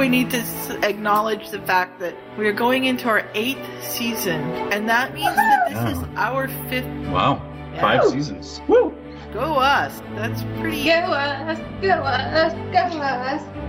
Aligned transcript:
we 0.00 0.08
need 0.08 0.30
to 0.30 0.42
acknowledge 0.82 1.50
the 1.50 1.60
fact 1.60 2.00
that 2.00 2.16
we 2.38 2.46
are 2.48 2.54
going 2.54 2.86
into 2.86 3.06
our 3.06 3.28
eighth 3.34 3.68
season, 3.82 4.40
and 4.72 4.88
that 4.88 5.12
means 5.12 5.36
that 5.36 5.68
this 5.68 5.98
is 5.98 6.04
our 6.16 6.48
fifth. 6.70 6.86
Wow. 7.10 7.46
Five 7.78 8.04
seasons. 8.06 8.62
Woo! 8.66 8.96
Go 9.34 9.56
us! 9.56 10.00
That's 10.14 10.42
pretty. 10.58 10.84
Go 10.84 10.90
us, 10.90 11.58
go 11.82 11.90
us, 11.90 12.54
go 12.72 12.98
us. 12.98 13.59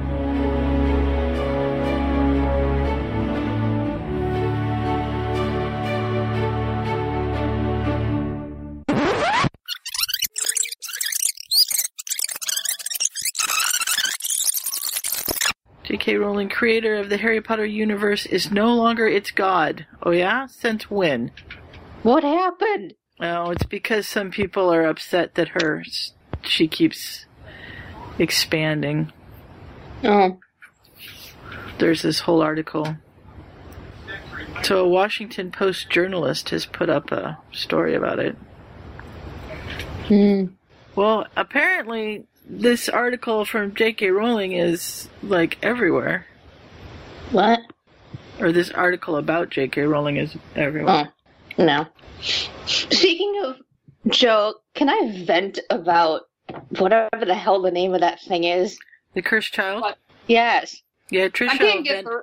J.K. 16.01 16.17
Rowling, 16.17 16.49
creator 16.49 16.95
of 16.95 17.09
the 17.09 17.17
Harry 17.17 17.41
Potter 17.41 17.63
universe, 17.63 18.25
is 18.25 18.49
no 18.51 18.73
longer 18.73 19.05
its 19.05 19.29
god. 19.29 19.85
Oh 20.01 20.09
yeah? 20.09 20.47
Since 20.47 20.89
when? 20.89 21.29
What 22.01 22.23
happened? 22.23 22.95
Oh, 23.19 23.51
it's 23.51 23.67
because 23.67 24.07
some 24.07 24.31
people 24.31 24.73
are 24.73 24.87
upset 24.87 25.35
that 25.35 25.49
her 25.49 25.83
she 26.41 26.67
keeps 26.67 27.27
expanding. 28.17 29.13
Oh. 30.03 30.39
There's 31.77 32.01
this 32.01 32.21
whole 32.21 32.41
article. 32.41 32.97
So 34.63 34.83
a 34.83 34.89
Washington 34.89 35.51
Post 35.51 35.91
journalist 35.91 36.49
has 36.49 36.65
put 36.65 36.89
up 36.89 37.11
a 37.11 37.37
story 37.51 37.93
about 37.93 38.17
it. 38.17 38.35
Hmm. 40.07 40.45
Well, 40.95 41.27
apparently 41.37 42.25
this 42.51 42.89
article 42.89 43.45
from 43.45 43.73
J.K. 43.73 44.09
Rowling 44.09 44.51
is 44.51 45.07
like 45.23 45.57
everywhere. 45.63 46.27
What? 47.31 47.59
Or 48.39 48.51
this 48.51 48.69
article 48.71 49.15
about 49.15 49.49
J.K. 49.49 49.81
Rowling 49.83 50.17
is 50.17 50.35
everywhere. 50.55 51.11
Oh. 51.57 51.63
No. 51.63 51.87
Speaking 52.65 53.41
of 53.45 53.57
Joe, 54.07 54.55
can 54.73 54.89
I 54.89 55.23
vent 55.25 55.59
about 55.69 56.23
whatever 56.77 57.25
the 57.25 57.35
hell 57.35 57.61
the 57.61 57.71
name 57.71 57.93
of 57.93 58.01
that 58.01 58.19
thing 58.21 58.43
is? 58.43 58.77
The 59.13 59.21
Cursed 59.21 59.53
Child? 59.53 59.81
What? 59.81 59.97
Yes. 60.27 60.81
Yeah, 61.09 61.25
I 61.25 61.29
Trisha 61.29 61.51
will 61.51 61.57
can't 61.71 61.83
get 61.85 61.93
vent, 61.95 62.07
through. 62.07 62.21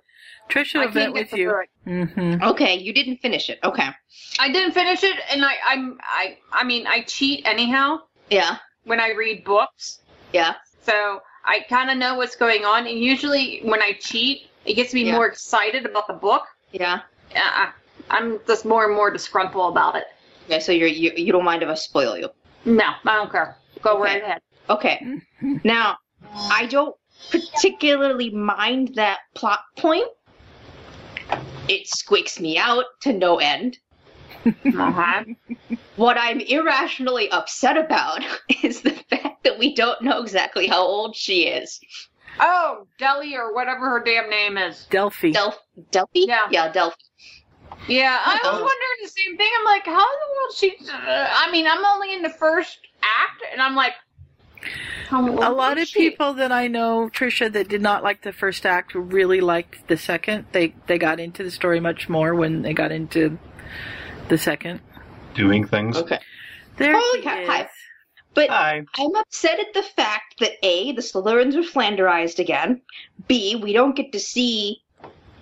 Trisha 0.51 0.77
I 0.77 0.79
will 0.87 0.93
can't 0.93 0.95
vent 0.95 1.15
get 1.15 1.33
with 1.33 1.39
you. 1.39 1.51
through 1.85 2.03
it. 2.05 2.09
hmm 2.39 2.43
Okay, 2.43 2.77
you 2.79 2.93
didn't 2.93 3.19
finish 3.19 3.49
it. 3.51 3.59
Okay. 3.65 3.89
I 4.39 4.51
didn't 4.51 4.73
finish 4.73 5.03
it, 5.05 5.17
and 5.31 5.45
I, 5.45 5.53
I'm, 5.67 5.99
I, 6.03 6.39
I 6.53 6.65
mean, 6.65 6.87
I 6.87 7.03
cheat 7.03 7.47
anyhow 7.47 8.01
Yeah. 8.31 8.57
when 8.85 8.99
I 9.01 9.11
read 9.13 9.45
books, 9.45 10.01
Yeah. 10.33 10.55
so 10.83 11.21
I 11.45 11.61
kind 11.69 11.91
of 11.91 11.97
know 11.97 12.15
what's 12.17 12.37
going 12.37 12.65
on. 12.65 12.87
And 12.87 12.99
usually, 12.99 13.61
when 13.65 13.81
I 13.83 13.93
cheat, 14.01 14.49
it 14.67 14.75
gets 14.75 14.93
me 14.93 15.05
Yeah. 15.05 15.15
more 15.15 15.27
excited 15.27 15.87
about 15.87 16.07
the 16.07 16.13
book. 16.15 16.43
Yeah. 16.73 17.01
Uh, 17.35 17.71
I'm 18.11 18.39
just 18.47 18.65
more 18.65 18.85
and 18.87 18.95
more 18.95 19.11
disgruntled 19.11 19.73
about 19.73 19.97
it. 19.97 20.05
Okay, 20.47 20.61
so 20.61 20.73
you're, 20.73 20.89
you 20.89 21.13
you 21.17 21.33
don't 21.33 21.45
mind 21.45 21.63
if 21.63 21.69
I 21.69 21.75
spoil 21.75 22.17
you. 22.19 22.29
No, 22.65 22.85
I 23.07 23.15
don't 23.17 23.31
care. 23.31 23.57
Go 23.83 23.93
Okay. 23.95 24.03
right 24.03 24.23
ahead. 24.23 24.41
Okay. 24.71 25.07
now, 25.65 25.97
I 26.51 26.67
don't 26.67 26.95
particularly 27.31 28.31
mind 28.31 28.95
that 28.97 29.21
plot 29.35 29.61
point. 29.77 30.09
It 31.69 31.87
squeaks 31.87 32.41
me 32.41 32.57
out 32.59 32.85
to 33.03 33.13
no 33.13 33.39
end. 33.39 33.79
Uh-huh. 34.47 35.25
What 35.97 36.17
I'm 36.17 36.39
irrationally 36.41 37.29
upset 37.31 37.77
about 37.77 38.23
is 38.63 38.83
the 38.83 38.93
fact 38.93 39.43
that 39.43 39.59
we 39.59 39.75
don't 39.75 40.01
know 40.01 40.23
exactly 40.23 40.69
how 40.69 40.81
old 40.81 41.17
she 41.17 41.49
is. 41.49 41.81
Oh, 42.39 42.87
Delhi 42.99 43.37
or 43.37 43.53
whatever 43.53 43.91
her 43.91 44.03
damn 44.05 44.31
name 44.31 44.57
is. 44.59 44.87
Delphi. 44.91 45.33
Delph 45.33 45.57
Delphi? 45.91 46.21
Yeah. 46.21 46.47
Yeah, 46.51 46.71
Delphi. 46.71 46.97
Yeah, 47.89 48.17
I 48.25 48.37
was 48.45 48.53
wondering 48.53 48.99
the 49.03 49.09
same 49.09 49.37
thing. 49.37 49.51
I'm 49.59 49.65
like, 49.65 49.85
how 49.87 49.93
in 49.93 50.19
the 50.21 50.35
world 50.37 50.53
she? 50.55 50.77
Uh, 50.89 51.29
I 51.31 51.51
mean, 51.51 51.67
I'm 51.67 51.85
only 51.85 52.15
in 52.15 52.23
the 52.23 52.31
first 52.31 52.79
act, 53.03 53.43
and 53.53 53.61
I'm 53.61 53.75
like, 53.75 53.95
a 55.11 55.51
lot 55.51 55.79
of 55.79 55.89
she? 55.89 56.11
people 56.11 56.35
that 56.35 56.53
I 56.53 56.67
know, 56.69 57.09
Trisha, 57.13 57.53
that 57.53 57.69
did 57.69 57.81
not 57.81 58.03
like 58.03 58.23
the 58.23 58.33
first 58.33 58.67
act 58.67 58.95
really 58.95 59.41
liked 59.41 59.89
the 59.89 59.97
second. 59.97 60.47
They 60.53 60.75
they 60.87 60.99
got 60.99 61.19
into 61.19 61.43
the 61.43 61.51
story 61.51 61.81
much 61.81 62.09
more 62.09 62.35
when 62.35 62.63
they 62.63 62.75
got 62.75 62.93
into 62.93 63.39
the 64.29 64.39
second. 64.39 64.81
Doing 65.35 65.67
things. 65.67 65.97
Okay. 65.97 66.19
There 66.77 66.93
Holy 66.99 67.21
she 67.21 67.25
cow, 67.25 67.41
is. 67.41 67.49
hi. 67.49 67.69
But 68.35 68.51
Hi. 68.51 68.85
I'm 68.97 69.17
upset 69.17 69.59
at 69.59 69.75
the 69.75 69.83
fact 69.83 70.39
that 70.39 70.53
A, 70.63 70.93
the 70.93 71.03
Slytherins 71.03 71.57
are 71.57 71.63
Flanderized 71.63 72.39
again. 72.39 72.81
B, 73.27 73.57
we 73.57 73.73
don't 73.73 73.97
get 73.97 74.13
to 74.13 74.21
see 74.21 74.81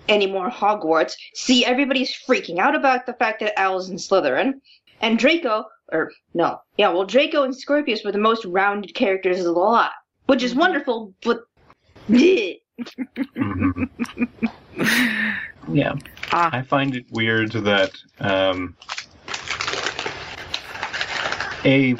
any 0.07 0.25
more 0.25 0.49
Hogwarts. 0.49 1.13
C, 1.35 1.63
everybody's 1.63 2.11
freaking 2.27 2.57
out 2.57 2.73
about 2.75 3.05
the 3.05 3.13
fact 3.13 3.41
that 3.41 3.59
Al's 3.59 3.91
in 3.91 3.97
Slytherin. 3.97 4.53
And 5.01 5.19
Draco, 5.19 5.65
or 5.91 6.11
no, 6.33 6.59
yeah, 6.77 6.89
well, 6.89 7.05
Draco 7.05 7.43
and 7.43 7.55
Scorpius 7.55 8.03
were 8.03 8.11
the 8.11 8.17
most 8.17 8.45
rounded 8.45 8.95
characters 8.95 9.37
of 9.39 9.45
the 9.45 9.51
lot, 9.51 9.91
which 10.25 10.41
is 10.41 10.51
mm-hmm. 10.51 10.61
wonderful, 10.61 11.13
but. 11.21 11.41
Bleh. 12.09 12.59
Mm-hmm. 13.35 14.23
Yeah. 15.71 15.95
Ah, 16.31 16.49
I 16.51 16.61
find 16.61 16.95
it 16.95 17.05
weird 17.11 17.51
that 17.51 17.91
um, 18.19 18.75
A, 21.65 21.95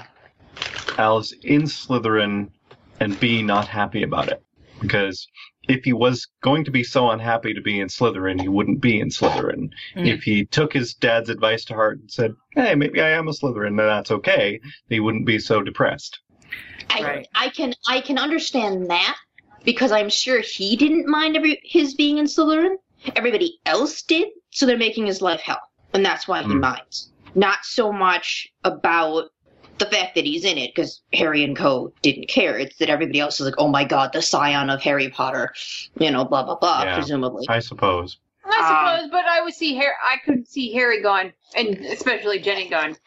Al's 0.98 1.34
in 1.44 1.64
Slytherin, 1.64 2.50
and 3.00 3.20
B, 3.20 3.42
not 3.42 3.68
happy 3.68 4.04
about 4.04 4.30
it. 4.30 4.42
Because 4.80 5.28
if 5.68 5.84
he 5.84 5.94
was 5.94 6.28
going 6.42 6.64
to 6.66 6.72
be 6.72 6.84
so 6.84 7.10
unhappy 7.10 7.54
to 7.54 7.62
be 7.62 7.80
in 7.80 7.88
Slytherin, 7.88 8.40
he 8.40 8.48
wouldn't 8.48 8.82
be 8.82 9.00
in 9.00 9.10
Slytherin. 9.10 9.70
Mm. 9.96 10.08
If 10.08 10.24
he 10.24 10.46
took 10.46 10.74
his 10.74 10.94
dad's 10.94 11.30
advice 11.30 11.66
to 11.66 11.74
heart 11.74 12.00
and 12.00 12.12
said, 12.12 12.34
hey, 12.56 12.76
maybe 12.76 13.02
I 13.02 13.10
am 13.10 13.28
a 13.28 13.32
Slytherin, 13.32 13.78
then 13.78 13.88
that's 13.88 14.12
okay, 14.12 14.60
he 14.90 15.00
wouldn't 15.00 15.26
be 15.26 15.40
so 15.40 15.62
depressed. 15.62 16.20
I, 16.90 17.02
Right. 17.02 17.28
I 17.36 17.50
can 17.50 17.74
I 17.88 18.00
can 18.02 18.18
understand 18.18 18.90
that 18.90 19.18
because 19.66 19.92
I'm 19.92 20.10
sure 20.10 20.40
he 20.40 20.78
didn't 20.78 21.08
mind 21.08 21.36
every, 21.36 21.60
his 21.64 21.96
being 21.96 22.18
in 22.18 22.26
Slytherin. 22.26 22.78
Everybody 23.16 23.60
else 23.66 24.02
did, 24.02 24.30
so 24.52 24.66
they're 24.66 24.78
making 24.78 25.06
his 25.06 25.22
life 25.22 25.40
hell, 25.42 25.62
and 25.94 26.06
that's 26.06 26.28
why 26.28 26.42
he 26.42 26.50
Hmm. 26.50 26.60
minds. 26.62 27.12
Not 27.36 27.60
so 27.64 27.92
much 27.92 28.48
about 28.64 29.26
the 29.78 29.86
fact 29.86 30.16
that 30.16 30.26
he's 30.26 30.44
in 30.44 30.58
it, 30.58 30.74
because 30.74 31.02
Harry 31.14 31.44
and 31.44 31.56
Co. 31.56 31.94
didn't 32.02 32.28
care. 32.30 32.58
It's 32.58 32.78
that 32.78 32.90
everybody 32.90 33.20
else 33.20 33.40
is 33.40 33.46
like, 33.46 33.56
"Oh 33.60 33.68
my 33.68 33.84
God, 33.84 34.12
the 34.12 34.22
scion 34.24 34.70
of 34.72 34.82
Harry 34.82 35.10
Potter," 35.10 35.54
you 36.00 36.10
know, 36.10 36.26
blah 36.26 36.44
blah 36.44 36.56
blah. 36.56 36.84
Yeah. 36.84 36.96
Presumably, 36.96 37.46
I 37.50 37.60
suppose. 37.60 38.18
I 38.44 38.96
suppose, 38.98 39.12
but 39.12 39.26
I 39.26 39.42
would 39.42 39.54
see 39.54 39.76
Harry. 39.76 39.94
I 40.04 40.18
could 40.26 40.48
see 40.48 40.74
Harry 40.74 41.02
going, 41.02 41.32
and 41.56 41.78
especially 41.86 42.40
Ginny 42.40 42.70
going, 42.70 42.98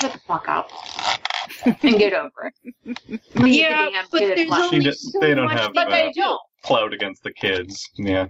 "Shut 0.00 0.12
the 0.12 0.20
fuck 0.26 0.46
up 0.48 0.70
and 1.82 1.98
get 1.98 2.12
over 2.12 2.52
it." 2.64 3.20
Yeah, 3.36 4.02
but 4.10 4.20
there's 4.20 4.50
only 4.50 4.78
She 4.80 4.90
d- 4.90 4.92
so 4.92 5.20
they 5.20 5.34
don't 5.34 5.46
much 5.46 5.58
have, 5.58 5.72
but 5.74 5.88
uh, 5.88 5.90
they 5.90 6.12
don't. 6.12 6.40
Cloud 6.62 6.92
against 6.92 7.22
the 7.22 7.32
kids. 7.32 7.88
Yeah. 7.96 8.26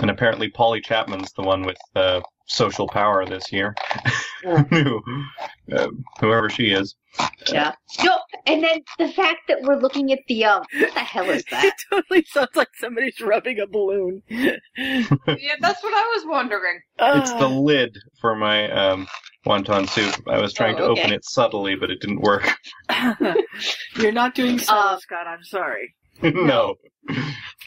And 0.00 0.10
apparently 0.10 0.50
Polly 0.50 0.80
Chapman's 0.80 1.32
the 1.32 1.42
one 1.42 1.62
with 1.62 1.76
uh, 1.94 2.20
social 2.46 2.88
power 2.88 3.24
this 3.24 3.52
year. 3.52 3.74
Yeah. 4.44 4.62
Who- 4.70 5.02
uh, 5.72 5.88
whoever 6.20 6.50
she 6.50 6.72
is. 6.72 6.96
Yeah. 7.52 7.72
No, 8.02 8.18
and 8.46 8.62
then 8.64 8.80
the 8.98 9.08
fact 9.08 9.42
that 9.48 9.62
we're 9.62 9.76
looking 9.78 10.12
at 10.12 10.18
the 10.28 10.44
um, 10.44 10.62
what 10.78 10.94
the 10.94 11.00
hell 11.00 11.30
is 11.30 11.44
that? 11.50 11.64
it 11.64 11.74
that? 11.90 11.96
totally 12.02 12.24
sounds 12.26 12.48
like 12.56 12.68
somebody's 12.74 13.20
rubbing 13.20 13.60
a 13.60 13.66
balloon. 13.66 14.22
Yeah, 14.76 15.54
that's 15.60 15.82
what 15.82 15.94
I 15.94 16.12
was 16.16 16.24
wondering. 16.26 16.80
It's 16.98 17.32
the 17.34 17.44
Ah. 17.48 17.58
lid 17.58 17.96
for 18.20 18.34
my 18.34 18.68
um, 18.70 19.06
wonton 19.46 19.88
soup. 19.88 20.26
I 20.28 20.40
was 20.40 20.52
trying 20.52 20.76
to 20.76 20.82
Oh, 20.82 20.90
okay. 20.92 21.02
open 21.02 21.12
it 21.12 21.24
subtly, 21.24 21.76
but 21.76 21.90
it 21.90 22.00
didn't 22.00 22.20
work. 22.22 22.48
You're 23.96 24.12
not 24.12 24.34
doing 24.34 24.58
so, 24.58 24.74
Uh, 24.74 24.98
Scott. 24.98 25.26
I'm 25.28 25.44
sorry. 25.44 25.94
no. 26.22 26.76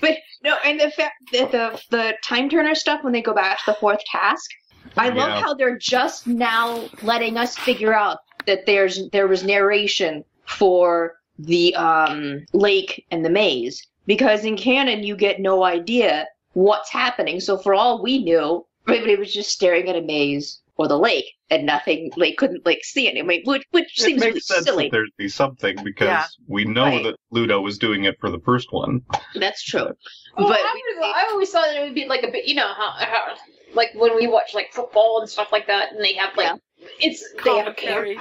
But 0.01 0.17
no, 0.43 0.55
and 0.65 0.79
the 0.79 0.91
fact 0.91 1.15
that 1.33 1.51
the 1.51 1.81
the 1.89 2.15
time 2.23 2.49
turner 2.49 2.75
stuff 2.75 3.03
when 3.03 3.13
they 3.13 3.21
go 3.21 3.33
back 3.33 3.57
to 3.59 3.71
the 3.71 3.77
fourth 3.79 4.03
task, 4.11 4.49
I 4.97 5.09
love 5.09 5.29
Yeah. 5.29 5.41
how 5.41 5.53
they're 5.53 5.77
just 5.77 6.27
now 6.27 6.89
letting 7.01 7.37
us 7.37 7.57
figure 7.57 7.93
out 7.93 8.19
that 8.45 8.65
there's 8.65 9.09
there 9.09 9.27
was 9.27 9.43
narration 9.43 10.23
for 10.45 11.15
the 11.39 11.75
um 11.75 12.45
lake 12.53 13.05
and 13.11 13.25
the 13.25 13.29
maze 13.29 13.85
because 14.05 14.45
in 14.45 14.55
canon 14.55 15.03
you 15.03 15.17
get 15.17 15.41
no 15.41 15.63
idea 15.63 16.27
what's 16.53 16.91
happening. 16.91 17.39
So 17.41 17.57
for 17.57 17.73
all 17.73 18.01
we 18.01 18.23
knew, 18.23 18.65
everybody 18.87 19.17
was 19.17 19.33
just 19.33 19.51
staring 19.51 19.89
at 19.89 19.97
a 19.97 20.01
maze 20.01 20.61
or 20.77 20.87
the 20.87 20.97
lake 20.97 21.25
and 21.49 21.65
nothing. 21.65 22.11
They 22.17 22.33
couldn't 22.33 22.65
like 22.65 22.79
see 22.83 23.07
it. 23.07 23.17
I 23.17 23.21
mean, 23.21 23.41
which, 23.45 23.63
which 23.71 23.97
It 23.97 24.03
seems 24.03 24.21
really 24.21 24.33
makes 24.33 24.47
sense 24.47 24.65
silly. 24.65 24.85
that 24.85 24.91
there'd 24.91 25.09
be 25.17 25.29
something 25.29 25.77
because 25.83 26.07
Yeah. 26.07 26.25
we 26.47 26.65
know 26.65 26.85
Right. 26.85 27.03
that 27.03 27.15
Ludo 27.31 27.61
was 27.61 27.77
doing 27.77 28.03
it 28.05 28.15
for 28.19 28.29
the 28.29 28.39
first 28.45 28.71
one. 28.71 29.01
That's 29.35 29.63
true. 29.63 29.89
Well, 30.37 30.47
but 30.49 30.59
I, 30.59 30.73
we- 30.99 31.03
I 31.05 31.27
always 31.31 31.49
thought 31.51 31.73
it 31.73 31.81
would 31.81 31.95
be 31.95 32.05
like 32.05 32.23
a 32.23 32.31
bit, 32.31 32.45
you 32.45 32.55
know, 32.55 32.67
how, 32.73 32.91
how 32.97 33.35
like 33.73 33.89
when 33.95 34.15
we 34.15 34.27
watch 34.27 34.53
like 34.53 34.71
football 34.73 35.19
and 35.21 35.29
stuff 35.29 35.51
like 35.51 35.67
that, 35.67 35.91
and 35.93 36.03
they 36.03 36.13
have 36.13 36.35
like 36.37 36.59
it's 36.99 37.23
they 37.43 37.57
have 37.57 37.75
Commentaries. 37.75 38.19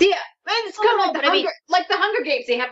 Yeah, 0.00 0.08
Man, 0.46 0.56
it's 0.66 0.76
Oh, 0.78 0.82
kind 0.82 0.98
no, 0.98 1.04
of 1.04 1.06
like 1.08 1.14
but 1.14 1.22
the 1.22 1.28
I 1.28 1.32
mean- 1.32 1.44
Hunger, 1.44 1.52
like 1.68 1.88
the 1.88 1.96
Hunger 1.96 2.22
Games. 2.24 2.46
They 2.46 2.58
have 2.58 2.70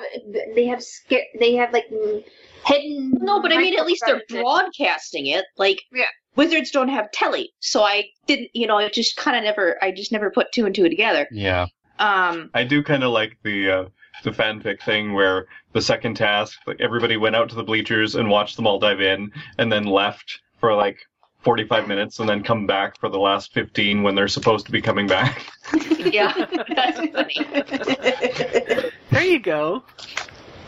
they 0.55 0.67
have 0.67 0.83
scare, 0.83 1.23
they 1.39 1.55
have 1.55 1.73
like 1.73 1.85
mm, 1.93 2.23
hidden. 2.67 3.13
No, 3.21 3.41
but 3.41 3.53
I 3.53 3.59
mean, 3.59 3.79
at 3.79 3.87
least 3.87 4.03
they're 4.07 4.23
broadcasting 4.29 5.27
it. 5.27 5.45
Like, 5.57 5.81
Yeah. 5.93 6.05
Wizards 6.37 6.71
don't 6.71 6.89
have 6.89 7.11
telly, 7.13 7.53
so 7.61 7.83
I 7.83 8.07
didn't, 8.27 8.51
you 8.55 8.67
know, 8.67 8.79
it 8.79 8.93
just 8.93 9.17
kind 9.17 9.37
of 9.37 9.45
never, 9.45 9.77
I 9.83 9.93
just 9.93 10.13
never 10.13 10.31
put 10.31 10.53
two 10.53 10.65
and 10.65 10.75
two 10.75 10.89
together. 10.89 11.29
Yeah. 11.31 11.67
Um, 11.99 12.51
I 12.55 12.65
do 12.65 12.83
kind 12.83 13.05
of 13.05 13.13
like 13.13 13.37
the 13.43 13.71
uh, 13.71 13.85
the 14.25 14.31
fanfic 14.31 14.83
thing 14.83 15.13
where 15.13 15.47
the 15.73 15.83
second 15.83 16.15
task, 16.17 16.59
like 16.67 16.81
everybody 16.81 17.17
went 17.17 17.37
out 17.37 17.49
to 17.51 17.55
the 17.55 17.63
bleachers 17.63 18.15
and 18.15 18.29
watched 18.29 18.57
them 18.57 18.67
all 18.67 18.79
dive 18.79 19.01
in, 19.01 19.31
and 19.59 19.71
then 19.71 19.85
left 19.85 20.41
for 20.59 20.75
like 20.75 20.99
45 21.43 21.89
minutes, 21.89 22.19
and 22.19 22.29
then 22.29 22.43
come 22.43 22.67
back 22.67 22.99
for 22.99 23.09
the 23.09 23.19
last 23.19 23.53
15 23.53 24.03
when 24.03 24.15
they're 24.15 24.29
supposed 24.29 24.67
to 24.67 24.73
be 24.73 24.81
coming 24.81 25.07
back. 25.07 25.45
yeah, 25.99 26.33
that's 26.75 26.99
funny. 27.11 28.91
There 29.11 29.25
you 29.25 29.41
go. 29.41 29.83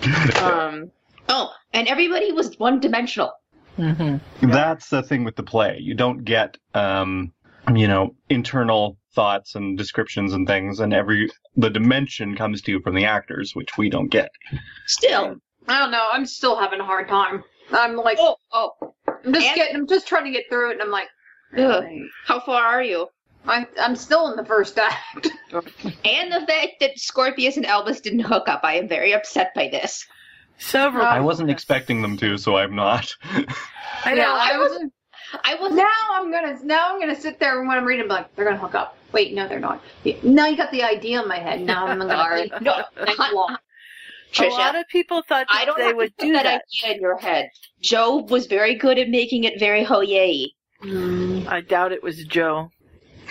um, 0.42 0.90
oh, 1.28 1.50
and 1.72 1.88
everybody 1.88 2.32
was 2.32 2.58
one 2.58 2.80
dimensional. 2.80 3.32
Hmm 3.76 4.16
That's 4.42 4.88
the 4.88 5.02
thing 5.02 5.24
with 5.24 5.36
the 5.36 5.42
play. 5.42 5.78
You 5.80 5.94
don't 5.94 6.24
get, 6.24 6.56
um, 6.74 7.32
you 7.74 7.88
know, 7.88 8.14
internal 8.28 8.98
thoughts 9.14 9.54
and 9.54 9.76
descriptions 9.78 10.32
and 10.32 10.46
things, 10.46 10.80
and 10.80 10.92
every 10.92 11.30
the 11.56 11.70
dimension 11.70 12.36
comes 12.36 12.62
to 12.62 12.72
you 12.72 12.80
from 12.80 12.94
the 12.94 13.04
actors, 13.04 13.54
which 13.54 13.76
we 13.78 13.88
don't 13.88 14.08
get. 14.08 14.30
Still. 14.86 15.36
I 15.68 15.78
don't 15.78 15.90
know. 15.90 16.06
I'm 16.12 16.26
still 16.26 16.56
having 16.56 16.80
a 16.80 16.84
hard 16.84 17.08
time. 17.08 17.42
I'm 17.72 17.96
like, 17.96 18.18
Oh, 18.20 18.36
oh. 18.52 18.94
I'm 19.24 19.32
just 19.32 19.46
and- 19.46 19.56
getting. 19.56 19.76
I'm 19.76 19.86
just 19.86 20.06
trying 20.06 20.24
to 20.24 20.30
get 20.30 20.44
through 20.48 20.70
it, 20.70 20.72
and 20.74 20.82
I'm 20.82 20.90
like, 20.90 21.08
Ugh. 21.56 21.84
How 22.26 22.40
far 22.40 22.62
are 22.62 22.82
you? 22.82 23.08
I, 23.46 23.66
I'm 23.78 23.94
still 23.96 24.30
in 24.30 24.36
the 24.36 24.44
first 24.44 24.78
act. 24.78 25.28
And 26.04 26.32
the 26.32 26.44
fact 26.48 26.72
that 26.80 26.98
Scorpius 26.98 27.56
and 27.56 27.64
Albus 27.64 28.00
didn't 28.00 28.20
hook 28.20 28.48
up, 28.48 28.60
I 28.64 28.74
am 28.74 28.88
very 28.88 29.14
upset 29.14 29.52
by 29.54 29.68
this. 29.68 30.04
Several. 30.58 31.04
I 31.04 31.20
wasn't 31.20 31.50
expecting 31.50 32.02
them 32.02 32.16
to, 32.18 32.38
so 32.38 32.56
I'm 32.56 32.74
not. 32.74 33.14
I 34.04 34.14
know. 34.14 34.22
Yeah, 34.22 34.32
I 34.32 34.50
I 34.54 34.58
was. 34.58 34.70
was. 34.72 34.90
I 35.44 35.54
was 35.56 35.72
Now 35.72 35.90
I'm 36.12 36.30
gonna. 36.30 36.56
Now 36.64 36.92
I'm 36.92 37.00
gonna 37.00 37.18
sit 37.20 37.38
there 37.40 37.58
and 37.58 37.68
when 37.68 37.76
I'm 37.76 37.84
reading, 37.84 38.04
I'm 38.04 38.08
like, 38.08 38.34
they're 38.36 38.44
gonna 38.44 38.56
hook 38.58 38.74
up. 38.74 38.96
Wait, 39.12 39.34
no, 39.34 39.48
they're 39.48 39.60
not. 39.60 39.82
Yeah, 40.04 40.16
Now 40.22 40.46
you 40.46 40.56
got 40.56 40.70
the 40.70 40.82
idea 40.82 41.20
in 41.22 41.28
my 41.28 41.38
head. 41.38 41.60
Now 41.60 41.86
I'm 41.86 41.98
gonna. 41.98 42.12
Sorry. 42.14 42.50
No, 42.60 42.84
Next 43.04 43.18
long. 43.32 43.56
A 44.40 44.42
lot 44.48 44.74
of 44.74 44.86
people 44.88 45.22
thought 45.28 45.46
that 45.48 45.56
I 45.56 45.64
don't 45.64 45.78
they 45.78 45.84
have 45.84 45.96
would 45.96 46.06
to 46.08 46.14
put 46.18 46.26
do 46.26 46.32
that, 46.32 46.42
that. 46.42 46.62
idea 46.82 46.96
in 46.96 47.00
your 47.00 47.16
head. 47.18 47.48
Joe 47.80 48.16
was 48.28 48.46
very 48.46 48.74
good 48.74 48.98
at 48.98 49.08
making 49.08 49.44
it 49.44 49.60
very 49.60 49.84
ho 49.84 50.00
yay. 50.00 50.50
Mm, 50.82 51.46
I 51.46 51.60
doubt 51.60 51.92
it 51.92 52.02
was 52.02 52.24
Joe. 52.24 52.70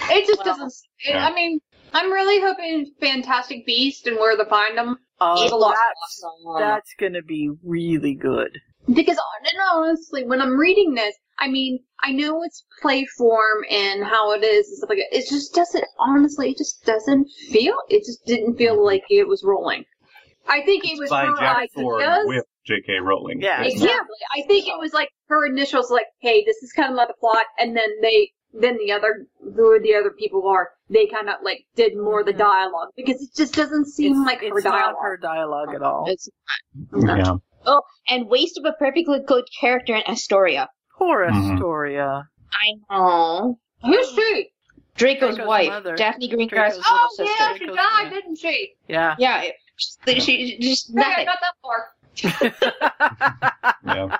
It 0.09 0.25
just 0.27 0.39
Well, 0.45 0.55
doesn't. 0.57 0.73
It, 1.05 1.09
yeah. 1.15 1.27
I 1.27 1.33
mean, 1.33 1.59
I'm 1.93 2.11
really 2.11 2.39
hoping 2.41 2.89
Fantastic 3.01 3.65
Beast 3.65 4.07
and 4.07 4.15
Where 4.17 4.35
to 4.37 4.45
Find 4.45 4.77
them 4.77 4.97
Oh, 5.23 5.43
It's 5.43 5.53
a 5.53 5.57
that's, 5.57 6.25
awesome. 6.25 6.59
that's 6.59 6.93
gonna 6.99 7.21
be 7.21 7.49
really 7.63 8.15
good. 8.15 8.59
because 8.87 9.17
and 9.17 9.59
honestly, 9.71 10.25
when 10.25 10.41
I'm 10.41 10.57
reading 10.57 10.93
this, 10.95 11.15
I 11.39 11.47
mean, 11.49 11.79
I 12.03 12.11
know 12.11 12.43
it's 12.43 12.63
play 12.81 13.05
form 13.17 13.63
and 13.69 14.03
how 14.03 14.33
it 14.33 14.43
is 14.43 14.67
and 14.67 14.77
stuff 14.77 14.89
like 14.89 14.99
that. 14.99 15.17
It 15.17 15.27
just 15.29 15.53
doesn't. 15.53 15.85
Honestly, 15.99 16.51
it 16.51 16.57
just 16.57 16.85
doesn't 16.85 17.27
feel. 17.49 17.75
It 17.89 18.03
just 18.05 18.25
didn't 18.25 18.57
feel 18.57 18.83
like 18.83 19.03
it 19.09 19.27
was 19.27 19.43
rolling. 19.43 19.85
I 20.47 20.61
think 20.61 20.83
it 20.85 20.99
was 20.99 21.09
by 21.09 21.25
her 21.25 21.35
Jack 21.37 21.57
ideas. 21.57 21.71
Ford 21.75 22.03
with 22.25 22.43
J.K. 22.65 22.99
Rowling. 23.01 23.41
Yeah, 23.41 23.63
isn't? 23.63 23.81
Exactly. 23.81 24.17
I 24.37 24.45
think 24.47 24.67
it 24.67 24.77
was 24.79 24.93
like 24.93 25.09
her 25.27 25.45
initials, 25.45 25.89
like, 25.89 26.07
"Hey, 26.19 26.43
this 26.45 26.57
is 26.57 26.71
kind 26.73 26.89
of 26.91 26.95
like 26.97 27.07
the 27.07 27.13
plot," 27.19 27.45
and 27.57 27.75
then 27.75 27.89
they, 28.01 28.31
then 28.53 28.77
the 28.77 28.91
other, 28.91 29.25
who 29.41 29.79
the 29.81 29.95
other 29.95 30.11
people 30.11 30.47
are, 30.47 30.69
they 30.93 31.07
kind 31.07 31.29
of 31.29 31.35
like 31.43 31.65
did 31.75 31.95
more 31.97 32.19
of 32.21 32.25
the 32.25 32.33
Mhm. 32.33 32.37
dialogue 32.39 32.89
because 32.95 33.21
it 33.21 33.29
just 33.35 33.53
doesn't 33.55 33.87
seem 33.87 34.11
it's, 34.21 34.27
like 34.27 34.39
her 34.41 34.57
it's 34.57 34.63
dialogue. 34.63 34.93
not 34.95 35.01
her 35.01 35.17
dialogue 35.17 35.73
at 35.75 35.81
all. 35.81 36.05
It's, 36.07 36.29
Yeah. 36.95 37.35
Oh, 37.65 37.81
and 38.09 38.27
waste 38.29 38.57
of 38.57 38.65
a 38.65 38.73
perfectly 38.73 39.19
good 39.25 39.45
character 39.59 39.95
in 39.95 40.03
Astoria. 40.07 40.69
Poor 40.97 41.27
Mhm. 41.29 41.53
Astoria. 41.55 42.27
I 42.51 42.73
know. 42.89 43.57
Who's 43.83 44.09
she? 44.11 44.49
Draco's, 44.95 45.35
Draco's 45.35 45.47
wife, 45.47 45.69
mother. 45.69 45.95
Daphne 45.95 46.29
Greengrass' 46.29 46.49
Draco's- 46.49 46.77
little 46.77 46.83
Oh 46.91 47.07
sister. 47.15 47.33
yeah, 47.39 47.53
she 47.53 47.57
Draco's 47.59 47.75
died, 47.77 48.03
mother. 48.03 48.15
didn't 48.15 48.35
she? 48.37 48.73
Yeah. 48.87 49.15
Yeah, 49.17 49.41
it, 49.41 49.55
she, 49.77 50.19
she 50.19 50.57
just 50.59 50.91
Hey, 50.95 51.01
I 51.03 51.25
got 51.25 51.39
that 51.41 51.55
far. 51.63 51.89
Yeah. 53.85 54.17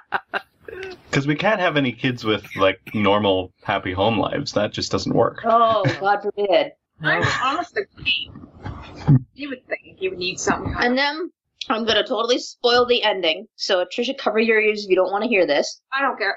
Because 1.10 1.28
we 1.28 1.36
can't 1.36 1.60
have 1.60 1.78
any 1.78 1.92
kids 1.92 2.24
with 2.24 2.44
like 2.56 2.80
normal 2.94 3.54
happy 3.64 3.94
home 3.94 4.18
lives. 4.18 4.54
That 4.54 4.72
just 4.74 4.92
doesn't 4.92 5.14
work. 5.16 5.42
Oh, 5.46 5.84
God 6.00 6.22
forbid. 6.22 6.72
I'm 7.02 7.22
No. 7.22 7.30
honest 7.44 7.76
to 7.76 7.86
You 9.36 9.50
would 9.50 9.66
think 9.68 9.98
you 10.00 10.12
would 10.12 10.20
need 10.20 10.40
something. 10.40 10.74
And 10.78 10.98
then 10.98 11.32
I'm 11.70 11.86
gonna 11.86 12.06
totally 12.06 12.40
spoil 12.40 12.86
the 12.86 13.04
ending. 13.04 13.48
So 13.56 13.86
Trisha, 13.86 14.18
cover 14.18 14.40
your 14.40 14.60
ears 14.60 14.84
if 14.84 14.90
you 14.90 14.96
don't 14.96 15.12
want 15.12 15.24
to 15.24 15.30
hear 15.30 15.46
this. 15.46 15.82
I 15.92 16.02
don't 16.02 16.18
care. 16.18 16.36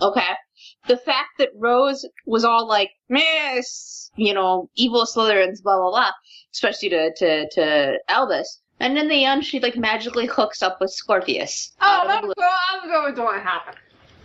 Okay. 0.00 0.22
The 0.86 0.96
fact 0.96 1.30
that 1.38 1.50
Rose 1.56 2.06
was 2.26 2.44
all 2.44 2.66
like, 2.68 2.90
miss, 3.08 4.10
you 4.16 4.34
know, 4.34 4.68
evil 4.76 5.04
Slytherins, 5.04 5.62
blah 5.62 5.76
blah 5.78 5.90
blah, 5.90 6.10
especially 6.54 6.88
to 6.90 7.12
to 7.16 7.48
to 7.50 7.98
Albus, 8.08 8.60
and 8.80 8.96
in 8.98 9.08
the 9.08 9.24
end 9.24 9.44
she 9.44 9.60
like 9.60 9.76
magically 9.76 10.26
hooks 10.26 10.62
up 10.62 10.80
with 10.80 10.90
Scorpius. 10.90 11.72
Oh, 11.80 11.86
out 11.86 12.02
of 12.02 12.08
that 12.08 12.20
the 12.22 12.26
was, 12.28 12.34
blue. 12.36 12.44
that 12.90 13.04
was 13.06 13.14
going 13.14 13.38
to 13.38 13.44
happen. 13.44 13.74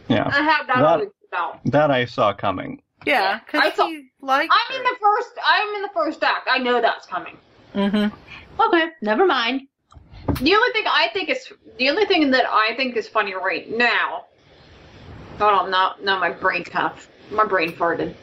Yeah. 0.10 0.28
I 0.28 0.42
have 0.42 0.68
that 0.68 0.78
That- 0.78 1.02
about. 1.32 1.60
That 1.66 1.90
I 1.92 2.06
saw 2.06 2.32
coming. 2.34 2.82
Yeah, 3.06 3.40
I 3.42 3.52
because 3.52 3.76
saw- 3.76 3.88
he 3.88 4.10
liked 4.22 4.54
I'm 4.54 4.78
in 4.78 4.84
the 4.84 4.96
first. 5.02 5.30
I'm 5.44 5.76
in 5.76 5.82
the 5.82 5.90
first 5.94 6.24
act. 6.24 6.48
I 6.50 6.58
know 6.60 6.80
that's 6.80 7.06
coming. 7.08 7.38
Mm-hmm. 7.76 8.62
Okay, 8.62 8.86
never 9.02 9.26
mind. 9.26 9.62
The 10.40 10.56
only 10.56 10.72
thing 10.72 10.86
I 10.88 11.10
think 11.12 11.30
is 11.30 11.52
the 11.80 11.90
only 11.90 12.06
thing 12.06 12.30
that 12.32 12.46
I 12.48 12.76
think 12.78 12.96
is 12.96 13.10
funny 13.10 13.34
right 13.34 13.70
now. 13.70 14.26
Hold 15.40 15.54
on, 15.54 15.72
now 15.72 15.96
now 16.02 16.20
my 16.20 16.30
brain's 16.30 16.70
kind 16.70 16.94
my 17.32 17.44
brain 17.46 17.74
farted. 17.74 18.14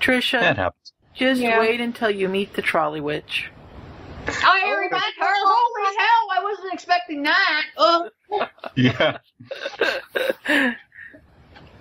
Trisha, 0.00 0.40
That 0.40 0.56
happens. 0.58 0.92
just 1.14 1.40
Yeah. 1.40 1.58
wait 1.58 1.80
until 1.80 2.10
you 2.10 2.28
meet 2.28 2.52
the 2.54 2.62
trolley 2.62 3.00
witch. 3.00 3.50
I 4.26 4.62
already 4.66 4.90
met 4.90 5.02
her. 5.18 5.34
Holy 5.34 5.96
hell! 5.98 6.28
I 6.32 6.42
wasn't 6.42 6.72
expecting 6.74 7.22
that. 7.24 7.62
Oh, 7.76 8.08
Yeah. 8.76 9.18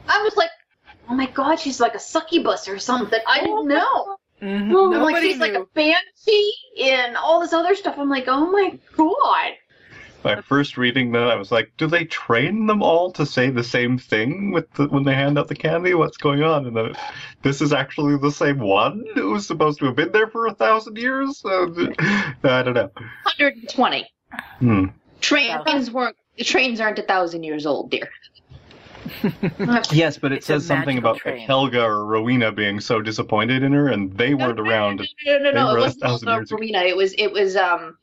I 0.07 0.23
was 0.23 0.35
like, 0.35 0.49
oh 1.09 1.13
my 1.13 1.27
god, 1.27 1.59
she's 1.59 1.79
like 1.79 1.95
a 1.95 1.99
succubus 1.99 2.67
or 2.67 2.79
something. 2.79 3.19
I 3.27 3.39
didn't 3.41 3.67
know. 3.67 4.17
Mhm. 4.41 4.71
like 4.71 4.91
Nobody 4.91 5.31
she's 5.31 5.39
like 5.39 5.53
a 5.53 5.65
banshee 5.75 6.53
and 6.81 7.15
all 7.15 7.39
this 7.41 7.53
other 7.53 7.75
stuff. 7.75 7.95
I'm 7.97 8.09
like, 8.09 8.25
oh 8.27 8.49
my 8.51 8.77
god. 8.98 9.51
My 10.24 10.40
first 10.42 10.78
reading 10.78 11.12
that, 11.13 11.30
I 11.30 11.36
was 11.36 11.51
like, 11.51 11.72
do 11.78 11.88
they 11.88 12.06
train 12.06 12.68
them 12.68 12.84
all 12.84 13.12
to 13.13 13.25
say 13.25 13.50
the 13.50 13.63
same 13.63 13.98
thing 13.98 14.51
with 14.51 14.72
the, 14.74 14.88
when 14.88 15.04
they 15.04 15.16
hand 15.16 15.40
out 15.40 15.48
the 15.48 15.56
candy? 15.56 15.94
What's 15.96 16.18
going 16.18 16.44
on? 16.44 16.68
And 16.68 16.75
then 16.78 16.86
it, 16.88 16.98
this 17.42 17.60
is 17.62 17.74
actually 17.74 18.18
the 18.18 18.32
same 18.32 18.60
one 18.60 19.04
who 19.16 19.32
was 19.32 19.48
supposed 19.48 19.80
to 19.80 19.86
have 19.86 19.96
been 19.96 20.12
there 20.12 20.28
for 20.28 20.46
a 20.48 20.54
thousand 20.54 20.98
years? 20.98 21.42
Uh, 21.44 21.63
I 22.44 22.62
don't 22.62 22.74
know. 22.75 22.92
120. 23.24 24.08
Hmm. 24.60 24.86
Trains 25.22 25.90
weren't. 25.92 26.16
Trains 26.40 26.80
aren't 26.80 27.00
a 27.00 27.04
thousand 27.04 27.44
years 27.44 27.66
old, 27.66 27.90
dear. 27.92 28.10
Yes, 29.92 30.18
but 30.18 30.32
it 30.32 30.38
It's 30.38 30.46
says 30.46 30.66
something 30.66 30.98
about 30.98 31.18
train. 31.18 31.46
Helga 31.48 31.84
or 31.84 32.06
Rowena 32.06 32.51
being 32.51 32.80
so 32.80 33.01
disappointed 33.01 33.63
in 33.63 33.74
her, 33.74 33.88
and 33.90 34.16
they 34.16 34.34
weren't 34.36 34.58
no, 34.58 34.63
around. 34.63 35.08
No, 35.25 35.38
no, 35.38 35.44
no, 35.44 35.51
They 35.51 35.60
no. 35.60 35.72
were 35.74 35.78
It 35.80 35.82
wasn't 35.82 36.04
Helga 36.04 36.32
years. 36.32 36.51
Rowena. 36.51 36.80
It 36.84 36.96
was. 36.96 37.13
It 37.18 37.32
was. 37.32 37.56
Um. 37.56 37.98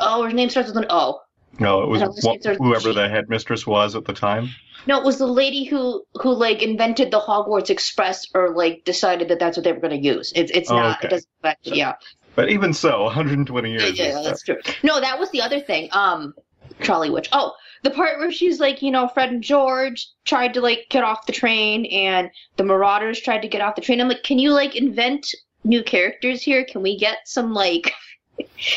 Oh, 0.00 0.24
her 0.24 0.32
name 0.32 0.50
starts 0.50 0.68
with 0.68 0.76
an 0.76 0.86
O. 0.90 1.20
No, 1.58 1.82
it 1.82 1.88
was 1.88 2.02
And 2.02 2.10
it 2.10 2.14
was- 2.14 2.24
wh- 2.24 2.34
it's 2.46 2.58
whoever 2.58 2.92
the 2.92 3.08
headmistress 3.08 3.66
was 3.66 3.94
at 3.96 4.04
the 4.04 4.12
time. 4.12 4.50
No, 4.86 4.98
it 4.98 5.04
was 5.04 5.18
the 5.18 5.26
lady 5.26 5.64
who 5.64 6.04
who 6.22 6.32
like 6.32 6.62
invented 6.62 7.10
the 7.10 7.20
Hogwarts 7.20 7.68
Express, 7.70 8.26
or 8.34 8.54
like 8.54 8.84
decided 8.84 9.28
that 9.28 9.38
that's 9.40 9.56
what 9.56 9.64
they 9.64 9.72
were 9.72 9.80
going 9.80 10.00
to 10.00 10.06
use. 10.08 10.32
It's 10.36 10.50
it's 10.52 10.70
Oh, 10.70 10.76
not. 10.76 10.98
okay. 10.98 11.08
It 11.08 11.10
doesn't. 11.10 11.28
Affect, 11.42 11.66
yeah. 11.66 11.94
But 12.36 12.50
even 12.50 12.72
so, 12.72 13.02
120 13.04 13.72
Yeah, 13.72 13.80
years. 13.80 13.98
yeah, 13.98 14.06
is, 14.10 14.14
uh, 14.16 14.22
that's 14.22 14.42
true. 14.42 14.58
No, 14.84 15.00
that 15.00 15.18
was 15.18 15.30
the 15.32 15.42
other 15.42 15.58
thing. 15.60 15.88
Um, 15.92 16.32
Trolley 16.80 17.10
Witch. 17.10 17.28
Oh, 17.32 17.52
the 17.82 17.90
part 17.90 18.18
where 18.20 18.30
she's 18.30 18.60
like, 18.60 18.80
you 18.80 18.92
know, 18.92 19.08
Fred 19.08 19.30
and 19.32 19.42
George 19.42 20.06
tried 20.24 20.54
to 20.54 20.60
like 20.60 20.86
get 20.90 21.02
off 21.02 21.26
the 21.26 21.32
train, 21.32 21.86
and 21.86 22.30
the 22.56 22.62
Marauders 22.64 23.20
tried 23.20 23.42
to 23.42 23.48
get 23.48 23.60
off 23.60 23.74
the 23.74 23.80
train. 23.82 24.00
I'm 24.00 24.08
like, 24.08 24.22
can 24.22 24.38
you 24.38 24.52
like 24.52 24.76
invent 24.76 25.26
new 25.64 25.82
characters 25.82 26.40
here? 26.40 26.64
Can 26.64 26.82
we 26.82 26.96
get 26.96 27.18
some 27.24 27.52
like 27.52 27.92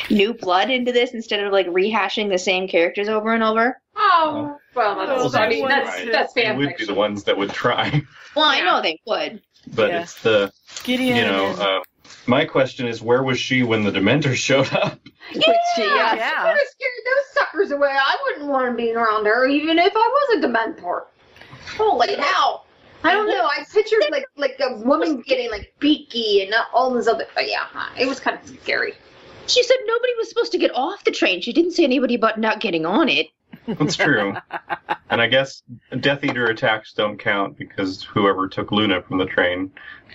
new 0.10 0.34
blood 0.34 0.70
into 0.70 0.92
this 0.92 1.14
instead 1.14 1.44
of 1.44 1.52
like 1.52 1.68
rehashing 1.68 2.30
the 2.30 2.38
same 2.38 2.68
characters 2.68 3.08
over 3.10 3.34
and 3.34 3.44
over? 3.44 3.80
Oh, 3.96 4.58
well, 4.76 4.96
that's, 4.96 5.34
Well, 5.34 5.44
I 5.44 5.50
mean, 5.50 5.68
that's 5.68 5.90
that's, 5.90 6.00
right. 6.04 6.12
that's 6.12 6.34
they 6.34 6.44
fan 6.44 6.58
would 6.58 6.76
be 6.78 6.86
the 6.86 6.94
ones 6.94 7.24
that 7.26 7.38
would 7.38 7.52
try. 7.52 8.02
Well, 8.36 8.46
I 8.46 8.62
know 8.62 8.82
they 8.82 9.00
would. 9.06 9.42
But 9.76 9.90
Yeah. 9.92 10.02
it's 10.04 10.22
the, 10.22 10.52
Gideon. 10.84 11.18
you 11.18 11.24
know, 11.24 11.48
uh, 11.48 11.80
my 12.28 12.46
question 12.46 12.88
is, 12.88 13.02
where 13.02 13.24
was 13.24 13.40
she 13.40 13.62
when 13.64 13.84
the 13.84 13.92
Dementors 13.92 14.36
showed 14.36 14.72
up? 14.74 15.00
Which, 15.34 15.44
Yeah, 15.78 16.16
Yeah. 16.16 16.16
she 16.16 16.48
would 16.48 16.58
have 16.58 16.58
scared 16.70 16.92
those 17.06 17.34
suckers 17.34 17.72
away. 17.72 17.90
I 17.92 18.18
wouldn't 18.24 18.50
want 18.50 18.72
to 18.72 18.76
be 18.76 18.94
around 18.94 19.26
her, 19.26 19.46
even 19.48 19.78
if 19.80 19.92
I 19.96 20.00
was 20.00 20.38
a 20.44 20.48
Dementor. 20.48 21.04
Holy 21.78 22.16
hell! 22.16 22.66
I 23.04 23.14
don't 23.14 23.28
know. 23.28 23.46
I 23.46 23.66
pictured 23.72 24.04
like 24.12 24.26
like 24.36 24.60
a 24.62 24.78
woman 24.78 25.22
getting 25.28 25.50
like 25.52 25.74
beaky 25.80 26.42
and 26.42 26.52
not 26.52 26.68
all 26.74 26.92
this 26.92 27.08
other. 27.08 27.26
But 27.36 27.50
yeah, 27.50 27.66
it 28.00 28.08
was 28.08 28.20
kind 28.20 28.38
of 28.42 28.48
scary. 28.62 28.94
She 29.48 29.64
said 29.64 29.78
nobody 29.86 30.14
was 30.18 30.30
supposed 30.30 30.52
to 30.54 30.58
get 30.58 30.74
off 30.74 31.04
the 31.04 31.12
train. 31.12 31.42
She 31.42 31.54
didn't 31.54 31.72
say 31.72 31.84
anybody 31.84 32.16
about 32.16 32.40
not 32.40 32.60
getting 32.60 32.86
on 32.86 33.10
it. 33.10 33.28
That's 33.68 33.96
true. 33.96 34.36
and 35.10 35.22
I 35.22 35.28
guess 35.28 35.64
Death 36.00 36.24
Eater 36.24 36.46
attacks 36.48 36.94
don't 36.94 37.18
count 37.18 37.58
because 37.58 38.04
whoever 38.04 38.48
took 38.48 38.72
Luna 38.72 39.02
from 39.02 39.18
the 39.18 39.26
train. 39.26 39.72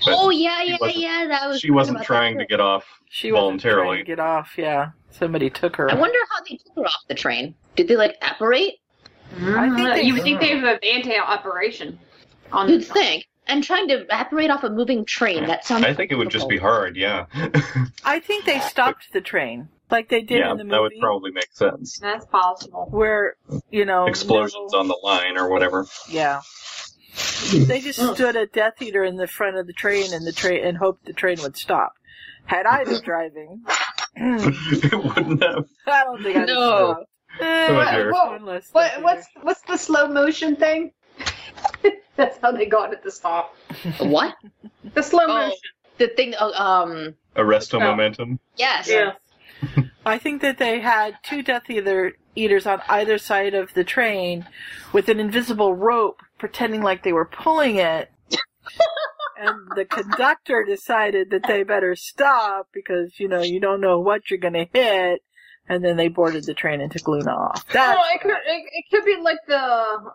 Oh 0.07 0.31
yeah, 0.31 0.63
yeah, 0.63 0.77
yeah. 0.87 1.27
That 1.29 1.49
was 1.49 1.61
she 1.61 1.71
wasn't 1.71 2.03
trying 2.03 2.39
to 2.39 2.47
get 2.47 2.61
off 2.61 2.85
voluntarily. 2.85 3.03
She 3.11 3.33
wasn't 3.33 3.61
trying 3.61 3.75
voluntarily. 3.75 3.99
to 3.99 4.05
get 4.05 4.21
off. 4.21 4.55
Yeah, 4.57 4.91
somebody 5.11 5.51
took 5.51 5.77
her. 5.77 5.91
I 5.91 5.95
wonder 5.95 6.19
how 6.31 6.45
they 6.45 6.57
took 6.57 6.75
her 6.77 6.87
off 6.87 7.05
the 7.09 7.15
train. 7.15 7.55
Did 7.77 7.89
they 7.89 7.97
like 7.97 8.17
apparate? 8.23 8.75
I 9.33 9.37
think 9.37 9.45
mm-hmm. 9.45 9.85
they- 9.85 10.03
you 10.03 10.15
would 10.15 10.23
think 10.23 10.41
they 10.41 10.49
have 10.49 10.65
an 10.65 10.79
anti-apparition 10.83 11.99
on 12.53 12.69
You'd 12.69 12.83
the 12.83 12.93
think. 12.93 13.29
And 13.49 13.63
trying 13.63 13.89
to 13.89 14.05
apparate 14.11 14.51
off 14.51 14.65
a 14.65 14.71
moving 14.71 15.05
train. 15.05 15.47
That 15.47 15.65
sounds. 15.65 15.85
I 15.85 15.95
think 15.95 16.11
it 16.11 16.17
would 16.17 16.31
just 16.31 16.49
be 16.49 16.59
hard, 16.59 16.97
yeah. 16.97 17.27
I 18.05 18.19
think 18.21 18.45
they 18.45 18.59
stopped 18.61 19.13
the 19.13 19.21
train 19.21 19.69
like 19.91 20.09
they 20.09 20.23
did 20.23 20.39
yeah, 20.41 20.51
in 20.51 20.57
the 20.59 20.65
movie. 20.65 20.71
that 20.75 20.81
would 20.83 20.93
probably 21.01 21.31
make 21.31 21.49
sense. 21.53 21.99
That's 21.99 22.27
possible. 22.27 22.89
where 22.91 23.37
you 23.71 23.85
know 23.85 24.07
Explosions 24.07 24.73
Neville- 24.73 24.81
on 24.81 24.89
the 24.89 24.99
line 25.03 25.37
or 25.39 25.49
whatever. 25.49 25.87
Yeah. 26.09 26.41
They 27.53 27.81
just 27.81 27.99
stood 28.15 28.37
a 28.37 28.47
Death 28.47 28.83
Eater 28.83 29.05
in 29.05 29.17
the 29.17 29.27
front 29.27 29.57
of 29.57 29.67
the 29.67 29.73
train 29.73 30.13
and 30.13 30.27
the 30.27 30.33
train 30.33 30.65
and 30.65 30.77
hoped 30.77 31.07
the 31.07 31.13
train 31.13 31.39
would 31.43 31.57
stop. 31.57 31.93
Had 32.45 32.67
I 32.67 32.85
been 32.85 33.01
driving, 33.03 33.65
it 34.17 34.93
wouldn't 35.05 35.43
have. 35.43 35.67
I 35.87 36.05
don't 36.05 36.23
think 36.23 36.37
I'd 36.37 36.47
No. 36.49 36.61
have 36.89 36.97
stopped. 36.97 37.11
Oh, 37.41 37.75
what- 37.75 37.91
dear. 37.93 38.13
one 38.13 38.45
less 38.45 38.71
Death 38.71 38.73
What, 38.73 39.03
what's 39.03 39.27
what's 39.43 39.61
the 39.63 39.77
slow 39.77 40.09
motion 40.09 40.57
thing? 40.57 40.93
That's 42.17 42.39
how 42.39 42.53
they 42.53 42.67
got 42.67 42.93
it 42.93 43.03
to 43.03 43.11
stop. 43.11 43.55
What? 43.99 44.35
The 44.95 45.03
slow 45.03 45.25
Oh. 45.25 45.29
motion. 45.29 45.59
The 45.99 46.09
thing. 46.09 46.35
Oh, 46.39 46.53
um. 46.55 47.15
Arresto 47.37 47.75
Oh. 47.75 47.81
momentum. 47.81 48.39
Yes. 48.57 48.89
Yeah. 48.89 49.13
I 50.07 50.19
think 50.19 50.43
that 50.43 50.59
they 50.59 50.81
had 50.81 51.17
two 51.23 51.43
Death 51.43 51.69
Eater 51.71 52.13
eaters 52.35 52.67
on 52.67 52.81
either 52.89 53.17
side 53.19 53.55
of 53.55 53.73
the 53.75 53.85
train 53.85 54.47
with 54.93 55.09
an 55.09 55.19
invisible 55.19 55.75
rope 55.75 56.21
pretending 56.39 56.83
like 56.83 57.03
they 57.03 57.13
were 57.13 57.25
pulling 57.25 57.77
it. 57.77 58.11
and 59.39 59.59
the 59.75 59.85
conductor 59.87 60.65
decided 60.65 61.31
that 61.31 61.45
they 61.49 61.63
better 61.63 61.97
stop 61.97 62.69
because, 62.73 63.19
you 63.19 63.29
know, 63.29 63.41
you 63.41 63.59
don't 63.61 63.81
know 63.81 63.99
what 63.99 64.31
you're 64.31 64.39
going 64.39 64.53
to 64.55 64.67
hit. 64.73 65.23
And 65.69 65.85
then 65.85 65.97
they 65.97 66.09
boarded 66.09 66.45
the 66.45 66.55
train 66.55 66.81
and 66.81 66.91
took 66.91 67.09
Luna 67.09 67.31
off. 67.33 67.67
That's 67.73 67.99
oh, 67.99 68.05
it 68.15 68.21
could 68.21 68.31
it, 68.31 68.65
it 68.73 68.85
could 68.91 69.05
be 69.05 69.17
like 69.21 69.39
the 69.49 70.13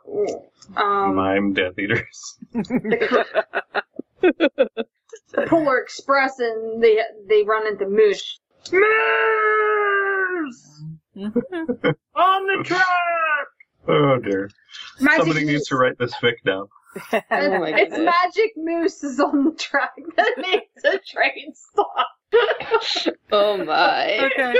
um 0.82 1.16
Mime 1.16 1.54
Death 1.54 1.78
Eaters. 1.78 2.38
the 2.54 3.26
Polar 5.48 5.80
Express 5.80 6.40
and 6.40 6.82
they 6.82 7.00
they 7.28 7.44
run 7.44 7.68
into 7.68 7.86
Moose. 7.88 8.40
Moose 8.72 8.82
on 11.16 12.48
the 12.48 12.64
track. 12.64 13.48
Oh 13.88 14.18
dear. 14.20 14.50
Somebody 14.98 15.44
needs 15.44 15.68
to 15.68 15.76
write 15.76 15.98
this 15.98 16.14
fic 16.16 16.36
down. 16.46 16.68
Oh 16.96 17.22
it's. 17.32 17.98
Magic 17.98 18.52
Moose 18.58 19.04
is 19.04 19.20
on 19.20 19.46
the 19.46 19.52
track 19.52 19.92
that 20.18 20.34
makes 20.38 20.82
the 20.84 21.00
train 21.08 21.54
stop. 21.54 22.08
Oh 23.32 23.58
my. 23.64 24.20
okay. 24.32 24.54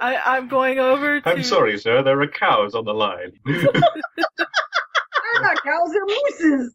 I, 0.00 0.16
I'm 0.36 0.48
going 0.48 0.78
over 0.78 1.20
to. 1.20 1.28
I'm 1.28 1.42
sorry, 1.42 1.78
sir. 1.78 2.02
There 2.02 2.20
are 2.20 2.26
cows 2.28 2.74
on 2.74 2.84
the 2.84 2.94
line. 2.94 3.32
They're 5.34 5.42
not 5.42 5.62
cows, 5.62 5.90
they're 5.92 6.04
mooses. 6.06 6.74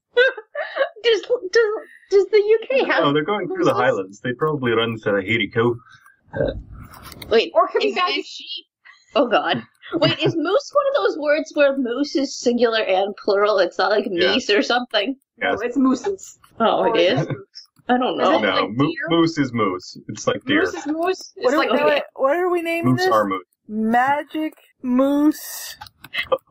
Does, 1.03 1.21
does, 1.21 1.71
does 2.09 2.25
the 2.31 2.57
UK 2.81 2.87
have. 2.87 3.03
oh, 3.03 3.13
they're 3.13 3.23
going 3.23 3.47
through 3.47 3.65
the 3.65 3.73
highlands. 3.73 4.19
They 4.19 4.33
probably 4.33 4.71
run 4.71 4.97
to 5.03 5.11
the 5.11 5.21
Haiti 5.21 5.47
Co. 5.49 5.75
Wait. 7.29 7.51
Or 7.53 7.65
it 7.65 7.71
could 7.71 7.81
be 7.81 7.89
Is- 7.89 7.95
magic 7.95 8.19
is- 8.19 8.27
sheep. 8.27 8.65
Oh 9.17 9.27
god. 9.27 9.63
Wait, 9.93 10.19
is 10.19 10.35
moose 10.35 10.71
one 10.73 10.85
of 10.89 10.93
those 10.95 11.17
words 11.17 11.51
where 11.55 11.77
moose 11.77 12.15
is 12.15 12.37
singular 12.39 12.81
and 12.81 13.15
plural? 13.15 13.57
It's 13.59 13.77
not 13.77 13.89
like 13.91 14.05
Yeah. 14.11 14.27
meese 14.35 14.55
or 14.55 14.61
something. 14.61 15.15
No, 15.37 15.51
Yes. 15.51 15.59
it's 15.63 15.77
mooses. 15.77 16.37
Oh, 16.59 16.79
Or 16.85 16.95
it 16.95 16.99
is? 17.01 17.27
I 17.89 17.97
don't 17.97 18.17
know. 18.17 18.37
it 18.37 18.41
no, 18.41 18.49
like 18.49 18.69
mo- 18.75 18.91
moose 19.09 19.37
is 19.37 19.53
moose. 19.53 19.97
It's 20.09 20.27
like 20.27 20.43
deer. 20.45 20.61
Moose 20.61 20.73
is 20.73 20.85
moose. 20.87 21.31
What 21.35 21.45
It's 21.45 21.53
are, 21.53 21.57
like 21.57 21.71
we, 21.71 21.77
okay. 21.77 21.85
wait, 21.85 22.03
what 22.15 22.35
are 22.35 22.49
we 22.49 22.61
naming 22.61 22.91
Moose 22.91 23.01
this? 23.05 23.11
are 23.13 23.25
moose. 23.27 23.43
Magic 23.69 24.53
Moose 24.83 25.77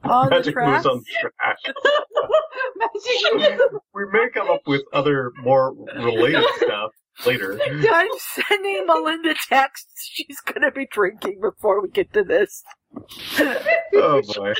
on 0.05 0.31
Magic 0.31 0.47
the 0.47 0.53
track. 0.53 0.77
moose 0.79 0.87
on 0.87 0.99
the 0.99 1.05
track. 1.21 1.57
magic 2.77 3.59
moose. 3.61 3.81
We 3.95 4.05
may 4.13 4.29
come 4.33 4.51
up 4.51 4.61
with 4.67 4.83
other 4.93 5.33
more 5.43 5.75
related 5.97 6.43
stuff 6.57 6.91
later. 7.25 7.59
I'm 7.93 8.09
sending 8.19 8.87
Melinda 8.87 9.35
texts. 9.49 10.11
She's 10.13 10.41
gonna 10.41 10.71
be 10.71 10.87
drinking 10.91 11.41
before 11.41 11.81
we 11.81 11.89
get 11.89 12.13
to 12.13 12.23
this. 12.23 12.63
Oh 13.99 14.21
boy. 14.35 14.53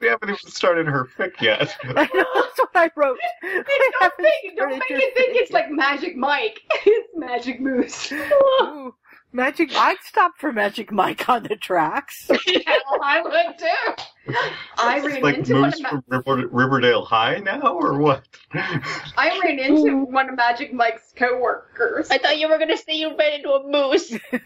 We 0.00 0.08
haven't 0.08 0.30
even 0.30 0.50
started 0.50 0.86
her 0.88 1.08
fic 1.16 1.40
yet. 1.40 1.76
I 1.84 2.08
know 2.12 2.24
that's 2.34 2.58
what 2.58 2.70
I 2.74 2.90
wrote. 2.96 3.18
Don't 3.40 3.66
haven't 4.00 4.14
make, 4.18 4.56
don't 4.56 4.70
make 4.70 4.90
your 4.90 4.98
think 4.98 5.14
fic 5.14 5.40
it's 5.40 5.52
like 5.52 5.70
Magic 5.70 6.16
Mike. 6.16 6.60
It's 6.84 7.08
Magic 7.14 7.60
Moose. 7.60 8.10
Ooh, 8.10 8.92
Magic 9.34 9.72
Mike 9.72 10.02
stop 10.02 10.32
for 10.36 10.52
Magic 10.52 10.92
Mike 10.92 11.26
on 11.28 11.44
the 11.44 11.56
tracks. 11.56 12.26
Hell, 12.28 12.98
I 13.02 13.22
would 13.22 13.58
too. 13.58 14.34
I 14.78 15.00
ran 15.00 15.22
like 15.22 15.38
into 15.38 15.54
one 15.54 15.62
moose 15.64 15.74
of 15.76 15.82
Ma- 15.82 15.88
from 15.88 16.04
River- 16.08 16.48
Riverdale 16.48 17.04
High 17.04 17.38
now, 17.38 17.60
or 17.62 17.96
what? 17.98 18.24
I 18.54 19.40
ran 19.42 19.58
into 19.58 20.04
one 20.04 20.28
of 20.28 20.36
Magic 20.36 20.72
Mike's 20.74 21.12
coworkers. 21.16 22.10
I 22.10 22.18
thought 22.18 22.38
you 22.38 22.48
were 22.48 22.58
gonna 22.58 22.76
say 22.76 22.92
you 22.94 23.16
ran 23.16 23.40
into 23.40 23.50
a 23.52 23.66
moose. 23.66 24.10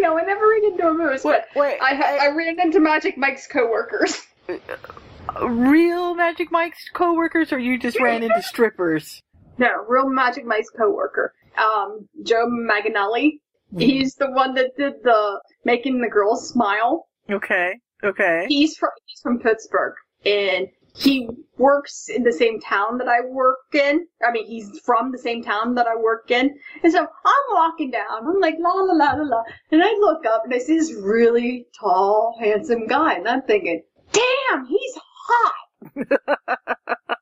no, 0.00 0.18
I 0.18 0.22
never 0.22 0.46
ran 0.48 0.64
into 0.64 0.88
a 0.88 0.94
moose, 0.94 1.24
wait, 1.24 1.42
but 1.54 1.60
wait, 1.60 1.78
I, 1.80 1.94
ha- 1.94 2.18
I 2.20 2.28
ran 2.34 2.60
into 2.60 2.80
Magic 2.80 3.16
Mike's 3.16 3.46
coworkers. 3.46 4.22
Uh, 4.48 5.48
real 5.48 6.14
Magic 6.14 6.50
Mike's 6.50 6.88
coworkers, 6.92 7.52
or 7.52 7.58
you 7.58 7.78
just 7.78 8.00
ran 8.00 8.22
into 8.22 8.42
strippers? 8.42 9.22
No, 9.58 9.84
real 9.88 10.08
Magic 10.08 10.44
Mike's 10.46 10.70
coworker. 10.70 11.34
Um, 11.58 12.08
Joe 12.22 12.46
Manganiello. 12.46 13.32
He's 13.76 14.14
the 14.14 14.30
one 14.30 14.54
that 14.54 14.76
did 14.76 14.94
the 15.02 15.40
making 15.64 16.00
the 16.00 16.08
girls 16.08 16.48
smile. 16.48 17.06
Okay, 17.30 17.74
okay. 18.02 18.46
He's 18.48 18.76
from 18.76 18.90
he's 19.04 19.20
from 19.20 19.38
Pittsburgh, 19.40 19.92
and 20.24 20.68
he 20.96 21.28
works 21.58 22.08
in 22.08 22.22
the 22.22 22.32
same 22.32 22.60
town 22.60 22.98
that 22.98 23.08
I 23.08 23.20
work 23.28 23.58
in. 23.74 24.06
I 24.26 24.32
mean, 24.32 24.46
he's 24.46 24.80
from 24.84 25.12
the 25.12 25.18
same 25.18 25.42
town 25.42 25.74
that 25.74 25.86
I 25.86 25.96
work 25.96 26.30
in. 26.30 26.58
And 26.82 26.92
so 26.92 27.00
I'm 27.00 27.44
walking 27.52 27.90
down. 27.90 28.26
I'm 28.26 28.40
like 28.40 28.56
la 28.58 28.70
la 28.70 28.94
la 28.94 29.12
la 29.12 29.22
la, 29.22 29.42
and 29.70 29.82
I 29.82 29.90
look 30.00 30.24
up 30.26 30.44
and 30.44 30.54
I 30.54 30.58
see 30.58 30.78
this 30.78 30.94
really 30.94 31.66
tall, 31.78 32.36
handsome 32.40 32.86
guy, 32.86 33.14
and 33.14 33.28
I'm 33.28 33.42
thinking, 33.42 33.82
damn, 34.12 34.66
he's 34.66 34.94
hot. 35.28 35.54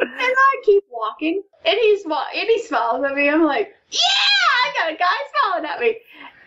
and 0.00 0.10
I 0.12 0.62
keep 0.64 0.84
walking, 0.90 1.42
and 1.64 1.76
he's 1.80 2.04
wa- 2.04 2.26
and 2.34 2.48
he 2.48 2.62
smiles 2.62 3.04
at 3.04 3.14
me. 3.14 3.28
I'm 3.28 3.44
like, 3.44 3.74
yeah, 3.90 4.64
I 4.64 4.72
got 4.74 4.92
a 4.92 4.96
guy 4.96 5.06
smiling 5.32 5.70
at 5.70 5.80
me. 5.80 5.98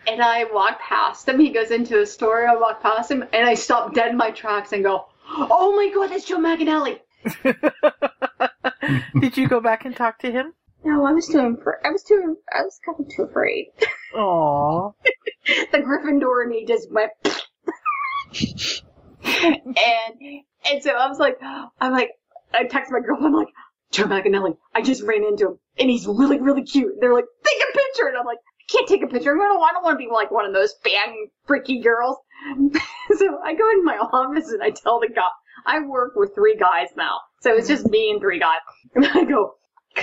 And 0.06 0.20
I 0.20 0.44
walk 0.52 0.80
past 0.80 1.28
him. 1.28 1.38
He 1.38 1.50
goes 1.50 1.70
into 1.70 2.00
a 2.00 2.06
store. 2.06 2.48
I 2.48 2.56
walk 2.56 2.82
past 2.82 3.10
him, 3.10 3.22
and 3.32 3.46
I 3.46 3.54
stop 3.54 3.94
dead 3.94 4.10
in 4.10 4.16
my 4.16 4.32
tracks 4.32 4.72
and 4.72 4.82
go, 4.82 5.06
"Oh 5.28 5.76
my 5.76 5.92
god, 5.94 6.10
that's 6.10 6.24
Joe 6.24 6.38
Manganiello." 6.38 6.98
Did 9.20 9.36
you 9.36 9.46
go 9.48 9.60
back 9.60 9.84
and 9.84 9.94
talk 9.94 10.18
to 10.20 10.32
him? 10.32 10.54
No, 10.84 11.06
I 11.06 11.12
was 11.12 11.28
too. 11.28 11.38
I 11.38 11.90
was 11.90 12.02
too. 12.02 12.36
I 12.52 12.62
was 12.62 12.80
kind 12.84 12.98
of 12.98 13.08
too 13.14 13.22
afraid. 13.22 13.68
Aww. 14.16 14.94
the 15.46 15.78
Gryffindor 15.78 16.42
and 16.44 16.52
he 16.52 16.66
just 16.66 16.90
went. 16.90 17.12
and 19.24 20.42
and 20.68 20.82
so 20.82 20.90
I 20.90 21.08
was 21.08 21.18
like, 21.20 21.38
I'm 21.80 21.92
like, 21.92 22.10
I 22.54 22.64
text 22.64 22.92
my 22.92 23.00
girlfriend, 23.00 23.34
I'm 23.34 23.40
like, 23.40 23.52
Joe 23.92 24.04
Manganiello, 24.04 24.56
I 24.74 24.82
just 24.82 25.02
ran 25.02 25.24
into 25.24 25.48
him, 25.48 25.58
and 25.78 25.90
he's 25.90 26.06
really, 26.06 26.40
really 26.40 26.62
cute. 26.62 26.92
And 26.92 27.02
They're 27.02 27.12
like, 27.12 27.26
take 27.44 27.62
a 27.62 27.72
picture, 27.72 28.08
and 28.08 28.16
I'm 28.16 28.24
like, 28.24 28.38
I 28.38 28.72
can't 28.72 28.88
take 28.88 29.02
a 29.02 29.06
picture. 29.06 29.32
I 29.32 29.34
don't, 29.34 29.60
don't 29.72 29.84
want 29.84 29.94
to 29.94 30.04
be 30.04 30.10
like 30.10 30.30
one 30.30 30.46
of 30.46 30.54
those 30.54 30.74
fan 30.82 31.14
freaky 31.46 31.80
girls. 31.80 32.16
so 33.18 33.38
I 33.44 33.54
go 33.54 33.70
in 33.70 33.84
my 33.84 33.96
office 33.98 34.50
and 34.50 34.62
I 34.62 34.70
tell 34.70 34.98
the 35.00 35.08
guy, 35.08 35.22
I 35.66 35.80
work 35.80 36.12
with 36.16 36.34
three 36.34 36.56
guys 36.56 36.88
now, 36.96 37.20
so 37.40 37.54
it's 37.54 37.68
just 37.68 37.86
me 37.86 38.10
and 38.10 38.20
three 38.20 38.40
guys, 38.40 38.60
and 38.94 39.06
I 39.06 39.24
go, 39.24 39.54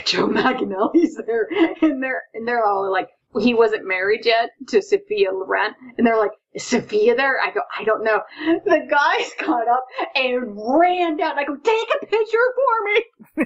Joe 0.06 0.28
Manganiello's 0.28 1.20
there, 1.26 1.48
and 1.82 2.02
they're 2.02 2.24
and 2.34 2.48
they're 2.48 2.64
all 2.66 2.92
like, 2.92 3.10
he 3.40 3.54
wasn't 3.54 3.88
married 3.88 4.26
yet 4.26 4.50
to 4.70 4.82
Sophia 4.82 5.32
Loren, 5.32 5.74
and 5.98 6.08
they're 6.08 6.18
like, 6.18 6.32
is 6.54 6.64
Sophia 6.64 7.16
there? 7.16 7.40
I 7.40 7.52
go, 7.52 7.62
I 7.78 7.84
don't 7.84 8.04
know. 8.04 8.22
The 8.66 8.88
guys 8.90 9.32
got 9.46 9.68
up 9.68 9.86
and 10.16 10.58
ran 10.58 11.18
down. 11.18 11.38
I 11.38 11.44
go, 11.46 11.56
take 11.56 11.88
a 12.02 12.06
picture 12.06 12.54
for 12.56 13.46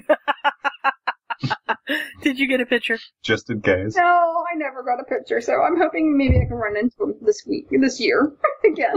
Did 2.22 2.38
you 2.38 2.48
get 2.48 2.60
a 2.60 2.66
picture? 2.66 2.98
Just 3.22 3.50
in 3.50 3.60
case. 3.60 3.94
No, 3.96 4.44
I 4.50 4.56
never 4.56 4.82
got 4.82 5.00
a 5.00 5.04
picture, 5.04 5.40
so 5.42 5.60
I'm 5.60 5.76
hoping 5.78 6.16
maybe 6.16 6.36
I 6.36 6.46
can 6.46 6.56
run 6.56 6.76
into 6.76 6.96
him 7.02 7.14
this 7.20 7.44
week, 7.46 7.66
this 7.70 8.00
year, 8.00 8.32
again. 8.64 8.96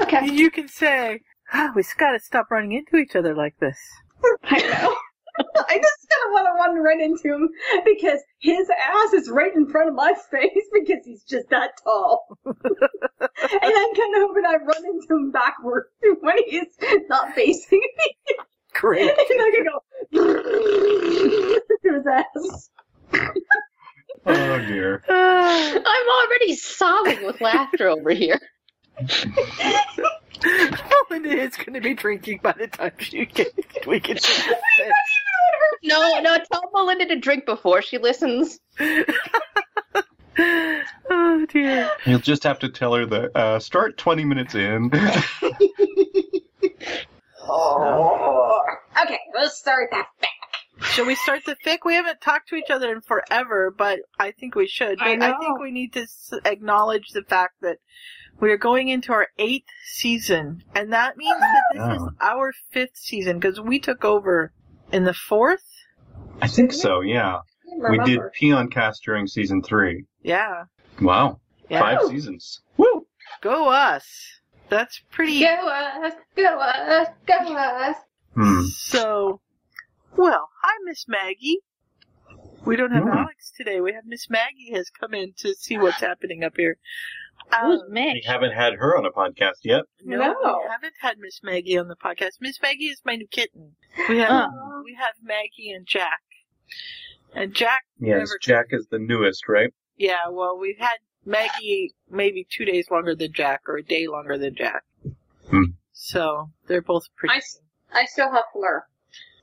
okay, 0.00 0.26
You 0.32 0.50
can 0.50 0.66
say, 0.68 1.20
ah, 1.52 1.70
we've 1.76 1.86
gotta 1.96 2.18
stop 2.18 2.50
running 2.50 2.72
into 2.72 2.96
each 2.96 3.14
other 3.14 3.34
like 3.36 3.56
this. 3.60 3.78
I 4.44 4.58
know. 4.58 4.96
I 5.38 5.78
just 5.78 6.08
kind 6.10 6.26
of 6.26 6.32
want 6.32 6.46
to 6.46 6.52
run 6.52 6.76
right 6.82 7.00
into 7.00 7.34
him 7.34 7.48
because 7.84 8.20
his 8.38 8.68
ass 8.70 9.12
is 9.12 9.30
right 9.30 9.54
in 9.54 9.66
front 9.66 9.88
of 9.88 9.94
my 9.94 10.14
face 10.30 10.66
because 10.72 11.04
he's 11.04 11.22
just 11.24 11.48
that 11.50 11.72
tall. 11.82 12.38
and 12.44 12.56
I'm 12.60 13.94
kind 13.94 14.16
of 14.16 14.22
hoping 14.22 14.44
I 14.46 14.56
run 14.62 14.84
into 14.84 15.06
him 15.10 15.30
backward 15.30 15.86
when 16.20 16.36
he's 16.48 16.76
not 17.08 17.34
facing 17.34 17.80
me. 17.80 18.36
Great. 18.74 19.02
and 19.02 19.12
I 19.18 19.50
can 19.54 19.64
go 19.64 19.82
through 21.82 21.96
his 21.96 22.06
ass. 22.06 22.70
Oh 24.24 24.58
dear. 24.58 25.02
I'm 25.08 26.26
already 26.26 26.54
sobbing 26.56 27.26
with 27.26 27.40
laughter 27.40 27.88
over 27.88 28.10
here. 28.10 28.40
Melinda 31.22 31.42
is 31.42 31.56
going 31.56 31.74
to 31.74 31.80
be 31.80 31.94
drinking 31.94 32.40
by 32.42 32.52
the 32.52 32.66
time 32.66 32.92
she 32.98 33.26
get, 33.26 33.48
we 33.86 34.00
get 34.00 34.18
to 34.18 34.48
the 34.48 34.56
fit. 34.76 34.92
No, 35.84 36.20
no, 36.20 36.38
tell 36.52 36.70
Melinda 36.72 37.06
to 37.06 37.16
drink 37.18 37.44
before 37.46 37.82
she 37.82 37.98
listens. 37.98 38.58
Oh 41.10 41.44
dear. 41.50 41.90
You'll 42.06 42.18
just 42.18 42.42
have 42.44 42.58
to 42.60 42.70
tell 42.70 42.94
her 42.94 43.04
that 43.04 43.36
uh, 43.36 43.58
start 43.58 43.98
20 43.98 44.24
minutes 44.24 44.54
in. 44.54 44.90
Oh. 47.46 48.60
Okay, 49.04 49.18
let's 49.34 49.58
start 49.58 49.88
that 49.90 50.06
back. 50.20 50.84
Shall 50.92 51.06
we 51.06 51.14
start 51.16 51.40
the 51.44 51.56
fic? 51.66 51.78
We 51.84 51.94
haven't 51.94 52.20
talked 52.20 52.48
to 52.50 52.54
each 52.56 52.70
other 52.70 52.92
in 52.92 53.00
forever, 53.00 53.74
but 53.76 54.00
I 54.18 54.30
think 54.32 54.54
we 54.54 54.68
should. 54.68 54.98
But 54.98 55.22
I 55.22 55.34
I, 55.34 55.38
think 55.38 55.58
we 55.58 55.70
need 55.70 55.92
to 55.94 56.06
acknowledge 56.44 57.08
the 57.12 57.22
fact 57.22 57.54
that 57.62 57.78
we 58.40 58.50
are 58.52 58.56
going 58.58 58.88
into 58.88 59.12
our 59.12 59.28
eighth 59.38 59.66
season, 59.86 60.62
and 60.74 60.92
that 60.92 61.16
means 61.16 61.38
that 61.40 61.62
this 61.72 61.96
is 61.96 62.02
Oh. 62.02 62.10
our 62.20 62.52
fifth 62.70 62.96
season 62.96 63.38
because 63.40 63.60
we 63.60 63.80
took 63.80 64.04
over 64.04 64.52
in 64.92 65.04
the 65.04 65.14
fourth. 65.14 65.64
I 66.40 66.48
think 66.48 66.72
so, 66.72 67.00
yeah. 67.00 67.38
We 67.90 67.98
did 68.04 68.20
Peon 68.34 68.68
Cast 68.68 69.02
during 69.04 69.26
season 69.26 69.62
three. 69.62 70.04
Yeah, 70.22 70.64
Wow. 71.00 71.40
yeah. 71.68 71.80
Five 71.80 72.08
seasons. 72.08 72.60
Woo! 72.76 73.06
Go 73.40 73.68
us. 73.68 74.04
That's 74.68 75.00
pretty. 75.10 75.40
Go 75.40 75.46
us, 75.68 76.14
go 76.36 76.44
us, 76.58 77.08
go 77.26 77.34
us. 77.54 77.96
Hmm. 78.34 78.62
So, 78.62 79.40
well, 80.16 80.48
hi, 80.62 80.76
Miss 80.84 81.06
Maggie. 81.08 81.58
We 82.64 82.76
don't 82.76 82.92
have 82.92 83.02
Hmm. 83.04 83.08
Alex 83.18 83.52
today. 83.56 83.80
We 83.80 83.92
have 83.92 84.04
Miss 84.06 84.30
Maggie 84.30 84.72
has 84.74 84.88
come 84.90 85.14
in 85.14 85.32
to 85.38 85.54
see 85.54 85.78
what's 85.78 86.00
happening 86.00 86.44
up 86.44 86.52
here. 86.56 86.76
Who's 87.60 87.80
Um, 87.82 87.92
Meg? 87.92 88.14
We 88.14 88.22
haven't 88.26 88.52
had 88.52 88.74
her 88.74 88.96
on 88.96 89.04
a 89.06 89.10
podcast 89.10 89.58
yet. 89.64 89.82
no, 90.04 90.16
No. 90.16 90.60
we 90.64 90.70
haven't 90.70 90.94
had 91.00 91.18
Miss 91.18 91.40
Maggie 91.42 91.78
on 91.78 91.88
the 91.88 91.96
podcast. 91.96 92.40
Miss 92.40 92.60
Maggie 92.62 92.86
is 92.88 93.00
my 93.04 93.16
new 93.16 93.26
kitten. 93.28 93.76
We 94.08 94.18
have 94.18 94.50
Oh. 94.52 94.82
we 94.84 94.94
have 94.94 95.14
Maggie 95.22 95.70
and 95.70 95.86
Jack, 95.86 96.20
and 97.34 97.54
Jack. 97.54 97.84
Yes, 97.98 98.18
never- 98.18 98.38
Jack 98.40 98.66
is 98.70 98.86
the 98.88 98.98
newest, 98.98 99.48
right? 99.48 99.72
Yeah, 99.96 100.28
well, 100.30 100.56
we've 100.58 100.78
had 100.78 100.96
Maggie 101.24 101.94
maybe 102.10 102.46
two 102.50 102.64
days 102.64 102.90
longer 102.90 103.14
than 103.14 103.32
Jack, 103.32 103.62
or 103.68 103.76
a 103.76 103.82
day 103.82 104.06
longer 104.08 104.38
than 104.38 104.54
Jack. 104.54 104.82
Hmm. 105.50 105.64
So 105.92 106.50
they're 106.66 106.82
both 106.82 107.04
pretty. 107.16 107.34
I 107.34 107.38
s- 107.38 107.60
I 107.92 108.04
still 108.06 108.30
have 108.32 108.44
Fleur. 108.52 108.86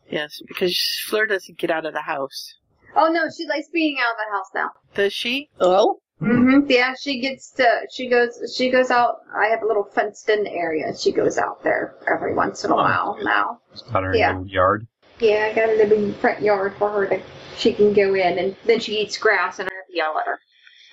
Yes, 0.09 0.41
because 0.47 0.75
Fleur 1.07 1.27
doesn't 1.27 1.57
get 1.59 1.69
out 1.69 1.85
of 1.85 1.93
the 1.93 2.01
house. 2.01 2.55
Oh 2.95 3.09
no, 3.11 3.29
she 3.29 3.45
likes 3.47 3.69
being 3.69 3.97
out 3.99 4.13
of 4.13 4.17
the 4.17 4.31
house 4.35 4.47
now. 4.55 4.71
Does 4.95 5.13
she? 5.13 5.49
Oh? 5.59 6.01
Mm-hmm. 6.21 6.69
Yeah, 6.69 6.93
she 6.99 7.19
gets 7.21 7.51
to. 7.51 7.65
She 7.93 8.09
goes. 8.09 8.53
She 8.57 8.69
goes 8.69 8.91
out. 8.91 9.21
I 9.33 9.45
have 9.47 9.61
a 9.63 9.65
little 9.65 9.85
fenced-in 9.85 10.47
area. 10.47 10.93
She 10.97 11.11
goes 11.13 11.37
out 11.37 11.63
there 11.63 11.95
every 12.13 12.33
once 12.33 12.65
in 12.65 12.71
a 12.71 12.73
Oh. 12.73 12.77
while 12.77 13.17
now. 13.21 13.59
It's 13.71 13.83
got 13.83 14.03
her 14.03 14.13
Yeah. 14.15 14.41
yard. 14.45 14.85
Yeah, 15.19 15.49
I 15.51 15.53
got 15.55 15.69
a 15.69 15.75
little 15.75 16.11
front 16.13 16.41
yard 16.41 16.75
for 16.77 16.89
her 16.89 17.07
to. 17.07 17.21
She 17.57 17.73
can 17.73 17.93
go 17.93 18.13
in, 18.15 18.37
and 18.37 18.55
then 18.65 18.79
she 18.79 18.99
eats 18.99 19.17
grass, 19.17 19.59
and 19.59 19.69
I 19.69 19.73
have 19.73 19.87
to 19.87 19.95
yell 19.95 20.17
at 20.17 20.25
her. 20.27 20.39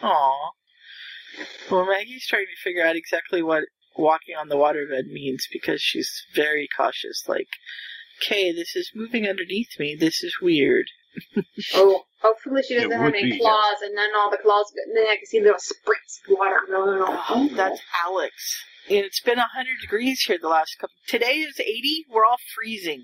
Aw. 0.03 0.51
Well, 1.71 1.87
Maggie's 1.87 2.27
trying 2.27 2.47
to 2.47 2.63
figure 2.63 2.85
out 2.85 2.97
exactly 2.97 3.43
what 3.43 3.65
walking 3.97 4.37
on 4.37 4.49
the 4.49 4.57
waterbed 4.57 5.07
means 5.13 5.47
because 5.53 5.81
she's 5.81 6.11
very 6.35 6.69
cautious. 6.77 7.25
Like, 7.29 7.49
okay, 8.23 8.53
this 8.53 8.75
is 8.77 8.91
moving 8.95 9.27
underneath 9.29 9.79
me. 9.79 9.95
This 9.95 10.23
is 10.23 10.41
weird. 10.41 10.87
Oh, 11.75 12.05
hopefully 12.21 12.63
she 12.67 12.75
doesn't 12.75 12.91
have 12.91 13.15
any 13.15 13.31
be, 13.31 13.39
claws, 13.39 13.81
and 13.83 13.97
then 13.97 14.11
all 14.17 14.31
the 14.31 14.39
claws, 14.39 14.73
and 14.87 14.97
then 14.97 15.07
I 15.09 15.17
can 15.17 15.27
see 15.27 15.41
little 15.41 15.57
spritz 15.57 16.21
of 16.29 16.37
water. 16.39 16.61
Oh, 16.69 17.49
that's 17.55 17.81
Alex. 18.05 18.63
And 18.89 18.99
it's 18.99 19.21
been 19.21 19.39
100 19.39 19.67
degrees 19.81 20.21
here 20.21 20.39
the 20.41 20.49
last 20.49 20.77
couple. 20.79 20.95
Today 21.09 21.39
is 21.39 21.59
80. 21.59 22.07
We're 22.11 22.25
all 22.25 22.37
freezing. 22.55 23.03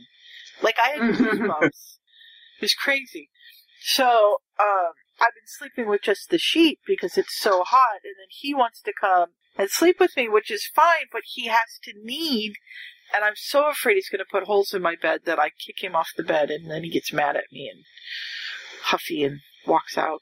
Like, 0.63 0.77
I 0.83 0.91
had 0.91 1.01
goosebumps. 1.17 1.63
it 1.65 2.61
was 2.63 2.75
crazy. 2.75 3.31
So, 3.81 4.39
um, 4.61 4.93
I've 5.21 5.35
been 5.35 5.47
sleeping 5.47 5.89
with 5.89 6.03
just 6.03 6.31
the 6.31 6.39
sheet 6.39 6.79
because 6.87 7.19
it's 7.19 7.39
so 7.39 7.65
hot, 7.65 8.01
and 8.05 8.15
then 8.19 8.29
he 8.31 8.55
wants 8.55 8.81
to 8.83 8.93
come 8.99 9.31
and 9.57 9.69
sleep 9.71 9.97
with 10.01 10.17
me, 10.17 10.29
which 10.29 10.51
is 10.51 10.71
fine, 10.75 11.07
but 11.13 11.23
he 11.27 11.47
has 11.47 11.79
to 11.85 11.93
need, 12.03 12.55
and 13.15 13.25
I'm 13.25 13.37
so 13.37 13.69
afraid 13.69 13.95
he's 13.95 14.09
going 14.09 14.19
to 14.19 14.31
put 14.31 14.45
holes 14.45 14.75
in 14.75 14.83
my 14.83 14.97
bed 15.01 15.21
that 15.25 15.39
I 15.39 15.51
kick 15.51 15.83
him 15.83 15.95
off 15.95 16.09
the 16.17 16.23
bed, 16.23 16.51
and 16.51 16.71
then 16.71 16.85
he 16.85 16.91
gets 16.91 17.13
mad 17.13 17.37
at 17.37 17.53
me 17.53 17.69
and 17.73 17.85
huffy 18.85 19.25
and 19.25 19.41
walks 19.67 19.97
out. 19.97 20.21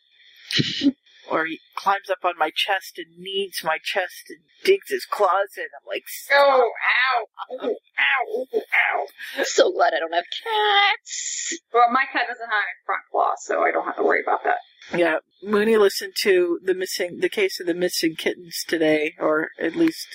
or 1.31 1.47
he 1.47 1.61
climbs 1.77 2.11
up 2.11 2.25
on 2.25 2.35
my 2.37 2.51
chest 2.55 2.99
and 2.99 3.17
kneads 3.17 3.63
my 3.63 3.79
chest 3.83 4.27
and 4.29 4.41
digs 4.65 4.91
his 4.91 5.07
claws 5.07 5.57
in. 5.57 5.65
I'm 5.65 5.87
like, 5.87 6.05
Oh, 6.33 6.71
ow, 7.13 7.27
ow, 7.63 7.77
ow, 7.99 8.47
ow. 8.53 9.07
I'm 9.39 9.45
so 9.45 9.73
glad 9.73 9.95
I 9.95 10.01
don't 10.01 10.13
have 10.15 10.25
cats. 10.25 11.59
Well, 11.73 11.91
my 11.93 12.05
cat 12.13 12.27
doesn't 12.29 12.45
have 12.45 12.67
any 12.67 12.85
front 12.85 13.03
claws, 13.11 13.39
so 13.43 13.63
I 13.63 13.71
don't 13.71 13.87
have 13.87 13.97
to 13.97 14.03
worry 14.03 14.23
about 14.23 14.43
that. 14.45 14.59
Yeah, 14.95 15.19
Mooney 15.43 15.77
listened 15.77 16.15
to 16.23 16.59
the 16.63 16.75
missing, 16.75 17.21
the 17.21 17.29
case 17.29 17.61
of 17.61 17.67
the 17.67 17.75
missing 17.75 18.17
kittens 18.17 18.65
today, 18.67 19.15
or 19.19 19.51
at 19.59 19.77
least 19.77 20.07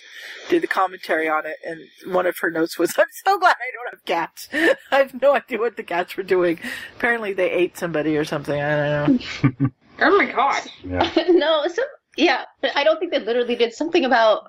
did 0.50 0.64
the 0.64 0.68
commentary 0.68 1.30
on 1.30 1.46
it. 1.46 1.58
And 1.66 1.82
one 2.14 2.26
of 2.26 2.38
her 2.40 2.52
notes 2.52 2.78
was, 2.78 2.96
"I'm 2.98 3.06
so 3.26 3.38
glad 3.40 3.56
I 3.56 3.72
don't 3.74 3.92
have 3.92 4.06
cats. 4.06 4.50
I 4.92 4.98
have 4.98 5.22
no 5.22 5.36
idea 5.36 5.60
what 5.60 5.78
the 5.78 5.84
cats 5.84 6.18
were 6.18 6.24
doing. 6.24 6.60
Apparently, 6.98 7.34
they 7.34 7.52
ate 7.52 7.78
somebody 7.78 8.18
or 8.18 8.26
something. 8.26 8.60
I 8.62 9.06
don't 9.06 9.22
know." 9.62 9.70
Oh 9.98 10.18
my 10.18 10.26
god. 10.26 10.62
Yeah. 10.84 11.10
no, 11.30 11.66
some 11.68 11.86
yeah, 12.18 12.44
I 12.76 12.84
don't 12.84 13.00
think 13.00 13.14
they 13.14 13.20
literally 13.20 13.56
did 13.56 13.74
something 13.74 14.04
about 14.04 14.44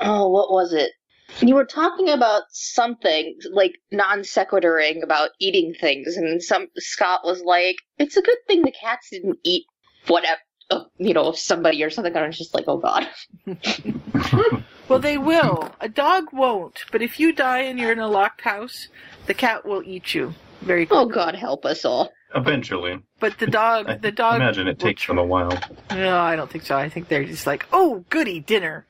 oh, 0.00 0.28
what 0.28 0.50
was 0.50 0.72
it? 0.72 0.90
You 1.40 1.54
were 1.54 1.64
talking 1.64 2.08
about 2.08 2.42
something 2.50 3.38
like 3.50 3.78
non 3.90 4.24
sequituring 4.24 5.02
about 5.02 5.30
eating 5.40 5.74
things, 5.74 6.16
and 6.16 6.42
some 6.42 6.68
Scott 6.76 7.20
was 7.24 7.42
like, 7.42 7.76
"It's 7.98 8.16
a 8.16 8.22
good 8.22 8.38
thing 8.46 8.62
the 8.62 8.72
cats 8.72 9.08
didn't 9.10 9.38
eat 9.42 9.64
whatever, 10.06 10.40
uh, 10.70 10.84
you 10.98 11.14
know, 11.14 11.32
somebody 11.32 11.82
or 11.82 11.90
something." 11.90 12.14
And 12.14 12.24
I 12.24 12.26
was 12.26 12.38
just 12.38 12.54
like, 12.54 12.64
"Oh 12.68 12.78
God." 12.78 13.08
Well, 14.88 14.98
they 14.98 15.16
will. 15.16 15.70
A 15.80 15.88
dog 15.88 16.34
won't, 16.34 16.84
but 16.92 17.00
if 17.00 17.18
you 17.18 17.32
die 17.32 17.60
and 17.60 17.78
you're 17.78 17.92
in 17.92 17.98
a 17.98 18.08
locked 18.08 18.42
house, 18.42 18.88
the 19.24 19.32
cat 19.32 19.64
will 19.64 19.82
eat 19.84 20.14
you 20.14 20.34
very 20.60 20.84
Quickly. 20.84 21.04
Oh. 21.04 21.08
God, 21.08 21.34
help 21.34 21.64
us 21.64 21.86
all. 21.86 22.12
Eventually. 22.34 23.00
But 23.18 23.38
the 23.38 23.46
dog, 23.46 24.02
the 24.02 24.12
dog. 24.12 24.34
I 24.34 24.44
imagine 24.44 24.68
it 24.68 24.78
takes 24.78 25.02
tr- 25.02 25.12
them 25.12 25.18
a 25.18 25.24
while. 25.24 25.58
No, 25.90 26.18
I 26.18 26.36
don't 26.36 26.50
think 26.50 26.64
so. 26.64 26.76
I 26.76 26.90
think 26.90 27.08
they're 27.08 27.24
just 27.24 27.46
like, 27.46 27.66
oh, 27.72 28.04
goody, 28.10 28.40
dinner. 28.40 28.86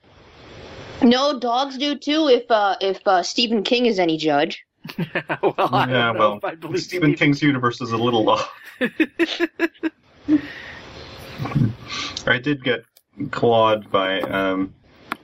No, 1.03 1.39
dogs 1.39 1.79
do 1.79 1.97
too. 1.97 2.29
If 2.29 2.51
uh, 2.51 2.77
if 2.81 3.01
uh, 3.07 3.23
Stephen 3.23 3.63
King 3.63 3.87
is 3.87 3.99
any 3.99 4.17
judge. 4.17 4.65
well, 5.43 5.55
I 5.73 5.87
yeah, 5.89 6.13
don't 6.13 6.19
well, 6.19 6.41
I 6.43 6.55
believe 6.57 6.83
Stephen. 6.83 7.15
King's 7.15 7.41
universe 7.43 7.81
is 7.81 7.93
a 7.93 7.97
little 7.97 8.29
off. 8.29 8.51
I 12.27 12.39
did 12.39 12.63
get 12.65 12.85
clawed 13.31 13.91
by 13.91 14.21
um, 14.23 14.73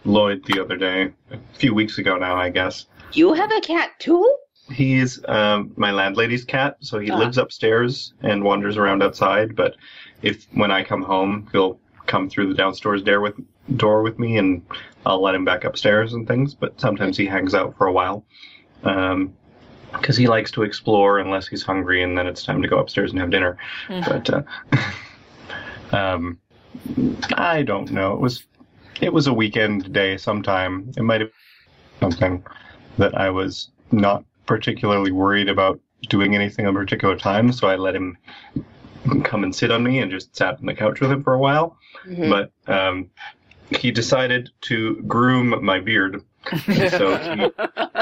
Lloyd 0.04 0.44
the 0.46 0.60
other 0.60 0.76
day, 0.76 1.12
a 1.30 1.38
few 1.54 1.74
weeks 1.74 1.98
ago 1.98 2.16
now, 2.16 2.36
I 2.36 2.50
guess. 2.50 2.86
You 3.12 3.32
have 3.32 3.50
a 3.52 3.60
cat 3.60 3.90
too? 3.98 4.36
He's 4.70 5.24
um, 5.26 5.72
my 5.76 5.90
landlady's 5.90 6.44
cat, 6.44 6.76
so 6.80 6.98
he 6.98 7.10
Ah. 7.10 7.16
lives 7.16 7.38
upstairs 7.38 8.12
and 8.22 8.44
wanders 8.44 8.76
around 8.76 9.02
outside. 9.02 9.56
But 9.56 9.76
if 10.22 10.46
when 10.52 10.70
I 10.70 10.84
come 10.84 11.02
home, 11.02 11.48
he'll 11.52 11.80
come 12.06 12.28
through 12.28 12.48
the 12.48 12.54
downstairs 12.54 13.02
door 13.02 13.20
with 13.20 13.34
door 13.76 14.02
with 14.02 14.18
me, 14.18 14.37
and 14.38 14.62
I'll 15.07 15.22
let 15.22 15.35
him 15.35 15.44
back 15.44 15.64
upstairs 15.64 16.14
and 16.14 16.26
things. 16.26 16.54
But 16.54 16.81
sometimes 16.81 17.16
he 17.16 17.26
hangs 17.26 17.54
out 17.54 17.76
for 17.76 17.87
a 17.87 17.92
while 17.92 18.24
because 19.92 20.16
he 20.16 20.26
likes 20.26 20.50
to 20.52 20.62
explore 20.62 21.18
unless 21.18 21.46
he's 21.48 21.62
hungry, 21.62 22.02
and 22.02 22.16
then 22.16 22.26
it's 22.26 22.42
time 22.44 22.62
to 22.62 22.68
go 22.68 22.78
upstairs 22.78 23.11
and 23.11 23.20
have 23.20 23.31
dinner. 23.31 23.57
Mhm. 23.88 24.09
But 24.09 24.31
uh, 25.92 25.96
um, 25.96 26.38
I 27.35 27.62
don't 27.62 27.90
know. 27.90 28.12
It 28.12 28.20
was 28.20 28.44
it 29.00 29.12
was 29.12 29.26
a 29.26 29.33
weekend 29.33 29.92
day. 29.92 30.16
Sometime 30.16 30.92
it 30.96 31.02
might 31.02 31.20
have 31.20 31.31
been 32.00 32.11
something 32.11 32.44
that 32.98 33.14
I 33.16 33.31
was 33.31 33.70
not 33.92 34.24
particularly 34.46 35.12
worried 35.12 35.48
about 35.48 35.81
doing 36.09 36.35
anything 36.35 36.64
at 36.64 36.70
a 36.70 36.74
particular 36.74 37.16
time, 37.16 37.52
so 37.52 37.68
I 37.68 37.76
let 37.76 37.94
him 37.94 38.16
come 39.24 39.42
and 39.44 39.54
sit 39.54 39.70
on 39.70 39.83
me 39.83 40.00
and 40.00 40.11
just 40.11 40.35
sat 40.37 40.59
on 40.59 40.66
the 40.66 40.74
couch 40.74 41.00
with 41.00 41.11
him 41.11 41.22
for 41.22 41.35
a 41.35 41.38
while. 41.38 41.76
Mhm. 42.07 42.28
But 42.31 42.72
um, 42.72 43.11
he 43.70 43.90
decided 43.90 44.50
to 44.62 44.96
groom 45.02 45.62
my 45.64 45.81
beard, 45.81 46.22
so 46.66 47.16
he, 47.16 47.50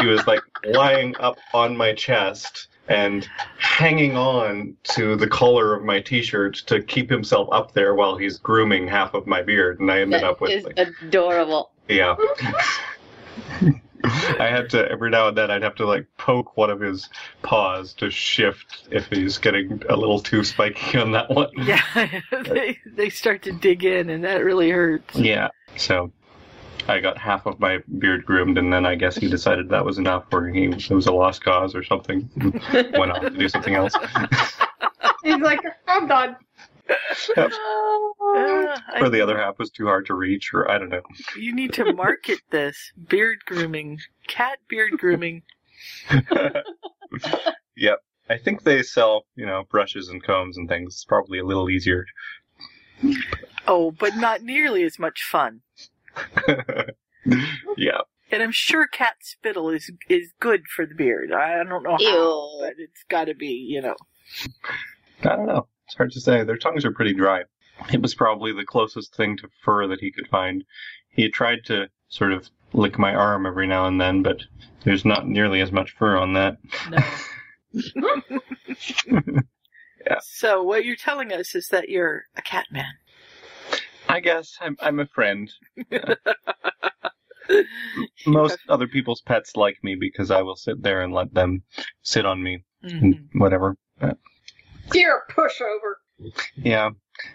he 0.00 0.06
was 0.06 0.26
like 0.26 0.40
lying 0.64 1.14
up 1.18 1.38
on 1.54 1.76
my 1.76 1.92
chest 1.94 2.68
and 2.88 3.28
hanging 3.58 4.16
on 4.16 4.76
to 4.84 5.16
the 5.16 5.26
collar 5.26 5.74
of 5.74 5.82
my 5.82 6.00
t-shirt 6.00 6.54
to 6.66 6.80
keep 6.80 7.10
himself 7.10 7.48
up 7.50 7.72
there 7.72 7.94
while 7.96 8.16
he's 8.16 8.38
grooming 8.38 8.86
half 8.86 9.12
of 9.14 9.26
my 9.26 9.42
beard, 9.42 9.80
and 9.80 9.90
I 9.90 10.00
ended 10.02 10.20
That 10.22 10.28
up 10.30 10.40
with 10.40 10.52
is 10.52 10.64
like, 10.64 10.78
adorable. 10.78 11.72
yeah. 11.88 12.14
I 14.04 14.48
had 14.50 14.70
to 14.70 14.88
every 14.90 15.10
now 15.10 15.28
and 15.28 15.36
then 15.36 15.50
I'd 15.50 15.62
have 15.62 15.74
to 15.76 15.86
like 15.86 16.06
poke 16.18 16.56
one 16.56 16.70
of 16.70 16.80
his 16.80 17.08
paws 17.42 17.92
to 17.94 18.10
shift 18.10 18.88
if 18.90 19.06
he's 19.08 19.38
getting 19.38 19.82
a 19.88 19.96
little 19.96 20.20
too 20.20 20.44
spiky 20.44 20.98
on 20.98 21.12
that 21.12 21.30
one. 21.30 21.48
Yeah, 21.56 22.20
they 22.44 22.78
they 22.86 23.10
start 23.10 23.42
to 23.42 23.52
dig 23.52 23.84
in, 23.84 24.10
and 24.10 24.24
that 24.24 24.44
really 24.44 24.70
hurts. 24.70 25.16
Yeah. 25.16 25.48
So 25.76 26.12
I 26.88 27.00
got 27.00 27.18
half 27.18 27.46
of 27.46 27.58
my 27.58 27.78
beard 27.98 28.24
groomed, 28.24 28.58
and 28.58 28.72
then 28.72 28.86
I 28.86 28.94
guess 28.94 29.16
he 29.16 29.28
decided 29.28 29.68
that 29.70 29.84
was 29.84 29.98
enough, 29.98 30.24
or 30.32 30.48
he 30.48 30.66
it 30.66 30.90
was 30.90 31.06
a 31.06 31.12
lost 31.12 31.42
cause 31.42 31.74
or 31.74 31.82
something. 31.82 32.28
Went 32.72 33.12
off 33.12 33.22
to 33.22 33.30
do 33.30 33.48
something 33.48 33.74
else. 33.74 33.94
He's 35.24 35.38
like, 35.38 35.60
I'm 35.88 36.06
done. 36.06 36.36
Uh, 37.36 37.48
or 39.00 39.08
the 39.08 39.20
other 39.20 39.36
half 39.36 39.58
was 39.58 39.70
too 39.70 39.86
hard 39.86 40.06
to 40.06 40.14
reach, 40.14 40.52
or 40.52 40.70
I 40.70 40.78
don't 40.78 40.90
know. 40.90 41.02
you 41.36 41.54
need 41.54 41.72
to 41.74 41.92
market 41.92 42.40
this 42.50 42.92
beard 43.08 43.38
grooming, 43.46 43.98
cat 44.28 44.58
beard 44.68 44.98
grooming. 44.98 45.42
yep. 47.76 48.00
I 48.28 48.38
think 48.38 48.62
they 48.62 48.82
sell, 48.82 49.24
you 49.36 49.46
know, 49.46 49.64
brushes 49.70 50.08
and 50.08 50.22
combs 50.22 50.56
and 50.56 50.68
things. 50.68 50.94
It's 50.94 51.04
probably 51.04 51.38
a 51.38 51.44
little 51.44 51.70
easier. 51.70 52.06
Oh, 53.68 53.92
but 53.92 54.16
not 54.16 54.42
nearly 54.42 54.82
as 54.82 54.98
much 54.98 55.22
fun. 55.22 55.60
yeah. 57.76 58.00
And 58.32 58.42
I'm 58.42 58.52
sure 58.52 58.88
cat 58.88 59.16
spittle 59.20 59.70
is 59.70 59.90
is 60.08 60.32
good 60.40 60.62
for 60.74 60.86
the 60.86 60.94
beard. 60.94 61.32
I 61.32 61.62
don't 61.62 61.84
know 61.84 61.92
how, 61.92 61.98
Ew. 62.00 62.58
but 62.60 62.74
it's 62.78 63.04
got 63.08 63.26
to 63.26 63.34
be. 63.34 63.66
You 63.68 63.82
know. 63.82 63.96
I 65.22 65.36
don't 65.36 65.46
know. 65.46 65.68
It's 65.86 65.94
hard 65.96 66.12
to 66.12 66.20
say. 66.20 66.44
Their 66.44 66.56
tongues 66.58 66.84
are 66.84 66.92
pretty 66.92 67.14
dry. 67.14 67.42
It 67.92 68.00
was 68.00 68.14
probably 68.14 68.52
the 68.52 68.64
closest 68.64 69.14
thing 69.14 69.36
to 69.38 69.48
fur 69.62 69.86
that 69.88 70.00
he 70.00 70.10
could 70.10 70.28
find. 70.28 70.64
He 71.10 71.22
had 71.22 71.32
tried 71.32 71.64
to 71.66 71.88
sort 72.08 72.32
of 72.32 72.48
lick 72.72 72.98
my 72.98 73.14
arm 73.14 73.46
every 73.46 73.66
now 73.66 73.86
and 73.86 74.00
then, 74.00 74.22
but 74.22 74.42
there's 74.84 75.04
not 75.04 75.26
nearly 75.28 75.60
as 75.60 75.72
much 75.72 75.92
fur 75.98 76.16
on 76.16 76.32
that. 76.34 76.56
No. 76.90 76.98
Yeah. 80.08 80.18
So 80.22 80.62
what 80.62 80.84
you're 80.84 80.94
telling 80.94 81.32
us 81.32 81.56
is 81.56 81.66
that 81.68 81.88
you're 81.88 82.26
a 82.36 82.42
cat 82.42 82.66
man. 82.70 82.92
I 84.08 84.20
guess 84.20 84.56
I'm 84.60 84.76
I'm 84.80 85.00
a 85.00 85.06
friend. 85.06 85.50
Most 88.26 88.58
other 88.68 88.86
people's 88.86 89.20
pets 89.22 89.56
like 89.56 89.78
me 89.82 89.96
because 89.98 90.30
I 90.30 90.42
will 90.42 90.54
sit 90.54 90.80
there 90.80 91.02
and 91.02 91.12
let 91.12 91.34
them 91.34 91.64
sit 92.02 92.24
on 92.24 92.40
me 92.40 92.62
Mhm. 92.84 93.02
and 93.02 93.28
whatever. 93.32 93.76
You're 94.92 95.22
a 95.28 95.32
pushover. 95.32 96.32
Yeah. 96.56 96.90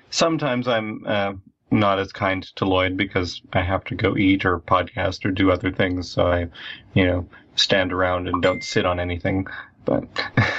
Sometimes 0.09 0.67
I'm 0.67 1.03
uh, 1.05 1.33
not 1.69 1.99
as 1.99 2.11
kind 2.11 2.43
to 2.55 2.65
Lloyd 2.65 2.97
because 2.97 3.41
I 3.53 3.61
have 3.61 3.83
to 3.85 3.95
go 3.95 4.17
eat 4.17 4.45
or 4.45 4.59
podcast 4.59 5.25
or 5.25 5.31
do 5.31 5.51
other 5.51 5.71
things, 5.71 6.11
so 6.11 6.27
I, 6.27 6.47
you 6.93 7.05
know, 7.05 7.27
stand 7.55 7.93
around 7.93 8.27
and 8.27 8.41
don't 8.41 8.63
sit 8.63 8.85
on 8.85 8.99
anything. 8.99 9.47
But 9.85 10.03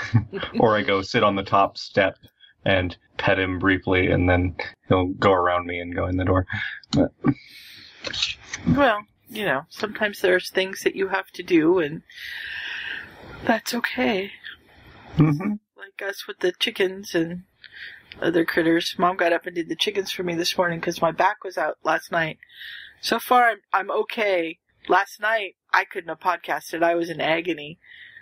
or 0.59 0.77
I 0.77 0.83
go 0.83 1.03
sit 1.03 1.23
on 1.23 1.37
the 1.37 1.43
top 1.43 1.79
step 1.79 2.17
and 2.65 2.97
pet 3.19 3.39
him 3.39 3.59
briefly, 3.59 4.11
and 4.11 4.29
then 4.29 4.57
he'll 4.89 5.09
go 5.09 5.33
around 5.33 5.67
me 5.67 5.79
and 5.81 5.95
go 5.95 6.07
in 6.07 6.17
the 6.17 6.25
door. 6.25 6.47
But 6.93 7.13
Well, 8.69 9.05
you 9.29 9.45
know, 9.45 9.63
sometimes 9.69 10.21
there's 10.21 10.51
things 10.51 10.83
that 10.83 10.97
you 10.97 11.09
have 11.09 11.31
to 11.33 11.43
do, 11.43 11.79
and 11.79 12.03
that's 13.45 13.75
okay. 13.75 14.33
Mhm. 15.17 15.59
Like 15.83 16.09
us 16.09 16.29
with 16.29 16.39
the 16.39 16.53
chickens 16.53 17.13
and 17.13 17.43
other 18.21 18.45
critters. 18.45 18.95
Mom 18.99 19.17
got 19.17 19.33
up 19.33 19.47
and 19.47 19.57
did 19.57 19.69
the 19.69 19.75
chickens 19.75 20.13
for 20.13 20.23
me 20.23 20.37
this 20.37 20.57
morning 20.57 20.79
because 20.79 21.03
my 21.03 21.11
back 21.11 21.43
was 21.43 21.59
out 21.59 21.79
last 21.83 22.13
night. 22.13 22.39
So 23.01 23.19
far, 23.19 23.49
I'm, 23.49 23.59
I'm 23.73 23.91
okay. 23.91 24.59
Last 24.89 25.21
night, 25.21 25.57
I 25.73 25.85
couldn't 25.85 26.09
have 26.09 26.21
podcasted. 26.21 26.85
I 26.85 26.95
was 26.95 27.11
in 27.11 27.21
agony. 27.21 27.81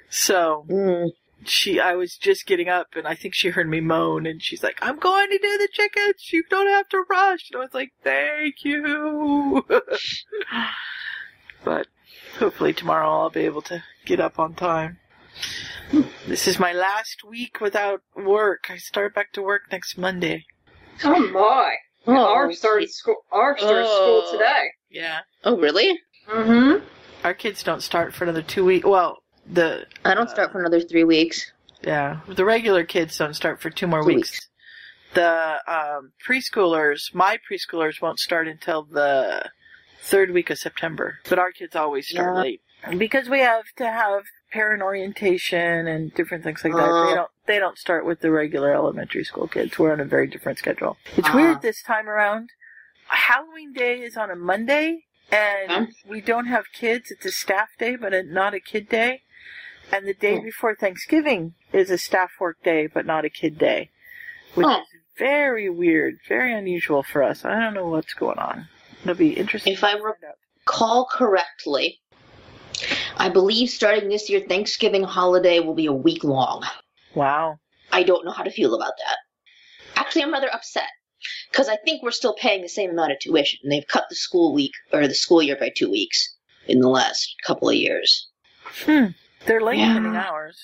So 0.08 0.64
Mm. 0.70 1.10
she, 1.44 1.78
I 1.78 1.96
was 1.96 2.16
just 2.16 2.46
getting 2.46 2.70
up, 2.70 2.88
and 2.96 3.06
I 3.06 3.14
think 3.14 3.34
she 3.34 3.50
heard 3.50 3.68
me 3.68 3.80
moan, 3.80 4.24
and 4.26 4.42
she's 4.42 4.62
like, 4.62 4.78
"I'm 4.80 4.98
going 4.98 5.28
to 5.28 5.38
do 5.38 5.58
the 5.58 5.68
chickens. 5.70 6.32
You 6.32 6.44
don't 6.48 6.66
have 6.68 6.88
to 6.90 7.04
rush." 7.10 7.50
And 7.50 7.60
I 7.60 7.64
was 7.64 7.74
like, 7.74 7.92
"Thank 8.02 8.64
you." 8.64 9.66
but 11.64 11.88
hopefully 12.38 12.72
tomorrow 12.72 13.10
I'll 13.10 13.28
be 13.30 13.44
able 13.44 13.62
to 13.62 13.84
get 14.06 14.18
up 14.18 14.38
on 14.38 14.54
time. 14.54 14.98
This 16.30 16.46
is 16.46 16.60
my 16.60 16.72
last 16.72 17.24
week 17.24 17.60
without 17.60 18.02
work. 18.14 18.70
I 18.70 18.76
start 18.76 19.16
back 19.16 19.32
to 19.32 19.42
work 19.42 19.62
next 19.72 19.98
Monday. 19.98 20.46
Oh 21.02 21.18
my. 21.32 21.74
Oh, 22.06 22.14
Ours 22.34 22.56
started 22.58 22.88
school. 22.92 23.16
Ours 23.32 23.58
started 23.60 23.84
school 23.88 24.22
Oh. 24.26 24.28
today. 24.38 24.66
Yeah, 24.90 25.18
oh, 25.42 25.56
really? 25.58 25.98
Mm-hmm. 26.28 26.84
our 27.24 27.34
kids 27.34 27.64
don't 27.64 27.82
start 27.82 28.14
for 28.14 28.22
another 28.22 28.42
two 28.42 28.64
weeks. 28.64 28.86
Well, 28.86 29.24
the 29.44 29.86
I 30.04 30.14
don't 30.14 30.30
start 30.30 30.52
for 30.52 30.60
another 30.60 30.80
three 30.80 31.02
weeks. 31.02 31.50
Yeah, 31.82 32.20
the 32.28 32.44
regular 32.44 32.84
kids 32.84 33.18
don't 33.18 33.34
start 33.34 33.60
for 33.60 33.68
two 33.68 33.88
more 33.88 34.02
Two 34.02 34.06
weeks. 34.14 34.30
weeks. 34.30 34.48
The 35.14 35.56
um, 35.66 36.12
preschoolers, 36.24 37.12
my 37.12 37.38
preschoolers, 37.50 38.00
won't 38.00 38.20
start 38.20 38.46
until 38.46 38.84
the 38.84 39.50
third 40.02 40.30
week 40.30 40.50
of 40.50 40.58
September. 40.60 41.18
But 41.28 41.40
our 41.40 41.50
kids 41.50 41.74
always 41.74 42.06
start 42.06 42.36
Yeah. 42.36 42.40
late 42.42 42.62
because 42.98 43.28
we 43.28 43.40
have 43.40 43.64
to 43.78 43.86
have 43.90 44.22
parent 44.52 44.82
orientation 44.82 45.86
and 45.86 46.12
different 46.14 46.44
things 46.44 46.62
like 46.64 46.72
that. 46.72 46.82
Uh. 46.88 47.06
they 47.06 47.14
don't 47.14 47.30
they 47.46 47.58
don't 47.58 47.78
start 47.78 48.04
with 48.06 48.20
the 48.20 48.30
regular 48.30 48.72
elementary 48.74 49.24
school 49.24 49.48
kids. 49.48 49.78
We're 49.78 49.92
on 49.92 50.00
a 50.00 50.04
very 50.04 50.26
different 50.26 50.58
schedule. 50.58 50.96
It's 51.16 51.28
Uh. 51.28 51.32
weird 51.34 51.62
this 51.62 51.82
time 51.82 52.08
around. 52.08 52.50
Halloween 53.06 53.72
Day 53.72 54.00
is 54.00 54.16
on 54.16 54.30
a 54.30 54.36
Monday, 54.36 55.04
and 55.32 55.70
Huh? 55.70 55.86
we 56.08 56.20
don't 56.20 56.46
have 56.46 56.66
kids. 56.72 57.10
It's 57.10 57.26
a 57.26 57.32
staff 57.32 57.68
day, 57.78 57.96
but 57.96 58.14
a, 58.14 58.22
not 58.22 58.54
a 58.54 58.60
kid 58.60 58.88
day. 58.88 59.22
And 59.92 60.06
the 60.06 60.14
day 60.14 60.38
Hmm. 60.38 60.44
before 60.44 60.76
Thanksgiving 60.76 61.54
is 61.72 61.90
a 61.90 61.98
staff 61.98 62.30
work 62.38 62.62
day, 62.62 62.86
but 62.86 63.06
not 63.06 63.24
a 63.24 63.30
kid 63.30 63.58
day, 63.58 63.90
which 64.54 64.66
Huh. 64.66 64.82
is 64.94 65.00
very 65.18 65.68
weird, 65.68 66.18
very 66.28 66.52
unusual 66.54 67.02
for 67.02 67.22
us. 67.24 67.44
I 67.44 67.58
don't 67.58 67.74
know 67.74 67.88
what's 67.88 68.14
going 68.14 68.38
on. 68.38 68.68
It'll 69.02 69.14
be 69.16 69.32
interesting. 69.32 69.72
If 69.72 69.82
I 69.82 69.94
to 69.96 70.02
were- 70.02 70.16
find. 70.20 70.34
Call 70.66 71.06
correctly. 71.10 72.00
I 73.16 73.28
believe 73.28 73.70
starting 73.70 74.08
this 74.08 74.28
year, 74.30 74.40
Thanksgiving 74.40 75.02
holiday 75.04 75.60
will 75.60 75.74
be 75.74 75.86
a 75.86 75.92
week 75.92 76.24
long. 76.24 76.64
Wow. 77.14 77.58
I 77.92 78.02
don't 78.02 78.24
know 78.24 78.30
how 78.32 78.42
to 78.44 78.50
feel 78.50 78.74
about 78.74 78.94
that. 78.98 79.16
Actually, 79.96 80.22
I'm 80.22 80.32
rather 80.32 80.52
upset 80.52 80.88
because 81.50 81.68
I 81.68 81.76
think 81.76 82.02
we're 82.02 82.10
still 82.12 82.34
paying 82.34 82.62
the 82.62 82.68
same 82.68 82.90
amount 82.90 83.12
of 83.12 83.18
tuition. 83.18 83.58
They've 83.68 83.86
cut 83.86 84.04
the 84.08 84.14
school 84.16 84.54
week 84.54 84.72
or 84.92 85.06
the 85.06 85.14
school 85.14 85.42
year 85.42 85.56
by 85.58 85.70
two 85.76 85.90
weeks 85.90 86.36
in 86.66 86.80
the 86.80 86.88
last 86.88 87.34
couple 87.46 87.68
of 87.68 87.74
years. 87.74 88.28
Hmm. 88.84 89.06
They're 89.46 89.60
lengthening 89.60 90.14
Yeah. 90.14 90.26
hours. 90.28 90.60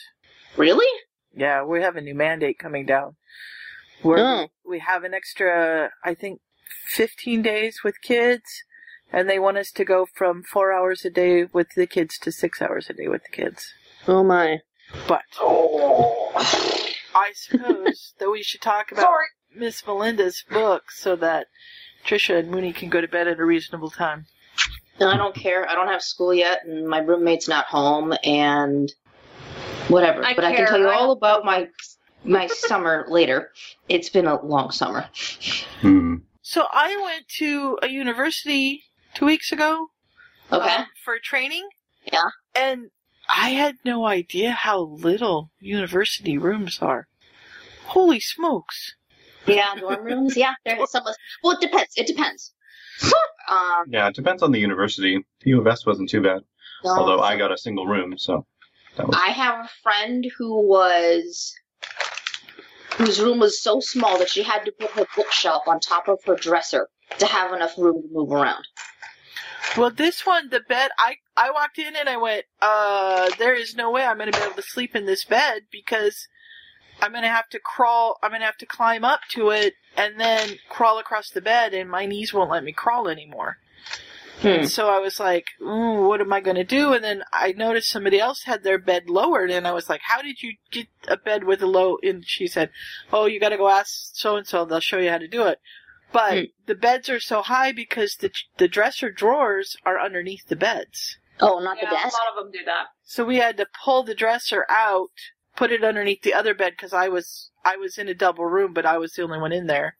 Really? 0.56 0.86
Yeah, 1.34 1.64
we 1.64 1.82
have 1.82 1.96
a 1.96 2.00
new 2.00 2.14
mandate 2.14 2.58
coming 2.58 2.86
down. 2.86 3.16
Where 4.02 4.18
Oh. 4.24 4.48
we 4.64 4.78
have 4.78 5.04
an 5.04 5.14
extra, 5.14 5.90
I 6.04 6.14
think, 6.14 6.40
15 6.88 7.42
days 7.42 7.80
with 7.84 8.00
kids, 8.02 8.62
and 9.12 9.28
they 9.28 9.38
want 9.38 9.56
us 9.56 9.70
to 9.72 9.84
go 9.84 10.06
from 10.14 10.42
four 10.42 10.72
hours 10.72 11.04
a 11.04 11.10
day 11.10 11.44
with 11.44 11.68
the 11.76 11.86
kids 11.86 12.18
to 12.18 12.32
six 12.32 12.60
hours 12.60 12.90
a 12.90 12.92
day 12.92 13.08
with 13.08 13.22
the 13.22 13.30
kids. 13.30 13.72
Oh 14.06 14.22
my. 14.22 14.60
But 15.08 15.22
I 17.14 17.32
suppose 17.34 18.14
that 18.18 18.30
we 18.30 18.42
should 18.42 18.60
talk 18.60 18.92
about 18.92 19.02
Sorry. 19.02 19.26
Miss 19.54 19.86
Melinda's 19.86 20.44
book 20.50 20.90
so 20.90 21.16
that 21.16 21.46
Trisha 22.04 22.38
and 22.38 22.50
Mooney 22.50 22.72
can 22.72 22.88
go 22.88 23.00
to 23.00 23.08
bed 23.08 23.26
at 23.26 23.40
a 23.40 23.44
reasonable 23.44 23.90
time. 23.90 24.26
No, 25.00 25.08
I 25.08 25.16
don't 25.16 25.34
care. 25.34 25.68
I 25.68 25.74
don't 25.74 25.88
have 25.88 26.02
school 26.02 26.32
yet, 26.32 26.64
and 26.64 26.88
my 26.88 27.00
roommate's 27.00 27.48
not 27.48 27.66
home, 27.66 28.14
and 28.24 28.90
whatever. 29.88 30.24
I 30.24 30.34
but 30.34 30.44
I 30.44 30.54
can 30.54 30.66
tell 30.66 30.78
you 30.78 30.88
all 30.88 31.12
about 31.12 31.44
my 31.44 31.68
my 32.24 32.46
summer 32.50 33.04
later. 33.08 33.50
It's 33.88 34.08
been 34.08 34.26
a 34.26 34.42
long 34.42 34.70
summer. 34.70 35.06
Hmm. 35.80 36.16
So 36.40 36.64
I 36.72 36.96
went 37.02 37.28
to 37.38 37.78
a 37.82 37.88
university 37.88 38.84
two 39.16 39.26
weeks 39.26 39.50
ago 39.50 39.88
Okay. 40.52 40.74
um, 40.76 40.86
for 41.04 41.18
training. 41.18 41.66
Yeah. 42.12 42.28
And 42.54 42.90
I 43.34 43.50
had 43.50 43.74
no 43.84 44.06
idea 44.06 44.52
how 44.52 44.80
little 44.80 45.50
university 45.58 46.38
rooms 46.38 46.78
are. 46.80 47.08
Holy 47.86 48.20
smokes. 48.20 48.94
yeah, 49.46 49.74
dorm 49.74 50.04
rooms. 50.04 50.36
Yeah, 50.36 50.54
there's 50.64 50.90
some. 50.90 51.02
Well, 51.42 51.54
it 51.56 51.60
depends. 51.60 51.92
It 51.96 52.06
depends. 52.06 52.52
um, 53.50 53.84
Yeah, 53.88 54.08
it 54.08 54.14
depends 54.14 54.42
on 54.42 54.52
the 54.52 54.60
university. 54.60 55.18
The 55.40 55.50
U 55.50 55.60
of 55.60 55.66
S 55.66 55.84
wasn't 55.84 56.08
too 56.10 56.22
bad, 56.22 56.42
no, 56.84 56.90
although 56.90 57.20
I 57.20 57.36
got 57.36 57.50
a 57.52 57.58
single 57.58 57.86
room, 57.86 58.16
so 58.18 58.46
that 58.96 59.06
was. 59.08 59.16
I 59.20 59.30
have 59.30 59.64
a 59.64 59.70
friend 59.82 60.24
who 60.38 60.66
was 60.68 61.52
whose 62.96 63.20
room 63.20 63.38
was 63.40 63.60
so 63.62 63.80
small 63.80 64.18
that 64.18 64.30
she 64.30 64.42
had 64.42 64.64
to 64.64 64.72
put 64.72 64.90
her 64.92 65.06
bookshelf 65.16 65.64
on 65.66 65.80
top 65.80 66.08
of 66.08 66.18
her 66.26 66.34
dresser 66.36 66.88
to 67.18 67.26
have 67.26 67.52
enough 67.52 67.76
room 67.76 68.00
to 68.02 68.08
move 68.10 68.30
around. 68.32 68.64
Well, 69.76 69.90
this 69.90 70.24
one, 70.24 70.48
the 70.48 70.60
bed, 70.60 70.90
I, 70.98 71.16
I 71.36 71.50
walked 71.50 71.78
in 71.78 71.94
and 71.96 72.08
I 72.08 72.16
went, 72.16 72.44
uh, 72.62 73.28
there 73.38 73.54
is 73.54 73.74
no 73.74 73.90
way 73.90 74.04
I'm 74.04 74.16
going 74.16 74.32
to 74.32 74.38
be 74.38 74.44
able 74.44 74.56
to 74.56 74.62
sleep 74.62 74.96
in 74.96 75.04
this 75.04 75.24
bed 75.24 75.62
because 75.70 76.28
I'm 77.02 77.10
going 77.10 77.24
to 77.24 77.28
have 77.28 77.48
to 77.50 77.58
crawl, 77.58 78.18
I'm 78.22 78.30
going 78.30 78.40
to 78.40 78.46
have 78.46 78.56
to 78.58 78.66
climb 78.66 79.04
up 79.04 79.20
to 79.30 79.50
it 79.50 79.74
and 79.96 80.18
then 80.18 80.56
crawl 80.70 80.98
across 80.98 81.28
the 81.28 81.42
bed 81.42 81.74
and 81.74 81.90
my 81.90 82.06
knees 82.06 82.32
won't 82.32 82.50
let 82.50 82.64
me 82.64 82.72
crawl 82.72 83.08
anymore. 83.08 83.58
Hmm. 84.40 84.64
So 84.64 84.88
I 84.88 84.98
was 84.98 85.20
like, 85.20 85.46
Ooh, 85.60 86.08
what 86.08 86.20
am 86.20 86.32
I 86.32 86.40
going 86.40 86.56
to 86.56 86.64
do? 86.64 86.92
And 86.92 87.04
then 87.04 87.22
I 87.32 87.52
noticed 87.52 87.90
somebody 87.90 88.18
else 88.18 88.44
had 88.44 88.62
their 88.62 88.78
bed 88.78 89.10
lowered 89.10 89.50
and 89.50 89.66
I 89.66 89.72
was 89.72 89.90
like, 89.90 90.00
how 90.02 90.22
did 90.22 90.42
you 90.42 90.54
get 90.70 90.86
a 91.08 91.16
bed 91.18 91.44
with 91.44 91.62
a 91.62 91.66
low, 91.66 91.98
and 92.02 92.24
she 92.26 92.46
said, 92.46 92.70
oh, 93.12 93.26
you 93.26 93.40
got 93.40 93.50
to 93.50 93.56
go 93.58 93.68
ask 93.68 94.10
so 94.14 94.36
and 94.36 94.46
so, 94.46 94.64
they'll 94.64 94.80
show 94.80 94.98
you 94.98 95.10
how 95.10 95.18
to 95.18 95.28
do 95.28 95.46
it. 95.46 95.58
But 96.12 96.32
Hmm. 96.38 96.44
the 96.66 96.74
beds 96.74 97.08
are 97.08 97.20
so 97.20 97.42
high 97.42 97.72
because 97.72 98.16
the 98.16 98.30
the 98.58 98.68
dresser 98.68 99.10
drawers 99.10 99.76
are 99.84 100.00
underneath 100.00 100.46
the 100.48 100.56
beds. 100.56 101.18
Oh, 101.40 101.58
not 101.58 101.76
Yeah, 101.76 101.90
the 101.90 101.96
desk. 101.96 102.16
a 102.16 102.22
lot 102.24 102.30
of 102.38 102.44
them 102.44 102.52
do 102.52 102.64
that. 102.64 102.86
So 103.04 103.24
we 103.24 103.36
had 103.36 103.56
to 103.58 103.66
pull 103.84 104.02
the 104.02 104.14
dresser 104.14 104.64
out, 104.70 105.10
put 105.56 105.70
it 105.72 105.84
underneath 105.84 106.22
the 106.22 106.32
other 106.34 106.54
bed 106.54 106.72
because 106.72 106.92
I 106.94 107.08
was 107.08 107.50
I 107.64 107.76
was 107.76 107.98
in 107.98 108.08
a 108.08 108.14
double 108.14 108.46
room, 108.46 108.72
but 108.72 108.86
I 108.86 108.96
was 108.98 109.12
the 109.14 109.22
only 109.22 109.38
one 109.40 109.52
in 109.52 109.66
there. 109.66 109.96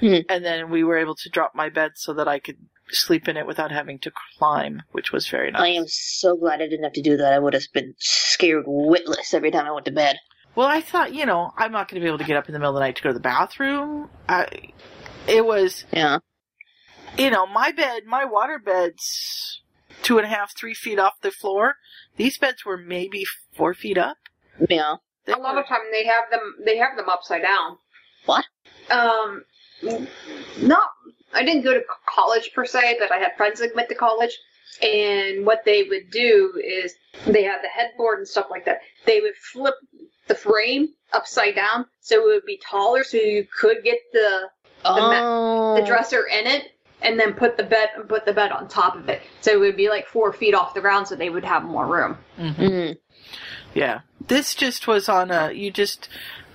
Hmm. 0.00 0.18
And 0.28 0.44
then 0.44 0.70
we 0.70 0.82
were 0.82 0.98
able 0.98 1.14
to 1.14 1.28
drop 1.30 1.54
my 1.54 1.68
bed 1.68 1.92
so 1.94 2.12
that 2.14 2.26
I 2.26 2.40
could 2.40 2.58
sleep 2.90 3.28
in 3.28 3.36
it 3.36 3.46
without 3.46 3.70
having 3.70 3.98
to 4.00 4.12
climb, 4.38 4.82
which 4.92 5.12
was 5.12 5.28
very 5.28 5.50
nice. 5.52 5.62
I 5.62 5.68
am 5.68 5.86
so 5.86 6.36
glad 6.36 6.60
I 6.60 6.66
didn't 6.68 6.82
have 6.84 6.92
to 6.94 7.02
do 7.02 7.16
that. 7.16 7.32
I 7.32 7.38
would 7.38 7.54
have 7.54 7.62
been 7.72 7.94
scared 7.98 8.64
witless 8.66 9.32
every 9.32 9.52
time 9.52 9.66
I 9.66 9.70
went 9.72 9.86
to 9.86 9.92
bed. 9.92 10.18
Well, 10.56 10.66
I 10.68 10.80
thought, 10.82 11.14
you 11.14 11.24
know, 11.26 11.52
I'm 11.56 11.72
not 11.72 11.88
going 11.88 12.00
to 12.00 12.04
be 12.04 12.08
able 12.08 12.18
to 12.18 12.24
get 12.24 12.36
up 12.36 12.48
in 12.48 12.52
the 12.52 12.58
middle 12.58 12.72
of 12.76 12.80
the 12.80 12.80
night 12.86 12.96
to 12.96 13.02
go 13.02 13.08
to 13.10 13.14
the 13.14 13.20
bathroom. 13.20 14.10
I, 14.28 14.46
it 15.26 15.44
was, 15.44 15.84
Yeah. 15.92 16.18
you 17.18 17.30
know, 17.30 17.46
my 17.46 17.72
bed, 17.72 18.04
my 18.06 18.24
water 18.24 18.58
bed's 18.58 19.62
two 20.02 20.18
and 20.18 20.26
a 20.26 20.28
half, 20.30 20.56
three 20.56 20.74
feet 20.74 20.98
off 20.98 21.20
the 21.22 21.30
floor. 21.30 21.76
These 22.16 22.38
beds 22.38 22.64
were 22.64 22.76
maybe 22.76 23.24
four 23.56 23.74
feet 23.74 23.98
up. 23.98 24.18
Yeah. 24.68 24.96
They 25.24 25.32
A 25.32 25.36
lot 25.38 25.54
were- 25.54 25.60
of 25.62 25.66
time 25.66 25.80
they 25.90 26.04
have 26.04 26.24
them. 26.30 26.56
They 26.64 26.76
have 26.76 26.96
them 26.96 27.08
upside 27.08 27.42
down. 27.42 27.78
What? 28.26 28.44
Um, 28.90 29.44
not. 30.58 30.90
I 31.32 31.42
didn't 31.44 31.62
go 31.62 31.74
to 31.74 31.82
college 32.06 32.52
per 32.54 32.64
se, 32.64 32.96
but 33.00 33.10
I 33.10 33.18
had 33.18 33.36
friends 33.36 33.60
that 33.60 33.74
went 33.74 33.88
to 33.88 33.94
college, 33.94 34.38
and 34.82 35.44
what 35.46 35.64
they 35.64 35.82
would 35.84 36.10
do 36.10 36.60
is 36.62 36.94
they 37.26 37.42
had 37.42 37.62
the 37.62 37.68
headboard 37.68 38.18
and 38.18 38.28
stuff 38.28 38.46
like 38.50 38.64
that. 38.66 38.80
They 39.04 39.20
would 39.20 39.34
flip 39.36 39.74
the 40.26 40.34
frame 40.34 40.90
upside 41.12 41.54
down 41.54 41.86
so 42.00 42.16
it 42.22 42.34
would 42.34 42.46
be 42.46 42.58
taller, 42.58 43.02
so 43.02 43.16
you 43.16 43.46
could 43.58 43.82
get 43.82 43.98
the 44.12 44.48
Oh. 44.84 45.76
the 45.80 45.86
dresser 45.86 46.24
in 46.26 46.46
it, 46.46 46.72
and 47.02 47.18
then 47.18 47.34
put 47.34 47.56
the 47.56 47.62
bed 47.64 47.90
and 47.96 48.08
put 48.08 48.24
the 48.24 48.32
bed 48.32 48.50
on 48.52 48.68
top 48.68 48.96
of 48.96 49.08
it. 49.08 49.22
So 49.40 49.52
it 49.52 49.58
would 49.58 49.76
be 49.76 49.88
like 49.88 50.06
four 50.06 50.32
feet 50.32 50.54
off 50.54 50.74
the 50.74 50.80
ground, 50.80 51.08
so 51.08 51.16
they 51.16 51.30
would 51.30 51.44
have 51.44 51.62
more 51.64 51.86
room. 51.86 52.18
Mhm. 52.38 52.56
Mm. 52.56 52.96
Yeah. 53.74 54.00
This 54.26 54.54
just 54.54 54.86
was 54.86 55.08
on 55.08 55.30
a, 55.30 55.52
you 55.52 55.70
just 55.70 56.08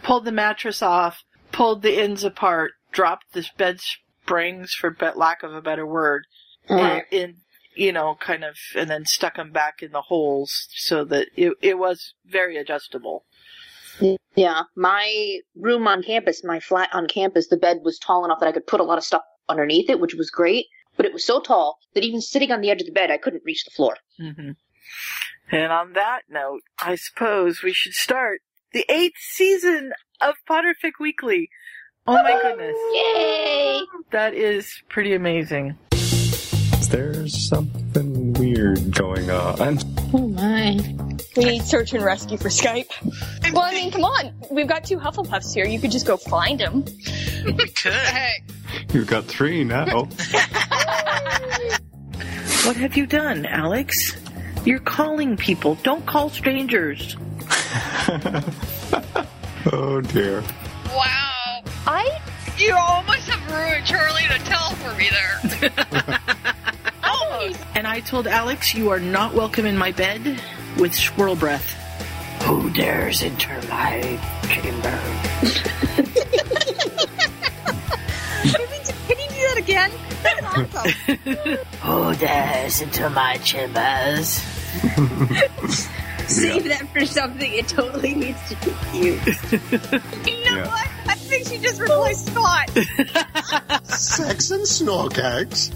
pulled 0.04 0.26
the 0.26 0.32
mattress 0.32 0.82
off, 0.82 1.24
pulled 1.52 1.82
the 1.82 2.00
ends 2.02 2.24
apart, 2.24 2.72
dropped 2.92 3.34
the 3.34 3.46
bed 3.58 3.80
springs, 3.82 4.74
for 4.74 4.90
be- 4.90 5.12
lack 5.16 5.44
of 5.44 5.54
a 5.54 5.62
better 5.62 5.86
word, 5.86 6.24
Mm. 6.70 7.04
in, 7.12 7.20
in, 7.20 7.36
you 7.76 7.92
know, 7.92 8.16
kind 8.20 8.44
of, 8.44 8.56
and 8.76 8.90
then 8.90 9.06
stuck 9.06 9.36
them 9.36 9.52
back 9.52 9.82
in 9.82 9.92
the 9.92 10.02
holes 10.04 10.68
so 10.76 11.04
that 11.06 11.28
it, 11.36 11.54
it 11.62 11.78
was 11.78 12.14
very 12.26 12.58
adjustable. 12.58 13.26
Yeah. 14.36 14.64
My 14.76 15.40
room 15.56 15.88
on 15.88 16.04
campus, 16.04 16.44
my 16.44 16.60
flat 16.60 16.90
on 16.94 17.08
campus, 17.08 17.48
the 17.48 17.58
bed 17.58 17.80
was 17.84 18.00
tall 18.00 18.24
enough 18.26 18.40
that 18.40 18.48
I 18.48 18.52
could 18.52 18.68
put 18.68 18.80
a 18.80 18.84
lot 18.84 18.98
of 18.98 19.04
stuff 19.04 19.24
underneath 19.50 19.90
it, 19.90 20.00
which 20.00 20.16
was 20.16 20.30
great. 20.30 20.66
But 20.96 21.06
it 21.06 21.14
was 21.14 21.26
so 21.26 21.40
tall 21.40 21.78
that 21.94 22.04
even 22.04 22.22
sitting 22.22 22.52
on 22.52 22.62
the 22.62 22.70
edge 22.70 22.82
of 22.82 22.88
the 22.88 22.94
bed, 22.94 23.12
I 23.12 23.18
couldn't 23.18 23.44
reach 23.46 23.64
the 23.66 23.72
floor. 23.72 23.96
hmm 24.18 24.52
And 25.52 25.72
on 25.72 25.94
that 25.94 26.22
note, 26.30 26.62
I 26.82 26.96
suppose 26.96 27.64
we 27.64 27.74
should 27.74 27.94
start 27.94 28.42
the 28.74 28.86
eighth 28.90 29.18
season 29.20 29.94
of 30.22 30.36
Potterfic 30.50 30.94
Weekly. 31.00 31.50
Oh 32.06 32.14
my 32.14 32.40
goodness. 32.42 32.76
Yay! 32.94 33.82
That 34.12 34.34
is 34.34 34.82
pretty 34.90 35.14
amazing. 35.14 35.78
There's 36.90 37.48
something 37.48 38.34
weird 38.34 38.92
going 38.96 39.30
on. 39.30 39.78
We 41.38 41.46
need 41.46 41.64
search 41.64 41.94
and 41.94 42.04
rescue 42.04 42.38
for 42.38 42.50
Skype. 42.50 42.90
Well, 43.54 43.64
I 43.64 43.74
mean, 43.74 43.92
come 43.92 44.04
on. 44.04 44.34
We've 44.52 44.68
got 44.68 44.84
two 44.84 44.98
Hufflepuffs 44.98 45.54
here. 45.54 45.66
You 45.66 45.80
could 45.80 45.92
just 45.92 46.06
go 46.06 46.18
find 46.18 46.60
them. 46.60 46.86
We 47.46 47.70
could. 47.70 47.94
You've 48.94 49.08
got 49.08 49.26
three 49.26 49.64
now. 49.64 50.08
What 52.66 52.76
have 52.76 52.98
you 52.98 53.08
done, 53.08 53.46
Alex? 53.46 54.18
You're 54.66 54.80
calling 54.82 55.38
people. 55.38 55.76
Don't 55.76 56.06
call 56.06 56.30
strangers. 56.30 57.16
oh 59.72 60.02
dear. 60.02 60.44
Wow. 60.88 61.64
I 61.88 62.20
You 62.58 62.76
almost 62.76 63.30
have 63.30 63.52
ruined 63.52 63.86
Charlie 63.86 64.28
to 64.28 64.38
tell 64.44 64.72
for 64.72 64.94
me 64.96 65.10
there. 65.10 66.20
almost. 67.04 67.60
And 67.76 67.88
I 67.88 68.02
told 68.02 68.28
Alex, 68.28 68.76
you 68.76 68.90
are 68.90 69.00
not 69.00 69.34
welcome 69.34 69.66
in 69.66 69.78
my 69.78 69.92
bed 69.94 70.40
with 70.80 70.94
squirrel 70.96 71.36
breath. 71.36 71.76
Who 72.44 72.70
dares 72.70 73.22
enter 73.22 73.60
my 73.70 74.20
chamber? 74.48 75.00
can 79.08 79.20
you 79.20 79.28
do 79.28 79.42
that 79.48 79.58
again? 79.58 79.92
That's 80.24 80.76
awesome. 80.76 80.92
Who 81.82 82.16
dares 82.16 82.82
enter 82.82 83.10
my 83.10 83.38
chambers? 83.38 84.42
Save 86.30 86.64
that 86.66 86.88
for 86.94 87.06
something. 87.06 87.52
It 87.52 87.68
totally 87.68 88.14
needs 88.16 88.40
to 88.50 88.56
be 88.58 88.72
cute. 88.92 89.26
you 90.28 90.46
know 90.46 90.56
Yeah. 90.58 90.68
what? 90.68 90.88
I 91.08 91.16
think 91.16 91.48
she 91.48 91.58
just 91.58 91.80
replaced 91.82 92.28
Scott. 92.28 92.70
Sex 93.86 94.52
and 94.52 94.64
snorkags. 94.64 95.72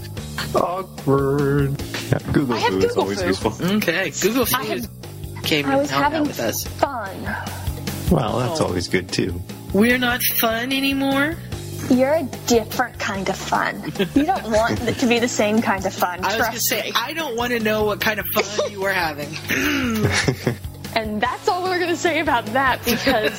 Awkward. 0.54 1.80
Yeah, 2.10 2.18
Google 2.32 2.54
I 2.54 2.58
have 2.58 2.72
Foo 2.72 2.78
is 2.80 2.96
always 2.96 3.20
Foo. 3.22 3.26
useful. 3.28 3.52
Okay, 3.76 4.10
Google 4.20 4.42
I 4.42 4.64
Food 4.64 4.68
have- 4.80 5.42
came 5.44 5.66
I 5.66 5.72
and 5.72 5.80
was 5.82 5.92
out 5.92 6.02
having 6.02 6.22
with 6.26 6.40
us. 6.40 6.64
fun. 6.64 7.22
Well, 8.10 8.38
that's 8.38 8.60
Oh. 8.60 8.66
always 8.66 8.88
good 8.88 9.10
too. 9.10 9.40
We're 9.72 9.98
not 9.98 10.22
fun 10.22 10.72
anymore. 10.72 11.36
You're 11.90 12.14
a 12.14 12.22
different 12.46 12.98
kind 12.98 13.28
of 13.28 13.36
fun. 13.36 13.82
You 14.14 14.24
don't 14.24 14.50
want 14.50 14.80
it 14.82 14.98
to 14.98 15.06
be 15.06 15.18
the 15.18 15.28
same 15.28 15.60
kind 15.62 15.84
of 15.84 15.92
fun. 15.94 16.24
I 16.24 16.36
was 16.36 16.46
gonna 16.46 16.60
say, 16.60 16.82
me. 16.84 16.92
I 16.94 17.12
don't 17.12 17.36
want 17.36 17.52
to 17.52 17.60
know 17.60 17.84
what 17.84 18.00
kind 18.00 18.18
of 18.20 18.26
fun 18.28 18.70
you 18.70 18.80
were 18.80 18.92
having. 18.92 19.28
And 20.96 21.20
that's 21.20 21.48
all 21.48 21.64
we're 21.64 21.80
gonna 21.80 21.96
say 21.96 22.20
about 22.20 22.46
that 22.46 22.78
because 22.84 23.36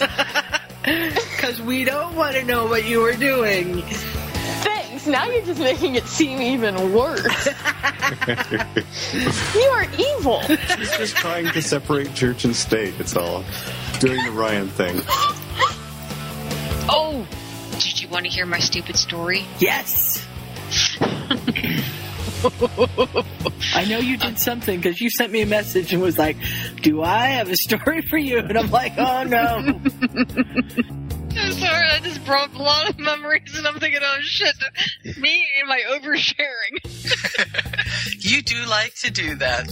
Because 1.32 1.62
we 1.62 1.86
don't 1.86 2.14
want 2.14 2.36
to 2.36 2.44
know 2.44 2.68
what 2.68 2.84
you 2.86 3.00
were 3.00 3.14
doing. 3.16 3.82
thanks. 3.82 5.08
Now 5.08 5.26
you're 5.30 5.46
just 5.46 5.62
making 5.62 5.96
it 5.96 6.04
seem 6.06 6.42
even 6.42 6.94
worse. 6.94 7.24
you 9.56 9.62
are 9.62 9.88
evil. 9.98 10.42
She's 10.42 10.98
just 10.98 11.16
trying 11.16 11.46
to 11.52 11.62
separate 11.62 12.14
church 12.14 12.44
and 12.44 12.54
state. 12.56 12.94
It's 13.00 13.16
all 13.16 13.46
doing 14.00 14.22
the 14.26 14.32
Ryan 14.32 14.68
thing. 14.68 15.02
Oh, 16.88 17.26
did 17.80 18.02
you 18.02 18.08
want 18.08 18.26
to 18.26 18.32
hear 18.32 18.46
my 18.46 18.60
stupid 18.60 18.96
story? 18.96 19.46
Yes. 19.60 20.26
I 23.74 23.86
know 23.88 23.98
you 24.00 24.18
did 24.18 24.40
something 24.40 24.80
because 24.80 25.02
you 25.02 25.10
sent 25.10 25.32
me 25.32 25.42
a 25.42 25.46
message 25.46 25.94
and 25.94 26.02
was 26.02 26.18
like, 26.18 26.38
"Do 26.82 27.02
I 27.02 27.28
have 27.28 27.50
a 27.50 27.56
story 27.58 28.02
for 28.02 28.18
you?" 28.18 28.40
And 28.40 28.58
I'm 28.58 28.70
like, 28.70 28.94
"Oh 28.98 29.24
no." 29.24 29.80
I'm 31.38 31.52
sorry, 31.52 31.88
that 31.88 32.02
just 32.04 32.24
brought 32.26 32.50
up 32.50 32.56
a 32.56 32.62
lot 32.62 32.90
of 32.90 32.98
memories, 32.98 33.58
and 33.58 33.68
I'm 33.68 33.78
thinking, 33.78 34.00
oh 34.02 34.18
shit, 34.22 34.56
me 35.18 35.46
and 35.60 35.68
my 35.68 35.82
oversharing. 35.90 36.80
You 38.20 38.42
do 38.42 38.66
like 38.66 38.96
to 39.02 39.12
do 39.12 39.36
that. 39.36 39.72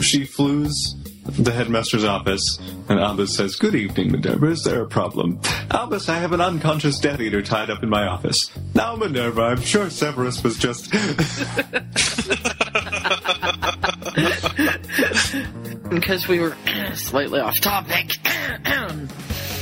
She 0.00 0.24
flews 0.24 0.99
the 1.44 1.52
headmaster's 1.52 2.04
office, 2.04 2.58
and 2.88 2.98
Albus 3.00 3.34
says, 3.36 3.56
Good 3.56 3.74
evening, 3.74 4.12
Minerva. 4.12 4.46
Is 4.46 4.62
there 4.64 4.82
a 4.82 4.86
problem? 4.86 5.40
Albus, 5.70 6.08
I 6.08 6.18
have 6.18 6.32
an 6.32 6.40
unconscious 6.40 6.98
Death 6.98 7.20
Eater 7.20 7.42
tied 7.42 7.70
up 7.70 7.82
in 7.82 7.88
my 7.88 8.06
office. 8.06 8.50
Now, 8.74 8.96
Minerva, 8.96 9.42
I'm 9.42 9.60
sure 9.60 9.90
Severus 9.90 10.42
was 10.44 10.58
just. 10.58 10.92
Because 15.90 16.28
we 16.28 16.38
were 16.38 16.56
slightly 16.94 17.40
off 17.40 17.60
topic. 17.60 18.16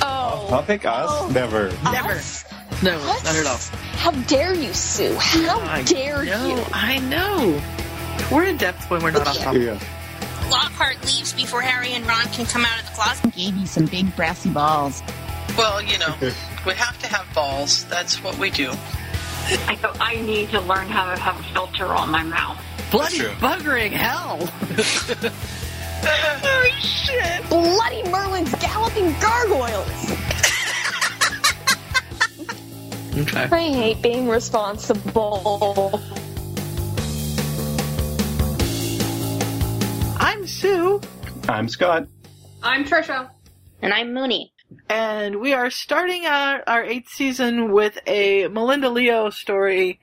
Oh. 0.00 0.46
Topic 0.48 0.84
us? 0.86 1.08
Oh. 1.10 1.28
Never. 1.34 1.72
Never. 1.82 2.10
Us? 2.12 2.44
No, 2.84 2.96
What? 3.00 3.24
not 3.24 3.34
at 3.34 3.46
all. 3.46 3.56
How 3.96 4.12
dare 4.28 4.54
you, 4.54 4.72
Sue? 4.72 5.12
How 5.16 5.58
I 5.58 5.82
dare 5.82 6.24
know, 6.24 6.46
you? 6.46 6.64
I 6.72 6.98
know. 7.00 7.60
We're 8.30 8.44
in 8.44 8.58
depth 8.58 8.88
when 8.90 9.02
we're 9.02 9.10
not 9.10 9.26
off 9.26 9.38
topic. 9.38 9.62
Yeah. 9.62 9.80
Lockhart 10.50 11.04
leaves 11.04 11.32
before 11.32 11.60
Harry 11.60 11.92
and 11.92 12.06
Ron 12.06 12.26
can 12.28 12.46
come 12.46 12.64
out 12.64 12.80
of 12.80 12.86
the 12.86 12.92
closet. 12.92 13.34
Gave 13.34 13.56
you 13.56 13.66
some 13.66 13.86
big 13.86 14.14
brassy 14.16 14.50
balls. 14.50 15.02
Well, 15.56 15.82
you 15.82 15.98
know, 15.98 16.14
we 16.66 16.72
have 16.74 16.98
to 17.00 17.06
have 17.06 17.26
balls. 17.34 17.84
That's 17.86 18.22
what 18.22 18.38
we 18.38 18.50
do. 18.50 18.72
I 19.66 19.78
go, 19.80 19.92
I 20.00 20.16
need 20.16 20.50
to 20.50 20.60
learn 20.60 20.88
how 20.88 21.14
to 21.14 21.20
have 21.20 21.38
a 21.38 21.42
filter 21.54 21.86
on 21.86 22.10
my 22.10 22.22
mouth. 22.22 22.58
Bloody 22.90 23.18
buggering 23.18 23.92
hell. 23.92 24.38
oh 26.02 26.70
shit! 26.80 27.48
Bloody 27.48 28.02
Merlin's 28.10 28.54
galloping 28.56 29.14
gargoyles. 29.20 30.10
okay. 33.18 33.48
I 33.50 33.72
hate 33.72 34.02
being 34.02 34.28
responsible. 34.28 36.00
Sue, 40.48 40.98
I'm 41.46 41.68
Scott. 41.68 42.08
I'm 42.62 42.84
Trisha. 42.84 43.28
And 43.82 43.92
I'm 43.92 44.14
Mooney. 44.14 44.54
and 44.88 45.40
we 45.40 45.52
are 45.52 45.70
starting 45.70 46.24
out 46.24 46.62
our 46.66 46.82
eighth 46.82 47.10
season 47.10 47.70
with 47.70 47.98
a 48.06 48.48
Melinda 48.48 48.88
Leo 48.88 49.28
story 49.28 50.00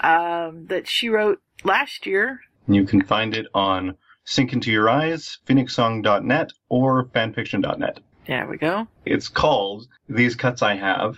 um, 0.00 0.66
that 0.68 0.88
she 0.88 1.10
wrote 1.10 1.40
last 1.62 2.06
year. 2.06 2.40
You 2.66 2.84
can 2.84 3.02
find 3.02 3.36
it 3.36 3.46
on 3.54 3.96
Sink 4.24 4.54
Into 4.54 4.72
Your 4.72 4.88
Eyes, 4.88 5.38
phoenixsong.net, 5.46 6.52
or 6.70 7.04
fanfiction.net. 7.06 8.00
There 8.26 8.46
we 8.48 8.56
go. 8.56 8.88
It's 9.04 9.28
called 9.28 9.86
These 10.08 10.36
Cuts 10.36 10.62
I 10.62 10.74
Have, 10.74 11.16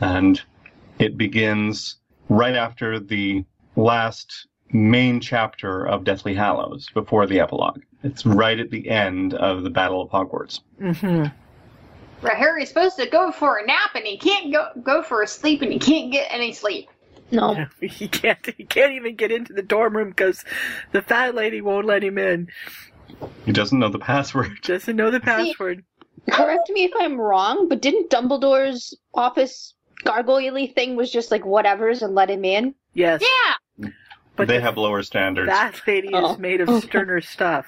and 0.00 0.42
it 0.98 1.16
begins 1.16 1.98
right 2.28 2.54
after 2.54 2.98
the 2.98 3.44
last 3.76 4.48
main 4.72 5.20
chapter 5.20 5.86
of 5.86 6.04
Deathly 6.04 6.34
Hallows, 6.34 6.88
before 6.92 7.26
the 7.26 7.38
epilogue. 7.40 7.80
It's 8.02 8.24
right 8.24 8.58
at 8.58 8.70
the 8.70 8.88
end 8.88 9.34
of 9.34 9.62
the 9.62 9.70
Battle 9.70 10.00
of 10.02 10.10
Hogwarts. 10.10 10.60
hmm 10.78 11.24
Where 12.20 12.36
Harry's 12.36 12.68
supposed 12.68 12.96
to 12.98 13.08
go 13.08 13.32
for 13.32 13.58
a 13.58 13.66
nap 13.66 13.90
and 13.94 14.04
he 14.04 14.16
can't 14.18 14.52
go 14.52 14.68
go 14.82 15.02
for 15.02 15.22
a 15.22 15.26
sleep 15.26 15.62
and 15.62 15.72
he 15.72 15.78
can't 15.78 16.12
get 16.12 16.28
any 16.32 16.52
sleep. 16.52 16.88
No. 17.30 17.66
He 17.80 18.08
can't. 18.08 18.38
He 18.56 18.64
can't 18.64 18.92
even 18.92 19.16
get 19.16 19.30
into 19.32 19.52
the 19.52 19.62
dorm 19.62 19.96
room 19.96 20.10
because 20.10 20.44
the 20.92 21.02
fat 21.02 21.34
lady 21.34 21.60
won't 21.60 21.86
let 21.86 22.02
him 22.04 22.18
in. 22.18 22.48
He 23.44 23.52
doesn't 23.52 23.78
know 23.78 23.88
the 23.88 23.98
password. 23.98 24.58
Doesn't 24.62 24.94
know 24.96 25.10
the 25.10 25.20
password. 25.20 25.82
Correct 26.30 26.68
me 26.70 26.84
if 26.84 26.92
I'm 26.98 27.18
wrong, 27.18 27.68
but 27.68 27.80
didn't 27.80 28.10
Dumbledore's 28.10 28.94
office 29.14 29.74
gargoyle 30.04 30.66
thing 30.74 30.94
was 30.94 31.10
just 31.10 31.30
like 31.30 31.44
whatever's 31.44 32.02
and 32.02 32.14
let 32.14 32.30
him 32.30 32.44
in? 32.44 32.74
Yes, 32.92 33.22
Yeah. 33.22 33.88
but 34.36 34.46
they 34.46 34.56
the 34.56 34.60
have 34.62 34.76
lower 34.76 35.02
standards. 35.02 35.48
That 35.48 35.80
lady 35.86 36.10
Oh. 36.12 36.32
is 36.32 36.38
made 36.38 36.60
of 36.60 36.82
sterner 36.84 37.20
stuff. 37.22 37.66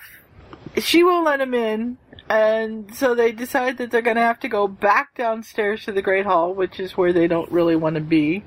She 0.79 1.03
won't 1.03 1.25
let 1.25 1.41
him 1.41 1.55
in, 1.55 1.99
and 2.29 2.95
so 2.95 3.15
they 3.15 3.33
decide 3.33 3.79
that 3.79 3.91
they're 3.91 4.03
going 4.03 4.17
to 4.17 4.23
have 4.23 4.41
to 4.41 4.49
go 4.49 4.69
back 4.69 5.17
downstairs 5.17 5.85
to 5.85 5.93
the 5.93 6.03
Great 6.03 6.27
Hall, 6.27 6.55
which 6.55 6.79
is 6.79 6.97
where 6.97 7.13
they 7.13 7.27
don't 7.27 7.51
really 7.51 7.77
want 7.77 7.97
to 7.97 8.01
be. 8.01 8.45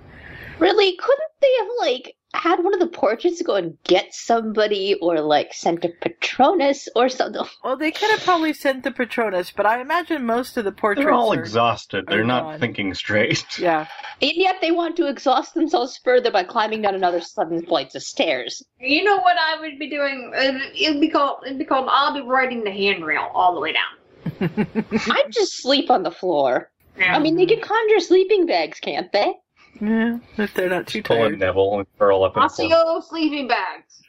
Really? 0.59 0.95
Couldn't 0.95 1.31
they 1.41 1.53
have 1.59 1.67
like 1.79 2.15
had 2.34 2.63
one 2.63 2.74
of 2.74 2.80
the 2.80 2.88
portraits 2.88 3.41
go 3.41 3.56
and 3.56 3.78
get 3.84 4.13
somebody 4.13 4.96
or 5.02 5.22
like 5.22 5.54
sent 5.54 5.86
a 5.86 5.89
Patronus 6.02 6.88
or 6.96 7.08
something? 7.10 7.43
Well, 7.63 7.78
they 7.78 7.91
could 7.91 8.10
have 8.12 8.24
probably 8.24 8.54
sent 8.54 8.84
the 8.84 8.91
Patronus, 8.91 9.52
but 9.56 9.65
I 9.65 9.80
imagine 9.82 10.26
most 10.26 10.58
of 10.58 10.65
the 10.65 10.72
portraits 10.72 11.06
They're 11.06 11.13
all 11.13 11.34
are. 11.34 11.39
exhausted. 11.39 12.06
They're 12.08 12.22
are 12.22 12.26
not 12.26 12.43
gone. 12.43 12.60
thinking 12.60 12.93
straight. 12.93 13.46
Yeah, 13.60 13.88
And 14.22 14.32
yet 14.36 14.58
they 14.62 14.72
want 14.72 14.96
to 14.98 15.08
exhaust 15.08 15.54
themselves 15.54 16.00
further 16.04 16.32
by 16.32 16.43
climbing 16.43 16.82
down 16.82 16.96
another 16.96 17.22
seven 17.22 17.65
flights 17.65 17.96
of 17.96 18.04
stairs. 18.04 18.62
You 18.80 19.04
know 19.04 19.17
what 19.17 19.38
I 19.39 19.60
would 19.62 19.80
be 19.80 19.89
doing? 19.89 20.32
Uh, 20.36 20.60
It'd 20.76 21.00
be 21.00 21.10
called. 21.10 21.43
It'd 21.46 21.58
be 21.60 21.65
called. 21.65 21.88
I'll 21.89 22.13
be 22.13 22.22
riding 22.22 22.63
the 22.63 22.72
handrail 22.72 23.30
all 23.34 23.54
the 23.54 23.62
way 23.62 23.74
down. 23.74 23.93
I'd 24.41 25.32
just 25.32 25.62
sleep 25.62 25.89
on 25.89 26.04
the 26.04 26.12
floor. 26.12 26.69
Yeah. 26.98 27.15
I 27.15 27.19
mean, 27.19 27.36
they 27.36 27.46
can 27.46 27.62
conjure 27.62 28.00
sleeping 28.00 28.46
bags, 28.46 28.80
can't 28.80 29.12
they? 29.12 29.34
Yeah. 29.81 30.19
If 30.38 30.53
they're 30.53 30.69
not 30.69 30.88
too 30.88 31.03
Pull 31.03 31.23
a. 31.23 31.29
Neville 31.31 31.79
and 31.79 31.88
curl 31.97 32.23
up 32.23 32.38
in 32.38 32.43
a 32.43 32.45
Osseo 32.45 33.03
sleeping 33.03 33.47
bags. 33.47 34.01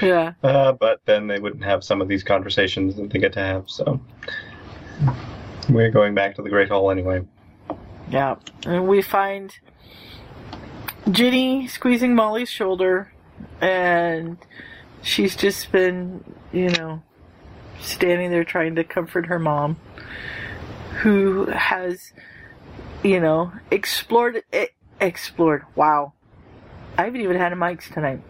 Yeah. 0.00 0.32
Uh, 0.42 0.72
but 0.72 1.00
then 1.04 1.26
they 1.26 1.38
wouldn't 1.38 1.64
have 1.64 1.84
some 1.84 2.00
of 2.00 2.08
these 2.08 2.22
conversations 2.24 2.96
that 2.96 3.10
they 3.10 3.18
get 3.18 3.34
to 3.34 3.40
have, 3.40 3.68
so. 3.68 4.00
We're 5.68 5.90
going 5.90 6.14
back 6.14 6.36
to 6.36 6.42
the 6.42 6.48
Great 6.48 6.68
Hall 6.68 6.90
anyway. 6.90 7.22
Yeah. 8.10 8.36
And 8.64 8.88
we 8.88 9.02
find 9.02 9.54
Ginny 11.10 11.66
squeezing 11.68 12.14
Molly's 12.14 12.48
shoulder, 12.48 13.12
and 13.60 14.38
she's 15.02 15.36
just 15.36 15.70
been, 15.70 16.24
you 16.52 16.70
know, 16.70 17.02
standing 17.80 18.30
there 18.30 18.44
trying 18.44 18.74
to 18.76 18.84
comfort 18.84 19.26
her 19.26 19.38
mom, 19.38 19.78
who 20.98 21.46
has, 21.46 22.12
you 23.02 23.20
know, 23.20 23.52
explored, 23.70 24.42
explored, 25.00 25.64
wow. 25.74 26.12
I 26.96 27.04
haven't 27.04 27.20
even 27.20 27.36
had 27.36 27.52
a 27.52 27.56
mics 27.56 27.92
tonight. 27.92 28.22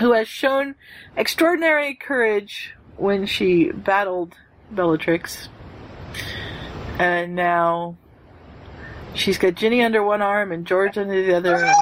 Who 0.00 0.12
has 0.12 0.28
shown 0.28 0.74
extraordinary 1.16 1.94
courage 1.94 2.74
when 2.96 3.26
she 3.26 3.70
battled 3.70 4.34
Bellatrix. 4.70 5.48
And 6.98 7.34
now 7.34 7.96
She's 9.16 9.38
got 9.38 9.54
Ginny 9.54 9.82
under 9.82 10.02
one 10.02 10.20
arm 10.20 10.52
and 10.52 10.66
George 10.66 10.98
under 10.98 11.24
the 11.24 11.34
other. 11.34 11.72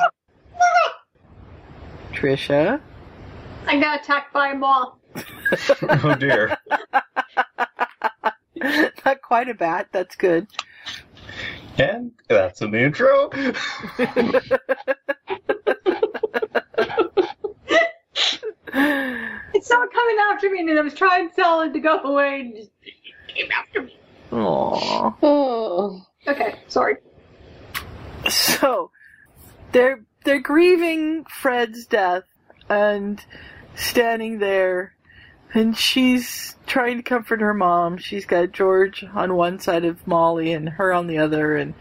Trisha. 2.12 2.80
I 3.66 3.80
got 3.80 4.00
attacked 4.00 4.32
by 4.32 4.52
a 4.52 4.54
moth. 4.54 4.94
oh 5.82 6.14
dear. 6.14 6.56
Not 9.04 9.20
quite 9.20 9.48
a 9.48 9.54
bat. 9.54 9.88
That's 9.92 10.16
good. 10.16 10.46
And 11.76 12.12
that's 12.28 12.62
an 12.62 12.74
intro. 12.74 13.28
it's 13.32 13.70
not 19.70 19.92
coming 19.92 20.16
after 20.30 20.50
me, 20.50 20.60
and 20.60 20.78
I 20.78 20.82
was 20.82 20.94
trying 20.94 21.28
to 21.28 21.34
tell 21.34 21.60
it 21.62 21.72
to 21.72 21.80
go 21.80 21.98
away, 22.00 22.40
and 22.40 22.56
just 22.56 22.70
came 23.28 23.50
after 23.50 23.82
me. 23.82 23.98
Aww. 24.30 25.14
Oh. 25.22 26.06
Okay, 26.26 26.60
sorry. 26.68 26.96
So 28.28 28.90
they're 29.72 30.04
they're 30.24 30.40
grieving 30.40 31.24
Fred's 31.24 31.86
death 31.86 32.24
and 32.70 33.22
standing 33.74 34.38
there 34.38 34.93
and 35.54 35.76
she's 35.76 36.56
trying 36.66 36.96
to 36.96 37.02
comfort 37.02 37.40
her 37.40 37.54
mom. 37.54 37.96
She's 37.96 38.26
got 38.26 38.52
George 38.52 39.04
on 39.14 39.36
one 39.36 39.60
side 39.60 39.84
of 39.84 40.06
Molly 40.06 40.52
and 40.52 40.68
her 40.68 40.92
on 40.92 41.06
the 41.06 41.18
other 41.18 41.56
and 41.56 41.74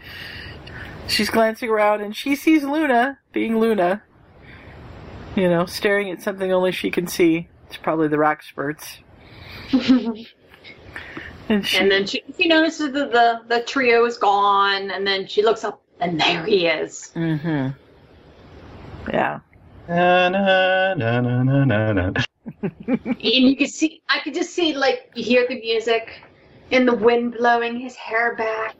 she's 1.08 1.28
glancing 1.28 1.68
around 1.68 2.00
and 2.00 2.14
she 2.14 2.36
sees 2.36 2.62
Luna 2.62 3.18
being 3.32 3.58
Luna. 3.58 4.02
You 5.36 5.48
know, 5.48 5.66
staring 5.66 6.10
at 6.10 6.22
something 6.22 6.52
only 6.52 6.70
she 6.70 6.92
can 6.92 7.08
see. 7.08 7.48
It's 7.66 7.76
probably 7.76 8.06
the 8.06 8.16
Wrackspurts. 8.16 8.98
and 11.48 11.66
she 11.66 11.78
And 11.78 11.90
then 11.90 12.06
she, 12.06 12.22
she 12.38 12.46
notices 12.46 12.92
that 12.92 13.10
the, 13.10 13.40
the 13.48 13.62
trio 13.64 14.04
is 14.04 14.16
gone, 14.16 14.92
and 14.92 15.04
then 15.04 15.26
she 15.26 15.42
looks 15.42 15.64
up, 15.64 15.82
and 15.98 16.20
there 16.20 16.44
he 16.44 16.68
is. 16.68 17.10
Mm-hmm. 17.16 17.70
Yeah. 19.10 19.40
Na, 19.88 20.28
na, 20.28 20.94
na, 20.94 21.20
na, 21.20 21.42
na, 21.42 21.64
na, 21.64 21.92
na. 21.92 22.12
And 22.86 23.20
you 23.20 23.56
could 23.56 23.70
see, 23.70 24.02
I 24.08 24.20
could 24.20 24.34
just 24.34 24.54
see, 24.54 24.74
like, 24.74 25.10
you 25.14 25.24
hear 25.24 25.46
the 25.48 25.60
music, 25.60 26.08
and 26.70 26.86
the 26.88 26.94
wind 26.94 27.34
blowing 27.38 27.78
his 27.78 27.94
hair 27.96 28.36
back. 28.36 28.76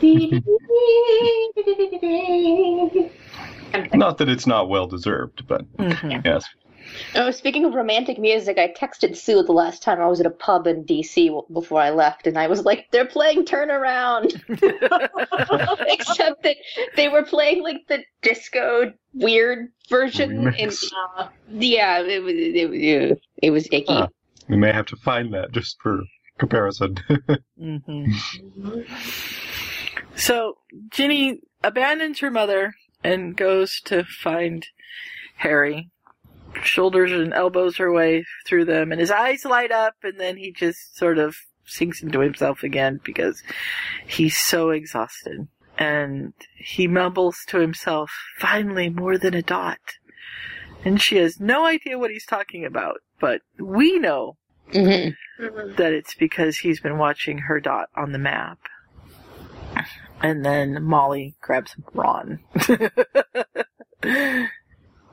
Not 3.94 4.18
that 4.18 4.28
it's 4.28 4.46
not 4.46 4.68
well 4.68 4.86
deserved, 4.86 5.46
but 5.46 5.64
Mhm. 5.76 6.24
yes. 6.24 6.44
Oh, 7.14 7.30
speaking 7.30 7.64
of 7.64 7.74
romantic 7.74 8.18
music, 8.18 8.58
I 8.58 8.68
texted 8.72 9.16
Sue 9.16 9.42
the 9.42 9.52
last 9.52 9.82
time 9.82 10.00
I 10.00 10.06
was 10.06 10.20
at 10.20 10.26
a 10.26 10.30
pub 10.30 10.66
in 10.66 10.84
DC 10.84 11.30
before 11.52 11.80
I 11.80 11.90
left, 11.90 12.26
and 12.26 12.38
I 12.38 12.46
was 12.46 12.64
like, 12.64 12.86
"They're 12.90 13.04
playing 13.06 13.44
Turnaround," 13.44 14.40
except 15.88 16.42
that 16.44 16.56
they 16.96 17.08
were 17.08 17.24
playing 17.24 17.62
like 17.62 17.86
the 17.88 18.04
disco 18.22 18.92
weird 19.14 19.68
version. 19.88 20.48
And 20.58 20.72
Uh, 21.16 21.28
yeah, 21.50 22.00
it 22.00 22.22
was 22.22 22.34
it, 22.36 22.70
was- 22.70 23.18
it 23.42 23.50
was 23.50 23.66
icky. 23.72 23.92
Huh. 23.94 24.08
We 24.48 24.56
may 24.56 24.72
have 24.72 24.86
to 24.86 24.96
find 24.96 25.32
that 25.34 25.52
just 25.52 25.76
for 25.82 26.00
comparison. 26.38 26.96
hmm 27.58 28.04
So 30.16 30.58
Ginny 30.90 31.40
abandons 31.62 32.20
her 32.20 32.30
mother 32.30 32.74
and 33.04 33.36
goes 33.36 33.80
to 33.86 34.04
find 34.04 34.66
Harry. 35.36 35.90
Shoulders 36.62 37.12
and 37.12 37.32
elbows 37.32 37.76
her 37.76 37.92
way 37.92 38.24
through 38.46 38.66
them, 38.66 38.92
and 38.92 39.00
his 39.00 39.10
eyes 39.10 39.44
light 39.44 39.72
up, 39.72 39.94
and 40.02 40.18
then 40.18 40.36
he 40.36 40.52
just 40.52 40.96
sort 40.96 41.18
of 41.18 41.36
sinks 41.64 42.02
into 42.02 42.20
himself 42.20 42.62
again 42.62 43.00
because 43.04 43.42
he's 44.06 44.36
so 44.36 44.70
exhausted. 44.70 45.48
And 45.78 46.34
he 46.56 46.86
mumbles 46.86 47.38
to 47.48 47.58
himself, 47.58 48.10
finally 48.38 48.90
more 48.90 49.16
than 49.16 49.34
a 49.34 49.42
dot. 49.42 49.78
And 50.84 51.00
she 51.00 51.16
has 51.16 51.40
no 51.40 51.64
idea 51.64 51.98
what 51.98 52.10
he's 52.10 52.26
talking 52.26 52.64
about, 52.64 52.98
but 53.20 53.42
we 53.58 53.98
know 53.98 54.36
hmm 54.72 55.10
that 55.76 55.92
it's 55.92 56.14
because 56.14 56.58
he's 56.58 56.80
been 56.80 56.98
watching 56.98 57.38
her 57.38 57.60
dot 57.60 57.88
on 57.96 58.12
the 58.12 58.18
map. 58.18 58.58
And 60.22 60.44
then 60.44 60.82
Molly 60.82 61.34
grabs 61.40 61.74
Ron. 61.94 62.40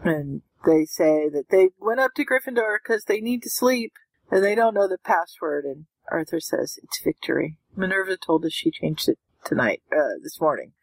and 0.04 0.42
they 0.66 0.86
say 0.86 1.30
that 1.30 1.46
they 1.50 1.70
went 1.80 2.00
up 2.00 2.14
to 2.16 2.26
Gryffindor 2.26 2.78
because 2.84 3.06
they 3.06 3.22
need 3.22 3.44
to 3.44 3.50
sleep 3.50 3.94
and 4.32 4.44
they 4.44 4.56
don't 4.56 4.74
know 4.74 4.88
the 4.88 4.98
password. 4.98 5.66
And 5.66 5.86
Arthur 6.12 6.40
says 6.40 6.80
it's 6.84 7.02
victory. 7.04 7.58
Minerva 7.76 8.18
told 8.18 8.46
us 8.46 8.54
she 8.54 8.72
changed 8.72 9.08
it 9.10 9.20
tonight, 9.46 9.82
uh, 9.92 10.18
this 10.24 10.42
morning, 10.42 10.74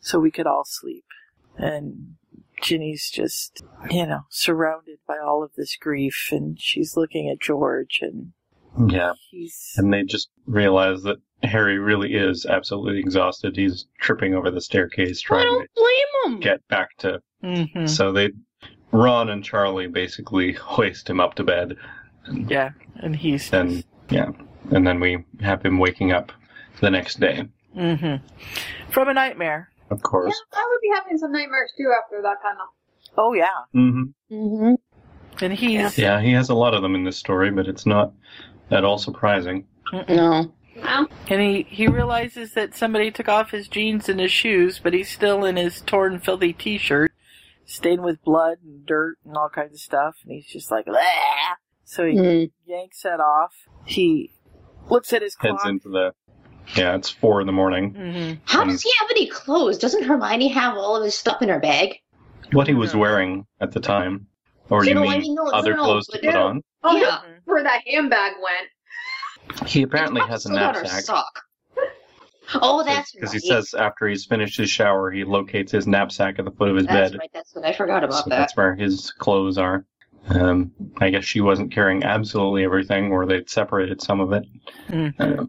so 0.00 0.18
we 0.18 0.30
could 0.30 0.46
all 0.46 0.64
sleep. 0.64 1.04
And 1.56 2.16
Ginny's 2.62 3.10
just, 3.10 3.62
you 3.90 4.06
know, 4.06 4.20
surrounded 4.30 4.98
by 5.06 5.18
all 5.18 5.42
of 5.42 5.52
this 5.56 5.76
grief 5.76 6.28
and 6.30 6.60
she's 6.60 6.96
looking 6.96 7.28
at 7.28 7.40
George 7.40 8.00
and 8.02 8.32
Yeah. 8.92 9.12
he's, 9.30 9.74
And 9.76 9.92
they 9.92 10.02
just 10.04 10.30
realize 10.46 11.02
that 11.02 11.18
Harry 11.42 11.78
really 11.78 12.14
is 12.14 12.46
absolutely 12.46 13.00
exhausted. 13.00 13.56
He's 13.56 13.86
tripping 14.00 14.34
over 14.34 14.50
the 14.50 14.60
staircase 14.60 15.22
I 15.24 15.26
trying 15.26 15.46
don't 15.46 15.62
to 15.62 15.68
blame 15.74 16.34
him. 16.34 16.40
get 16.40 16.66
back 16.68 16.96
to. 16.98 17.20
Mhm. 17.42 17.88
So 17.88 18.12
they, 18.12 18.30
Ron 18.92 19.28
and 19.30 19.44
Charlie 19.44 19.86
basically 19.86 20.52
hoist 20.60 21.08
him 21.08 21.20
up 21.20 21.34
to 21.34 21.44
bed. 21.44 21.76
yeah, 22.48 22.70
and 22.96 23.14
he's 23.16 23.52
And 23.52 23.84
yeah, 24.10 24.30
and 24.70 24.86
then 24.86 25.00
we 25.00 25.24
have 25.40 25.62
him 25.62 25.78
waking 25.78 26.12
up 26.12 26.32
the 26.80 26.90
next 26.90 27.20
day. 27.20 27.48
hmm 27.74 28.16
from 28.90 29.08
a 29.08 29.14
nightmare. 29.14 29.68
Of 29.90 30.02
course. 30.02 30.28
Yeah, 30.28 30.56
course. 30.58 30.64
I 30.64 30.68
would 30.70 30.80
be 30.82 30.90
having 30.94 31.18
some 31.18 31.32
nightmares 31.32 31.72
too 31.76 31.92
after 32.04 32.22
that 32.22 32.36
kind 32.42 32.58
of. 32.60 32.68
Oh 33.18 33.32
yeah, 33.32 33.46
Mm-hmm. 33.74 34.34
Mm-hmm. 34.34 35.44
and 35.44 35.52
he's 35.52 35.98
Yeah, 35.98 36.20
he 36.20 36.32
has 36.32 36.48
a 36.48 36.54
lot 36.54 36.74
of 36.74 36.82
them 36.82 36.94
in 36.94 37.04
this 37.04 37.16
story, 37.16 37.50
but 37.50 37.66
it's 37.66 37.86
not 37.86 38.12
at 38.70 38.84
all 38.84 38.98
surprising. 38.98 39.66
No. 40.08 40.52
Well, 40.76 41.08
and 41.28 41.40
he 41.40 41.62
he 41.68 41.88
realizes 41.88 42.54
that 42.54 42.74
somebody 42.76 43.10
took 43.10 43.28
off 43.28 43.50
his 43.50 43.66
jeans 43.68 44.08
and 44.08 44.20
his 44.20 44.30
shoes, 44.30 44.78
but 44.82 44.94
he's 44.94 45.10
still 45.10 45.44
in 45.44 45.56
his 45.56 45.80
torn, 45.80 46.20
filthy 46.20 46.52
T-shirt, 46.52 47.09
stained 47.70 48.02
with 48.02 48.22
blood 48.24 48.58
and 48.64 48.84
dirt 48.84 49.16
and 49.24 49.36
all 49.36 49.48
kinds 49.48 49.74
of 49.74 49.80
stuff, 49.80 50.16
and 50.24 50.32
he's 50.32 50.46
just 50.46 50.70
like, 50.70 50.86
"Bleh." 50.86 51.54
so 51.84 52.04
he 52.06 52.14
Mm. 52.16 52.50
yanks 52.66 53.02
that 53.02 53.20
off. 53.20 53.52
He 53.84 54.32
looks 54.88 55.12
at 55.12 55.22
his 55.22 55.36
Heads 55.38 55.64
into 55.64 55.88
the. 55.88 56.12
Yeah, 56.76 56.94
it's 56.94 57.10
four 57.10 57.40
in 57.40 57.46
the 57.48 57.52
morning. 57.52 57.94
hmm 57.94 58.32
How 58.44 58.64
does 58.64 58.82
he 58.82 58.92
have 59.00 59.10
any 59.10 59.26
clothes? 59.26 59.78
Doesn't 59.78 60.04
Hermione 60.04 60.48
have 60.48 60.76
all 60.76 60.94
of 60.96 61.02
his 61.04 61.16
stuff 61.16 61.42
in 61.42 61.48
her 61.48 61.58
bag? 61.58 61.96
What 62.52 62.68
he 62.68 62.74
was 62.74 62.94
wearing 62.94 63.46
at 63.60 63.72
the 63.72 63.80
time. 63.80 64.26
Or 64.68 64.84
You 64.84 64.90
you 64.90 64.94
know, 64.94 65.00
mean 65.02 65.10
I 65.12 65.18
mean, 65.18 65.34
no, 65.34 65.44
no, 65.44 65.50
other 65.50 65.74
no, 65.74 65.82
clothes 65.82 66.06
to 66.08 66.18
put 66.20 66.32
no. 66.32 66.46
on? 66.46 66.62
oh, 66.84 66.96
Yeah. 66.96 67.02
that's 67.22 67.24
where 67.44 67.62
that 67.64 67.82
handbag 67.86 68.34
went. 68.40 69.68
He 69.68 69.82
apparently 69.82 70.20
has 70.20 70.44
a 70.46 70.48
Still 70.48 70.58
got 70.58 70.76
her 70.76 70.82
knapsack. 70.84 71.24
Sock. 72.52 72.60
Oh, 72.64 72.82
that's 72.84 73.12
Because 73.12 73.32
right. 73.32 73.42
he 73.42 73.48
says 73.48 73.74
after 73.74 74.08
he's 74.08 74.24
finished 74.26 74.58
his 74.58 74.70
shower, 74.70 75.10
he 75.10 75.24
locates 75.24 75.72
his 75.72 75.86
knapsack 75.86 76.38
at 76.38 76.44
the 76.44 76.50
foot 76.50 76.68
of 76.70 76.76
his 76.76 76.86
bed. 76.86 76.96
That's 76.96 77.10
bed. 77.12 77.18
right. 77.20 77.30
That's 77.32 77.54
what 77.54 77.64
I 77.64 77.72
forgot 77.72 78.04
about 78.04 78.24
so 78.24 78.30
that. 78.30 78.36
that's 78.38 78.56
where 78.56 78.74
his 78.74 79.10
clothes 79.12 79.58
are. 79.58 79.84
Um, 80.28 80.72
I 81.00 81.10
guess 81.10 81.24
she 81.24 81.40
wasn't 81.40 81.72
carrying 81.72 82.04
absolutely 82.04 82.64
everything, 82.64 83.10
or 83.10 83.24
they'd 83.26 83.48
separated 83.48 84.00
some 84.02 84.20
of 84.20 84.32
it. 84.32 84.44
Mhm. 84.88 85.14
Uh, 85.18 85.46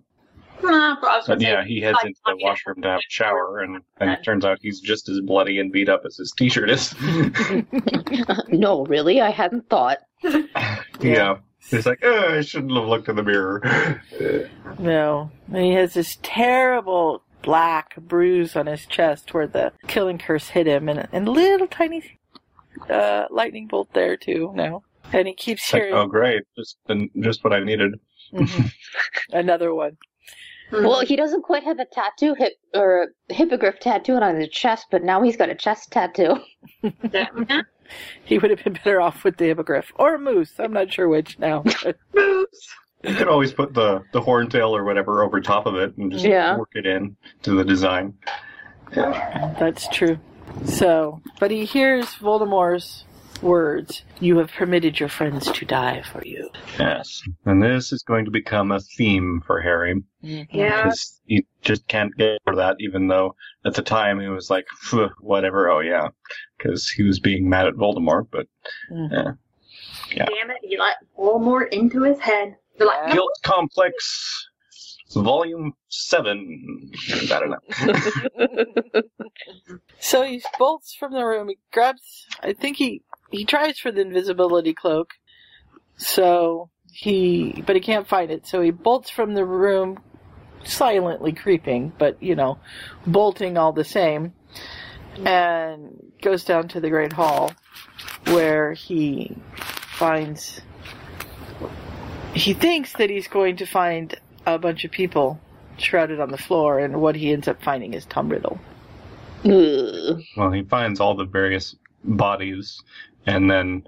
Uh, 0.63 0.95
but 1.01 1.09
I 1.09 1.17
was 1.17 1.25
but 1.27 1.39
gonna 1.39 1.41
say, 1.41 1.51
yeah, 1.51 1.63
he 1.65 1.81
heads 1.81 1.97
into 2.03 2.19
the 2.23 2.37
washroom 2.43 2.83
to 2.83 2.87
have 2.89 2.99
a 2.99 3.09
shower, 3.09 3.61
and, 3.61 3.81
and 3.99 4.11
it 4.11 4.23
turns 4.23 4.45
out 4.45 4.59
he's 4.61 4.79
just 4.79 5.09
as 5.09 5.19
bloody 5.21 5.59
and 5.59 5.71
beat 5.71 5.89
up 5.89 6.03
as 6.05 6.17
his 6.17 6.31
t-shirt 6.37 6.69
is. 6.69 6.93
no, 8.49 8.85
really, 8.85 9.21
I 9.21 9.31
hadn't 9.31 9.67
thought. 9.69 9.97
yeah. 11.01 11.37
He's 11.69 11.85
like, 11.85 11.99
oh, 12.03 12.37
I 12.37 12.41
shouldn't 12.41 12.73
have 12.75 12.85
looked 12.85 13.07
in 13.09 13.15
the 13.15 13.23
mirror. 13.23 14.01
No, 14.79 15.29
and 15.53 15.63
he 15.65 15.71
has 15.73 15.93
this 15.93 16.17
terrible 16.23 17.23
black 17.41 17.95
bruise 17.97 18.55
on 18.55 18.67
his 18.67 18.85
chest 18.85 19.33
where 19.33 19.45
the 19.45 19.73
killing 19.87 20.17
curse 20.17 20.47
hit 20.49 20.65
him, 20.65 20.87
and 20.89 21.07
and 21.11 21.27
a 21.27 21.31
little 21.31 21.67
tiny 21.67 22.19
uh, 22.89 23.25
lightning 23.29 23.67
bolt 23.67 23.89
there 23.93 24.15
too. 24.17 24.51
Now, 24.55 24.83
and 25.11 25.27
he 25.27 25.33
keeps 25.33 25.63
It's 25.63 25.73
like, 25.73 25.81
hearing 25.83 25.95
oh, 25.95 26.07
great, 26.07 26.43
just 26.57 26.77
just 27.19 27.43
what 27.43 27.53
I 27.53 27.59
needed. 27.63 27.99
Mhm. 28.33 28.71
another 29.33 29.73
one. 29.75 29.97
Well, 30.71 31.01
he 31.01 31.17
doesn't 31.17 31.41
quite 31.41 31.63
have 31.63 31.79
a 31.79 31.85
tattoo 31.85 32.33
hip 32.33 32.53
or 32.73 33.09
a 33.29 33.33
hippogriff 33.33 33.79
tattoo 33.81 34.13
on 34.15 34.39
his 34.39 34.49
chest, 34.49 34.87
but 34.89 35.03
now 35.03 35.21
he's 35.21 35.35
got 35.35 35.49
a 35.49 35.55
chest 35.55 35.91
tattoo. 35.91 36.37
Yeah. 37.91 38.21
He 38.25 38.37
would 38.37 38.51
have 38.51 38.63
been 38.63 38.73
better 38.73 39.01
off 39.01 39.23
with 39.23 39.37
the 39.37 39.45
hippogriff 39.45 39.91
or 39.95 40.15
a 40.15 40.19
moose. 40.19 40.53
I'm 40.59 40.73
not 40.73 40.91
sure 40.91 41.07
which 41.07 41.37
now. 41.39 41.63
Moves. 42.13 42.69
You 43.03 43.15
could 43.15 43.27
always 43.27 43.51
put 43.51 43.73
the 43.73 44.03
the 44.13 44.21
horntail 44.21 44.69
or 44.77 44.83
whatever 44.83 45.23
over 45.23 45.41
top 45.41 45.65
of 45.65 45.75
it 45.75 45.97
and 45.97 46.11
just 46.11 46.23
Yeah. 46.23 46.55
work 46.57 46.69
it 46.75 46.85
in 46.85 47.15
to 47.43 47.51
the 47.55 47.63
design. 47.63 48.13
Yeah. 48.95 49.55
That's 49.59 49.87
true. 49.89 50.19
So, 50.65 51.21
but 51.39 51.49
he 51.49 51.65
hears 51.65 52.07
Voldemort's 52.15 53.05
words. 53.41 54.03
You 54.19 54.37
have 54.37 54.51
permitted 54.51 54.99
your 54.99 55.09
friends 55.09 55.51
to 55.51 55.65
die 55.65 56.01
for 56.11 56.23
you. 56.25 56.49
Yes, 56.79 57.21
and 57.45 57.61
this 57.61 57.91
is 57.91 58.03
going 58.03 58.25
to 58.25 58.31
become 58.31 58.71
a 58.71 58.79
theme 58.79 59.41
for 59.45 59.61
Harry 59.61 60.01
Yeah. 60.21 60.43
because 60.83 61.19
he 61.25 61.45
just 61.61 61.87
can't 61.87 62.15
get 62.17 62.39
over 62.47 62.55
that. 62.57 62.77
Even 62.79 63.07
though 63.07 63.35
at 63.65 63.73
the 63.73 63.81
time 63.81 64.19
he 64.19 64.27
was 64.27 64.49
like, 64.49 64.65
whatever, 65.21 65.69
oh 65.69 65.79
yeah, 65.79 66.09
because 66.57 66.89
he 66.89 67.03
was 67.03 67.19
being 67.19 67.49
mad 67.49 67.67
at 67.67 67.75
Voldemort. 67.75 68.27
But 68.31 68.47
Mhm. 68.91 69.37
Yeah. 70.15 70.25
Damn 70.25 70.51
it, 70.51 70.57
he 70.63 70.77
let 70.77 70.97
Voldemort 71.17 71.69
into 71.73 72.03
his 72.03 72.19
head. 72.19 72.55
They're 72.77 72.87
like, 72.87 73.07
Yeah. 73.07 73.13
Guilt 73.13 73.31
Complex, 73.43 74.47
Volume 75.13 75.73
Seven. 75.89 76.91
I 77.31 77.39
don't 77.39 77.49
know. 77.49 79.01
So 79.99 80.23
he 80.23 80.41
bolts 80.57 80.95
from 80.95 81.13
the 81.13 81.23
room. 81.23 81.49
He 81.49 81.57
grabs. 81.71 82.25
I 82.41 82.53
think 82.53 82.77
he 82.77 83.03
he 83.31 83.45
tries 83.45 83.79
for 83.79 83.91
the 83.91 84.01
invisibility 84.01 84.73
cloak. 84.73 85.13
So 85.97 86.69
he, 86.91 87.63
but 87.65 87.75
he 87.75 87.81
can't 87.81 88.07
find 88.07 88.31
it. 88.31 88.47
So 88.47 88.61
he 88.61 88.71
bolts 88.71 89.09
from 89.09 89.33
the 89.33 89.45
room, 89.45 89.99
silently 90.63 91.31
creeping, 91.31 91.91
but 91.97 92.21
you 92.21 92.35
know, 92.35 92.59
bolting 93.05 93.57
all 93.57 93.71
the 93.71 93.83
same, 93.83 94.33
and 95.25 96.11
goes 96.21 96.43
down 96.43 96.67
to 96.69 96.79
the 96.79 96.89
great 96.89 97.13
hall, 97.13 97.51
where 98.25 98.73
he 98.73 99.35
finds. 99.97 100.61
He 102.33 102.53
thinks 102.53 102.93
that 102.93 103.09
he's 103.09 103.27
going 103.27 103.57
to 103.57 103.65
find 103.65 104.17
a 104.45 104.57
bunch 104.57 104.85
of 104.85 104.91
people 104.91 105.39
shrouded 105.77 106.19
on 106.19 106.31
the 106.31 106.37
floor, 106.37 106.79
and 106.79 107.01
what 107.01 107.15
he 107.15 107.31
ends 107.31 107.47
up 107.47 107.61
finding 107.63 107.93
is 107.93 108.05
Tom 108.05 108.29
Riddle. 108.29 108.59
Ugh. 109.43 110.21
Well, 110.37 110.51
he 110.51 110.63
finds 110.63 110.99
all 110.99 111.15
the 111.15 111.25
various 111.25 111.75
bodies, 112.03 112.81
and 113.25 113.49
then 113.49 113.87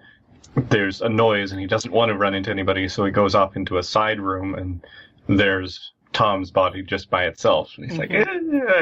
there's 0.56 1.02
a 1.02 1.10
noise, 1.10 1.52
and 1.52 1.60
he 1.62 1.68
doesn't 1.68 1.92
want 1.92 2.10
to 2.10 2.18
run 2.18 2.34
into 2.34 2.52
anybody, 2.52 2.88
so 2.88 3.06
he 3.06 3.12
goes 3.12 3.34
off 3.36 3.56
into 3.56 3.78
a 3.78 3.84
side 3.84 4.20
room, 4.20 4.54
and 4.56 4.86
there's 5.28 5.94
Tom's 6.14 6.52
body 6.52 6.84
just 6.84 7.10
by 7.10 7.26
itself. 7.26 7.72
And 7.76 7.90
he's 7.90 7.98
like, 7.98 8.12
eh, 8.12 8.24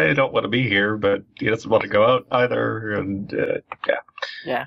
I 0.10 0.14
don't 0.14 0.34
want 0.34 0.44
to 0.44 0.50
be 0.50 0.68
here, 0.68 0.98
but 0.98 1.24
he 1.40 1.46
doesn't 1.48 1.70
want 1.70 1.84
to 1.84 1.90
go 1.90 2.06
out 2.06 2.28
either, 2.32 2.94
and 2.94 3.34
uh, 3.34 3.58
yeah, 3.88 3.96
Yeah. 4.46 4.66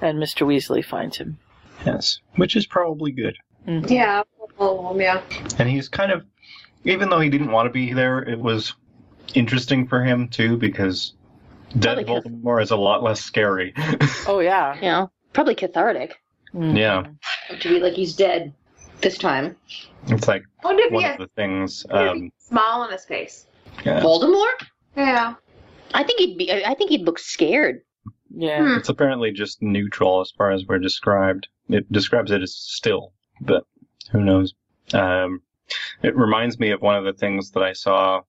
And 0.00 0.18
Mr. 0.18 0.46
Weasley 0.46 0.84
finds 0.84 1.18
him. 1.18 1.38
yes, 1.84 2.20
which 2.36 2.54
is 2.56 2.66
probably 2.66 3.10
good. 3.12 3.36
Mhm. 3.66 3.90
yeah, 3.90 4.22
oh, 4.58 4.98
yeah. 4.98 5.20
And 5.58 5.68
he's 5.68 5.88
kind 5.88 6.12
of, 6.12 6.24
even 6.84 7.10
though 7.10 7.20
he 7.20 7.28
didn't 7.28 7.50
want 7.50 7.66
to 7.66 7.70
be 7.72 7.92
there, 7.92 8.20
it 8.22 8.38
was 8.38 8.74
interesting 9.34 9.86
for 9.86 10.02
him 10.02 10.28
too 10.28 10.56
because 10.56 11.12
dead 11.78 11.94
Probably 11.96 12.04
'cause- 12.04 12.24
Voldemort 12.24 12.62
is 12.62 12.70
a 12.70 12.76
lot 12.76 13.02
less 13.02 13.20
scary. 13.20 13.72
Oh, 14.26 14.40
yeah. 14.40 14.74
You 14.76 14.82
know, 14.82 15.10
probably 15.32 15.54
cathartic 15.54 16.20
Mhm. 16.54 16.76
yeah, 16.76 17.06
to 17.58 17.68
be 17.68 17.80
like 17.80 17.94
he's 17.94 18.14
dead 18.16 18.52
this 19.00 19.16
time. 19.18 19.56
it's 20.08 20.26
like 20.28 20.42
I 20.62 20.66
wonder 20.66 20.82
if 20.84 20.88
he 20.90 20.94
one 20.94 21.04
has 21.04 21.12
of 21.14 21.18
the 21.20 21.30
things. 21.36 21.86
a 21.90 22.10
Um, 22.10 22.30
smile 22.38 22.80
on 22.82 22.90
his 22.92 23.04
face. 23.04 23.46
yeah. 23.84 24.00
Voldemort? 24.00 24.66
Yeah. 24.96 25.34
I 25.94 26.02
think 26.04 26.18
he'd 26.20 26.36
be. 26.38 26.52
I 26.52 26.70
I 26.70 26.74
think 26.74 26.90
he'd 26.90 27.02
look 27.06 27.18
scared. 27.18 27.82
Yeah. 28.34 28.62
Hmm. 28.62 28.76
It's 28.78 28.88
apparently 28.88 29.32
just 29.32 29.60
neutral 29.62 30.20
as 30.20 30.30
far 30.30 30.50
as 30.52 30.64
we're 30.66 30.78
described. 30.78 31.48
It 31.68 31.90
describes 31.92 32.30
it 32.30 32.42
as 32.42 32.54
still, 32.54 33.12
but 33.40 33.64
who 34.12 34.22
knows? 34.22 34.54
Um, 34.92 35.42
it 36.02 36.16
reminds 36.16 36.58
me 36.58 36.70
of 36.72 36.80
one 36.82 36.96
of 36.96 37.04
the 37.04 37.12
things 37.12 37.50
that 37.52 37.62
I 37.62 37.72
saw 37.72 38.22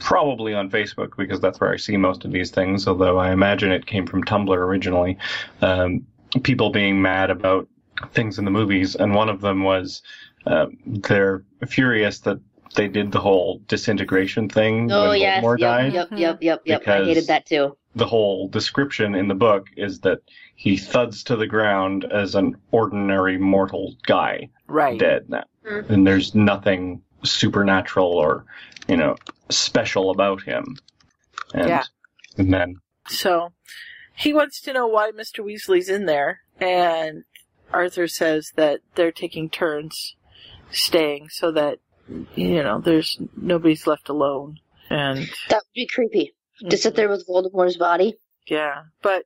probably 0.00 0.54
on 0.54 0.70
Facebook 0.70 1.16
because 1.16 1.40
that's 1.40 1.60
where 1.60 1.72
I 1.72 1.76
see 1.76 1.96
most 1.96 2.24
of 2.24 2.32
these 2.32 2.50
things, 2.50 2.86
although 2.88 3.18
I 3.18 3.32
imagine 3.32 3.70
it 3.72 3.86
came 3.86 4.06
from 4.06 4.24
Tumblr 4.24 4.56
originally. 4.56 5.18
Um, 5.60 6.06
people 6.42 6.70
being 6.70 7.00
mad 7.00 7.30
about 7.30 7.68
things 8.12 8.38
in 8.38 8.44
the 8.44 8.50
movies, 8.50 8.94
and 8.96 9.14
one 9.14 9.28
of 9.28 9.40
them 9.40 9.62
was 9.64 10.02
uh, 10.46 10.66
they're 10.86 11.44
furious 11.68 12.20
that 12.20 12.40
they 12.74 12.88
did 12.88 13.12
the 13.12 13.20
whole 13.20 13.60
disintegration 13.68 14.48
thing 14.48 14.90
Oh 14.90 15.10
when 15.10 15.20
yes, 15.20 15.44
Voldemort 15.44 15.58
yep, 15.58 15.68
died 15.68 15.92
yep, 15.92 16.08
yep, 16.12 16.38
yep, 16.40 16.62
yep. 16.64 16.88
I 16.88 17.04
hated 17.04 17.26
that 17.26 17.44
too. 17.44 17.76
the 17.94 18.06
whole 18.06 18.48
description 18.48 19.14
in 19.14 19.28
the 19.28 19.34
book 19.34 19.66
is 19.76 20.00
that 20.00 20.20
he 20.56 20.78
thuds 20.78 21.22
to 21.24 21.36
the 21.36 21.46
ground 21.46 22.06
as 22.10 22.34
an 22.34 22.56
ordinary 22.70 23.36
mortal 23.36 23.94
guy, 24.06 24.48
Right. 24.68 24.98
dead 24.98 25.28
now. 25.28 25.44
Mhm. 25.66 25.90
And 25.90 26.06
there's 26.06 26.34
nothing 26.34 27.02
supernatural 27.24 28.08
or, 28.08 28.46
you 28.88 28.96
know, 28.96 29.16
special 29.56 30.10
about 30.10 30.42
him. 30.42 30.76
And, 31.54 31.68
Yeah. 31.68 31.84
and 32.36 32.52
then 32.52 32.76
So 33.08 33.52
he 34.14 34.32
wants 34.32 34.60
to 34.62 34.72
know 34.72 34.86
why 34.86 35.10
Mr. 35.10 35.44
Weasley's 35.44 35.88
in 35.88 36.06
there, 36.06 36.40
and 36.60 37.24
Arthur 37.72 38.06
says 38.08 38.52
that 38.56 38.80
they're 38.94 39.12
taking 39.12 39.48
turns 39.50 40.16
staying 40.70 41.28
so 41.30 41.50
that 41.52 41.78
you 42.34 42.62
know 42.62 42.80
there's 42.80 43.18
nobody's 43.36 43.86
left 43.86 44.08
alone. 44.08 44.58
And 44.90 45.28
That 45.48 45.62
would 45.64 45.74
be 45.74 45.86
creepy. 45.86 46.34
To 46.68 46.76
sit 46.76 46.94
there 46.94 47.08
with 47.08 47.26
Voldemort's 47.26 47.76
body. 47.76 48.18
yeah, 48.46 48.82
but 49.02 49.24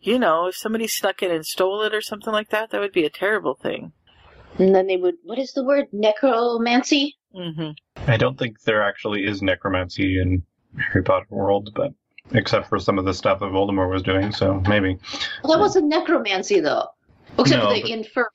you 0.00 0.18
know 0.18 0.46
if 0.46 0.56
somebody 0.56 0.88
snuck 0.88 1.22
in 1.22 1.30
and 1.30 1.46
stole 1.46 1.82
it 1.82 1.94
or 1.94 2.00
something 2.00 2.32
like 2.32 2.48
that, 2.50 2.70
that 2.70 2.80
would 2.80 2.92
be 2.92 3.04
a 3.04 3.10
terrible 3.10 3.54
thing. 3.54 3.92
And 4.58 4.74
then 4.74 4.86
they 4.86 4.96
would, 4.96 5.14
what 5.22 5.38
is 5.38 5.52
the 5.52 5.64
word? 5.64 5.86
Necromancy? 5.92 7.16
Hmm 7.34 7.70
I 8.06 8.16
don't 8.16 8.38
think 8.38 8.60
there 8.62 8.82
actually 8.82 9.24
is 9.26 9.42
necromancy 9.42 10.20
in 10.20 10.42
Harry 10.78 11.02
Potter 11.04 11.26
world, 11.30 11.70
but 11.74 11.92
except 12.32 12.68
for 12.68 12.78
some 12.78 12.98
of 12.98 13.04
the 13.04 13.14
stuff 13.14 13.40
that 13.40 13.46
Voldemort 13.46 13.90
was 13.90 14.02
doing, 14.02 14.32
so 14.32 14.60
maybe. 14.68 14.98
Well, 15.44 15.52
that 15.52 15.60
wasn't 15.60 15.86
necromancy, 15.88 16.60
though. 16.60 16.86
Except 17.38 17.62
No, 17.62 17.68
for 17.68 17.74
the 17.74 17.80
but- 17.82 17.90
infirmary. 17.90 18.30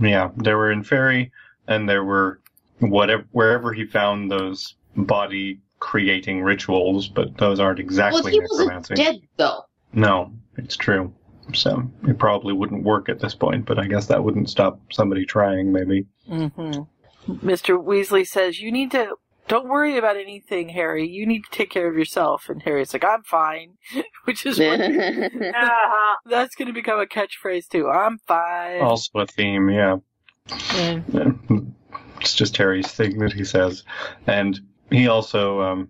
Yeah, 0.00 0.30
there 0.36 0.56
were 0.56 0.74
Inferi, 0.74 1.30
and 1.68 1.88
there 1.88 2.04
were 2.04 2.40
whatever 2.80 3.24
wherever 3.32 3.72
he 3.72 3.84
found 3.86 4.30
those 4.30 4.74
body 4.96 5.60
creating 5.80 6.42
rituals, 6.42 7.08
but 7.08 7.36
those 7.38 7.60
aren't 7.60 7.78
exactly 7.80 8.22
Well, 8.22 8.32
he 8.32 8.40
wasn't 8.40 8.58
necromancy. 8.68 8.94
dead, 8.94 9.20
though. 9.36 9.64
No, 9.92 10.32
it's 10.56 10.76
true. 10.76 11.12
So 11.54 11.90
it 12.06 12.18
probably 12.18 12.52
wouldn't 12.54 12.84
work 12.84 13.08
at 13.08 13.18
this 13.20 13.34
point, 13.34 13.66
but 13.66 13.78
I 13.78 13.86
guess 13.86 14.06
that 14.06 14.22
wouldn't 14.22 14.48
stop 14.48 14.80
somebody 14.92 15.24
trying, 15.26 15.72
maybe. 15.72 16.06
hmm 16.28 16.48
Mr. 17.28 17.82
Weasley 17.82 18.26
says, 18.26 18.60
You 18.60 18.72
need 18.72 18.90
to. 18.92 19.16
Don't 19.48 19.68
worry 19.68 19.98
about 19.98 20.16
anything, 20.16 20.68
Harry. 20.70 21.06
You 21.06 21.26
need 21.26 21.42
to 21.44 21.50
take 21.50 21.68
care 21.70 21.88
of 21.90 21.96
yourself. 21.98 22.48
And 22.48 22.62
Harry's 22.62 22.92
like, 22.94 23.04
I'm 23.04 23.24
fine. 23.24 23.74
Which 24.24 24.46
is 24.46 24.58
what, 24.58 24.80
Uh-huh. 24.80 26.16
that's 26.26 26.54
going 26.54 26.68
to 26.68 26.72
become 26.72 27.00
a 27.00 27.06
catchphrase 27.06 27.68
too. 27.68 27.88
I'm 27.88 28.18
fine. 28.26 28.80
Also 28.80 29.18
a 29.18 29.26
theme, 29.26 29.68
yeah. 29.68 29.96
Yeah. 30.74 31.00
It's 32.20 32.34
just 32.34 32.56
Harry's 32.56 32.90
thing 32.90 33.18
that 33.18 33.32
he 33.32 33.44
says. 33.44 33.82
And 34.28 34.60
he 34.90 35.08
also 35.08 35.60
um, 35.60 35.88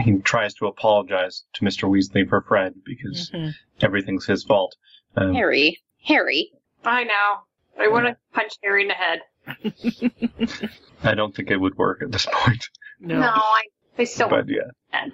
he 0.00 0.18
tries 0.20 0.54
to 0.54 0.66
apologize 0.66 1.44
to 1.54 1.64
Mr. 1.64 1.88
Weasley 1.90 2.26
for 2.28 2.40
Fred 2.42 2.74
because 2.84 3.30
Mhm. 3.30 3.52
everything's 3.82 4.24
his 4.26 4.44
fault. 4.44 4.74
Um, 5.16 5.34
Harry. 5.34 5.78
Harry. 6.04 6.50
I 6.84 7.04
know. 7.04 7.40
I 7.78 7.88
want 7.88 8.06
to 8.06 8.16
punch 8.32 8.52
Harry 8.64 8.82
in 8.82 8.88
the 8.88 8.94
head. 8.94 9.20
I 11.02 11.14
don't 11.14 11.34
think 11.34 11.50
it 11.50 11.56
would 11.56 11.76
work 11.76 12.02
at 12.02 12.10
this 12.12 12.26
point. 12.30 12.68
No. 13.00 13.20
No, 13.20 13.28
I, 13.28 13.62
I 13.98 14.04
still 14.04 14.28
But 14.28 14.48
yeah. 14.48 14.70
And, 14.92 15.12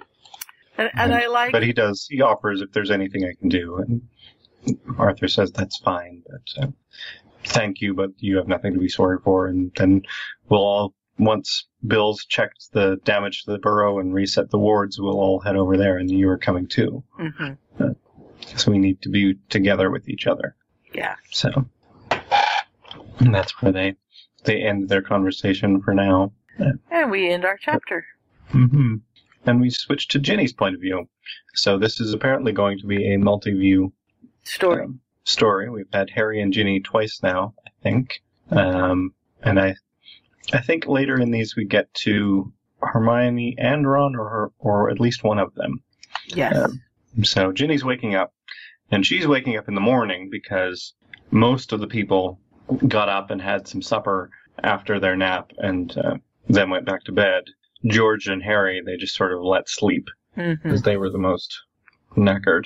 and 0.77 1.13
I 1.13 1.27
like. 1.27 1.51
But 1.51 1.63
he 1.63 1.71
does. 1.73 2.07
He 2.09 2.21
offers 2.21 2.61
if 2.61 2.71
there's 2.71 2.91
anything 2.91 3.23
I 3.23 3.33
can 3.39 3.47
do, 3.49 3.77
and 3.77 4.01
Arthur 4.97 5.27
says 5.27 5.51
that's 5.51 5.77
fine. 5.77 6.23
But 6.29 6.63
uh, 6.63 6.67
thank 7.45 7.81
you, 7.81 7.93
but 7.93 8.11
you 8.17 8.37
have 8.37 8.47
nothing 8.47 8.73
to 8.73 8.79
be 8.79 8.89
sorry 8.89 9.17
for. 9.23 9.47
And 9.47 9.71
then 9.77 10.01
we'll 10.49 10.59
all 10.59 10.93
once 11.17 11.67
Bill's 11.85 12.25
checked 12.25 12.73
the 12.73 12.97
damage 13.05 13.43
to 13.43 13.51
the 13.51 13.57
burrow 13.57 13.99
and 13.99 14.13
reset 14.13 14.49
the 14.49 14.59
wards, 14.59 14.99
we'll 14.99 15.17
all 15.19 15.39
head 15.39 15.55
over 15.55 15.77
there, 15.77 15.97
and 15.97 16.11
you 16.11 16.27
are 16.29 16.37
coming 16.37 16.67
too. 16.67 17.03
Mhm. 17.17 17.57
So 18.57 18.71
we 18.71 18.77
need 18.77 19.01
to 19.03 19.09
be 19.09 19.35
together 19.49 19.89
with 19.89 20.09
each 20.09 20.27
other. 20.27 20.55
Yeah. 20.93 21.15
So 21.31 21.67
and 23.19 23.33
that's 23.33 23.61
where 23.61 23.71
they 23.71 23.95
they 24.45 24.61
end 24.61 24.89
their 24.89 25.01
conversation 25.01 25.81
for 25.81 25.93
now. 25.93 26.31
And 26.91 27.11
we 27.11 27.29
end 27.29 27.45
our 27.45 27.57
chapter. 27.61 28.05
hmm 28.49 28.95
And 29.45 29.59
we 29.59 29.69
switch 29.69 30.07
to 30.09 30.19
Ginny's 30.19 30.53
point 30.53 30.75
of 30.75 30.81
view. 30.81 31.07
So 31.53 31.77
this 31.77 31.99
is 31.99 32.13
apparently 32.13 32.51
going 32.51 32.79
to 32.79 32.87
be 32.87 33.13
a 33.13 33.17
multi-view 33.17 33.91
Story. 34.43 34.83
um, 34.83 34.99
story. 35.23 35.69
We've 35.69 35.85
had 35.91 36.09
Harry 36.11 36.41
and 36.41 36.53
Ginny 36.53 36.79
twice 36.79 37.19
now, 37.23 37.53
I 37.65 37.69
think. 37.83 38.21
Um, 38.51 39.13
and 39.43 39.59
I, 39.59 39.75
I 40.53 40.59
think 40.61 40.87
later 40.87 41.19
in 41.19 41.31
these 41.31 41.55
we 41.55 41.65
get 41.65 41.93
to 42.05 42.53
Hermione 42.81 43.55
and 43.57 43.89
Ron, 43.89 44.15
or 44.15 44.29
her, 44.29 44.51
or 44.59 44.89
at 44.91 44.99
least 44.99 45.23
one 45.23 45.39
of 45.39 45.53
them. 45.55 45.81
Yes. 46.27 46.55
Um, 46.55 46.81
so 47.23 47.51
Ginny's 47.51 47.83
waking 47.83 48.15
up, 48.15 48.33
and 48.91 49.05
she's 49.05 49.27
waking 49.27 49.57
up 49.57 49.67
in 49.67 49.73
the 49.75 49.81
morning 49.81 50.29
because 50.29 50.93
most 51.31 51.73
of 51.73 51.79
the 51.79 51.87
people 51.87 52.39
got 52.87 53.09
up 53.09 53.31
and 53.31 53.41
had 53.41 53.67
some 53.67 53.81
supper 53.81 54.29
after 54.63 54.99
their 54.99 55.15
nap, 55.15 55.51
and 55.57 55.97
uh, 55.97 56.15
then 56.47 56.69
went 56.69 56.85
back 56.85 57.03
to 57.03 57.11
bed. 57.11 57.43
George 57.87 58.27
and 58.27 58.41
Harry, 58.41 58.81
they 58.85 58.97
just 58.97 59.15
sort 59.15 59.33
of 59.33 59.41
let 59.43 59.69
sleep 59.69 60.07
Mhm. 60.37 60.61
because 60.63 60.81
they 60.81 60.97
were 60.97 61.09
the 61.09 61.17
most 61.17 61.61
knackered. 62.15 62.65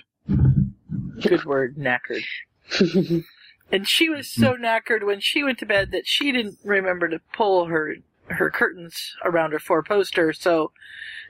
Good 1.21 1.45
word, 1.45 1.77
knackered. 1.77 2.23
And 3.71 3.87
she 3.87 4.09
was 4.09 4.27
so 4.27 4.55
knackered 4.55 5.05
when 5.05 5.19
she 5.19 5.43
went 5.43 5.59
to 5.59 5.65
bed 5.67 5.91
that 5.91 6.07
she 6.07 6.31
didn't 6.31 6.57
remember 6.63 7.07
to 7.07 7.21
pull 7.33 7.65
her 7.65 7.97
her 8.27 8.49
curtains 8.49 9.15
around 9.23 9.51
her 9.51 9.59
four 9.59 9.83
poster. 9.83 10.33
So 10.33 10.71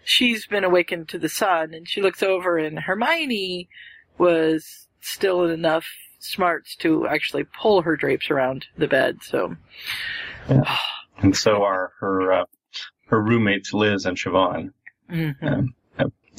she's 0.05 0.45
been 0.47 0.63
awakened 0.63 1.09
to 1.09 1.17
the 1.20 1.28
sun, 1.28 1.74
and 1.74 1.86
she 1.86 2.01
looks 2.01 2.24
over, 2.24 2.57
and 2.57 2.80
Hermione 2.80 3.67
was 4.17 4.88
still 5.01 5.43
in 5.43 5.51
enough 5.51 5.86
smarts 6.20 6.76
to 6.78 7.07
actually 7.07 7.45
pull 7.59 7.82
her 7.82 7.95
drapes 7.95 8.30
around 8.30 8.65
the 8.78 8.88
bed. 8.88 9.17
So 9.24 9.55
And 11.22 11.36
so 11.36 11.63
are 11.63 11.91
her 11.99 12.32
uh, 12.32 12.45
her 13.07 13.22
roommates 13.22 13.74
Liz 13.74 14.05
and 14.05 14.17
Siobhan 14.17 14.72
mhm. 15.09 15.36
um, 15.43 15.74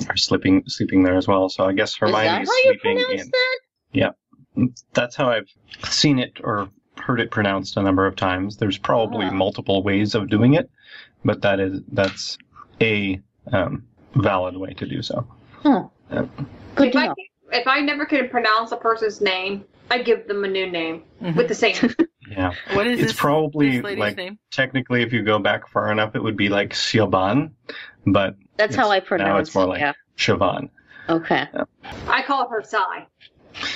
are 0.08 0.16
sleeping 0.16 0.62
sleeping 0.66 1.02
there 1.02 1.16
as 1.16 1.28
well. 1.28 1.48
So 1.48 1.64
I 1.64 1.72
guess 1.72 1.90
Is 1.90 1.98
that 2.00 2.06
Hermione's 2.06 2.48
how 2.48 2.54
you 2.56 2.62
sleeping 2.80 2.96
pronounce 2.98 3.22
in. 3.22 3.30
that? 3.30 3.58
Yeah, 3.92 4.10
that's 4.94 5.16
how 5.16 5.30
I've 5.30 5.48
seen 5.84 6.18
it 6.18 6.40
or 6.42 6.68
heard 6.96 7.20
it 7.20 7.30
pronounced 7.30 7.76
a 7.76 7.82
number 7.82 8.06
of 8.06 8.16
times. 8.16 8.56
There's 8.56 8.78
probably 8.78 9.26
Ah. 9.26 9.30
multiple 9.32 9.82
ways 9.82 10.14
of 10.14 10.28
doing 10.28 10.54
it, 10.54 10.70
but 11.24 11.42
that 11.42 11.60
is 11.60 11.80
that's 11.92 12.38
a 12.80 13.20
um, 13.52 13.84
valid 14.14 14.56
way 14.56 14.72
to 14.74 14.86
do 14.86 15.02
so. 15.02 15.26
Huh. 15.62 15.84
Yeah. 16.10 16.26
Good 16.74 16.86
if 16.88 16.92
to 16.94 16.98
I 16.98 17.06
know. 17.08 17.14
Can- 17.50 17.60
if 17.60 17.66
I 17.66 17.80
never 17.80 18.06
could 18.06 18.30
pronounce 18.30 18.72
a 18.72 18.76
person's 18.76 19.20
name, 19.20 19.64
I 19.90 20.02
give 20.02 20.26
them 20.28 20.44
a 20.44 20.48
new 20.48 20.70
name 20.70 21.02
Mhm. 21.22 21.36
with 21.36 21.48
the 21.48 21.54
same. 21.54 21.74
Yeah, 22.30 22.52
what 22.74 22.86
is 22.86 23.00
it's 23.00 23.12
this, 23.12 23.20
probably 23.20 23.78
this 23.78 23.82
lady's 23.84 23.98
like 23.98 24.16
name? 24.16 24.38
technically, 24.52 25.02
if 25.02 25.12
you 25.12 25.22
go 25.24 25.40
back 25.40 25.66
far 25.68 25.90
enough, 25.90 26.14
it 26.14 26.22
would 26.22 26.36
be 26.36 26.48
like 26.48 26.70
Siobhan, 26.74 27.50
but 28.06 28.36
That's 28.56 28.76
how 28.76 28.88
I 28.90 29.00
pronounce 29.00 29.26
now 29.28 29.38
it's 29.38 29.54
more 29.54 29.66
like 29.66 29.80
yeah. 29.80 29.94
Siobhan. 30.16 30.68
Okay. 31.08 31.48
I 32.06 32.22
call 32.22 32.48
her 32.48 32.62
Psy. 32.62 33.00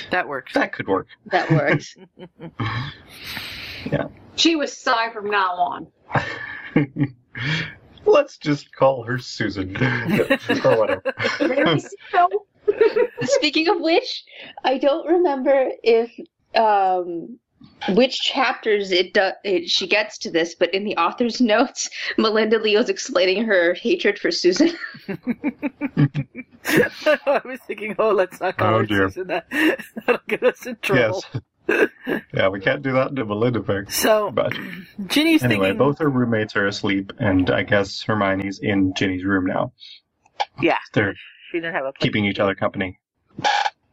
That 0.09 0.25
works. 0.29 0.53
That 0.53 0.71
could 0.71 0.87
work. 0.87 1.07
That 1.31 1.51
works. 1.51 1.97
Yeah. 3.91 4.07
She 4.37 4.55
was 4.55 4.71
Psy 4.75 5.11
from 5.11 5.29
now 5.29 5.53
on. 5.55 5.87
Let's 8.05 8.37
just 8.37 8.73
call 8.73 9.03
her 9.03 9.17
Susan 9.19 9.75
or 9.77 10.77
whatever. 10.77 11.13
Very 11.39 11.79
so. 11.79 12.45
Speaking 13.23 13.69
of 13.69 13.81
which, 13.81 14.23
I 14.63 14.77
don't 14.77 15.07
remember 15.07 15.69
if 15.83 16.11
um 16.55 17.39
which 17.89 18.21
chapters 18.21 18.91
it, 18.91 19.13
do, 19.13 19.31
it 19.43 19.69
she 19.69 19.87
gets 19.87 20.19
to 20.19 20.31
this, 20.31 20.55
but 20.55 20.73
in 20.73 20.83
the 20.85 20.97
author's 20.97 21.41
notes, 21.41 21.89
Melinda 22.17 22.59
Leo's 22.59 22.89
explaining 22.89 23.45
her 23.45 23.73
hatred 23.75 24.19
for 24.19 24.31
Susan. 24.31 24.71
I 26.67 27.41
was 27.45 27.59
thinking, 27.67 27.95
oh, 27.99 28.11
let's 28.11 28.41
not 28.41 28.57
call 28.57 28.75
Oh, 28.75 28.79
her 28.79 28.85
dear. 28.85 29.11
Susan. 29.11 29.27
That, 29.27 29.47
that'll 30.07 30.21
get 30.27 30.43
us 30.43 30.65
in 30.67 30.77
trouble. 30.81 31.25
Yes. 31.69 31.89
yeah, 32.33 32.49
we 32.49 32.61
can't 32.61 32.83
do 32.83 32.93
that 32.93 33.15
to 33.15 33.25
Melinda 33.25 33.61
Pick. 33.61 33.91
So, 33.91 34.33
But 34.33 34.53
Ginny's 35.07 35.43
anyway, 35.43 35.47
thinking, 35.47 35.77
both 35.77 35.99
her 35.99 36.09
roommates 36.09 36.55
are 36.55 36.67
asleep, 36.67 37.13
and 37.19 37.49
I 37.51 37.63
guess 37.63 38.03
Hermione's 38.03 38.59
in 38.59 38.93
Ginny's 38.95 39.25
room 39.25 39.45
now. 39.47 39.73
yeah, 40.61 40.79
They're 40.93 41.15
she 41.55 41.61
didn't 41.61 41.73
have 41.75 41.85
a 41.85 41.93
keeping 41.93 42.25
each 42.25 42.39
other 42.39 42.53
company. 42.53 42.99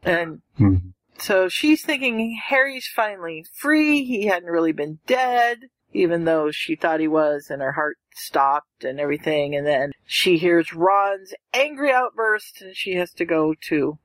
And 0.02 0.42
Hmm. 0.56 0.76
so 1.16 1.48
she's 1.48 1.84
thinking 1.84 2.36
Harry's 2.48 2.88
finally 2.88 3.44
free. 3.54 4.04
He 4.04 4.26
hadn't 4.26 4.50
really 4.50 4.72
been 4.72 4.98
dead, 5.06 5.68
even 5.92 6.24
though 6.24 6.50
she 6.50 6.74
thought 6.74 6.98
he 6.98 7.06
was, 7.06 7.50
and 7.50 7.62
her 7.62 7.72
heart 7.72 7.98
stopped 8.12 8.82
and 8.82 8.98
everything. 8.98 9.54
And 9.54 9.64
then 9.64 9.92
she 10.04 10.38
hears 10.38 10.74
Ron's 10.74 11.34
angry 11.54 11.92
outburst, 11.92 12.62
and 12.62 12.76
she 12.76 12.94
has 12.94 13.12
to 13.12 13.24
go 13.24 13.54
to 13.68 13.98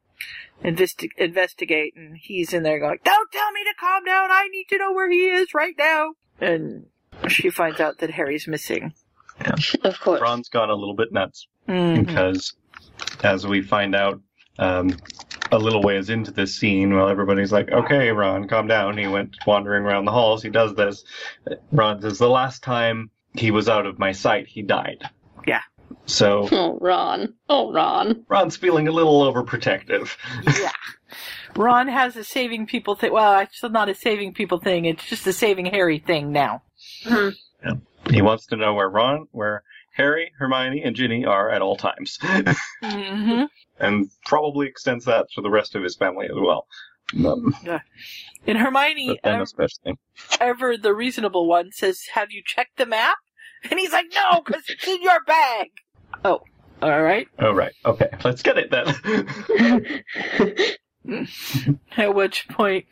investi- 0.64 1.10
investigate. 1.18 1.96
And 1.96 2.16
he's 2.16 2.54
in 2.54 2.62
there 2.62 2.80
going, 2.80 3.00
"Don't 3.04 3.32
tell 3.32 3.52
me 3.54 3.64
to 3.64 3.74
calm 3.80 4.04
down. 4.06 4.30
I 4.30 4.48
need 4.50 4.66
to 4.70 4.78
know 4.78 4.92
where 4.94 5.10
he 5.10 5.30
is 5.30 5.56
right 5.56 5.76
now." 5.80 6.14
And 6.40 6.86
she 7.28 7.50
finds 7.50 7.80
out 7.80 7.98
that 7.98 8.12
Harry's 8.12 8.48
missing. 8.48 8.94
of 9.84 10.00
course. 10.00 10.22
Ron's 10.22 10.50
gone 10.50 10.70
a 10.70 10.76
little 10.76 10.96
bit 10.96 11.12
nuts 11.12 11.48
Mhm. 11.68 12.06
because, 12.06 12.54
as 13.24 13.46
we 13.46 13.62
find 13.62 13.96
out 13.96 14.20
um, 14.60 14.96
a 15.52 15.58
little 15.60 15.82
ways 15.84 16.10
into 16.10 16.32
this 16.32 16.56
scene, 16.56 16.94
while 16.96 17.10
everybody's 17.10 17.52
like, 17.52 17.72
"Okay, 17.72 18.10
Ron, 18.12 18.48
calm 18.48 18.68
down," 18.68 18.98
he 18.98 19.06
went 19.08 19.36
wandering 19.46 19.84
around 19.84 20.06
the 20.06 20.12
halls. 20.12 20.42
He 20.42 20.50
does 20.50 20.74
this. 20.76 21.04
Ron 21.72 22.02
says, 22.02 22.18
"The 22.18 22.28
last 22.30 22.64
time 22.64 23.12
he 23.34 23.52
was 23.52 23.70
out 23.70 23.86
of 23.86 24.00
my 24.00 24.12
sight, 24.14 24.48
he 24.48 24.62
died." 24.64 25.04
Yeah. 25.46 25.62
So 26.08 26.50
Oh, 26.52 26.78
Ron. 26.82 27.34
Oh, 27.50 27.72
Ron. 27.72 28.26
Ron's 28.28 28.58
feeling 28.58 28.88
a 28.88 28.92
little 28.92 29.22
overprotective. 29.32 30.16
Yeah. 30.60 30.72
Ron 31.56 31.88
has 31.88 32.16
a 32.16 32.24
saving 32.24 32.68
people 32.68 32.96
thing. 32.96 33.12
Well, 33.14 33.40
it's 33.40 33.64
not 33.64 33.90
a 33.90 33.96
saving 33.96 34.34
people 34.34 34.60
thing. 34.60 34.86
It's 34.86 35.06
just 35.06 35.26
a 35.26 35.34
saving 35.34 35.66
Harry 35.68 35.98
thing 36.00 36.32
now. 36.32 36.62
He 38.12 38.22
wants 38.22 38.46
to 38.48 38.56
know 38.56 38.74
where 38.74 38.90
Ron, 38.90 39.28
where 39.32 39.64
Harry, 39.94 40.32
Hermione, 40.38 40.84
and 40.84 40.96
Ginny 40.96 41.26
are 41.26 41.50
at 41.50 41.62
all 41.62 41.76
times, 41.76 42.18
hmm 42.84 43.44
and 43.80 44.10
probably 44.26 44.68
extends 44.68 45.06
that 45.06 45.28
to 45.36 45.42
the 45.42 45.50
rest 45.50 45.76
of 45.76 45.84
his 45.84 45.96
family 45.96 46.26
as 46.26 46.36
well. 46.36 46.68
Um, 47.26 47.56
And 48.46 48.58
Hermione, 48.58 49.08
but 49.08 49.24
them 49.24 49.36
ev- 49.36 49.42
especially. 49.44 49.98
ever 50.40 50.78
the 50.78 50.94
reasonable 50.94 51.48
one, 51.48 51.72
says, 51.72 52.02
"Have 52.14 52.32
you 52.32 52.42
checked 52.46 52.78
the 52.78 52.86
map?" 52.86 53.18
And 53.70 53.80
he's 53.80 53.92
like, 53.92 54.06
"No, 54.14 54.42
because 54.42 54.64
it's 54.68 54.88
in 54.88 55.02
your 55.02 55.24
bag." 55.26 55.68
Oh, 56.26 56.42
all 56.82 57.02
right. 57.02 57.28
All 57.40 57.54
right. 57.54 57.74
okay, 57.86 58.10
let's 58.24 58.42
get 58.44 58.58
it 58.58 58.70
then. 58.72 58.88
At 61.98 62.14
which 62.14 62.48
point, 62.50 62.86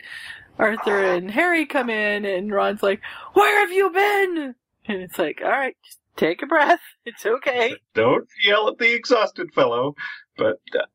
Arthur 0.58 1.04
and 1.04 1.30
Harry 1.30 1.66
come 1.66 1.90
in, 1.90 2.24
and 2.24 2.50
Ron's 2.52 2.82
like, 2.82 3.00
"Where 3.34 3.60
have 3.60 3.70
you 3.72 3.90
been?" 3.90 4.54
And 4.88 5.00
it's 5.02 5.18
like, 5.18 5.40
"All 5.42 5.50
right, 5.50 5.76
just 5.84 5.98
take 6.16 6.42
a 6.42 6.46
breath. 6.46 6.80
It's 7.04 7.24
okay." 7.24 7.76
Don't 7.94 8.28
yell 8.44 8.68
at 8.68 8.78
the 8.78 8.92
exhausted 8.94 9.52
fellow. 9.54 9.94
But 10.36 10.60
uh, 10.74 10.86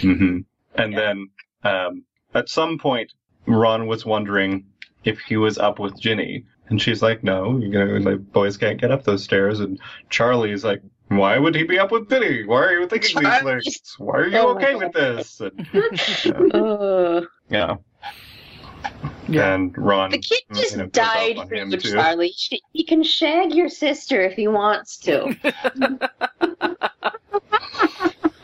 hmm 0.00 0.38
and 0.76 0.96
then 0.96 1.28
um, 1.62 2.04
at 2.34 2.48
some 2.48 2.78
point, 2.78 3.12
Ron 3.46 3.86
was 3.86 4.04
wondering 4.04 4.66
if 5.04 5.18
he 5.20 5.36
was 5.36 5.58
up 5.58 5.78
with 5.78 5.98
Ginny, 6.00 6.44
and 6.68 6.80
she's 6.80 7.02
like, 7.02 7.22
"No, 7.22 7.58
you 7.58 7.68
know, 7.68 7.84
like 8.10 8.20
boys 8.32 8.56
can't 8.56 8.80
get 8.80 8.90
up 8.90 9.04
those 9.04 9.22
stairs." 9.24 9.60
And 9.60 9.78
Charlie's 10.10 10.64
like, 10.64 10.82
"Why 11.08 11.38
would 11.38 11.54
he 11.54 11.62
be 11.64 11.78
up 11.78 11.92
with 11.92 12.08
Ginny? 12.08 12.44
Why 12.44 12.64
are 12.64 12.80
you 12.80 12.86
thinking 12.88 13.20
these 13.20 13.28
Charlie. 13.28 13.60
things? 13.60 13.94
Why 13.98 14.14
are 14.18 14.26
you 14.26 14.38
Oh 14.38 14.54
okay 14.56 14.74
with 14.74 14.92
this?" 14.92 15.40
And, 15.40 16.54
Uh, 16.54 17.20
yeah. 17.50 17.76
Yeah. 19.28 19.54
And 19.54 19.76
Ron, 19.78 20.10
The 20.10 20.18
kid 20.18 20.40
you 20.50 20.56
just 20.56 20.76
know, 20.76 20.86
died 20.86 21.36
for 21.48 21.54
you, 21.54 21.70
too. 21.76 21.92
Charlie. 21.92 22.28
He- 22.28 22.62
He 22.72 22.84
can 22.84 23.02
shag 23.02 23.54
your 23.54 23.68
sister 23.68 24.22
if 24.22 24.34
he 24.34 24.48
wants 24.48 24.96
to. 24.98 25.34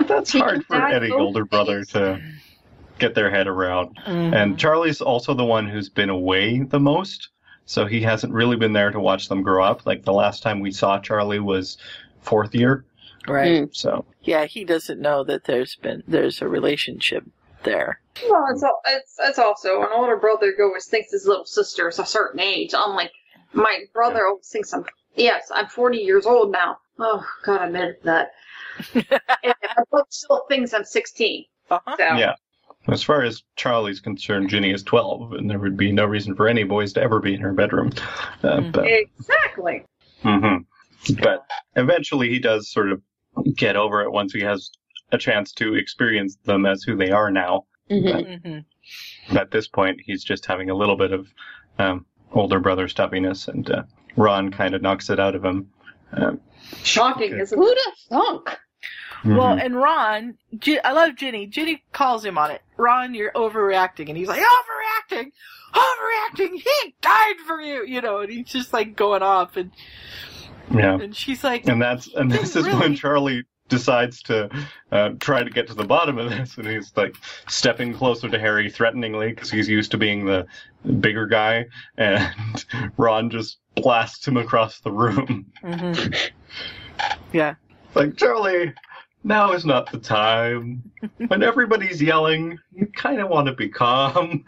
That's 0.07 0.33
He 0.33 0.39
hard 0.41 0.64
for 0.66 0.78
died 0.78 1.03
any 1.03 1.11
older 1.12 1.45
brother 1.45 1.85
to 1.87 2.20
get 2.99 3.14
their 3.14 3.31
head 3.31 3.47
around. 3.47 3.97
Mhm. 4.07 4.35
And 4.35 4.59
Charlie's 4.59 5.01
also 5.01 5.35
the 5.35 5.45
one 5.45 5.68
who's 5.68 5.89
been 5.89 6.11
away 6.11 6.61
the 6.61 6.81
most, 6.81 7.28
so 7.66 7.87
he 7.87 8.01
hasn't 8.03 8.33
really 8.33 8.57
been 8.57 8.72
there 8.72 8.91
to 8.91 9.01
watch 9.01 9.28
them 9.28 9.43
grow 9.43 9.64
up. 9.64 9.87
Like 9.87 10.05
the 10.05 10.12
last 10.12 10.43
time 10.43 10.61
we 10.61 10.72
saw 10.72 10.99
Charlie 10.99 11.39
was 11.41 11.78
fourth 12.22 12.55
year, 12.55 12.85
right. 13.28 13.68
so 13.74 14.05
Yeah, 14.22 14.45
he 14.47 14.64
doesn't 14.64 15.01
know 15.01 15.22
that 15.24 15.45
there's 15.45 15.76
been 15.76 16.03
there's 16.09 16.43
a 16.43 16.49
relationship 16.49 17.24
there. 17.65 18.01
Well, 18.29 18.47
it's 18.51 18.63
al- 18.63 18.81
it's 18.87 19.17
it's 19.21 19.39
also 19.39 19.83
an 19.83 19.89
older 19.95 20.17
brother 20.17 20.53
who 20.57 20.65
always 20.65 20.87
thinks 20.87 21.13
his 21.13 21.27
little 21.27 21.45
sister 21.47 21.89
is 21.89 21.99
a 21.99 22.07
certain 22.07 22.41
age. 22.41 22.75
I'm 22.75 22.95
like, 22.95 23.13
my 23.53 23.81
brother 23.93 24.27
always 24.27 24.49
thinks 24.49 24.73
I'm. 24.75 24.85
Yes, 25.17 25.51
I'm 25.53 25.67
40 25.67 25.99
years 25.99 26.27
old 26.27 26.53
now. 26.53 26.79
Oh 26.99 27.25
God, 27.45 27.61
I 27.63 27.67
admit 27.67 28.03
that. 28.05 28.33
and 28.95 29.05
my 29.53 29.83
brother 29.91 30.07
still 30.11 30.45
thinks 30.49 30.73
I'm 30.73 30.85
16. 30.85 31.45
Uh-huh. 31.71 31.97
So 31.97 32.05
yeah. 32.17 32.35
As 32.89 33.03
far 33.03 33.23
as 33.23 33.43
Charlie's 33.57 34.01
concerned, 34.01 34.49
Ginny 34.49 34.71
is 34.73 34.83
twelve, 34.83 35.33
and 35.35 35.51
there 35.51 35.59
would 35.59 35.77
be 35.77 35.93
no 35.93 36.07
reason 36.07 36.35
for 36.35 36.49
any 36.49 36.65
boys 36.65 36.95
to 36.95 37.03
ever 37.03 37.21
be 37.21 37.35
in 37.35 37.41
her 37.43 37.53
bedroom. 37.53 37.93
Uh, 38.43 38.57
Mhm. 38.57 38.73
but 38.73 38.87
exactly. 38.87 39.85
Mhm. 40.25 40.65
But 41.23 41.45
eventually 41.77 42.31
he 42.31 42.39
does 42.39 42.71
sort 42.73 42.91
of 42.91 43.03
get 43.55 43.77
over 43.77 44.01
it 44.03 44.11
once 44.11 44.33
he 44.33 44.41
has 44.41 44.71
a 45.13 45.19
chance 45.19 45.53
to 45.53 45.75
experience 45.75 46.37
them 46.45 46.67
as 46.67 46.83
who 46.83 46.97
they 46.97 47.11
are 47.11 47.31
now. 47.31 47.65
mhm. 47.91 48.43
hmm 49.29 49.37
At 49.37 49.51
this 49.51 49.69
point, 49.69 50.01
he's 50.05 50.23
just 50.25 50.47
having 50.47 50.71
a 50.71 50.75
little 50.75 50.97
bit 50.97 51.13
of 51.13 51.27
um, 51.79 52.07
older 52.33 52.61
brother 52.61 52.89
stuffiness, 52.89 53.49
and 53.49 53.71
uh, 53.71 53.83
Ron 54.17 54.51
kind 54.51 54.75
of 54.75 54.83
knocks 54.83 55.11
it 55.11 55.19
out 55.21 55.35
of 55.35 55.45
him. 55.45 55.71
Um, 56.13 56.41
Shocking, 56.83 57.33
Okay. 57.33 57.43
isn't 57.43 57.59
it? 57.59 57.63
Who'd 57.63 57.79
have 57.85 57.95
thunk? 58.09 58.59
Well, 59.25 59.57
mhm. 59.57 59.65
and 59.65 59.77
Ron, 59.77 60.39
Gi- 60.59 60.81
I 60.81 60.93
love 60.93 61.15
Ginny. 61.17 61.47
Ginny 61.47 61.83
calls 61.93 62.25
him 62.25 62.39
on 62.39 62.51
it. 62.53 62.63
Ron, 62.79 63.13
you're 63.15 63.33
overreacting, 63.33 64.09
and 64.09 64.17
he's 64.17 64.29
like, 64.29 64.41
overreacting, 64.41 65.27
overreacting. 65.75 66.53
He 66.55 66.95
died 67.03 67.37
for 67.47 67.61
you, 67.61 67.85
you 67.85 68.01
know. 68.01 68.21
And 68.21 68.31
he's 68.33 68.47
just 68.49 68.73
like 68.73 68.97
going 68.97 69.23
off, 69.23 69.57
and 69.57 69.73
yeah, 70.73 70.95
and 70.99 71.15
she's 71.15 71.45
like, 71.45 71.67
and 71.69 71.83
that's 71.83 72.09
and 72.15 72.31
this 72.31 72.57
is 72.57 72.67
Really? 72.67 72.79
when 72.81 72.95
Charlie 72.97 73.43
decides 73.71 74.23
to 74.25 74.51
uh, 74.93 75.11
try 75.21 75.43
to 75.43 75.49
get 75.49 75.66
to 75.68 75.75
the 75.75 75.85
bottom 75.85 76.18
of 76.18 76.29
this, 76.29 76.59
and 76.59 76.66
he's 76.66 76.93
like 76.97 77.14
stepping 77.49 77.95
closer 77.95 78.29
to 78.29 78.39
Harry 78.39 78.68
threateningly 78.71 79.31
because 79.31 79.51
he's 79.51 79.68
used 79.68 79.91
to 79.93 79.97
being 79.97 80.27
the 80.27 80.47
bigger 81.01 81.27
guy, 81.27 81.64
and 81.97 82.64
Ron 82.99 83.31
just 83.31 83.59
blasts 83.77 84.29
him 84.29 84.37
across 84.37 84.81
the 84.81 84.93
room. 84.93 85.47
mhm. 85.64 86.31
yeah, 87.33 87.55
Like, 87.95 88.16
Charlie, 88.16 88.75
now 89.25 89.53
is 89.53 89.64
not 89.64 89.91
the 89.91 89.99
time. 89.99 90.83
When 91.29 91.43
everybody's 91.43 92.03
yelling, 92.03 92.59
you 92.73 92.87
kind 92.97 93.21
of 93.21 93.29
want 93.29 93.47
to 93.47 93.53
be 93.55 93.68
calm. 93.68 94.45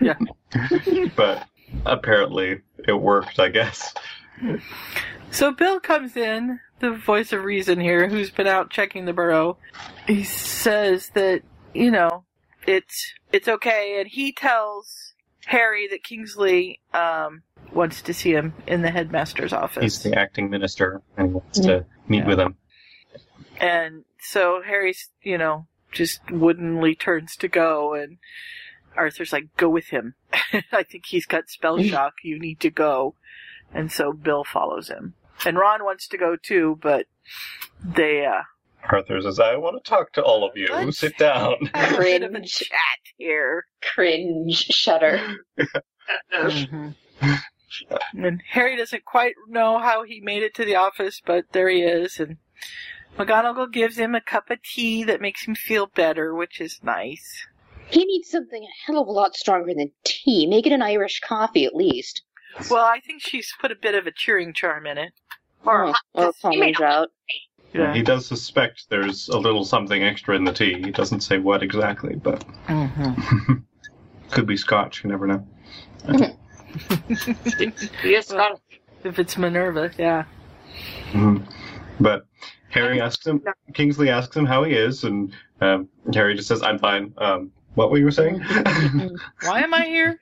Yeah. 0.00 0.16
but 1.16 1.46
apparently 1.86 2.60
it 2.86 2.92
worked, 2.92 3.38
I 3.40 3.48
guess. 3.48 3.92
So 5.30 5.52
Bill 5.52 5.80
comes 5.80 6.16
in, 6.16 6.60
the 6.82 6.90
voice 6.92 7.32
of 7.32 7.44
reason 7.44 7.80
here, 7.80 8.08
who's 8.08 8.30
been 8.30 8.46
out 8.48 8.68
checking 8.70 9.06
the 9.06 9.12
burrow. 9.14 9.56
He 10.06 10.24
says 10.24 11.08
that, 11.14 11.42
you 11.72 11.90
know, 11.90 12.24
it's 12.66 13.14
it's 13.32 13.48
okay, 13.48 13.98
and 14.00 14.08
he 14.08 14.32
tells 14.32 15.14
Harry 15.46 15.88
that 15.88 16.04
Kingsley 16.04 16.80
um, 16.92 17.42
wants 17.72 18.02
to 18.02 18.12
see 18.12 18.32
him 18.32 18.52
in 18.66 18.82
the 18.82 18.90
headmaster's 18.90 19.52
office. 19.52 19.82
He's 19.82 20.02
the 20.02 20.18
acting 20.18 20.50
minister 20.50 21.00
and 21.16 21.28
he 21.28 21.32
wants 21.34 21.60
to 21.60 21.86
meet 22.08 22.18
Yeah. 22.18 22.26
with 22.28 22.40
him. 22.40 22.56
And 23.60 24.04
so 24.20 24.60
Harry's, 24.64 25.08
you 25.22 25.38
know, 25.38 25.66
just 25.92 26.20
woodenly 26.30 26.94
turns 26.94 27.36
to 27.36 27.48
go, 27.48 27.94
and 27.94 28.18
Arthur's 28.96 29.32
like, 29.32 29.56
"Go 29.56 29.68
with 29.68 29.86
him. 29.88 30.14
I 30.72 30.82
think 30.82 31.06
he's 31.06 31.26
got 31.26 31.48
spell 31.48 31.80
shock. 31.82 32.14
You 32.24 32.38
need 32.40 32.60
to 32.60 32.70
go." 32.70 33.14
And 33.74 33.90
so 33.90 34.12
Bill 34.12 34.44
follows 34.44 34.88
him, 34.88 35.14
and 35.44 35.56
Ron 35.56 35.84
wants 35.84 36.08
to 36.08 36.18
go 36.18 36.36
too, 36.36 36.78
but 36.80 37.06
they 37.84 38.24
uh, 38.26 38.42
Arthur 38.90 39.20
says, 39.22 39.38
I 39.38 39.56
want 39.56 39.82
to 39.82 39.88
talk 39.88 40.12
to 40.14 40.22
all 40.22 40.44
of 40.48 40.56
you. 40.56 40.68
What? 40.70 40.94
Sit 40.94 41.16
down. 41.18 41.54
have 41.74 41.94
a 41.98 41.98
bit 41.98 42.22
of 42.22 42.30
a 42.30 42.34
Cringe. 42.34 42.52
chat 42.52 42.98
here. 43.16 43.64
Cringe. 43.80 44.56
Shudder. 44.56 45.20
And 48.14 48.42
Harry 48.50 48.76
doesn't 48.76 49.04
quite 49.06 49.34
know 49.48 49.78
how 49.78 50.02
he 50.04 50.20
made 50.20 50.42
it 50.42 50.54
to 50.56 50.64
the 50.64 50.76
office, 50.76 51.22
but 51.24 51.46
there 51.52 51.70
he 51.70 51.80
is, 51.80 52.20
and 52.20 52.36
McGonagall 53.16 53.72
gives 53.72 53.96
him 53.96 54.14
a 54.14 54.20
cup 54.20 54.50
of 54.50 54.62
tea 54.62 55.04
that 55.04 55.22
makes 55.22 55.46
him 55.46 55.54
feel 55.54 55.86
better, 55.86 56.34
which 56.34 56.60
is 56.60 56.80
nice. 56.82 57.46
He 57.88 58.04
needs 58.04 58.28
something 58.28 58.62
a 58.62 58.86
hell 58.86 59.00
of 59.00 59.08
a 59.08 59.12
lot 59.12 59.34
stronger 59.36 59.72
than 59.74 59.92
tea. 60.04 60.46
Make 60.46 60.66
it 60.66 60.72
an 60.72 60.82
Irish 60.82 61.20
coffee 61.20 61.64
at 61.64 61.74
least. 61.74 62.22
Well, 62.70 62.84
I 62.84 63.00
think 63.00 63.22
she's 63.22 63.52
put 63.60 63.70
a 63.72 63.76
bit 63.76 63.94
of 63.94 64.06
a 64.06 64.12
cheering 64.12 64.52
charm 64.52 64.86
in 64.86 64.98
it. 64.98 65.12
Or 65.64 65.86
Oh, 65.86 65.94
or 66.14 66.32
Palmer's 66.42 66.80
out. 66.80 67.10
Yeah. 67.72 67.94
He 67.94 68.02
does 68.02 68.26
suspect 68.26 68.86
there's 68.90 69.28
a 69.28 69.38
little 69.38 69.64
something 69.64 70.02
extra 70.02 70.36
in 70.36 70.44
the 70.44 70.52
tea. 70.52 70.74
He 70.82 70.90
doesn't 70.90 71.20
say 71.20 71.38
what 71.38 71.62
exactly, 71.62 72.16
but 72.16 72.44
Mm-hmm. 72.66 73.54
could 74.30 74.46
be 74.46 74.56
scotch. 74.56 75.02
You 75.04 75.10
never 75.10 75.26
know. 75.26 75.46
yes, 78.04 78.32
got 78.32 78.60
If 79.04 79.18
it's 79.18 79.36
Minerva, 79.38 79.90
yeah. 79.98 80.24
Mhm. 81.12 81.46
But 82.00 82.26
Harry 82.70 83.00
asks 83.00 83.26
him, 83.26 83.42
Kingsley 83.74 84.10
asks 84.10 84.36
him 84.36 84.46
how 84.46 84.64
he 84.64 84.74
is, 84.74 85.04
and 85.04 85.32
um, 85.60 85.88
Harry 86.14 86.34
just 86.34 86.48
says, 86.48 86.62
I'm 86.62 86.78
fine. 86.78 87.12
Um, 87.18 87.52
what 87.74 87.90
were 87.90 87.98
you 87.98 88.10
saying? 88.10 88.40
Why 89.42 89.60
am 89.62 89.72
I 89.74 89.84
here? 89.86 90.18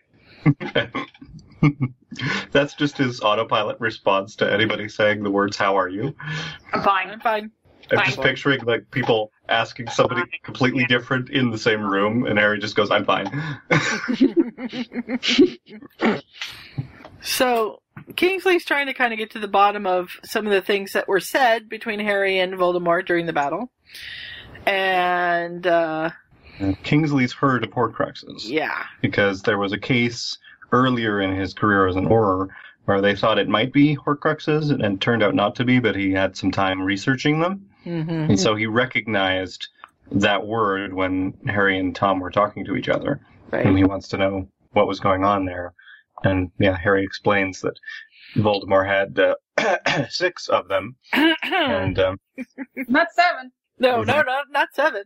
That's 2.53 2.75
just 2.75 2.99
his 2.99 3.21
autopilot 3.21 3.79
response 3.81 4.37
to 4.37 4.53
anybody 4.53 4.89
saying 4.89 5.23
the 5.23 5.31
words, 5.31 5.57
How 5.57 5.77
are 5.77 5.89
you? 5.89 6.15
I'm 6.73 6.83
fine. 6.83 7.11
I'm 7.11 7.21
fine. 7.21 7.51
I'm 7.93 7.97
Fine. 7.97 8.07
just 8.07 8.21
picturing 8.21 8.61
like 8.65 8.89
people 8.93 9.33
asking 9.49 9.89
somebody 9.89 10.23
completely 10.45 10.85
different 10.85 11.29
in 11.31 11.51
the 11.51 11.59
same 11.59 11.83
room, 11.83 12.25
and 12.25 12.39
Harry 12.39 12.61
just 12.61 12.77
goes, 12.77 12.89
I'm 12.89 13.05
fine. 13.05 13.27
So, 17.23 17.83
Kingsley's 18.17 18.65
trying 18.65 18.87
to 18.87 18.95
kind 18.95 19.13
of 19.13 19.19
get 19.19 19.31
to 19.33 19.39
the 19.39 19.49
bottom 19.49 19.87
of 19.87 20.09
some 20.25 20.47
of 20.47 20.53
the 20.53 20.63
things 20.63 20.93
that 20.93 21.07
were 21.07 21.21
said 21.21 21.69
between 21.69 22.01
Harry 22.01 22.39
and 22.39 22.55
Voldemort 22.55 23.07
during 23.07 23.27
the 23.27 23.33
battle. 23.33 23.71
And, 24.67 25.67
uh, 25.67 26.11
Kingsley's 26.83 27.33
heard 27.33 27.65
of 27.65 27.71
Horcruxes. 27.71 28.49
yeah. 28.49 28.85
because 29.01 29.43
there 29.43 29.59
was 29.59 29.73
a 29.73 29.79
case 29.79 30.39
earlier 30.73 31.21
in 31.21 31.35
his 31.35 31.55
career 31.55 31.87
as 31.87 31.97
an 31.97 32.07
Auror 32.07 32.49
where 32.85 33.01
they 33.01 33.15
thought 33.15 33.39
it 33.39 33.49
might 33.49 33.73
be 33.73 33.97
Horcruxes 33.97 34.71
and, 34.71 34.83
and 34.83 35.01
turned 35.01 35.23
out 35.23 35.35
not 35.35 35.55
to 35.57 35.65
be, 35.65 35.79
but 35.79 35.95
he 35.95 36.13
had 36.13 36.37
some 36.37 36.51
time 36.51 36.83
researching 36.83 37.41
them. 37.41 37.69
Mm-hmm. 37.87 38.31
And 38.31 38.41
so 38.41 38.57
he 38.57 38.67
recognized 38.67 39.69
that 40.13 40.47
word 40.47 40.93
when 40.93 41.35
Harry 41.47 41.79
and 41.79 41.95
Tom 41.95 42.21
were 42.21 42.31
talking 42.31 42.65
to 42.65 42.75
each 42.75 42.89
other. 42.89 43.21
And 43.53 43.77
he 43.77 43.85
wants 43.85 44.09
to 44.09 44.17
know 44.17 44.49
what 44.73 44.89
was 44.89 45.01
going 45.01 45.25
on 45.25 45.45
there. 45.45 45.73
And 46.25 46.51
yeah, 46.59 46.77
Harry 46.77 47.05
explains 47.05 47.61
that 47.61 47.79
Voldemort 48.35 48.87
had 48.87 49.19
uh, 49.19 50.07
six 50.11 50.49
of 50.49 50.69
them. 50.69 50.97
And 51.43 51.99
um, 51.99 52.21
Not 52.77 53.09
seven. 53.13 53.53
no, 53.79 54.03
no, 54.03 54.23
no, 54.23 54.41
not 54.51 54.69
seven. 54.73 55.03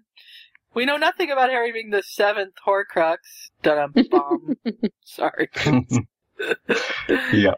We 0.74 0.84
know 0.84 0.96
nothing 0.96 1.30
about 1.30 1.50
Harry 1.50 1.72
being 1.72 1.90
the 1.90 2.02
seventh 2.02 2.54
Horcrux. 2.66 3.16
Dum 3.62 3.92
bomb. 4.10 4.56
Sorry. 5.04 5.48
yeah. 7.32 7.54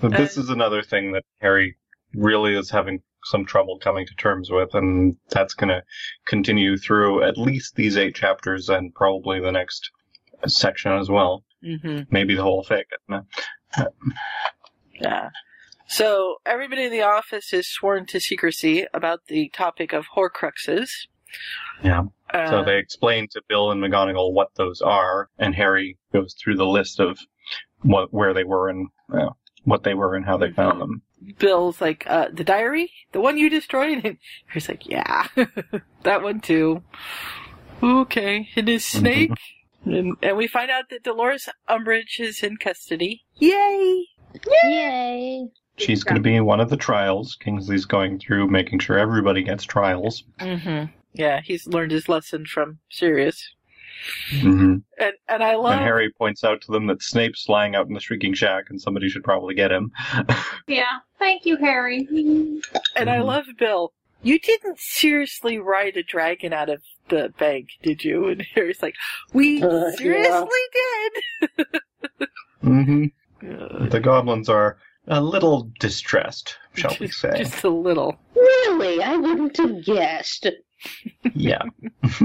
But 0.00 0.12
this 0.12 0.36
is 0.36 0.50
another 0.50 0.82
thing 0.82 1.12
that 1.12 1.24
Harry 1.40 1.76
really 2.14 2.54
is 2.54 2.70
having 2.70 3.02
some 3.24 3.44
trouble 3.44 3.78
coming 3.78 4.06
to 4.06 4.14
terms 4.16 4.50
with, 4.50 4.74
and 4.74 5.16
that's 5.30 5.54
going 5.54 5.68
to 5.68 5.82
continue 6.26 6.76
through 6.76 7.22
at 7.22 7.38
least 7.38 7.76
these 7.76 7.96
eight 7.96 8.14
chapters 8.14 8.68
and 8.68 8.94
probably 8.94 9.40
the 9.40 9.52
next 9.52 9.90
section 10.46 10.92
as 10.92 11.08
well. 11.08 11.44
hmm 11.62 12.00
Maybe 12.10 12.34
the 12.34 12.42
whole 12.42 12.64
thing. 12.64 12.84
Yeah. 15.00 15.30
So 15.86 16.36
everybody 16.46 16.84
in 16.84 16.92
the 16.92 17.02
office 17.02 17.52
is 17.52 17.68
sworn 17.70 18.06
to 18.06 18.20
secrecy 18.20 18.86
about 18.94 19.20
the 19.28 19.50
topic 19.50 19.92
of 19.92 20.06
Horcruxes. 20.16 20.88
Yeah. 21.82 22.02
Uh, 22.32 22.50
So 22.50 22.64
they 22.64 22.78
explain 22.78 23.28
to 23.32 23.42
Bill 23.48 23.70
and 23.72 23.82
McGonagall 23.82 24.32
what 24.32 24.48
those 24.56 24.80
are, 24.80 25.28
and 25.38 25.54
Harry 25.54 25.98
goes 26.12 26.34
through 26.34 26.56
the 26.56 26.66
list 26.66 27.00
of 27.00 27.18
what 27.82 28.12
where 28.12 28.32
they 28.32 28.44
were 28.44 28.68
and 28.68 28.88
uh, 29.12 29.30
what 29.64 29.82
they 29.82 29.94
were 29.94 30.14
and 30.14 30.24
how 30.24 30.36
they 30.36 30.50
found 30.52 30.80
them. 30.80 31.02
Bill's 31.38 31.80
like, 31.80 32.04
uh, 32.08 32.28
the 32.32 32.44
diary? 32.44 32.90
The 33.12 33.20
one 33.20 33.36
you 33.38 33.48
destroyed? 33.48 34.04
And 34.04 34.18
he's 34.52 34.68
like, 34.68 34.86
yeah, 34.88 35.26
that 36.02 36.22
one 36.22 36.40
too. 36.40 36.82
Okay, 37.82 38.48
it 38.56 38.68
is 38.68 38.84
Snake. 38.84 39.30
and, 39.84 40.16
and 40.22 40.36
we 40.36 40.46
find 40.46 40.70
out 40.70 40.84
that 40.90 41.02
Dolores 41.02 41.48
Umbridge 41.68 42.20
is 42.20 42.42
in 42.42 42.56
custody. 42.56 43.24
Yay! 43.36 44.06
Yay! 44.64 45.48
She's 45.78 46.04
going 46.04 46.16
to 46.16 46.22
be 46.22 46.34
in 46.36 46.44
one 46.44 46.60
of 46.60 46.70
the 46.70 46.76
trials. 46.76 47.36
Kingsley's 47.40 47.84
going 47.86 48.18
through 48.18 48.48
making 48.48 48.78
sure 48.78 48.98
everybody 48.98 49.42
gets 49.42 49.64
trials. 49.64 50.24
Mm 50.38 50.60
hmm 50.62 50.92
Yeah, 51.14 51.40
he's 51.42 51.66
learned 51.66 51.92
his 51.92 52.08
lesson 52.08 52.46
from 52.46 52.78
Sirius. 52.90 53.54
Mm-hmm. 54.30 54.76
And, 54.98 55.12
and 55.28 55.44
I 55.44 55.54
love 55.54 55.72
And 55.74 55.82
Harry 55.82 56.10
points 56.10 56.42
out 56.42 56.60
to 56.62 56.72
them 56.72 56.86
that 56.88 57.02
Snape's 57.02 57.48
lying 57.48 57.74
out 57.74 57.86
in 57.86 57.94
the 57.94 58.00
Shrieking 58.00 58.34
Shack, 58.34 58.64
and 58.70 58.80
somebody 58.80 59.08
should 59.08 59.22
probably 59.24 59.54
get 59.54 59.70
him. 59.70 59.92
Yeah. 60.66 60.98
Thank 61.18 61.44
you, 61.44 61.56
Harry. 61.56 62.08
And 62.96 63.10
I 63.10 63.20
love 63.20 63.44
Bill. 63.58 63.92
You 64.22 64.38
didn't 64.38 64.78
seriously 64.78 65.58
ride 65.58 65.96
a 65.96 66.02
dragon 66.02 66.52
out 66.52 66.68
of 66.68 66.82
the 67.08 67.32
bank, 67.38 67.68
did 67.82 68.04
you? 68.04 68.28
And 68.28 68.42
Harry's 68.54 68.82
like, 68.82 68.94
we 69.32 69.62
Uh, 69.62 69.66
yeah. 69.86 69.90
seriously 69.96 70.48
hmm 72.62 73.04
did. 73.04 73.10
The 73.90 74.00
goblins 74.00 74.48
are 74.48 74.78
a 75.08 75.20
little 75.20 75.70
distressed, 75.80 76.56
shall 76.74 76.96
we 77.00 77.08
say? 77.08 77.36
Just 77.36 77.64
a 77.64 77.68
little. 77.68 78.16
Really? 78.34 79.02
I 79.02 79.16
wouldn't 79.16 79.56
have 79.56 79.84
guessed. 79.84 80.46
Yeah. 81.34 81.62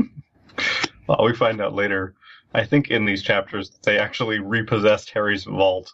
well, 1.08 1.24
we 1.24 1.34
find 1.36 1.62
out 1.62 1.74
later. 1.74 2.16
I 2.54 2.66
think 2.66 2.90
in 2.90 3.06
these 3.06 3.24
chapters 3.24 3.72
they 3.84 4.00
actually 4.00 4.40
repossessed 4.40 5.12
Harry's 5.12 5.44
vault. 5.44 5.94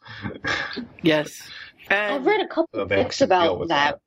Yes. 1.01 1.49
I've 1.89 2.26
read 2.26 2.41
a 2.41 2.47
couple 2.47 2.70
So 2.74 2.82
of 2.82 2.89
books 2.89 3.22
about 3.22 3.59
with 3.59 3.70
that, 3.70 3.99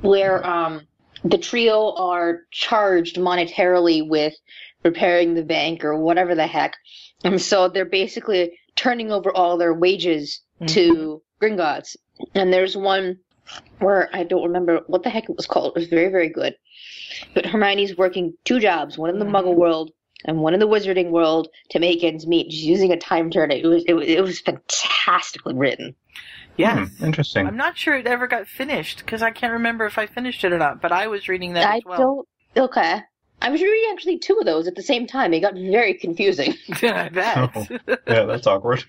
where 0.00 0.44
um 0.44 0.82
the 1.24 1.38
trio 1.38 1.94
are 1.94 2.40
charged 2.50 3.16
monetarily 3.16 4.06
with 4.06 4.34
repairing 4.84 5.34
the 5.34 5.44
bank 5.44 5.84
or 5.84 5.96
whatever 5.96 6.34
the 6.34 6.46
heck, 6.46 6.74
and 7.22 7.40
so 7.40 7.68
they're 7.68 7.84
basically 7.84 8.58
turning 8.74 9.12
over 9.12 9.30
all 9.30 9.56
their 9.56 9.74
wages 9.74 10.40
to 10.66 11.22
Gringotts. 11.40 11.96
And 12.34 12.52
there's 12.52 12.76
one 12.76 13.18
where 13.78 14.08
I 14.14 14.24
don't 14.24 14.44
remember 14.44 14.80
what 14.86 15.02
the 15.02 15.10
heck 15.10 15.28
it 15.28 15.36
was 15.36 15.46
called. 15.46 15.72
It 15.76 15.80
was 15.80 15.88
very 15.88 16.08
very 16.10 16.28
good, 16.28 16.54
but 17.34 17.46
Hermione's 17.46 17.96
working 17.96 18.34
two 18.44 18.60
jobs, 18.60 18.96
one 18.98 19.10
in 19.10 19.18
the 19.18 19.24
Muggle 19.24 19.54
world 19.54 19.92
and 20.24 20.38
one 20.38 20.54
in 20.54 20.60
the 20.60 20.68
Wizarding 20.68 21.10
world 21.10 21.48
to 21.70 21.78
make 21.80 22.04
ends 22.04 22.26
meet. 22.26 22.52
She's 22.52 22.64
using 22.64 22.92
a 22.92 22.96
time 22.96 23.30
turner. 23.30 23.54
It 23.56 23.66
was 23.66 23.84
it 23.86 23.94
was, 23.94 24.06
it 24.08 24.22
was 24.22 24.40
fantastically 24.40 25.54
written. 25.54 25.94
Yeah, 26.58 26.86
Hmm, 26.86 27.04
interesting. 27.06 27.46
I'm 27.46 27.56
not 27.56 27.78
sure 27.78 27.96
it 27.96 28.06
ever 28.06 28.26
got 28.26 28.46
finished 28.46 28.98
because 28.98 29.22
I 29.22 29.30
can't 29.30 29.54
remember 29.54 29.86
if 29.86 29.96
I 29.96 30.06
finished 30.06 30.44
it 30.44 30.52
or 30.52 30.58
not, 30.58 30.82
but 30.82 30.92
I 30.92 31.06
was 31.06 31.26
reading 31.26 31.54
that 31.54 31.66
I 31.66 31.76
as 31.78 31.84
well. 31.86 31.98
don't. 32.54 32.64
Okay. 32.66 33.00
I 33.40 33.48
was 33.50 33.60
reading 33.60 33.90
actually 33.90 34.18
two 34.18 34.36
of 34.38 34.44
those 34.44 34.68
at 34.68 34.74
the 34.76 34.82
same 34.82 35.06
time. 35.06 35.32
It 35.32 35.40
got 35.40 35.54
very 35.54 35.94
confusing. 35.94 36.54
I 36.82 37.08
bet. 37.08 37.50
Oh. 37.56 37.66
yeah, 38.06 38.24
that's 38.24 38.46
awkward. 38.46 38.84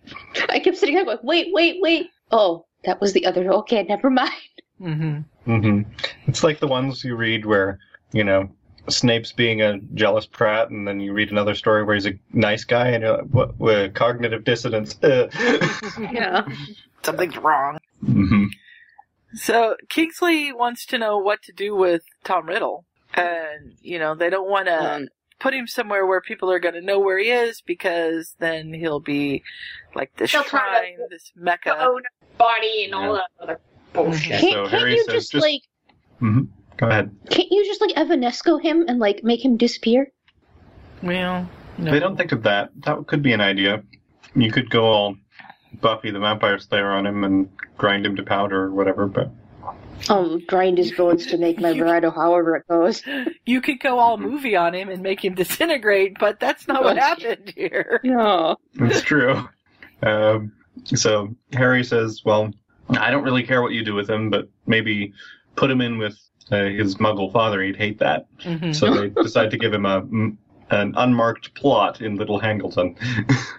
I 0.50 0.60
kept 0.60 0.76
sitting 0.76 0.94
there 0.94 1.04
going, 1.04 1.18
wait, 1.22 1.48
wait, 1.52 1.78
wait. 1.80 2.10
Oh, 2.30 2.66
that 2.84 3.00
was 3.00 3.12
the 3.12 3.26
other. 3.26 3.52
Okay, 3.52 3.82
never 3.88 4.10
mind. 4.10 4.32
Mm-hmm. 4.80 5.50
Mm-hmm. 5.50 5.90
It's 6.26 6.44
like 6.44 6.60
the 6.60 6.68
ones 6.68 7.02
you 7.04 7.16
read 7.16 7.44
where, 7.44 7.78
you 8.12 8.24
know, 8.24 8.50
Snape's 8.88 9.32
being 9.32 9.60
a 9.60 9.78
jealous 9.94 10.26
prat, 10.26 10.70
and 10.70 10.86
then 10.86 11.00
you 11.00 11.12
read 11.12 11.30
another 11.30 11.54
story 11.54 11.84
where 11.84 11.94
he's 11.94 12.06
a 12.06 12.18
nice 12.32 12.64
guy, 12.64 12.88
and 12.88 13.02
you're 13.02 13.18
like, 13.18 13.26
what, 13.26 13.58
what 13.58 13.94
cognitive 13.94 14.44
dissonance? 14.44 14.96
Uh. 15.02 15.28
Yeah. 16.12 16.46
Something's 17.02 17.36
wrong. 17.36 17.78
Mm-hmm. 18.04 18.44
So 19.34 19.76
Kingsley 19.88 20.52
wants 20.52 20.86
to 20.86 20.98
know 20.98 21.18
what 21.18 21.42
to 21.42 21.52
do 21.52 21.74
with 21.74 22.02
Tom 22.24 22.46
Riddle, 22.46 22.84
and 23.14 23.74
you 23.80 23.98
know 23.98 24.14
they 24.14 24.30
don't 24.30 24.48
want 24.48 24.66
to 24.66 24.94
Um, 24.94 25.08
put 25.40 25.54
him 25.54 25.66
somewhere 25.66 26.06
where 26.06 26.20
people 26.20 26.50
are 26.50 26.58
going 26.58 26.74
to 26.74 26.80
know 26.80 26.98
where 26.98 27.18
he 27.18 27.30
is 27.30 27.60
because 27.62 28.34
then 28.38 28.72
he'll 28.72 29.00
be 29.00 29.42
like 29.94 30.14
this 30.16 30.32
They'll 30.32 30.42
try 30.44 30.60
to- 30.60 30.86
shrine, 30.96 31.08
this 31.10 31.32
mecca. 31.36 31.74
The 31.78 31.84
owner 31.86 32.02
body 32.38 32.84
and 32.84 32.94
all 32.94 33.14
Yeah. 33.16 33.20
that 33.38 33.42
other 33.42 33.60
bullshit. 33.92 34.40
can't, 34.40 34.52
So 34.52 34.66
can't 34.66 34.70
Harry 34.70 34.94
you 34.96 35.04
says 35.04 35.14
just, 35.14 35.32
just- 35.32 35.42
like 35.42 35.62
mm-hmm. 36.20 36.42
Go 36.76 36.86
ahead. 36.88 37.10
can't 37.30 37.48
you 37.50 37.64
just 37.66 37.80
like 37.80 37.90
Evanesco 37.96 38.62
him 38.62 38.84
and 38.88 39.00
like 39.00 39.24
make 39.24 39.44
him 39.44 39.56
disappear? 39.56 40.12
Well, 41.02 41.48
no. 41.76 41.90
They 41.90 41.98
don't 42.00 42.16
think 42.16 42.30
of 42.32 42.42
that. 42.44 42.70
That 42.84 43.06
could 43.08 43.22
be 43.22 43.32
an 43.32 43.40
idea. 43.40 43.82
You 44.36 44.52
could 44.52 44.70
go 44.70 44.84
all 44.84 45.16
Buffy 45.80 46.10
the 46.12 46.20
Vampire 46.20 46.58
Slayer 46.58 46.90
on 46.90 47.04
him 47.06 47.24
and 47.24 47.48
grind 47.76 48.06
him 48.06 48.14
to 48.16 48.22
powder 48.22 48.64
or 48.64 48.70
whatever, 48.72 49.06
but 49.06 49.30
Oh, 50.10 50.40
grind 50.46 50.78
his 50.78 50.92
bones 50.92 51.26
to 51.26 51.38
make 51.38 51.60
my 51.60 51.72
bride, 51.78 52.04
or 52.04 52.10
however 52.12 52.56
it 52.56 52.66
goes. 52.68 53.02
You 53.46 53.60
could 53.62 53.80
go 53.80 53.98
all 53.98 54.18
movie 54.30 54.56
on 54.56 54.74
him 54.74 54.88
and 54.90 55.02
make 55.02 55.24
him 55.24 55.34
disintegrate, 55.34 56.18
but 56.18 56.38
that's 56.38 56.68
not 56.68 56.84
what 56.84 56.98
happened 56.98 57.52
here. 57.56 58.00
No. 58.04 58.56
it's 58.74 59.00
true. 59.02 59.48
Um, 60.02 60.52
so 60.84 61.34
Harry 61.54 61.82
says, 61.82 62.22
"Well, 62.24 62.52
I 62.90 63.10
don't 63.10 63.24
really 63.24 63.42
care 63.42 63.62
what 63.62 63.72
you 63.72 63.84
do 63.84 63.94
with 63.94 64.08
him, 64.08 64.28
but 64.30 64.48
maybe 64.66 65.12
put 65.56 65.70
him 65.70 65.80
in 65.80 65.96
with 65.98 66.18
uh, 66.52 66.64
his 66.64 66.96
Muggle 66.96 67.32
father. 67.32 67.62
He'd 67.62 67.76
hate 67.76 67.98
that." 68.00 68.26
Mhm. 68.40 68.74
So 68.74 68.92
they 68.94 69.08
decide 69.08 69.50
to 69.52 69.58
give 69.58 69.72
him 69.72 69.86
a 69.86 70.00
an 70.70 70.92
unmarked 70.96 71.54
plot 71.54 72.02
in 72.02 72.16
Little 72.16 72.38
Hangleton. 72.38 72.94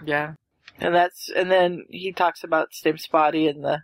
Yeah. 0.04 0.34
And 0.78 0.94
that's 0.94 1.28
and 1.34 1.50
then 1.50 1.84
he 1.90 2.12
talks 2.12 2.44
about 2.44 2.72
Snape's 2.72 3.08
body 3.08 3.48
and 3.48 3.64
the 3.64 3.82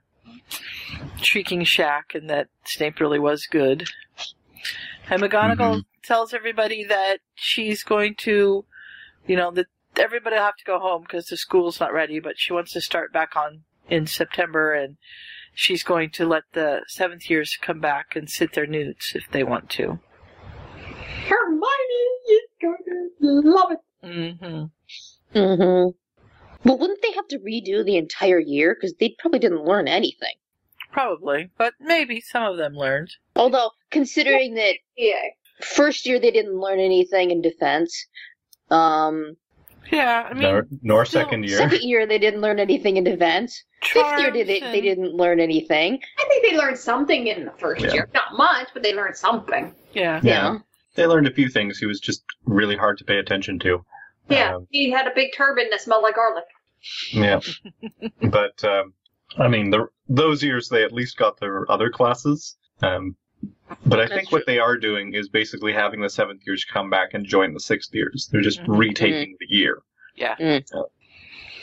shrieking 1.21 1.65
shack 1.65 2.15
and 2.15 2.29
that 2.31 2.49
Snape 2.65 3.01
really 3.01 3.19
was 3.19 3.47
good. 3.47 3.89
And 5.09 5.23
McGonagall 5.23 5.83
tells 6.03 6.35
everybody 6.35 6.85
that 6.85 7.19
she's 7.35 7.83
going 7.83 8.15
to, 8.19 8.65
you 9.27 9.37
know, 9.37 9.51
that 9.53 9.67
everybody 9.97 10.37
will 10.37 10.43
have 10.43 10.57
to 10.57 10.65
go 10.65 10.79
home 10.79 11.03
because 11.03 11.27
the 11.27 11.37
school's 11.37 11.81
not 11.81 11.93
ready, 11.93 12.21
but 12.21 12.35
she 12.37 12.53
wants 12.53 12.73
to 12.73 12.81
start 12.81 13.13
back 13.13 13.37
on 13.37 13.63
in 13.89 14.07
September 14.07 14.73
and 14.73 14.97
she's 15.55 15.83
going 15.83 16.11
to 16.11 16.27
let 16.27 16.43
the 16.53 16.83
seventh 16.89 17.31
years 17.31 17.57
come 17.61 17.81
back 17.81 18.17
and 18.17 18.29
sit 18.29 18.53
their 18.53 18.67
newts 18.67 19.15
if 19.15 19.25
they 19.31 19.43
want 19.43 19.71
to. 19.71 19.99
Hermione 21.29 22.07
is 22.29 22.49
going 22.61 22.77
to 22.87 23.49
love 23.49 23.73
it. 23.73 23.79
Mm-hmm. 24.05 25.39
Mm-hmm. 25.39 26.06
But 26.67 26.81
wouldn't 26.81 27.01
they 27.03 27.13
have 27.13 27.29
to 27.29 27.39
redo 27.39 27.85
the 27.85 27.97
entire 27.97 28.41
year? 28.41 28.75
Because 28.75 28.95
they 28.99 29.15
probably 29.21 29.39
didn't 29.39 29.65
learn 29.65 29.87
anything. 29.87 30.35
Probably, 30.91 31.51
but 31.59 31.75
maybe 31.79 32.21
some 32.21 32.43
of 32.43 32.57
them 32.57 32.75
learned. 32.75 33.11
Although, 33.37 33.71
considering 33.91 34.55
that 34.55 34.75
Yeah. 34.97 35.21
first 35.63 36.07
year 36.07 36.19
they 36.19 36.31
didn't 36.31 36.59
learn 36.59 36.81
anything 36.81 37.31
in 37.31 37.41
defense, 37.43 38.07
um, 38.71 39.37
Yeah, 39.93 40.27
I 40.29 40.33
mean, 40.33 40.43
nor, 40.43 40.67
nor 40.83 41.05
still- 41.05 41.23
second 41.23 41.45
year. 41.45 41.59
second 41.59 41.83
year 41.83 42.07
they 42.07 42.19
didn't 42.19 42.41
learn 42.41 42.59
anything 42.59 42.97
in 42.97 43.05
defense, 43.05 43.63
fifth 43.83 44.19
year 44.19 44.33
they, 44.33 44.43
they, 44.43 44.59
charms 44.61 44.73
they 44.75 44.81
didn't 44.81 45.15
learn 45.15 45.39
anything. 45.39 46.01
I 46.19 46.25
think 46.29 46.51
they 46.51 46.57
learned 46.57 46.79
something 46.79 47.27
in 47.29 47.45
the 47.45 47.53
first 47.53 47.85
Yeah. 47.85 47.93
year. 47.93 48.09
Not 48.15 48.33
much, 48.37 48.69
but 48.75 48.83
they 48.83 48.95
learned 48.95 49.17
something. 49.17 49.73
Yeah. 49.93 50.21
Yeah. 50.25 50.59
They 50.97 51.07
learned 51.07 51.27
a 51.29 51.33
few 51.33 51.49
things. 51.51 51.79
He 51.79 51.87
was 51.87 52.01
just 52.01 52.25
really 52.47 52.77
hard 52.77 52.99
to 52.99 53.05
pay 53.05 53.19
attention 53.19 53.59
to. 53.61 53.85
Yeah. 54.29 54.57
Um, 54.57 54.67
he 54.71 54.91
had 54.91 55.07
a 55.07 55.13
big 55.15 55.33
turban 55.37 55.69
that 55.71 55.81
smelled 55.83 56.03
like 56.03 56.17
garlic. 56.17 56.45
Yeah. 57.13 57.41
but 58.31 58.63
um, 58.65 58.93
I 59.39 59.49
mean, 59.49 59.71
the, 59.71 59.87
those 60.09 60.43
years 60.43 60.69
they 60.69 60.83
at 60.85 60.93
least 60.93 61.17
got 61.17 61.39
their 61.41 61.71
other 61.71 61.91
classes. 61.91 62.57
Um, 62.83 63.17
But 63.85 63.99
I 64.01 64.05
That's 64.05 64.15
think 64.15 64.33
what 64.33 64.47
they 64.47 64.59
are 64.59 64.77
doing 64.77 65.15
is 65.15 65.29
basically 65.29 65.73
having 65.73 66.01
the 66.01 66.09
seventh 66.11 66.43
years 66.47 66.65
come 66.65 66.89
back 66.91 67.15
and 67.15 67.27
join 67.27 67.53
the 67.55 67.61
sixth 67.61 67.95
years. 67.95 68.29
They're 68.31 68.41
just 68.41 68.61
Mhm. 68.63 68.79
retaking 68.79 69.37
the 69.41 69.47
year. 69.49 69.83
Yeah. 70.15 70.37
Mm. 70.37 70.65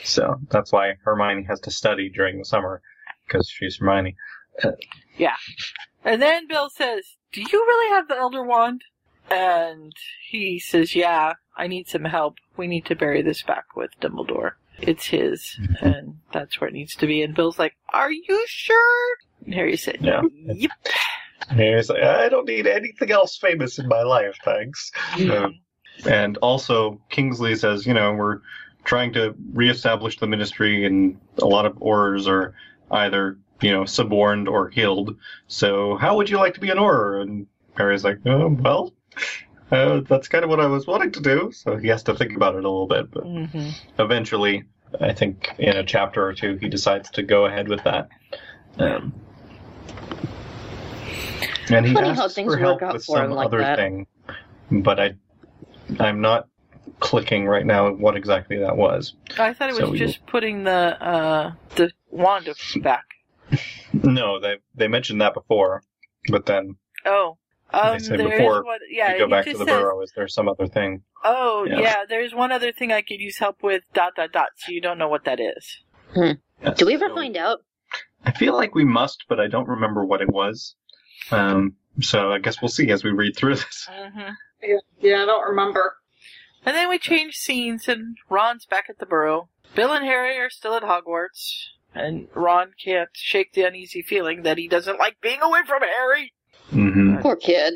So 0.02 0.36
that's 0.50 0.70
why 0.72 0.94
Hermione 1.04 1.44
has 1.44 1.60
to 1.60 1.70
study 1.70 2.08
during 2.10 2.38
the 2.38 2.44
summer 2.44 2.82
because 3.26 3.48
she's 3.48 3.78
Hermione. 3.78 4.16
Yeah. 5.16 5.36
And 6.04 6.20
then 6.20 6.46
Bill 6.46 6.68
says, 6.70 7.16
Do 7.32 7.40
you 7.40 7.64
really 7.66 7.90
have 7.94 8.08
the 8.08 8.16
Elder 8.16 8.44
Wand? 8.44 8.82
And 9.30 9.92
he 10.28 10.58
says, 10.58 10.94
Yeah, 10.94 11.34
I 11.56 11.66
need 11.66 11.88
some 11.88 12.04
help. 12.04 12.36
We 12.56 12.66
need 12.66 12.84
to 12.86 12.94
bury 12.94 13.22
this 13.22 13.42
back 13.42 13.74
with 13.74 13.90
Dumbledore. 14.00 14.52
It's 14.80 15.06
his, 15.06 15.58
and 15.80 16.16
that's 16.32 16.60
where 16.60 16.68
it 16.68 16.74
needs 16.74 16.94
to 16.96 17.06
be. 17.06 17.22
And 17.22 17.34
Bill's 17.34 17.58
like, 17.58 17.76
Are 17.92 18.10
you 18.10 18.44
sure? 18.46 19.16
And 19.44 19.54
Harry 19.54 19.76
said, 19.76 19.98
Yeah. 20.00 20.22
Yep. 20.46 20.70
And 21.50 21.60
he's 21.60 21.90
like, 21.90 22.02
I 22.02 22.28
don't 22.28 22.48
need 22.48 22.66
anything 22.66 23.10
else 23.10 23.36
famous 23.36 23.78
in 23.78 23.86
my 23.88 24.02
life, 24.02 24.36
thanks. 24.44 24.90
Um, 25.30 25.60
and 26.06 26.36
also, 26.38 27.00
Kingsley 27.10 27.54
says, 27.54 27.86
you 27.86 27.94
know, 27.94 28.12
we're 28.12 28.40
trying 28.84 29.12
to 29.14 29.34
reestablish 29.52 30.18
the 30.18 30.26
ministry, 30.26 30.84
and 30.84 31.18
a 31.38 31.46
lot 31.46 31.66
of 31.66 31.74
Aurors 31.76 32.26
are 32.26 32.54
either, 32.90 33.38
you 33.60 33.72
know, 33.72 33.84
suborned 33.84 34.48
or 34.48 34.70
killed. 34.70 35.16
So, 35.46 35.96
how 35.96 36.16
would 36.16 36.28
you 36.28 36.38
like 36.38 36.54
to 36.54 36.60
be 36.60 36.70
an 36.70 36.78
Auror? 36.78 37.22
And 37.22 37.46
Harry's 37.74 38.04
like, 38.04 38.18
oh, 38.26 38.48
well, 38.48 38.92
uh, 39.74 40.00
that's 40.00 40.28
kind 40.28 40.44
of 40.44 40.50
what 40.50 40.60
I 40.60 40.66
was 40.66 40.86
wanting 40.86 41.12
to 41.12 41.20
do. 41.20 41.50
So 41.52 41.76
he 41.76 41.88
has 41.88 42.02
to 42.04 42.14
think 42.14 42.34
about 42.36 42.54
it 42.54 42.64
a 42.64 42.68
little 42.70 42.86
bit. 42.86 43.10
But 43.10 43.24
hmm 43.24 43.70
eventually, 43.98 44.64
I 45.00 45.12
think 45.12 45.50
in 45.58 45.76
a 45.76 45.84
chapter 45.84 46.24
or 46.26 46.32
two, 46.34 46.56
he 46.56 46.68
decides 46.68 47.10
to 47.10 47.22
go 47.22 47.46
ahead 47.46 47.68
with 47.68 47.82
that. 47.84 48.08
Um, 48.78 49.12
and 51.70 51.86
he 51.86 51.94
Funny 51.94 52.08
asks 52.10 52.34
for 52.34 52.56
help 52.56 52.82
out 52.82 52.92
with 52.94 53.04
for 53.04 53.18
some 53.18 53.30
like 53.30 53.46
other 53.46 53.58
that. 53.58 53.76
thing, 53.78 54.06
but 54.70 55.00
I, 55.00 55.14
I'm 55.98 56.20
not 56.20 56.48
clicking 57.00 57.46
right 57.46 57.64
now 57.64 57.90
what 57.92 58.16
exactly 58.16 58.58
that 58.58 58.76
was. 58.76 59.14
I 59.38 59.52
thought 59.54 59.70
it 59.70 59.72
was 59.72 59.78
So 59.86 59.90
we- 59.90 59.98
just 59.98 60.24
putting 60.26 60.64
the 60.64 61.02
uh, 61.02 61.52
the 61.76 61.92
wand 62.10 62.48
back. 62.82 63.04
No, 63.92 64.40
they 64.40 64.56
they 64.74 64.88
mentioned 64.88 65.20
that 65.20 65.34
before, 65.34 65.82
but 66.28 66.46
then 66.46 66.76
Oh. 67.06 67.38
Um, 67.74 67.92
they 67.94 67.98
said 68.04 68.18
there's 68.20 68.30
before 68.38 68.64
one, 68.64 68.78
yeah, 68.90 69.12
we 69.14 69.18
go 69.18 69.28
back 69.28 69.44
to 69.46 69.52
the 69.52 69.58
says, 69.58 69.66
burrow. 69.66 70.00
Is 70.02 70.12
there 70.16 70.28
some 70.28 70.48
other 70.48 70.66
thing? 70.66 71.02
Oh, 71.24 71.64
Yeah. 71.68 71.80
yeah. 71.80 71.96
there's 72.08 72.34
one 72.34 72.52
other 72.52 72.72
thing 72.72 72.92
I 72.92 73.02
could 73.02 73.20
use 73.20 73.38
help 73.38 73.62
with, 73.62 73.82
dot, 73.94 74.12
dot, 74.16 74.32
dot, 74.32 74.48
so 74.56 74.72
you 74.72 74.80
don't 74.80 74.98
know 74.98 75.08
what 75.08 75.24
that 75.24 75.40
is. 75.40 75.80
Yes, 76.16 76.78
Do 76.78 76.86
we 76.86 76.94
ever 76.94 77.08
so- 77.08 77.14
find 77.14 77.36
out? 77.36 77.60
I 78.24 78.30
feel 78.32 78.54
like 78.54 78.74
we 78.74 78.84
must, 78.84 79.24
but 79.28 79.38
I 79.40 79.46
don't 79.48 79.68
remember 79.68 80.04
what 80.04 80.20
it 80.22 80.30
was. 80.30 80.76
Um, 81.30 81.74
so 82.00 82.32
I 82.32 82.38
guess 82.38 82.60
we'll 82.62 82.68
see 82.68 82.90
as 82.90 83.04
we 83.04 83.10
read 83.10 83.36
through 83.36 83.56
this. 83.56 83.88
hmm 83.90 84.30
Yeah, 85.00 85.22
I 85.22 85.26
don't 85.26 85.46
remember. 85.48 85.96
And 86.66 86.74
then 86.74 86.88
we 86.88 86.98
change 86.98 87.36
scenes, 87.36 87.88
and 87.88 88.16
Ron's 88.30 88.64
back 88.66 88.86
at 88.88 88.98
the 88.98 89.04
burrow. 89.06 89.48
Bill 89.74 89.92
and 89.92 90.04
Harry 90.04 90.38
are 90.38 90.48
still 90.48 90.74
at 90.74 90.82
Hogwarts, 90.82 91.66
and 91.94 92.28
Ron 92.34 92.72
can't 92.82 93.10
shake 93.12 93.52
the 93.52 93.62
uneasy 93.64 94.00
feeling 94.02 94.42
that 94.44 94.56
he 94.58 94.66
doesn't 94.68 94.98
like 94.98 95.20
being 95.20 95.42
away 95.42 95.60
from 95.66 95.82
Harry. 95.82 96.32
Hmm 96.74 97.16
Poor 97.22 97.36
kid. 97.36 97.74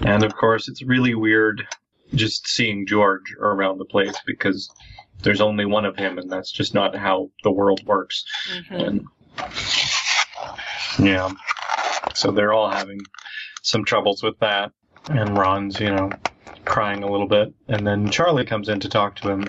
And 0.00 0.22
of 0.22 0.34
course, 0.36 0.68
it's 0.68 0.82
really 0.82 1.14
weird 1.14 1.66
just 2.14 2.46
seeing 2.46 2.86
George 2.86 3.34
around 3.40 3.78
the 3.78 3.84
place 3.84 4.14
because 4.26 4.70
there's 5.22 5.40
only 5.40 5.64
one 5.64 5.84
of 5.84 5.96
him, 5.96 6.18
and 6.18 6.30
that's 6.30 6.52
just 6.52 6.74
not 6.74 6.94
how 6.94 7.30
the 7.42 7.50
world 7.50 7.84
works. 7.86 8.24
hmm 8.70 8.74
And 8.74 9.06
yeah, 10.98 11.30
so 12.14 12.30
they're 12.30 12.52
all 12.52 12.70
having 12.70 13.00
some 13.62 13.84
troubles 13.84 14.22
with 14.22 14.38
that. 14.40 14.72
And 15.08 15.36
Ron's, 15.36 15.80
you 15.80 15.90
know, 15.90 16.10
crying 16.64 17.02
a 17.02 17.10
little 17.10 17.28
bit, 17.28 17.54
and 17.68 17.86
then 17.86 18.10
Charlie 18.10 18.44
comes 18.44 18.68
in 18.68 18.80
to 18.80 18.88
talk 18.88 19.16
to 19.16 19.30
him, 19.30 19.46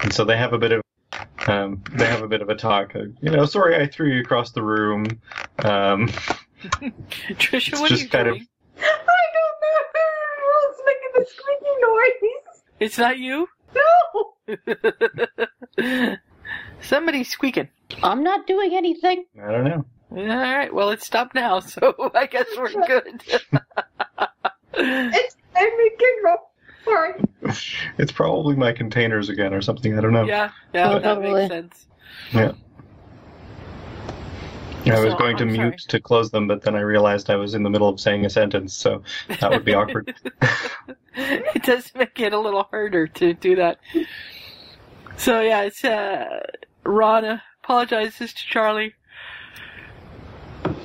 and 0.00 0.12
so 0.12 0.24
they 0.24 0.36
have 0.36 0.52
a 0.52 0.58
bit 0.58 0.72
of. 0.72 0.80
Um, 1.46 1.82
they 1.92 2.06
have 2.06 2.22
a 2.22 2.28
bit 2.28 2.40
of 2.40 2.48
a 2.48 2.54
talk. 2.54 2.96
Uh, 2.96 3.04
you 3.20 3.30
know, 3.30 3.44
sorry 3.44 3.76
I 3.76 3.86
threw 3.86 4.08
you 4.08 4.22
across 4.22 4.52
the 4.52 4.62
room. 4.62 5.20
Um, 5.58 6.10
Trisha, 7.38 7.72
It's 7.72 7.80
what 7.80 7.90
are 7.92 7.94
you 7.96 8.08
kind 8.08 8.28
of- 8.28 8.34
doing? 8.36 8.46
I 8.78 8.82
don't 9.34 9.56
know. 9.60 10.58
It's 10.70 10.82
making 10.86 11.12
a 11.22 11.24
squeaky 11.26 11.74
noise. 11.80 12.62
It's 12.80 12.98
not 12.98 13.18
you? 13.18 13.48
No. 15.78 16.16
Somebody's 16.80 17.28
squeaking. 17.30 17.68
I'm 18.02 18.22
not 18.22 18.46
doing 18.46 18.74
anything. 18.74 19.24
I 19.42 19.50
don't 19.50 19.64
know. 19.64 19.84
Alright, 20.12 20.72
well, 20.72 20.90
it's 20.90 21.06
stopped 21.06 21.34
now, 21.34 21.60
so 21.60 21.94
I 22.14 22.26
guess 22.26 22.46
we're 22.56 22.70
good. 22.86 23.22
It's 24.76 25.36
made 25.54 25.76
me 25.78 25.90
giggle. 25.98 26.36
Sorry. 26.84 27.14
It's 27.98 28.12
probably 28.12 28.54
my 28.56 28.72
containers 28.72 29.28
again 29.28 29.54
or 29.54 29.62
something. 29.62 29.96
I 29.96 30.00
don't 30.00 30.12
know. 30.12 30.24
yeah, 30.24 30.50
yeah, 30.74 30.88
that 30.98 31.02
probably. 31.02 31.32
makes 31.48 31.48
sense. 31.54 31.86
I 34.86 35.00
was 35.00 35.12
So, 35.12 35.18
going 35.18 35.36
to 35.38 35.44
I'm 35.44 35.52
mute 35.52 35.78
to 35.88 36.00
close 36.00 36.30
them, 36.30 36.46
but 36.46 36.62
then 36.62 36.74
I 36.74 36.80
realized 36.80 37.30
I 37.30 37.36
was 37.36 37.54
in 37.54 37.62
the 37.62 37.70
middle 37.70 37.88
of 37.88 37.98
saying 38.00 38.24
a 38.26 38.30
sentence, 38.30 38.74
so 38.74 39.02
that 39.40 39.50
would 39.50 39.64
be 39.64 39.74
awkward. 39.80 40.14
it 41.16 41.62
does 41.62 41.90
make 41.94 42.18
it 42.20 42.32
a 42.32 42.38
little 42.38 42.64
harder 42.64 43.06
to 43.06 43.32
do 43.34 43.56
that. 43.56 43.78
So 45.16 45.40
yeah, 45.40 45.62
it's 45.62 45.84
uh, 45.84 46.40
Ron 46.84 47.40
apologizes 47.62 48.32
to 48.34 48.42
Charlie. 48.46 48.94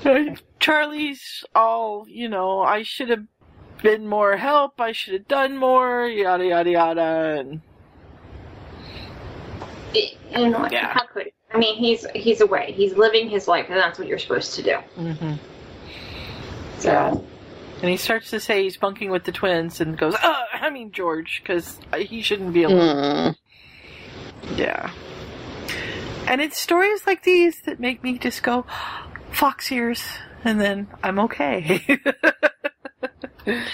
Uh, 0.06 0.36
Charlie's 0.60 1.44
all, 1.56 2.06
you 2.08 2.30
know, 2.30 2.62
I 2.62 2.84
should 2.84 3.10
have 3.10 3.26
been 3.84 4.08
more 4.08 4.38
help. 4.38 4.80
I 4.80 4.92
should 4.92 5.14
have 5.14 5.28
done 5.28 5.58
more. 5.58 6.06
Yada 6.08 6.46
yada 6.46 6.70
yada. 6.70 7.36
And 7.40 7.62
It- 9.94 10.18
you 10.32 10.50
know, 10.50 10.68
Yeah. 10.72 10.94
how 10.94 11.06
could 11.08 11.32
I 11.52 11.58
mean, 11.58 11.76
he's 11.78 12.06
he's 12.14 12.42
away. 12.42 12.74
He's 12.74 12.94
living 12.94 13.30
his 13.30 13.48
life, 13.48 13.68
and 13.70 13.78
that's 13.78 13.98
what 13.98 14.08
you're 14.08 14.20
supposed 14.20 14.56
to 14.56 14.64
do. 14.64 14.78
Mm-hmm. 14.98 15.34
So 16.80 17.26
and 17.82 17.90
he 17.90 17.98
starts 17.98 18.30
to 18.32 18.40
say 18.40 18.64
he's 18.64 18.78
bunking 18.78 19.10
with 19.10 19.24
the 19.24 19.32
twins, 19.32 19.80
and 19.80 19.98
goes, 19.98 20.16
uh, 20.16 20.44
I 20.54 20.70
mean 20.70 20.92
George, 20.92 21.42
because 21.42 21.80
he 21.98 22.22
shouldn't 22.22 22.54
be 22.54 22.64
alone. 22.64 23.34
Mm. 23.34 24.58
Yeah. 24.58 24.92
And 26.28 26.42
it's 26.42 26.60
stories 26.60 27.08
like 27.08 27.24
these 27.24 27.62
that 27.62 27.80
make 27.80 28.04
me 28.04 28.18
just 28.18 28.44
go, 28.44 28.66
fox 29.32 29.72
ears, 29.72 30.04
and 30.44 30.60
then 30.60 30.88
I'm 31.04 31.20
okay. 31.20 32.00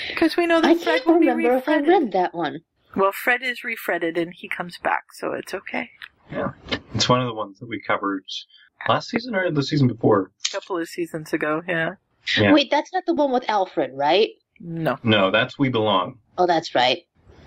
Because 0.07 0.37
we 0.37 0.45
know 0.45 0.61
that 0.61 0.69
I 0.69 0.75
Fred 0.75 1.03
can't 1.03 1.07
will 1.07 1.19
be 1.19 1.27
remember 1.27 1.57
if 1.57 1.67
I 1.67 1.79
read 1.79 2.13
that 2.13 2.33
one. 2.33 2.61
Well, 2.95 3.11
Fred 3.11 3.41
is 3.43 3.63
refretted 3.63 4.17
and 4.17 4.33
he 4.33 4.47
comes 4.47 4.77
back, 4.77 5.05
so 5.13 5.33
it's 5.33 5.53
okay. 5.53 5.89
It's 6.29 7.09
one 7.09 7.21
of 7.21 7.27
the 7.27 7.33
ones 7.33 7.59
that 7.59 7.67
we 7.69 7.79
covered 7.81 8.23
last 8.87 9.09
season 9.09 9.35
or 9.35 9.51
the 9.51 9.63
season 9.63 9.87
before. 9.87 10.31
A 10.47 10.51
couple 10.51 10.77
of 10.77 10.87
seasons 10.87 11.33
ago, 11.33 11.61
yeah. 11.67 11.95
Yeah. 12.37 12.53
Wait, 12.53 12.71
that's 12.71 12.91
not 12.93 13.03
the 13.05 13.13
one 13.13 13.31
with 13.31 13.47
Alfred, 13.49 13.91
right? 13.93 14.29
No. 14.59 14.97
No, 15.03 15.31
that's 15.31 15.59
We 15.59 15.69
Belong. 15.69 16.19
Oh, 16.37 16.47
that's 16.47 16.73
right. 16.73 17.03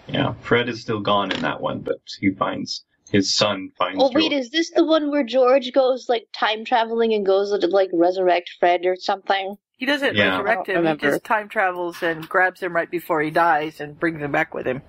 Yeah, 0.07 0.35
Fred 0.41 0.69
is 0.69 0.81
still 0.81 1.01
gone 1.01 1.33
in 1.33 1.43
that 1.43 1.61
one, 1.61 1.81
but 1.81 2.01
he 2.19 2.31
finds 2.31 2.85
his 3.11 3.35
son 3.35 3.71
finds. 3.79 4.03
Oh, 4.03 4.11
wait, 4.15 4.31
George. 4.31 4.33
is 4.45 4.51
this 4.51 4.71
the 4.71 4.85
one 4.85 5.11
where 5.11 5.25
George 5.25 5.73
goes 5.73 6.09
like 6.09 6.27
time 6.33 6.65
traveling 6.65 7.13
and 7.15 7.25
goes 7.27 7.51
to 7.59 7.67
like 7.67 7.91
resurrect 7.93 8.51
Fred 8.61 8.87
or 8.87 8.97
something? 8.97 9.57
He 9.77 9.87
doesn't 9.87 10.15
Yeah. 10.17 10.31
resurrect 10.37 10.69
him, 10.69 10.85
don't 10.85 11.01
he 11.01 11.07
just 11.09 11.25
time 11.25 11.49
travels 11.49 12.03
and 12.03 12.29
grabs 12.29 12.61
him 12.61 12.75
right 12.75 12.91
before 12.91 13.21
he 13.23 13.31
dies 13.31 13.81
and 13.81 13.99
brings 13.99 14.21
him 14.21 14.33
back 14.33 14.55
with 14.55 14.67
him. 14.67 14.83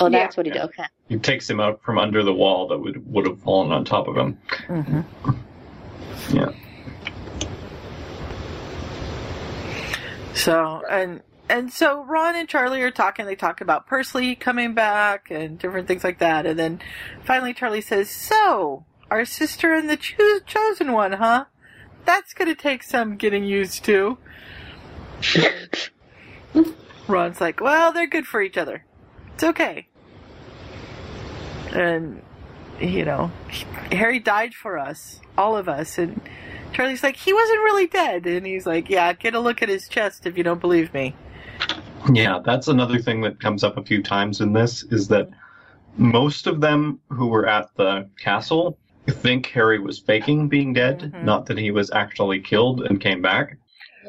Oh, 0.00 0.08
Yeah. 0.08 0.18
that's 0.20 0.36
what 0.36 0.46
he 0.46 0.52
did. 0.52 0.62
Okay. 0.62 0.84
He 1.08 1.18
takes 1.18 1.48
him 1.48 1.60
out 1.60 1.82
from 1.82 1.98
under 1.98 2.22
the 2.22 2.32
wall 2.34 2.68
that 2.68 2.78
would 2.78 3.10
would 3.12 3.26
have 3.26 3.40
fallen 3.40 3.72
on 3.72 3.84
top 3.84 4.08
of 4.08 4.16
him. 4.16 4.38
Mm-hmm. 4.68 5.00
Yeah. 6.36 6.52
So 10.34 10.82
and 10.90 11.22
and 11.48 11.72
so 11.72 12.02
Ron 12.04 12.34
and 12.36 12.48
Charlie 12.48 12.82
are 12.82 12.90
talking. 12.90 13.26
They 13.26 13.36
talk 13.36 13.60
about 13.60 13.88
Persley 13.88 14.38
coming 14.38 14.74
back 14.74 15.30
and 15.30 15.58
different 15.58 15.86
things 15.86 16.02
like 16.04 16.18
that. 16.18 16.46
And 16.46 16.58
then 16.58 16.80
finally 17.24 17.54
Charlie 17.54 17.80
says, 17.82 18.10
"So 18.10 18.84
our 19.10 19.24
sister 19.24 19.72
and 19.74 19.88
the 19.88 19.96
cho- 19.96 20.40
chosen 20.46 20.92
one, 20.92 21.12
huh? 21.12 21.44
That's 22.04 22.34
gonna 22.34 22.54
take 22.54 22.82
some 22.82 23.16
getting 23.16 23.44
used 23.44 23.84
to." 23.84 24.18
Ron's 27.08 27.40
like, 27.40 27.60
"Well, 27.60 27.92
they're 27.92 28.06
good 28.06 28.26
for 28.26 28.40
each 28.42 28.56
other. 28.56 28.84
It's 29.34 29.44
okay." 29.44 29.86
And 31.72 32.22
you 32.80 33.04
know, 33.04 33.30
Harry 33.92 34.18
died 34.18 34.54
for 34.54 34.78
us, 34.78 35.20
all 35.38 35.56
of 35.56 35.68
us, 35.68 35.98
and 35.98 36.20
Charlie's 36.72 37.02
like, 37.02 37.16
he 37.16 37.32
wasn't 37.32 37.58
really 37.58 37.86
dead. 37.86 38.26
And 38.26 38.44
he's 38.44 38.66
like, 38.66 38.90
yeah, 38.90 39.12
get 39.12 39.34
a 39.34 39.40
look 39.40 39.62
at 39.62 39.68
his 39.68 39.88
chest 39.88 40.26
if 40.26 40.36
you 40.36 40.42
don't 40.42 40.60
believe 40.60 40.92
me. 40.92 41.14
Yeah, 42.12 42.40
that's 42.44 42.68
another 42.68 42.98
thing 42.98 43.22
that 43.22 43.40
comes 43.40 43.64
up 43.64 43.78
a 43.78 43.84
few 43.84 44.02
times 44.02 44.40
in 44.40 44.52
this 44.52 44.82
is 44.84 45.08
that 45.08 45.30
most 45.96 46.46
of 46.46 46.60
them 46.60 47.00
who 47.08 47.28
were 47.28 47.46
at 47.46 47.68
the 47.76 48.08
castle 48.18 48.76
think 49.08 49.46
Harry 49.46 49.78
was 49.78 49.98
faking 49.98 50.48
being 50.48 50.72
dead, 50.72 51.12
Mhm. 51.14 51.24
not 51.24 51.46
that 51.46 51.58
he 51.58 51.70
was 51.70 51.90
actually 51.92 52.40
killed 52.40 52.82
and 52.82 53.00
came 53.00 53.22
back. 53.22 53.56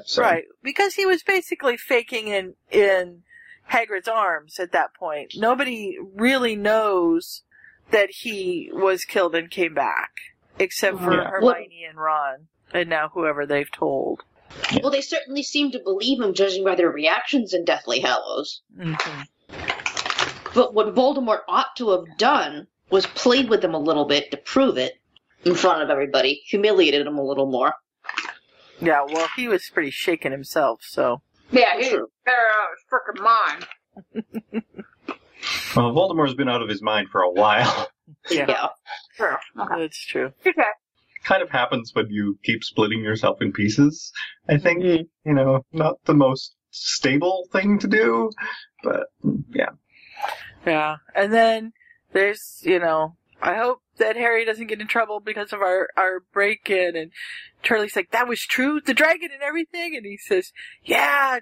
So, 0.05 0.23
Right, 0.23 0.45
because 0.63 0.95
he 0.95 1.05
was 1.05 1.23
basically 1.23 1.77
faking 1.77 2.27
in 2.27 2.55
in 2.71 3.23
Hagrid's 3.71 4.07
arms 4.07 4.59
at 4.59 4.71
that 4.71 4.93
point. 4.93 5.33
Nobody 5.35 5.97
really 6.13 6.55
knows 6.55 7.43
that 7.91 8.09
he 8.09 8.69
was 8.73 9.05
killed 9.05 9.35
and 9.35 9.49
came 9.49 9.73
back, 9.73 10.11
except 10.59 10.99
for 10.99 11.13
Yeah. 11.13 11.29
Hermione 11.29 11.85
and 11.89 11.97
Ron, 11.97 12.47
and 12.73 12.89
now 12.89 13.09
whoever 13.09 13.45
they've 13.45 13.71
told. 13.71 14.23
Well, 14.81 14.91
they 14.91 15.01
certainly 15.01 15.43
seem 15.43 15.71
to 15.71 15.79
believe 15.79 16.21
him, 16.21 16.33
judging 16.33 16.63
by 16.63 16.75
their 16.75 16.89
reactions 16.89 17.53
in 17.53 17.65
Deathly 17.65 17.99
Hallows. 17.99 18.61
hmm 18.75 18.93
But 20.53 20.73
what 20.73 20.95
Voldemort 20.95 21.41
ought 21.47 21.75
to 21.77 21.89
have 21.91 22.17
done 22.17 22.67
was 22.89 23.05
played 23.07 23.49
with 23.49 23.61
them 23.61 23.73
a 23.73 23.79
little 23.79 24.05
bit 24.05 24.31
to 24.31 24.37
prove 24.37 24.77
it 24.77 24.99
in 25.43 25.53
front 25.55 25.81
of 25.81 25.89
everybody, 25.89 26.41
humiliated 26.47 27.05
him 27.05 27.17
a 27.17 27.23
little 27.23 27.45
more. 27.47 27.73
Yeah, 28.81 29.05
well, 29.07 29.27
he 29.35 29.47
was 29.47 29.69
pretty 29.69 29.91
shaken 29.91 30.31
himself, 30.31 30.81
so. 30.83 31.21
Yeah, 31.51 31.77
he 31.77 31.89
True. 31.89 32.07
they're 32.25 32.35
out 32.35 32.69
of 32.71 32.75
his 32.75 32.85
frickin' 32.91 33.23
mind. 33.23 34.63
well, 35.75 35.91
Voldemort's 35.93 36.33
been 36.33 36.49
out 36.49 36.61
of 36.61 36.69
his 36.69 36.81
mind 36.81 37.09
for 37.09 37.21
a 37.21 37.31
while. 37.31 37.87
Yeah, 38.29 38.45
Yeah. 38.47 38.67
True. 39.17 39.35
Okay. 39.63 39.81
that's 39.81 40.05
true. 40.05 40.31
Okay. 40.45 40.61
kind 41.23 41.41
of 41.41 41.49
happens 41.49 41.89
when 41.95 42.05
you 42.11 42.37
keep 42.43 42.63
splitting 42.63 42.99
yourself 43.03 43.41
in 43.41 43.51
pieces. 43.51 44.11
I 44.47 44.57
think, 44.57 44.83
Mhm. 44.83 45.07
you 45.25 45.33
know, 45.33 45.65
not 45.73 45.95
the 46.05 46.13
most 46.13 46.55
stable 46.69 47.47
thing 47.51 47.79
to 47.79 47.87
do, 47.87 48.29
but 48.83 49.07
mm, 49.23 49.43
yeah. 49.49 49.69
Yeah, 50.67 50.97
and 51.15 51.33
then 51.33 51.73
there's, 52.13 52.61
you 52.63 52.77
know, 52.79 53.15
I 53.45 53.55
hope 53.57 53.81
that 53.99 54.15
Harry 54.15 54.43
doesn't 54.43 54.67
get 54.67 54.81
in 54.81 54.87
trouble 54.87 55.19
because 55.19 55.53
of 55.53 55.61
our, 55.61 55.87
our 55.95 56.21
break-in, 56.33 56.95
and 56.95 57.11
Charlie's 57.61 57.95
like, 57.95 58.09
that 58.11 58.27
was 58.27 58.41
true? 58.41 58.81
The 58.81 58.93
dragon 58.93 59.29
and 59.31 59.43
everything? 59.43 59.95
And 59.95 60.05
he 60.05 60.17
says, 60.17 60.51
yeah, 60.83 61.39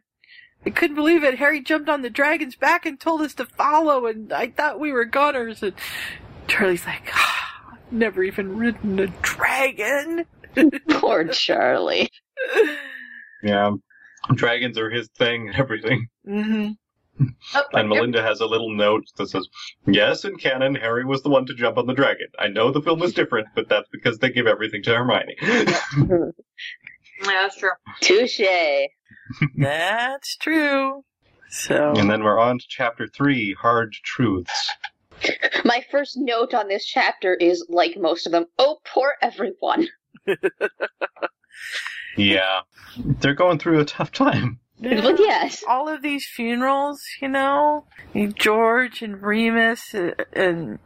I 0.66 0.70
couldn't 0.70 0.98
believe 0.98 1.24
it. 1.24 1.40
Harry 1.40 1.62
jumped 1.62 1.88
on 1.90 2.02
the 2.02 2.10
dragon's 2.10 2.56
back 2.58 2.86
and 2.86 3.00
told 3.00 3.22
us 3.22 3.34
to 3.36 3.46
follow, 3.46 4.06
and 4.06 4.34
I 4.34 4.50
thought 4.50 4.80
we 4.82 4.92
were 4.92 5.06
gunners, 5.06 5.64
and 5.64 5.74
Charlie's 6.48 6.86
like, 6.86 7.10
ah, 7.14 7.74
I've 7.74 7.92
never 7.94 8.22
even 8.22 8.58
ridden 8.58 9.00
a 9.00 9.08
dragon. 9.22 10.26
Poor 10.90 11.26
Charlie. 11.30 12.10
Yeah. 13.44 13.72
Dragons 14.34 14.78
are 14.78 14.90
his 14.90 15.10
thing 15.18 15.50
and 15.50 15.56
everything. 15.60 16.08
hmm 16.26 16.70
Oh, 17.20 17.64
And 17.74 17.90
Melinda 17.90 18.22
has 18.22 18.40
a 18.40 18.46
little 18.46 18.76
note 18.76 19.06
that 19.18 19.28
says, 19.30 19.48
Yes, 19.86 20.26
in 20.26 20.36
canon, 20.38 20.76
Harry 20.76 21.06
was 21.06 21.22
the 21.22 21.30
one 21.30 21.46
to 21.46 21.54
jump 21.54 21.78
on 21.78 21.88
the 21.88 21.94
dragon. 21.94 22.28
I 22.40 22.48
know 22.48 22.72
the 22.72 22.82
film 22.82 23.02
is 23.04 23.14
different, 23.14 23.48
but 23.56 23.70
that's 23.70 23.88
because 23.92 24.20
they 24.20 24.30
give 24.32 24.48
everything 24.48 24.84
to 24.84 24.96
Hermione. 24.96 25.36
Yeah, 27.26 27.44
that's 27.44 27.58
true. 27.58 27.70
Touche. 28.02 28.42
That's 29.56 30.36
true. 30.36 31.06
So, 31.50 31.94
and 31.96 32.10
then 32.10 32.24
we're 32.24 32.40
on 32.40 32.60
to 32.60 32.66
chapter 32.68 33.08
three, 33.08 33.54
Hard 33.54 33.94
Truths. 34.04 34.72
My 35.64 35.86
first 35.90 36.18
note 36.18 36.54
on 36.54 36.68
this 36.68 36.86
chapter 36.86 37.34
is 37.36 37.66
like 37.70 37.96
most 37.96 38.26
of 38.26 38.34
them. 38.34 38.46
Oh, 38.58 38.80
poor 38.86 39.14
everyone. 39.22 39.88
Yeah. 42.18 42.62
They're 42.98 43.34
going 43.34 43.60
through 43.60 43.80
a 43.80 43.86
tough 43.86 44.12
time. 44.12 44.60
But 44.84 45.20
yes. 45.20 45.64
all 45.68 45.88
of 45.88 46.02
these 46.02 46.26
funerals, 46.26 47.02
you 47.22 47.30
know, 47.30 47.86
George 48.36 49.02
and 49.02 49.22
Remus 49.22 49.94
and 49.94 50.80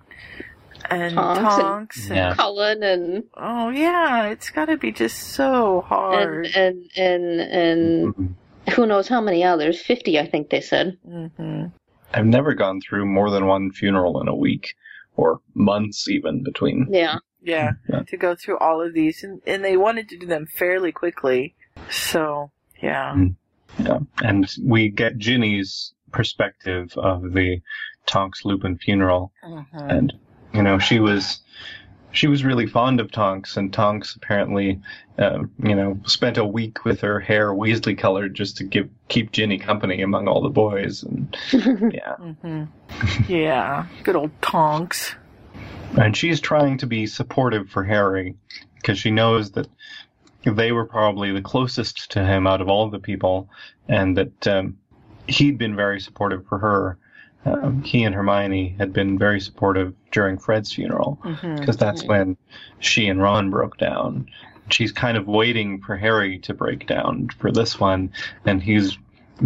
and 0.89 1.16
Tonks 1.16 1.39
and- 1.39 1.62
Tonks. 1.62 2.08
And, 2.08 2.16
Yeah. 2.16 2.36
Colin 2.36 2.84
and 2.84 3.24
Oh 3.36 3.70
yeah, 3.70 4.28
it's 4.28 4.50
got 4.52 4.66
to 4.66 4.78
be 4.78 4.91
just 4.91 5.18
so 5.18 5.80
and 5.80 5.86
hard. 5.88 6.45
and 6.56 6.89
and 6.95 7.41
and 7.41 8.16
Mhm. 8.16 8.34
who 8.76 8.86
knows 8.86 9.08
how 9.08 9.20
many 9.20 9.43
others? 9.43 9.82
Fifty, 9.82 10.20
I 10.20 10.28
think 10.28 10.50
they 10.50 10.62
said. 10.62 10.98
hmm 11.04 11.66
I've 12.14 12.26
never 12.26 12.54
gone 12.54 12.80
through 12.80 13.06
more 13.06 13.30
than 13.32 13.48
one 13.48 13.72
funeral 13.72 14.22
in 14.22 14.28
a 14.30 14.36
week, 14.36 14.76
or 15.18 15.41
months 15.54 16.08
even 16.08 16.41
between. 16.43 16.88
Yeah. 16.89 17.18
Yeah, 17.41 17.72
Yeah. 17.89 18.04
to 18.08 18.18
go 18.18 18.36
through 18.36 18.58
all 18.60 18.82
of 18.82 18.93
these, 18.93 19.24
and 19.24 19.41
and 19.48 19.64
they 19.66 19.76
wanted 19.78 20.08
to 20.10 20.18
do 20.18 20.26
them 20.28 20.45
fairly 20.45 20.91
quickly. 20.91 21.56
So 21.89 22.52
yeah, 22.82 23.14
Mm. 23.16 23.36
Yeah. 23.80 23.99
And 24.23 24.49
we 24.63 24.89
get 24.89 25.17
Ginny's 25.17 25.93
perspective 26.11 26.93
of 26.97 27.34
the 27.34 27.61
Tonks 28.05 28.45
Lupin 28.45 28.78
funeral, 28.78 29.32
Mhm. 29.45 29.65
and 29.73 30.13
you 30.53 30.63
know 30.63 30.80
she 30.80 30.99
was 30.99 31.41
she 32.11 32.28
was 32.28 32.43
really 32.43 32.65
fond 32.65 32.99
of 33.01 33.11
Tonks, 33.11 33.57
and 33.57 33.71
Tonks 33.71 34.15
apparently, 34.15 34.80
um, 35.19 35.51
you 35.61 35.75
know, 35.75 35.99
spent 36.05 36.38
a 36.38 36.45
week 36.45 36.86
with 36.86 37.01
her 37.01 37.19
hair 37.19 37.49
Weasley 37.53 37.95
colored 37.97 38.34
just 38.34 38.57
to 38.57 38.63
give 38.63 38.89
keep 39.09 39.32
Ginny 39.34 39.57
company 39.59 40.01
among 40.01 40.28
all 40.28 40.41
the 40.41 40.49
boys, 40.49 41.03
and 41.03 41.38
yeah, 41.93 42.15
hmm 42.15 42.63
yeah, 43.28 43.86
good 44.03 44.15
old 44.15 44.32
Tonks. 44.41 45.15
and 45.99 46.15
she's 46.15 46.39
trying 46.39 46.78
to 46.78 46.88
be 46.88 47.05
supportive 47.07 47.69
for 47.69 47.84
Harry 47.84 48.36
because 48.75 48.97
she 48.97 49.11
knows 49.11 49.51
that 49.51 49.67
they 50.56 50.72
were 50.72 50.86
probably 50.86 51.32
the 51.32 51.41
closest 51.41 52.12
to 52.12 52.24
him 52.24 52.48
out 52.48 52.62
of 52.62 52.70
all 52.70 52.89
the 52.89 53.00
people, 53.00 53.50
and 53.88 54.18
that 54.18 54.48
um, 54.48 54.78
he'd 55.28 55.58
been 55.58 55.76
very 55.76 56.00
supportive 56.00 56.45
for 56.48 56.58
her. 56.60 56.98
Um, 57.45 57.82
he 57.84 58.04
and 58.04 58.14
Hermione 58.14 58.76
had 58.78 58.91
been 58.91 59.18
very 59.18 59.39
supportive 59.39 59.93
during 60.12 60.38
Fred's 60.38 60.74
funeral 60.74 61.20
because 61.60 61.78
that's 61.78 62.04
when 62.04 62.38
she 62.80 63.08
and 63.08 63.22
Ron 63.22 63.50
broke 63.50 63.78
down. 63.78 64.28
She's 64.70 64.91
kind 64.91 65.16
of 65.18 65.28
waiting 65.28 65.80
for 65.82 65.95
Harry 65.95 66.39
to 66.39 66.54
break 66.54 66.88
down 66.88 67.30
for 67.39 67.52
this 67.52 67.80
one, 67.80 68.12
and 68.45 68.62
he's 68.62 68.98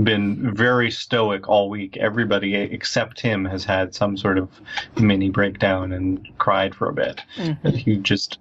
been 0.03 0.55
very 0.55 0.89
stoic 0.89 1.47
all 1.49 1.69
week. 1.69 1.97
Everybody 1.97 2.55
except 2.55 3.19
him 3.19 3.45
has 3.45 3.63
had 3.65 3.93
some 3.93 4.17
sort 4.17 4.37
of 4.39 4.49
mini 4.99 5.29
breakdown 5.29 5.91
and 5.91 6.27
cried 6.39 6.73
for 6.73 6.89
a 6.89 6.93
bit. 6.93 7.21
But 7.61 7.75
he 7.75 7.97
just 7.97 8.39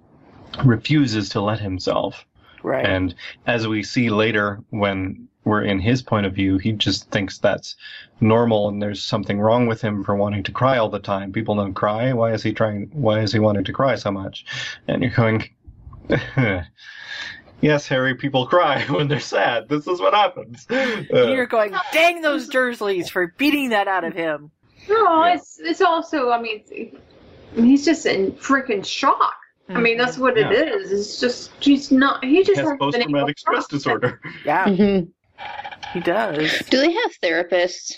refuses 0.63 1.29
to 1.29 1.41
let 1.41 1.59
himself. 1.59 2.25
Right. 2.63 2.85
And 2.85 3.15
as 3.47 3.67
we 3.67 3.83
see 3.83 4.09
later, 4.09 4.59
when 4.69 5.27
we're 5.43 5.63
in 5.63 5.79
his 5.79 6.01
point 6.01 6.25
of 6.25 6.33
view, 6.33 6.57
he 6.57 6.71
just 6.73 7.09
thinks 7.09 7.37
that's 7.37 7.75
normal 8.19 8.69
and 8.69 8.81
there's 8.81 9.03
something 9.03 9.39
wrong 9.39 9.67
with 9.67 9.81
him 9.81 10.03
for 10.03 10.15
wanting 10.15 10.43
to 10.43 10.51
cry 10.51 10.77
all 10.77 10.89
the 10.89 10.99
time. 10.99 11.31
People 11.31 11.55
don't 11.55 11.73
cry. 11.73 12.13
Why 12.13 12.33
is 12.33 12.43
he 12.43 12.53
trying? 12.53 12.89
Why 12.93 13.21
is 13.21 13.33
he 13.33 13.39
wanting 13.39 13.63
to 13.63 13.73
cry 13.73 13.95
so 13.95 14.11
much? 14.11 14.45
And 14.87 15.01
you're 15.01 15.11
going, 15.11 15.49
yes, 17.61 17.87
Harry, 17.87 18.15
people 18.15 18.45
cry 18.45 18.83
when 18.89 19.07
they're 19.07 19.19
sad. 19.19 19.69
This 19.69 19.87
is 19.87 19.99
what 19.99 20.13
happens. 20.13 20.67
Uh, 20.69 21.03
You're 21.11 21.47
going, 21.47 21.73
dang 21.91 22.21
those 22.21 22.49
Dursleys 22.49 23.09
for 23.09 23.33
beating 23.37 23.69
that 23.69 23.87
out 23.87 24.03
of 24.03 24.13
him. 24.13 24.51
No, 24.89 25.23
it's 25.23 25.59
it's 25.59 25.81
also. 25.81 26.31
I 26.31 26.41
mean, 26.41 26.63
he's 27.55 27.85
just 27.85 28.05
in 28.05 28.31
freaking 28.33 28.83
shock. 28.83 29.35
I 29.75 29.79
mean, 29.81 29.97
that's 29.97 30.17
what 30.17 30.37
Yeah. 30.37 30.51
it 30.51 30.67
is. 30.67 30.91
It's 30.91 31.19
just 31.19 31.51
he's 31.59 31.91
not. 31.91 32.23
He 32.23 32.37
he 32.37 32.43
just 32.43 32.59
has 32.59 32.69
hasn't 32.69 32.79
been 32.79 32.85
able 32.85 32.91
post-traumatic 33.01 33.39
stress 33.39 33.67
disorder. 33.67 34.19
Yeah, 34.45 34.65
Mhm. 34.65 35.09
he 35.93 35.99
does. 35.99 36.59
Do 36.69 36.77
they 36.77 36.91
have 36.91 37.11
therapists? 37.23 37.93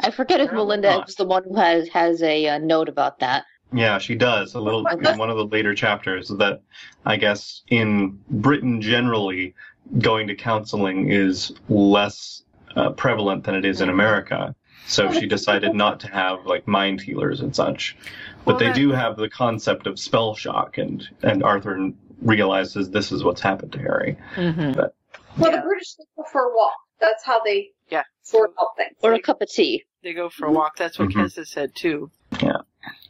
I 0.00 0.10
forget 0.10 0.40
if 0.40 0.46
Apparently 0.48 0.56
Melinda 0.76 0.90
not. 0.98 1.08
is 1.08 1.14
the 1.14 1.24
one 1.24 1.44
who 1.44 1.56
has 1.56 1.88
has 1.88 2.22
a 2.22 2.48
uh, 2.48 2.58
note 2.58 2.88
about 2.88 3.18
that. 3.20 3.44
Yeah, 3.72 3.98
she 3.98 4.14
does 4.14 4.54
a 4.54 4.60
little 4.60 4.86
in 4.86 5.18
one 5.18 5.30
of 5.30 5.36
the 5.36 5.46
later 5.46 5.74
chapters 5.74 6.28
that 6.28 6.60
I 7.04 7.16
guess 7.16 7.62
in 7.68 8.18
Britain 8.28 8.80
generally 8.80 9.54
going 9.98 10.26
to 10.28 10.34
counseling 10.34 11.10
is 11.10 11.52
less 11.68 12.42
uh, 12.76 12.90
prevalent 12.90 13.44
than 13.44 13.54
it 13.54 13.64
is 13.64 13.80
in 13.80 13.88
America. 13.88 14.54
So 14.86 15.10
she 15.12 15.26
decided 15.26 15.74
not 15.74 16.00
to 16.00 16.08
have 16.08 16.44
like 16.46 16.66
mind 16.68 17.00
healers 17.00 17.40
and 17.40 17.54
such. 17.54 17.96
But 18.44 18.52
Well, 18.52 18.58
they 18.58 18.66
that- 18.66 18.74
do 18.74 18.90
have 18.92 19.16
the 19.16 19.28
concept 19.30 19.86
of 19.86 19.98
spell 19.98 20.34
shock 20.34 20.78
and 20.78 21.08
and 21.22 21.42
Arthur 21.42 21.90
realizes 22.22 22.90
this 22.90 23.10
is 23.12 23.24
what's 23.24 23.40
happened 23.40 23.72
to 23.72 23.78
Harry. 23.78 24.16
hmm 24.34 24.72
Well, 24.72 25.50
the 25.50 25.62
British 25.64 25.94
they 25.94 26.04
go 26.16 26.24
for 26.30 26.42
a 26.42 26.54
walk. 26.54 26.74
That's 27.00 27.24
how 27.24 27.40
they 27.42 27.70
Yeah. 27.90 28.04
sort 28.22 28.52
out 28.60 28.76
things. 28.76 28.96
Or 29.02 29.12
a 29.14 29.20
cup 29.20 29.42
of 29.42 29.48
tea. 29.48 29.84
They 30.02 30.12
go 30.12 30.28
for 30.28 30.46
a 30.46 30.52
walk. 30.52 30.76
That's 30.76 30.98
what 30.98 31.08
Mhm. 31.08 31.24
Kessa 31.24 31.46
said 31.46 31.74
too. 31.74 32.10
Yeah. 32.42 32.58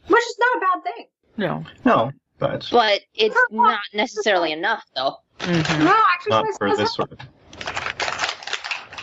Which 0.07 0.23
is 0.25 0.39
not 0.39 0.57
a 0.57 0.61
bad 0.61 0.85
thing. 0.95 1.07
No. 1.37 1.65
No, 1.85 2.13
but 2.39 2.69
But 2.71 3.01
it's 3.15 3.37
not 3.51 3.81
necessarily 3.93 4.53
enough, 4.53 4.85
though. 4.95 5.17
hmm 5.41 5.85
No, 5.85 5.97
not 6.29 6.47
for 6.59 6.71
this 6.71 6.79
help. 6.79 6.89
sort 7.11 7.13
of. 7.13 7.19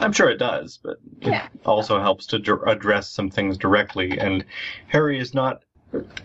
I'm 0.02 0.12
sure 0.12 0.30
it 0.30 0.38
does, 0.38 0.80
but 0.84 0.98
it 1.22 1.28
Yeah. 1.30 1.48
also 1.66 2.00
helps 2.02 2.26
to 2.28 2.40
dr- 2.40 2.68
address 2.68 3.10
some 3.10 3.30
things 3.30 3.58
directly. 3.58 4.18
And 4.20 4.44
Harry 4.88 5.20
is 5.20 5.34
not 5.34 5.64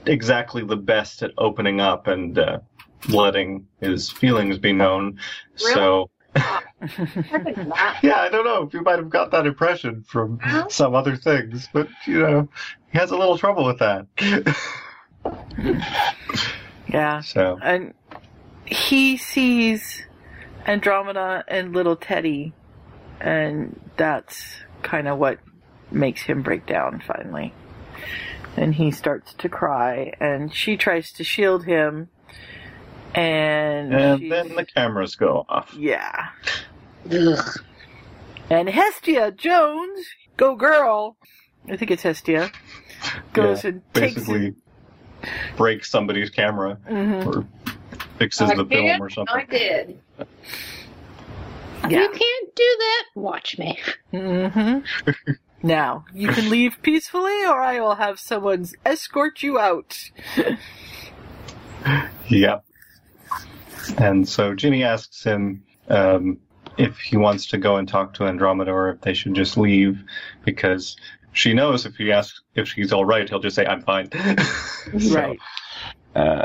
exactly 0.07 0.65
the 0.65 0.77
best 0.77 1.23
at 1.23 1.33
opening 1.39 1.81
up 1.81 2.07
and 2.07 2.39
uh, 2.39 2.59
letting 3.09 3.67
his 3.81 4.11
feelings 4.11 4.59
be 4.59 4.73
known. 4.73 5.19
So, 5.57 6.11
think 6.87 7.57
not. 7.67 7.97
yeah, 8.03 8.21
I 8.21 8.29
don't 8.29 8.45
know 8.45 8.63
if 8.63 8.73
you 8.75 8.83
might 8.83 8.99
have 8.99 9.11
got 9.11 9.31
that 9.33 9.47
impression 9.47 10.05
from 10.09 10.39
some 10.69 10.95
other 10.95 11.17
things, 11.17 11.69
but 11.73 11.89
you 12.07 12.21
know, 12.21 12.49
he 12.93 12.99
has 12.99 13.11
a 13.11 13.17
little 13.17 13.39
trouble 13.39 13.65
with 13.65 13.79
that. 13.79 14.07
Yeah. 16.89 17.21
so, 17.21 17.59
And 17.63 17.95
he 18.65 19.17
sees 19.17 20.05
Andromeda 20.67 21.45
and 21.49 21.73
little 21.75 21.97
Teddy 21.97 22.53
and 23.21 23.79
that's 23.97 24.43
kind 24.83 25.09
of 25.09 25.19
what 25.19 25.39
makes 25.91 26.23
him 26.23 26.43
break 26.43 26.67
down 26.67 27.03
finally. 27.07 27.53
And 28.57 28.75
he 28.75 28.91
starts 28.91 29.35
to 29.35 29.49
cry, 29.49 30.13
and 30.21 30.53
she 30.53 30.77
tries 30.77 31.13
to 31.13 31.25
shield 31.25 31.65
him, 31.65 32.09
and, 33.15 33.93
And 33.95 34.21
she's- 34.21 34.31
then 34.31 34.55
the 34.57 34.65
cameras 34.65 35.15
go 35.17 35.45
off. 35.49 35.75
yeah. 35.75 36.29
And 38.49 38.69
Hestia 38.69 39.33
Jones, 39.33 40.07
go 40.37 40.55
girl, 40.57 41.17
I 41.71 41.77
think 41.77 41.91
it's 41.91 42.03
Hestia, 42.03 42.51
goes 43.33 43.65
Yeah, 43.65 43.71
and 43.71 43.95
takes 43.95 44.15
basically 44.15 44.55
breaks 45.57 45.91
somebody's 45.91 46.31
camera 46.31 46.79
Mhm. 46.89 47.27
or 47.27 47.47
fixes 48.19 48.51
I 48.51 48.55
the 48.55 48.65
film 48.65 49.03
or 49.03 49.11
something. 49.11 49.35
I 49.37 49.45
did. 49.45 49.99
Yeah. 51.89 52.03
You 52.03 52.09
can't 52.09 52.55
do 52.55 52.77
that. 52.79 53.05
Watch 53.15 53.59
me. 53.59 53.79
hmm 54.11 54.79
now, 55.63 56.05
you 56.13 56.29
can 56.29 56.51
leave 56.51 56.77
peacefully, 56.83 57.45
or 57.45 57.61
I 57.61 57.81
will 57.81 57.95
have 57.97 58.19
someone 58.19 58.67
escort 58.85 59.43
you 59.43 59.59
out. 59.59 60.11
Yeah. 62.29 62.61
And 63.99 64.29
so 64.29 64.55
Ginny 64.55 64.83
asks 64.83 65.23
him 65.23 65.63
um, 65.89 66.39
if 66.77 66.99
he 66.99 67.17
wants 67.17 67.47
to 67.49 67.59
go 67.59 67.77
and 67.77 67.89
talk 67.89 68.15
to 68.15 68.25
Andromeda 68.25 68.73
or 68.73 68.91
if 68.91 69.01
they 69.01 69.15
should 69.15 69.35
just 69.35 69.57
leave 69.57 70.03
because 70.45 70.97
she 71.33 71.55
knows 71.55 71.87
if 71.87 71.97
he 71.97 72.11
asks 72.11 72.43
if 72.55 72.69
she's 72.69 72.93
all 72.93 73.05
right, 73.05 73.29
he'll 73.29 73.41
just 73.41 73.57
say, 73.57 73.67
I'm 73.67 73.83
fine. 73.83 74.11
So, 75.01 75.17
Right. 75.17 75.39
Uh, 76.15 76.45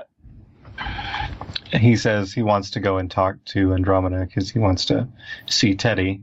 he 1.74 1.96
says 1.96 2.34
he 2.34 2.42
wants 2.44 2.70
to 2.72 2.80
go 2.80 2.98
and 2.98 3.10
talk 3.10 3.36
to 3.46 3.74
Andromeda 3.74 4.26
because 4.26 4.50
he 4.52 4.60
wants 4.60 4.86
to 4.86 5.08
see 5.48 5.76
Teddy. 5.76 6.22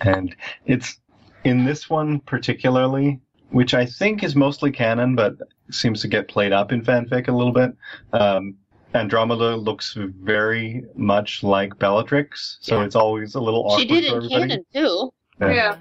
And 0.00 0.34
it's 0.66 0.98
in 1.44 1.64
this 1.64 1.88
one 1.90 2.20
particularly, 2.20 3.20
which 3.50 3.74
I 3.74 3.86
think 3.86 4.22
is 4.22 4.34
mostly 4.36 4.70
canon, 4.70 5.14
but 5.14 5.34
seems 5.70 6.00
to 6.02 6.08
get 6.08 6.28
played 6.28 6.52
up 6.52 6.72
in 6.72 6.82
fanfic 6.82 7.28
a 7.28 7.32
little 7.32 7.52
bit. 7.52 7.72
Um, 8.12 8.56
Andromeda 8.94 9.56
looks 9.56 9.96
very 9.98 10.84
much 10.94 11.42
like 11.42 11.76
Bellatrix, 11.78 12.58
so 12.60 12.82
it's 12.82 12.94
always 12.94 13.34
a 13.34 13.40
little 13.40 13.64
awkward 13.66 13.80
She 13.80 13.86
did 13.88 14.04
for 14.10 14.18
in 14.18 14.24
everybody. 14.24 14.48
canon 14.48 14.64
too. 14.72 15.10
Uh, 15.42 15.48
Yeah. 15.48 15.76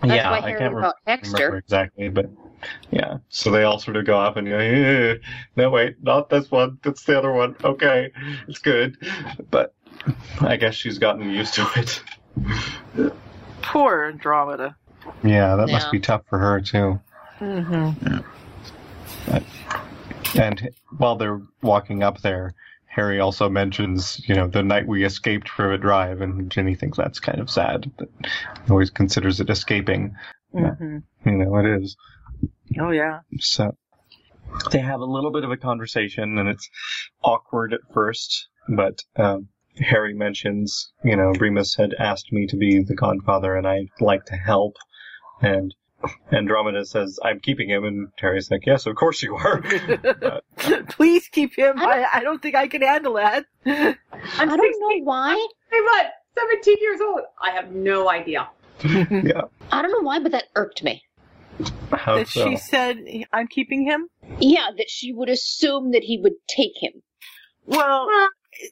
That's 0.00 0.12
yeah, 0.14 0.30
why 0.30 0.38
I 0.38 0.40
Harry 0.40 0.58
can't 0.58 0.74
wrote 0.74 0.94
Dexter. 1.06 1.34
remember 1.36 1.56
exactly, 1.58 2.08
but 2.08 2.30
yeah. 2.90 3.18
So 3.28 3.50
they 3.50 3.64
all 3.64 3.78
sort 3.78 3.96
of 3.96 4.04
go 4.04 4.20
up 4.20 4.36
and 4.36 4.46
go, 4.48 4.58
"Eh, 4.58 5.16
no, 5.56 5.70
wait, 5.70 6.02
not 6.02 6.30
this 6.30 6.50
one. 6.50 6.78
That's 6.82 7.04
the 7.04 7.18
other 7.18 7.32
one. 7.32 7.56
Okay, 7.64 8.10
it's 8.46 8.58
good. 8.58 8.96
But 9.50 9.74
I 10.40 10.56
guess 10.56 10.74
she's 10.74 10.98
gotten 10.98 11.28
used 11.30 11.54
to 11.54 11.66
it. 11.76 12.02
Poor 13.62 14.04
Andromeda. 14.04 14.76
Yeah, 15.24 15.56
that 15.56 15.68
must 15.68 15.90
be 15.90 16.00
tough 16.00 16.22
for 16.28 16.38
her 16.38 16.60
too. 16.60 17.00
Mm-hmm. 17.40 18.18
Yeah. 19.28 19.40
And 20.42 20.70
while 20.98 21.16
they're 21.16 21.40
walking 21.62 22.02
up 22.02 22.20
there, 22.20 22.54
Harry 22.98 23.20
also 23.20 23.48
mentions, 23.48 24.20
you 24.28 24.34
know, 24.34 24.48
the 24.48 24.60
night 24.60 24.88
we 24.88 25.04
escaped 25.04 25.48
from 25.48 25.70
a 25.72 25.78
Drive, 25.78 26.20
and 26.20 26.50
Ginny 26.50 26.74
thinks 26.74 26.98
that's 26.98 27.20
kind 27.20 27.38
of 27.38 27.48
sad. 27.48 27.88
But 27.96 28.08
always 28.68 28.90
considers 28.90 29.38
it 29.38 29.50
escaping. 29.50 30.16
hmm 30.52 30.98
You 31.24 31.32
know, 31.32 31.56
it 31.58 31.80
is. 31.80 31.96
Oh 32.80 32.90
yeah. 32.90 33.20
So 33.38 33.76
they 34.72 34.80
have 34.80 34.98
a 34.98 35.04
little 35.04 35.30
bit 35.30 35.44
of 35.44 35.52
a 35.52 35.56
conversation, 35.56 36.38
and 36.38 36.48
it's 36.48 36.68
awkward 37.22 37.72
at 37.72 37.82
first. 37.94 38.48
But 38.68 39.04
um, 39.14 39.46
Harry 39.78 40.12
mentions, 40.12 40.92
you 41.04 41.14
know, 41.14 41.30
Remus 41.38 41.76
had 41.76 41.94
asked 42.00 42.32
me 42.32 42.48
to 42.48 42.56
be 42.56 42.82
the 42.82 42.96
godfather, 42.96 43.54
and 43.54 43.64
I'd 43.64 43.90
like 44.00 44.24
to 44.24 44.34
help. 44.34 44.74
And 45.40 45.72
Andromeda 46.32 46.84
says, 46.84 47.18
"I'm 47.24 47.40
keeping 47.40 47.68
him," 47.68 47.84
and 47.84 48.08
Harry's 48.18 48.50
like, 48.50 48.66
"Yes, 48.66 48.86
of 48.86 48.94
course 48.96 49.22
you 49.22 49.36
are." 49.36 49.62
But, 50.20 50.44
Please 50.90 51.28
keep 51.28 51.56
him. 51.56 51.78
I, 51.78 52.06
I 52.14 52.22
don't 52.22 52.40
think 52.40 52.54
I 52.54 52.68
can 52.68 52.82
handle 52.82 53.14
that. 53.14 53.46
I'm 53.66 53.96
I 54.38 54.56
don't 54.56 54.58
know 54.58 55.04
why. 55.04 55.32
I'm 55.72 55.84
what? 55.84 56.06
17 56.34 56.76
years 56.80 57.00
old. 57.00 57.20
I 57.42 57.50
have 57.50 57.72
no 57.72 58.08
idea. 58.08 58.48
yeah. 58.84 59.42
I 59.72 59.82
don't 59.82 59.90
know 59.90 60.02
why, 60.02 60.20
but 60.20 60.32
that 60.32 60.44
irked 60.54 60.82
me. 60.84 61.02
How 61.90 62.18
that 62.18 62.28
so? 62.28 62.48
she 62.48 62.56
said, 62.56 62.98
"I'm 63.32 63.48
keeping 63.48 63.84
him." 63.84 64.08
Yeah, 64.38 64.68
that 64.76 64.88
she 64.88 65.12
would 65.12 65.28
assume 65.28 65.92
that 65.92 66.04
he 66.04 66.18
would 66.18 66.34
take 66.46 66.74
him. 66.76 67.02
Well, 67.66 68.08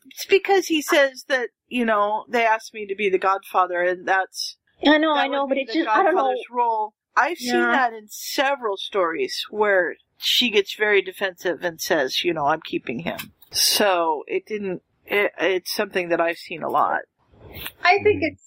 it's 0.07 0.27
because 0.27 0.67
he 0.67 0.83
says 0.83 1.25
that 1.29 1.49
you 1.69 1.85
know 1.85 2.25
they 2.29 2.45
asked 2.45 2.73
me 2.73 2.87
to 2.87 2.95
be 2.95 3.11
the 3.11 3.19
godfather, 3.19 3.83
and 3.83 4.07
that's 4.07 4.57
I 4.87 4.99
know, 4.99 5.15
I 5.15 5.29
know, 5.29 5.47
but 5.47 5.55
be 5.55 5.63
it 5.63 5.73
just 5.73 5.89
I 5.89 6.03
don't 6.03 6.15
know. 6.15 6.23
godfather's 6.23 6.47
role. 6.51 6.95
I've 7.17 7.39
seen 7.39 7.61
that 7.61 7.93
in 7.93 8.09
several 8.09 8.77
stories 8.77 9.47
where 9.51 9.97
she 10.19 10.51
gets 10.51 10.75
very 10.75 11.03
defensive 11.03 11.63
and 11.63 11.81
says, 11.81 12.25
"You 12.25 12.35
know, 12.35 12.47
I'm 12.47 12.61
keeping 12.63 13.01
him." 13.01 13.33
So 13.51 14.25
it 14.27 14.47
didn't. 14.47 14.83
It, 15.07 15.33
it's 15.41 15.75
something 15.75 16.11
that 16.11 16.21
I've 16.21 16.39
seen 16.39 16.63
a 16.63 16.69
lot. 16.69 17.03
I 17.85 17.99
think 18.03 18.21
hmm. 18.21 18.33
it's. 18.33 18.43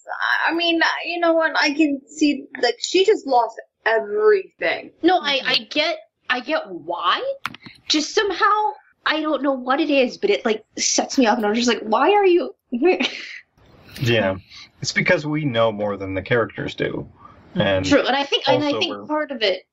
I 0.48 0.54
mean, 0.54 0.82
you 1.06 1.20
know 1.20 1.34
what? 1.34 1.54
I 1.60 1.74
can 1.74 2.02
see 2.08 2.46
like 2.62 2.76
she 2.80 3.06
just 3.06 3.26
lost 3.26 3.60
everything. 3.86 4.92
No, 5.02 5.20
I 5.20 5.42
I 5.44 5.56
get 5.70 5.98
I 6.30 6.42
get 6.42 6.70
why. 6.70 7.22
Just 7.88 8.14
somehow 8.14 8.74
I 9.06 9.22
don't 9.22 9.42
know 9.42 9.54
what 9.54 9.80
it 9.80 9.90
is, 9.90 10.18
but 10.18 10.30
it 10.30 10.46
like 10.46 10.64
sets 10.78 11.18
me 11.18 11.26
off, 11.26 11.38
and 11.38 11.46
I'm 11.46 11.56
just 11.56 11.68
like, 11.68 11.82
why 11.82 12.12
are 12.12 12.26
you? 12.26 12.56
Yeah, 14.02 14.38
it's 14.82 14.94
because 14.94 15.26
we 15.26 15.46
know 15.46 15.72
more 15.72 15.98
than 15.98 16.14
the 16.14 16.22
characters 16.22 16.76
do, 16.76 17.10
and 17.60 17.86
True, 17.86 18.06
and 18.06 18.16
I 18.16 18.24
think 18.24 18.48
and 18.48 18.64
I 18.64 18.72
think 18.80 19.08
part 19.08 19.32
of 19.32 19.42
it 19.42 19.64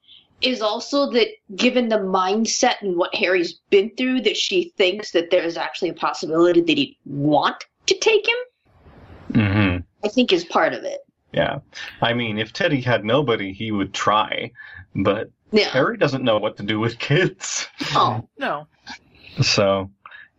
is 0.42 0.60
also 0.60 1.10
that 1.12 1.28
given 1.54 1.88
the 1.88 1.96
mindset 1.98 2.74
and 2.82 2.96
what 2.96 3.14
Harry's 3.14 3.54
been 3.70 3.90
through, 3.96 4.20
that 4.22 4.36
she 4.36 4.72
thinks 4.76 5.12
that 5.12 5.30
there's 5.30 5.56
actually 5.56 5.88
a 5.88 5.94
possibility 5.94 6.60
that 6.60 6.76
he'd 6.76 6.96
want 7.06 7.64
to 7.86 7.98
take 7.98 8.26
him. 8.28 8.36
hmm 9.32 9.76
I 10.04 10.08
think 10.08 10.32
is 10.32 10.44
part 10.44 10.74
of 10.74 10.84
it. 10.84 11.00
yeah. 11.32 11.60
I 12.02 12.12
mean, 12.12 12.38
if 12.38 12.52
Teddy 12.52 12.80
had 12.80 13.04
nobody, 13.04 13.52
he 13.52 13.72
would 13.72 13.92
try, 13.94 14.50
but 14.94 15.30
Yeah. 15.52 15.68
Harry 15.70 15.96
doesn't 15.96 16.22
know 16.22 16.38
what 16.38 16.56
to 16.58 16.62
do 16.62 16.78
with 16.80 16.98
kids. 16.98 17.66
Oh, 17.94 18.28
No, 18.38 18.66
So, 19.40 19.90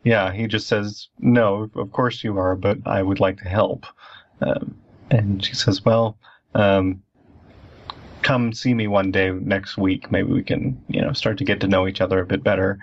yeah, 0.04 0.32
he 0.32 0.48
just 0.48 0.68
says, 0.68 1.08
No, 1.20 1.70
of 1.76 1.92
course 1.92 2.24
you 2.24 2.38
are, 2.38 2.56
but 2.56 2.78
I 2.86 3.02
would 3.02 3.20
like 3.20 3.38
to 3.40 3.50
help. 3.50 3.86
Um, 4.42 4.78
and 5.10 5.44
she 5.44 5.56
says, 5.56 5.84
Well, 5.84 6.18
um, 6.54 7.02
come 8.28 8.52
see 8.52 8.74
me 8.74 8.88
one 8.88 9.10
day 9.10 9.32
next 9.32 9.78
week. 9.78 10.12
Maybe 10.12 10.30
we 10.34 10.44
can, 10.44 10.78
you 10.90 11.02
know, 11.02 11.14
start 11.14 11.38
to 11.38 11.46
get 11.46 11.62
to 11.62 11.68
know 11.68 11.88
each 11.88 12.02
other 12.02 12.20
a 12.20 12.26
bit 12.26 12.44
better. 12.44 12.78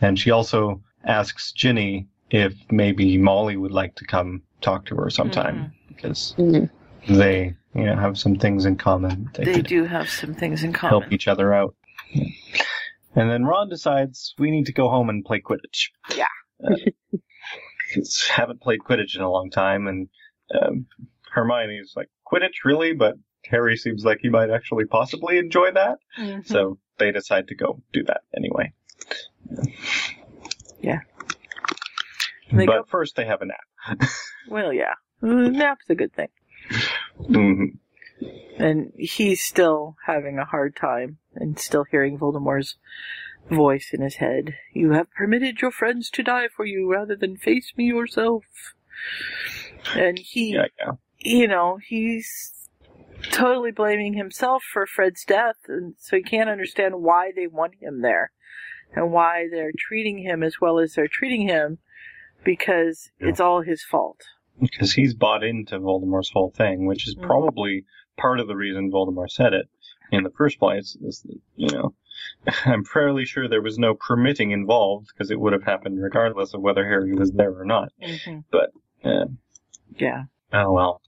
And 0.00 0.18
she 0.18 0.32
also 0.32 0.82
asks 1.04 1.52
Ginny 1.52 2.08
if 2.30 2.52
maybe 2.70 3.16
Molly 3.16 3.56
would 3.56 3.70
like 3.70 3.94
to 3.96 4.04
come 4.04 4.42
talk 4.60 4.84
to 4.86 4.96
her 4.96 5.08
sometime 5.08 5.72
because 5.86 6.34
Mhm. 6.36 6.68
they, 7.08 7.54
you 7.76 7.84
know, 7.84 7.94
have 7.96 8.18
some 8.18 8.34
things 8.36 8.64
in 8.66 8.76
common. 8.76 9.30
they 9.34 9.44
could 9.54 9.66
do 9.68 9.84
have 9.84 10.08
some 10.10 10.34
things 10.34 10.64
in 10.64 10.72
common. 10.72 11.00
help 11.02 11.12
each 11.12 11.28
other 11.28 11.54
out. 11.54 11.74
Yeah. 12.12 12.24
And 13.14 13.30
then 13.30 13.44
Ron 13.44 13.68
decides 13.68 14.34
we 14.38 14.50
need 14.50 14.66
to 14.66 14.72
go 14.72 14.88
home 14.88 15.08
and 15.10 15.24
play 15.24 15.40
Quidditch. 15.40 15.90
Yeah. 16.16 16.26
Uh, 16.64 16.74
'cause 17.94 18.26
haven't 18.32 18.60
played 18.60 18.80
Quidditch 18.80 19.14
in 19.16 19.22
a 19.22 19.30
long 19.30 19.48
time, 19.50 19.86
and 19.86 20.08
um, 20.60 20.86
Hermione's 21.32 21.94
like, 21.96 22.08
Quidditch, 22.30 22.64
really? 22.64 22.92
But 22.94 23.14
Harry 23.46 23.76
seems 23.76 24.04
like 24.04 24.18
he 24.20 24.28
might 24.28 24.50
actually 24.50 24.84
possibly 24.84 25.38
enjoy 25.38 25.70
that. 25.72 25.98
Mhm. 26.18 26.46
So 26.46 26.78
they 26.98 27.12
decide 27.12 27.48
to 27.48 27.54
go 27.54 27.82
do 27.92 28.02
that 28.04 28.22
anyway. 28.36 28.72
Yeah. 30.80 31.00
They 32.52 32.66
but 32.66 32.78
go- 32.78 32.84
first, 32.84 33.16
they 33.16 33.24
have 33.26 33.42
a 33.42 33.46
nap. 33.46 34.00
Well, 34.48 34.72
yeah, 34.72 34.94
Uh, 35.22 35.48
nap's 35.50 35.90
a 35.90 35.94
good 35.94 36.12
thing. 36.14 36.28
Mhm. 37.20 37.78
and 38.58 38.92
he's 38.96 39.44
still 39.44 39.96
having 40.06 40.38
a 40.38 40.44
hard 40.46 40.74
time 40.74 41.18
and 41.34 41.58
still 41.58 41.84
hearing 41.84 42.18
Voldemort's 42.18 42.76
voice 43.50 43.90
in 43.92 44.00
his 44.00 44.16
head. 44.16 44.56
You 44.72 44.92
have 44.92 45.10
permitted 45.12 45.60
your 45.60 45.70
friends 45.70 46.08
to 46.10 46.22
die 46.22 46.48
for 46.48 46.64
you 46.64 46.90
rather 46.90 47.14
than 47.14 47.36
face 47.36 47.72
me 47.76 47.84
yourself. 47.84 48.44
And 49.94 50.18
he, 50.18 50.54
Yeah, 50.54 50.66
yeah. 50.78 50.92
you 51.20 51.46
know, 51.46 51.76
he's 51.76 52.52
totally 53.30 53.70
blaming 53.72 54.14
himself 54.14 54.62
for 54.72 54.86
Fred's 54.86 55.24
death, 55.24 55.56
and 55.68 55.94
so 55.98 56.16
he 56.16 56.22
can't 56.22 56.48
understand 56.50 56.96
why 56.96 57.32
they 57.34 57.46
want 57.46 57.74
him 57.80 58.02
there 58.02 58.32
and 58.94 59.12
why 59.12 59.46
they're 59.50 59.72
treating 59.76 60.18
him 60.18 60.42
as 60.42 60.60
well 60.60 60.78
as 60.78 60.94
they're 60.94 61.08
treating 61.08 61.42
him 61.46 61.78
because 62.44 63.10
it's 63.18 63.40
all 63.40 63.62
his 63.62 63.82
fault. 63.82 64.20
because 64.60 64.92
he's 64.94 65.14
bought 65.14 65.44
into 65.44 65.78
Voldemort's 65.78 66.30
whole 66.32 66.50
thing, 66.50 66.84
which 66.86 67.06
is 67.06 67.14
Mhm. 67.14 67.22
probably 67.22 67.84
part 68.16 68.40
of 68.40 68.48
the 68.48 68.56
reason 68.56 68.90
Voldemort 68.90 69.30
said 69.30 69.52
it 69.52 69.68
in 70.10 70.24
the 70.24 70.30
first 70.30 70.58
place. 70.58 70.96
Is 71.00 71.22
that, 71.22 71.38
you 71.54 71.68
know, 71.70 71.94
I'm 72.64 72.82
fairly 72.84 73.24
sure 73.24 73.46
there 73.46 73.62
was 73.62 73.78
no 73.78 73.94
permitting 73.94 74.50
involved 74.50 75.08
because 75.12 75.30
it 75.30 75.38
would 75.38 75.52
have 75.52 75.62
happened 75.62 76.02
regardless 76.02 76.54
of 76.54 76.60
whether 76.60 76.84
Harry 76.84 77.12
was 77.14 77.30
there 77.30 77.52
or 77.56 77.64
not. 77.64 77.92
Mm-hmm. 78.02 78.40
But 78.50 78.70
uh, 79.04 79.26
Yeah. 79.96 80.24
oh 80.52 80.72
well. 80.72 81.02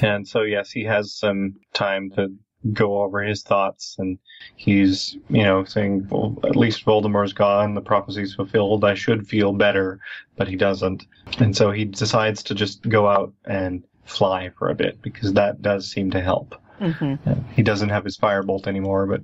And 0.00 0.26
so, 0.26 0.42
yes, 0.42 0.70
he 0.70 0.84
has 0.84 1.12
some 1.12 1.56
time 1.72 2.10
to 2.12 2.32
go 2.72 3.02
over 3.02 3.22
his 3.22 3.42
thoughts, 3.42 3.96
and 3.98 4.18
he's, 4.56 5.16
you 5.30 5.42
know, 5.42 5.64
saying, 5.64 6.06
well, 6.10 6.38
at 6.44 6.56
least 6.56 6.84
Voldemort's 6.84 7.32
gone, 7.32 7.74
the 7.74 7.80
prophecy's 7.80 8.34
fulfilled, 8.34 8.84
I 8.84 8.94
should 8.94 9.26
feel 9.26 9.52
better, 9.52 9.98
but 10.36 10.46
he 10.46 10.56
doesn't. 10.56 11.06
And 11.38 11.56
so 11.56 11.70
he 11.70 11.86
decides 11.86 12.42
to 12.44 12.54
just 12.54 12.86
go 12.86 13.08
out 13.08 13.32
and 13.46 13.82
fly 14.04 14.50
for 14.58 14.68
a 14.68 14.74
bit, 14.74 15.00
because 15.00 15.32
that 15.32 15.62
does 15.62 15.90
seem 15.90 16.10
to 16.10 16.20
help. 16.20 16.54
Mm-hmm. 16.80 17.32
He 17.54 17.62
doesn't 17.62 17.88
have 17.88 18.04
his 18.04 18.18
firebolt 18.18 18.66
anymore, 18.66 19.06
but 19.06 19.22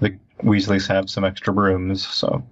the 0.00 0.18
Weasleys 0.42 0.88
have 0.88 1.08
some 1.08 1.24
extra 1.24 1.52
brooms, 1.52 2.04
so 2.06 2.44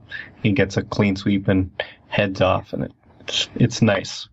he 0.43 0.53
gets 0.53 0.77
a 0.77 0.83
Cleansweep 0.83 1.49
and 1.49 1.71
heads 2.07 2.41
off, 2.41 2.73
and 2.73 2.93
it's, 3.21 3.49
it's 3.57 3.83
nice. 3.83 4.29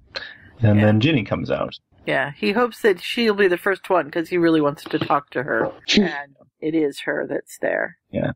And 0.62 0.80
then 0.80 1.00
Ginny 1.00 1.24
comes 1.24 1.50
out. 1.50 1.76
Yeah, 2.08 2.32
he 2.32 2.54
hopes 2.54 2.82
that 2.84 3.02
she'll 3.02 3.34
be 3.34 3.50
the 3.50 3.58
first 3.58 3.90
one 3.90 4.06
because 4.06 4.30
he 4.30 4.38
really 4.38 4.62
wants 4.62 4.84
to 4.86 4.98
talk 4.98 5.30
to 5.32 5.44
her, 5.44 5.72
and 5.98 6.36
it 6.62 6.74
is 6.74 7.02
her 7.02 7.28
that's 7.30 7.58
there. 7.60 7.98
Yeah. 8.12 8.32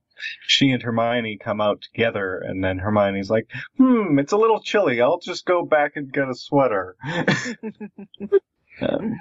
She 0.46 0.72
and 0.72 0.84
Hermione 0.84 1.38
come 1.42 1.62
out 1.62 1.82
together, 1.82 2.38
and 2.38 2.62
then 2.64 2.80
Hermione's 2.80 3.30
like, 3.30 3.48
hmm, 3.78 4.20
it's 4.20 4.34
a 4.34 4.38
little 4.38 4.60
chilly. 4.62 5.02
I'll 5.02 5.20
just 5.20 5.46
go 5.46 5.64
back 5.66 5.94
and 5.96 6.12
get 6.12 6.28
a 6.30 6.36
sweater. 6.36 6.98
um, 8.82 9.18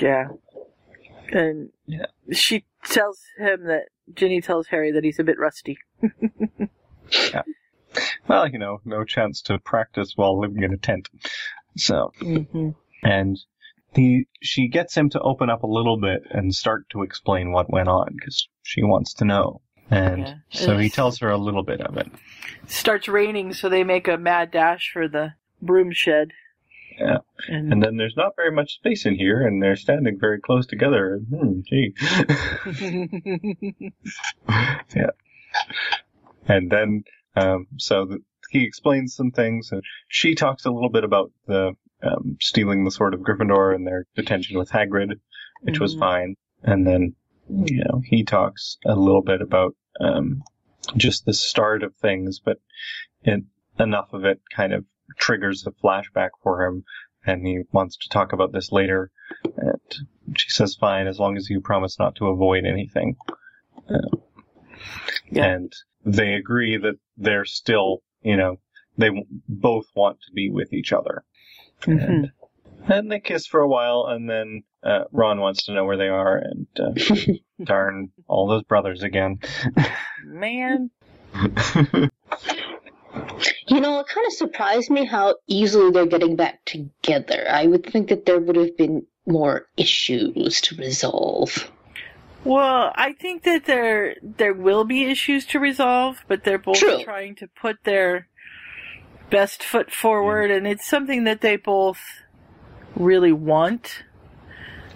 Yeah, 0.00 0.28
and 1.32 1.70
Yeah. 1.86 2.06
she 2.32 2.64
tells 2.84 3.20
him 3.38 3.64
that 3.66 3.84
Ginny 4.14 4.40
tells 4.40 4.66
Harry 4.68 4.90
that 4.92 5.04
he's 5.04 5.18
a 5.20 5.24
bit 5.24 5.38
rusty. 5.38 5.78
Yeah. 7.32 7.42
Well, 8.28 8.46
you 8.48 8.58
know, 8.58 8.80
no 8.84 9.02
chance 9.04 9.42
to 9.42 9.58
practice 9.58 10.12
while 10.14 10.38
living 10.40 10.62
in 10.62 10.72
a 10.72 10.76
tent. 10.76 11.08
So, 11.76 12.12
Mm-hmm. 12.20 12.70
and 13.02 13.36
he, 13.94 14.26
she 14.42 14.68
gets 14.68 14.94
him 14.96 15.10
to 15.10 15.20
open 15.20 15.50
up 15.50 15.62
a 15.62 15.66
little 15.66 15.98
bit 16.00 16.22
and 16.30 16.54
start 16.54 16.88
to 16.90 17.02
explain 17.02 17.52
what 17.52 17.70
went 17.70 17.88
on, 17.88 18.08
because 18.14 18.48
she 18.62 18.82
wants 18.82 19.14
to 19.14 19.24
know. 19.24 19.60
And 19.90 20.20
Yeah. 20.22 20.34
so 20.50 20.78
he 20.78 20.88
tells 20.88 21.18
her 21.18 21.30
a 21.30 21.36
little 21.38 21.64
bit 21.64 21.80
of 21.80 21.96
it. 21.96 22.06
Starts 22.68 23.08
raining, 23.08 23.52
so 23.52 23.68
they 23.68 23.82
make 23.84 24.06
a 24.06 24.16
mad 24.16 24.50
dash 24.52 24.90
for 24.92 25.08
the 25.08 25.34
broom 25.60 25.90
shed. 25.92 26.28
Yeah. 26.98 27.18
And, 27.48 27.72
And 27.72 27.82
then 27.82 27.96
there's 27.96 28.16
not 28.16 28.36
very 28.36 28.52
much 28.52 28.74
space 28.74 29.06
in 29.06 29.14
here, 29.16 29.44
and 29.46 29.62
they're 29.62 29.74
standing 29.76 30.18
very 30.20 30.40
close 30.40 30.66
together. 30.66 31.18
Hmm, 31.30 31.60
gee. 31.66 31.94
yeah. 34.94 35.10
And 36.46 36.70
then, 36.70 37.04
um, 37.36 37.66
so 37.76 38.04
the, 38.06 38.18
he 38.50 38.64
explains 38.64 39.14
some 39.14 39.30
things, 39.30 39.70
and 39.72 39.82
she 40.08 40.34
talks 40.34 40.64
a 40.66 40.70
little 40.70 40.90
bit 40.90 41.04
about 41.04 41.30
the 41.46 41.72
um, 42.02 42.36
stealing 42.40 42.84
the 42.84 42.90
sword 42.90 43.14
of 43.14 43.20
Gryffindor 43.20 43.74
and 43.74 43.86
their 43.86 44.06
detention 44.14 44.58
with 44.58 44.70
Hagrid, 44.70 45.20
which 45.62 45.80
was 45.80 45.94
Mhm. 45.94 45.98
fine. 45.98 46.36
And 46.62 46.86
then, 46.86 47.14
you 47.48 47.84
know, 47.84 48.00
he 48.04 48.24
talks 48.24 48.78
a 48.84 48.94
little 48.96 49.22
bit 49.22 49.40
about 49.42 49.74
um, 50.00 50.42
just 50.96 51.26
the 51.26 51.34
start 51.34 51.82
of 51.82 51.94
things, 51.96 52.40
but 52.40 52.58
it, 53.22 53.44
enough 53.78 54.12
of 54.12 54.24
it 54.24 54.40
kind 54.54 54.72
of 54.72 54.84
triggers 55.18 55.66
a 55.66 55.72
flashback 55.72 56.30
for 56.42 56.64
him, 56.64 56.84
and 57.26 57.46
he 57.46 57.62
wants 57.72 57.96
to 57.98 58.08
talk 58.08 58.32
about 58.32 58.52
this 58.52 58.72
later. 58.72 59.10
And 59.56 59.80
she 60.38 60.48
says, 60.48 60.76
"Fine, 60.76 61.06
as 61.06 61.18
long 61.18 61.36
as 61.36 61.50
you 61.50 61.60
promise 61.60 61.98
not 61.98 62.14
to 62.16 62.28
avoid 62.28 62.64
anything." 62.64 63.16
Um, 63.88 64.22
Yeah. 65.30 65.44
And 65.44 65.72
they 66.04 66.34
agree 66.34 66.76
that 66.78 66.96
they're 67.16 67.44
still, 67.44 68.02
you 68.22 68.36
know, 68.36 68.58
they 68.96 69.08
w- 69.08 69.26
both 69.48 69.86
want 69.94 70.18
to 70.22 70.32
be 70.32 70.50
with 70.50 70.72
each 70.72 70.92
other. 70.92 71.24
Mhm. 71.82 72.08
And, 72.08 72.32
and 72.88 73.12
they 73.12 73.20
kiss 73.20 73.46
for 73.46 73.60
a 73.60 73.68
while, 73.68 74.06
and 74.08 74.28
then 74.28 74.62
uh, 74.82 75.04
Ron 75.12 75.40
wants 75.40 75.64
to 75.66 75.72
know 75.72 75.84
where 75.84 75.96
they 75.96 76.08
are, 76.08 76.36
and 76.36 76.66
uh, 76.78 76.92
darn, 77.64 78.10
all 78.26 78.48
those 78.48 78.62
brothers 78.64 79.02
again. 79.02 79.38
Man, 80.24 80.90
You 83.66 83.80
know, 83.80 84.00
it 84.00 84.06
kind 84.08 84.26
of 84.26 84.32
surprised 84.32 84.90
me 84.90 85.04
how 85.04 85.36
easily 85.46 85.90
they're 85.90 86.06
getting 86.06 86.36
back 86.36 86.64
together. 86.64 87.46
I 87.48 87.66
would 87.66 87.84
think 87.86 88.08
that 88.08 88.26
there 88.26 88.38
would 88.38 88.56
have 88.56 88.76
been 88.76 89.06
more 89.26 89.66
issues 89.76 90.60
to 90.62 90.76
resolve. 90.76 91.70
Well, 92.44 92.92
I 92.94 93.12
think 93.12 93.44
that 93.44 93.66
there 93.66 94.16
there 94.22 94.54
will 94.54 94.84
be 94.84 95.04
issues 95.04 95.44
to 95.46 95.60
resolve, 95.60 96.24
but 96.26 96.44
they're 96.44 96.58
both 96.58 96.78
True. 96.78 97.02
trying 97.04 97.36
to 97.36 97.48
put 97.48 97.84
their 97.84 98.28
best 99.30 99.62
foot 99.62 99.90
forward, 99.92 100.50
and 100.50 100.66
it's 100.66 100.88
something 100.88 101.24
that 101.24 101.40
they 101.40 101.56
both 101.56 101.98
really 102.96 103.32
want. 103.32 104.02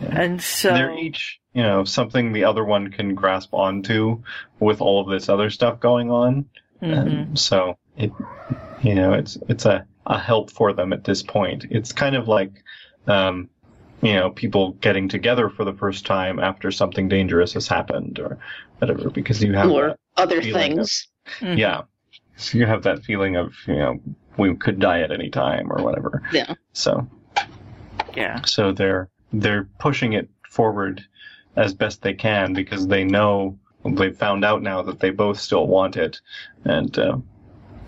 And 0.00 0.42
so, 0.42 0.74
They're 0.74 0.98
each, 0.98 1.40
you 1.52 1.62
know, 1.62 1.84
something 1.84 2.32
the 2.32 2.44
other 2.44 2.64
one 2.64 2.90
can 2.90 3.14
grasp 3.14 3.54
onto 3.54 4.22
with 4.58 4.80
all 4.80 5.00
of 5.00 5.08
this 5.08 5.28
other 5.28 5.50
stuff 5.50 5.80
going 5.80 6.10
on. 6.10 6.46
Mhm. 6.82 6.92
And 7.28 7.38
so 7.38 7.78
it, 7.96 8.10
you 8.82 8.94
know, 8.94 9.12
it's 9.12 9.38
it's 9.48 9.64
a, 9.64 9.86
a 10.06 10.18
help 10.18 10.50
for 10.50 10.72
them 10.72 10.92
at 10.92 11.04
this 11.04 11.22
point. 11.22 11.66
It's 11.70 11.92
kind 11.92 12.16
of 12.16 12.26
like, 12.28 12.52
um, 13.06 13.48
you 14.02 14.14
know, 14.14 14.30
people 14.30 14.72
getting 14.72 15.08
together 15.08 15.48
for 15.48 15.64
the 15.64 15.72
first 15.72 16.04
time 16.04 16.38
after 16.40 16.70
something 16.70 17.08
dangerous 17.08 17.52
has 17.54 17.68
happened 17.68 18.18
or 18.18 18.38
whatever, 18.78 19.08
because 19.08 19.42
you 19.42 19.54
have 19.54 19.70
Or 19.70 19.96
other 20.16 20.42
feeling 20.42 20.72
of- 20.72 20.76
things. 20.78 21.08
Mhm. 21.38 21.56
yeah, 21.56 21.82
so 22.36 22.58
you 22.58 22.66
have 22.66 22.82
that 22.84 23.04
feeling 23.04 23.36
of 23.36 23.54
you 23.66 23.76
know 23.76 24.00
we 24.36 24.54
could 24.56 24.78
die 24.80 25.00
at 25.00 25.12
any 25.12 25.30
time 25.30 25.70
or 25.72 25.82
whatever. 25.82 26.22
Yeah. 26.32 26.54
So 26.72 27.06
yeah, 28.16 28.42
so 28.44 28.72
they're 28.72 29.08
they're 29.32 29.68
pushing 29.78 30.12
it 30.12 30.28
forward 30.48 31.04
as 31.56 31.74
best 31.74 32.02
they 32.02 32.14
can 32.14 32.52
because 32.52 32.86
they 32.86 33.04
know 33.04 33.58
they've 33.84 34.16
found 34.16 34.44
out 34.44 34.62
now 34.62 34.82
that 34.82 35.00
they 35.00 35.10
both 35.10 35.38
still 35.40 35.66
want 35.66 35.96
it, 35.96 36.20
and 36.64 36.96
uh, 36.98 37.16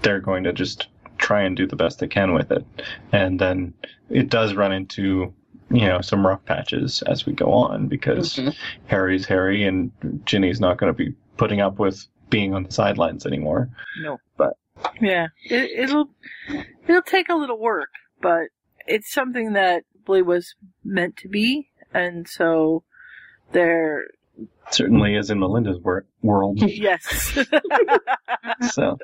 they're 0.02 0.20
going 0.20 0.44
to 0.44 0.52
just 0.52 0.89
try 1.18 1.43
and 1.43 1.56
do 1.56 1.66
the 1.66 1.77
best 1.77 1.98
they 1.98 2.06
can 2.09 2.35
with 2.35 2.52
it. 2.52 2.64
And 3.12 3.39
then 3.40 3.73
it 4.10 4.28
does 4.28 4.55
run 4.55 4.73
into 4.73 5.32
you 5.70 5.86
know 5.86 6.01
some 6.01 6.27
rough 6.27 6.44
patches 6.44 7.02
as 7.02 7.27
we 7.27 7.32
go 7.32 7.52
on 7.52 7.89
because 7.89 8.35
Mhm. 8.36 8.55
Harry's 8.86 9.27
Harry 9.27 9.64
and 9.64 9.90
Ginny's 10.24 10.60
not 10.60 10.77
going 10.78 10.93
to 10.93 10.97
be 10.97 11.14
putting 11.36 11.60
up 11.60 11.78
with 11.78 12.06
being 12.31 12.55
on 12.55 12.65
the 12.65 12.70
sidelines 12.73 13.27
anymore. 13.27 13.70
no, 14.01 14.19
But- 14.36 14.57
yeah, 15.01 15.28
it, 15.44 15.70
it'll 15.89 16.11
it'll 16.86 17.01
take 17.03 17.28
a 17.31 17.35
little 17.35 17.59
work, 17.59 17.89
but 18.20 18.48
it's 18.86 19.11
something 19.12 19.55
that 19.55 19.85
really 20.07 20.20
was 20.23 20.55
meant 20.85 21.16
to 21.19 21.28
be, 21.28 21.70
and 21.94 22.28
so 22.28 22.82
they're 23.53 24.05
Certainly 24.70 25.15
is 25.15 25.31
in 25.31 25.39
Melinda's 25.39 25.78
wor- 25.78 26.05
world. 26.23 26.59
yes. 26.66 27.39
so 28.73 28.98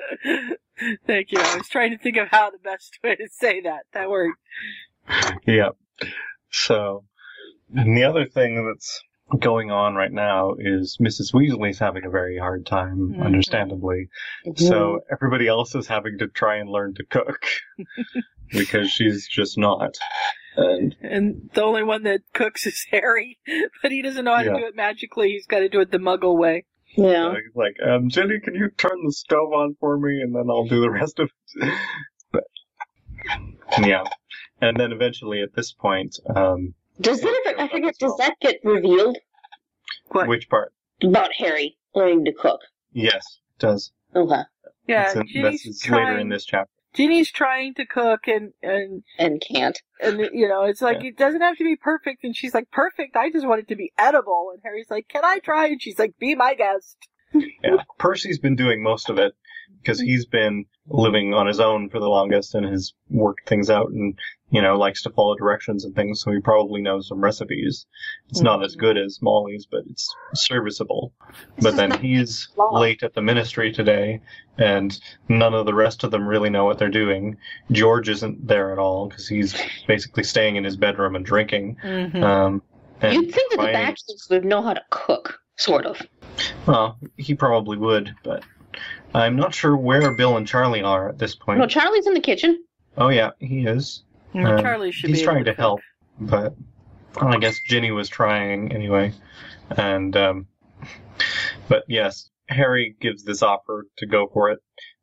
Thank 1.07 1.31
you. 1.31 1.39
I 1.39 1.57
was 1.57 1.67
trying 1.69 1.91
to 1.91 1.97
think 1.97 2.17
of 2.17 2.27
how 2.29 2.51
the 2.51 2.57
best 2.59 2.99
way 3.03 3.15
to 3.15 3.27
say 3.31 3.61
that. 3.61 3.83
That 3.93 4.09
word. 4.09 4.31
yeah. 5.47 5.69
So, 6.51 7.05
and 7.75 7.95
the 7.97 8.03
other 8.03 8.25
thing 8.25 8.65
that's 8.67 9.01
going 9.39 9.71
on 9.71 9.95
right 9.95 10.11
now 10.11 10.55
is 10.59 10.97
Mrs. 11.01 11.33
Weasley's 11.33 11.79
having 11.79 12.05
a 12.05 12.09
very 12.09 12.37
hard 12.37 12.65
time, 12.65 13.13
Mhm. 13.15 13.23
understandably. 13.25 14.09
Mm-hmm. 14.45 14.63
So 14.65 15.01
everybody 15.11 15.47
else 15.47 15.75
is 15.75 15.87
having 15.87 16.17
to 16.19 16.27
try 16.27 16.57
and 16.57 16.69
learn 16.69 16.93
to 16.95 17.05
cook 17.05 17.45
because 18.51 18.89
she's 18.91 19.27
just 19.27 19.57
not. 19.57 19.95
And 20.55 20.95
And 21.01 21.49
the 21.53 21.63
only 21.63 21.83
one 21.83 22.03
that 22.03 22.21
cooks 22.33 22.65
is 22.67 22.85
Harry, 22.91 23.39
but 23.81 23.91
he 23.91 24.01
doesn't 24.01 24.23
know 24.25 24.35
how 24.35 24.43
Yeah. 24.43 24.53
to 24.53 24.59
do 24.59 24.65
it 24.67 24.75
magically. 24.75 25.29
He's 25.31 25.47
got 25.47 25.59
to 25.59 25.69
do 25.69 25.79
it 25.81 25.91
the 25.91 25.97
Muggle 25.97 26.37
way. 26.37 26.65
Yeah. 26.95 27.27
uh, 27.29 27.31
he's 27.33 27.55
like, 27.55 27.75
um, 27.83 28.09
Ginny, 28.09 28.39
can 28.39 28.53
you 28.53 28.69
turn 28.77 28.99
the 29.03 29.11
stove 29.11 29.51
on 29.51 29.75
for 29.79 29.97
me, 29.97 30.21
and 30.21 30.35
then 30.35 30.43
I'll 30.49 30.67
do 30.67 30.79
the 30.79 30.91
rest 30.91 31.19
of 31.19 31.31
it. 31.55 31.73
But, 32.31 32.43
yeah, 33.87 34.03
and 34.61 34.77
then 34.79 34.91
eventually 34.91 35.41
at 35.41 35.53
this 35.55 35.71
point, 35.71 36.17
um, 36.35 36.73
Does 37.01 37.21
that 37.21 37.43
ever, 37.47 37.59
I 37.61 37.67
forget, 37.67 37.95
does 37.99 38.15
that 38.17 38.35
get 38.41 38.57
revealed 38.63 39.17
What? 40.09 40.27
which 40.27 40.49
part? 40.49 40.73
about 41.03 41.31
Harry 41.33 41.77
learning 41.95 42.25
to 42.25 42.33
cook? 42.33 42.61
Yes, 42.93 43.39
it 43.57 43.59
does. 43.59 43.91
Okay. 44.15 44.41
Yeah, 44.87 45.05
It's 45.07 45.15
in- 45.15 45.27
Ginny's 45.27 45.63
this 45.63 45.79
trying. 45.81 46.05
later 46.05 46.19
in 46.19 46.29
this 46.29 46.45
chapter. 46.45 46.69
Ginny's 46.93 47.31
trying 47.31 47.73
to 47.75 47.85
cook, 47.87 48.27
and 48.27 48.53
and 48.61 49.03
And 49.17 49.41
can't. 49.41 49.81
and 49.99 50.19
you 50.31 50.47
know, 50.47 50.63
it's 50.65 50.81
like 50.81 51.01
Yeah. 51.01 51.09
it 51.09 51.17
doesn't 51.17 51.41
have 51.41 51.57
to 51.57 51.63
be 51.63 51.75
perfect. 51.75 52.23
And 52.23 52.35
she's 52.35 52.53
like, 52.53 52.69
"Perfect. 52.69 53.15
I 53.15 53.31
just 53.31 53.47
want 53.47 53.61
it 53.61 53.67
to 53.69 53.75
be 53.75 53.91
edible." 53.97 54.51
And 54.53 54.61
Harry's 54.63 54.91
like, 54.91 55.07
"Can 55.07 55.25
I 55.25 55.39
try?" 55.39 55.65
And 55.69 55.81
she's 55.81 55.97
like, 55.97 56.13
"Be 56.19 56.35
my 56.35 56.53
guest." 56.53 56.97
Yeah, 57.33 57.77
Percy's 57.97 58.37
been 58.37 58.55
doing 58.55 58.83
most 58.83 59.09
of 59.09 59.17
it 59.17 59.33
because 59.81 59.99
he's 59.99 60.27
been 60.27 60.65
living 60.87 61.33
on 61.33 61.47
his 61.47 61.59
own 61.59 61.89
for 61.89 61.99
the 61.99 62.07
longest 62.09 62.53
and 62.53 62.63
has 62.67 62.93
worked 63.09 63.49
things 63.49 63.71
out 63.71 63.87
and 63.89 64.13
you 64.53 64.61
know 64.61 64.77
likes 64.77 65.01
to 65.03 65.09
follow 65.09 65.35
directions 65.35 65.83
and 65.83 65.95
things. 65.95 66.21
So 66.21 66.31
he 66.31 66.39
probably 66.39 66.81
knows 66.81 67.07
some 67.07 67.19
recipes. 67.19 67.85
It's 68.29 68.41
not 68.41 68.63
as 68.63 68.75
good 68.75 68.97
as 68.97 69.19
Molly's, 69.21 69.65
but 69.69 69.81
it's 69.89 70.07
serviceable. 70.35 71.11
But 71.59 71.75
then 71.75 71.99
he's 71.99 72.47
late 72.71 73.01
at 73.03 73.13
the 73.15 73.21
ministry 73.21 73.73
today, 73.73 74.21
and 74.57 74.97
none 75.27 75.55
of 75.55 75.65
the 75.65 75.73
rest 75.73 76.03
of 76.03 76.11
them 76.11 76.27
really 76.27 76.51
know 76.51 76.65
what 76.65 76.77
they're 76.77 76.89
doing. 76.89 77.35
George 77.71 78.07
isn't 78.09 78.47
there 78.47 78.71
at 78.71 78.77
all 78.77 79.09
because 79.09 79.27
he's 79.27 79.59
basically 79.87 80.23
staying 80.23 80.55
in 80.55 80.63
his 80.63 80.77
bedroom 80.77 81.15
and 81.15 81.25
drinking. 81.25 81.75
Mm-hmm. 81.83 82.23
Um, 82.23 82.61
And 83.01 83.13
You'd 83.15 83.33
think 83.33 83.51
that 83.51 83.57
the 83.57 83.73
bachelors 83.73 84.27
would 84.29 84.45
know 84.45 84.61
how 84.61 84.73
to 84.73 84.83
cook, 84.91 85.39
sort 85.57 85.85
of. 85.85 85.99
Well, 86.67 86.97
he 87.17 87.33
probably 87.33 87.77
would, 87.77 88.13
but 88.23 88.43
I'm 89.15 89.35
not 89.35 89.53
sure 89.53 89.75
where 89.75 90.11
Bill 90.15 90.37
and 90.37 90.47
Charlie 90.47 90.83
are 90.83 91.09
at 91.09 91.17
this 91.17 91.35
point. 91.35 91.59
No, 91.59 91.65
Charlie's 91.67 92.07
in 92.07 92.13
the 92.13 92.21
kitchen. 92.21 92.63
oh 92.97 93.09
yeah, 93.09 93.31
he 93.39 93.65
is. 93.65 94.03
Um, 94.33 94.61
Charlie 94.61 94.91
should 94.91 95.09
he's 95.09 95.19
be 95.19 95.25
trying 95.25 95.37
able 95.37 95.53
to 95.53 95.53
help, 95.53 95.81
but 96.19 96.55
I 97.17 97.37
guess 97.37 97.59
Ginny 97.67 97.91
was 97.91 98.09
trying 98.09 98.71
anyway. 98.71 99.13
And 99.69 100.15
um, 100.17 100.47
but 101.67 101.83
yes, 101.87 102.29
Harry 102.47 102.95
gives 102.99 103.23
this 103.23 103.43
offer 103.43 103.87
to 103.97 104.05
go 104.05 104.27
for 104.33 104.49
it, 104.49 104.59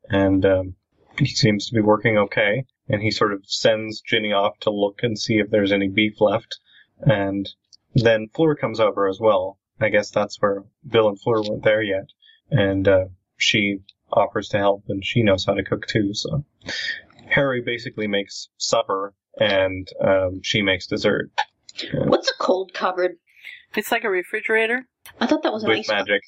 and 0.08 0.44
um, 0.44 0.74
he 1.18 1.26
seems 1.26 1.68
to 1.68 1.74
be 1.74 1.80
working 1.80 2.18
okay. 2.18 2.64
And 2.88 3.00
he 3.00 3.12
sort 3.12 3.32
of 3.32 3.44
sends 3.46 4.00
Ginny 4.00 4.32
off 4.32 4.58
to 4.60 4.70
look 4.70 5.04
and 5.04 5.16
see 5.16 5.38
if 5.38 5.48
there's 5.48 5.70
any 5.70 5.88
beef 5.88 6.20
left, 6.20 6.58
and 6.98 7.48
then 7.94 8.28
Fleur 8.34 8.56
comes 8.56 8.80
over 8.80 9.08
as 9.08 9.20
well. 9.20 9.58
I 9.80 9.88
guess 9.88 10.10
that's 10.10 10.36
where 10.40 10.64
Bill 10.86 11.08
and 11.08 11.20
Fleur 11.20 11.42
weren't 11.42 11.64
there 11.64 11.82
yet, 11.82 12.08
and 12.50 12.86
uh, 12.88 13.04
she 13.36 13.78
offers 14.12 14.48
to 14.48 14.58
help, 14.58 14.84
and 14.88 15.04
she 15.04 15.22
knows 15.22 15.46
how 15.46 15.54
to 15.54 15.62
cook 15.62 15.86
too. 15.86 16.14
So 16.14 16.44
Harry 17.28 17.62
basically 17.62 18.08
makes 18.08 18.48
supper, 18.58 19.14
and 19.40 19.88
um, 20.00 20.40
she 20.42 20.62
makes 20.62 20.86
dessert 20.86 21.30
What's 21.94 22.30
a 22.30 22.34
cold 22.38 22.72
cupboard? 22.72 23.16
It's 23.76 23.92
like 23.92 24.04
a 24.04 24.10
refrigerator. 24.10 24.86
I 25.20 25.26
thought 25.26 25.42
that 25.42 25.52
was 25.52 25.62
an 25.62 25.70
with 25.70 25.78
ice 25.80 25.88
magic. 25.88 26.22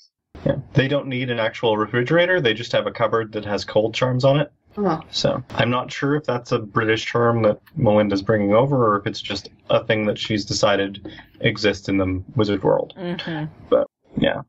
Yeah. 0.44 0.56
They 0.74 0.88
don't 0.88 1.06
need 1.06 1.30
an 1.30 1.38
actual 1.38 1.76
refrigerator. 1.76 2.40
They 2.40 2.54
just 2.54 2.72
have 2.72 2.86
a 2.86 2.90
cupboard 2.90 3.32
that 3.32 3.44
has 3.44 3.64
cold 3.64 3.94
charms 3.94 4.24
on 4.24 4.40
it. 4.40 4.52
Oh. 4.76 5.00
So 5.10 5.42
I'm 5.50 5.70
not 5.70 5.92
sure 5.92 6.16
if 6.16 6.24
that's 6.24 6.52
a 6.52 6.58
British 6.58 7.10
term 7.10 7.42
that 7.42 7.60
Melinda's 7.76 8.22
bringing 8.22 8.54
over, 8.54 8.88
or 8.88 8.98
if 8.98 9.06
it's 9.06 9.20
just 9.20 9.50
a 9.68 9.84
thing 9.84 10.06
that 10.06 10.18
she's 10.18 10.46
decided 10.46 11.06
exists 11.40 11.88
in 11.88 11.98
the 11.98 12.22
wizard 12.34 12.62
world. 12.62 12.94
Mm-hmm. 12.96 13.82
Yeah, 14.16 14.42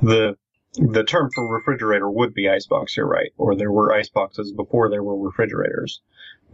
the 0.00 0.36
the 0.74 1.04
term 1.04 1.30
for 1.34 1.46
refrigerator 1.46 2.08
would 2.08 2.32
be 2.32 2.48
icebox. 2.48 2.96
You're 2.96 3.06
right, 3.06 3.32
or 3.36 3.54
there 3.54 3.70
were 3.70 3.92
ice 3.92 4.08
boxes 4.08 4.52
before 4.52 4.88
there 4.88 5.02
were 5.02 5.18
refrigerators. 5.18 6.00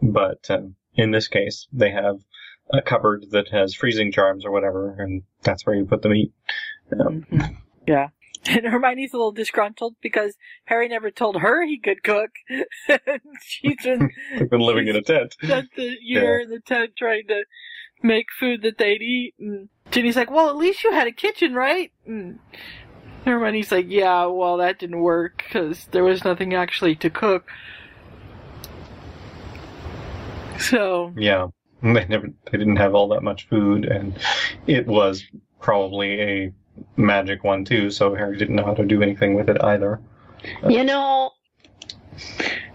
But 0.01 0.49
um, 0.49 0.75
in 0.95 1.11
this 1.11 1.27
case, 1.27 1.67
they 1.73 1.91
have 1.91 2.19
a 2.71 2.81
cupboard 2.81 3.25
that 3.31 3.49
has 3.49 3.73
freezing 3.73 4.11
charms 4.11 4.45
or 4.45 4.51
whatever, 4.51 4.95
and 4.97 5.23
that's 5.43 5.65
where 5.65 5.75
you 5.75 5.85
put 5.85 6.01
the 6.01 6.09
meat. 6.09 6.31
Um, 6.99 7.25
Mhm. 7.31 7.57
Yeah. 7.87 8.09
And 8.45 8.65
Hermione's 8.65 9.13
a 9.13 9.17
little 9.17 9.31
disgruntled 9.31 9.95
because 10.01 10.35
Harry 10.65 10.89
never 10.89 11.09
told 11.09 11.37
her 11.37 11.65
he 11.65 11.79
could 11.79 12.03
cook. 12.03 12.31
She's 13.41 13.81
been 13.81 14.09
been 14.49 14.59
living 14.59 14.89
in 14.89 14.97
a 14.97 15.01
tent. 15.01 15.35
spent 15.41 15.69
the 15.77 15.95
year 16.01 16.39
in 16.41 16.49
the 16.49 16.59
tent 16.59 16.91
trying 16.97 17.27
to 17.29 17.43
make 18.01 18.27
food 18.37 18.61
that 18.63 18.77
they'd 18.77 19.01
eat. 19.01 19.35
And 19.39 19.69
Ginny's 19.91 20.17
like, 20.17 20.29
well, 20.29 20.49
at 20.49 20.57
least 20.57 20.83
you 20.83 20.91
had 20.91 21.07
a 21.07 21.11
kitchen, 21.13 21.53
right? 21.53 21.93
And 22.05 22.39
Hermione's 23.23 23.71
like, 23.71 23.85
yeah, 23.87 24.25
well, 24.25 24.57
that 24.57 24.77
didn't 24.79 24.99
work 24.99 25.43
because 25.47 25.85
there 25.91 26.03
was 26.03 26.25
nothing 26.25 26.53
actually 26.53 26.95
to 26.95 27.09
cook. 27.09 27.47
So, 30.59 31.13
Yeah, 31.17 31.47
they 31.81 32.05
never 32.05 32.27
they 32.51 32.57
didn't 32.57 32.77
have 32.77 32.95
all 32.95 33.07
that 33.09 33.21
much 33.23 33.47
food, 33.49 33.85
and 33.85 34.17
it 34.67 34.87
was 34.87 35.23
probably 35.59 36.21
a 36.21 36.53
magic 36.97 37.43
one 37.43 37.65
too. 37.65 37.89
So 37.91 38.15
Harry 38.15 38.37
didn't 38.37 38.55
know 38.55 38.65
how 38.65 38.73
to 38.75 38.85
do 38.85 39.01
anything 39.01 39.35
with 39.35 39.49
it 39.49 39.61
either. 39.63 39.99
You 40.67 40.83
know, 40.83 41.31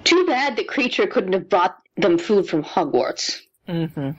too 0.05 0.27
bad 0.27 0.57
the 0.57 0.65
Kreacher 0.65 1.11
couldn't 1.11 1.33
have 1.35 1.49
brought 1.49 1.77
them 1.97 2.19
food 2.19 2.49
from 2.49 2.63
Hogwarts. 2.65 3.41
hmm 3.67 4.11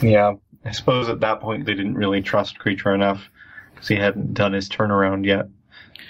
Yeah, 0.00 0.34
I 0.64 0.70
suppose 0.72 1.08
at 1.08 1.20
that 1.20 1.40
point 1.40 1.66
they 1.66 1.74
didn't 1.74 1.94
really 1.94 2.22
trust 2.22 2.58
Kreacher 2.58 2.94
enough 2.94 3.28
because 3.74 3.88
he 3.88 3.96
hadn't 3.96 4.34
done 4.34 4.52
his 4.52 4.68
turnaround 4.68 5.24
yet 5.26 5.46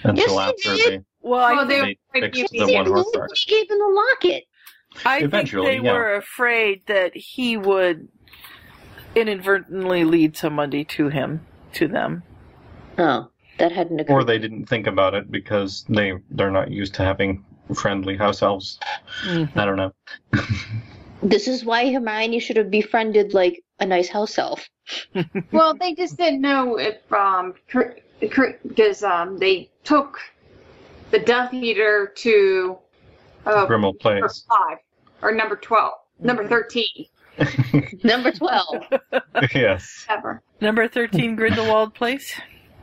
until 0.03 0.35
Yes, 0.35 0.49
after 0.49 0.73
he 0.73 0.83
they. 0.83 0.89
did. 0.91 1.05
well, 1.21 1.39
I 1.43 1.53
Well, 1.53 1.65
they 1.65 1.79
think, 1.81 1.81
were 1.81 1.85
They 1.85 2.19
afraid 2.19 2.35
fixed 2.35 2.53
you'd 2.53 2.67
the 2.67 2.73
one 2.73 2.85
horse 2.85 3.11
to- 3.11 3.27
He 3.33 3.51
gave 3.55 3.69
him 3.69 3.77
the 3.79 4.05
locket. 4.23 4.43
I 5.05 5.27
think 5.27 5.51
they 5.51 5.79
yeah. 5.79 5.93
were 5.93 6.15
afraid 6.15 6.85
that 6.87 7.15
he 7.15 7.57
would 7.57 8.07
inadvertently 9.15 10.03
lead 10.03 10.35
somebody 10.35 10.83
to 10.85 11.09
him, 11.09 11.45
to 11.73 11.87
them. 11.87 12.23
Oh, 12.97 13.29
that 13.57 13.71
hadn't 13.71 13.99
occurred. 13.99 14.13
Or 14.13 14.23
they 14.23 14.39
didn't 14.39 14.65
think 14.65 14.87
about 14.87 15.13
it 15.13 15.31
because 15.31 15.85
they 15.89 16.13
they're 16.31 16.51
not 16.51 16.71
used 16.71 16.95
to 16.95 17.03
having 17.03 17.45
friendly 17.73 18.17
house 18.17 18.41
elves. 18.41 18.79
Mhm. 19.23 19.55
I 19.55 19.65
don't 19.65 19.77
know. 19.77 19.93
This 21.21 21.49
is 21.49 21.65
why 21.65 21.91
Hermione 21.91 22.39
should 22.39 22.55
have 22.55 22.71
befriended 22.71 23.33
like 23.33 23.61
a 23.79 23.85
nice 23.85 24.07
house 24.07 24.37
elf. 24.37 24.69
Well, 25.51 25.73
they 25.73 25.93
just 25.93 26.17
didn't 26.17 26.41
know 26.41 26.77
if 26.77 27.11
um 27.11 27.55
because 28.19 29.03
um 29.03 29.37
they 29.37 29.69
took 29.83 30.19
the 31.11 31.19
Death 31.19 31.53
Eater 31.53 32.13
to 32.17 32.77
uh, 33.49 33.67
Grimmauld 33.67 34.03
number 34.03 34.19
plays. 34.21 34.45
five 34.47 34.77
or 35.21 35.31
number 35.33 35.55
twelve, 35.55 35.93
number 36.19 36.47
thirteen, 36.47 37.05
Number 38.03 38.31
twelve. 38.31 38.83
yes. 39.53 40.05
ever. 40.09 40.41
Number 40.61 40.87
13 40.89 41.37
Grimmauld 41.37 41.93
Place. 41.93 42.33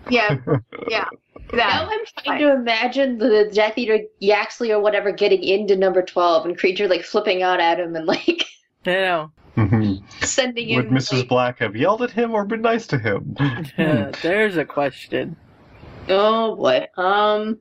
Yeah, 0.09 0.37
yeah. 0.89 1.05
Now 1.53 1.87
I'm 1.91 2.01
trying 2.25 2.41
to 2.41 2.53
imagine 2.55 3.19
the 3.19 3.51
Death 3.53 3.77
Eater 3.77 3.99
Yaxley 4.19 4.73
or 4.73 4.81
whatever 4.81 5.13
getting 5.13 5.43
into 5.43 5.77
number 5.77 6.01
12 6.03 6.47
and 6.47 6.59
Kreacher 6.59 6.89
like 6.89 7.03
flipping 7.05 7.43
out 7.43 7.61
at 7.61 7.79
him 7.79 7.95
and 7.97 8.07
like 8.07 8.47
I 8.87 8.91
know. 8.93 9.33
Mhm. 9.57 10.03
sending 10.25 10.75
Would 10.77 10.87
in 10.87 10.91
Mrs. 10.93 11.19
like, 11.21 11.29
Black 11.29 11.59
have 11.61 11.77
yelled 11.77 12.03
at 12.03 12.11
him 12.11 12.35
or 12.35 12.45
been 12.45 12.63
nice 12.63 12.87
to 12.89 12.99
him? 12.99 13.37
Yeah, 13.79 14.11
there's 14.23 14.57
a 14.57 14.65
question. 14.65 15.37
Oh 16.09 16.57
boy. 16.57 16.87
Um 16.97 17.59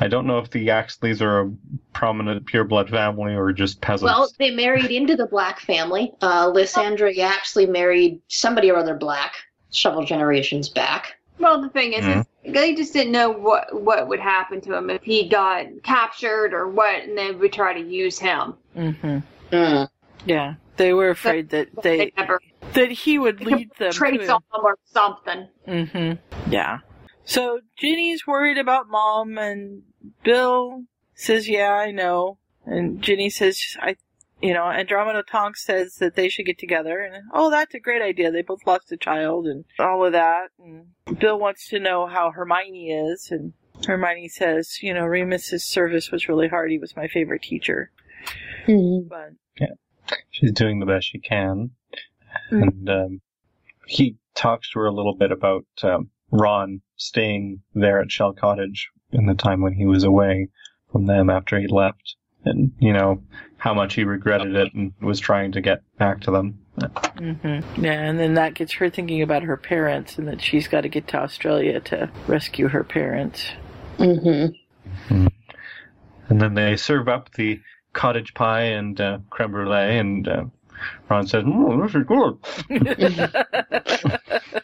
I 0.00 0.08
don't 0.08 0.26
know 0.26 0.38
if 0.38 0.50
the 0.50 0.66
Yaxleys 0.66 1.20
are 1.20 1.42
a 1.42 1.52
prominent 1.92 2.46
pureblood 2.46 2.90
family 2.90 3.34
or 3.34 3.52
just 3.52 3.80
peasants. 3.80 4.04
well, 4.04 4.28
they 4.38 4.50
married 4.50 4.90
into 4.90 5.16
the 5.16 5.26
Black 5.26 5.60
family. 5.60 6.12
Uh 6.22 6.48
Lysandra 6.48 7.12
Yaxley 7.12 7.66
married 7.66 8.20
somebody 8.28 8.70
or 8.70 8.76
other 8.76 8.94
Black 8.94 9.34
several 9.70 10.04
generations 10.04 10.68
back. 10.68 11.18
Well, 11.38 11.60
the 11.60 11.68
thing 11.68 11.94
is, 11.94 12.06
is 12.06 12.26
they 12.52 12.74
just 12.74 12.92
didn't 12.92 13.12
know 13.12 13.30
what 13.30 13.82
what 13.82 14.08
would 14.08 14.20
happen 14.20 14.60
to 14.62 14.74
him 14.74 14.88
if 14.88 15.02
he 15.02 15.28
got 15.28 15.66
captured 15.82 16.54
or 16.54 16.68
what, 16.68 17.02
and 17.02 17.18
they 17.18 17.32
would 17.32 17.52
try 17.52 17.74
to 17.74 17.80
use 17.80 18.18
him. 18.18 18.54
Mm-hmm. 18.76 19.18
Mm. 19.50 19.88
Yeah, 20.26 20.54
they 20.76 20.92
were 20.92 21.10
afraid 21.10 21.50
that 21.50 21.68
They 21.82 21.96
they 21.98 22.12
never 22.16 22.40
that 22.74 22.90
he 22.90 23.18
would 23.18 23.40
lead 23.40 23.70
them 23.78 23.90
to 23.90 23.96
trace 23.96 24.28
on 24.28 24.42
him 24.54 24.64
or 24.64 24.78
something. 24.84 25.48
Mm-hmm. 25.66 26.52
Yeah. 26.52 26.78
So 27.24 27.60
Ginny's 27.76 28.26
worried 28.26 28.58
about 28.58 28.88
mom, 28.88 29.38
and 29.38 29.82
Bill 30.22 30.84
says, 31.14 31.48
"Yeah, 31.48 31.72
I 31.72 31.90
know." 31.90 32.38
And 32.64 33.02
Ginny 33.02 33.30
says, 33.30 33.76
"I, 33.80 33.96
you 34.42 34.52
know." 34.52 34.64
Andromeda 34.64 35.22
Tonks 35.22 35.64
says 35.64 35.96
that 35.96 36.16
they 36.16 36.28
should 36.28 36.46
get 36.46 36.58
together, 36.58 37.00
and 37.00 37.24
oh, 37.32 37.50
that's 37.50 37.74
a 37.74 37.80
great 37.80 38.02
idea. 38.02 38.30
They 38.30 38.42
both 38.42 38.66
lost 38.66 38.92
a 38.92 38.96
child, 38.96 39.46
and 39.46 39.64
all 39.78 40.04
of 40.04 40.12
that. 40.12 40.48
And 40.58 41.18
Bill 41.18 41.38
wants 41.38 41.68
to 41.68 41.78
know 41.78 42.06
how 42.06 42.30
Hermione 42.30 42.90
is, 42.90 43.30
and 43.30 43.54
Hermione 43.86 44.28
says, 44.28 44.82
"You 44.82 44.92
know, 44.92 45.06
Remus's 45.06 45.64
service 45.64 46.10
was 46.10 46.28
really 46.28 46.48
hard. 46.48 46.70
He 46.70 46.78
was 46.78 46.96
my 46.96 47.08
favorite 47.08 47.42
teacher." 47.42 47.90
But 49.08 49.32
yeah, 49.58 49.74
She's 50.30 50.52
doing 50.52 50.80
the 50.80 50.86
best 50.86 51.08
she 51.10 51.18
can. 51.18 51.70
Mm. 52.50 52.62
And 52.62 52.90
um, 52.90 53.20
he 53.86 54.16
talks 54.34 54.70
to 54.72 54.80
her 54.80 54.86
a 54.86 54.92
little 54.94 55.14
bit 55.14 55.32
about 55.32 55.66
um, 55.82 56.10
Ron 56.34 56.80
staying 56.96 57.60
there 57.74 58.00
at 58.00 58.10
Shell 58.10 58.34
Cottage 58.34 58.90
in 59.12 59.26
the 59.26 59.34
time 59.34 59.60
when 59.62 59.72
he 59.72 59.86
was 59.86 60.02
away 60.02 60.48
from 60.90 61.06
them 61.06 61.30
after 61.30 61.58
he 61.58 61.68
left. 61.68 62.16
And, 62.44 62.72
you 62.78 62.92
know, 62.92 63.22
how 63.56 63.72
much 63.72 63.94
he 63.94 64.04
regretted 64.04 64.54
it 64.54 64.74
and 64.74 64.92
was 65.00 65.20
trying 65.20 65.52
to 65.52 65.60
get 65.60 65.82
back 65.96 66.20
to 66.22 66.30
them. 66.32 66.58
hmm 67.16 67.60
Yeah, 67.80 67.92
and 67.92 68.18
then 68.18 68.34
that 68.34 68.54
gets 68.54 68.72
her 68.74 68.90
thinking 68.90 69.22
about 69.22 69.44
her 69.44 69.56
parents 69.56 70.18
and 70.18 70.26
that 70.28 70.42
she's 70.42 70.68
got 70.68 70.82
to 70.82 70.88
get 70.88 71.08
to 71.08 71.18
Australia 71.18 71.80
to 71.80 72.10
rescue 72.26 72.68
her 72.68 72.84
parents. 72.84 73.46
Mm-hmm. 73.98 75.26
And 76.28 76.40
then 76.40 76.54
they 76.54 76.76
serve 76.76 77.08
up 77.08 77.32
the 77.34 77.60
cottage 77.92 78.34
pie 78.34 78.62
and 78.62 79.00
uh, 79.00 79.18
creme 79.30 79.52
brulee, 79.52 79.98
and 79.98 80.26
uh, 80.26 80.44
Ron 81.08 81.26
says, 81.26 81.44
mm, 81.44 81.82
this 81.82 81.94
is 81.94 82.04
good. 82.04 82.38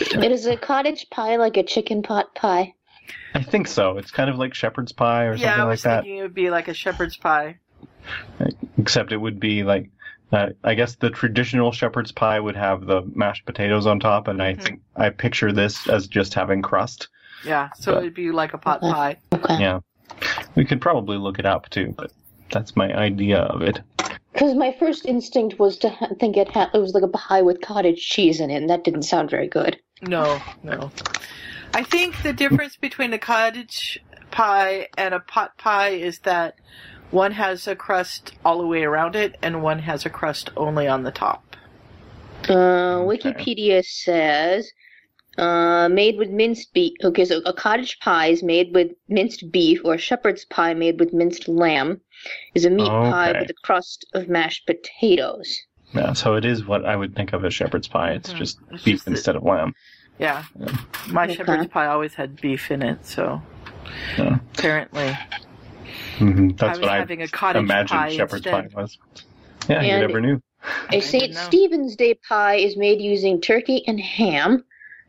It 0.00 0.30
is 0.32 0.46
a 0.46 0.56
cottage 0.56 1.08
pie 1.10 1.36
like 1.36 1.56
a 1.56 1.62
chicken 1.62 2.02
pot 2.02 2.34
pie. 2.34 2.74
I 3.34 3.42
think 3.42 3.66
so. 3.68 3.98
It's 3.98 4.10
kind 4.10 4.30
of 4.30 4.36
like 4.36 4.54
shepherd's 4.54 4.92
pie 4.92 5.24
or 5.24 5.34
yeah, 5.34 5.36
something 5.36 5.60
I 5.60 5.64
like 5.64 5.70
was 5.70 5.82
that. 5.82 6.02
thinking 6.02 6.18
it 6.18 6.22
would 6.22 6.34
be 6.34 6.50
like 6.50 6.68
a 6.68 6.74
shepherd's 6.74 7.16
pie. 7.16 7.58
Except 8.78 9.12
it 9.12 9.16
would 9.16 9.40
be 9.40 9.64
like, 9.64 9.90
uh, 10.32 10.48
I 10.64 10.74
guess 10.74 10.96
the 10.96 11.10
traditional 11.10 11.72
shepherd's 11.72 12.12
pie 12.12 12.38
would 12.38 12.56
have 12.56 12.86
the 12.86 13.02
mashed 13.14 13.44
potatoes 13.46 13.86
on 13.86 13.98
top, 14.00 14.28
and 14.28 14.42
I 14.42 14.54
Mhm. 14.54 14.62
think 14.62 14.80
I 14.96 15.10
picture 15.10 15.52
this 15.52 15.88
as 15.88 16.06
just 16.06 16.34
having 16.34 16.62
crust. 16.62 17.08
Yeah, 17.44 17.70
so 17.76 17.94
But- 17.94 17.98
it'd 18.02 18.14
be 18.14 18.30
like 18.30 18.54
a 18.54 18.58
pot 18.58 18.82
Okay. 18.82 18.92
pie. 18.92 19.16
Okay. 19.32 19.58
Yeah. 19.60 19.80
We 20.54 20.64
could 20.64 20.80
probably 20.80 21.16
look 21.18 21.38
it 21.38 21.46
up 21.46 21.68
too, 21.70 21.94
but 21.96 22.12
that's 22.50 22.76
my 22.76 22.92
idea 22.94 23.38
of 23.40 23.62
it. 23.62 23.80
Because 24.32 24.54
my 24.54 24.72
first 24.78 25.06
instinct 25.06 25.58
was 25.58 25.76
to 25.78 25.88
ha- 25.90 26.08
think 26.20 26.36
it, 26.36 26.48
had, 26.48 26.70
it 26.72 26.78
was 26.78 26.94
like 26.94 27.02
a 27.02 27.08
pie 27.08 27.42
with 27.42 27.60
cottage 27.60 28.08
cheese 28.08 28.40
in 28.40 28.50
it, 28.50 28.56
and 28.56 28.70
that 28.70 28.84
didn't 28.84 29.02
sound 29.02 29.30
very 29.30 29.48
good. 29.48 29.78
No, 30.02 30.40
no. 30.62 30.90
I 31.74 31.82
think 31.82 32.22
the 32.22 32.32
difference 32.32 32.76
between 32.76 33.12
a 33.12 33.18
cottage 33.18 34.02
pie 34.30 34.88
and 34.96 35.14
a 35.14 35.20
pot 35.20 35.56
pie 35.58 35.90
is 35.90 36.20
that 36.20 36.56
one 37.10 37.32
has 37.32 37.66
a 37.66 37.74
crust 37.74 38.32
all 38.44 38.58
the 38.58 38.66
way 38.66 38.84
around 38.84 39.16
it 39.16 39.36
and 39.42 39.62
one 39.62 39.80
has 39.80 40.04
a 40.04 40.10
crust 40.10 40.50
only 40.56 40.86
on 40.86 41.02
the 41.02 41.10
top. 41.10 41.56
Uh, 42.44 43.00
Wikipedia 43.00 43.84
says, 43.84 44.70
uh, 45.38 45.88
made 45.88 46.16
with 46.16 46.30
minced 46.30 46.72
beef. 46.72 46.92
Okay, 47.04 47.24
so 47.24 47.40
a 47.46 47.52
cottage 47.52 47.98
pie 48.00 48.28
is 48.28 48.42
made 48.42 48.74
with 48.74 48.88
minced 49.08 49.50
beef, 49.52 49.80
or 49.84 49.94
a 49.94 49.98
shepherd's 49.98 50.44
pie 50.44 50.74
made 50.74 50.98
with 50.98 51.12
minced 51.12 51.48
lamb 51.48 52.00
is 52.54 52.64
a 52.64 52.70
meat 52.70 52.88
pie 52.88 53.32
with 53.38 53.50
a 53.50 53.54
crust 53.62 54.06
of 54.14 54.28
mashed 54.28 54.66
potatoes. 54.66 55.60
Yeah, 55.94 56.12
so 56.12 56.34
it 56.34 56.44
is 56.44 56.64
what 56.66 56.84
I 56.84 56.94
would 56.96 57.14
think 57.16 57.32
of 57.32 57.44
as 57.44 57.54
shepherd's 57.54 57.88
pie. 57.88 58.12
It's 58.12 58.32
Mhm. 58.32 58.36
just 58.36 58.58
It's 58.70 58.84
beef 58.84 58.94
just 58.96 59.04
that- 59.06 59.10
instead 59.12 59.36
of 59.36 59.42
lamb. 59.42 59.74
Yeah. 60.18 60.42
My 61.08 61.24
Okay. 61.24 61.36
shepherd's 61.36 61.66
pie 61.68 61.86
always 61.86 62.14
had 62.14 62.40
beef 62.40 62.70
in 62.70 62.82
it, 62.82 63.06
so 63.06 63.40
Yeah. 64.18 64.38
apparently 64.58 65.16
hmm 66.18 66.48
That's 66.50 66.78
I 66.78 66.82
what 66.82 66.90
I 66.90 66.96
having 66.98 67.22
a 67.22 67.28
cottage 67.28 67.62
imagined 67.62 68.00
pie 68.00 68.08
shepherd's 68.10 68.46
instead. 68.46 68.72
pie 68.72 68.80
was. 68.82 68.98
Yeah, 69.68 69.82
you 69.82 69.98
never 70.06 70.20
knew. 70.20 70.40
A 70.92 71.00
St. 71.00 71.34
Stephen's 71.34 71.94
Day 71.96 72.14
pie 72.28 72.56
is 72.56 72.76
made 72.76 73.00
using 73.00 73.40
turkey 73.40 73.86
and 73.86 74.00
ham. 74.00 74.64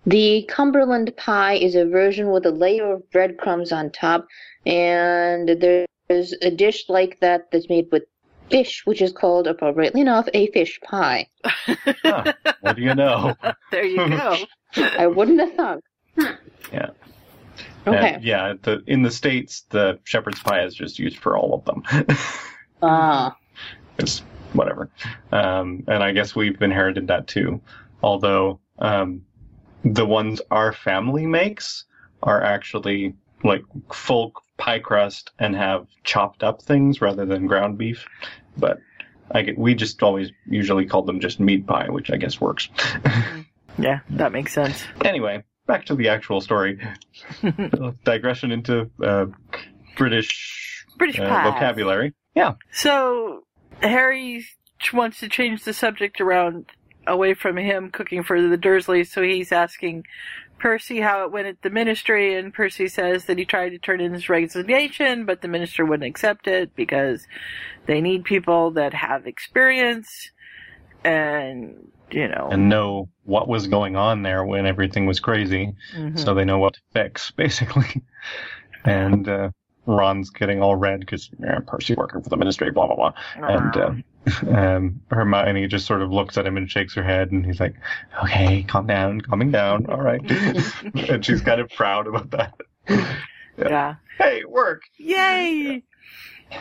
The 0.06 0.44
Cumberland 0.48 1.12
pie 1.18 1.56
is 1.56 1.76
a 1.76 1.86
version 1.86 2.30
with 2.32 2.46
a 2.46 2.52
layer 2.52 2.94
of 2.94 3.10
breadcrumbs 3.12 3.72
on 3.72 3.90
top, 3.92 4.28
and 4.66 5.50
there's 5.50 6.34
a 6.42 6.52
dish 6.52 6.86
like 6.88 7.20
that 7.20 7.50
that's 7.52 7.68
made 7.70 7.88
with 7.92 8.04
fish, 8.50 8.82
which 8.86 9.02
is 9.02 9.12
called, 9.12 9.48
appropriately 9.48 10.02
enough, 10.02 10.28
a 10.34 10.52
fish 10.52 10.80
pie. 10.82 11.28
Huh, 11.44 12.34
what 12.62 12.76
do 12.76 12.82
you 12.82 12.96
know? 12.96 13.36
there 13.72 13.86
you 13.86 14.10
go. 14.10 14.38
I 14.76 15.08
wouldn't 15.08 15.40
have 15.40 15.54
thunk. 15.54 15.84
Yeah. 16.72 16.90
Okay. 17.88 18.14
And, 18.16 18.24
yeah, 18.24 18.54
the, 18.62 18.84
in 18.88 19.02
the 19.02 19.12
States, 19.12 19.62
the 19.70 20.00
shepherd's 20.04 20.40
pie 20.40 20.64
is 20.64 20.76
just 20.76 21.00
used 21.00 21.18
for 21.18 21.38
all 21.38 21.54
of 21.54 21.66
them. 21.66 21.84
Ah. 22.82 23.36
it's 23.98 24.20
whatever. 24.54 24.90
Um, 25.32 25.84
and 25.88 26.04
I 26.04 26.12
guess 26.12 26.36
we've 26.36 26.62
inherited 26.62 27.08
that 27.08 27.28
too. 27.28 27.62
Although 28.02 28.60
um, 28.80 29.24
the 29.84 30.06
ones 30.06 30.42
our 30.52 30.72
family 30.72 31.26
makes 31.26 31.86
are 32.24 32.42
actually 32.42 33.16
like 33.44 33.64
full 33.92 34.34
pie 34.58 34.80
crust 34.80 35.32
and 35.40 35.56
have 35.56 35.88
chopped 36.04 36.44
up 36.44 36.62
things 36.62 37.02
rather 37.02 37.26
than 37.26 37.48
ground 37.48 37.78
beef. 37.78 38.06
But 38.58 38.80
I 39.32 39.54
we 39.58 39.76
just 39.76 40.02
always 40.04 40.32
usually 40.48 40.86
call 40.86 41.04
them 41.04 41.20
just 41.20 41.40
meat 41.40 41.68
pie, 41.68 41.90
which 41.90 42.12
I 42.12 42.18
guess 42.18 42.40
works. 42.40 42.70
Yeah, 43.80 44.00
that 44.10 44.32
makes 44.34 44.54
sense. 44.54 44.84
anyway, 45.06 45.44
back 45.66 45.86
to 45.86 45.96
the 45.96 46.10
actual 46.10 46.42
story. 46.42 46.80
Digression 48.04 48.52
into 48.52 48.90
uh, 49.02 49.28
British 49.96 50.86
British 50.98 51.20
uh, 51.20 51.52
vocabulary. 51.52 52.14
Yeah. 52.36 52.56
So 52.72 53.46
Harry 53.82 54.46
wants 54.94 55.20
to 55.22 55.30
change 55.30 55.64
the 55.64 55.74
subject 55.74 56.20
around 56.20 56.66
away 57.08 57.34
from 57.34 57.58
him 57.58 57.90
cooking 57.90 58.24
for 58.24 58.42
the 58.42 58.58
Dursleys, 58.58 59.08
so 59.08 59.22
he's 59.22 59.52
asking 59.52 60.04
Percy 60.60 61.00
how 61.00 61.24
it 61.24 61.32
went 61.32 61.48
at 61.48 61.62
the 61.62 61.70
ministry, 61.70 62.36
and 62.36 62.54
Percy 62.54 62.88
says 62.88 63.26
that 63.26 63.38
he 63.38 63.46
tried 63.46 63.70
to 63.70 63.80
turn 63.80 64.02
in 64.02 64.14
his 64.14 64.30
resignation, 64.30 65.26
but 65.26 65.42
the 65.42 65.48
minister 65.48 65.86
wouldn't 65.86 66.08
accept 66.08 66.48
it 66.48 66.76
because 66.76 67.28
they 67.86 68.02
need 68.02 68.24
people 68.24 68.72
that 68.72 68.94
have 68.94 69.26
experience 69.26 70.32
and 71.04 71.92
you 72.12 72.28
know 72.28 72.50
and 72.52 72.68
know 72.68 73.08
what 73.24 73.48
was 73.48 73.68
going 73.68 73.96
on 73.96 74.22
there 74.24 74.44
when 74.44 74.66
everything 74.66 75.06
was 75.06 75.20
crazy, 75.20 75.74
mhm. 75.96 76.20
so 76.20 76.34
they 76.34 76.46
know 76.46 76.60
what 76.60 76.74
to 76.74 76.82
fix, 76.94 77.32
basically. 77.38 78.04
and 78.84 79.28
uh, 79.28 79.50
Ron's 79.90 80.30
getting 80.30 80.62
all 80.62 80.76
red 80.76 81.00
because 81.00 81.30
yeah, 81.40 81.60
Percy 81.66 81.96
working 81.96 82.22
for 82.22 82.30
the 82.30 82.38
ministry, 82.38 82.70
blah 82.72 82.88
blah 82.88 82.96
blah. 82.96 83.14
And 83.36 83.78
uh, 83.78 83.92
um, 84.56 85.02
Hermione 85.10 85.68
just 85.68 85.86
sort 85.86 86.02
of 86.02 86.12
looks 86.12 86.38
at 86.38 86.46
him 86.46 86.58
and 86.58 86.70
shakes 86.70 86.94
her 86.94 87.04
head, 87.04 87.32
and 87.32 87.46
he's 87.46 87.60
like, 87.60 87.76
"Okay, 88.24 88.64
calm 88.64 88.86
down, 88.86 89.22
calming 89.22 89.52
down, 89.52 89.88
all 89.88 90.02
right." 90.02 90.22
and 91.10 91.26
she's 91.26 91.42
kind 91.42 91.60
of 91.60 91.70
proud 91.72 92.08
about 92.08 92.30
that. 92.32 92.54
yeah. 93.58 93.96
Hey, 94.18 94.44
work! 94.46 94.84
Yay! 94.98 95.84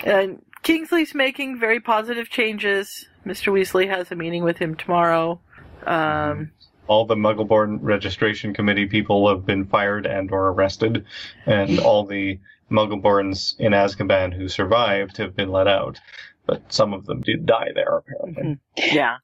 And 0.05 0.42
Kingsley's 0.62 1.14
making 1.14 1.59
very 1.59 1.80
positive 1.80 2.30
changes. 2.30 3.06
Mr. 3.26 3.52
Weasley 3.52 3.88
has 3.88 4.10
a 4.10 4.16
meeting 4.16 4.42
with 4.42 4.56
him 4.56 4.74
tomorrow. 4.74 5.40
Um, 5.86 6.50
all 6.86 7.05
the 7.05 7.14
Muggleborn 7.14 7.78
Registration 7.82 8.55
Committee 8.55 8.86
people 8.86 9.28
have 9.28 9.44
been 9.44 9.66
fired 9.66 10.06
and 10.06 10.32
or 10.32 10.48
arrested, 10.48 11.05
and 11.44 11.78
all 11.78 12.05
the 12.05 12.38
Muggleborns 12.70 13.58
in 13.58 13.72
Azkaban 13.72 14.34
who 14.34 14.48
survived 14.48 15.16
have 15.16 15.34
been 15.34 15.50
let 15.50 15.66
out. 15.66 16.00
But 16.46 16.72
some 16.72 16.94
of 16.94 17.06
them 17.06 17.20
did 17.20 17.44
die 17.46 17.68
there, 17.74 17.98
apparently. 17.98 18.58
yeah. 18.76 19.16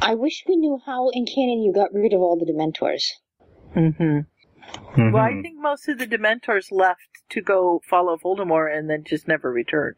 I 0.00 0.14
wish 0.14 0.44
we 0.48 0.56
knew 0.56 0.78
how 0.84 1.10
in 1.10 1.26
canon 1.26 1.62
you 1.62 1.72
got 1.72 1.92
rid 1.92 2.12
of 2.12 2.20
all 2.20 2.38
the 2.38 2.50
Dementors. 2.50 3.12
hmm 3.72 4.20
Mhm. 4.96 5.12
Well, 5.12 5.22
I 5.22 5.40
think 5.42 5.60
most 5.60 5.88
of 5.88 5.98
the 5.98 6.06
Dementors 6.06 6.72
left 6.72 7.08
to 7.30 7.40
go 7.40 7.80
follow 7.88 8.16
Voldemort 8.16 8.76
and 8.76 8.90
then 8.90 9.04
just 9.04 9.28
never 9.28 9.50
returned. 9.52 9.96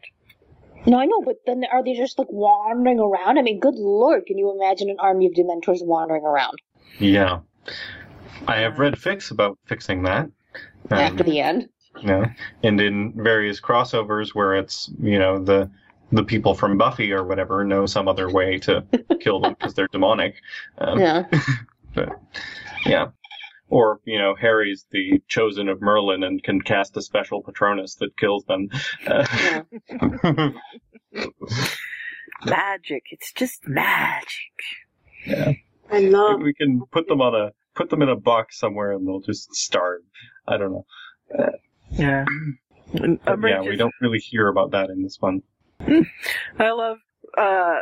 No, 0.87 0.99
I 0.99 1.07
know, 1.07 1.23
but 1.23 1.37
then 1.47 1.65
are 1.73 1.83
they 1.83 1.95
just 1.95 2.19
like 2.19 2.29
wandering 2.31 3.01
around? 3.01 3.39
I 3.39 3.43
mean, 3.43 3.61
good 3.61 3.75
lord, 3.77 4.27
can 4.27 4.37
you 4.39 4.53
imagine 4.55 4.91
an 4.91 4.97
army 4.99 5.27
of 5.27 5.33
Dementors 5.33 5.85
wandering 5.85 6.25
around 6.25 6.59
yeah. 6.99 7.41
I 8.47 8.57
have 8.61 8.79
read 8.79 8.99
fix 8.99 9.31
about 9.31 9.59
fixing 9.67 10.03
that. 10.05 10.25
Um, 10.91 10.99
after 10.99 11.23
the 11.23 11.41
end? 11.41 11.69
You 12.01 12.09
know, 12.09 12.25
and 12.63 12.81
in 12.81 13.13
various 13.17 13.61
crossovers 13.61 14.35
where 14.35 14.55
it's 14.55 14.91
you 15.01 15.19
know 15.19 15.43
the 15.43 15.71
the 16.13 16.25
people 16.25 16.55
from 16.55 16.79
Buffy 16.79 17.13
or 17.13 17.25
whatever 17.25 17.65
know 17.65 17.87
some 17.87 18.09
other 18.09 18.31
way 18.31 18.59
to 18.59 18.85
kill 19.21 19.41
them 19.41 19.55
because 19.59 19.75
they're 19.75 19.89
demonic. 19.89 20.35
Um, 20.79 20.99
Yeah. 20.99 21.25
But 21.95 22.21
yeah. 22.85 23.09
Or, 23.71 24.01
you 24.05 24.19
know, 24.19 24.35
Harry's 24.35 24.87
the 24.91 25.21
chosen 25.27 25.69
of 25.69 25.81
Merlin 25.81 26.23
and 26.23 26.43
can 26.43 26.61
cast 26.61 26.97
a 26.97 27.03
special 27.03 27.43
Patronus 27.43 27.97
that 27.97 28.17
kills 28.17 28.45
them. 28.45 28.69
Uh, 29.07 29.27
yeah. 29.43 30.51
Magic. 32.45 33.05
It's 33.11 33.33
just 33.33 33.67
magic. 33.67 34.29
yeah. 35.27 35.53
I 35.91 36.01
love. 36.01 36.41
We 36.41 36.55
can 36.55 36.83
put 36.93 37.09
them 37.09 37.21
on 37.21 37.35
a 37.35 37.53
put 37.75 37.91
them 37.91 38.03
in 38.03 38.09
a 38.09 38.17
box 38.17 38.59
somewhere 38.59 38.93
and 38.93 39.07
they'll 39.07 39.21
just 39.21 39.55
starve. 39.55 40.03
I 40.47 40.57
don't 40.57 40.73
know. 40.73 40.87
Yeah. 41.91 42.25
But 42.93 43.39
yeah, 43.43 43.61
we 43.61 43.77
don't 43.77 43.95
really 44.01 44.19
hear 44.19 44.49
about 44.49 44.71
that 44.71 44.91
in 44.91 45.03
this 45.03 45.19
one. 45.21 45.43
I 46.59 46.71
love, 46.71 46.99
uh, 47.37 47.77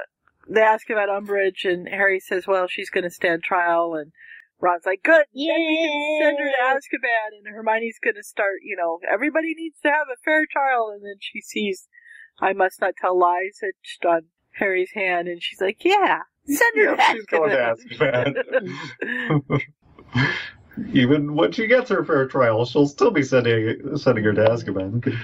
they 0.48 0.60
ask 0.60 0.90
about 0.90 1.08
Umbridge 1.08 1.64
and 1.64 1.88
Harry 1.88 2.20
says, 2.20 2.46
well, 2.46 2.66
she's 2.68 2.90
gonna 2.90 3.10
stand 3.10 3.42
trial 3.42 3.94
and 3.94 4.12
Ron's 4.60 4.86
like, 4.86 5.02
good, 5.02 5.24
can 5.34 6.20
send 6.22 6.38
her 6.38 6.50
to 6.50 6.56
Azkaban 6.62 7.38
and 7.38 7.54
Hermione's 7.54 7.98
gonna 8.02 8.22
start, 8.22 8.60
you 8.62 8.76
know, 8.76 8.98
everybody 9.10 9.54
needs 9.54 9.78
to 9.82 9.88
have 9.88 10.08
a 10.12 10.16
fair 10.24 10.46
trial 10.50 10.90
and 10.94 11.04
then 11.04 11.16
she 11.20 11.40
sees 11.40 11.88
I 12.40 12.52
must 12.52 12.80
not 12.80 12.94
tell 13.00 13.18
lies 13.18 13.60
etched 13.62 14.04
on 14.04 14.22
Harry's 14.52 14.90
hand 14.92 15.28
and 15.28 15.42
she's 15.42 15.60
like, 15.60 15.84
yeah, 15.84 16.20
send 16.46 16.76
her 16.76 16.82
Yeah, 16.82 16.96
to 16.96 17.12
she's 17.12 17.26
going 17.26 17.50
to 17.50 17.76
Azkaban. 18.00 19.62
Even 20.92 21.34
when 21.34 21.52
she 21.52 21.66
gets 21.66 21.88
her 21.90 22.04
fair 22.04 22.26
trial, 22.26 22.64
she'll 22.66 22.86
still 22.86 23.10
be 23.10 23.22
sending 23.22 23.96
sending 23.96 24.24
her 24.24 24.32
to 24.34 24.44
Azkaban. 24.44 25.18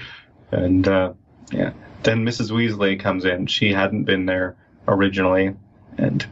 And 0.51 0.87
uh, 0.87 1.13
yeah, 1.51 1.73
then 2.03 2.25
Mrs. 2.25 2.49
Weasley 2.51 2.99
comes 2.99 3.25
in. 3.25 3.47
She 3.47 3.71
hadn't 3.71 4.05
been 4.05 4.25
there 4.25 4.55
originally, 4.87 5.53
and 5.97 6.25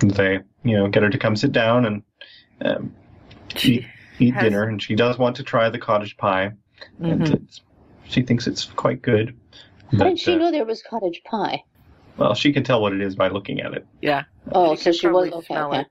they 0.00 0.40
you 0.62 0.76
know 0.76 0.88
get 0.88 1.02
her 1.02 1.10
to 1.10 1.18
come 1.18 1.34
sit 1.36 1.52
down 1.52 1.84
and 1.84 2.02
um, 2.64 2.94
eat, 3.64 3.86
eat 4.18 4.34
has- 4.34 4.44
dinner. 4.44 4.64
And 4.64 4.80
she 4.82 4.94
does 4.94 5.18
want 5.18 5.36
to 5.36 5.42
try 5.42 5.68
the 5.68 5.78
cottage 5.78 6.16
pie, 6.16 6.52
and 7.00 7.22
Mhm. 7.22 7.34
it's, 7.42 7.62
she 8.04 8.22
thinks 8.22 8.46
it's 8.46 8.64
quite 8.66 9.02
good. 9.02 9.36
How 9.92 9.98
But, 9.98 10.04
did 10.10 10.18
she 10.20 10.34
uh, 10.34 10.36
know 10.38 10.50
there 10.52 10.64
was 10.64 10.82
cottage 10.82 11.22
pie? 11.24 11.64
well, 12.16 12.34
she 12.34 12.52
can 12.52 12.62
tell 12.62 12.80
what 12.82 12.92
it 12.92 13.00
is 13.00 13.16
by 13.16 13.28
looking 13.28 13.60
at 13.62 13.72
it. 13.74 13.86
Yeah. 14.02 14.24
Oh, 14.52 14.76
She 14.76 14.82
so 14.84 14.92
she 14.92 15.06
was 15.08 15.28
probably 15.30 15.32
okay. 15.38 15.46
smell 15.46 15.68
okay. 15.74 15.86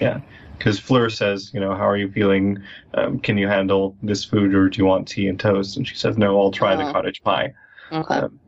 It. 0.00 0.04
Yeah, 0.04 0.20
because 0.56 0.78
Fleur 0.78 1.08
says, 1.10 1.50
you 1.54 1.60
know, 1.60 1.74
how 1.74 1.88
are 1.88 1.96
you 1.96 2.10
feeling? 2.10 2.58
Um, 2.94 3.18
can 3.20 3.38
you 3.38 3.48
handle 3.48 3.96
this 4.02 4.24
food, 4.24 4.54
or 4.54 4.68
do 4.68 4.78
you 4.78 4.84
want 4.86 5.08
tea 5.08 5.28
and 5.28 5.38
toast? 5.38 5.76
And 5.76 5.86
she 5.86 5.94
says, 5.94 6.18
no, 6.18 6.40
I'll 6.40 6.50
try 6.50 6.76
the 6.76 6.88
Oh. 6.88 6.92
cottage 6.92 7.22
pie. 7.22 7.52
Okay. 7.92 8.14
Um, 8.14 8.38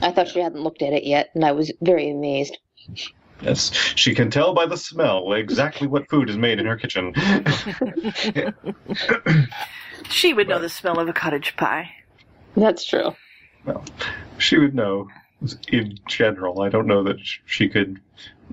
I 0.00 0.10
thought 0.10 0.28
she 0.28 0.40
hadn't 0.40 0.62
looked 0.62 0.82
at 0.82 0.92
it 0.92 1.04
yet, 1.04 1.30
and 1.34 1.44
I 1.44 1.52
was 1.52 1.72
very 1.80 2.10
amazed. 2.10 2.58
yes, 3.42 3.72
she 3.94 4.14
can 4.14 4.30
tell 4.30 4.52
by 4.54 4.66
the 4.66 4.76
smell 4.76 5.32
exactly 5.32 5.86
what 5.86 6.08
food 6.08 6.28
is 6.28 6.36
made 6.36 6.58
in 6.58 6.66
her 6.66 6.76
kitchen. 6.76 7.14
She 10.10 10.34
would 10.34 10.48
know 10.48 10.58
the 10.58 10.68
smell 10.68 10.98
of 10.98 11.08
a 11.08 11.12
cottage 11.12 11.56
pie. 11.56 11.90
That's 12.56 12.84
true. 12.84 13.14
well, 13.64 13.84
she 14.38 14.58
would 14.58 14.74
know 14.74 15.08
in 15.68 15.98
general. 16.06 16.62
I 16.62 16.68
don't 16.68 16.86
know 16.86 17.02
that 17.04 17.16
she 17.46 17.68
could 17.68 18.00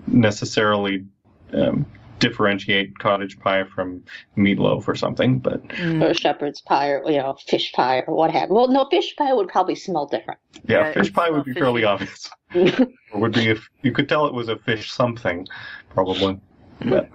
necessarily 0.07 1.05
um, 1.53 1.85
differentiate 2.19 2.97
cottage 2.99 3.39
pie 3.39 3.63
from 3.63 4.03
meatloaf 4.38 4.88
or 4.88 4.95
something, 4.95 5.39
but 5.39 5.61
Or 6.01 6.13
shepherd's 6.13 6.61
pie, 6.61 6.89
or 6.89 7.09
you 7.09 7.17
know, 7.17 7.35
fish 7.47 7.71
pie, 7.71 8.03
or 8.07 8.13
what 8.15 8.31
have. 8.31 8.49
Well, 8.49 8.67
no, 8.67 8.88
fish 8.91 9.15
pie 9.17 9.34
would 9.34 9.47
probably 9.47 9.76
smell 9.76 10.05
different. 10.05 10.39
yeah, 10.67 10.88
Yeah, 10.88 10.93
fish 10.93 11.13
pie 11.13 11.30
would 11.30 11.45
be 11.45 11.51
fishy. 11.53 11.61
fairly 11.61 11.84
obvious. 11.85 12.30
or 12.53 13.19
would 13.21 13.34
be 13.34 13.47
if 13.47 13.69
you 13.84 13.91
could 13.91 14.09
tell 14.09 14.26
it 14.26 14.34
was 14.34 14.49
a 14.49 14.57
fish 14.57 14.91
something, 14.91 15.47
probably. 15.89 16.39
But 16.85 17.09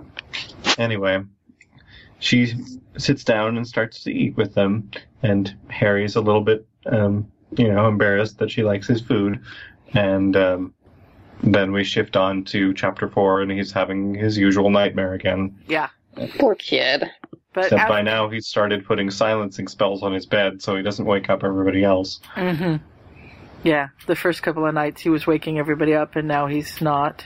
anyway, 0.79 1.23
she 2.19 2.55
sits 2.97 3.25
down 3.25 3.57
and 3.57 3.67
starts 3.67 4.03
to 4.05 4.13
eat 4.13 4.37
with 4.37 4.55
them, 4.55 4.91
and 5.23 5.55
Harry's 5.69 6.17
a 6.17 6.21
little 6.21 6.41
bit, 6.43 6.67
um, 6.87 7.31
you 7.57 7.69
know, 7.73 7.89
embarrassed 7.89 8.39
that 8.39 8.51
she 8.51 8.63
likes 8.63 8.87
his 8.87 9.01
food, 9.01 9.41
and 9.93 10.37
um, 10.37 10.75
then 11.45 11.73
we 11.73 11.85
shift 11.85 12.17
on 12.17 12.45
to 12.45 12.73
chapter 12.75 13.09
four, 13.09 13.41
and 13.41 13.51
he's 13.51 13.73
having 13.73 14.15
his 14.15 14.39
usual 14.39 14.71
nightmare 14.71 15.15
again. 15.15 15.57
Yeah. 15.69 15.89
Poor 16.39 16.55
kid. 16.55 17.11
But 17.53 17.65
Except 17.65 17.89
by 17.89 18.03
now 18.03 18.29
he's 18.29 18.47
started 18.47 18.85
putting 18.85 19.11
silencing 19.11 19.69
spells 19.69 20.03
on 20.03 20.13
his 20.13 20.27
bed 20.27 20.61
so 20.61 20.75
he 20.77 20.83
doesn't 20.83 21.05
wake 21.05 21.31
up 21.31 21.45
everybody 21.45 21.85
else. 21.85 22.21
hmm 22.35 22.77
Yeah, 23.63 23.89
the 24.07 24.17
first 24.17 24.43
couple 24.43 24.67
of 24.67 24.75
nights 24.75 25.03
he 25.03 25.09
was 25.11 25.27
waking 25.27 25.59
everybody 25.59 25.95
up, 25.95 26.17
and 26.17 26.27
now 26.27 26.47
he's 26.47 26.81
not. 26.81 27.25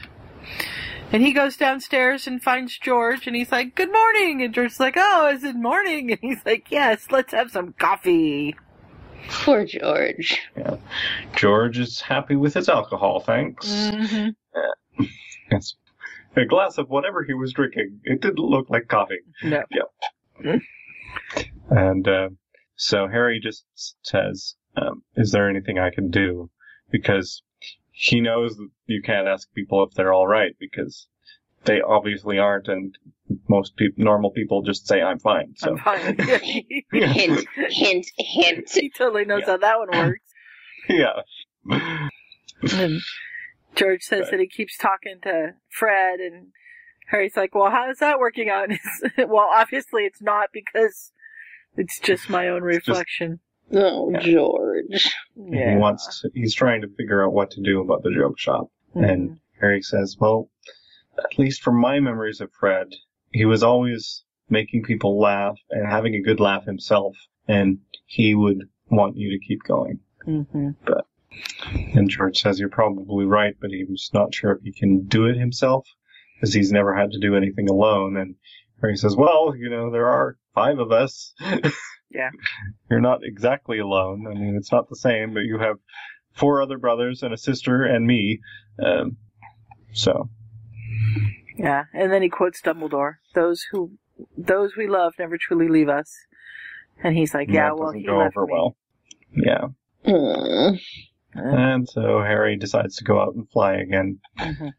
And 1.10 1.22
he 1.22 1.32
goes 1.32 1.56
downstairs 1.56 2.26
and 2.26 2.42
finds 2.42 2.78
George, 2.78 3.26
and 3.26 3.34
he's 3.34 3.50
like, 3.50 3.74
"Good 3.74 3.90
morning," 3.90 4.42
and 4.42 4.52
George's 4.52 4.78
like, 4.78 4.94
"Oh, 4.98 5.30
is 5.34 5.42
it 5.44 5.56
morning?" 5.56 6.10
And 6.12 6.20
he's 6.20 6.44
like, 6.44 6.70
"Yes, 6.70 7.06
let's 7.10 7.32
have 7.32 7.50
some 7.50 7.72
coffee." 7.78 8.54
Poor 9.30 9.64
George. 9.64 10.38
Yeah. 10.56 10.76
George 11.36 11.78
is 11.78 12.00
happy 12.00 12.36
with 12.36 12.54
his 12.54 12.68
alcohol, 12.68 13.20
thanks. 13.20 13.90
hmm 13.90 14.28
Yes. 15.50 15.74
A 16.36 16.44
glass 16.44 16.78
of 16.78 16.88
whatever 16.90 17.24
he 17.24 17.32
was 17.34 17.52
drinking. 17.52 18.00
It 18.04 18.20
didn't 18.20 18.38
look 18.38 18.68
like 18.70 18.86
coffee. 18.88 19.20
No. 19.42 19.62
And 21.70 22.06
uh, 22.06 22.28
so 22.76 23.08
Harry 23.08 23.40
just 23.40 23.64
says, 24.02 24.54
um, 24.76 25.02
"Is 25.16 25.32
there 25.32 25.48
anything 25.48 25.78
I 25.78 25.90
can 25.90 26.10
do?" 26.10 26.50
Because 26.90 27.42
he 27.90 28.20
knows 28.20 28.56
that 28.56 28.68
you 28.86 29.02
can't 29.02 29.26
ask 29.26 29.52
people 29.54 29.82
if 29.82 29.94
they're 29.94 30.12
all 30.12 30.26
right 30.28 30.54
because 30.60 31.08
they 31.64 31.80
obviously 31.80 32.38
aren't, 32.38 32.68
and 32.68 32.96
most 33.48 33.76
people, 33.76 34.04
normal 34.04 34.30
people, 34.30 34.62
just 34.62 34.86
say, 34.86 35.02
"I'm 35.02 35.18
fine." 35.18 35.54
So 35.56 35.72
I'm 35.72 35.78
fine. 35.78 36.16
Hint, 36.92 37.46
hint, 37.70 38.06
hint. 38.16 38.70
he 38.72 38.90
totally 38.90 39.24
knows 39.24 39.42
Yeah. 39.46 39.52
how 39.52 39.56
that 39.58 39.78
one 39.78 39.88
works. 40.08 40.24
yeah. 40.88 41.20
And 42.72 43.00
George 43.74 44.02
says 44.02 44.22
Right. 44.22 44.30
that 44.32 44.40
he 44.40 44.46
keeps 44.48 44.76
talking 44.76 45.18
to 45.22 45.54
Fred, 45.70 46.20
and 46.20 46.48
Harry's 47.08 47.36
like, 47.36 47.54
"Well, 47.54 47.70
how 47.70 47.90
is 47.90 47.98
that 47.98 48.18
working 48.18 48.48
out?" 48.48 48.70
Well, 49.18 49.48
obviously 49.54 50.02
it's 50.04 50.22
not 50.22 50.48
because 50.52 51.12
it's 51.76 51.98
just 52.00 52.28
my 52.30 52.48
own 52.48 52.60
just- 52.72 52.88
reflection. 52.88 53.40
Oh, 53.70 54.10
Yeah. 54.10 54.20
George. 54.20 55.14
Yeah. 55.36 55.72
He 55.72 55.76
wants. 55.76 56.22
To, 56.22 56.30
he's 56.34 56.54
trying 56.54 56.80
to 56.80 56.88
figure 56.96 57.22
out 57.22 57.34
what 57.34 57.50
to 57.52 57.60
do 57.62 57.82
about 57.82 58.02
the 58.02 58.10
joke 58.14 58.38
shop. 58.38 58.70
Mhm. 58.96 59.10
And 59.12 59.40
Harry 59.60 59.82
says, 59.82 60.16
"Well, 60.18 60.48
at 61.18 61.38
least 61.38 61.62
from 61.62 61.80
my 61.80 62.00
memories 62.00 62.40
of 62.40 62.52
Fred, 62.52 62.88
he 63.32 63.44
was 63.44 63.62
always 63.62 64.24
making 64.48 64.82
people 64.82 65.20
laugh 65.20 65.58
and 65.70 65.86
having 65.86 66.14
a 66.14 66.22
good 66.22 66.40
laugh 66.40 66.64
himself, 66.64 67.16
and 67.46 67.78
he 68.06 68.34
would 68.34 68.68
want 68.90 69.16
you 69.16 69.30
to 69.30 69.46
keep 69.46 69.62
going." 69.64 70.00
Mhm. 70.26 70.74
And 71.94 72.08
George 72.08 72.40
says, 72.40 72.58
"You're 72.58 72.68
probably 72.68 73.26
right, 73.26 73.54
but 73.60 73.70
he's 73.70 74.10
not 74.14 74.34
sure 74.34 74.52
if 74.52 74.62
he 74.62 74.72
can 74.72 75.04
do 75.06 75.26
it 75.26 75.36
himself, 75.36 75.86
because 76.34 76.54
he's 76.54 76.72
never 76.72 76.94
had 76.94 77.10
to 77.12 77.20
do 77.20 77.36
anything 77.36 77.68
alone." 77.68 78.16
And 78.16 78.34
Harry 78.80 78.96
says, 78.96 79.16
"Well, 79.16 79.54
you 79.56 79.68
know, 79.68 79.90
there 79.90 80.08
are 80.08 80.36
five 80.54 80.78
of 80.78 80.92
us." 80.92 81.34
Yeah. 82.10 82.30
You're 82.90 83.02
not 83.02 83.22
exactly 83.22 83.78
alone. 83.80 84.26
I 84.26 84.32
mean, 84.32 84.56
it's 84.56 84.72
not 84.72 84.88
the 84.88 84.96
same, 84.96 85.34
but 85.34 85.40
you 85.40 85.58
have 85.58 85.76
four 86.32 86.62
other 86.62 86.78
brothers 86.78 87.22
and 87.22 87.34
a 87.34 87.36
sister 87.36 87.84
and 87.84 88.06
me. 88.06 88.40
Um, 88.82 89.18
so, 89.92 90.30
Yeah, 91.56 91.84
and 91.92 92.12
then 92.12 92.22
he 92.22 92.28
quotes 92.28 92.60
Dumbledore: 92.62 93.16
"Those 93.34 93.64
who, 93.70 93.92
those 94.36 94.76
we 94.76 94.86
love, 94.86 95.14
never 95.18 95.36
truly 95.36 95.68
leave 95.68 95.88
us." 95.88 96.14
And 97.02 97.16
he's 97.16 97.34
like, 97.34 97.50
"Yeah, 97.50 97.72
well, 97.72 97.90
he 97.90 98.04
go 98.04 98.18
left 98.18 98.36
over 98.36 98.46
me." 98.46 98.52
well. 98.52 98.76
Yeah. 99.34 99.66
Mm. 100.06 100.78
And 101.34 101.88
so 101.88 102.20
Harry 102.22 102.56
decides 102.56 102.96
to 102.96 103.04
go 103.04 103.20
out 103.20 103.34
and 103.34 103.48
fly 103.50 103.74
again. 103.74 104.18
Mhm. 104.38 104.72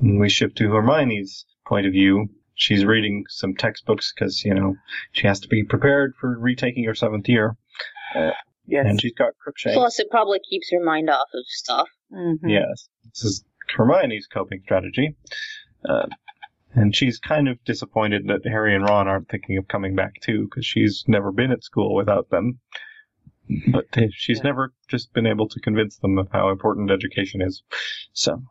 And 0.00 0.20
we 0.20 0.28
shift 0.28 0.56
to 0.58 0.70
Hermione's 0.70 1.46
point 1.66 1.86
of 1.86 1.92
view. 1.92 2.28
She's 2.54 2.84
reading 2.84 3.24
some 3.28 3.54
textbooks 3.54 4.12
because, 4.14 4.44
you 4.44 4.54
know, 4.54 4.76
she 5.12 5.26
has 5.26 5.40
to 5.40 5.48
be 5.48 5.64
prepared 5.64 6.14
for 6.20 6.38
retaking 6.38 6.84
her 6.84 6.94
seventh 6.94 7.28
year. 7.28 7.56
Yes. 8.66 8.86
And 8.86 9.00
she's 9.00 9.14
got 9.14 9.32
Crookshanks. 9.42 9.76
Plus, 9.76 9.98
it 9.98 10.08
probably 10.10 10.38
keeps 10.48 10.70
her 10.70 10.82
mind 10.82 11.10
off 11.10 11.28
of 11.34 11.44
stuff. 11.46 11.88
Mhm. 12.12 12.38
Yes. 12.44 12.88
This 13.06 13.24
is 13.24 13.44
Hermione's 13.76 14.26
coping 14.26 14.60
strategy. 14.64 15.16
Uh, 15.88 16.06
and 16.74 16.94
she's 16.96 17.18
kind 17.18 17.48
of 17.48 17.62
disappointed 17.64 18.28
that 18.28 18.46
Harry 18.46 18.74
and 18.74 18.84
Ron 18.84 19.08
aren't 19.08 19.28
thinking 19.28 19.58
of 19.58 19.68
coming 19.68 19.94
back 19.94 20.14
too, 20.22 20.44
because 20.44 20.64
she's 20.64 21.04
never 21.06 21.30
been 21.32 21.50
at 21.50 21.62
school 21.64 21.94
without 21.94 22.30
them. 22.30 22.60
But 23.68 23.86
she's 24.12 24.38
Yeah. 24.38 24.44
never 24.44 24.72
just 24.88 25.12
been 25.12 25.26
able 25.26 25.48
to 25.48 25.60
convince 25.60 25.98
them 25.98 26.16
of 26.16 26.28
how 26.32 26.50
important 26.50 26.90
education 26.90 27.42
is. 27.42 27.62
So, 28.12 28.42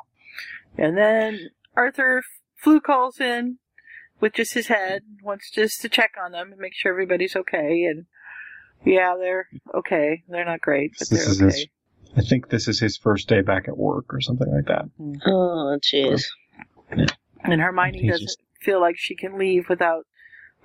And 0.77 0.97
then 0.97 1.49
Arthur 1.75 2.21
Floo 2.63 2.81
calls 2.81 3.19
in 3.19 3.57
with 4.19 4.33
just 4.33 4.53
his 4.53 4.67
head, 4.67 5.01
wants 5.23 5.49
just 5.49 5.81
to 5.81 5.89
check 5.89 6.11
on 6.23 6.31
them 6.33 6.51
and 6.51 6.61
make 6.61 6.75
sure 6.75 6.91
everybody's 6.91 7.35
okay. 7.35 7.85
And 7.85 8.05
yeah, 8.85 9.15
they're 9.17 9.47
okay. 9.73 10.23
They're 10.27 10.45
not 10.45 10.61
great, 10.61 10.91
but 10.99 11.09
this 11.09 11.27
is 11.27 11.39
they're 11.39 11.47
okay. 11.49 11.69
I 12.17 12.21
think 12.21 12.49
this 12.49 12.67
is 12.67 12.79
his 12.79 12.97
first 12.97 13.27
day 13.29 13.41
back 13.41 13.67
at 13.67 13.77
work 13.77 14.13
or 14.13 14.19
something 14.21 14.51
like 14.53 14.65
that. 14.65 14.85
Oh, 15.25 15.77
jeez. 15.81 16.23
And 17.43 17.61
Hermione 17.61 17.99
He's 18.01 18.11
doesn't 18.11 18.25
just- 18.27 18.41
feel 18.61 18.79
like 18.79 18.95
she 18.97 19.15
can 19.15 19.37
leave 19.39 19.67
without 19.69 20.05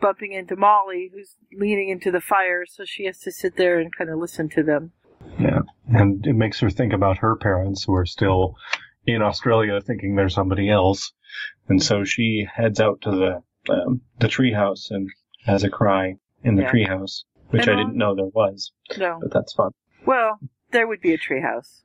bumping 0.03 0.33
into 0.33 0.55
Molly, 0.57 1.11
who's 1.15 1.35
leaning 1.57 1.89
into 1.89 2.11
the 2.11 2.21
fire, 2.21 2.67
so 2.67 2.85
she 2.85 3.07
has 3.07 3.19
to 3.21 3.33
sit 3.33 3.57
there 3.57 3.79
and 3.81 3.95
kind 3.97 4.11
of 4.11 4.19
listen 4.19 4.49
to 4.51 4.63
them. 4.63 4.93
Yeah. 5.39 5.61
And 5.89 6.27
it 6.27 6.35
makes 6.35 6.61
her 6.61 6.69
think 6.69 6.93
about 6.93 7.17
her 7.19 7.37
parents 7.37 7.85
who 7.85 7.95
are 7.95 8.05
still 8.05 8.55
in 9.07 9.23
Australia 9.23 9.81
thinking 9.81 10.15
they're 10.15 10.29
somebody 10.29 10.69
else. 10.69 11.13
And 11.69 11.83
so 11.83 12.05
she 12.05 12.47
heads 12.55 12.81
out 12.81 13.01
to 13.03 13.11
the 13.11 13.43
um, 13.73 14.01
the 14.21 14.29
treehouse 14.29 14.91
and 14.91 15.09
has 15.45 15.65
a 15.65 15.71
cry 15.71 16.15
in 16.45 16.55
the 16.57 16.63
Yeah. 16.63 16.71
treehouse, 16.73 17.25
which 17.49 17.63
And 17.67 17.71
I 17.71 17.73
on- 17.73 17.87
didn't 17.87 17.99
know 17.99 18.15
there 18.15 18.27
was, 18.27 18.73
No. 18.99 19.19
but 19.23 19.33
that's 19.33 19.55
fun. 19.55 19.71
Well, 20.05 20.39
there 20.77 20.87
would 20.87 21.01
be 21.01 21.15
a 21.15 21.19
treehouse. 21.19 21.81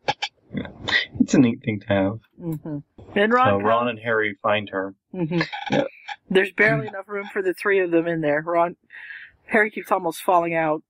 It's 1.22 1.34
a 1.34 1.38
neat 1.40 1.62
thing 1.64 1.80
to 1.80 1.88
have. 1.88 2.20
Mm-hmm. 2.38 2.78
And 3.18 3.34
Ron, 3.34 3.48
So 3.62 3.66
Ron 3.66 3.88
and 3.88 3.98
Harry 4.00 4.38
find 4.44 4.68
her. 4.70 4.94
Mm-hmm. 5.16 5.42
Yeah. 5.72 5.84
There's 6.30 6.52
barely 6.52 6.88
enough 6.88 7.08
room 7.08 7.30
for 7.32 7.42
the 7.42 7.54
three 7.54 7.80
of 7.80 7.90
them 7.92 8.06
in 8.06 8.20
there. 8.20 8.42
Ron, 8.46 8.76
Harry 9.46 9.72
keeps 9.72 9.94
almost 9.94 10.22
falling 10.22 10.56
out. 10.56 10.84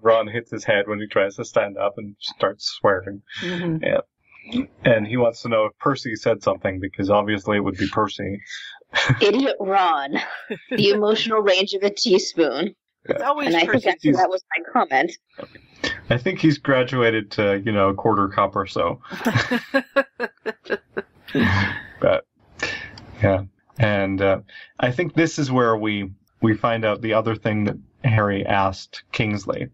Ron 0.00 0.28
hits 0.28 0.52
his 0.52 0.62
head 0.62 0.86
when 0.86 1.00
he 1.00 1.08
tries 1.08 1.34
to 1.36 1.44
stand 1.44 1.76
up 1.78 1.94
and 1.96 2.14
starts 2.20 2.66
swearing. 2.78 3.22
Mm-hmm. 3.40 4.60
And 4.84 5.04
he 5.06 5.16
wants 5.16 5.42
to 5.42 5.48
know 5.48 5.64
if 5.64 5.76
Percy 5.78 6.14
said 6.14 6.44
something 6.44 6.78
because 6.78 7.10
obviously 7.10 7.56
it 7.56 7.64
would 7.64 7.76
be 7.76 7.88
Percy. 7.88 8.40
Idiot 9.20 9.56
Ron. 9.58 10.14
The 10.70 10.90
emotional 10.90 11.40
range 11.40 11.72
of 11.74 11.82
a 11.82 11.90
teaspoon. 11.90 12.76
It's 13.04 13.22
always 13.22 13.48
And 13.48 13.56
I 13.56 13.60
think 13.60 13.72
Percy. 13.72 13.88
actually 13.88 14.12
that 14.12 14.28
was 14.30 14.44
my 14.56 14.72
comment. 14.72 15.12
I 16.10 16.18
think 16.18 16.40
he's 16.40 16.58
graduated 16.58 17.30
to, 17.32 17.62
you 17.64 17.72
know, 17.72 17.88
a 17.88 17.94
quarter 17.94 18.28
cup 18.28 18.56
or 18.56 18.66
so. 18.66 19.00
but 22.00 22.26
yeah, 23.22 23.44
and 23.78 24.20
uh, 24.20 24.40
I 24.80 24.90
think 24.90 25.14
this 25.14 25.38
is 25.38 25.52
where 25.52 25.76
we 25.76 26.10
we 26.42 26.54
find 26.54 26.84
out 26.84 27.00
the 27.00 27.14
other 27.14 27.36
thing 27.36 27.64
that 27.64 27.76
Harry 28.04 28.44
asked 28.44 29.04
Kingsley 29.12 29.68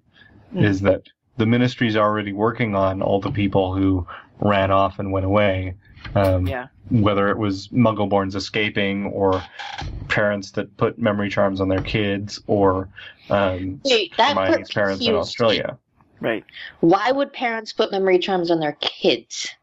is 0.55 0.81
that 0.83 1.03
the 1.39 1.47
ministry's 1.47 1.97
already 1.97 2.33
working 2.33 2.75
on 2.75 3.03
all 3.03 3.21
the 3.21 3.31
people 3.31 3.75
who 3.75 4.07
ran 4.41 4.71
off 4.71 4.99
and 4.99 5.13
went 5.13 5.27
away. 5.27 5.75
Um, 6.15 6.47
yeah. 6.47 6.67
Whether 6.91 7.29
it 7.29 7.39
was 7.39 7.69
Muggleborns 7.69 8.37
escaping 8.37 9.07
or 9.07 9.43
parents 10.09 10.53
that 10.53 10.77
put 10.77 10.99
memory 10.99 11.29
charms 11.29 11.61
on 11.61 11.69
their 11.69 11.83
kids 11.83 12.41
or 12.47 12.89
um, 13.29 13.81
Wait, 13.85 14.17
that 14.17 14.37
Hermione's 14.37 14.71
parents 14.71 15.01
in 15.01 15.07
confused 15.07 15.13
me. 15.13 15.19
Australia. 15.19 15.79
Right. 16.21 16.45
Why 16.81 17.13
would 17.13 17.33
parents 17.33 17.73
put 17.73 17.93
memory 17.93 18.19
charms 18.19 18.51
on 18.51 18.61
their 18.61 18.77
kids? 18.81 19.55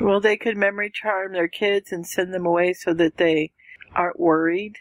Well, 0.00 0.20
they 0.20 0.36
could 0.36 0.56
memory 0.56 0.90
charm 0.90 1.32
their 1.32 1.48
kids 1.48 1.92
and 1.92 2.06
send 2.06 2.32
them 2.32 2.46
away 2.46 2.72
so 2.72 2.94
that 2.94 3.16
they 3.16 3.52
aren't 3.94 4.20
worried 4.20 4.76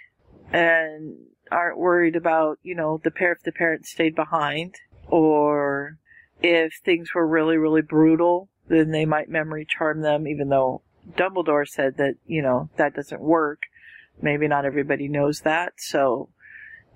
and 0.53 1.17
aren't 1.51 1.77
worried 1.77 2.15
about, 2.15 2.59
you 2.63 2.75
know, 2.75 3.01
the 3.03 3.11
pair 3.11 3.31
if 3.31 3.41
the 3.43 3.51
parents 3.51 3.91
stayed 3.91 4.15
behind 4.15 4.75
or 5.07 5.97
if 6.41 6.73
things 6.85 7.13
were 7.13 7.27
really, 7.27 7.57
really 7.57 7.81
brutal, 7.81 8.49
then 8.67 8.91
they 8.91 9.05
might 9.05 9.29
memory 9.29 9.65
charm 9.67 10.01
them, 10.01 10.27
even 10.27 10.49
though 10.49 10.81
Dumbledore 11.17 11.67
said 11.67 11.97
that, 11.97 12.15
you 12.25 12.41
know, 12.41 12.69
that 12.77 12.93
doesn't 12.93 13.21
work. 13.21 13.63
Maybe 14.21 14.47
not 14.47 14.65
everybody 14.65 15.07
knows 15.07 15.41
that, 15.41 15.73
so 15.77 16.29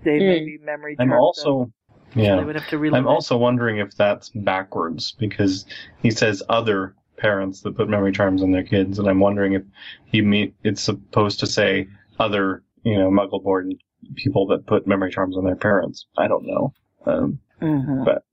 they 0.03 0.19
Hmm. 0.19 0.27
maybe 0.27 0.57
memory 0.59 0.95
charm 0.95 1.11
I'm 1.11 1.17
also, 1.17 1.59
them. 1.59 1.73
Yeah. 2.15 2.35
They 2.37 2.43
would 2.43 2.55
have 2.55 2.67
to 2.69 2.95
I'm 2.95 3.07
also 3.07 3.37
wondering 3.37 3.77
if 3.77 3.95
that's 3.95 4.29
backwards 4.29 5.13
because 5.13 5.65
he 6.01 6.11
says 6.11 6.43
other 6.49 6.95
parents 7.17 7.61
that 7.61 7.75
put 7.75 7.89
memory 7.89 8.11
charms 8.11 8.43
on 8.43 8.51
their 8.51 8.63
kids, 8.63 8.99
and 8.99 9.07
I'm 9.07 9.19
wondering 9.19 9.53
if 9.53 9.63
he 10.05 10.21
mean 10.21 10.53
it's 10.63 10.81
supposed 10.81 11.39
to 11.39 11.47
say 11.47 11.87
other, 12.19 12.63
you 12.83 12.97
know, 12.97 13.09
Muggle-born 13.09 13.73
people 14.15 14.47
that 14.47 14.65
put 14.65 14.87
memory 14.87 15.11
charms 15.11 15.37
on 15.37 15.45
their 15.45 15.55
parents. 15.55 16.05
I 16.17 16.27
don't 16.27 16.45
know. 16.45 16.73
Um, 17.05 17.39
it. 17.61 17.65
hmm 17.65 18.03
but 18.03 18.23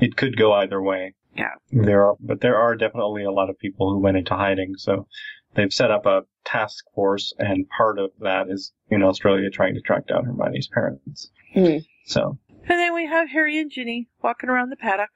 it 0.00 0.16
could 0.16 0.36
go 0.36 0.52
either 0.54 0.80
way. 0.80 1.14
Yeah. 1.36 1.54
There 1.70 2.06
are, 2.06 2.16
but 2.20 2.40
there 2.40 2.56
are 2.56 2.74
definitely 2.74 3.24
a 3.24 3.30
lot 3.30 3.50
of 3.50 3.58
people 3.58 3.90
who 3.90 3.98
went 3.98 4.16
into 4.16 4.34
hiding. 4.34 4.74
So 4.76 5.06
they've 5.54 5.72
set 5.72 5.90
up 5.90 6.06
a 6.06 6.22
task 6.44 6.84
force, 6.94 7.32
and 7.38 7.68
part 7.68 7.98
of 7.98 8.10
that 8.20 8.48
is 8.48 8.72
in 8.90 9.02
Australia 9.02 9.50
trying 9.50 9.74
to 9.74 9.80
track 9.80 10.06
down 10.06 10.24
Hermione's 10.24 10.68
parents. 10.68 11.30
Hmm. 11.52 11.78
So 12.06 12.38
And 12.68 12.78
then 12.78 12.94
we 12.94 13.06
have 13.06 13.28
Harry 13.30 13.58
and 13.58 13.70
Ginny 13.70 14.08
walking 14.22 14.50
around 14.50 14.70
the 14.70 14.76
paddock, 14.76 15.10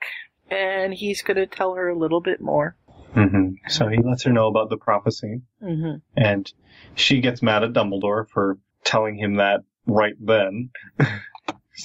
and 0.50 0.92
he's 0.94 1.22
going 1.22 1.36
to 1.36 1.46
tell 1.46 1.74
her 1.74 1.88
a 1.88 1.98
little 1.98 2.20
bit 2.20 2.40
more. 2.40 2.76
hmm 3.14 3.50
So 3.68 3.88
he 3.88 3.98
lets 3.98 4.22
her 4.24 4.32
know 4.32 4.48
about 4.48 4.70
the 4.70 4.78
prophecy, 4.78 5.42
hmm 5.60 5.96
and 6.16 6.50
she 6.94 7.20
gets 7.20 7.42
mad 7.42 7.62
at 7.62 7.72
Dumbledore 7.72 8.28
for 8.28 8.58
telling 8.84 9.16
him 9.16 9.36
that 9.36 9.60
right 9.86 10.14
then. 10.20 10.70
so 10.98 11.06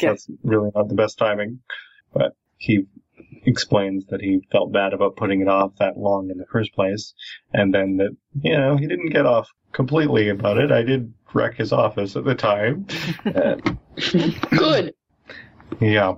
Yeah. 0.02 0.10
That's 0.10 0.28
really 0.44 0.72
not 0.76 0.88
the 0.90 0.96
best 0.96 1.18
timing. 1.18 1.60
But 2.14 2.34
he 2.58 2.86
explains 3.46 4.06
that 4.08 4.22
he 4.22 4.42
felt 4.52 4.72
bad 4.72 4.94
about 4.94 5.16
putting 5.16 5.42
it 5.42 5.48
off 5.48 5.72
that 5.80 5.98
long 5.98 6.30
in 6.30 6.38
the 6.38 6.46
first 6.52 6.74
place, 6.74 7.14
and 7.54 7.74
then 7.74 7.98
that, 7.98 8.16
you 8.42 8.58
know, 8.58 8.78
he 8.78 8.88
didn't 8.88 9.10
get 9.10 9.26
off 9.26 9.50
completely 9.74 10.30
about 10.30 10.58
it. 10.58 10.72
I 10.72 10.84
did 10.84 11.14
wreck 11.34 11.56
his 11.56 11.74
office 11.74 12.16
at 12.16 12.24
the 12.24 12.36
time. 12.36 12.86
Good. 14.50 14.94
Yeah. 15.80 16.16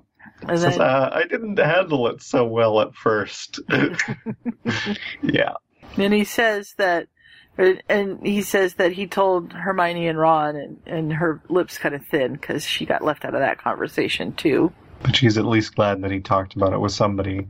And 0.47 0.59
Says, 0.59 0.79
uh, 0.79 1.09
I 1.11 1.25
didn't 1.25 1.59
handle 1.59 2.07
it 2.07 2.21
so 2.21 2.45
well 2.45 2.79
at 2.81 2.95
first. 2.95 3.59
yeah. 5.21 5.53
then 5.97 6.11
he 6.11 6.23
says 6.23 6.75
that, 6.77 7.07
and 7.57 8.25
he 8.25 8.41
says 8.41 8.75
that 8.75 8.93
he 8.93 9.05
told 9.05 9.51
Hermione 9.51 10.07
and 10.07 10.17
Ron, 10.17 10.55
and, 10.55 10.79
and 10.85 11.13
her 11.13 11.41
lips 11.49 11.77
kind 11.77 11.93
of 11.93 12.05
thin 12.05 12.33
because 12.33 12.63
she 12.63 12.85
got 12.85 13.03
left 13.03 13.25
out 13.25 13.33
of 13.33 13.41
that 13.41 13.57
conversation 13.57 14.33
too. 14.33 14.71
But 15.01 15.15
she's 15.15 15.37
at 15.37 15.45
least 15.45 15.75
glad 15.75 16.01
that 16.03 16.11
he 16.11 16.21
talked 16.21 16.55
about 16.55 16.73
it 16.73 16.79
with 16.79 16.93
somebody. 16.93 17.47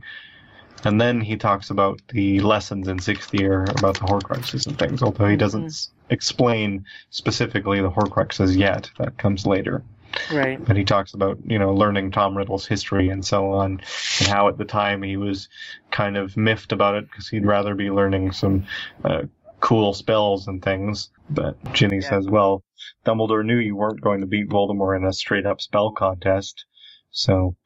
And 0.84 1.00
then 1.00 1.20
he 1.20 1.36
talks 1.36 1.70
about 1.70 2.00
the 2.08 2.40
lessons 2.40 2.88
in 2.88 2.98
sixth 2.98 3.34
year 3.34 3.64
about 3.64 3.98
the 3.98 4.06
Horcruxes 4.06 4.66
and 4.66 4.78
things, 4.78 5.02
although 5.02 5.28
he 5.28 5.36
doesn't 5.36 5.66
s 5.66 5.90
explain 6.08 6.86
specifically 7.10 7.80
the 7.80 7.90
Horcruxes 7.90 8.56
yet. 8.56 8.90
That 8.98 9.18
comes 9.18 9.46
later. 9.46 9.82
Right. 10.28 10.60
But 10.66 10.76
he 10.76 10.84
talks 10.84 11.14
about, 11.14 11.38
you 11.46 11.58
know, 11.58 11.74
learning 11.74 12.12
Tom 12.12 12.36
Riddle's 12.36 12.66
history 12.66 13.08
and 13.10 13.24
so 13.24 13.52
on, 13.52 13.82
and 14.20 14.28
how 14.28 14.48
at 14.48 14.58
the 14.58 14.64
time 14.64 15.02
he 15.02 15.16
was 15.16 15.48
kind 15.90 16.16
of 16.16 16.36
miffed 16.36 16.72
about 16.72 16.96
it 16.96 17.10
because 17.10 17.28
he'd 17.28 17.46
rather 17.46 17.74
be 17.74 17.90
learning 17.90 18.32
some 18.32 18.66
uh, 19.04 19.22
cool 19.60 19.94
spells 19.94 20.48
and 20.48 20.62
things. 20.62 21.10
But 21.30 21.56
Ginny 21.74 22.00
Yeah. 22.00 22.00
says, 22.02 22.28
well, 22.28 22.64
Dumbledore 23.06 23.44
knew 23.44 23.58
you 23.58 23.76
weren't 23.76 24.00
going 24.02 24.20
to 24.22 24.26
beat 24.26 24.48
Voldemort 24.50 24.98
in 24.98 25.04
a 25.06 25.12
straight 25.12 25.46
up 25.46 25.60
spell 25.60 25.92
contest, 25.92 26.66
so 27.10 27.56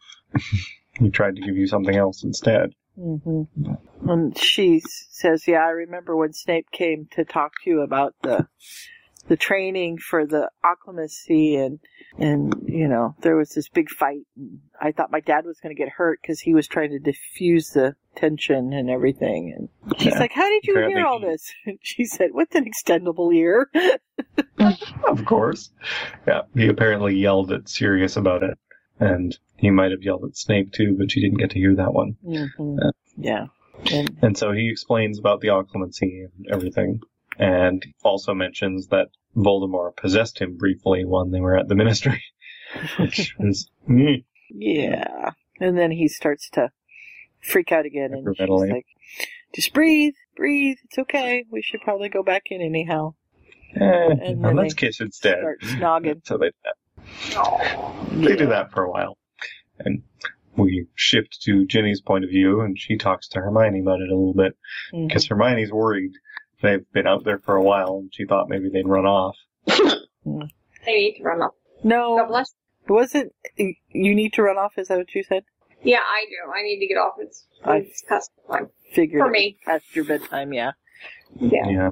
he 1.01 1.11
tried 1.11 1.37
to 1.37 1.43
give 1.43 1.57
you 1.57 1.67
something 1.67 1.97
else 1.97 2.25
instead. 2.25 2.73
hmm 2.97 3.45
And 4.09 4.39
she 4.39 4.81
says, 4.81 5.49
"Yeah, 5.49 5.65
I 5.67 5.71
remember 5.71 6.17
when 6.17 6.33
Snape 6.35 6.71
came 6.73 7.09
to 7.13 7.25
talk 7.25 7.55
to 7.65 7.71
you 7.71 7.83
about 7.83 8.15
the 8.23 8.47
the 9.29 9.37
training 9.37 9.99
for 9.99 10.27
the 10.27 10.51
occlumency, 10.65 11.59
and 11.59 11.79
and 12.19 12.55
you 12.69 12.89
know 12.89 13.15
there 13.21 13.37
was 13.37 13.51
this 13.51 13.69
big 13.69 13.89
fight. 13.91 14.23
And 14.37 14.61
I 14.81 14.93
thought 14.93 15.11
my 15.11 15.21
dad 15.21 15.45
was 15.47 15.59
going 15.61 15.75
to 15.75 15.79
get 15.83 15.89
hurt 15.91 16.21
because 16.23 16.41
he 16.41 16.55
was 16.55 16.67
trying 16.67 16.91
to 16.91 16.99
diffuse 16.99 17.71
the 17.71 17.97
tension 18.17 18.73
and 18.73 18.91
everything. 18.91 19.55
And 19.57 19.99
she's 19.99 20.13
Yeah. 20.13 20.19
like, 20.21 20.33
"How 20.33 20.49
did 20.49 20.65
you 20.65 20.75
Apparently 20.75 20.95
hear 21.01 21.07
all 21.07 21.21
he- 21.21 21.27
this?" 21.27 21.53
And 21.67 21.79
she 21.83 22.05
said, 22.05 22.31
"With 22.33 22.55
an 22.55 22.65
extendable 22.71 23.35
ear." 23.35 23.71
Of 25.07 25.25
course. 25.25 25.71
Yeah, 26.27 26.43
he 26.55 26.69
apparently 26.69 27.15
yelled 27.17 27.53
at 27.53 27.69
Sirius 27.69 28.17
about 28.17 28.43
it, 28.43 28.57
and 28.99 29.37
he 29.57 29.71
might 29.71 29.91
have 29.91 30.03
yelled 30.03 30.25
at 30.25 30.37
Snape 30.37 30.73
too, 30.73 30.97
but 30.99 31.11
she 31.11 31.21
didn't 31.21 31.39
get 31.39 31.51
to 31.51 31.59
hear 31.59 31.75
that 31.77 31.93
one. 31.93 32.17
hmm 32.25 32.79
Yeah. 32.79 32.91
Yeah. 33.17 33.47
And 33.93 34.17
And 34.23 34.39
so 34.39 34.53
he 34.53 34.71
explains 34.71 35.19
about 35.19 35.41
the 35.41 35.49
occlumency 35.49 36.25
and 36.25 36.47
everything, 36.51 37.01
and 37.39 37.85
also 38.03 38.35
mentions 38.35 38.89
that 38.89 39.09
Voldemort 39.37 39.97
possessed 39.97 40.41
him 40.41 40.57
briefly 40.57 41.05
when 41.05 41.31
they 41.31 41.41
were 41.41 41.57
at 41.57 41.69
the 41.69 41.75
Ministry, 41.75 42.23
which 42.99 43.35
is 43.41 43.69
mm, 43.89 44.25
yeah. 44.51 45.31
And 45.61 45.79
then 45.79 45.91
he 45.91 46.09
starts 46.09 46.49
to 46.51 46.71
freak 47.41 47.73
out 47.73 47.87
again, 47.87 48.13
and 48.13 48.25
she's 48.37 48.49
like, 48.49 48.87
"Just 49.55 49.73
breathe, 49.73 50.15
breathe. 50.37 50.77
It's 50.85 50.99
okay. 50.99 51.45
We 51.51 51.63
should 51.63 51.81
probably 51.83 52.09
go 52.09 52.23
back 52.23 52.45
in 52.51 52.61
anyhow." 52.61 53.15
eh, 53.77 53.81
And 53.81 54.45
then 54.45 54.57
let's 54.57 54.75
kiss 54.75 55.01
instead. 55.01 55.39
Start 55.39 55.61
snogging. 55.63 56.23
So 56.27 56.39
they 56.39 56.47
do 56.49 56.55
that. 56.65 56.75
They 58.13 58.37
do 58.37 58.47
that 58.47 58.73
for 58.73 58.85
a 58.85 58.91
while, 58.91 59.19
and 59.79 60.03
we 60.57 60.87
shift 60.95 61.43
to 61.43 61.67
Ginny's 61.67 62.01
point 62.01 62.25
of 62.25 62.31
view, 62.31 62.61
and 62.61 62.79
she 62.79 62.97
talks 62.97 63.29
to 63.31 63.41
Hermione 63.41 63.81
about 63.81 64.01
it 64.01 64.09
a 64.09 64.15
little 64.17 64.35
bit 64.35 64.57
because 64.93 65.27
Hermione's 65.27 65.73
worried. 65.73 66.13
They've 66.65 66.91
been 66.93 67.07
out 67.07 67.25
there 67.25 67.39
for 67.39 67.57
a 67.57 67.63
while, 67.63 67.99
and 67.99 68.11
she 68.13 68.25
thought 68.25 68.49
maybe 68.49 68.71
they'd 68.71 68.89
run 68.89 69.05
off. 69.07 69.37
They 70.87 70.93
need 70.93 71.17
to 71.19 71.23
run 71.23 71.41
off. 71.43 71.53
God 71.83 71.89
No, 71.89 72.27
bless. 72.27 72.55
was 72.89 73.15
it? 73.15 73.35
You 73.57 74.15
need 74.15 74.33
to 74.35 74.43
run 74.43 74.57
off. 74.59 74.73
Is 74.79 74.89
that 74.89 74.97
what 74.99 75.15
you 75.15 75.23
said? 75.23 75.45
Yeah, 75.83 75.99
I 75.99 76.25
do. 76.29 76.51
I 76.51 76.63
need 76.63 76.79
to 76.81 76.87
get 76.87 76.97
off. 76.97 77.15
It's, 77.19 77.47
I- 77.65 77.77
it's 77.79 78.03
past 78.03 78.31
time. 78.51 78.69
Figured 78.95 79.21
For 79.21 79.27
it 79.27 79.31
was 79.31 79.33
me. 79.33 79.57
past 79.67 79.85
your 79.95 80.05
bedtime. 80.07 80.53
Yeah. 80.55 80.73
Yeah, 81.37 81.69
Yeah. 81.69 81.91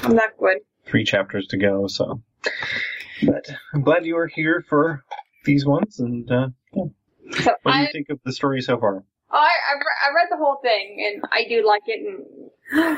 I'm 0.00 0.14
not 0.14 0.30
good. 0.38 0.58
three 0.86 1.04
chapters 1.04 1.46
to 1.48 1.56
go, 1.58 1.86
so. 1.86 2.22
But 3.22 3.48
I'm 3.74 3.82
glad 3.82 4.04
you 4.06 4.16
are 4.18 4.26
here 4.26 4.64
for 4.68 5.04
these 5.44 5.64
ones, 5.66 5.98
and 6.00 6.30
uh, 6.30 6.48
yeah. 6.74 6.84
So 7.42 7.50
what 7.62 7.72
do 7.72 7.78
I, 7.78 7.82
you 7.82 7.88
think 7.92 8.08
of 8.10 8.20
the 8.24 8.32
story 8.32 8.60
so 8.62 8.78
far? 8.78 9.04
I, 9.32 9.36
I, 9.36 9.74
re- 9.74 10.10
I 10.10 10.14
read 10.14 10.26
the 10.30 10.36
whole 10.36 10.58
thing, 10.62 11.12
and 11.14 11.24
I 11.32 11.44
do 11.48 11.66
like 11.66 11.82
it. 11.86 12.00
And 12.06 12.50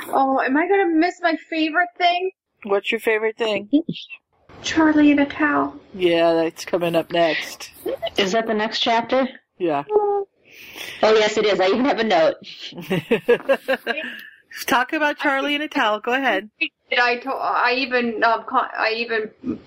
oh, 0.09 0.41
am 0.41 0.57
I 0.57 0.69
gonna 0.69 0.87
miss 0.89 1.21
my 1.23 1.37
favorite 1.51 1.91
thing? 1.99 2.31
What's 2.65 2.91
your 2.91 3.01
favorite 3.01 3.37
thing? 3.37 3.69
Charlie 4.63 5.11
and 5.11 5.21
a 5.21 5.27
cow. 5.27 5.75
Yeah, 5.95 6.35
that's 6.35 6.65
coming 6.65 6.95
up 6.95 7.11
next. 7.11 7.71
Is 8.17 8.33
that 8.33 8.47
the 8.47 8.55
next 8.55 8.79
chapter? 8.79 9.29
Yeah. 9.59 9.85
Oh, 9.91 10.27
yes, 11.03 11.37
it 11.37 11.45
is. 11.45 11.59
I 11.59 11.67
even 11.67 11.85
have 11.85 11.99
a 11.99 12.05
note. 12.05 12.37
Talk 14.67 14.93
about 14.93 15.19
Charlie 15.19 15.55
and 15.55 15.65
a 15.65 15.69
towel. 15.69 16.01
Go 16.01 16.13
ahead. 16.13 16.51
I? 16.97 17.17
To- 17.17 17.31
I 17.31 17.75
even 17.79 18.23
um, 18.23 18.45
con- 18.47 18.69
I 18.77 18.93
even 18.99 19.59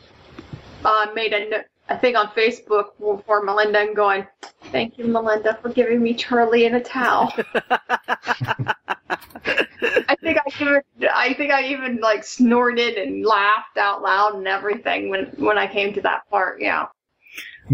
uh, 0.85 1.07
made 1.13 1.33
a, 1.33 1.49
no- 1.49 1.63
a 1.89 1.97
think 1.97 2.17
on 2.17 2.27
Facebook 2.29 2.89
for, 2.99 3.21
for 3.25 3.43
Melinda 3.43 3.79
and 3.79 3.95
going, 3.95 4.25
"Thank 4.71 4.97
you, 4.97 5.05
Melinda, 5.05 5.57
for 5.61 5.69
giving 5.69 6.01
me 6.01 6.13
Charlie 6.13 6.65
in 6.65 6.75
a 6.75 6.83
towel." 6.83 7.33
I 10.07 10.15
think 10.21 10.37
I 10.37 10.43
even 10.59 10.81
I 11.13 11.33
think 11.33 11.51
I 11.51 11.67
even 11.67 11.97
like 11.97 12.23
snorted 12.23 12.95
and 12.95 13.25
laughed 13.25 13.77
out 13.77 14.01
loud 14.01 14.35
and 14.35 14.47
everything 14.47 15.09
when 15.09 15.25
when 15.37 15.57
I 15.57 15.67
came 15.67 15.93
to 15.93 16.01
that 16.01 16.29
part. 16.29 16.61
Yeah. 16.61 16.87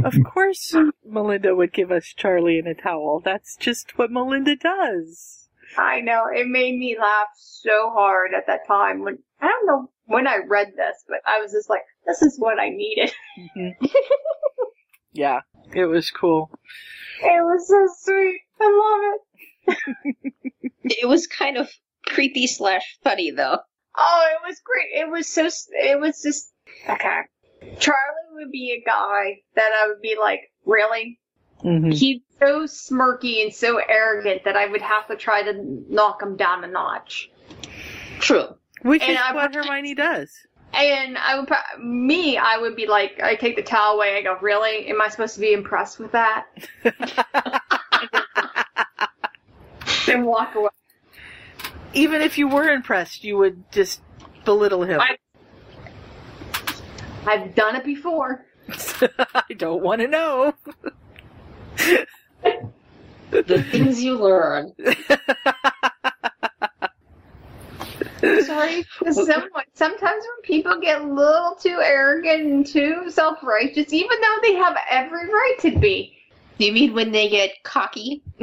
Of 0.03 0.15
course, 0.23 0.73
Melinda 1.05 1.53
would 1.53 1.73
give 1.73 1.91
us 1.91 2.13
Charlie 2.15 2.57
in 2.57 2.65
a 2.65 2.73
towel. 2.73 3.21
That's 3.23 3.57
just 3.57 3.97
what 3.97 4.09
Melinda 4.09 4.55
does. 4.55 5.40
I 5.77 6.02
know 6.02 6.26
it 6.34 6.48
made 6.48 6.77
me 6.77 6.98
laugh 6.99 7.27
so 7.35 7.91
hard 7.93 8.31
at 8.35 8.48
that 8.48 8.68
time 8.68 9.03
when 9.03 9.19
I 9.39 9.48
don't 9.48 9.68
know 9.68 9.91
when 10.06 10.27
I 10.27 10.38
read 10.48 10.68
this, 10.76 11.03
but 11.07 11.19
I 11.26 11.39
was 11.41 11.52
just 11.52 11.69
like, 11.69 11.81
"This 12.06 12.22
is 12.22 12.38
what 12.39 12.60
I 12.60 12.69
needed." 12.69 13.11
Mm-hmm. 13.57 13.85
Yeah, 15.14 15.41
it 15.73 15.85
was 15.85 16.10
cool. 16.10 16.52
It 17.22 17.43
was 17.43 17.68
so 17.68 17.88
sweet. 17.99 18.39
I 18.60 19.18
love 19.68 19.77
it. 19.77 20.18
It 20.84 21.07
was 21.07 21.27
kind 21.27 21.57
of 21.57 21.69
creepy 22.06 22.48
slash 22.48 22.98
funny 23.03 23.31
though. 23.31 23.60
Oh, 23.95 24.27
it 24.34 24.48
was 24.48 24.60
great. 24.60 24.89
It 24.93 25.10
was 25.10 25.27
so. 25.27 25.48
It 25.72 25.99
was 25.99 26.22
just 26.22 26.52
okay. 26.89 27.22
Charlie 27.80 28.31
would 28.34 28.52
be 28.52 28.72
a 28.72 28.84
guy 28.85 29.41
that 29.56 29.72
I 29.84 29.88
would 29.88 30.02
be 30.02 30.18
like, 30.19 30.41
really? 30.65 31.19
Hmm 31.61 31.91
He's 31.91 32.21
so 32.39 32.63
smirky 32.65 33.43
and 33.43 33.53
so 33.53 33.77
arrogant 33.77 34.43
that 34.45 34.55
I 34.55 34.65
would 34.67 34.81
have 34.81 35.07
to 35.07 35.15
try 35.15 35.43
to 35.43 35.53
knock 35.89 36.21
him 36.21 36.35
down 36.38 36.63
a 36.63 36.67
notch. 36.67 37.29
True. 38.19 38.55
Which 38.81 39.01
And 39.03 39.11
is 39.11 39.17
I- 39.23 39.33
what 39.33 39.53
Hermione 39.53 39.95
does. 39.95 40.31
And 40.73 41.17
I 41.17 41.38
would, 41.38 41.49
me, 41.83 42.38
I 42.38 42.57
would 42.57 42.77
be 42.77 42.88
like, 42.88 43.19
I 43.21 43.35
take 43.35 43.57
the 43.57 43.61
towel 43.61 43.95
away. 43.97 44.15
I 44.17 44.21
go, 44.21 44.38
really? 44.41 44.88
Am 44.88 45.01
I 45.01 45.09
supposed 45.09 45.33
to 45.35 45.41
be 45.41 45.51
impressed 45.51 45.99
with 45.99 46.13
that? 46.13 46.45
then 50.05 50.23
walk 50.25 50.55
away. 50.55 50.69
even 51.93 52.21
if 52.21 52.38
you 52.38 52.47
were 52.47 52.69
impressed, 52.69 53.23
you 53.25 53.38
would 53.38 53.69
just 53.71 54.01
belittle 54.45 54.83
him. 54.83 55.01
I- 55.01 55.17
I've 57.27 57.53
done 57.53 57.75
it 57.75 57.83
before. 57.83 58.45
I 59.35 59.43
don't 59.57 59.83
want 59.83 59.99
to 60.01 60.07
know. 60.07 60.53
The 63.31 63.63
things 63.71 64.03
you 64.03 64.17
learn. 64.17 64.73
Sorry. 68.45 68.85
Some, 69.09 69.49
sometimes 69.73 70.23
when 70.23 70.41
people 70.43 70.79
get 70.79 71.01
a 71.01 71.05
little 71.05 71.55
too 71.55 71.79
arrogant 71.81 72.43
and 72.43 72.65
too 72.65 73.09
self-righteous, 73.09 73.93
even 73.93 74.21
though 74.21 74.37
they 74.41 74.55
have 74.55 74.77
every 74.89 75.27
right 75.27 75.55
to 75.61 75.79
be, 75.79 76.21
You 76.61 76.71
mean 76.73 76.93
when 76.93 77.11
they 77.11 77.27
get 77.27 77.63
cocky? 77.63 78.21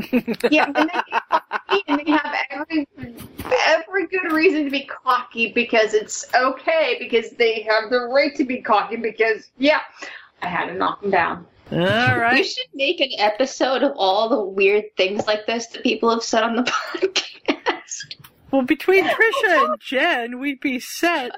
yeah, 0.51 0.69
when 0.71 0.89
they 0.89 1.03
get 1.09 1.23
cocky 1.31 1.83
and 1.87 2.01
they 2.05 2.11
have 2.11 2.35
every 2.51 2.89
every 3.67 4.09
good 4.09 4.33
reason 4.33 4.65
to 4.65 4.71
be 4.71 4.85
cocky 4.87 5.53
because 5.53 5.95
it's 5.95 6.27
okay 6.35 6.97
because 6.99 7.31
they 7.31 7.63
have 7.63 7.91
the 7.91 8.01
right 8.01 8.35
to 8.35 8.45
be 8.45 8.61
cocky 8.61 8.97
because 8.97 9.51
yeah, 9.59 9.83
I 10.43 10.49
had 10.49 10.67
to 10.67 10.75
knock 10.75 11.01
them 11.01 11.13
down. 11.13 11.47
All 11.71 11.79
We 12.33 12.45
should 12.45 12.67
make 12.75 13.01
an 13.01 13.11
episode 13.19 13.83
of 13.83 13.93
all 13.97 14.29
the 14.29 14.43
weird 14.43 14.85
things 14.97 15.27
like 15.27 15.47
this 15.47 15.67
that 15.69 15.83
people 15.83 16.11
have 16.11 16.23
said 16.23 16.43
on 16.43 16.57
the 16.57 16.63
podcast. 16.95 18.15
Well, 18.51 18.63
between 18.63 19.05
Trisha 19.07 19.65
and 19.67 19.81
Jen, 19.81 20.39
we'd 20.41 20.61
be 20.61 20.81
set. 20.81 21.33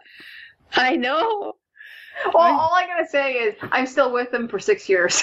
I 0.75 0.97
know. 0.97 1.55
Well, 2.35 2.37
all 2.61 2.75
I 2.75 2.87
gotta 2.87 3.09
say 3.09 3.33
is 3.35 3.55
I'm 3.73 3.87
still 3.87 4.13
with 4.13 4.31
them 4.31 4.47
for 4.49 4.59
six 4.59 4.89
years. 4.89 5.23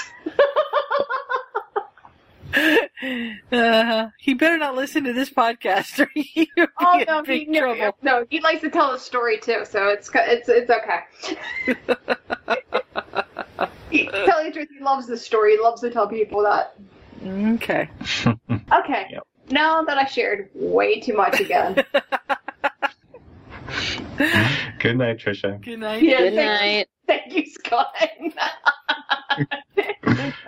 Uh, 3.51 4.07
he 4.17 4.33
better 4.33 4.57
not 4.57 4.73
listen 4.75 5.03
to 5.03 5.13
this 5.13 5.29
podcast, 5.29 5.99
or 5.99 6.09
he'll 6.15 6.45
be 6.55 6.67
Oh 6.81 6.99
in 6.99 7.05
no, 7.07 7.21
he, 7.23 7.27
big 7.39 7.49
no, 7.49 7.59
trouble. 7.75 7.97
no, 8.01 8.25
he 8.29 8.39
likes 8.39 8.61
to 8.61 8.69
tell 8.69 8.93
a 8.93 8.99
story 8.99 9.37
too, 9.37 9.63
so 9.65 9.89
it's 9.89 10.09
it's 10.15 10.49
it's 10.49 10.71
okay. 10.71 11.75
He, 13.89 14.07
tell 14.07 14.43
you 14.43 14.49
the 14.49 14.53
truth, 14.53 14.69
he 14.77 14.83
loves 14.83 15.07
this 15.07 15.25
story. 15.25 15.53
He 15.55 15.59
loves 15.61 15.81
to 15.81 15.89
tell 15.91 16.07
people 16.07 16.41
that. 16.43 16.75
Okay. 17.25 17.89
Okay, 18.73 19.05
Yep. 19.11 19.23
now 19.49 19.81
that 19.83 19.97
I 19.97 20.05
shared 20.05 20.49
way 20.53 20.99
too 20.99 21.13
much 21.15 21.39
again. 21.39 21.75
Good 24.79 24.97
night, 24.97 25.17
Trisha. 25.19 25.61
Good 25.61 25.79
night. 25.79 26.01
Yeah, 26.03 26.17
Good 26.17 26.33
thank- 26.35 26.61
night. 26.61 26.87
Thank 27.07 27.33
you, 27.33 27.45
Scott. 27.45 27.93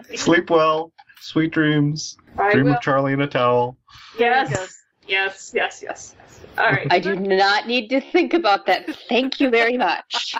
Sleep 0.15 0.49
well. 0.49 0.91
Sweet 1.21 1.51
dreams. 1.51 2.17
I 2.37 2.51
Dream 2.51 2.65
will. 2.65 2.73
of 2.75 2.81
Charlie 2.81 3.13
in 3.13 3.21
a 3.21 3.27
towel. 3.27 3.77
Yes, 4.17 4.49
yes, 4.51 4.83
yes, 5.07 5.51
yes, 5.53 5.81
yes. 5.83 6.15
All 6.57 6.65
right. 6.71 6.87
I 6.91 6.99
do 6.99 7.15
not 7.15 7.67
need 7.67 7.89
to 7.89 8.01
think 8.01 8.33
about 8.33 8.65
that. 8.65 8.89
Thank 9.07 9.39
you 9.39 9.49
very 9.49 9.77
much. 9.77 10.35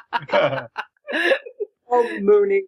Oh, 1.92 2.20
Mooney. 2.22 2.64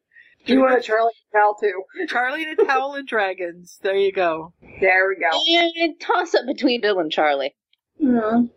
You 0.45 0.59
want 0.61 0.77
a 0.79 0.81
Charlie 0.81 1.11
and 1.33 1.41
Cal 1.41 1.55
too? 1.55 1.83
Charlie 2.07 2.43
and 2.43 2.59
a 2.59 2.65
towel 2.65 2.95
and 2.95 3.07
dragons. 3.07 3.79
There 3.81 3.95
you 3.95 4.11
go. 4.11 4.53
There 4.79 5.07
we 5.09 5.15
go. 5.17 5.29
And 5.83 5.99
toss 5.99 6.33
up 6.33 6.45
between 6.47 6.81
Bill 6.81 6.99
and 6.99 7.11
Charlie. 7.11 7.53
Mm. 8.01 8.49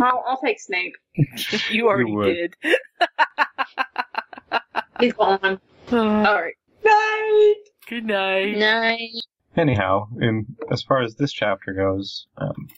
I'll, 0.00 0.24
I'll 0.26 0.40
take 0.40 0.60
Snape. 0.60 0.94
You 1.70 1.88
already 1.88 2.10
would. 2.12 2.24
did. 2.24 2.56
He's 5.00 5.12
gone. 5.14 5.60
Uh, 5.90 5.96
All 5.96 6.42
right. 6.42 6.54
Night. 6.84 7.54
good 7.88 8.04
night. 8.04 8.56
Night. 8.56 9.10
Anyhow, 9.56 10.08
in 10.20 10.56
as 10.70 10.82
far 10.82 11.02
as 11.02 11.16
this 11.16 11.32
chapter 11.32 11.72
goes, 11.72 12.26
um, 12.36 12.68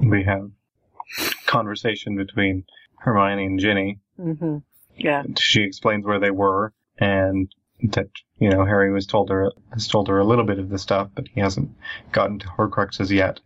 we 0.00 0.22
have 0.24 0.50
conversation 1.46 2.16
between 2.16 2.64
Hermione 2.98 3.44
and 3.46 3.58
Ginny. 3.58 3.98
hmm 4.16 4.58
Yeah. 4.96 5.24
She 5.38 5.62
explains 5.62 6.04
where 6.06 6.20
they 6.20 6.30
were 6.30 6.72
and 6.98 7.52
that 7.82 8.08
you 8.38 8.50
know 8.50 8.64
Harry 8.64 8.92
was 8.92 9.06
told 9.06 9.30
her 9.30 9.50
has 9.72 9.88
told 9.88 10.08
her 10.08 10.18
a 10.18 10.24
little 10.24 10.44
bit 10.44 10.58
of 10.58 10.68
the 10.68 10.78
stuff, 10.78 11.08
but 11.14 11.28
he 11.34 11.40
hasn't 11.40 11.70
gotten 12.12 12.38
to 12.38 12.46
Horcruxes 12.46 13.10
yet. 13.10 13.40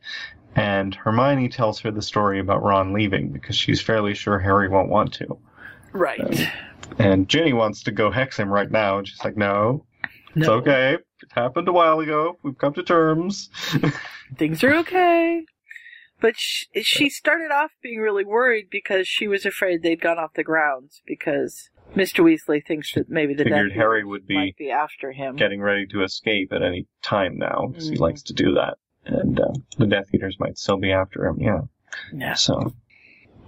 And 0.57 0.95
Hermione 0.95 1.49
tells 1.49 1.81
her 1.81 1.91
the 1.91 2.03
story 2.03 2.39
about 2.39 2.63
Ron 2.63 2.93
leaving 2.93 3.31
because 3.31 3.57
she's 3.57 3.81
fairly 3.81 4.15
sure 4.15 4.39
Harry 4.39 4.69
won't 4.69 4.89
want 4.89 5.13
to. 5.15 5.39
Right. 5.93 6.49
And 6.99 7.29
Ginny 7.29 7.53
wants 7.53 7.83
to 7.85 7.93
go 7.93 8.11
hex 8.11 8.39
him 8.39 8.51
right 8.51 8.71
now, 8.71 8.99
and 8.99 9.09
she's 9.09 9.25
like, 9.25 9.37
"No, 9.37 9.85
it's 10.37 10.49
okay. 10.49 10.95
It 10.95 11.33
happened 11.33 11.69
a 11.69 11.73
while 11.73 12.01
ago. 12.01 12.39
We've 12.43 12.59
come 12.59 12.75
to 12.75 12.83
terms." 12.83 13.51
Things 14.37 14.63
are 14.63 14.75
okay. 14.77 15.45
But 16.21 16.35
she, 16.37 16.67
she 16.83 17.11
started 17.11 17.51
off 17.51 17.73
being 17.83 18.01
really 18.01 18.25
worried 18.25 18.69
because 18.71 19.09
she 19.09 19.29
was 19.29 19.45
afraid 19.45 19.83
they'd 19.83 20.01
gone 20.01 20.19
off 20.19 20.35
the 20.35 20.45
grounds 20.45 21.03
because 21.07 21.71
Mr. 21.95 22.25
Weasley 22.25 22.65
thinks 22.65 22.93
that 22.95 23.09
maybe 23.09 23.35
the 23.35 23.45
Figured 23.45 23.69
Death 23.71 23.77
Harry 23.77 24.01
Eaters 24.01 24.09
would 24.09 24.27
be 24.27 24.35
might 24.35 24.57
be 24.57 24.71
after 24.71 25.13
him. 25.13 25.37
getting 25.37 25.61
ready 25.61 25.87
to 25.87 26.03
escape 26.03 26.53
at 26.53 26.63
any 26.63 26.87
time 27.03 27.39
now 27.39 27.67
because 27.69 27.89
he 27.89 27.97
Mhm. 27.97 28.01
likes 28.01 28.23
to 28.25 28.33
do 28.33 28.55
that. 28.55 28.79
And 29.07 29.39
uh, 29.39 29.53
the 29.79 29.87
Death 29.87 30.07
Eaters 30.15 30.37
might 30.41 30.59
still 30.59 30.79
be 30.79 30.91
after 30.93 31.27
him. 31.27 31.37
Yeah. 31.41 31.61
Yeah. 32.13 32.35
So 32.35 32.73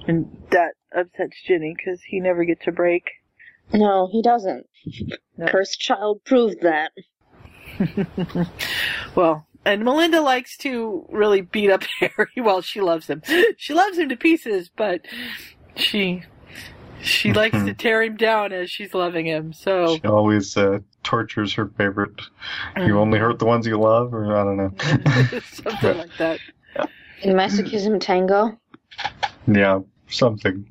And 0.07 0.27
that 0.51 0.75
upsets 0.95 1.37
Ginny 1.45 1.75
because 1.77 2.01
he 2.03 2.21
never 2.21 2.45
gets 2.45 2.67
a 2.69 2.73
break. 2.73 3.11
No, 3.73 4.09
he 4.13 4.23
doesn't. 4.23 4.67
No. 5.37 5.47
Cursed 5.49 5.81
child 5.81 6.23
proved 6.25 6.61
that. 6.63 6.93
well, 9.17 9.47
and 9.65 9.85
Melinda 9.85 10.21
likes 10.21 10.57
to 10.59 11.05
really 11.11 11.41
beat 11.41 11.71
up 11.71 11.83
Harry 12.01 12.29
while 12.37 12.61
she 12.63 12.81
loves 12.81 13.09
him. 13.09 13.23
She 13.57 13.75
loves 13.75 13.99
him 13.99 14.09
to 14.11 14.17
pieces, 14.17 14.71
but 14.75 15.01
she 15.75 16.23
she 17.03 17.33
likes 17.33 17.57
to 17.57 17.75
tear 17.79 18.03
him 18.03 18.17
down 18.17 18.53
as 18.53 18.71
she's 18.71 18.95
loving 18.95 19.27
him. 19.27 19.53
So 19.53 19.97
she 19.97 20.07
always 20.07 20.57
uh, 20.57 20.79
tortures 21.03 21.53
her 21.55 21.69
favorite. 21.79 22.21
Mm. 22.77 22.87
You 22.89 22.99
only 22.99 23.19
hurt 23.19 23.39
the 23.39 23.47
ones 23.47 23.67
you 23.67 23.79
love, 23.79 24.13
or 24.15 24.37
I 24.37 24.45
don't 24.45 24.57
know. 24.57 24.73
something 25.53 25.99
like 25.99 26.17
that. 26.19 26.41
In 27.23 27.35
masochism 27.35 28.01
tango. 28.01 28.59
Yeah, 29.47 29.81
something. 30.09 30.69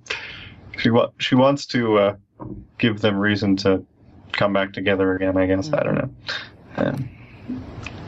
She 0.77 0.89
wa- 0.89 1.11
she 1.17 1.35
wants 1.35 1.65
to 1.67 1.97
uh, 1.97 2.15
give 2.77 3.01
them 3.01 3.17
reason 3.17 3.55
to 3.57 3.83
come 4.31 4.53
back 4.53 4.73
together 4.73 5.15
again. 5.15 5.37
I 5.37 5.45
guess 5.47 5.71
I 5.71 5.83
don't 5.83 5.95
know. 5.95 6.09
Um, 6.77 7.09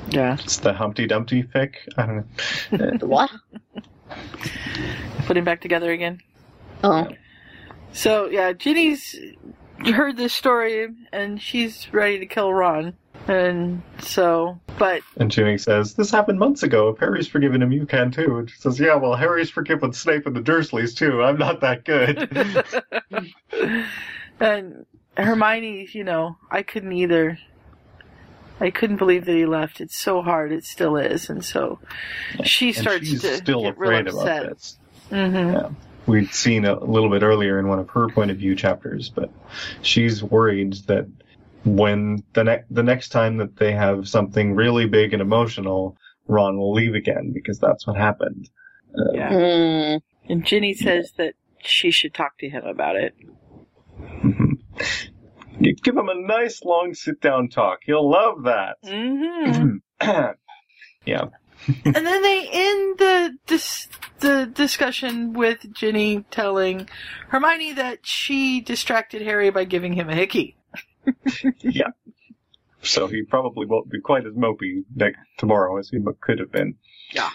Yeah. 0.10 0.35
it's 0.39 0.57
the 0.57 0.73
Humpty 0.73 1.07
Dumpty 1.07 1.44
fic. 1.44 1.76
I 1.98 2.06
don't 2.06 2.18
know. 2.72 2.98
The 2.98 3.07
what? 3.07 3.31
Put 5.26 5.38
him 5.38 5.45
back 5.45 5.61
together 5.61 5.91
again. 5.91 6.19
Oh. 6.84 7.07
So 7.93 8.27
yeah, 8.27 8.53
Ginny's 8.53 9.15
heard 9.80 10.18
this 10.18 10.34
story 10.34 10.88
and 11.11 11.41
she's 11.41 11.91
ready 11.93 12.19
to 12.19 12.26
kill 12.26 12.53
Ron. 12.53 12.93
And 13.27 13.81
so, 13.99 14.59
but 14.77 15.01
And 15.18 15.30
Ginny 15.30 15.57
says, 15.57 15.95
"This 15.95 16.11
happened 16.11 16.39
months 16.39 16.64
ago. 16.64 16.89
If 16.89 16.99
Harry's 16.99 17.27
forgiven 17.27 17.61
him, 17.61 17.73
you 17.73 17.85
can 17.85 18.09
too." 18.09 18.38
And 18.38 18.49
she 18.49 18.55
says, 18.57 18.80
"Yeah, 18.80 18.95
well, 18.95 19.15
Harry's 19.15 19.49
forgiven 19.49 19.91
Snape 19.91 20.26
and 20.27 20.35
the 20.35 20.39
Dursleys 20.41 20.95
too. 20.95 21.22
I'm 21.23 21.38
not 21.38 21.59
that 21.59 21.84
good." 21.84 22.30
and 24.39 24.85
Hermione, 25.18 25.89
you 25.91 26.03
know, 26.05 26.38
I 26.49 26.64
couldn't 26.64 26.93
either. 26.93 27.38
I 28.59 28.72
couldn't 28.72 28.97
believe 28.97 29.26
that 29.26 29.35
he 29.35 29.45
left. 29.45 29.81
It's 29.81 29.97
so 29.99 30.22
hard. 30.22 30.51
It 30.51 30.64
still 30.64 30.95
is. 30.97 31.30
And 31.30 31.43
so 31.45 31.80
she 32.43 32.69
and 32.69 32.77
starts 32.77 33.07
she's 33.07 33.22
to 33.22 33.35
still 33.38 33.61
get 33.61 33.73
afraid 33.73 34.05
real 34.05 34.19
about 34.19 34.27
upset. 34.27 34.49
this. 34.49 34.77
hmm 35.09 35.15
Yeah. 35.53 35.69
We'd 36.07 36.34
seen 36.34 36.65
a 36.65 36.79
little 36.79 37.09
bit 37.09 37.21
earlier 37.21 37.59
in 37.59 37.67
one 37.67 37.79
of 37.79 37.89
her 37.89 38.07
point 38.07 38.31
of 38.31 38.38
view 38.38 38.55
chapters, 38.55 39.09
but 39.09 39.29
she's 39.81 40.23
worried 40.23 40.73
that 40.88 41.07
when 41.65 42.23
the 42.34 42.43
next 42.43 42.73
the 42.73 42.84
next 42.84 43.09
time 43.09 43.38
that 43.38 43.57
they 43.57 43.73
have 43.73 44.07
something 44.07 44.55
really 44.55 44.88
big 44.88 45.13
and 45.13 45.21
emotional, 45.21 45.97
Ron 46.27 46.57
will 46.57 46.73
leave 46.73 46.95
again 46.95 47.31
because 47.34 47.59
that's 47.59 47.85
what 47.85 47.97
happened. 47.97 48.49
Uh, 48.97 49.13
Yeah. 49.13 49.31
Mm. 49.31 50.01
And 50.29 50.45
Ginny 50.45 50.73
says 50.73 51.13
that 51.17 51.35
she 51.59 51.91
should 51.91 52.13
talk 52.13 52.38
to 52.39 52.49
him 52.49 52.63
about 52.63 52.95
it. 52.95 53.15
You 55.59 55.73
give 55.75 55.97
him 55.97 56.09
a 56.09 56.15
nice 56.15 56.63
long 56.63 56.93
sit 56.93 57.19
down 57.19 57.49
talk. 57.49 57.79
He'll 57.84 58.09
love 58.09 58.43
that. 58.43 58.77
Mm-hmm. 58.85 59.77
yeah. 61.05 61.25
And 61.85 61.95
then 61.95 62.22
they 62.22 62.49
end 62.52 62.98
the 62.98 63.38
dis- 63.45 63.88
the 64.19 64.45
discussion 64.45 65.34
with 65.34 65.73
Ginny 65.73 66.23
telling 66.31 66.89
Hermione 67.30 67.73
that 67.73 67.99
she 68.03 68.61
distracted 68.61 69.22
Harry 69.22 69.49
by 69.49 69.65
giving 69.65 69.94
him 69.94 70.10
a 70.10 70.15
hickey. 70.15 70.56
Yeah. 71.61 71.91
So 72.81 73.07
he 73.07 73.23
probably 73.23 73.65
won't 73.65 73.89
be 73.89 73.99
quite 73.99 74.26
as 74.26 74.34
mopey 74.34 74.84
next 74.95 75.19
tomorrow 75.38 75.77
as 75.77 75.89
he 75.89 75.99
could 76.22 76.39
have 76.39 76.52
been. 76.52 76.76
Yeah. 77.11 77.30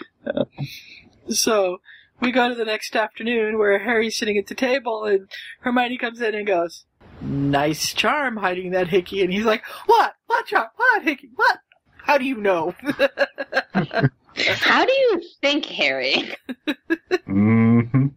So 1.29 1.81
we 2.19 2.31
go 2.31 2.49
to 2.49 2.55
the 2.55 2.65
next 2.65 2.95
afternoon 2.95 3.57
where 3.57 3.79
Harry's 3.79 4.17
sitting 4.17 4.37
at 4.37 4.47
the 4.47 4.55
table 4.55 5.05
and 5.05 5.29
Hermione 5.61 5.97
comes 5.97 6.21
in 6.21 6.35
and 6.35 6.47
goes, 6.47 6.85
"Nice 7.21 7.93
charm 7.93 8.37
hiding 8.37 8.71
that 8.71 8.87
hickey." 8.87 9.21
And 9.23 9.33
he's 9.33 9.45
like, 9.45 9.63
"What? 9.85 10.13
What 10.27 10.45
charm? 10.45 10.67
What 10.75 11.03
hickey? 11.03 11.29
What? 11.35 11.59
How 11.97 12.17
do 12.17 12.25
you 12.25 12.37
know?" 12.37 12.73
How 14.35 14.85
do 14.85 14.91
you 14.91 15.21
think, 15.41 15.65
Harry? 15.65 16.35
hmm 17.25 17.79
hmm 17.81 18.07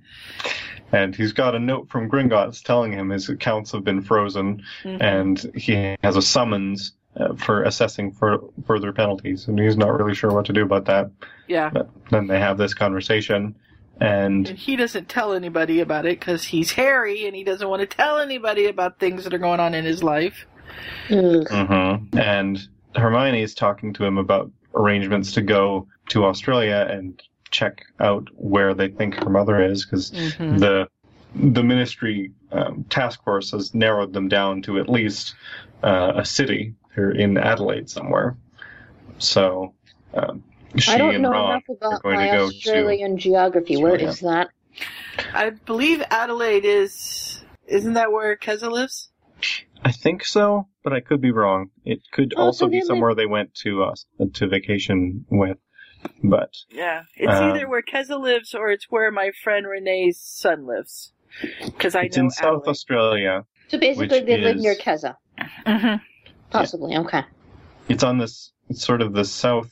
And 0.93 1.15
he's 1.15 1.33
got 1.33 1.55
a 1.55 1.59
note 1.59 1.89
from 1.91 2.09
Gringotts 2.11 2.63
telling 2.63 2.93
him 2.93 3.11
his 3.11 3.29
accounts 3.29 3.73
have 3.73 3.85
been 3.85 4.03
frozen, 4.03 4.63
Mhm. 4.85 5.01
and 5.03 5.51
he 5.55 5.97
has 6.03 6.17
a 6.17 6.23
summons 6.23 6.93
uh, 7.17 7.35
for 7.35 7.63
assessing 7.65 8.13
for 8.13 8.39
further 8.67 8.93
penalties, 8.93 9.49
and 9.49 9.59
he's 9.59 9.77
not 9.77 9.89
really 9.99 10.15
sure 10.15 10.31
what 10.33 10.45
to 10.47 10.53
do 10.53 10.63
about 10.63 10.85
that. 10.85 11.11
Yeah. 11.49 11.71
But 11.71 11.89
then 12.11 12.27
they 12.27 12.39
have 12.39 12.59
this 12.59 12.75
conversation, 12.75 13.55
and 14.01 14.47
And 14.49 14.59
he 14.59 14.77
doesn't 14.77 15.09
tell 15.09 15.33
anybody 15.33 15.81
about 15.81 16.05
it 16.05 16.21
because 16.21 16.45
he's 16.45 16.73
Harry 16.73 17.27
and 17.27 17.35
he 17.35 17.43
doesn't 17.43 17.69
want 17.69 17.81
to 17.81 17.87
tell 17.87 18.19
anybody 18.19 18.67
about 18.67 18.99
things 18.99 19.25
that 19.25 19.33
are 19.33 19.39
going 19.39 19.61
on 19.61 19.75
in 19.75 19.85
his 19.85 20.03
life. 20.03 20.47
Mm-hmm. 21.09 22.19
and 22.19 22.69
Hermione 22.95 23.43
is 23.43 23.55
talking 23.55 23.93
to 23.95 24.05
him 24.05 24.19
about 24.19 24.51
arrangements 24.77 25.33
to 25.33 25.43
go 25.43 25.87
to 26.09 26.25
Australia 26.25 26.87
and 26.91 27.21
check 27.51 27.85
out 28.01 28.29
where 28.35 28.75
they 28.75 28.89
think 28.89 29.15
her 29.15 29.31
mother 29.31 29.63
is, 29.63 29.85
because 29.85 30.11
Mhm. 30.13 30.61
the 30.61 30.89
the 31.35 31.63
ministry 31.63 32.33
um, 32.53 32.85
task 32.89 33.23
force 33.23 33.51
has 33.51 33.75
narrowed 33.75 34.13
them 34.13 34.29
down 34.29 34.63
to 34.63 34.79
at 34.79 34.89
least 34.89 35.35
uh, 35.83 36.13
a 36.17 36.25
city 36.25 36.75
here 36.95 37.11
in 37.11 37.37
Adelaide 37.37 37.91
somewhere. 37.91 38.37
So 39.19 39.75
um, 40.15 40.43
she 40.79 40.93
I 40.93 40.99
don't 40.99 41.15
and 41.15 41.23
know 41.23 41.31
Ron 41.31 41.51
enough 41.51 41.69
about 41.69 42.03
going 42.03 42.17
my 42.17 42.27
to 42.27 42.33
go 42.33 42.45
Australian 42.47 43.19
geography. 43.19 43.77
Where 43.77 43.93
Australia. 43.95 44.11
is 44.13 44.21
that? 44.21 44.49
I 45.35 45.51
believe 45.51 46.03
Adelaide 46.11 46.65
is. 46.65 47.43
Isn't 47.67 47.95
that 47.95 48.13
where 48.13 48.37
Keza 48.37 48.71
lives? 48.71 49.11
To. 49.41 49.63
I 49.85 49.93
think 49.93 50.25
so, 50.25 50.69
but 50.83 50.93
I 50.93 51.01
could 51.01 51.21
be 51.21 51.31
wrong. 51.31 51.71
It 51.85 52.01
could 52.13 52.35
Oh, 52.37 52.45
also 52.45 52.67
so 52.67 52.71
be 52.71 52.81
somewhere 52.81 53.15
they 53.15 53.27
went 53.27 53.55
to 53.63 53.85
uh, 53.85 53.95
to 54.35 54.47
vacation 54.49 55.25
with. 55.31 55.59
But 56.23 56.51
Yeah. 56.71 57.03
It's 57.17 57.33
Um, 57.33 57.51
either 57.51 57.69
where 57.69 57.83
Keza 57.83 58.21
lives 58.21 58.55
or 58.55 58.71
it's 58.71 58.87
where 58.91 59.11
my 59.11 59.31
friend 59.43 59.67
Renee's 59.67 60.19
son 60.21 60.67
lives. 60.67 61.13
Because 61.65 61.95
I 61.95 62.03
it's 62.03 62.17
know 62.17 62.25
in 62.25 62.31
South 62.31 62.45
Adelaide. 62.61 62.69
Australia. 62.71 63.45
So 63.69 63.79
basically, 63.79 64.19
Which 64.21 64.27
they 64.27 64.39
live 64.41 64.57
near 64.59 64.75
Keza. 64.75 65.17
Mhm. 65.67 66.01
Possibly. 66.51 66.97
Okay. 66.97 67.23
it's 67.89 68.03
on 68.03 68.19
this 68.19 68.53
it's 68.69 68.83
sort 68.85 69.01
of 69.03 69.13
the 69.13 69.25
south 69.25 69.71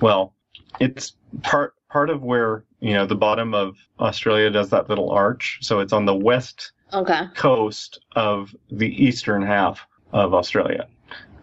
well 0.00 0.34
it's 0.80 1.16
part 1.42 1.74
part 1.88 2.08
of 2.10 2.22
where 2.22 2.64
you 2.80 2.92
know 2.94 3.04
the 3.06 3.16
bottom 3.16 3.52
of 3.54 3.74
australia 3.98 4.48
does 4.50 4.70
that 4.70 4.88
little 4.88 5.10
arch 5.10 5.58
so 5.62 5.80
it's 5.80 5.92
on 5.92 6.04
the 6.04 6.14
west 6.14 6.72
Okay. 6.92 7.22
coast 7.34 8.00
of 8.14 8.54
the 8.70 8.88
eastern 9.04 9.42
half 9.42 9.86
of 10.12 10.32
australia 10.34 10.86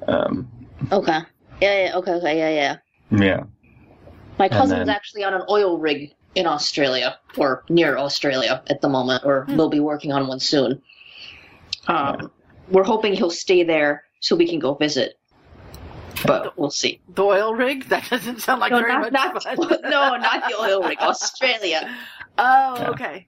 um, 0.07 0.47
Okay. 0.91 1.19
Yeah. 1.61 1.85
Yeah. 1.85 1.97
Okay. 1.97 2.11
Okay. 2.13 2.37
Yeah. 2.37 2.49
Yeah. 2.49 2.77
yeah 3.25 3.43
My 4.37 4.45
And 4.45 4.53
cousin's 4.53 4.79
then- 4.79 4.89
actually 4.89 5.23
on 5.23 5.33
an 5.33 5.43
oil 5.49 5.77
rig 5.77 6.13
in 6.35 6.45
Australia, 6.47 7.17
or 7.37 7.63
near 7.69 7.95
Australia 7.97 8.61
at 8.67 8.81
the 8.81 8.89
moment, 8.89 9.23
or 9.23 9.45
Hmm. 9.45 9.55
they'll 9.55 9.69
be 9.69 9.79
working 9.79 10.11
on 10.11 10.27
one 10.27 10.39
soon. 10.39 10.81
Um, 11.87 12.31
We're 12.69 12.83
hoping 12.83 13.13
he'll 13.13 13.29
stay 13.29 13.63
there 13.63 14.03
so 14.19 14.35
we 14.35 14.47
can 14.47 14.59
go 14.59 14.73
visit. 14.73 15.17
But 16.25 16.57
we'll 16.57 16.71
see. 16.71 16.99
The 17.15 17.23
oil 17.23 17.53
rig? 17.53 17.85
That 17.89 18.09
doesn't 18.09 18.39
sound 18.41 18.61
like 18.61 18.71
no, 18.71 18.79
very 18.79 18.91
not, 18.93 19.01
much 19.01 19.13
not, 19.13 19.43
fun. 19.57 19.79
no, 19.83 20.17
not 20.17 20.49
the 20.49 20.55
oil 20.59 20.81
rig. 20.81 20.97
Australia. 21.01 21.95
Oh, 22.37 22.75
Yeah. 22.79 22.89
okay. 22.89 23.27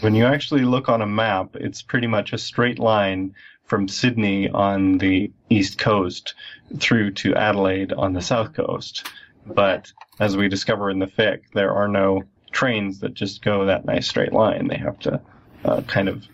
When 0.00 0.14
you 0.14 0.24
actually 0.24 0.62
look 0.62 0.88
on 0.88 1.02
a 1.02 1.06
map 1.06 1.54
it's 1.56 1.82
pretty 1.82 2.06
much 2.06 2.32
a 2.32 2.38
straight 2.38 2.78
line 2.78 3.34
from 3.64 3.88
sydney 3.88 4.48
on 4.50 4.98
the 4.98 5.30
east 5.48 5.78
coast 5.78 6.34
through 6.78 7.10
to 7.10 7.34
adelaide 7.34 7.92
on 7.92 8.12
the 8.12 8.22
south 8.22 8.52
coast 8.54 9.06
but 9.46 9.92
as 10.18 10.36
we 10.36 10.48
discover 10.48 10.90
in 10.90 10.98
the 10.98 11.06
fic 11.06 11.40
there 11.54 11.72
are 11.72 11.88
no 11.88 12.22
trains 12.52 13.00
that 13.00 13.14
just 13.14 13.42
go 13.42 13.64
that 13.64 13.84
nice 13.84 14.08
straight 14.08 14.32
line 14.32 14.68
they 14.68 14.76
have 14.76 14.98
to 14.98 15.20
uh, 15.64 15.80
kind 15.82 16.08
of 16.08 16.24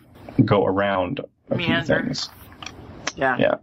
go 0.45 0.65
around 0.65 1.19
a 1.49 1.57
few 1.57 1.65
things 1.83 2.29
Yeah. 3.15 3.37
Yeah. 3.37 3.55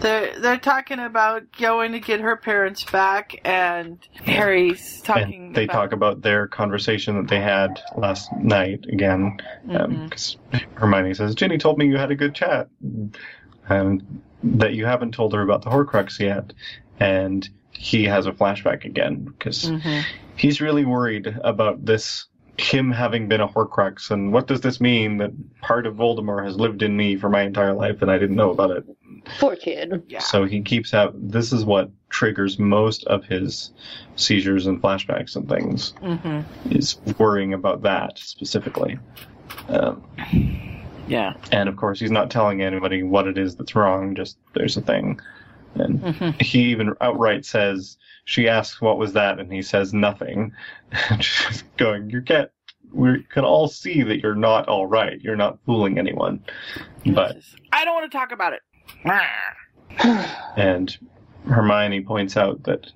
They're 0.00 0.38
they're 0.38 0.58
talking 0.58 0.98
about 1.00 1.44
going 1.58 1.92
to 1.92 2.00
get 2.00 2.20
her 2.20 2.36
parents 2.36 2.84
back, 2.84 3.40
and 3.44 3.98
Harry's 4.24 5.00
talking. 5.02 5.46
and 5.48 5.54
they 5.54 5.64
about, 5.64 5.72
talk 5.72 5.92
about 5.92 6.22
their 6.22 6.46
conversation 6.46 7.16
that 7.16 7.28
they 7.28 7.40
had 7.40 7.80
last 7.96 8.32
night 8.36 8.84
again 8.88 9.38
because 9.66 10.36
hermione 10.74 11.14
says 11.14 11.34
ginny 11.34 11.58
told 11.58 11.78
me 11.78 11.86
you 11.86 11.96
had 11.96 12.10
a 12.10 12.14
good 12.16 12.34
chat 12.34 12.68
and 13.68 14.22
that 14.42 14.74
you 14.74 14.86
haven't 14.86 15.12
told 15.12 15.32
her 15.32 15.42
about 15.42 15.62
the 15.62 15.70
horcrux 15.70 16.18
yet 16.18 16.52
and 17.00 17.48
he 17.72 18.04
has 18.04 18.26
a 18.26 18.32
flashback 18.32 18.84
again 18.84 19.24
because 19.24 19.70
Mhm. 19.70 20.04
he's 20.36 20.60
really 20.60 20.84
worried 20.84 21.26
about 21.42 21.84
this 21.84 22.26
him 22.58 22.90
having 22.90 23.28
been 23.28 23.40
a 23.40 23.46
horcrux 23.48 24.10
and 24.10 24.32
what 24.32 24.46
does 24.48 24.60
this 24.62 24.80
mean 24.80 25.16
that 25.18 25.30
part 25.60 25.86
of 25.86 25.94
voldemort 25.94 26.44
has 26.44 26.56
lived 26.56 26.82
in 26.82 26.96
me 26.96 27.16
for 27.16 27.28
my 27.28 27.42
entire 27.42 27.72
life 27.72 28.02
and 28.02 28.10
i 28.10 28.18
didn't 28.18 28.34
know 28.36 28.50
about 28.50 28.70
it 28.70 28.84
Poor 29.38 29.56
kid. 29.56 30.02
Yeah. 30.08 30.20
so 30.20 30.44
he 30.44 30.60
keeps 30.62 30.90
have 30.90 31.12
this 31.14 31.52
is 31.52 31.64
what 31.64 31.90
triggers 32.10 32.58
most 32.58 33.04
of 33.06 33.24
his 33.24 33.72
seizures 34.16 34.66
and 34.66 34.80
flashbacks 34.82 35.36
and 35.36 35.48
things 35.48 35.92
Mm-hmm. 36.02 36.72
is 36.72 36.98
worrying 37.18 37.52
about 37.54 37.82
that 37.82 38.18
specifically. 38.18 38.98
Um, 39.68 40.02
Yeah. 41.06 41.34
and 41.52 41.68
of 41.68 41.76
course, 41.76 42.00
he's 42.00 42.10
not 42.10 42.30
telling 42.30 42.62
anybody 42.62 43.02
what 43.02 43.26
it 43.26 43.38
is 43.38 43.56
that's 43.56 43.74
wrong. 43.74 44.14
Just 44.14 44.36
there's 44.54 44.76
a 44.76 44.82
thing, 44.82 45.20
and 45.74 46.00
Mhm. 46.00 46.42
he 46.42 46.64
even 46.70 46.94
outright 47.00 47.44
says 47.44 47.96
she 48.24 48.48
asks 48.48 48.80
what 48.80 48.98
was 48.98 49.12
that, 49.14 49.38
and 49.38 49.52
he 49.52 49.62
says 49.62 49.92
nothing. 49.94 50.52
She's 51.20 51.62
going, 51.76 52.10
you 52.10 52.22
can't. 52.22 52.50
We 52.92 53.22
can 53.24 53.44
all 53.44 53.68
see 53.68 54.02
that 54.02 54.20
you're 54.20 54.34
not 54.34 54.66
all 54.68 54.86
right. 54.86 55.20
You're 55.20 55.36
not 55.36 55.58
fooling 55.66 55.98
anyone. 55.98 56.40
But 57.06 57.36
I 57.72 57.84
don't 57.84 57.94
want 57.94 58.10
to 58.10 58.16
talk 58.16 58.32
about 58.32 58.54
it. 58.54 58.62
and 60.56 60.96
Hermione 61.46 62.00
points 62.02 62.36
out 62.36 62.62
that 62.64 62.90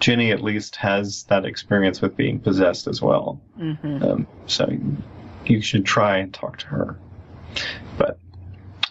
Ginny 0.00 0.30
at 0.32 0.42
least 0.42 0.76
has 0.76 1.24
that 1.24 1.44
experience 1.44 2.00
with 2.00 2.16
being 2.16 2.40
possessed 2.40 2.86
as 2.86 3.00
well. 3.00 3.40
Mhm. 3.58 4.02
Um, 4.02 4.26
so 4.46 4.68
you 5.46 5.60
should 5.60 5.84
try 5.84 6.18
and 6.18 6.32
talk 6.32 6.58
to 6.58 6.66
her. 6.68 6.98
But 7.98 8.18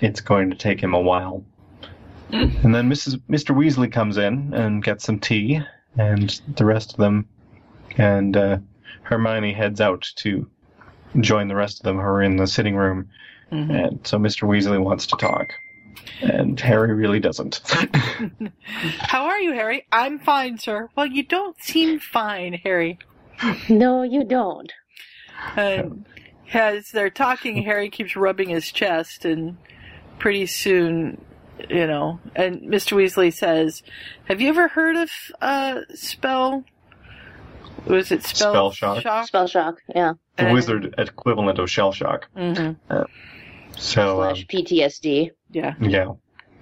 it's 0.02 0.22
going 0.22 0.50
to 0.52 0.56
take 0.56 0.82
him 0.82 0.94
a 0.94 1.02
while. 1.02 1.44
And 2.34 2.74
then 2.74 2.90
Mrs. 2.90 3.22
Mr. 3.30 3.56
Weasley 3.56 3.92
comes 3.92 4.18
in 4.18 4.54
and 4.54 4.84
gets 4.84 5.04
some 5.04 5.20
tea, 5.20 5.62
and 5.98 6.42
the 6.56 6.66
rest 6.66 6.92
of 6.92 6.98
them, 6.98 7.28
and 7.98 8.36
uh, 8.36 8.58
Hermione 9.04 9.54
heads 9.54 9.80
out 9.80 10.10
to 10.18 10.50
join 11.20 11.48
the 11.48 11.56
rest 11.56 11.80
of 11.80 11.84
them 11.84 11.98
who 11.98 12.02
are 12.04 12.24
in 12.24 12.38
the 12.38 12.48
sitting 12.48 12.76
room. 12.76 13.10
Mhm. 13.52 13.86
And 13.86 14.08
so 14.08 14.18
Mr. 14.18 14.48
Weasley 14.48 14.82
wants 14.82 15.06
to 15.08 15.16
talk, 15.18 15.54
and 16.22 16.60
Harry 16.60 16.94
really 16.94 17.20
doesn't. 17.20 17.62
How 18.64 19.26
are 19.26 19.40
you, 19.40 19.54
Harry? 19.54 19.86
I'm 19.92 20.18
fine, 20.18 20.58
sir. 20.58 20.90
Well, 20.96 21.06
you 21.06 21.22
don't 21.24 21.62
seem 21.62 22.00
fine, 22.00 22.54
Harry. 22.64 22.98
No, 23.70 24.02
you 24.04 24.24
don't. 24.24 24.72
And 25.56 26.06
as 26.54 26.90
they're 26.92 27.10
talking, 27.12 27.62
Harry 27.64 27.90
keeps 27.90 28.16
rubbing 28.16 28.50
his 28.50 28.72
chest, 28.72 29.24
and 29.26 29.58
pretty 30.18 30.46
soon, 30.48 31.24
you 31.70 31.88
know, 31.88 32.20
and 32.36 32.62
Mr. 32.62 32.96
Weasley 32.98 33.34
says, 33.34 33.84
"Have 34.26 34.42
you 34.42 34.50
ever 34.50 34.68
heard 34.68 34.96
of 34.96 35.10
uh, 35.42 35.82
spell? 35.94 36.64
Was 37.86 38.12
it 38.12 38.24
spell, 38.24 38.72
Spell 38.72 38.96
shock? 39.02 39.28
Spell 39.28 39.48
shock. 39.48 39.82
Yeah. 39.94 40.14
the 40.38 40.44
And- 40.46 40.54
wizard 40.54 40.96
equivalent 40.98 41.60
of 41.60 41.70
shell 41.70 41.92
shock. 41.92 42.30
Mhm. 42.36 42.78
So 43.78 44.22
um, 44.24 44.36
PTSD. 44.36 45.32
Yeah, 45.52 45.74
yeah, 45.82 46.12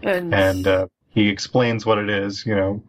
and, 0.01 0.33
and 0.33 0.67
uh, 0.67 0.87
he 1.09 1.27
explains 1.29 1.85
what 1.85 1.97
it 1.97 2.09
is. 2.09 2.45
You 2.45 2.55
know, 2.55 2.83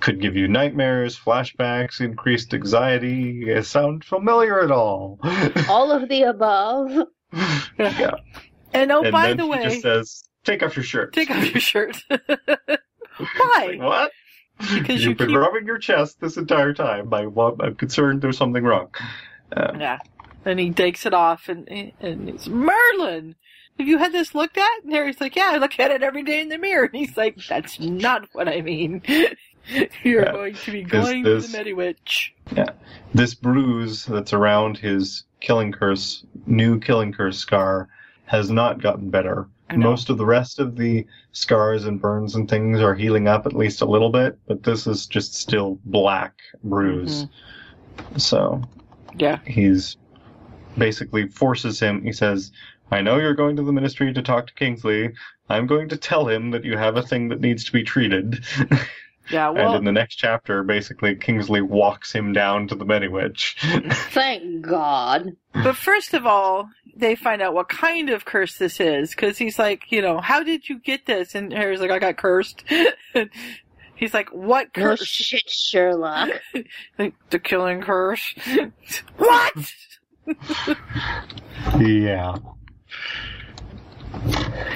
could 0.00 0.20
give 0.20 0.34
you 0.36 0.48
nightmares, 0.48 1.18
flashbacks, 1.18 2.00
increased 2.00 2.52
anxiety. 2.54 3.48
It 3.50 3.64
sound 3.66 4.04
familiar 4.04 4.62
at 4.64 4.70
all? 4.70 5.18
All 5.68 5.92
of 5.92 6.08
the 6.08 6.22
above. 6.22 6.90
yeah. 7.78 8.12
and 8.72 8.90
oh, 8.92 9.02
and 9.02 9.12
by 9.12 9.28
then 9.28 9.36
the 9.38 9.44
he 9.44 9.50
way, 9.50 9.62
just 9.64 9.82
says, 9.82 10.24
"Take 10.44 10.62
off 10.62 10.76
your 10.76 10.84
shirt." 10.84 11.12
take 11.12 11.30
off 11.30 11.44
your 11.50 11.60
shirt. 11.60 11.96
Why? 12.08 13.66
Like, 13.76 13.80
what? 13.80 14.12
Because 14.58 15.00
You've 15.02 15.10
you 15.10 15.14
been 15.16 15.28
keep- 15.28 15.36
rubbing 15.38 15.66
your 15.66 15.78
chest 15.78 16.20
this 16.20 16.36
entire 16.36 16.72
time. 16.72 17.12
I, 17.12 17.26
I'm 17.60 17.74
concerned 17.74 18.22
there's 18.22 18.38
something 18.38 18.62
wrong. 18.64 18.88
Um, 19.56 19.80
Yeah. 19.80 19.98
And 20.46 20.60
he 20.60 20.70
takes 20.72 21.06
it 21.06 21.14
off, 21.14 21.48
and 21.48 21.68
and 22.00 22.28
it's 22.28 22.46
Merlin. 22.46 23.34
Have 23.78 23.88
you 23.88 23.98
had 23.98 24.12
this 24.12 24.34
looked 24.34 24.56
at? 24.58 24.84
And 24.84 24.92
Harry's 24.92 25.20
like, 25.20 25.34
Yeah, 25.36 25.50
I 25.52 25.56
look 25.56 25.78
at 25.80 25.90
it 25.90 26.02
every 26.02 26.22
day 26.22 26.40
in 26.40 26.48
the 26.50 26.58
mirror. 26.58 26.84
And 26.92 26.94
he's 26.94 27.16
like, 27.16 27.36
That's 27.48 27.80
not 27.80 28.28
what 28.32 28.46
I 28.48 28.60
mean. 28.60 29.02
You're 30.02 30.22
Yeah. 30.24 30.32
going 30.32 30.54
to 30.54 30.70
be 30.72 30.82
going 30.82 31.24
to 31.24 31.34
this- 31.36 31.50
the 31.50 31.58
Mediwitch. 31.58 32.30
Yeah. 32.54 32.70
This 33.14 33.32
bruise 33.34 34.04
that's 34.04 34.32
around 34.34 34.76
his 34.78 35.24
killing 35.40 35.72
curse, 35.72 36.24
new 36.46 36.78
killing 36.78 37.12
curse 37.12 37.38
scar, 37.38 37.88
has 38.26 38.50
not 38.50 38.82
gotten 38.82 39.08
better. 39.10 39.48
Most 39.80 40.10
of 40.10 40.18
the 40.18 40.26
rest 40.26 40.58
of 40.58 40.76
the 40.76 41.06
scars 41.32 41.84
and 41.84 42.00
burns 42.00 42.34
and 42.34 42.48
things 42.48 42.80
are 42.80 42.94
healing 42.94 43.28
up 43.28 43.46
at 43.46 43.52
least 43.54 43.82
a 43.82 43.86
little 43.86 44.10
bit, 44.10 44.38
but 44.46 44.62
this 44.62 44.86
is 44.86 45.06
just 45.06 45.34
still 45.34 45.78
black 45.84 46.34
bruise. 46.62 47.24
Mm-hmm. 47.24 48.18
So 48.18 48.62
Yeah. 49.18 49.38
he's 49.46 49.96
basically 50.76 51.28
forces 51.28 51.78
him. 51.80 52.02
He 52.02 52.12
says, 52.12 52.52
"I 52.90 53.00
know 53.00 53.18
you're 53.18 53.34
going 53.34 53.56
to 53.56 53.62
the 53.62 53.72
ministry 53.72 54.12
to 54.12 54.22
talk 54.22 54.46
to 54.48 54.54
Kingsley. 54.54 55.12
I'm 55.48 55.66
going 55.66 55.88
to 55.90 55.96
tell 55.96 56.26
him 56.26 56.50
that 56.50 56.64
you 56.64 56.76
have 56.76 56.96
a 56.96 57.02
thing 57.02 57.28
that 57.28 57.40
needs 57.40 57.64
to 57.64 57.72
be 57.72 57.82
treated." 57.82 58.44
Yeah, 59.30 59.50
well, 59.50 59.68
and 59.68 59.76
in 59.78 59.84
the 59.84 59.92
next 59.92 60.16
chapter, 60.16 60.62
basically, 60.62 61.14
Kingsley 61.16 61.62
walks 61.62 62.12
him 62.12 62.32
down 62.32 62.68
to 62.68 62.74
the 62.74 62.84
Mediwitch. 62.84 63.54
Thank 64.12 64.62
God. 64.66 65.30
but 65.52 65.76
first 65.76 66.12
of 66.14 66.26
all, 66.26 66.68
they 66.96 67.14
find 67.14 67.40
out 67.40 67.54
what 67.54 67.68
kind 67.68 68.10
of 68.10 68.24
curse 68.24 68.58
this 68.58 68.80
is 68.80 69.10
because 69.10 69.38
he's 69.38 69.58
like, 69.58 69.90
you 69.90 70.02
know, 70.02 70.20
how 70.20 70.42
did 70.42 70.68
you 70.68 70.78
get 70.78 71.06
this? 71.06 71.34
And 71.34 71.52
Harry's 71.52 71.80
like, 71.80 71.90
I 71.90 71.98
got 71.98 72.16
cursed. 72.16 72.64
He's 73.96 74.12
like, 74.12 74.28
what 74.30 74.76
No 74.76 74.82
curse? 74.96 75.04
shit, 75.06 75.48
Sherlock. 75.48 76.28
Like, 76.98 77.14
the 77.30 77.38
killing 77.38 77.80
curse. 77.80 78.34
what? 79.16 79.52
yeah. 81.78 82.34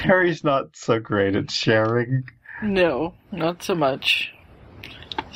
Harry's 0.03 0.45
not 0.45 0.77
so 0.77 0.99
great 1.01 1.35
at 1.37 1.51
sharing. 1.51 2.25
No, 2.63 3.15
not 3.33 3.63
so 3.63 3.75
much. 3.75 4.33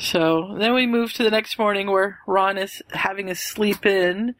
So 0.03 0.55
then 0.57 0.73
we 0.73 0.85
move 0.85 1.13
to 1.13 1.23
the 1.23 1.31
next 1.31 1.57
morning 1.57 1.89
where 1.89 2.19
Ron 2.27 2.57
is 2.57 2.83
having 2.91 3.29
a 3.29 3.35
sleep 3.35 3.85
in. 3.85 4.35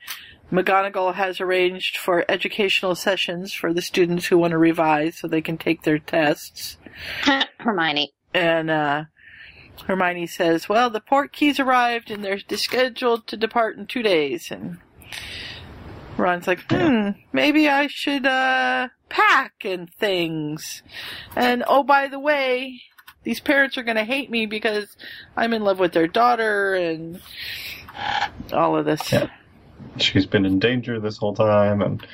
McGonagall 0.51 1.15
has 1.15 1.39
arranged 1.39 1.95
for 1.97 2.25
educational 2.27 2.95
sessions 2.95 3.53
for 3.53 3.73
the 3.73 3.81
students 3.81 4.25
who 4.25 4.37
want 4.37 4.51
to 4.51 4.57
revise 4.57 5.17
so 5.17 5.27
they 5.27 5.41
can 5.41 5.57
take 5.57 5.83
their 5.83 5.99
tests. 5.99 6.77
Hermione. 7.59 8.11
And 8.33 8.69
uh, 8.69 9.05
Hermione 9.85 10.27
says, 10.27 10.67
Well, 10.67 10.89
the 10.89 10.99
port 10.99 11.31
keys 11.31 11.61
arrived 11.61 12.11
and 12.11 12.25
they're 12.25 12.39
scheduled 12.57 13.25
to 13.27 13.37
depart 13.37 13.77
in 13.77 13.87
two 13.87 14.03
days. 14.03 14.51
And 14.51 14.79
Ron's 16.17 16.45
like, 16.45 16.69
Hmm, 16.69 17.11
maybe 17.31 17.69
I 17.69 17.87
should 17.87 18.25
uh, 18.25 18.89
pack 19.07 19.63
and 19.63 19.89
things. 19.93 20.83
And 21.37 21.63
oh, 21.65 21.83
by 21.83 22.09
the 22.09 22.19
way, 22.19 22.81
these 23.23 23.39
parents 23.39 23.77
are 23.77 23.83
going 23.83 23.97
to 23.97 24.03
hate 24.03 24.29
me 24.29 24.45
because 24.45 24.95
I'm 25.35 25.53
in 25.53 25.63
love 25.63 25.79
with 25.79 25.93
their 25.93 26.07
daughter 26.07 26.75
and 26.75 27.21
all 28.51 28.75
of 28.77 28.85
this. 28.85 29.11
Yeah. 29.11 29.29
She's 29.97 30.25
been 30.25 30.45
in 30.45 30.59
danger 30.59 30.99
this 30.99 31.17
whole 31.17 31.35
time, 31.35 31.81
and 31.81 32.07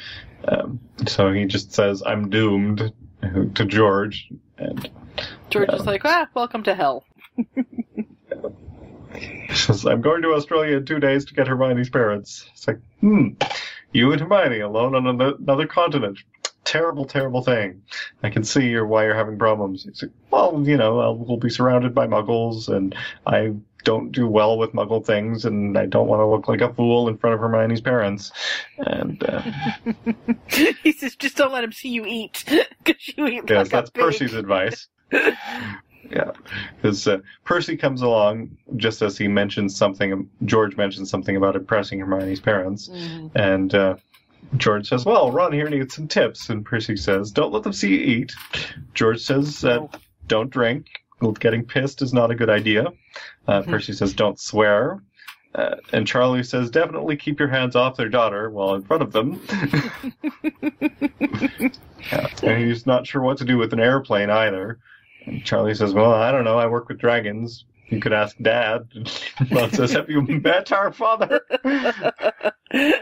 um, 0.48 0.80
so 1.08 1.32
he 1.32 1.46
just 1.46 1.72
says, 1.74 2.02
"I'm 2.06 2.30
doomed" 2.30 2.92
to 3.22 3.66
George, 3.66 4.30
and 4.58 4.90
George 5.50 5.70
is 5.74 5.86
like, 5.86 6.02
Ah, 6.06 6.28
welcome 6.34 6.64
to 6.64 6.74
hell. 6.76 7.06
he 9.14 9.56
says, 9.56 9.86
"I'm 9.86 10.02
going 10.02 10.22
to 10.24 10.34
Australia 10.34 10.78
in 10.78 10.86
two 10.86 11.00
days 11.00 11.26
to 11.26 11.34
get 11.34 11.48
Hermione's 11.48 11.90
parents." 11.90 12.50
It's 12.54 12.68
like, 12.68 12.80
hmm, 13.02 13.30
you 13.92 14.12
and 14.12 14.22
Hermione 14.22 14.60
alone 14.60 14.96
on 14.96 15.08
another, 15.08 15.36
another 15.38 15.68
continent. 15.68 16.20
Terrible, 16.70 17.04
terrible 17.06 17.42
thing. 17.42 17.82
I 18.22 18.30
can 18.30 18.44
see 18.44 18.68
you're, 18.70 18.86
why 18.86 19.04
you're 19.06 19.16
having 19.16 19.40
problems. 19.40 19.88
It's 19.88 20.04
like, 20.04 20.12
well, 20.30 20.62
you 20.64 20.78
know, 20.78 21.00
I'll, 21.00 21.16
we'll 21.16 21.38
be 21.38 21.50
surrounded 21.50 21.96
by 21.96 22.06
muggles, 22.06 22.70
and 22.70 22.94
I 23.26 23.54
don't 23.86 24.12
do 24.12 24.28
well 24.28 24.56
with 24.56 24.74
muggle 24.74 25.04
things, 25.04 25.46
and 25.46 25.76
I 25.80 25.88
don't 25.88 26.08
want 26.08 26.20
to 26.20 26.28
look 26.28 26.48
like 26.48 26.62
a 26.62 26.72
fool 26.76 27.08
in 27.08 27.18
front 27.18 27.34
of 27.34 27.40
Hermione's 27.40 27.82
parents. 27.82 28.32
And, 28.78 29.24
uh, 29.24 29.42
he 30.84 30.92
says, 30.92 31.16
Just 31.16 31.38
don't 31.38 31.52
let 31.52 31.64
him 31.64 31.72
see 31.72 31.90
you 31.90 32.06
eat. 32.06 32.44
Because 32.84 33.08
you 33.18 33.26
eat 33.28 33.44
yes, 33.48 33.58
like 33.58 33.70
that's. 33.70 33.90
Percy's 33.90 34.34
advice. 34.34 34.88
Yeah, 36.12 36.32
because 36.78 37.08
uh, 37.08 37.20
Percy 37.44 37.78
comes 37.78 38.02
along 38.02 38.58
just 38.78 39.04
as 39.04 39.16
he 39.16 39.28
mentions 39.28 39.76
something. 39.76 40.28
George 40.46 40.76
mentions 40.76 41.08
something 41.10 41.36
about 41.36 41.56
impressing 41.56 42.00
Hermione's 42.00 42.40
parents, 42.40 42.90
Mhm. 42.90 43.32
and 43.36 43.76
uh, 43.76 43.96
George 44.58 44.88
says, 44.88 45.06
"Well, 45.06 45.32
Ron 45.32 45.52
here 45.54 45.70
needs 45.70 45.96
some 45.96 46.08
tips." 46.08 46.50
And 46.50 46.66
Percy 46.66 46.96
says, 46.98 47.32
"Don't 47.32 47.54
let 47.54 47.64
them 47.64 47.74
see 47.74 47.90
you 47.90 48.00
eat." 48.00 48.34
George 48.94 49.22
says, 49.22 49.64
uh, 49.64 49.88
"Don't 50.28 50.50
drink. 50.50 50.88
Getting 51.40 51.66
pissed 51.66 52.02
is 52.02 52.14
not 52.14 52.32
a 52.32 52.36
good 52.36 52.50
idea." 52.50 52.88
Uh, 53.48 53.62
Percy 53.62 53.94
says, 53.94 54.14
"Don't 54.14 54.40
swear." 54.40 55.02
Uh, 55.54 55.76
and 55.92 56.06
Charlie 56.06 56.44
says, 56.44 56.70
"Definitely 56.70 57.18
keep 57.18 57.40
your 57.40 57.50
hands 57.50 57.76
off 57.76 57.98
their 57.98 58.10
daughter 58.10 58.50
while 58.50 58.76
in 58.76 58.84
front 58.84 59.04
of 59.04 59.12
them." 59.12 59.42
yeah. 62.12 62.28
And 62.44 62.64
he's 62.64 62.86
not 62.86 63.08
sure 63.08 63.22
what 63.22 63.38
to 63.40 63.46
do 63.46 63.58
with 63.58 63.74
an 63.74 63.80
airplane 63.80 64.30
either. 64.30 64.80
And 65.26 65.44
Charlie 65.44 65.76
says, 65.76 65.94
"Well, 65.94 66.14
I 66.14 66.32
don't 66.32 66.44
know. 66.44 66.58
I 66.58 66.68
work 66.68 66.88
with 66.88 67.00
dragons. 67.00 67.66
You 67.90 68.00
could 68.00 68.14
ask 68.14 68.38
Dad." 68.38 68.88
Ron 69.52 69.72
says, 69.72 69.92
"Have 69.94 70.10
you 70.10 70.22
met 70.22 70.72
our 70.72 70.92
father?" 70.92 71.42
Why 72.72 73.00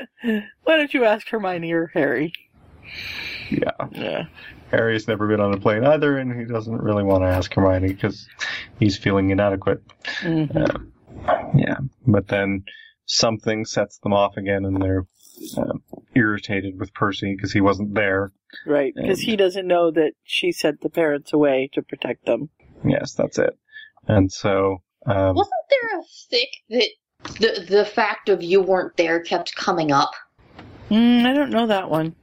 don't 0.66 0.94
you 0.94 1.04
ask 1.06 1.28
Hermione 1.30 1.72
or 1.74 1.88
Harry? 1.94 2.34
Yeah. 3.50 3.72
Yeah. 3.92 4.24
Harry's 4.72 5.08
never 5.08 5.28
been 5.28 5.40
on 5.40 5.54
a 5.54 5.60
plane 5.60 5.86
either, 5.86 6.18
and 6.18 6.38
he 6.38 6.46
doesn't 6.46 6.82
really 6.82 7.04
want 7.04 7.24
to 7.24 7.28
ask 7.28 7.54
Hermione 7.54 7.88
because 7.94 8.28
he's 8.80 8.98
feeling 8.98 9.30
inadequate. 9.30 9.82
Mhm. 10.22 10.92
Yeah, 11.56 11.78
but 12.06 12.28
then 12.28 12.64
something 13.06 13.66
sets 13.66 13.98
them 14.00 14.14
off 14.14 14.36
again, 14.38 14.66
and 14.66 14.82
they're 14.82 15.06
uh, 15.58 15.74
irritated 16.16 16.80
with 16.80 16.94
Percy 16.94 17.34
because 17.36 17.52
he 17.54 17.62
wasn't 17.62 17.94
there. 17.94 18.32
Right, 18.66 18.94
because 18.96 19.20
he 19.20 19.36
doesn't 19.36 19.68
know 19.68 19.92
that 19.92 20.14
she 20.24 20.52
sent 20.52 20.82
the 20.82 20.90
parents 20.90 21.32
away 21.34 21.70
to 21.74 21.82
protect 21.82 22.26
them. 22.26 22.50
Yes, 22.86 23.14
that's 23.14 23.38
it. 23.40 23.58
And 24.08 24.32
so, 24.32 24.82
um, 25.06 25.36
Wasn't 25.36 25.54
there 25.70 26.00
a 26.00 26.04
thick 26.30 26.50
that 26.70 26.90
the 27.40 27.66
the 27.68 27.86
fact 27.86 28.30
of 28.30 28.42
you 28.42 28.62
weren't 28.62 28.96
there 28.98 29.20
kept 29.20 29.56
coming 29.56 29.92
up? 29.92 30.12
Mm, 30.90 31.26
I 31.26 31.34
don't 31.34 31.50
know 31.50 31.68
that 31.68 31.90
one. 31.90 32.16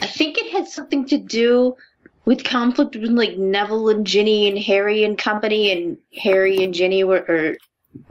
I 0.00 0.06
think 0.06 0.38
it 0.38 0.52
had 0.52 0.68
something 0.68 1.06
to 1.06 1.18
do 1.18 1.76
with 2.24 2.44
conflict 2.44 2.92
between 2.92 3.16
like 3.16 3.36
Neville 3.36 3.88
and 3.88 4.06
Ginny 4.06 4.48
and 4.48 4.58
Harry 4.58 5.04
and 5.04 5.18
company, 5.18 5.72
and 5.72 5.96
Harry 6.22 6.62
and 6.62 6.74
Ginny 6.74 7.04
were, 7.04 7.24
or 7.28 7.56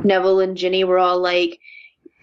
Neville 0.04 0.40
and 0.40 0.58
Ginny 0.58 0.84
were 0.84 1.00
all 1.00 1.20
like, 1.20 1.60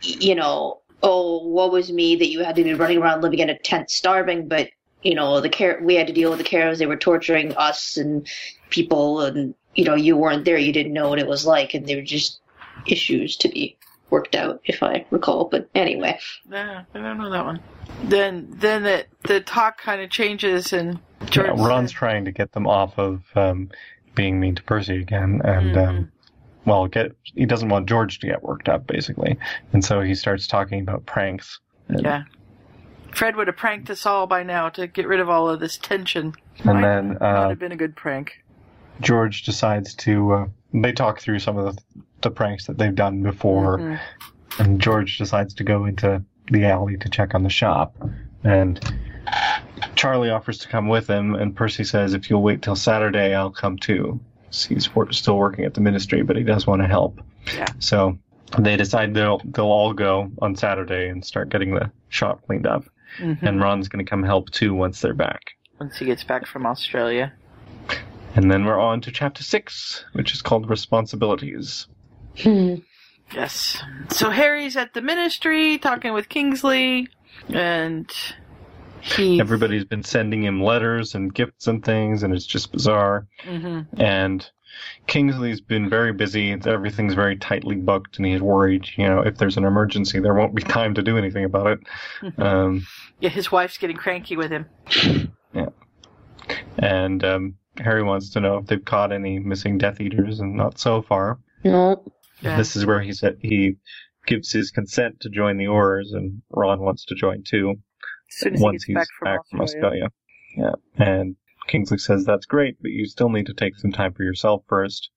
you 0.02 0.34
know, 0.34 0.80
oh, 1.02 1.46
what 1.46 1.72
was 1.72 1.92
me 1.92 2.16
that 2.16 2.28
you 2.28 2.44
had 2.44 2.56
to 2.56 2.64
be 2.64 2.74
running 2.74 2.98
around 2.98 3.22
living 3.22 3.38
in 3.38 3.50
a 3.50 3.58
tent 3.58 3.90
starving, 3.90 4.48
but 4.48 4.68
you 5.02 5.14
know, 5.14 5.40
the 5.40 5.48
care 5.48 5.80
we 5.82 5.96
had 5.96 6.06
to 6.06 6.12
deal 6.12 6.30
with 6.30 6.38
the 6.38 6.44
Carrows, 6.44 6.78
they 6.78 6.86
were 6.86 6.96
torturing 6.96 7.56
us 7.56 7.96
and 7.96 8.26
people, 8.70 9.20
and 9.20 9.54
you 9.74 9.84
know, 9.84 9.94
you 9.94 10.16
weren't 10.16 10.44
there, 10.44 10.58
you 10.58 10.72
didn't 10.72 10.92
know 10.92 11.08
what 11.08 11.18
it 11.18 11.26
was 11.26 11.46
like, 11.46 11.74
and 11.74 11.86
they 11.86 11.96
were 11.96 12.02
just 12.02 12.40
issues 12.86 13.36
to 13.36 13.48
be 13.48 13.76
worked 14.10 14.34
out, 14.34 14.60
if 14.64 14.82
I 14.82 15.04
recall. 15.10 15.46
But 15.46 15.68
anyway. 15.74 16.18
Yeah, 16.50 16.84
I 16.94 16.98
don't 16.98 17.18
know 17.18 17.30
that 17.30 17.44
one. 17.44 17.60
Then, 18.04 18.48
then 18.50 18.82
the 18.82 19.06
the 19.22 19.40
talk 19.40 19.78
kind 19.78 20.00
of 20.00 20.10
changes, 20.10 20.72
and 20.72 20.98
George. 21.26 21.48
yeah, 21.48 21.66
Ron's 21.66 21.92
trying 21.92 22.24
to 22.24 22.32
get 22.32 22.52
them 22.52 22.66
off 22.66 22.98
of 22.98 23.22
um, 23.34 23.70
being 24.14 24.38
mean 24.40 24.54
to 24.54 24.62
Percy 24.62 24.96
again, 25.00 25.40
and 25.44 25.76
um, 25.76 26.12
well, 26.64 26.86
get 26.86 27.16
he 27.24 27.46
doesn't 27.46 27.68
want 27.68 27.88
George 27.88 28.18
to 28.20 28.26
get 28.26 28.42
worked 28.42 28.68
up, 28.68 28.86
basically, 28.86 29.38
and 29.72 29.84
so 29.84 30.00
he 30.00 30.14
starts 30.14 30.46
talking 30.46 30.80
about 30.80 31.06
pranks. 31.06 31.60
And, 31.88 32.02
yeah. 32.02 32.22
Fred 33.12 33.36
would 33.36 33.46
have 33.46 33.56
pranked 33.56 33.90
us 33.90 34.06
all 34.06 34.26
by 34.26 34.42
now 34.42 34.70
to 34.70 34.86
get 34.86 35.06
rid 35.06 35.20
of 35.20 35.28
all 35.28 35.48
of 35.48 35.60
this 35.60 35.76
tension. 35.76 36.34
and 36.58 36.64
Might 36.64 36.80
then 36.80 37.08
not 37.08 37.22
uh, 37.22 37.48
have 37.50 37.58
been 37.58 37.72
a 37.72 37.76
good 37.76 37.94
prank. 37.94 38.41
George 39.00 39.42
decides 39.42 39.94
to. 39.96 40.32
Uh, 40.32 40.46
they 40.74 40.92
talk 40.92 41.20
through 41.20 41.38
some 41.38 41.56
of 41.58 41.76
the, 41.76 41.82
the 42.22 42.30
pranks 42.30 42.66
that 42.66 42.78
they've 42.78 42.94
done 42.94 43.22
before, 43.22 43.78
Mhm. 43.78 44.00
and 44.58 44.80
George 44.80 45.18
decides 45.18 45.54
to 45.54 45.64
go 45.64 45.84
into 45.84 46.22
the 46.50 46.64
alley 46.64 46.96
to 46.98 47.08
check 47.08 47.34
on 47.34 47.42
the 47.42 47.50
shop, 47.50 47.94
and 48.44 48.80
Charlie 49.94 50.30
offers 50.30 50.58
to 50.58 50.68
come 50.68 50.88
with 50.88 51.08
him, 51.08 51.34
and 51.34 51.54
Percy 51.54 51.84
says, 51.84 52.14
"If 52.14 52.28
you'll 52.30 52.42
wait 52.42 52.62
till 52.62 52.76
Saturday, 52.76 53.34
I'll 53.34 53.50
come 53.50 53.76
too." 53.78 54.20
He's 54.50 54.94
wor- 54.94 55.10
still 55.12 55.38
working 55.38 55.64
at 55.64 55.74
the 55.74 55.80
ministry, 55.80 56.22
but 56.22 56.36
he 56.36 56.42
does 56.42 56.66
want 56.66 56.82
to 56.82 56.88
help. 56.88 57.20
Yeah. 57.56 57.66
So 57.78 58.18
they 58.58 58.76
decide 58.76 59.14
they'll 59.14 59.40
they'll 59.44 59.64
all 59.66 59.92
go 59.94 60.30
on 60.42 60.56
Saturday 60.56 61.08
and 61.08 61.24
start 61.24 61.48
getting 61.48 61.74
the 61.74 61.90
shop 62.10 62.42
cleaned 62.46 62.66
up, 62.66 62.84
Mhm. 63.18 63.42
and 63.42 63.60
Ron's 63.60 63.88
going 63.88 64.04
to 64.04 64.08
come 64.08 64.22
help 64.22 64.50
too 64.50 64.74
once 64.74 65.00
they're 65.00 65.14
back. 65.14 65.40
Once 65.80 65.96
he 65.98 66.04
gets 66.04 66.22
back 66.24 66.46
from 66.46 66.66
Australia. 66.66 67.32
And 68.34 68.50
then 68.50 68.64
we're 68.64 68.80
on 68.80 69.00
to 69.02 69.10
chapter 69.12 69.42
six, 69.42 70.04
which 70.12 70.32
is 70.32 70.42
called 70.42 70.68
responsibilities. 70.70 71.86
Hmm. 72.38 72.76
Yes. 73.34 73.82
So 74.10 74.30
Harry's 74.30 74.76
at 74.76 74.94
the 74.94 75.02
ministry 75.02 75.78
talking 75.78 76.12
with 76.12 76.28
Kingsley, 76.28 77.08
and 77.48 78.10
he. 79.00 79.40
Everybody's 79.40 79.84
been 79.84 80.02
sending 80.02 80.44
him 80.44 80.62
letters 80.62 81.14
and 81.14 81.32
gifts 81.34 81.66
and 81.66 81.84
things, 81.84 82.22
and 82.22 82.34
it's 82.34 82.46
just 82.46 82.72
bizarre. 82.72 83.26
Mhm. 83.44 83.86
And 83.98 84.48
Kingsley's 85.06 85.60
been 85.60 85.88
very 85.90 86.12
busy. 86.12 86.52
Everything's 86.52 87.14
very 87.14 87.36
tightly 87.36 87.76
booked, 87.76 88.16
and 88.18 88.26
he's 88.26 88.40
worried. 88.40 88.86
You 88.96 89.06
know, 89.08 89.20
if 89.20 89.36
there's 89.38 89.56
an 89.56 89.64
emergency, 89.64 90.20
there 90.20 90.34
won't 90.34 90.54
be 90.54 90.62
time 90.80 90.94
to 90.94 91.02
do 91.02 91.16
anything 91.18 91.44
about 91.44 91.66
it. 91.66 92.38
Um, 92.38 92.86
Yeah, 93.20 93.30
his 93.30 93.50
wife's 93.52 93.78
getting 93.78 93.96
cranky 93.96 94.36
with 94.36 94.50
him. 94.50 94.66
yeah. 95.54 95.66
And 96.78 97.24
um, 97.24 97.54
Harry 97.78 98.02
wants 98.02 98.30
to 98.30 98.40
know 98.40 98.58
if 98.58 98.66
they've 98.66 98.84
caught 98.84 99.12
any 99.12 99.38
missing 99.38 99.78
Death 99.78 100.00
Eaters, 100.00 100.40
and 100.40 100.56
not 100.56 100.78
so 100.78 101.02
far. 101.02 101.38
No. 101.64 102.02
Yeah. 102.42 102.56
This 102.56 102.76
is 102.76 102.84
where 102.84 103.00
he 103.00 103.12
said 103.12 103.38
he 103.40 103.76
gives 104.26 104.52
his 104.52 104.70
consent 104.70 105.20
to 105.20 105.30
join 105.30 105.56
the 105.56 105.66
Aurors, 105.68 106.12
and 106.12 106.42
Ron 106.50 106.80
wants 106.80 107.04
to 107.06 107.14
join 107.14 107.42
too 107.44 107.76
As 108.28 108.38
soon 108.38 108.54
as 108.54 108.60
he 108.60 108.64
once 108.64 108.84
gets 108.84 109.08
he's 109.08 109.08
back 109.24 109.38
from 109.50 109.60
Australia. 109.60 110.04
Australia. 110.04 110.76
Yeah, 110.98 111.04
and 111.06 111.36
Kingsley 111.66 111.98
says 111.98 112.24
that's 112.24 112.46
great, 112.46 112.76
but 112.82 112.90
you 112.90 113.06
still 113.06 113.30
need 113.30 113.46
to 113.46 113.54
take 113.54 113.76
some 113.76 113.92
time 113.92 114.12
for 114.12 114.22
yourself 114.22 114.64
first. 114.68 115.10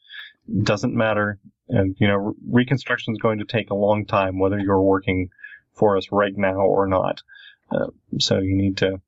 Doesn't 0.64 0.96
matter, 0.96 1.40
and 1.68 1.96
you 2.00 2.08
know 2.08 2.16
re- 2.16 2.34
reconstruction 2.50 3.14
is 3.14 3.20
going 3.20 3.40
to 3.40 3.46
take 3.46 3.70
a 3.70 3.76
long 3.76 4.06
time, 4.06 4.40
whether 4.40 4.60
you're 4.60 4.82
working 4.82 5.30
for 5.74 5.98
us 5.98 6.08
right 6.12 6.36
now 6.36 6.56
or 6.62 6.88
not. 6.88 7.22
Uh, 7.72 7.88
so 8.20 8.38
you 8.40 8.56
need 8.56 8.78
to 8.78 9.02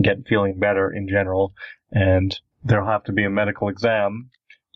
get 0.00 0.28
feeling 0.28 0.58
better 0.58 0.92
in 0.92 1.08
general, 1.08 1.54
and 1.90 2.38
there'll 2.64 2.86
have 2.86 3.04
to 3.04 3.12
be 3.12 3.24
a 3.24 3.30
medical 3.30 3.68
exam. 3.68 4.30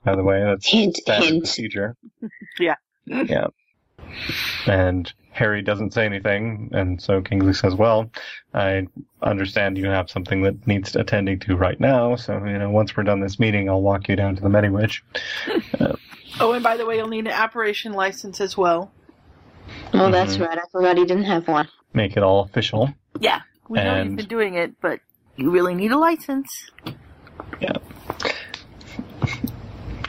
By 0.05 0.15
the 0.17 0.23
way, 0.23 0.43
that's 0.45 0.67
Hint, 0.69 0.97
standard 0.97 1.27
hint. 1.29 1.43
procedure. 1.43 1.97
Yeah. 2.59 2.77
Yeah. 3.07 3.49
And 4.67 5.13
Harry 5.33 5.63
doesn't 5.63 5.93
say 5.93 6.07
anything, 6.07 6.71
and 6.73 7.01
so 7.03 7.21
Kingsley 7.21 7.53
says, 7.53 7.75
"Well, 7.75 8.11
I 8.55 8.87
understand 9.23 9.77
you 9.79 9.87
have 9.87 10.11
something 10.11 10.43
that 10.43 10.67
needs 10.67 10.97
attending 10.97 11.39
to 11.41 11.57
right 11.57 11.79
now. 11.79 12.17
So 12.17 12.35
you 12.47 12.59
know, 12.59 12.71
once 12.71 12.97
we're 12.97 13.03
done 13.03 13.21
this 13.21 13.39
meeting, 13.39 13.69
I'll 13.69 13.83
walk 13.83 14.09
you 14.09 14.17
down 14.17 14.37
to 14.37 14.43
the 14.43 14.49
Mediwitch. 14.49 15.03
Oh, 16.39 16.53
and 16.53 16.63
by 16.63 16.77
the 16.77 16.85
way, 16.85 16.97
you'll 16.99 17.09
need 17.09 17.21
an 17.27 17.33
apparition 17.33 17.93
license 17.95 18.43
as 18.43 18.59
well. 18.59 18.93
Oh, 19.95 20.11
that's 20.11 20.37
Mhm. 20.37 20.47
right. 20.47 20.59
I 20.59 20.63
forgot 20.71 20.99
he 20.99 21.07
didn't 21.07 21.25
have 21.25 21.49
one. 21.49 21.67
Make 21.95 22.17
it 22.17 22.23
all 22.23 22.41
official." 22.45 22.93
Yeah, 23.21 23.41
we 23.71 23.79
know 23.79 24.03
you've 24.03 24.17
been 24.17 24.27
doing 24.27 24.55
it, 24.55 24.79
but 24.83 25.01
you 25.37 25.51
really 25.51 25.75
need 25.75 25.93
a 25.93 25.99
license. 25.99 26.71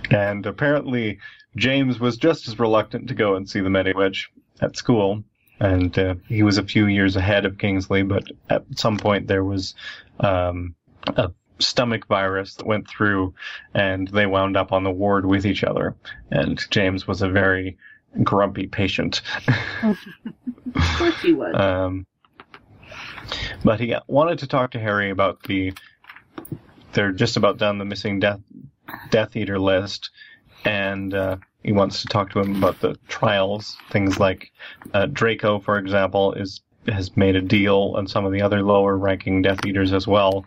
And 0.09 0.45
apparently, 0.45 1.19
James 1.55 1.99
was 1.99 2.17
just 2.17 2.47
as 2.47 2.59
reluctant 2.59 3.09
to 3.09 3.15
go 3.15 3.35
and 3.35 3.49
see 3.49 3.59
the 3.59 3.69
Mediwitch 3.69 4.27
at 4.61 4.77
school. 4.77 5.23
And 5.59 5.97
uh, 5.97 6.15
he 6.27 6.43
was 6.43 6.57
a 6.57 6.63
few 6.63 6.85
years 6.85 7.15
ahead 7.15 7.45
of 7.45 7.57
Kingsley, 7.57 8.03
but 8.03 8.25
at 8.49 8.63
some 8.75 8.97
point 8.97 9.27
there 9.27 9.43
was 9.43 9.73
um, 10.19 10.75
a 11.07 11.31
stomach 11.59 12.07
virus 12.07 12.55
that 12.55 12.67
went 12.67 12.87
through, 12.87 13.33
and 13.73 14.07
they 14.09 14.27
wound 14.27 14.55
up 14.55 14.71
on 14.71 14.83
the 14.83 14.91
ward 14.91 15.25
with 15.25 15.45
each 15.45 15.63
other. 15.63 15.95
And 16.29 16.63
James 16.69 17.07
was 17.07 17.21
a 17.21 17.29
very 17.29 17.77
grumpy 18.23 18.67
patient. 18.67 19.21
Of 19.83 19.97
course 20.97 21.21
he 21.21 21.33
was. 21.33 21.55
Um, 21.55 22.05
but 23.63 23.81
he 23.81 23.93
wanted 24.07 24.39
to 24.39 24.47
talk 24.47 24.71
to 24.71 24.79
Harry 24.79 25.09
about 25.09 25.43
the. 25.43 25.73
They're 26.93 27.11
just 27.11 27.37
about 27.37 27.57
done 27.57 27.77
the 27.77 27.85
missing 27.85 28.19
Death 28.19 28.39
Death 29.09 29.35
Eater 29.35 29.59
list, 29.59 30.09
and 30.65 31.13
uh, 31.13 31.37
he 31.63 31.71
wants 31.73 32.01
to 32.01 32.07
talk 32.07 32.31
to 32.31 32.39
him 32.39 32.55
about 32.55 32.79
the 32.79 32.97
trials. 33.07 33.77
Things 33.91 34.19
like 34.19 34.51
uh, 34.93 35.05
Draco, 35.07 35.59
for 35.59 35.77
example, 35.77 36.33
is 36.33 36.61
has 36.87 37.15
made 37.17 37.35
a 37.35 37.41
deal, 37.41 37.97
and 37.97 38.09
some 38.09 38.25
of 38.25 38.31
the 38.31 38.41
other 38.41 38.61
lower 38.63 38.97
ranking 38.97 39.41
Death 39.41 39.65
Eaters 39.65 39.91
as 39.93 40.07
well 40.07 40.45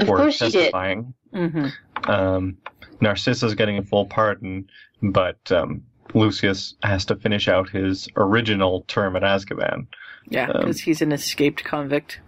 Of 0.00 0.06
for 0.06 0.16
course 0.16 0.38
he 0.38 0.46
did. 0.46 0.52
testifying. 0.52 1.14
mm-hmm. 1.34 2.10
Um, 2.10 2.56
Narcissa's 3.00 3.54
getting 3.54 3.78
a 3.78 3.82
full 3.82 4.06
pardon, 4.06 4.68
but 5.02 5.52
um, 5.52 5.82
Lucius 6.14 6.74
has 6.82 7.04
to 7.06 7.16
finish 7.16 7.46
out 7.48 7.68
his 7.68 8.08
original 8.16 8.82
term 8.88 9.16
at 9.16 9.22
Azkaban. 9.22 9.86
Yeah, 10.28 10.48
Um, 10.50 10.60
because 10.60 10.80
he's 10.80 11.02
an 11.02 11.12
escaped 11.12 11.62
convict. 11.64 12.20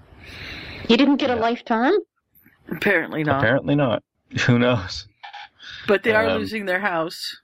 He 0.86 0.96
didn't 0.96 1.16
get 1.16 1.30
a 1.30 1.34
Yeah. 1.34 1.40
lifetime? 1.40 1.92
Apparently 2.70 3.24
not. 3.24 3.38
Apparently 3.40 3.74
not. 3.74 4.02
Who 4.46 4.58
knows? 4.58 5.06
But 5.86 6.02
they 6.02 6.12
are 6.12 6.26
Um, 6.26 6.38
losing 6.40 6.66
their 6.66 6.80
house. 6.80 7.36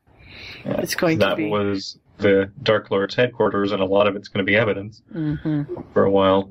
Yeah, 0.65 0.81
It's 0.81 0.95
going 0.95 1.19
to 1.19 1.37
be. 1.37 1.45
that 1.45 1.51
was 1.51 1.99
the 2.19 2.51
Dark 2.63 2.91
Lord's 2.91 3.15
headquarters, 3.15 3.73
and 3.73 3.81
a 3.81 3.85
lot 3.87 4.07
of 4.07 4.17
it's 4.17 4.29
going 4.29 4.45
to 4.45 4.51
be 4.51 4.57
evidence 4.57 5.03
hmm 5.13 5.63
for 5.93 6.05
a 6.05 6.11
while. 6.11 6.51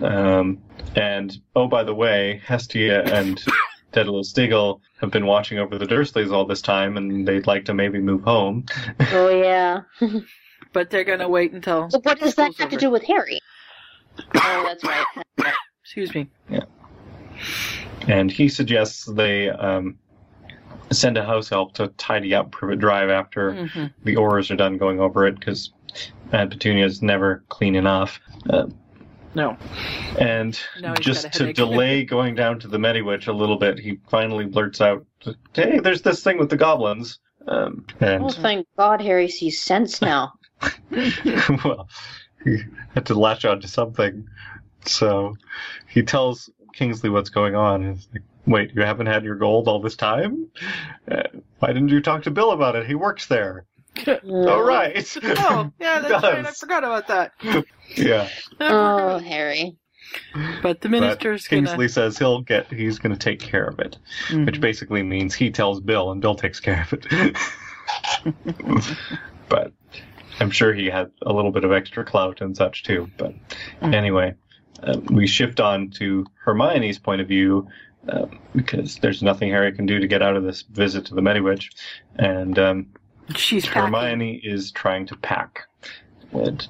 Um, 0.00 0.58
and 0.96 1.36
oh, 1.54 1.68
by 1.68 1.84
the 1.84 1.94
way, 1.94 2.40
Hestia 2.44 3.02
and 3.04 3.40
Daedalus 3.92 4.32
Diggle 4.32 4.80
have 5.00 5.10
been 5.12 5.24
watching 5.26 5.58
over 5.58 5.78
the 5.78 5.86
Dursleys 5.86 6.32
all 6.32 6.44
this 6.44 6.60
time, 6.62 6.96
and 6.96 7.26
they'd 7.26 7.46
like 7.46 7.64
to 7.66 7.74
maybe 7.74 8.00
move 8.00 8.22
home. 8.24 8.66
Oh, 9.12 9.28
yeah. 9.28 9.82
But 10.72 10.90
they're 10.90 11.04
going 11.04 11.20
to 11.20 11.28
wait 11.28 11.52
until. 11.52 11.88
So 11.90 12.00
what 12.02 12.18
does 12.18 12.34
that 12.34 12.52
school's 12.54 12.58
have 12.58 12.70
to 12.70 12.76
do 12.76 12.90
with 12.90 13.04
Harry? 13.04 13.38
Oh, 14.34 14.64
that's 14.66 14.82
right. 14.84 15.04
Excuse 15.84 16.12
me. 16.14 16.28
And 18.08 18.30
he 18.30 18.48
suggests 18.48 19.04
they 19.04 19.48
um, 19.48 19.98
send 20.92 21.16
a 21.16 21.24
house 21.24 21.52
elf 21.52 21.72
to 21.74 21.88
tidy 21.88 22.34
up 22.34 22.50
Privet 22.50 22.78
Drive 22.78 23.10
after 23.10 23.54
hmm 23.54 23.86
the 24.04 24.16
Aurors 24.16 24.50
are 24.50 24.56
done 24.56 24.76
going 24.76 25.00
over 25.00 25.26
it, 25.26 25.38
because 25.38 25.72
Aunt 26.32 26.64
is 26.66 27.00
never 27.00 27.42
clean 27.48 27.74
enough. 27.74 28.20
Uh, 28.50 28.66
No. 29.34 29.56
And 30.20 30.60
Now 30.80 30.94
just 30.94 31.32
to 31.32 31.52
delay 31.52 32.04
going 32.04 32.34
down 32.34 32.60
to 32.60 32.68
the 32.68 32.78
Mediwitch 32.78 33.28
a 33.28 33.32
little 33.32 33.56
bit, 33.56 33.78
he 33.78 33.98
finally 34.10 34.44
blurts 34.44 34.80
out, 34.80 35.06
"Hey, 35.54 35.78
there's 35.78 36.02
this 36.02 36.22
thing 36.22 36.38
with 36.38 36.50
the 36.50 36.56
goblins." 36.56 37.18
Um, 37.48 37.86
and 38.00 38.24
Oh, 38.24 38.30
thank 38.30 38.66
God 38.78 39.00
Harry 39.00 39.28
sees 39.28 39.62
sense 39.62 40.02
now. 40.02 40.34
well, 41.64 41.88
he 42.44 42.58
had 42.94 43.06
to 43.06 43.14
latch 43.14 43.44
on 43.44 43.60
to 43.60 43.68
something, 43.68 44.28
so 44.86 45.34
he 45.88 46.02
tells 46.02 46.50
Kingsley 46.76 47.10
what's 47.10 47.30
going 47.30 47.54
on. 47.54 47.88
He's 47.94 48.08
like, 48.12 48.22
"Wait, 48.46 48.72
you 48.74 48.82
haven't 48.82 49.06
had 49.06 49.24
your 49.24 49.36
gold 49.36 49.68
all 49.68 49.80
this 49.80 49.96
time? 49.96 50.48
Uh, 51.10 51.22
why 51.58 51.68
didn't 51.68 51.88
you 51.88 52.00
talk 52.00 52.22
to 52.24 52.30
Bill 52.30 52.50
about 52.52 52.76
it? 52.76 52.86
He 52.86 52.94
works 52.94 53.26
there." 53.26 53.64
Oh, 54.06 54.60
right. 54.60 55.16
Oh, 55.22 55.70
yeah, 55.78 56.00
that's 56.08 56.22
right. 56.24 56.44
I 56.44 56.50
forgot 56.50 56.84
about 56.84 57.06
that. 57.08 57.32
Yeah. 57.96 58.28
Oh. 58.60 59.18
Harry. 59.18 59.76
But 60.62 60.80
the 60.80 60.88
But 60.88 60.90
minister's 60.90 61.46
going 61.48 61.64
Kingsley 61.66 61.88
says 61.88 62.18
he'll 62.18 62.40
get. 62.40 62.72
He's 62.72 62.98
going 62.98 63.12
to 63.12 63.18
take 63.18 63.38
care 63.40 63.64
of 63.64 63.78
it. 63.78 63.98
to. 64.28 64.44
which 64.46 64.60
basically 64.60 65.02
means 65.02 65.34
he 65.34 65.50
tells 65.50 65.80
Bill 65.80 66.10
and 66.12 66.20
Bill 66.20 66.34
takes 66.34 66.60
care 66.60 66.82
of 66.90 66.92
it. 66.92 67.36
but 69.48 69.72
I'm 70.40 70.50
sure 70.50 70.72
he 70.74 70.86
had 70.86 71.10
a 71.22 71.32
little 71.32 71.52
bit 71.52 71.64
of 71.64 71.72
extra 71.72 72.04
clout 72.04 72.40
and 72.40 72.56
such 72.56 72.82
too. 72.82 73.10
But 73.16 73.34
Mm. 73.80 73.94
anyway, 73.94 74.34
uh, 74.86 74.98
we 75.10 75.26
shift 75.26 75.60
on 75.60 75.90
to 75.90 76.26
Hermione's 76.44 76.98
point 76.98 77.20
of 77.20 77.28
view 77.28 77.68
uh, 78.08 78.26
because 78.54 78.96
there's 78.96 79.22
nothing 79.22 79.50
Harry 79.50 79.72
can 79.72 79.86
do 79.86 79.98
to 79.98 80.06
get 80.06 80.22
out 80.22 80.36
of 80.36 80.44
this 80.44 80.62
visit 80.62 81.06
to 81.06 81.14
the 81.14 81.22
Mediwitch, 81.22 81.70
and 82.16 82.58
um, 82.58 82.86
She's 83.34 83.64
packing. 83.66 83.82
Hermione 83.82 84.40
is 84.44 84.70
trying 84.70 85.06
to 85.06 85.16
pack. 85.16 85.62
And 86.32 86.66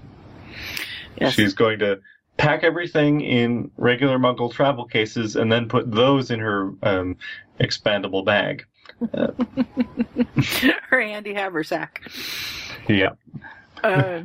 Yes. 1.20 1.34
She's 1.34 1.54
going 1.54 1.78
to 1.80 2.00
pack 2.36 2.64
everything 2.64 3.20
in 3.20 3.70
regular 3.76 4.18
Muggle 4.18 4.52
travel 4.52 4.84
cases 4.84 5.36
and 5.36 5.50
then 5.50 5.68
put 5.68 5.90
those 5.90 6.30
in 6.30 6.40
her 6.40 6.72
um, 6.82 7.16
expandable 7.60 8.24
bag. 8.24 8.66
Her 10.88 11.00
Andy 11.00 11.34
Haversack. 11.34 11.98
Yeah. 12.88 13.10
Uh, 13.82 14.22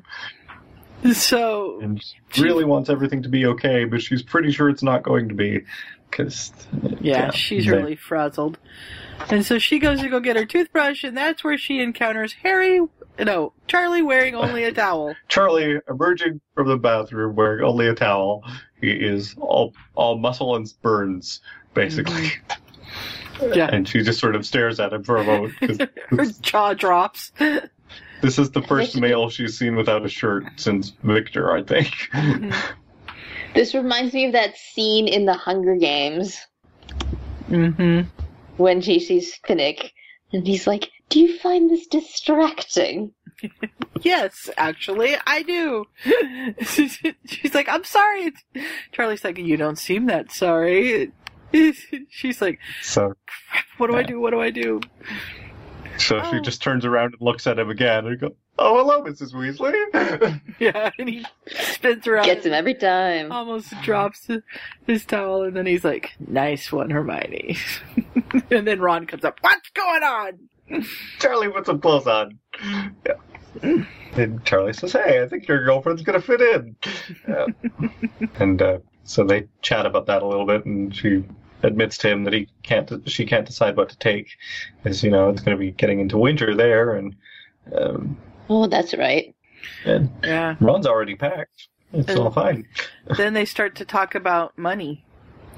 so, 1.14 1.80
and 1.82 2.04
she 2.32 2.42
really 2.44 2.66
wants 2.66 2.90
everything 2.90 3.24
to 3.24 3.30
be 3.30 3.46
okay, 3.46 3.86
but 3.86 4.02
she's 4.02 4.22
pretty 4.22 4.52
sure 4.52 4.70
it's 4.70 4.84
not 4.84 5.04
going 5.04 5.30
to 5.30 5.36
be. 5.36 5.64
Because 6.10 6.52
yeah, 7.02 7.30
she's 7.30 7.68
really 7.68 7.96
frazzled. 7.96 8.58
And 9.30 9.46
so 9.46 9.60
she 9.60 9.78
goes 9.80 10.02
to 10.02 10.10
go 10.10 10.20
get 10.20 10.36
her 10.36 10.46
toothbrush, 10.46 11.04
and 11.04 11.16
that's 11.16 11.44
where 11.44 11.58
she 11.58 11.80
encounters 11.82 12.34
Harry, 12.42 12.80
no, 13.20 13.54
Charlie 13.68 14.02
wearing 14.02 14.34
only 14.34 14.64
a 14.64 14.72
towel. 14.72 15.14
Charlie 15.28 15.80
emerging 15.88 16.42
from 16.56 16.68
the 16.68 16.78
bathroom 16.78 17.36
wearing 17.36 17.64
only 17.64 17.88
a 17.88 17.94
towel. 17.94 18.44
He 18.82 18.90
is 18.92 19.36
all 19.40 19.74
all 19.94 20.18
muscle 20.18 20.56
and 20.56 20.72
burns, 20.82 21.42
basically. 21.74 22.14
Mm-hmm. 22.14 22.54
Yeah. 23.54 23.70
And 23.72 23.88
she 23.88 24.04
just 24.04 24.20
sort 24.20 24.36
of 24.36 24.46
stares 24.46 24.82
at 24.82 24.92
him 24.92 25.06
for 25.06 25.16
a 25.16 25.24
moment. 25.24 25.54
'cause 25.62 25.78
Her 26.10 26.26
jaw 26.42 26.74
drops. 26.74 27.32
This 28.22 28.40
is 28.40 28.52
the 28.52 28.62
first 28.68 28.98
male 28.98 29.30
she's 29.30 29.58
seen 29.58 29.76
without 29.76 30.06
a 30.06 30.10
shirt 30.10 30.46
since 30.58 30.94
Viktor, 31.04 31.52
I 31.52 31.64
think. 31.64 31.94
This 33.56 33.74
reminds 33.74 34.14
me 34.14 34.28
of 34.28 34.34
that 34.34 34.56
scene 34.58 35.08
in 35.08 35.26
the 35.26 35.34
Hunger 35.34 35.76
Games 35.76 36.38
mm-hmm. 37.50 38.02
when 38.58 38.82
she 38.82 39.00
sees 39.00 39.40
Finnick, 39.48 39.92
and 40.32 40.46
he's 40.46 40.68
like, 40.68 40.92
"Do 41.10 41.20
you 41.20 41.38
find 41.40 41.70
this 41.70 41.88
distracting?" 41.88 43.14
Yes, 44.02 44.50
actually, 44.58 45.18
I 45.28 45.44
do. 45.44 45.84
She's 46.62 47.54
like, 47.54 47.68
I'm 47.68 47.84
sorry. 47.84 48.32
Charlie's 48.94 49.26
like, 49.26 49.38
you 49.38 49.58
don't 49.58 49.78
seem 49.78 50.06
that 50.06 50.32
sorry. 50.32 51.12
She's 52.10 52.42
like, 52.42 52.60
so 52.82 53.14
what 53.78 53.88
do 53.88 53.98
I 53.98 54.04
do? 54.04 54.22
What 54.22 54.32
do 54.32 54.40
I 54.40 54.52
do? 54.52 54.80
So 56.00 56.22
she 56.32 56.38
Oh. 56.38 56.40
just 56.42 56.62
turns 56.62 56.86
around 56.86 57.14
and 57.14 57.22
looks 57.22 57.46
at 57.48 57.60
him 57.60 57.70
again 57.70 58.06
and 58.08 58.20
goes, 58.20 58.32
Oh 58.58 58.78
hello, 58.78 59.04
Mrs. 59.04 59.34
Weasley. 59.34 60.42
Yeah, 60.60 60.90
and 61.00 61.08
he 61.08 61.26
spins 61.48 62.06
around. 62.08 62.26
Gets 62.26 62.46
him 62.46 62.52
every 62.54 62.74
time. 62.74 63.32
almost 63.32 63.70
drops 63.82 64.26
his- 64.26 64.42
his 64.86 65.06
towel, 65.06 65.44
and 65.44 65.56
then 65.56 65.66
he's 65.66 65.86
like, 65.86 66.12
"Nice 66.20 66.70
one, 66.72 66.90
Hermione." 66.90 67.56
and 68.52 68.68
then 68.68 68.82
Ron 68.82 69.06
comes 69.06 69.24
up. 69.24 69.38
What's 69.42 69.70
going 69.70 70.04
on? 70.04 70.84
Charlie 71.20 71.48
put 71.50 71.66
some 71.66 71.80
clothes 71.80 72.08
on. 72.08 72.38
Yeah. 73.08 73.14
And 74.14 74.44
Charlie 74.44 74.74
says, 74.74 74.92
"Hey, 74.92 75.22
I 75.24 75.28
think 75.30 75.48
your 75.48 75.64
girlfriend's 75.64 76.02
gonna 76.02 76.20
fit 76.22 76.42
in." 76.42 76.76
Uh, 77.28 77.46
and 78.40 78.62
uh, 78.62 78.80
so 79.06 79.24
they 79.24 79.48
chat 79.62 79.86
about 79.86 80.08
that 80.08 80.22
a 80.22 80.28
little 80.28 80.46
bit, 80.46 80.66
and 80.66 80.94
she 80.94 81.24
admits 81.64 81.98
to 82.00 82.10
him 82.10 82.24
that 82.24 82.34
he 82.34 82.48
can't, 82.64 82.90
she 83.10 83.26
can't 83.26 83.46
decide 83.46 83.76
what 83.78 83.90
to 83.90 83.98
take, 83.98 84.30
because 84.82 85.04
you 85.04 85.10
know 85.12 85.30
it's 85.30 85.42
going 85.42 85.58
to 85.58 85.60
be 85.60 85.72
getting 85.72 86.00
into 86.00 86.18
winter 86.18 86.56
there, 86.56 86.96
and 86.96 87.16
um, 87.76 88.18
Oh, 88.50 88.68
that's 88.68 88.94
right. 88.96 89.36
and 89.86 90.10
Yeah. 90.24 90.56
Ron's 90.60 90.88
already 90.88 91.16
packed. 91.16 91.68
It's 91.94 92.16
all 92.16 92.32
fine. 92.32 92.68
then 93.18 93.34
they 93.34 93.46
start 93.46 93.76
to 93.76 93.86
talk 93.86 94.16
about 94.16 94.58
money. 94.58 95.04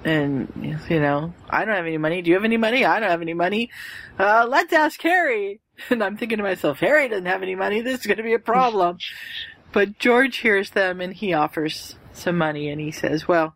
And, 0.03 0.51
you 0.89 0.99
know, 0.99 1.33
I 1.49 1.63
don't 1.63 1.75
have 1.75 1.85
any 1.85 1.99
money. 1.99 2.21
Do 2.23 2.29
you 2.29 2.35
have 2.35 2.43
any 2.45 2.57
money? 2.57 2.83
I 2.85 2.99
don't 2.99 3.09
have 3.09 3.21
any 3.21 3.35
money. 3.35 3.69
Uh, 4.17 4.47
let's 4.49 4.73
ask 4.73 5.01
Harry. 5.01 5.59
And 5.89 6.03
I'm 6.03 6.15
thinking 6.15 6.37
to 6.37 6.43
myself, 6.43 6.79
Harry 6.79 7.07
doesn't 7.09 7.25
have 7.25 7.41
any 7.41 7.55
money. 7.55 7.81
This 7.81 8.01
is 8.01 8.05
going 8.05 8.17
to 8.17 8.23
be 8.23 8.33
a 8.33 8.39
problem. 8.39 8.99
but 9.71 9.97
George 9.97 10.37
hears 10.37 10.69
them 10.71 11.01
and 11.01 11.11
he 11.11 11.33
offers 11.33 11.95
some 12.13 12.37
money 12.37 12.69
and 12.69 12.79
he 12.79 12.91
says, 12.91 13.27
well, 13.27 13.55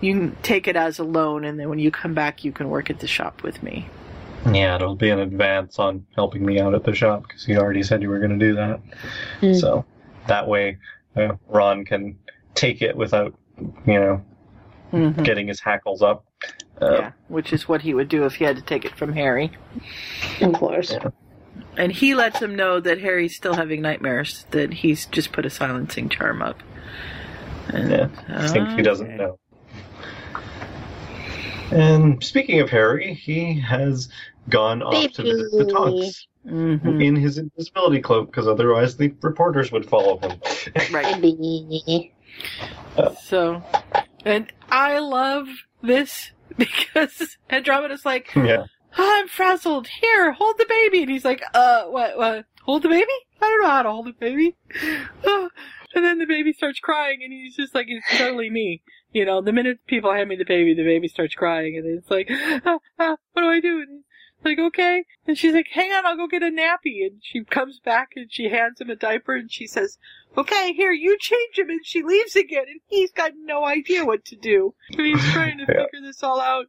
you 0.00 0.14
can 0.14 0.36
take 0.42 0.66
it 0.68 0.76
as 0.76 0.98
a 0.98 1.04
loan 1.04 1.44
and 1.44 1.58
then 1.58 1.68
when 1.68 1.78
you 1.78 1.90
come 1.90 2.14
back, 2.14 2.44
you 2.44 2.52
can 2.52 2.68
work 2.70 2.90
at 2.90 3.00
the 3.00 3.06
shop 3.06 3.42
with 3.42 3.62
me. 3.62 3.88
Yeah, 4.50 4.74
it'll 4.76 4.96
be 4.96 5.10
an 5.10 5.18
advance 5.18 5.78
on 5.78 6.06
helping 6.16 6.44
me 6.44 6.58
out 6.58 6.74
at 6.74 6.84
the 6.84 6.94
shop 6.94 7.24
because 7.28 7.46
you 7.46 7.58
already 7.58 7.82
said 7.82 8.00
you 8.00 8.08
were 8.08 8.18
going 8.20 8.38
to 8.38 8.46
do 8.46 8.54
that. 8.54 8.80
Hmm. 9.40 9.54
So 9.54 9.84
that 10.28 10.48
way, 10.48 10.78
uh, 11.16 11.34
Ron 11.48 11.84
can 11.84 12.18
take 12.54 12.80
it 12.80 12.96
without, 12.96 13.34
you 13.58 14.00
know, 14.00 14.24
Mhm. 14.92 15.22
getting 15.24 15.46
his 15.48 15.60
hackles 15.60 16.02
up. 16.02 16.24
Uh, 16.80 16.92
yeah, 16.94 17.12
which 17.28 17.52
is 17.52 17.68
what 17.68 17.82
he 17.82 17.92
would 17.92 18.08
do 18.08 18.24
if 18.24 18.36
he 18.36 18.44
had 18.44 18.56
to 18.56 18.62
take 18.62 18.86
it 18.86 18.96
from 18.96 19.12
Harry. 19.12 19.50
Of 20.40 20.54
course. 20.54 20.96
And 21.76 21.92
he 21.92 22.14
lets 22.14 22.40
him 22.40 22.56
know 22.56 22.80
that 22.80 23.00
Harry's 23.00 23.36
still 23.36 23.54
having 23.54 23.82
nightmares, 23.82 24.46
that 24.52 24.72
he's 24.72 25.04
just 25.06 25.30
put 25.32 25.44
a 25.44 25.50
silencing 25.50 26.08
charm 26.08 26.40
up. 26.40 26.62
And, 27.68 27.90
Yeah, 27.90 28.08
I 28.28 28.48
think 28.48 28.70
he 28.70 28.82
doesn't 28.82 29.14
know. 29.16 29.38
And 31.72 32.22
speaking 32.22 32.60
of 32.60 32.70
Harry, 32.70 33.14
he 33.14 33.58
has 33.60 34.08
gone 34.48 34.82
off 34.82 35.12
to 35.12 35.22
visit 35.22 35.50
the 35.52 35.64
Tonks 35.72 36.26
Mhm. 36.46 37.04
in 37.04 37.16
his 37.16 37.36
invisibility 37.38 38.00
cloak 38.00 38.30
because 38.30 38.48
otherwise 38.48 38.96
the 38.96 39.12
reporters 39.20 39.70
would 39.72 39.86
follow 39.86 40.18
him. 40.18 40.40
Right. 40.92 42.10
So, 43.22 43.62
and 44.24 44.52
I 44.70 44.98
love 44.98 45.48
this 45.82 46.30
because 46.56 47.36
Andromeda's 47.50 48.04
like, 48.04 48.34
yeah. 48.34 48.64
"Oh, 48.98 49.18
I'm 49.20 49.28
frazzled. 49.28 49.86
Here, 50.00 50.32
hold 50.32 50.56
the 50.58 50.66
baby. 50.68 51.02
And 51.02 51.10
he's 51.10 51.24
like, 51.24 51.42
uh, 51.54 51.84
what, 51.84 52.16
what? 52.16 52.44
Hold 52.64 52.82
the 52.82 52.88
baby? 52.88 53.06
I 53.40 53.48
don't 53.48 53.62
know 53.62 53.68
how 53.70 53.82
to 53.82 53.90
hold 53.90 54.08
a 54.08 54.12
baby. 54.12 54.56
Oh. 55.24 55.48
And 55.92 56.04
then 56.04 56.18
the 56.20 56.24
baby 56.26 56.52
starts 56.52 56.78
crying 56.78 57.18
and 57.24 57.32
he's 57.32 57.56
just 57.56 57.74
like, 57.74 57.86
it's 57.88 58.06
totally 58.16 58.48
me. 58.48 58.80
You 59.12 59.24
know, 59.24 59.40
the 59.40 59.52
minute 59.52 59.78
people 59.86 60.12
hand 60.12 60.28
me 60.28 60.36
the 60.36 60.44
baby, 60.44 60.74
the 60.74 60.84
baby 60.84 61.08
starts 61.08 61.34
crying 61.34 61.76
and 61.76 61.86
it's 61.86 62.10
like, 62.10 62.28
ah, 62.30 62.78
ah, 62.98 63.16
what 63.32 63.42
do 63.42 63.48
I 63.48 63.60
do? 63.60 63.80
And 63.80 63.88
he's 64.38 64.44
like, 64.44 64.58
okay. 64.58 65.04
And 65.26 65.36
she's 65.36 65.52
like, 65.52 65.66
hang 65.72 65.90
on, 65.92 66.06
I'll 66.06 66.16
go 66.16 66.28
get 66.28 66.42
a 66.42 66.46
nappy. 66.50 67.04
And 67.06 67.20
she 67.22 67.42
comes 67.44 67.80
back 67.80 68.10
and 68.16 68.30
she 68.30 68.44
hands 68.48 68.80
him 68.80 68.88
a 68.90 68.96
diaper 68.96 69.34
and 69.34 69.50
she 69.50 69.66
says, 69.66 69.98
okay, 70.38 70.72
here, 70.74 70.92
you 70.92 71.16
change 71.18 71.58
him. 71.58 71.70
And 71.70 71.80
she 71.84 72.02
leaves 72.02 72.36
again 72.36 72.64
and 72.68 72.80
he's 72.86 73.10
got 73.12 73.32
no 73.36 73.64
idea 73.64 74.04
what 74.04 74.24
to 74.26 74.36
do. 74.36 74.74
And 74.96 75.06
he's 75.06 75.32
trying 75.32 75.58
to 75.58 75.64
Yeah. 75.68 75.84
figure 75.86 76.06
this 76.06 76.22
all 76.22 76.40
out. 76.40 76.66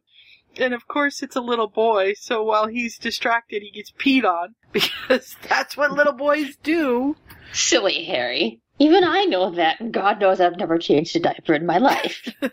And 0.58 0.74
of 0.74 0.86
course, 0.86 1.22
it's 1.22 1.36
a 1.36 1.40
little 1.40 1.68
boy, 1.68 2.12
so 2.18 2.42
while 2.42 2.66
he's 2.66 2.98
distracted, 2.98 3.62
he 3.62 3.70
gets 3.70 3.90
peed 3.92 4.24
on 4.24 4.54
because 4.72 5.34
that's 5.48 5.78
what 5.78 5.92
little 5.92 6.12
boys 6.12 6.56
do. 6.62 7.16
Silly 7.54 8.04
Harry. 8.04 8.60
Even 8.82 9.04
I 9.04 9.24
know 9.26 9.48
that, 9.52 9.78
and 9.78 9.92
God 9.92 10.20
knows 10.20 10.40
I've 10.40 10.56
never 10.56 10.76
changed 10.76 11.14
a 11.14 11.20
diaper 11.20 11.54
in 11.54 11.64
my 11.66 11.78
life. 11.78 12.28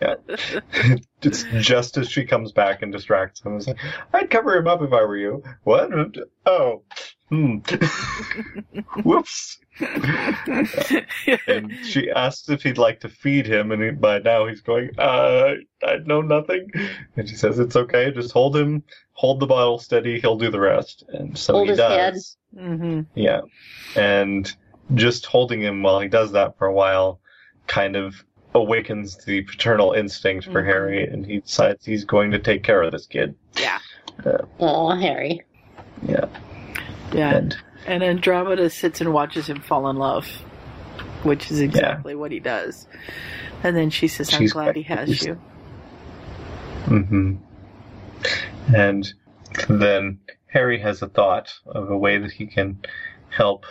Yeah. 0.00 0.14
it's 1.22 1.44
just 1.60 1.96
as 1.96 2.10
she 2.10 2.24
comes 2.24 2.50
back 2.50 2.82
and 2.82 2.92
distracts 2.92 3.42
him. 3.42 3.58
Like, 3.58 3.76
I'd 4.12 4.30
cover 4.30 4.56
him 4.56 4.66
up 4.66 4.82
if 4.82 4.92
I 4.92 5.02
were 5.04 5.16
you. 5.16 5.42
What? 5.62 5.90
Oh. 6.46 6.82
Hmm. 7.28 7.58
Whoops. 9.04 9.58
and 11.46 11.72
she 11.84 12.10
asks 12.10 12.48
if 12.48 12.62
he'd 12.62 12.78
like 12.78 13.00
to 13.00 13.08
feed 13.08 13.46
him, 13.46 13.70
and 13.72 13.82
he, 13.82 13.90
by 13.90 14.18
now 14.18 14.46
he's 14.46 14.60
going, 14.60 14.90
uh, 14.98 15.54
I 15.84 15.96
know 16.04 16.20
nothing. 16.22 16.70
And 17.16 17.28
she 17.28 17.36
says, 17.36 17.58
It's 17.58 17.76
okay, 17.76 18.10
just 18.10 18.32
hold 18.32 18.56
him, 18.56 18.82
hold 19.12 19.38
the 19.40 19.46
bottle 19.46 19.78
steady, 19.78 20.20
he'll 20.20 20.36
do 20.36 20.50
the 20.50 20.60
rest. 20.60 21.04
And 21.08 21.36
so 21.38 21.54
Hold 21.54 21.64
he 21.66 21.70
his 21.70 21.78
does. 21.78 22.36
head. 22.54 22.62
Mm-hmm. 22.62 23.00
Yeah. 23.14 23.40
And 23.96 24.52
just 24.94 25.26
holding 25.26 25.60
him 25.60 25.82
while 25.82 26.00
he 26.00 26.08
does 26.08 26.32
that 26.32 26.58
for 26.58 26.66
a 26.66 26.72
while 26.72 27.20
kind 27.66 27.96
of 27.96 28.24
awakens 28.54 29.16
the 29.24 29.42
paternal 29.42 29.92
instinct 29.92 30.44
for 30.46 30.62
Mhm. 30.62 30.66
Harry, 30.66 31.06
and 31.06 31.24
he 31.24 31.38
decides 31.40 31.84
he's 31.86 32.04
going 32.04 32.30
to 32.32 32.38
take 32.38 32.62
care 32.62 32.82
of 32.82 32.92
this 32.92 33.06
kid. 33.06 33.34
Yeah. 33.58 33.78
Oh, 34.60 34.90
Harry. 34.90 35.42
Yeah. 36.06 36.26
Yeah. 37.14 37.36
And 37.36 37.56
And 37.86 38.02
Andromeda 38.04 38.68
sits 38.70 39.00
and 39.00 39.12
watches 39.12 39.48
him 39.48 39.60
fall 39.60 39.88
in 39.90 39.96
love, 39.96 40.26
which 41.24 41.50
is 41.50 41.60
exactly 41.60 42.14
what 42.14 42.30
he 42.30 42.38
does. 42.40 42.86
And 43.64 43.74
then 43.76 43.90
she 43.90 44.06
says, 44.08 44.32
I'm 44.32 44.40
She's 44.40 44.52
glad 44.52 44.76
he 44.76 44.82
has 44.82 45.06
pleased. 45.08 45.26
you. 45.26 45.34
hmm 46.86 47.34
And 48.74 49.12
then 49.68 50.20
Harry 50.46 50.78
has 50.80 51.02
a 51.02 51.08
thought 51.08 51.52
of 51.66 51.90
a 51.90 51.96
way 51.96 52.18
that 52.18 52.32
he 52.32 52.46
can 52.46 52.78
help. 53.30 53.64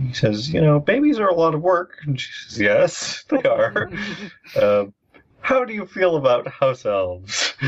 He 0.00 0.12
says, 0.12 0.52
"You 0.52 0.60
know, 0.60 0.78
babies 0.80 1.18
are 1.18 1.28
a 1.28 1.34
lot 1.34 1.54
of 1.54 1.62
work." 1.62 1.98
And 2.06 2.20
she 2.20 2.30
says, 2.48 2.60
"Yes, 2.60 3.24
they 3.28 3.42
are." 3.48 3.90
um, 4.62 4.92
how 5.40 5.64
do 5.64 5.72
you 5.72 5.86
feel 5.86 6.16
about 6.16 6.46
house 6.48 6.84
elves? 6.86 7.54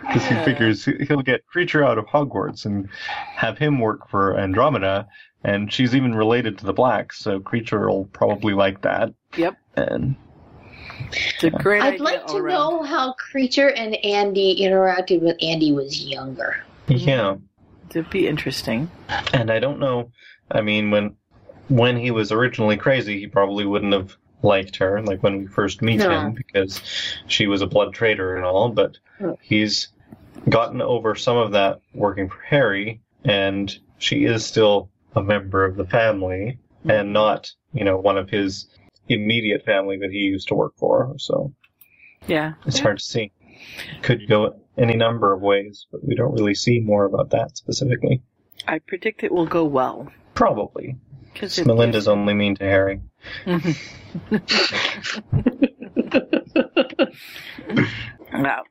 Because 0.00 0.24
he 0.26 0.34
figures 0.44 0.84
he'll 1.06 1.22
get 1.22 1.44
Kreacher 1.54 1.86
out 1.86 1.98
of 1.98 2.06
Hogwarts 2.06 2.64
and 2.64 2.88
have 3.36 3.58
him 3.58 3.78
work 3.78 4.08
for 4.08 4.36
Andromeda, 4.36 5.06
and 5.44 5.72
she's 5.72 5.94
even 5.94 6.14
related 6.16 6.58
to 6.58 6.64
the 6.66 6.72
Blacks, 6.72 7.18
so 7.20 7.38
Kreacher 7.38 7.86
will 7.88 8.06
probably 8.06 8.54
like 8.54 8.80
that. 8.82 9.12
Yep. 9.36 9.56
And 9.76 10.16
It's 11.12 11.44
a 11.44 11.50
great 11.50 11.82
I'd 11.82 12.00
like 12.00 12.26
to 12.28 12.38
around. 12.38 12.54
know 12.54 12.82
how 12.82 13.14
Kreacher 13.32 13.72
and 13.76 13.94
Andy 14.04 14.60
interacted 14.62 15.20
when 15.20 15.36
Andy 15.40 15.70
was 15.70 16.02
younger. 16.02 16.64
yeah, 16.88 17.36
It'd 17.90 18.10
be 18.10 18.26
interesting. 18.26 18.90
And 19.32 19.50
I 19.50 19.60
don't 19.60 19.78
know. 19.78 20.10
I 20.50 20.62
mean, 20.62 20.90
when 20.90 21.14
when 21.70 21.96
he 21.96 22.10
was 22.10 22.32
originally 22.32 22.76
crazy, 22.76 23.18
he 23.20 23.26
probably 23.26 23.64
wouldn't 23.64 23.92
have 23.92 24.16
liked 24.42 24.76
her, 24.76 25.00
like 25.02 25.22
when 25.22 25.38
we 25.38 25.46
first 25.46 25.80
meet 25.82 25.98
No. 26.00 26.10
him, 26.10 26.32
because 26.32 26.82
she 27.26 27.46
was 27.46 27.62
a 27.62 27.66
blood 27.66 27.94
traitor 27.94 28.36
and 28.36 28.44
all. 28.44 28.68
But 28.70 28.98
Hmm. 29.18 29.32
he's 29.40 29.88
gotten 30.48 30.82
over 30.82 31.14
some 31.14 31.36
of 31.36 31.52
that 31.52 31.80
working 31.94 32.28
for 32.28 32.40
Harry, 32.40 33.00
and 33.24 33.72
she 33.98 34.24
is 34.24 34.44
still 34.44 34.90
a 35.14 35.22
member 35.22 35.64
of 35.64 35.76
the 35.76 35.84
family, 35.84 36.58
and 36.88 37.12
not, 37.12 37.50
you 37.72 37.84
know, 37.84 37.98
one 37.98 38.18
of 38.18 38.30
his 38.30 38.68
immediate 39.08 39.64
family 39.64 39.98
that 39.98 40.10
he 40.10 40.18
used 40.18 40.48
to 40.48 40.54
work 40.54 40.72
for. 40.76 41.14
So 41.18 41.52
Yeah. 42.26 42.54
it's 42.66 42.78
Yeah. 42.78 42.82
hard 42.82 42.98
to 42.98 43.04
see. 43.04 43.32
Could 44.02 44.26
go 44.28 44.56
any 44.78 44.96
number 44.96 45.32
of 45.32 45.42
ways, 45.42 45.86
but 45.92 46.04
we 46.04 46.14
don't 46.14 46.32
really 46.32 46.54
see 46.54 46.80
more 46.80 47.04
about 47.04 47.30
that 47.30 47.56
specifically. 47.56 48.22
I 48.66 48.78
predict 48.78 49.22
it 49.22 49.30
will 49.32 49.46
go 49.46 49.64
well. 49.64 50.10
Probably. 50.34 50.96
Because 51.32 51.58
it 51.58 51.66
Melinda's 51.66 52.08
only 52.08 52.34
mean 52.34 52.56
to 52.56 52.64
Harry. 52.64 53.00
Wow. 58.32 58.64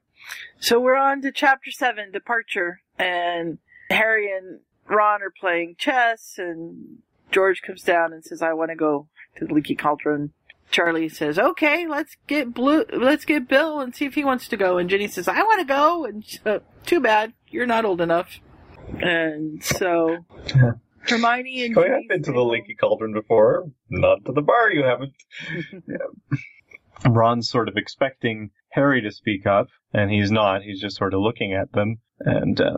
So 0.60 0.80
we're 0.80 0.96
on 0.96 1.22
to 1.22 1.32
chapter 1.32 1.72
seven, 1.72 2.12
departure, 2.12 2.82
and 2.98 3.60
Harry 3.90 4.32
and 4.36 4.60
Ron 4.88 5.22
are 5.22 5.32
playing 5.32 5.76
chess, 5.78 6.36
and 6.38 6.98
George 7.32 7.62
comes 7.62 7.84
down 7.84 8.14
and 8.14 8.24
says, 8.24 8.42
"I 8.42 8.54
want 8.54 8.72
to 8.72 8.76
go 8.76 9.08
to 9.38 9.46
the 9.46 9.54
Leaky 9.54 9.76
Cauldron." 9.76 10.34
Charlie 10.72 11.10
says, 11.10 11.40
"Okay, 11.40 11.88
let's 11.88 12.16
get 12.28 12.54
Blue, 12.54 12.86
let's 12.92 13.26
get 13.26 13.48
Bill 13.48 13.80
and 13.80 13.96
see 13.96 14.06
if 14.06 14.16
he 14.16 14.24
wants 14.24 14.48
to 14.50 14.58
go." 14.58 14.78
And 14.78 14.90
Ginny 14.90 15.08
says, 15.08 15.28
"I 15.28 15.42
want 15.44 15.60
to 15.60 15.66
go," 15.66 16.06
and 16.06 16.40
uh, 16.46 16.60
too 16.86 17.00
bad 17.00 17.34
you're 17.48 17.66
not 17.66 17.86
old 17.86 18.02
enough. 18.02 18.40
And 19.02 19.64
so 19.64 20.26
Hermione 21.10 21.66
and 21.66 21.78
Oh, 21.78 21.84
Ginny 21.84 21.96
I've 21.96 22.10
been 22.10 22.24
to 22.24 22.32
the 22.32 22.44
Leaky 22.44 22.76
Cauldron 22.76 23.14
before. 23.14 23.70
Not 23.90 24.26
to 24.26 24.32
the 24.32 24.42
bar, 24.42 24.72
you 24.72 24.84
haven't. 24.84 25.14
Yeah. 25.88 26.38
Ron's 27.10 27.50
sort 27.50 27.70
of 27.70 27.78
expecting 27.78 28.52
Harry 28.72 29.02
to 29.02 29.12
speak 29.12 29.46
up, 29.46 29.68
and 29.94 30.12
he's 30.12 30.32
not. 30.32 30.64
He's 30.64 30.82
just 30.82 30.98
sort 30.98 31.14
of 31.14 31.22
looking 31.22 31.54
at 31.54 31.72
them. 31.72 32.00
And 32.20 32.60
uh, 32.60 32.78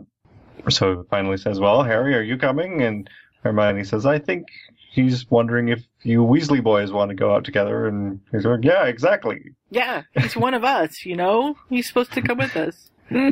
so 0.68 0.98
he 0.98 1.08
finally 1.10 1.36
says, 1.36 1.58
Well, 1.58 1.82
Harry, 1.82 2.14
are 2.14 2.22
you 2.22 2.36
coming? 2.38 2.82
And 2.82 3.08
Hermione 3.42 3.84
says, 3.84 4.06
I 4.06 4.18
think 4.20 4.46
he's 4.92 5.28
wondering 5.30 5.68
if 5.68 5.84
you 6.04 6.20
Weasley 6.22 6.62
boys 6.62 6.92
want 6.92 7.08
to 7.08 7.16
go 7.16 7.34
out 7.34 7.44
together. 7.44 7.86
And 7.88 8.20
he's 8.30 8.44
like, 8.44 8.62
Yeah, 8.64 8.84
exactly. 8.84 9.40
Yeah, 9.70 10.02
he's 10.14 10.36
one 10.36 10.54
of 10.54 10.62
us, 10.64 11.04
you 11.04 11.16
know? 11.16 11.56
He's 11.68 11.88
supposed 11.88 12.12
to 12.12 12.22
come 12.22 12.38
with 12.38 12.56
us. 12.56 12.90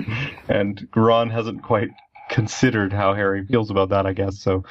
And 0.48 0.88
Ron 0.94 1.30
hasn't 1.30 1.62
quite 1.62 1.88
considered 2.30 2.92
how 2.92 3.12
Harry 3.12 3.44
feels 3.44 3.70
about 3.70 3.90
that, 3.90 4.06
I 4.06 4.14
guess. 4.14 4.38
So 4.38 4.64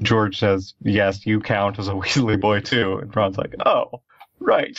George 0.00 0.38
says, 0.38 0.74
"Yes, 0.82 1.24
you 1.24 1.40
count 1.40 1.78
as 1.78 1.86
a 1.88 1.92
Weasley 1.92 2.40
boy 2.40 2.60
too." 2.60 2.98
And 2.98 3.14
Ron's 3.14 3.38
like, 3.38 3.54
"Oh, 3.64 4.00
right." 4.40 4.76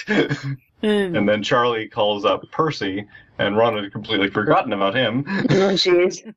And, 0.84 1.16
and 1.16 1.30
then 1.30 1.44
Charlie 1.44 1.88
calls 1.88 2.26
up 2.26 2.44
Percy, 2.52 3.08
and 3.40 3.56
Ron 3.56 3.82
had 3.82 3.94
completely 3.94 4.30
forgotten 4.30 4.74
about 4.74 4.94
him. 4.96 5.24
Oh, 5.28 5.72
jeez. 5.80 6.34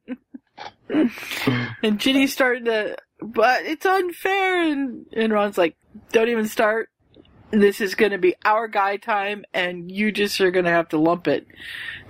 and 1.82 1.98
Ginny's 1.98 2.32
starting 2.32 2.66
to, 2.66 2.97
but 3.20 3.64
it's 3.64 3.85
unfair. 3.85 4.62
And, 4.70 5.06
and 5.12 5.32
Ron's 5.32 5.59
like, 5.59 5.77
don't 6.12 6.28
even 6.28 6.47
start. 6.47 6.90
This 7.58 7.80
is 7.80 7.94
going 7.94 8.12
to 8.12 8.18
be 8.18 8.34
our 8.44 8.68
guy 8.68 8.98
time, 8.98 9.44
and 9.54 9.90
you 9.90 10.12
just 10.12 10.40
are 10.42 10.50
going 10.50 10.66
to 10.66 10.70
have 10.70 10.88
to 10.90 10.98
lump 10.98 11.26
it. 11.26 11.46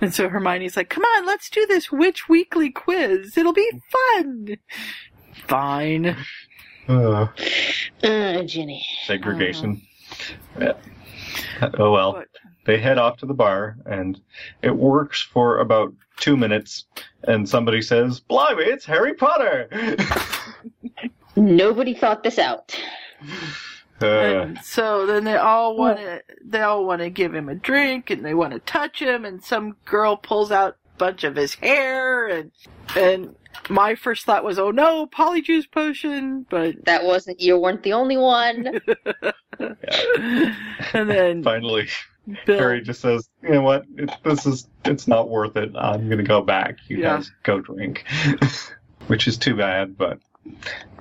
And 0.00 0.12
so 0.12 0.28
Hermione's 0.28 0.76
like, 0.76 0.90
come 0.90 1.04
on, 1.04 1.24
let's 1.24 1.48
do 1.48 1.64
this 1.66 1.92
Witch 1.92 2.28
Weekly 2.28 2.70
quiz. 2.70 3.36
It'll 3.38 3.52
be 3.52 3.70
fun. 3.90 4.56
Fine. 5.46 6.16
Uh, 6.88 7.28
Uh, 8.02 8.42
Ginny. 8.42 8.84
segregation. 9.06 9.82
Yeah. 10.60 10.72
Oh 11.78 11.92
well. 11.92 12.12
But- 12.14 12.28
They 12.64 12.78
head 12.80 12.98
off 12.98 13.18
to 13.18 13.26
the 13.26 13.34
bar, 13.34 13.76
and 13.86 14.20
it 14.62 14.74
works 14.74 15.22
for 15.22 15.58
about 15.58 15.94
two 16.18 16.36
minutes. 16.36 16.86
And 17.22 17.48
somebody 17.48 17.80
says, 17.82 18.18
"Blimey, 18.18 18.64
it's 18.64 18.84
Harry 18.84 19.14
Potter!" 19.14 19.68
Nobody 21.36 21.94
thought 21.94 22.22
this 22.24 22.38
out. 22.40 22.74
Uh, 24.02 24.06
And 24.06 24.58
so 24.62 25.06
then 25.06 25.24
they 25.24 25.36
all 25.36 25.76
want 25.76 25.98
to, 25.98 26.22
they 26.44 26.60
all 26.62 26.84
want 26.84 27.00
to 27.02 27.10
give 27.10 27.34
him 27.34 27.48
a 27.48 27.54
drink, 27.54 28.10
and 28.10 28.24
they 28.24 28.34
want 28.34 28.52
to 28.52 28.58
touch 28.60 29.00
him, 29.00 29.24
and 29.24 29.42
some 29.42 29.76
girl 29.84 30.16
pulls 30.16 30.50
out 30.52 30.76
a 30.94 30.98
bunch 30.98 31.24
of 31.24 31.36
his 31.36 31.54
hair, 31.54 32.26
and 32.28 32.50
and 32.96 33.34
my 33.70 33.94
first 33.94 34.24
thought 34.26 34.44
was, 34.44 34.58
oh 34.58 34.70
no, 34.70 35.06
polyjuice 35.06 35.70
potion, 35.70 36.44
but 36.50 36.84
That 36.84 37.04
wasn't. 37.04 37.40
You 37.40 37.58
weren't 37.58 37.82
the 37.82 37.94
only 37.94 38.16
one. 38.18 38.80
and 40.92 41.10
then 41.10 41.42
finally, 41.42 41.88
Bill, 42.44 42.58
Harry 42.58 42.80
just 42.82 43.00
says, 43.00 43.28
"You 43.42 43.50
know 43.50 43.62
what? 43.62 43.84
It, 43.96 44.10
this 44.24 44.46
is 44.46 44.68
it's 44.84 45.08
not 45.08 45.28
worth 45.28 45.56
it. 45.56 45.72
I'm 45.76 46.08
gonna 46.08 46.22
go 46.22 46.42
back. 46.42 46.76
You 46.88 46.98
Yeah. 46.98 47.16
guys 47.16 47.30
go 47.42 47.60
drink." 47.60 48.04
Which 49.06 49.28
is 49.28 49.38
too 49.38 49.54
bad, 49.54 49.96
but 49.96 50.18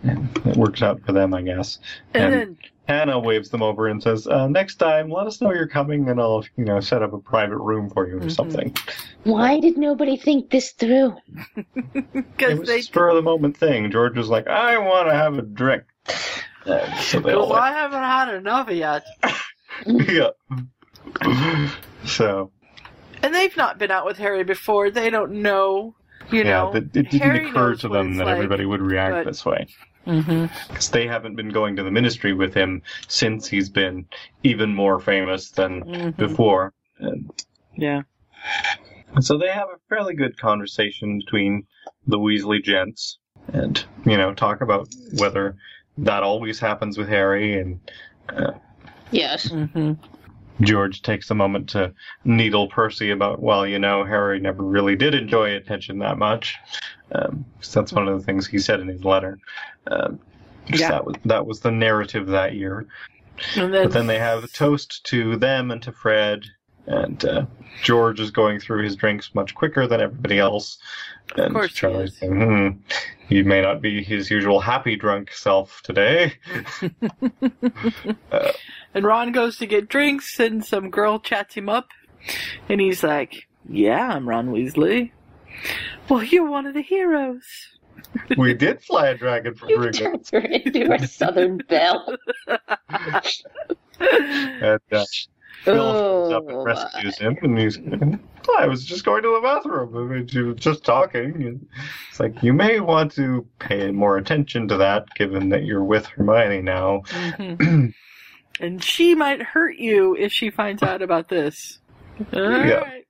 it 0.03 0.55
works 0.57 0.83
out 0.83 1.01
for 1.05 1.11
them, 1.11 1.33
I 1.33 1.41
guess. 1.41 1.79
and 2.13 2.23
and- 2.23 2.33
then 2.33 2.57
Hannah 2.87 3.19
waves 3.19 3.49
them 3.49 3.61
over 3.63 3.87
and 3.87 4.01
says, 4.01 4.27
uh, 4.27 4.47
"Next 4.47 4.75
time, 4.75 5.09
let 5.09 5.25
us 5.27 5.41
know 5.41 5.51
you're 5.51 5.67
coming, 5.67 6.07
and 6.09 6.19
I'll, 6.19 6.45
you 6.55 6.65
know, 6.65 6.79
set 6.79 7.01
up 7.01 7.13
a 7.13 7.17
private 7.17 7.57
room 7.57 7.89
for 7.89 8.07
you 8.07 8.17
or 8.17 8.21
Mhm. 8.21 8.31
something." 8.31 8.75
Why 9.23 9.59
did 9.59 9.77
nobody 9.77 10.17
think 10.17 10.49
this 10.51 10.71
through? 10.71 11.15
Because 12.13 12.59
was 12.59 12.67
they 12.67 12.81
spur 12.81 13.09
of 13.09 13.15
the 13.15 13.21
moment 13.21 13.57
thing. 13.57 13.89
George 13.91 14.15
was 14.17 14.29
like, 14.29 14.47
"I 14.47 14.77
want 14.77 15.07
to 15.09 15.15
have 15.15 15.37
a 15.37 15.41
drink," 15.41 15.83
Uh, 16.65 16.93
so 16.97 17.19
they 17.19 17.33
all 17.33 17.49
Well, 17.49 17.59
I 17.59 17.71
haven't 17.71 18.03
had 18.03 18.33
enough 18.35 18.69
yet. 18.69 19.03
yeah. 19.85 20.29
so 22.05 22.51
And 23.23 23.33
they've 23.33 23.55
not 23.57 23.77
been 23.79 23.91
out 23.91 24.05
with 24.05 24.17
Harry 24.17 24.43
before. 24.43 24.91
They 24.91 25.09
don't 25.09 25.31
know, 25.41 25.95
you 26.31 26.39
yeah, 26.39 26.61
know. 26.61 26.73
that 26.73 26.83
it 26.83 26.91
didn't 27.09 27.19
Harry 27.21 27.49
occur 27.49 27.75
to 27.75 27.87
them 27.87 28.15
that 28.17 28.25
like, 28.25 28.35
everybody 28.35 28.65
would 28.65 28.81
react 28.81 29.13
but- 29.13 29.25
this 29.25 29.43
way 29.45 29.67
hmm 30.05 30.45
because 30.69 30.89
they 30.89 31.07
haven't 31.07 31.35
been 31.35 31.49
going 31.49 31.75
to 31.75 31.83
the 31.83 31.91
ministry 31.91 32.33
with 32.33 32.53
him 32.53 32.81
since 33.07 33.47
he's 33.47 33.69
been 33.69 34.05
even 34.43 34.73
more 34.73 34.99
famous 34.99 35.51
than 35.51 35.83
Mhm. 35.83 36.17
before. 36.17 36.73
And 36.99 37.29
Yeah. 37.75 38.03
so 39.19 39.37
they 39.37 39.49
have 39.49 39.69
a 39.69 39.79
fairly 39.89 40.13
good 40.15 40.37
conversation 40.37 41.19
between 41.19 41.65
the 42.07 42.17
Weasley 42.19 42.63
gents, 42.63 43.17
and 43.53 43.83
you 44.05 44.17
know, 44.17 44.33
talk 44.33 44.61
about 44.61 44.87
whether 45.17 45.55
that 45.97 46.23
always 46.23 46.59
happens 46.59 46.97
with 46.97 47.07
Harry 47.07 47.59
and 47.59 47.79
Yes. 49.11 49.49
hmm 49.49 49.93
George 50.61 51.01
takes 51.01 51.29
a 51.31 51.35
moment 51.35 51.69
to 51.69 51.93
needle 52.23 52.67
Percy 52.67 53.11
about, 53.11 53.41
well, 53.41 53.67
you 53.67 53.77
know, 53.79 54.03
Harry 54.03 54.39
never 54.39 54.63
really 54.63 54.95
did 54.95 55.13
enjoy 55.13 55.55
attention 55.55 55.99
that 55.99 56.17
much. 56.17 56.55
Um, 57.11 57.45
that's 57.73 57.91
one 57.93 58.07
of 58.07 58.17
the 58.17 58.25
things 58.25 58.47
he 58.47 58.59
said 58.59 58.79
in 58.79 58.87
his 58.87 59.03
letter. 59.03 59.37
Um, 59.87 60.19
Yeah. 60.67 60.89
that 60.89 61.05
was 61.05 61.15
that 61.25 61.45
was 61.45 61.59
the 61.59 61.71
narrative 61.71 62.27
that 62.27 62.53
year. 62.55 62.87
And 63.57 63.73
then, 63.73 63.83
But 63.83 63.91
then 63.93 64.07
they 64.07 64.17
have 64.17 64.43
a 64.43 64.47
toast 64.47 65.03
to 65.07 65.35
them 65.35 65.69
and 65.71 65.81
to 65.83 65.91
Fred, 65.91 66.45
and 66.87 67.23
uh, 67.25 67.45
George 67.83 68.19
is 68.21 68.31
going 68.31 68.59
through 68.59 68.83
his 68.83 68.95
drinks 68.95 69.35
much 69.35 69.53
quicker 69.53 69.85
than 69.87 69.99
everybody 70.01 70.39
else. 70.39 70.77
And 71.35 71.53
course 71.53 71.71
he 71.71 71.75
Charlie's 71.75 72.11
is. 72.13 72.17
saying, 72.17 72.33
hmm, 72.41 72.69
he 73.27 73.43
may 73.43 73.61
not 73.61 73.81
be 73.81 74.01
his 74.03 74.31
usual 74.31 74.59
happy 74.61 74.95
drunk 74.95 75.31
self 75.33 75.81
today. 75.83 76.33
and 78.95 79.05
Ron 79.05 79.31
goes 79.31 79.57
to 79.57 79.67
get 79.67 79.87
drinks, 79.89 80.39
and 80.39 80.65
some 80.65 80.89
girl 80.89 81.19
chats 81.19 81.53
him 81.53 81.69
up, 81.69 81.89
and 82.67 82.81
he's 82.81 83.03
like, 83.03 83.47
"Yeah, 83.69 84.09
I'm 84.15 84.27
Ron 84.27 84.47
Weasley." 84.49 85.11
Well, 86.09 86.23
you're 86.23 86.49
one 86.49 86.65
of 86.65 86.73
the 86.73 86.81
heroes. 86.81 87.43
we 88.37 88.53
did 88.53 88.81
fly 88.83 89.07
a 89.09 89.17
dragon 89.17 89.53
for 89.55 89.69
You 89.69 89.77
drinking. 89.77 90.23
turned 90.23 90.29
her 90.31 90.39
into 90.49 90.93
a 90.93 91.07
Southern 91.07 91.57
Belle. 91.69 92.17
And 93.99 94.79
uh, 94.91 95.05
Bill 95.63 96.29
comes 96.29 96.33
up 96.33 96.47
and 96.47 96.57
Oh, 96.57 96.63
rescues 96.63 97.17
him, 97.17 97.37
and 97.41 97.57
he's. 97.57 97.77
"Oh, 98.47 98.55
I 98.59 98.67
was 98.67 98.85
just 98.85 99.05
going 99.05 99.23
to 99.23 99.33
the 99.35 99.41
bathroom. 99.41 99.95
I 99.95 100.13
mean, 100.15 100.27
you 100.31 100.47
were 100.47 100.53
just 100.53 100.83
talking. 100.83 101.33
And 101.43 101.67
it's 102.09 102.19
like 102.19 102.43
you 102.43 102.53
may 102.53 102.79
want 102.79 103.13
to 103.13 103.45
pay 103.59 103.91
more 103.91 104.17
attention 104.17 104.67
to 104.67 104.77
that, 104.77 105.07
given 105.15 105.49
that 105.49 105.63
you're 105.65 105.83
with 105.83 106.05
Hermione 106.05 106.61
now. 106.61 107.01
Mhm. 107.07 107.93
and 108.59 108.83
she 108.83 109.15
might 109.15 109.41
hurt 109.41 109.77
you 109.77 110.15
if 110.15 110.31
she 110.31 110.49
finds 110.49 110.81
out 110.83 111.01
about 111.01 111.29
this. 111.29 111.79
All 112.33 112.41
Yeah. 112.41 112.75
right. 112.81 113.01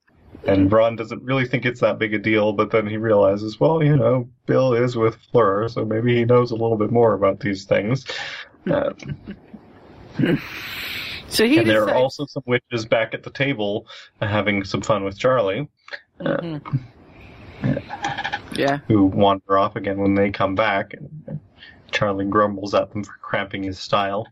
And 0.47 0.71
Ron 0.71 0.95
doesn't 0.95 1.23
really 1.23 1.45
think 1.47 1.65
it's 1.65 1.79
that 1.79 1.97
big 1.97 2.13
a 2.13 2.19
deal, 2.19 2.53
but 2.53 2.69
then 2.69 2.85
he 2.85 2.97
realizes, 2.97 3.59
well, 3.59 3.81
you 3.83 3.95
know, 3.95 4.29
Bill 4.45 4.73
is 4.73 4.95
with 4.95 5.15
Fleur, 5.31 5.67
so 5.69 5.85
maybe 5.85 6.15
he 6.15 6.25
knows 6.25 6.51
a 6.51 6.55
little 6.55 6.77
bit 6.77 6.91
more 6.91 7.13
about 7.13 7.39
these 7.39 7.63
things. 7.65 8.05
Uh, 8.69 8.91
So 11.27 11.45
he 11.47 11.57
and 11.57 11.69
there 11.69 11.83
are 11.83 11.95
also 11.95 12.25
some 12.27 12.43
witches 12.45 12.85
back 12.85 13.13
at 13.13 13.23
the 13.23 13.31
table 13.31 13.87
uh, 14.21 14.27
having 14.27 14.63
some 14.63 14.81
fun 14.81 15.03
with 15.03 15.17
Charlie, 15.17 15.67
uh, 16.21 16.37
Mhm. 16.37 16.83
Yeah. 18.55 18.77
who 18.87 19.07
wander 19.07 19.57
off 19.57 19.75
again 19.75 19.97
when 19.97 20.15
they 20.15 20.29
come 20.29 20.55
back. 20.55 20.93
And 20.93 21.39
Charlie 21.91 22.25
grumbles 22.25 22.73
at 22.75 22.91
them 22.91 23.03
for 23.03 23.13
cramping 23.21 23.63
his 23.63 23.79
style. 23.79 24.27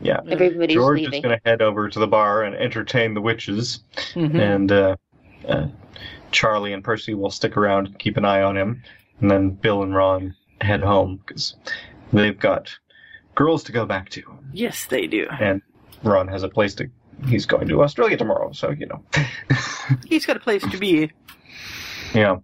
Yeah. 0.00 0.20
Everybody's 0.28 0.74
George 0.76 1.00
leaving. 1.00 1.14
is 1.14 1.20
going 1.22 1.38
to 1.38 1.48
head 1.48 1.62
over 1.62 1.88
to 1.88 1.98
the 1.98 2.06
bar 2.06 2.42
and 2.42 2.54
entertain 2.56 3.14
the 3.14 3.20
witches, 3.20 3.80
Mhm. 4.14 4.34
and 4.38 4.72
uh, 4.72 4.96
uh, 5.48 5.66
Charlie 6.32 6.72
and 6.72 6.82
Percy 6.84 7.14
will 7.14 7.30
stick 7.30 7.56
around 7.56 7.86
and 7.86 7.98
keep 7.98 8.16
an 8.16 8.24
eye 8.24 8.42
on 8.42 8.56
him, 8.56 8.82
and 9.20 9.30
then 9.30 9.50
Bill 9.50 9.82
and 9.82 9.94
Ron 9.94 10.34
head 10.60 10.82
home 10.82 11.20
because 11.26 11.54
they've 12.12 12.38
got 12.38 12.76
girls 13.34 13.62
to 13.64 13.72
go 13.72 13.86
back 13.86 14.08
to, 14.10 14.22
Yes, 14.52 14.86
they 14.86 15.06
do. 15.06 15.26
and 15.40 15.62
Ron 16.02 16.28
has 16.28 16.42
a 16.42 16.48
place 16.48 16.74
to. 16.76 16.88
He's 17.28 17.46
going 17.46 17.68
to 17.68 17.82
Australia 17.82 18.16
tomorrow, 18.16 18.50
so 18.52 18.70
you 18.70 18.86
know. 18.86 19.02
He's 20.08 20.26
got 20.26 20.36
a 20.36 20.40
place 20.40 20.62
to 20.68 20.76
be. 20.76 21.10
yeah. 22.12 22.36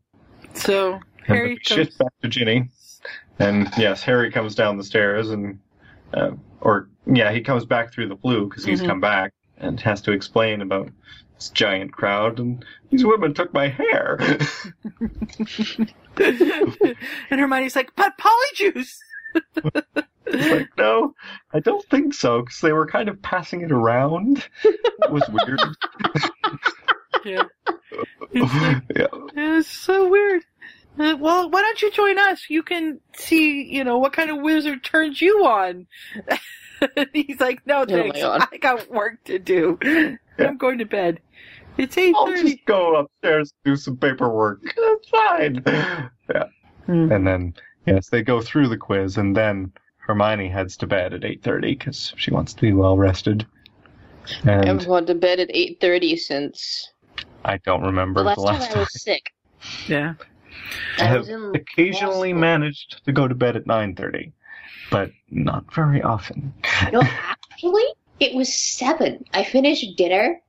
So 0.55 1.01
Harry 1.27 1.55
we 1.55 1.59
shift 1.63 1.99
comes. 1.99 1.99
back 1.99 2.13
to 2.23 2.29
Ginny, 2.29 2.71
and 3.39 3.69
yes, 3.77 4.03
Harry 4.05 4.31
comes 4.31 4.55
down 4.55 4.77
the 4.79 4.85
stairs, 4.85 5.31
and 5.31 5.59
uh, 6.15 6.31
or 6.61 6.89
yeah, 7.11 7.33
he 7.33 7.41
comes 7.41 7.65
back 7.67 7.93
through 7.93 8.09
the 8.09 8.17
Floo 8.17 8.49
because 8.49 8.65
he's 8.65 8.81
Mhm. 8.83 8.87
come 8.87 9.01
back 9.01 9.33
and 9.59 9.79
has 9.81 10.01
to 10.03 10.13
explain 10.13 10.63
about 10.63 10.89
this 11.35 11.51
giant 11.51 11.93
crowd, 11.93 12.39
and 12.39 12.65
these 12.91 13.05
women 13.05 13.35
took 13.35 13.53
my 13.53 13.69
hair. 13.69 14.19
and 16.19 17.41
Hermione's 17.41 17.77
like, 17.77 17.91
but 17.97 18.13
polyjuice. 18.19 18.97
It's 20.33 20.51
like, 20.51 20.69
no, 20.79 21.15
I 21.53 21.61
don't 21.61 21.85
think 21.89 22.15
so, 22.15 22.43
because 22.43 22.61
they 22.61 22.73
were 22.73 22.87
kind 22.87 23.09
of 23.09 23.21
passing 23.23 23.63
it 23.63 23.73
around. 23.73 24.47
It 24.65 25.11
was 25.11 25.23
weird. 25.29 25.61
yeah. 27.25 27.45
It's 28.33 28.55
like, 28.63 28.83
yeah. 28.97 29.07
it's 29.59 29.69
so 29.69 30.09
weird. 30.09 30.45
Uh, 31.01 31.17
well, 31.17 31.49
why 31.49 31.63
don't 31.63 31.81
you 31.81 31.91
join 31.91 32.19
us? 32.19 32.51
You 32.51 32.63
can 32.63 33.01
see, 33.15 33.63
you 33.63 33.85
know, 33.85 33.99
what 33.99 34.13
kind 34.13 34.29
of 34.29 34.43
wizard 34.43 34.85
turns 34.85 35.21
you 35.21 35.47
on. 35.47 35.87
He's 37.15 37.41
like, 37.41 37.67
no, 37.67 37.83
Oh 37.83 37.87
thanks. 37.87 38.21
God. 38.21 38.47
I 38.53 38.59
got 38.59 38.91
work 38.91 39.25
to 39.25 39.39
do. 39.39 39.79
I'm 40.39 40.59
going 40.59 40.79
to 40.79 40.85
bed. 40.85 41.21
It's 41.79 41.97
eight 41.97 42.15
I'll 42.15 42.27
just 42.31 42.65
go 42.67 42.97
upstairs 42.97 43.55
and 43.65 43.73
do 43.73 43.77
some 43.77 43.97
paperwork. 43.97 44.61
That's 44.77 45.09
fine. 45.09 45.65
Yeah. 46.33 46.45
Hmm. 46.87 47.11
And 47.11 47.27
then, 47.27 47.55
yes, 47.87 48.09
they 48.09 48.23
go 48.23 48.41
through 48.41 48.69
the 48.69 48.77
quiz, 48.77 49.17
and 49.17 49.37
then 49.37 49.73
Hermione 49.99 50.49
heads 50.49 50.77
to 50.77 50.87
bed 50.87 51.13
at 51.13 51.23
8.30 51.23 51.61
because 51.77 52.13
she 52.17 52.31
wants 52.31 52.55
to 52.55 52.61
be 52.61 52.73
well 52.73 52.97
rested. 52.97 53.45
And 54.45 54.69
I've 54.69 54.87
gone 54.87 55.07
to 55.07 55.15
bed 55.17 55.41
at 55.41 55.49
8.30 55.49 56.19
since 56.19 56.93
I 57.45 57.57
don't 57.59 57.83
remember 57.83 58.21
the 58.21 58.35
the 58.35 58.41
last 58.41 58.61
last 58.61 58.69
time 58.69 58.77
I 58.77 58.81
was 58.81 59.03
sick. 59.03 59.33
Yeah. 59.89 60.15
I 60.99 61.03
I 61.03 61.07
have 61.07 61.29
occasionally 61.55 62.33
law 62.33 62.41
managed 62.41 63.05
to 63.05 63.13
go 63.13 63.29
to 63.29 63.35
bed 63.35 63.57
at 63.57 63.67
9.30, 63.67 64.33
but 64.91 65.11
not 65.31 65.73
very 65.75 66.03
often. 66.03 66.53
No, 66.93 67.03
actually, 67.03 67.85
it 68.21 68.35
was 68.35 68.55
seven. 68.55 69.25
I 69.33 69.45
finished 69.45 69.97
dinner, 69.97 70.41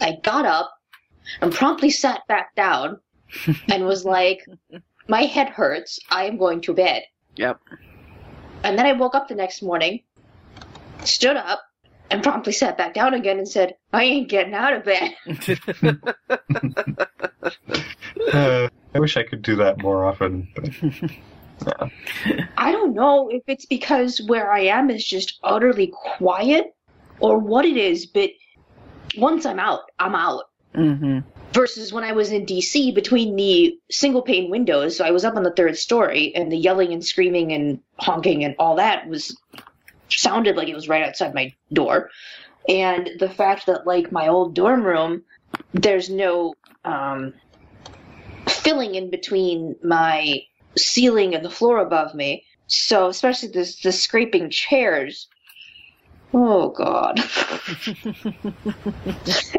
I 0.00 0.18
got 0.22 0.46
up, 0.46 0.72
and 1.40 1.52
promptly 1.52 1.90
sat 1.90 2.26
back 2.28 2.54
down, 2.54 3.00
and 3.68 3.84
was 3.84 4.04
like, 4.04 4.44
"My 5.08 5.22
head 5.22 5.48
hurts. 5.48 6.00
I 6.10 6.24
am 6.24 6.36
going 6.36 6.60
to 6.62 6.74
bed." 6.74 7.02
Yep. 7.36 7.60
And 8.64 8.78
then 8.78 8.86
I 8.86 8.92
woke 8.92 9.14
up 9.14 9.28
the 9.28 9.34
next 9.34 9.62
morning, 9.62 10.02
stood 11.04 11.36
up, 11.36 11.62
and 12.10 12.22
promptly 12.22 12.52
sat 12.52 12.76
back 12.76 12.94
down 12.94 13.14
again 13.14 13.38
and 13.38 13.48
said, 13.48 13.76
"I 13.92 14.02
ain't 14.04 14.28
getting 14.28 14.54
out 14.54 14.72
of 14.72 14.84
bed." 14.84 15.14
Uh, 18.32 18.68
I 18.94 19.00
wish 19.00 19.16
I 19.16 19.22
could 19.22 19.42
do 19.42 19.56
that 19.56 19.82
more 19.82 20.04
often. 20.04 20.48
But, 20.54 20.70
I 22.56 22.72
don't 22.72 22.94
know 22.94 23.28
if 23.28 23.42
it's 23.46 23.66
because 23.66 24.20
where 24.22 24.50
I 24.50 24.60
am 24.60 24.90
is 24.90 25.04
just 25.06 25.38
utterly 25.42 25.92
quiet, 25.92 26.74
or 27.20 27.38
what 27.38 27.64
it 27.64 27.76
is, 27.76 28.06
but 28.06 28.30
once 29.16 29.44
I'm 29.46 29.58
out, 29.58 29.82
I'm 29.98 30.14
out. 30.14 30.44
hmm 30.74 31.20
versus 31.52 31.92
when 31.92 32.04
I 32.04 32.12
was 32.12 32.30
in 32.30 32.46
DC 32.46 32.94
between 32.94 33.36
the 33.36 33.78
single 33.90 34.22
pane 34.22 34.50
windows, 34.50 34.96
so 34.96 35.04
I 35.04 35.10
was 35.10 35.24
up 35.24 35.36
on 35.36 35.42
the 35.42 35.52
third 35.52 35.76
story 35.76 36.34
and 36.34 36.50
the 36.50 36.56
yelling 36.56 36.92
and 36.92 37.04
screaming 37.04 37.52
and 37.52 37.80
honking 37.98 38.44
and 38.44 38.54
all 38.58 38.76
that 38.76 39.08
was 39.08 39.36
sounded 40.08 40.56
like 40.56 40.68
it 40.68 40.74
was 40.74 40.88
right 40.88 41.02
outside 41.02 41.34
my 41.34 41.52
door. 41.72 42.10
And 42.68 43.10
the 43.18 43.28
fact 43.28 43.66
that 43.66 43.86
like 43.86 44.12
my 44.12 44.28
old 44.28 44.54
dorm 44.54 44.84
room, 44.84 45.22
there's 45.72 46.10
no 46.10 46.54
um, 46.84 47.34
filling 48.60 48.94
in 48.94 49.10
between 49.10 49.76
my 49.82 50.42
ceiling 50.76 51.34
and 51.34 51.44
the 51.44 51.50
floor 51.50 51.78
above 51.78 52.14
me. 52.14 52.44
So 52.66 53.08
especially 53.08 53.48
this 53.50 53.80
the 53.80 53.92
scraping 53.92 54.50
chairs. 54.50 55.28
Oh 56.32 56.70
god. 56.70 57.18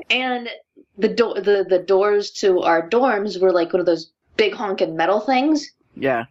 and 0.09 0.49
the 0.97 1.09
door 1.09 1.35
the, 1.35 1.65
the 1.67 1.83
doors 1.85 2.31
to 2.31 2.61
our 2.61 2.87
dorms 2.89 3.41
were 3.41 3.51
like 3.51 3.73
one 3.73 3.79
of 3.79 3.85
those 3.85 4.11
big 4.37 4.53
honking 4.53 4.95
metal 4.95 5.19
things. 5.19 5.71
Yeah. 5.95 6.25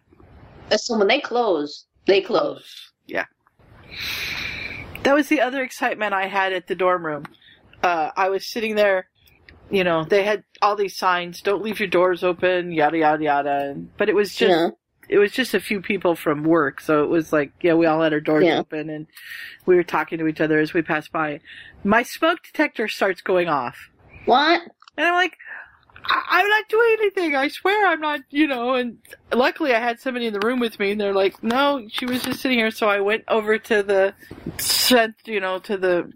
So 0.75 0.97
when 0.97 1.07
they 1.07 1.19
close, 1.19 1.85
they 2.07 2.21
close. 2.21 2.91
Yeah. 3.05 3.25
That 5.03 5.15
was 5.15 5.27
the 5.27 5.41
other 5.41 5.63
excitement 5.63 6.13
I 6.13 6.27
had 6.27 6.53
at 6.53 6.67
the 6.67 6.75
dorm 6.75 7.05
room. 7.05 7.25
Uh, 7.83 8.11
I 8.15 8.29
was 8.29 8.45
sitting 8.45 8.75
there, 8.75 9.07
you 9.71 9.83
know, 9.83 10.03
they 10.03 10.23
had 10.23 10.43
all 10.61 10.75
these 10.75 10.97
signs, 10.97 11.41
don't 11.41 11.63
leave 11.63 11.79
your 11.79 11.87
doors 11.89 12.23
open, 12.23 12.71
yada, 12.71 12.97
yada, 12.97 13.23
yada. 13.23 13.75
But 13.97 14.09
it 14.09 14.15
was 14.15 14.35
just, 14.35 14.49
Yeah. 14.51 14.69
it 15.09 15.17
was 15.17 15.31
just 15.31 15.53
a 15.53 15.59
few 15.59 15.81
people 15.81 16.15
from 16.15 16.43
work. 16.43 16.81
So 16.81 17.03
it 17.03 17.09
was 17.09 17.31
like, 17.31 17.51
yeah, 17.61 17.73
we 17.73 17.85
all 17.85 18.01
had 18.01 18.13
our 18.13 18.19
doors 18.19 18.43
Yeah. 18.45 18.59
open 18.59 18.89
and 18.89 19.07
we 19.65 19.75
were 19.75 19.83
talking 19.83 20.17
to 20.19 20.27
each 20.27 20.41
other 20.41 20.59
as 20.59 20.73
we 20.73 20.81
passed 20.81 21.11
by. 21.11 21.39
My 21.83 22.03
smoke 22.03 22.39
detector 22.43 22.87
starts 22.87 23.21
going 23.21 23.47
off. 23.47 23.89
What? 24.25 24.61
And 24.97 25.07
I'm 25.07 25.13
like, 25.15 25.37
I- 26.03 26.23
I'm 26.29 26.49
not 26.49 26.67
doing 26.67 26.97
anything. 26.99 27.35
I 27.35 27.47
swear 27.47 27.87
I'm 27.87 28.01
not, 28.01 28.21
you 28.29 28.47
know. 28.47 28.73
And 28.73 28.97
luckily 29.31 29.73
I 29.73 29.79
had 29.79 29.99
somebody 29.99 30.25
in 30.27 30.33
the 30.33 30.39
room 30.45 30.59
with 30.59 30.79
me 30.79 30.91
and 30.91 30.99
they're 30.99 31.13
like, 31.13 31.41
no, 31.43 31.87
she 31.89 32.05
was 32.05 32.23
just 32.23 32.41
sitting 32.41 32.57
here. 32.57 32.71
So 32.71 32.89
I 32.89 32.99
went 32.99 33.23
over 33.27 33.57
to 33.57 33.83
the, 33.83 34.13
sent, 34.57 35.15
you 35.25 35.39
know, 35.39 35.59
to 35.59 35.77
the 35.77 36.11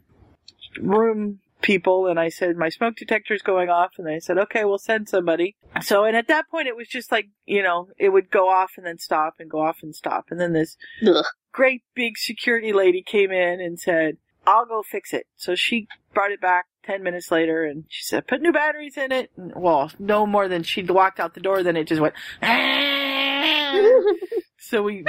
room 0.82 1.40
people 1.61 2.07
and 2.07 2.19
I 2.19 2.30
said, 2.30 2.57
my 2.57 2.69
smoke 2.69 2.95
detector's 2.95 3.41
going 3.41 3.69
off. 3.69 3.91
And 3.98 4.07
they 4.07 4.19
said, 4.19 4.38
okay, 4.38 4.65
we'll 4.65 4.77
send 4.77 5.10
somebody. 5.10 5.56
So, 5.82 6.03
and 6.03 6.15
at 6.15 6.27
that 6.27 6.49
point 6.49 6.68
it 6.68 6.76
was 6.76 6.88
just 6.88 7.11
like, 7.11 7.30
you 7.45 7.64
know, 7.64 7.90
it 7.98 8.10
would 8.10 8.30
go 8.30 8.49
off 8.49 8.72
and 8.77 8.86
then 8.86 8.98
stop 8.98 9.36
and 9.40 9.49
go 9.49 9.61
off 9.61 9.77
and 9.82 9.95
stop. 9.95 10.26
And 10.30 10.40
then 10.40 10.53
this 10.53 10.77
Ugh. 11.06 11.26
great 11.52 11.84
big 11.95 12.18
security 12.18 12.73
lady 12.73 13.03
came 13.03 13.32
in 13.32 13.61
and 13.61 13.80
said, 13.80 14.18
I'll 14.48 14.65
go 14.65 14.84
fix 14.84 15.14
it. 15.14 15.26
So 15.36 15.56
she 15.56 15.88
brought 16.14 16.32
it 16.32 16.40
back 16.40 16.65
10 16.86 17.02
minutes 17.02 17.32
later 17.32 17.64
and 17.64 17.86
she 17.90 18.03
said, 18.03 18.27
put 18.27 18.41
new 18.41 18.53
batteries 18.53 18.95
in 18.95 19.11
it. 19.11 19.32
And, 19.36 19.52
well, 19.56 19.91
no 19.98 20.27
more 20.27 20.48
than 20.48 20.64
she'd 20.64 20.90
walked 20.90 21.19
out 21.19 21.34
the 21.34 21.40
door, 21.40 21.64
then 21.64 21.76
it 21.76 21.88
just 21.88 22.02
went, 22.02 22.14
so 24.57 24.84
we 24.84 25.03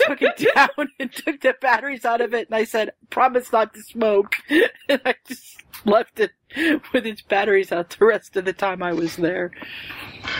took 0.00 0.22
it 0.22 0.50
down 0.54 0.88
and 1.00 1.12
took 1.12 1.40
the 1.40 1.54
batteries 1.60 2.04
out 2.04 2.20
of 2.20 2.34
it. 2.34 2.46
And 2.48 2.54
I 2.54 2.64
said, 2.64 2.92
promise 3.10 3.52
not 3.52 3.74
to 3.74 3.82
smoke. 3.82 4.36
And 4.90 5.02
I 5.04 5.14
just 5.26 5.62
left 5.84 6.18
it 6.18 6.30
with 6.94 7.04
its 7.04 7.20
batteries 7.20 7.72
out 7.72 7.90
the 7.98 8.06
rest 8.06 8.36
of 8.38 8.46
the 8.46 8.54
time 8.54 8.82
I 8.82 8.94
was 8.94 9.16
there. 9.16 9.50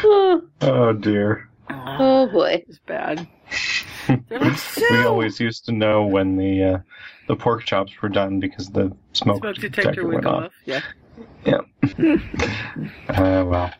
Oh, 0.04 0.42
oh 0.62 0.92
dear. 0.94 1.50
oh 1.70 2.26
boy. 2.28 2.64
it's 2.68 2.78
bad. 2.78 3.28
Like, 4.30 4.58
We 4.90 5.04
always 5.04 5.38
used 5.38 5.66
to 5.66 5.72
know 5.72 6.06
when 6.06 6.36
the 6.38 6.64
uh, 6.64 6.78
the 7.26 7.36
pork 7.36 7.64
chops 7.66 7.92
were 8.00 8.08
done 8.08 8.40
because 8.40 8.70
the 8.70 8.90
smoke, 9.12 9.40
smoke 9.42 9.56
detector 9.56 10.06
would 10.06 10.14
went 10.14 10.24
go 10.24 10.30
off. 10.30 10.44
off. 10.44 10.52
Yeah. 10.64 10.80
Uh, 13.08 13.44
well, 13.44 13.70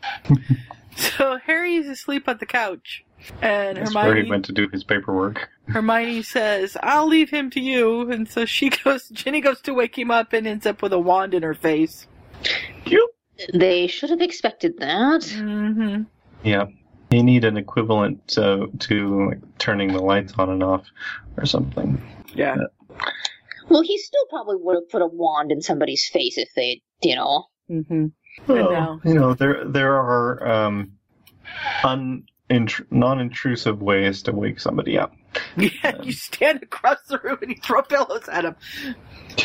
So 1.17 1.39
Harry 1.39 1.77
is 1.77 1.87
asleep 1.89 2.29
on 2.29 2.39
the 2.39 2.47
couch, 2.47 3.05
and 3.41 3.77
that's 3.77 3.95
where 3.95 4.17
he 4.17 4.29
went 4.29 4.45
to 4.47 4.53
do 4.53 4.69
his 4.69 4.83
paperwork. 4.83 5.49
Hermione 5.69 6.23
says, 6.23 6.77
"I'll 6.83 7.07
leave 7.07 7.31
him 7.31 7.51
to 7.51 7.61
you." 7.61 8.11
And 8.11 8.29
so 8.29 8.45
she 8.45 8.71
goes. 8.85 9.09
Ginny 9.09 9.41
goes 9.41 9.61
to 9.63 9.75
wake 9.75 9.97
him 9.99 10.11
up 10.11 10.33
and 10.33 10.47
ends 10.47 10.67
up 10.67 10.83
with 10.83 10.93
a 10.93 10.99
wand 10.99 11.35
in 11.35 11.43
her 11.43 11.55
face. 11.55 12.07
They 13.53 13.87
should 13.87 14.11
have 14.11 14.21
expected 14.21 14.79
that. 14.79 15.23
Mm-hmm. 15.23 16.03
Yeah. 16.43 16.67
You 17.11 17.23
need 17.23 17.45
an 17.45 17.57
equivalent 17.57 18.27
to, 18.29 18.67
to 18.81 19.29
like, 19.29 19.59
turning 19.59 19.93
the 19.93 20.03
lights 20.03 20.35
on 20.37 20.51
and 20.51 20.63
off 20.63 20.87
or 21.37 21.47
something. 21.47 22.03
Yeah. 22.35 22.57
Well, 23.69 23.83
he 23.83 23.99
still 23.99 24.27
probably 24.29 24.57
would 24.59 24.75
have 24.75 24.91
put 24.91 25.03
a 25.03 25.07
wand 25.07 25.53
in 25.53 25.63
somebody's 25.63 26.09
face 26.13 26.37
if 26.37 26.49
they, 26.55 26.83
you 27.03 27.17
know. 27.17 27.47
Mm-hmm. 27.71 28.07
Well, 28.47 28.71
now- 28.73 29.01
you 29.05 29.15
know, 29.15 29.35
there 29.35 29.65
there 29.65 29.95
are 29.95 30.47
um, 30.67 30.93
un, 31.85 32.25
intr- 32.51 32.87
non-intrusive 32.91 33.83
ways 33.83 34.23
to 34.25 34.33
wake 34.33 34.61
somebody 34.61 34.99
up. 34.99 35.15
Yeah, 35.57 36.01
you 36.03 36.13
stand 36.13 36.63
across 36.63 36.99
the 37.09 37.19
room 37.19 37.39
and 37.43 37.51
you 37.51 37.57
throw 37.63 37.83
pillows 37.83 38.29
at 38.29 38.45
him. 38.45 38.57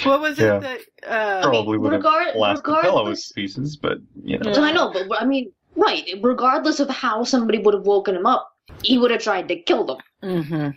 What 0.04 0.22
was 0.22 0.40
it 0.40 0.62
that? 0.62 0.80
Uh, 1.06 1.42
Probably 1.44 1.78
would 1.78 1.92
have 1.92 2.00
regard- 2.00 2.34
blasted 2.36 2.66
the 2.66 2.72
pillow 2.82 2.82
in 2.82 2.86
regardless- 3.10 3.32
pieces, 3.34 3.76
but 3.78 3.98
you 4.24 4.40
know. 4.40 4.50
Yeah. 4.50 4.56
So 4.56 4.64
I 4.64 4.72
know, 4.72 4.92
but 4.94 5.22
I 5.22 5.26
mean, 5.26 5.52
right. 5.76 6.08
Regardless 6.22 6.80
of 6.80 6.90
how 6.90 7.24
somebody 7.26 7.58
would 7.60 7.74
have 7.74 7.86
woken 7.86 8.16
him 8.16 8.26
up, 8.26 8.56
he 8.82 8.98
would 8.98 9.12
have 9.12 9.22
tried 9.22 9.50
to 9.50 9.58
kill 9.58 9.84
them. 9.86 9.98
Mm-hmm. 10.24 10.70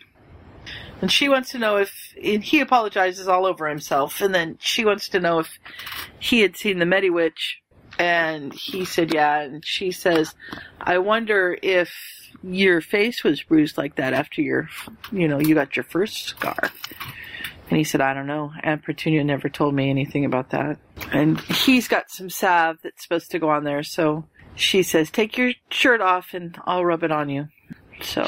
And 1.02 1.12
she 1.12 1.28
wants 1.28 1.50
to 1.50 1.58
know 1.58 1.76
if 1.76 1.92
and 2.22 2.42
he 2.42 2.60
apologizes 2.60 3.28
all 3.28 3.46
over 3.46 3.68
himself, 3.68 4.20
and 4.20 4.34
then 4.34 4.56
she 4.60 4.84
wants 4.84 5.08
to 5.10 5.20
know 5.20 5.38
if 5.40 5.58
he 6.18 6.40
had 6.40 6.56
seen 6.56 6.78
the 6.78 6.84
Mediwitch, 6.86 7.56
and 7.98 8.52
he 8.52 8.84
said 8.84 9.12
yeah, 9.12 9.40
and 9.40 9.64
she 9.64 9.90
says, 9.92 10.34
"I 10.80 10.98
wonder 10.98 11.58
if 11.62 11.92
your 12.42 12.80
face 12.80 13.24
was 13.24 13.42
bruised 13.42 13.78
like 13.78 13.96
that 13.96 14.12
after 14.12 14.42
your, 14.42 14.68
you 15.12 15.28
know, 15.28 15.40
you 15.40 15.54
got 15.54 15.76
your 15.76 15.84
first 15.84 16.24
scar." 16.24 16.70
And 17.68 17.78
he 17.78 17.84
said, 17.84 18.00
"I 18.00 18.14
don't 18.14 18.26
know. 18.26 18.52
Aunt 18.62 18.84
Petunia 18.84 19.24
never 19.24 19.48
told 19.48 19.74
me 19.74 19.90
anything 19.90 20.24
about 20.24 20.50
that." 20.50 20.78
And 21.12 21.40
he's 21.40 21.88
got 21.88 22.10
some 22.10 22.30
salve 22.30 22.78
that's 22.82 23.02
supposed 23.02 23.30
to 23.32 23.38
go 23.38 23.50
on 23.50 23.64
there, 23.64 23.82
so 23.82 24.24
she 24.54 24.82
says, 24.82 25.10
"Take 25.10 25.36
your 25.36 25.52
shirt 25.70 26.00
off, 26.00 26.34
and 26.34 26.56
I'll 26.64 26.84
rub 26.84 27.02
it 27.02 27.12
on 27.12 27.28
you." 27.28 27.48
So. 28.02 28.26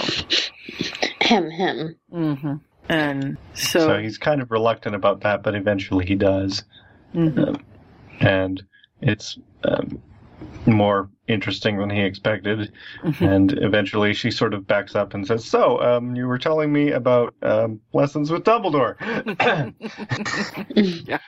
Him, 1.20 1.50
him. 1.50 1.96
hem. 2.10 2.36
hmm 2.36 2.54
And 2.88 3.36
so, 3.52 3.80
So 3.80 3.98
he's 3.98 4.16
kind 4.18 4.40
of 4.40 4.50
reluctant 4.50 4.94
about 4.94 5.20
that, 5.20 5.42
but 5.42 5.54
eventually 5.54 6.06
he 6.06 6.14
does. 6.14 6.64
Mm-hmm. 7.14 7.38
Um, 7.38 7.64
and 8.20 8.62
it's 9.00 9.38
um, 9.64 10.00
more 10.66 11.08
interesting 11.26 11.78
than 11.78 11.90
he 11.90 12.00
expected. 12.02 12.72
Mhm. 13.02 13.34
And 13.34 13.52
eventually 13.62 14.14
she 14.14 14.30
sort 14.30 14.54
of 14.54 14.66
backs 14.66 14.94
up 14.94 15.14
and 15.14 15.26
says, 15.26 15.44
So, 15.44 15.80
um, 15.82 16.14
you 16.16 16.26
were 16.26 16.38
telling 16.38 16.72
me 16.72 16.92
about 16.92 17.34
um, 17.42 17.80
lessons 17.92 18.30
with 18.30 18.44
Dumbledore. 18.44 18.96
yeah. 21.08 21.18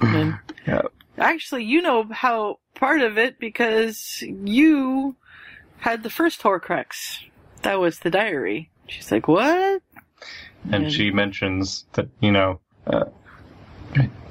And 0.00 0.38
Yeah. 0.66 0.82
Actually, 1.18 1.64
you 1.64 1.82
know 1.82 2.04
how 2.10 2.58
part 2.74 3.02
of 3.02 3.18
it 3.18 3.38
because 3.38 4.22
you 4.26 5.14
had 5.78 6.02
the 6.02 6.10
first 6.10 6.40
Horcrux. 6.42 7.18
That 7.62 7.78
was 7.80 7.98
the 8.00 8.10
diary. 8.10 8.70
She's 8.88 9.12
like, 9.12 9.28
"What?" 9.28 9.82
and 10.64 10.84
And- 10.84 10.92
she 10.92 11.10
mentions 11.10 11.84
that, 11.92 12.08
you 12.20 12.32
know, 12.32 12.60
uh, 12.86 13.04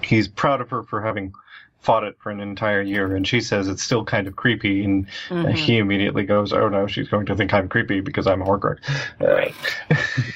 he's 0.03 0.27
proud 0.27 0.59
of 0.59 0.69
her 0.71 0.83
for 0.83 1.01
having 1.01 1.33
fought 1.81 2.03
it 2.03 2.15
for 2.21 2.29
an 2.31 2.39
entire 2.39 2.81
year. 2.81 3.15
And 3.15 3.27
she 3.27 3.41
says 3.41 3.67
it's 3.67 3.83
still 3.83 4.05
kind 4.05 4.27
of 4.27 4.35
creepy. 4.35 4.83
And 4.83 5.07
Mhm. 5.29 5.55
he 5.55 5.77
immediately 5.77 6.23
goes, 6.23 6.53
Oh 6.53 6.69
no, 6.69 6.87
she's 6.87 7.09
going 7.09 7.25
to 7.25 7.35
think 7.35 7.53
I'm 7.53 7.67
creepy 7.69 8.01
because 8.01 8.27
I'm 8.27 8.41
a 8.41 8.45
Horcrux. 8.45 8.77
Uh, 9.19 9.25
Right. 9.33 9.55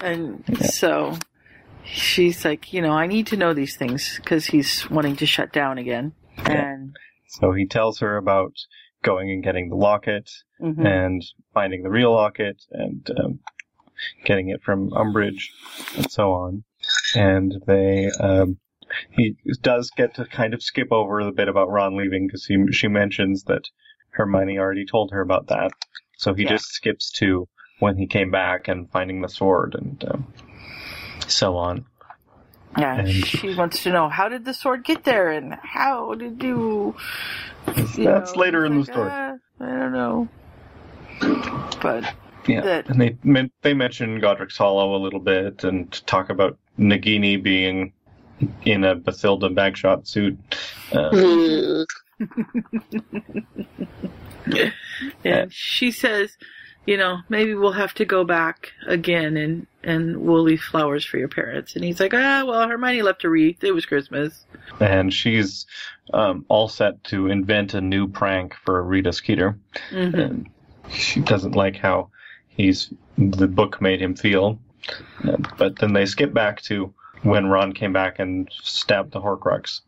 And 0.00 0.44
so 0.62 1.16
she's 1.84 2.44
like, 2.44 2.72
"You 2.72 2.82
know, 2.82 2.90
I 2.92 3.06
need 3.06 3.26
to 3.28 3.36
know 3.36 3.54
these 3.54 3.76
things 3.76 4.16
because 4.22 4.46
he's 4.46 4.88
wanting 4.90 5.16
to 5.16 5.26
shut 5.26 5.52
down 5.52 5.78
again." 5.78 6.12
And 6.44 6.94
So 7.26 7.52
he 7.52 7.66
tells 7.66 8.00
her 8.00 8.16
about 8.18 8.52
going 9.02 9.30
and 9.30 9.42
getting 9.42 9.68
the 9.70 9.76
locket 9.76 10.30
Mhm. 10.60 10.84
and 10.86 11.22
finding 11.54 11.82
the 11.82 11.90
real 11.90 12.12
locket 12.12 12.62
and 12.70 13.08
um, 13.18 13.38
getting 14.24 14.48
it 14.50 14.62
from 14.62 14.90
Umbridge 14.90 15.48
and 15.96 16.10
so 16.10 16.32
on. 16.32 16.64
And 17.16 17.54
they, 17.66 18.10
um, 18.20 18.58
he 19.10 19.36
does 19.62 19.90
get 19.96 20.14
to 20.16 20.24
kind 20.26 20.54
of 20.54 20.62
skip 20.62 20.92
over 20.92 21.22
the 21.24 21.32
bit 21.32 21.48
about 21.48 21.70
Ron 21.70 21.96
leaving 21.96 22.26
because 22.26 22.48
she 22.72 22.88
mentions 22.88 23.44
that 23.44 23.62
Hermione 24.10 24.58
already 24.58 24.84
told 24.86 25.10
her 25.12 25.20
about 25.20 25.48
that. 25.48 25.72
So 26.18 26.34
he 26.34 26.44
Yeah. 26.44 26.50
just 26.50 26.66
skips 26.72 27.10
to 27.18 27.48
when 27.80 27.96
he 27.96 28.06
came 28.06 28.30
back 28.30 28.68
and 28.68 28.90
finding 28.90 29.20
the 29.20 29.28
sword 29.28 29.74
and 29.74 30.04
um, 30.08 30.26
so 31.26 31.56
on. 31.56 31.84
Yeah, 32.78 33.00
And- 33.00 33.08
she 33.08 33.54
wants 33.54 33.82
to 33.84 33.92
know 33.92 34.08
how 34.08 34.28
did 34.28 34.44
the 34.44 34.54
sword 34.54 34.84
get 34.84 35.04
there 35.04 35.30
and 35.30 35.54
how 35.54 36.14
did 36.14 36.42
you. 36.42 36.94
you 37.96 38.04
That's 38.04 38.34
know, 38.34 38.40
later 38.40 38.64
in 38.64 38.78
the 38.80 38.84
story. 38.84 39.10
"Ah, 39.12 39.34
I 39.60 39.66
don't 39.66 39.92
know. 39.92 40.28
But 41.80 42.12
Yeah, 42.46 42.60
that- 42.62 42.88
and 42.88 43.00
they 43.00 43.50
they 43.62 43.74
mention 43.74 44.20
Godric's 44.20 44.56
Hollow 44.58 44.96
a 44.96 45.00
little 45.02 45.20
bit 45.20 45.64
and 45.64 45.90
talk 46.06 46.30
about 46.30 46.58
Nagini 46.78 47.40
being 47.42 47.92
in 48.64 48.84
a 48.84 48.96
Bathilda 48.96 49.48
Bagshot 49.54 50.06
suit. 50.06 50.38
Uh, 50.92 51.84
and 55.24 55.52
she 55.52 55.90
says, 55.90 56.36
you 56.86 56.96
know, 56.96 57.18
maybe 57.28 57.54
we'll 57.54 57.72
have 57.72 57.94
to 57.94 58.04
go 58.04 58.24
back 58.24 58.72
again 58.86 59.36
and 59.36 59.66
and 59.82 60.18
we'll 60.18 60.42
leave 60.42 60.60
flowers 60.60 61.04
for 61.04 61.18
your 61.18 61.28
parents. 61.28 61.74
And 61.76 61.84
he's 61.84 62.00
like, 62.00 62.14
ah, 62.14 62.44
well, 62.46 62.68
Hermione 62.68 63.02
left 63.02 63.24
a 63.24 63.30
wreath. 63.30 63.62
It 63.64 63.72
was 63.72 63.86
Christmas. 63.86 64.44
and 64.80 65.12
she's 65.12 65.66
um, 66.12 66.44
all 66.48 66.68
set 66.68 67.02
to 67.04 67.28
invent 67.28 67.74
a 67.74 67.80
new 67.80 68.08
prank 68.08 68.54
for 68.64 68.82
Rita 68.82 69.12
Skeeter. 69.12 69.58
Mhm. 69.90 70.14
And 70.14 70.50
she 70.90 71.20
doesn't 71.20 71.54
like 71.54 71.76
how 71.76 72.10
he's 72.48 72.92
the 73.16 73.48
book 73.48 73.80
made 73.80 74.00
him 74.00 74.14
feel. 74.14 74.58
Uh, 75.26 75.36
but 75.58 75.76
then 75.78 75.92
they 75.94 76.04
skip 76.06 76.32
back 76.34 76.60
to 76.62 76.92
when 77.24 77.46
Ron 77.46 77.72
came 77.72 77.92
back 77.92 78.18
and 78.20 78.48
stabbed 78.62 79.12
the 79.12 79.20
Horcrux. 79.20 79.80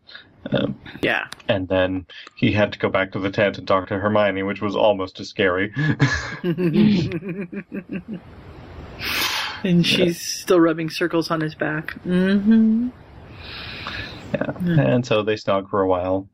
Um, 0.51 0.79
Yeah. 1.03 1.27
and 1.49 1.67
then 1.69 2.07
he 2.37 2.53
had 2.53 2.73
to 2.73 2.79
go 2.79 2.89
back 2.89 3.13
to 3.13 3.19
the 3.19 3.31
tent 3.31 3.59
and 3.59 3.67
talk 3.67 3.89
to 3.89 3.99
Hermione, 3.99 4.43
which 4.45 4.61
was 4.63 4.77
almost 4.77 5.19
as 5.21 5.29
scary. 5.29 5.73
and 9.65 9.85
she's 9.87 10.21
still 10.21 10.61
rubbing 10.61 10.91
circles 10.91 11.31
on 11.31 11.41
his 11.41 11.55
back. 11.55 11.95
Mm-hmm. 12.05 12.89
Yeah. 14.35 14.53
And 14.85 15.07
so 15.07 15.23
they 15.23 15.35
snog 15.35 15.71
for 15.71 15.83
a 15.83 15.89
while 15.89 16.29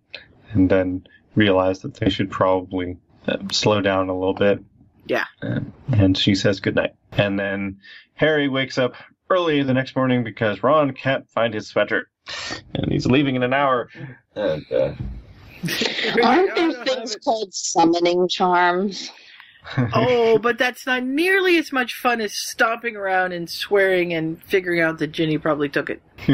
and 0.52 0.70
then 0.70 1.06
realize 1.34 1.80
that 1.80 1.94
they 1.94 2.10
should 2.10 2.30
probably 2.30 2.96
uh, 3.26 3.38
slow 3.50 3.80
down 3.80 4.08
a 4.08 4.18
little 4.18 4.34
bit. 4.34 4.60
Yeah. 5.06 5.24
And, 5.40 5.72
and 5.92 6.16
she 6.18 6.34
says 6.34 6.60
goodnight. 6.60 6.94
And 7.12 7.38
then 7.38 7.80
Harry 8.14 8.48
wakes 8.48 8.78
up 8.78 8.94
early 9.32 9.62
the 9.62 9.72
next 9.74 9.96
morning 9.96 10.22
because 10.24 10.62
Ron 10.62 10.92
can't 10.92 11.28
find 11.30 11.54
his 11.54 11.68
sweater. 11.68 12.08
And 12.74 12.92
he's 12.92 13.06
leaving 13.06 13.34
in 13.36 13.42
an 13.42 13.52
hour. 13.52 13.88
And, 14.36 14.64
uh, 14.70 14.94
Aren't 16.22 16.54
there 16.54 16.84
things 16.84 17.16
called 17.16 17.52
summoning 17.54 18.28
charms? 18.28 19.10
oh, 19.94 20.38
but 20.38 20.58
that's 20.58 20.86
not 20.86 21.04
nearly 21.04 21.56
as 21.56 21.72
much 21.72 21.94
fun 21.94 22.20
as 22.20 22.32
stomping 22.32 22.96
around 22.96 23.32
and 23.32 23.48
swearing 23.48 24.12
and 24.12 24.42
figuring 24.44 24.80
out 24.80 24.98
that 24.98 25.12
Ginny 25.12 25.38
probably 25.38 25.68
took 25.68 25.88
it. 25.88 26.02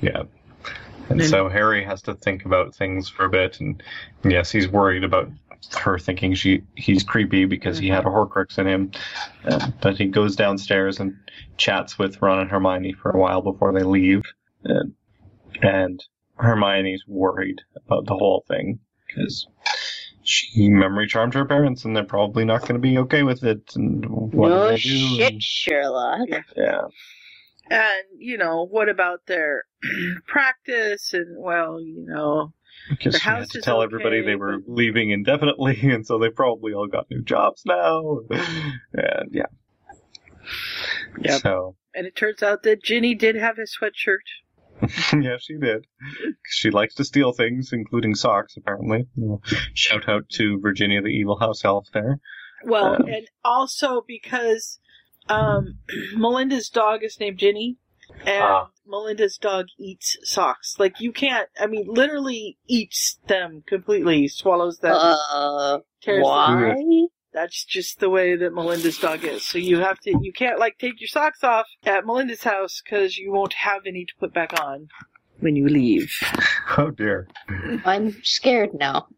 yeah. 0.00 0.22
And 1.08 1.20
And- 1.20 1.30
so 1.30 1.48
Harry 1.48 1.82
has 1.84 2.02
to 2.02 2.14
think 2.14 2.44
about 2.44 2.74
things 2.74 3.08
for 3.08 3.24
a 3.24 3.30
bit, 3.30 3.58
and 3.60 3.82
yes, 4.22 4.50
he's 4.50 4.68
worried 4.68 5.02
about 5.02 5.30
her 5.78 5.98
thinking 5.98 6.34
she 6.34 6.62
he's 6.74 7.02
creepy 7.02 7.44
because 7.44 7.78
he 7.78 7.88
had 7.88 8.04
a 8.04 8.08
Horcrux 8.08 8.58
in 8.58 8.66
him. 8.66 8.90
Uh, 9.44 9.70
but 9.80 9.96
he 9.96 10.06
goes 10.06 10.36
downstairs 10.36 11.00
and 11.00 11.16
chats 11.56 11.98
with 11.98 12.20
Ron 12.22 12.40
and 12.40 12.50
Hermione 12.50 12.92
for 12.92 13.10
a 13.10 13.18
while 13.18 13.42
before 13.42 13.72
they 13.72 13.82
leave, 13.82 14.22
and, 14.64 14.94
and 15.62 16.02
Hermione's 16.36 17.04
worried 17.06 17.60
about 17.76 18.06
the 18.06 18.14
whole 18.14 18.44
thing 18.48 18.80
because 19.06 19.46
she 20.22 20.68
memory 20.68 21.06
charmed 21.06 21.34
her 21.34 21.44
parents, 21.44 21.84
and 21.84 21.94
they're 21.94 22.04
probably 22.04 22.44
not 22.44 22.60
going 22.62 22.74
to 22.74 22.78
be 22.78 22.98
okay 22.98 23.22
with 23.22 23.42
it. 23.42 23.72
And 23.74 24.04
what 24.08 24.48
do 24.48 24.54
no 24.54 24.68
they 24.68 24.76
do? 24.76 25.16
shit, 25.16 25.42
Sherlock. 25.42 26.28
Yeah. 26.56 26.82
And, 27.70 28.04
you 28.18 28.36
know, 28.36 28.66
what 28.66 28.88
about 28.88 29.26
their 29.26 29.64
practice? 30.26 31.14
And, 31.14 31.36
well, 31.38 31.80
you 31.80 32.04
know, 32.06 32.52
Because 32.88 33.16
she 33.16 33.20
had 33.20 33.38
house 33.38 33.48
to 33.48 33.58
is 33.58 33.64
tell 33.64 33.82
everybody 33.82 34.22
they 34.22 34.36
were 34.36 34.58
leaving 34.66 35.10
indefinitely, 35.10 35.78
and 35.82 36.06
so 36.06 36.18
they 36.18 36.30
probably 36.30 36.72
all 36.72 36.88
got 36.88 37.10
new 37.10 37.22
jobs 37.22 37.62
now. 37.66 38.20
And 38.92 39.30
yeah. 39.32 39.46
Yep. 41.20 41.40
So 41.40 41.76
and 41.94 42.06
it 42.06 42.16
turns 42.16 42.42
out 42.42 42.62
that 42.62 42.82
Ginny 42.82 43.14
did 43.14 43.36
have 43.36 43.56
his 43.56 43.76
sweatshirt. 43.80 44.18
yeah, 45.22 45.36
she 45.38 45.58
did. 45.58 45.86
She 46.46 46.70
likes 46.70 46.94
to 46.94 47.04
steal 47.04 47.32
things, 47.32 47.70
including 47.72 48.14
socks. 48.14 48.56
Apparently. 48.56 49.06
Shout 49.74 50.08
out 50.08 50.28
to 50.30 50.58
Virginia, 50.60 51.02
the 51.02 51.08
evil 51.08 51.38
house 51.38 51.64
elf. 51.64 51.88
There. 51.92 52.18
Well, 52.64 52.94
Um, 52.94 53.02
and 53.08 53.26
also 53.44 54.02
because 54.06 54.78
um, 55.28 55.78
Melinda's 56.14 56.68
dog 56.68 57.02
is 57.02 57.18
named 57.20 57.38
Ginny, 57.38 57.76
and 58.26 58.42
Ah. 58.42 58.68
Melinda's 58.86 59.38
dog 59.38 59.66
eats 59.78 60.16
socks. 60.22 60.76
Like 60.78 61.00
you 61.00 61.12
can't. 61.12 61.48
I 61.58 61.66
mean, 61.66 61.86
literally 61.88 62.58
eats 62.66 63.18
them 63.28 63.62
completely, 63.66 64.28
swallows 64.28 64.78
them, 64.78 64.94
Uh, 64.94 65.78
tears 66.02 66.16
them. 66.18 66.22
why? 66.24 67.06
That's 67.32 67.64
just 67.64 68.00
the 68.00 68.10
way 68.10 68.34
that 68.34 68.52
Melinda's 68.52 68.98
dog 68.98 69.24
is. 69.24 69.44
So 69.44 69.58
you 69.58 69.78
have 69.78 70.00
to. 70.00 70.18
You 70.20 70.32
can't 70.32 70.58
like 70.58 70.78
take 70.78 71.00
your 71.00 71.06
socks 71.08 71.44
off 71.44 71.66
at 71.86 72.04
Melinda's 72.04 72.42
house 72.42 72.82
because 72.84 73.16
you 73.16 73.30
won't 73.30 73.52
have 73.52 73.82
any 73.86 74.04
to 74.04 74.12
put 74.18 74.34
back 74.34 74.60
on 74.60 74.88
when 75.38 75.56
you 75.56 75.68
leave. 75.68 76.12
Oh 76.78 76.90
dear. 76.90 77.26
I'm 77.84 78.12
scared 78.22 78.74
now. 78.74 79.08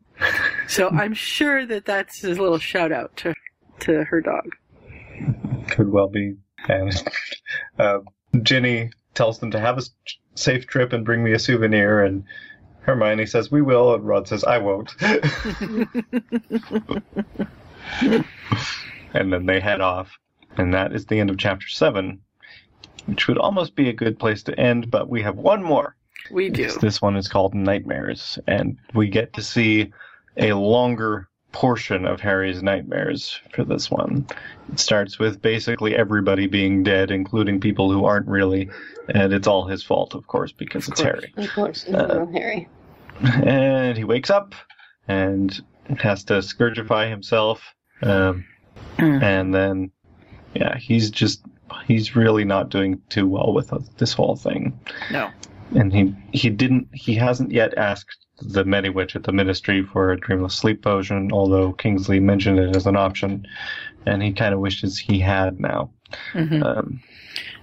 So 0.69 0.89
I'm 0.89 1.12
sure 1.12 1.66
that 1.66 1.85
that's 1.85 2.20
his 2.20 2.39
little 2.39 2.59
shout 2.59 2.93
out 2.93 3.14
to 3.19 3.35
to 3.81 4.05
her 4.05 4.20
dog. 4.23 4.48
Could 5.70 5.90
well 5.90 6.09
be. 6.09 6.36
And 6.69 6.93
uh, 7.78 7.98
Ginny 8.40 8.90
tells 9.14 9.38
them 9.38 9.50
to 9.50 9.60
have 9.60 9.78
a 9.78 9.82
safe 10.34 10.66
trip 10.66 10.92
and 10.92 11.04
bring 11.04 11.22
me 11.22 11.32
a 11.32 11.38
souvenir, 11.38 12.02
and 12.02 12.24
Hermione 12.80 13.26
says 13.26 13.50
we 13.50 13.62
will, 13.62 13.94
and 13.94 14.06
Ron 14.06 14.26
says 14.26 14.44
I 14.44 14.59
won't. 14.59 14.94
and 19.14 19.32
then 19.32 19.46
they 19.46 19.60
head 19.60 19.80
off, 19.80 20.10
and 20.56 20.74
that 20.74 20.92
is 20.92 21.06
the 21.06 21.20
end 21.20 21.30
of 21.30 21.38
chapter 21.38 21.68
seven, 21.68 22.20
which 23.06 23.28
would 23.28 23.38
almost 23.38 23.74
be 23.76 23.88
a 23.88 23.94
good 23.94 24.18
place 24.18 24.42
to 24.44 24.59
end, 24.59 24.90
but 24.90 25.09
we 25.09 25.22
have 25.22 25.36
one 25.36 25.62
more. 25.62 25.96
We 26.30 26.50
do. 26.50 26.70
This 26.80 27.02
one 27.02 27.16
is 27.16 27.28
called 27.28 27.54
Nightmares, 27.54 28.38
and 28.46 28.78
we 28.94 29.09
get 29.09 29.34
to 29.34 29.42
see 29.42 29.92
a 30.36 30.52
longer 30.52 31.28
portion 31.52 32.06
of 32.06 32.20
Harry's 32.20 32.62
nightmares 32.62 33.40
for 33.54 33.64
this 33.64 33.90
one. 33.90 34.26
It 34.72 34.80
starts 34.80 35.18
with 35.18 35.40
basically 35.42 35.94
everybody 35.94 36.46
being 36.46 36.82
dead, 36.82 37.10
including 37.10 37.60
people 37.60 37.90
who 37.92 38.04
aren't 38.04 38.26
really, 38.26 38.70
and 39.14 39.32
it's 39.32 39.46
all 39.46 39.66
his 39.66 39.82
fault, 39.82 40.14
of 40.14 40.26
course, 40.26 40.52
because 40.52 40.88
it's 40.88 41.00
Harry. 41.00 41.32
Of 41.36 41.50
course, 41.52 41.84
it's 41.84 41.94
Uh, 41.94 42.26
Harry. 42.32 42.68
And 43.22 43.96
he 43.96 44.04
wakes 44.04 44.30
up 44.30 44.54
and 45.06 45.60
has 45.98 46.24
to 46.24 46.34
scourgify 46.34 47.08
himself, 47.10 47.62
um, 48.02 48.44
and 48.98 49.54
then, 49.54 49.90
yeah, 50.54 50.76
he's 50.78 51.10
just 51.10 51.42
he's 51.86 52.14
really 52.16 52.44
not 52.44 52.68
doing 52.68 53.00
too 53.08 53.26
well 53.26 53.52
with 53.52 53.72
this 53.96 54.12
whole 54.12 54.36
thing 54.36 54.78
No. 55.10 55.30
and 55.74 55.90
he 55.92 56.14
he 56.32 56.50
didn't 56.50 56.88
he 56.92 57.14
hasn't 57.14 57.50
yet 57.50 57.76
asked 57.78 58.21
the 58.47 58.64
Mediwitch 58.64 59.14
at 59.16 59.24
the 59.24 59.32
Ministry 59.32 59.82
for 59.82 60.12
a 60.12 60.19
dreamless 60.19 60.55
sleep 60.55 60.82
potion, 60.82 61.31
although 61.32 61.73
Kingsley 61.73 62.20
mentioned 62.20 62.59
it 62.59 62.74
as 62.77 62.86
an 62.86 62.97
option, 62.97 63.47
and 64.06 64.23
he 64.23 64.32
kind 64.32 64.52
of 64.55 64.60
wishes 64.60 64.98
he 64.98 65.19
had 65.20 65.60
now. 65.60 65.90
Mhm. 66.32 66.62
Um, 66.64 67.01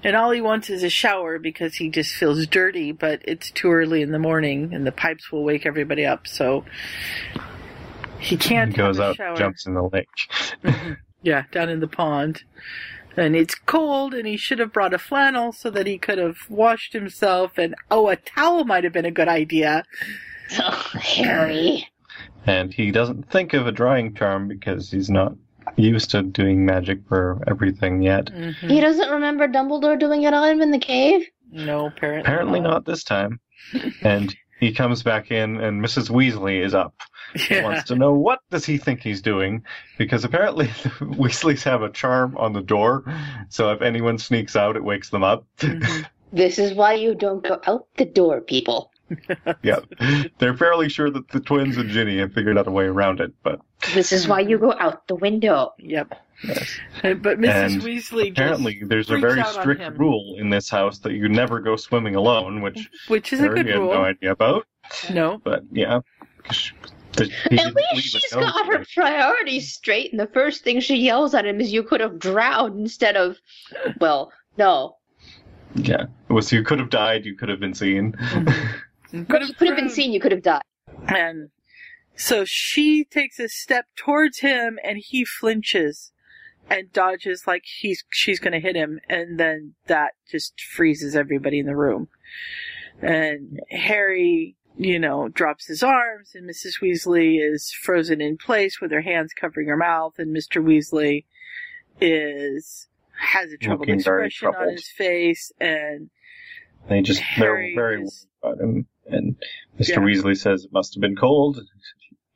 And 0.04 0.16
all 0.16 0.32
he 0.32 0.42
wants 0.42 0.70
is 0.70 0.82
a 0.84 0.90
shower 0.90 1.38
because 1.40 1.76
he 1.76 1.90
just 1.90 2.16
feels 2.16 2.48
dirty, 2.48 2.92
but 2.94 3.22
it's 3.26 3.52
too 3.52 3.70
early 3.72 4.02
in 4.02 4.12
the 4.12 4.20
morning 4.20 4.74
and 4.74 4.88
the 4.88 4.92
pipes 4.94 5.32
will 5.32 5.44
wake 5.44 5.66
everybody 5.66 6.06
up, 6.06 6.26
so 6.26 6.64
he 8.20 8.38
can't 8.38 8.72
he 8.72 8.78
goes 8.78 8.98
have 8.98 9.06
a 9.06 9.10
out, 9.10 9.16
shower. 9.18 9.36
jumps 9.36 9.66
in 9.68 9.74
the 9.74 9.84
lake. 9.84 10.08
Yeah, 11.22 11.44
down 11.52 11.70
in 11.70 11.80
the 11.82 11.88
pond. 11.88 12.44
And 13.18 13.36
it's 13.36 13.56
cold 13.56 14.14
and 14.14 14.26
he 14.26 14.38
should 14.38 14.60
have 14.60 14.72
brought 14.72 14.94
a 14.94 14.98
flannel 15.00 15.52
so 15.52 15.70
that 15.70 15.86
he 15.86 15.98
could 15.98 16.18
have 16.18 16.38
washed 16.50 16.94
himself 16.94 17.58
and 17.58 17.76
oh 17.92 18.08
a 18.08 18.16
towel 18.16 18.64
might 18.64 18.86
have 18.86 18.94
been 18.94 19.06
a 19.06 19.12
good 19.12 19.28
idea. 19.28 19.84
Oh, 20.60 20.90
Harry. 20.94 21.88
And 22.46 22.74
he 22.74 22.92
doesn't 22.92 23.30
think 23.30 23.54
of 23.54 23.68
a 23.68 23.72
drying 23.72 24.16
charm 24.16 24.48
because 24.48 24.90
he's 24.90 25.10
not 25.10 25.34
used 25.76 26.12
to 26.12 26.24
doing 26.24 26.66
magic 26.66 27.00
for 27.08 27.42
everything 27.48 28.02
yet. 28.02 28.26
Mm-hmm. 28.26 28.70
He 28.70 28.80
doesn't 28.80 29.10
remember 29.10 29.48
Dumbledore 29.48 30.00
doing 30.00 30.24
it 30.24 30.34
on 30.34 30.48
him 30.50 30.62
in 30.62 30.72
the 30.72 30.80
cave? 30.80 31.28
No, 31.52 31.88
apparently. 31.88 32.22
Apparently 32.22 32.60
not 32.60 32.86
this 32.86 33.04
time. 33.04 33.40
And 34.02 34.36
he 34.60 34.74
comes 34.74 35.04
back 35.04 35.32
in, 35.32 35.60
and 35.62 35.84
Mrs. 35.84 36.10
Weasley 36.10 36.64
is 36.64 36.74
up. 36.74 36.96
Yeah. 37.48 37.64
Wants 37.64 37.84
to 37.90 37.96
know 37.96 38.12
what 38.14 38.40
does 38.50 38.66
he 38.66 38.80
think 38.80 39.02
he's 39.02 39.22
doing, 39.22 39.64
because 40.00 40.24
apparently 40.24 40.66
the 40.84 40.90
Weasleys 41.06 41.62
have 41.62 41.84
a 41.84 41.92
charm 41.92 42.36
on 42.38 42.54
the 42.54 42.62
door, 42.62 43.04
so 43.50 43.72
if 43.72 43.84
anyone 43.84 44.18
sneaks 44.18 44.56
out, 44.56 44.76
it 44.76 44.84
wakes 44.84 45.12
them 45.12 45.24
up. 45.24 45.46
Mhm. 45.60 46.08
This 46.34 46.58
is 46.58 46.74
why 46.74 46.94
you 46.94 47.14
don't 47.14 47.44
go 47.44 47.60
out 47.68 47.86
the 47.98 48.06
door, 48.06 48.42
people. 48.42 48.89
yeah, 49.64 49.80
they're 50.40 50.56
fairly 50.57 50.90
sure 50.90 51.10
that 51.10 51.27
the 51.30 51.40
twins 51.40 51.77
and 51.77 51.90
Ginny 51.90 52.18
have 52.19 52.34
figured 52.34 52.57
out 52.57 52.68
a 52.68 52.72
way 52.72 52.86
around 52.86 53.19
it, 53.19 53.31
but 53.44 53.60
This 53.94 54.11
is 54.11 54.27
why 54.27 54.40
you 54.41 54.57
go 54.57 54.73
out 54.80 55.07
the 55.07 55.15
window. 55.15 55.73
Yep. 55.80 56.14
Yes. 56.44 56.80
But 57.02 57.40
Mrs. 57.40 57.73
And 57.73 57.81
Weasley 57.81 58.31
apparently 58.31 58.76
just 58.76 58.90
there's 58.90 59.10
a 59.10 59.18
very 59.18 59.44
strict 59.45 59.98
rule 59.98 60.36
in 60.38 60.49
this 60.49 60.69
house 60.69 60.99
that 60.99 61.14
you 61.14 61.27
never 61.27 61.60
go 61.60 61.76
swimming 61.76 62.15
alone, 62.15 62.61
which 62.61 62.90
which 63.10 63.34
is 63.34 63.40
a 63.41 63.44
Harry 63.44 63.56
good 63.64 63.68
had 63.68 63.80
rule. 63.80 63.94
no 63.94 64.03
idea 64.03 64.31
about. 64.31 64.65
No. 65.11 65.40
But 65.44 65.64
yeah, 65.72 65.99
'cause 66.44 66.56
she- 66.56 66.73
the- 67.14 67.26
he 67.49 67.60
At 67.60 67.76
least 67.76 68.03
she's 68.07 68.31
got 68.31 68.65
her 68.68 68.84
for 68.84 68.86
priorities 68.95 69.73
straight, 69.73 70.11
and 70.11 70.19
the 70.19 70.27
first 70.27 70.64
thing 70.64 70.80
she 70.80 70.95
yells 70.95 71.34
at 71.34 71.45
him 71.45 71.60
is, 71.60 71.73
You 71.73 71.84
could 71.84 71.99
have 71.99 72.19
drowned 72.19 72.80
instead 72.80 73.18
of. 73.18 73.38
Well, 73.99 74.31
no. 74.57 74.95
Yeah, 75.76 76.03
it 76.30 76.34
was 76.34 76.52
you 76.53 76.64
could 76.64 76.80
have 76.80 76.90
died, 76.90 77.26
you 77.26 77.36
could 77.36 77.49
have 77.49 77.60
been 77.60 77.73
seen. 77.73 78.14
Mm-hmm. 78.14 78.49
Mm-hmm. 79.14 79.23
Could 79.23 79.27
But 79.27 79.48
you 79.48 79.53
could 79.56 79.68
have 79.69 79.77
been 79.77 79.90
seen, 79.90 80.11
you 80.11 80.19
could 80.19 80.31
have 80.31 80.44
died. 80.44 80.61
And 81.07 81.49
so 82.15 82.44
she 82.45 83.03
takes 83.06 83.40
a 83.40 83.48
step 83.48 83.86
towards 83.95 84.40
him 84.40 84.77
and 84.84 84.98
he 84.98 85.23
flinches 85.26 86.11
and 86.69 86.91
dodges 86.91 87.44
like 87.48 87.64
he's 87.80 88.03
she's 88.11 88.40
going 88.40 88.53
to 88.53 88.60
hit 88.60 88.76
him 88.76 88.99
and 89.10 89.40
then 89.40 89.73
that 89.88 90.11
just 90.30 90.60
freezes 90.61 91.15
everybody 91.15 91.60
in 91.60 91.65
the 91.65 91.76
room. 91.76 92.10
And 93.02 93.61
Harry, 93.72 94.56
you 94.77 94.99
know, 94.99 95.30
drops 95.30 95.65
his 95.68 95.81
arms 95.81 96.31
and 96.36 96.48
Mrs. 96.48 96.81
Weasley 96.81 97.40
is 97.41 97.72
frozen 97.72 98.22
in 98.22 98.38
place 98.38 98.80
with 98.81 98.91
her 98.91 99.02
hands 99.02 99.31
covering 99.34 99.68
her 99.68 99.77
mouth 99.77 100.14
and 100.19 100.36
Mr. 100.36 100.64
Weasley 100.64 101.26
is 102.02 102.88
has 103.18 103.52
a 103.52 103.57
troubled 103.57 103.81
Looking 103.88 103.95
expression 103.95 104.49
on 104.49 104.69
his 104.69 104.88
face 104.88 105.52
and 105.60 106.10
They 106.88 107.02
just 107.02 107.22
Harry 107.22 107.73
they're 107.76 107.84
very 107.84 108.03
is- 108.03 108.27
worried 108.44 108.56
about 108.56 108.64
him. 108.64 108.88
And 109.11 109.36
Mr. 109.80 109.90
Yeah. 109.90 109.98
Weasley 109.98 110.38
says 110.38 110.65
it 110.65 110.73
must 110.73 110.94
have 110.95 111.02
been 111.02 111.15
cold. 111.15 111.60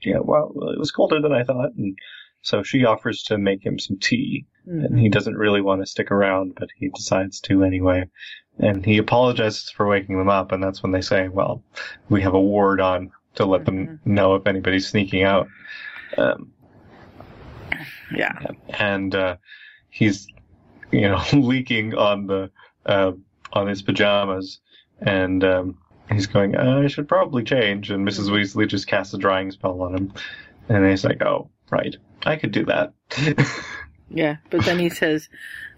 Yeah, 0.01 0.19
well, 0.19 0.53
it 0.73 0.79
was 0.79 0.91
colder 0.91 1.21
than 1.21 1.31
I 1.31 1.43
thought. 1.43 1.73
And 1.77 1.97
so 2.41 2.63
she 2.63 2.85
offers 2.85 3.23
to 3.23 3.37
make 3.37 3.65
him 3.65 3.79
some 3.79 3.97
tea. 3.97 4.45
And 4.65 4.97
he 4.97 5.09
doesn't 5.09 5.35
really 5.35 5.59
want 5.61 5.81
to 5.81 5.85
stick 5.85 6.09
around, 6.09 6.55
but 6.55 6.69
he 6.77 6.89
decides 6.89 7.41
to 7.41 7.63
anyway. 7.63 8.09
And 8.59 8.85
he 8.85 8.97
apologizes 8.97 9.69
for 9.69 9.87
waking 9.87 10.17
them 10.17 10.29
up. 10.29 10.51
And 10.51 10.63
that's 10.63 10.81
when 10.81 10.93
they 10.93 11.01
say, 11.01 11.27
well, 11.27 11.63
we 12.09 12.21
have 12.21 12.33
a 12.33 12.41
ward 12.41 12.79
on 12.79 13.11
to 13.35 13.45
let 13.45 13.65
them 13.65 13.99
know 14.05 14.35
if 14.35 14.47
anybody's 14.47 14.87
sneaking 14.87 15.23
out. 15.23 15.47
Um, 16.17 16.53
yeah. 18.15 18.39
and 18.69 19.15
uh, 19.15 19.37
he's 19.89 20.27
you 20.91 21.09
know 21.09 21.21
leaking 21.33 21.95
on 21.95 22.27
the 22.27 22.51
uh, 22.85 23.11
on 23.53 23.67
his 23.67 23.81
pajamas, 23.81 24.59
and 25.01 25.43
um, 25.43 25.77
he's 26.13 26.27
going, 26.27 26.55
uh, 26.55 26.81
"I 26.83 26.87
should 26.87 27.07
probably 27.07 27.43
change." 27.43 27.89
And 27.91 28.07
Mrs. 28.07 28.29
Weasley 28.29 28.67
just 28.67 28.87
casts 28.87 29.13
a 29.13 29.17
drying 29.17 29.51
spell 29.51 29.81
on 29.81 29.95
him, 29.95 30.13
and 30.69 30.85
he's 30.89 31.03
like, 31.03 31.21
"Oh, 31.23 31.49
right, 31.71 31.95
I 32.25 32.35
could 32.35 32.51
do 32.51 32.65
that." 32.65 32.93
Yeah, 34.15 34.35
but 34.51 34.63
then 34.65 34.77
he 34.77 34.89
says, 34.89 35.27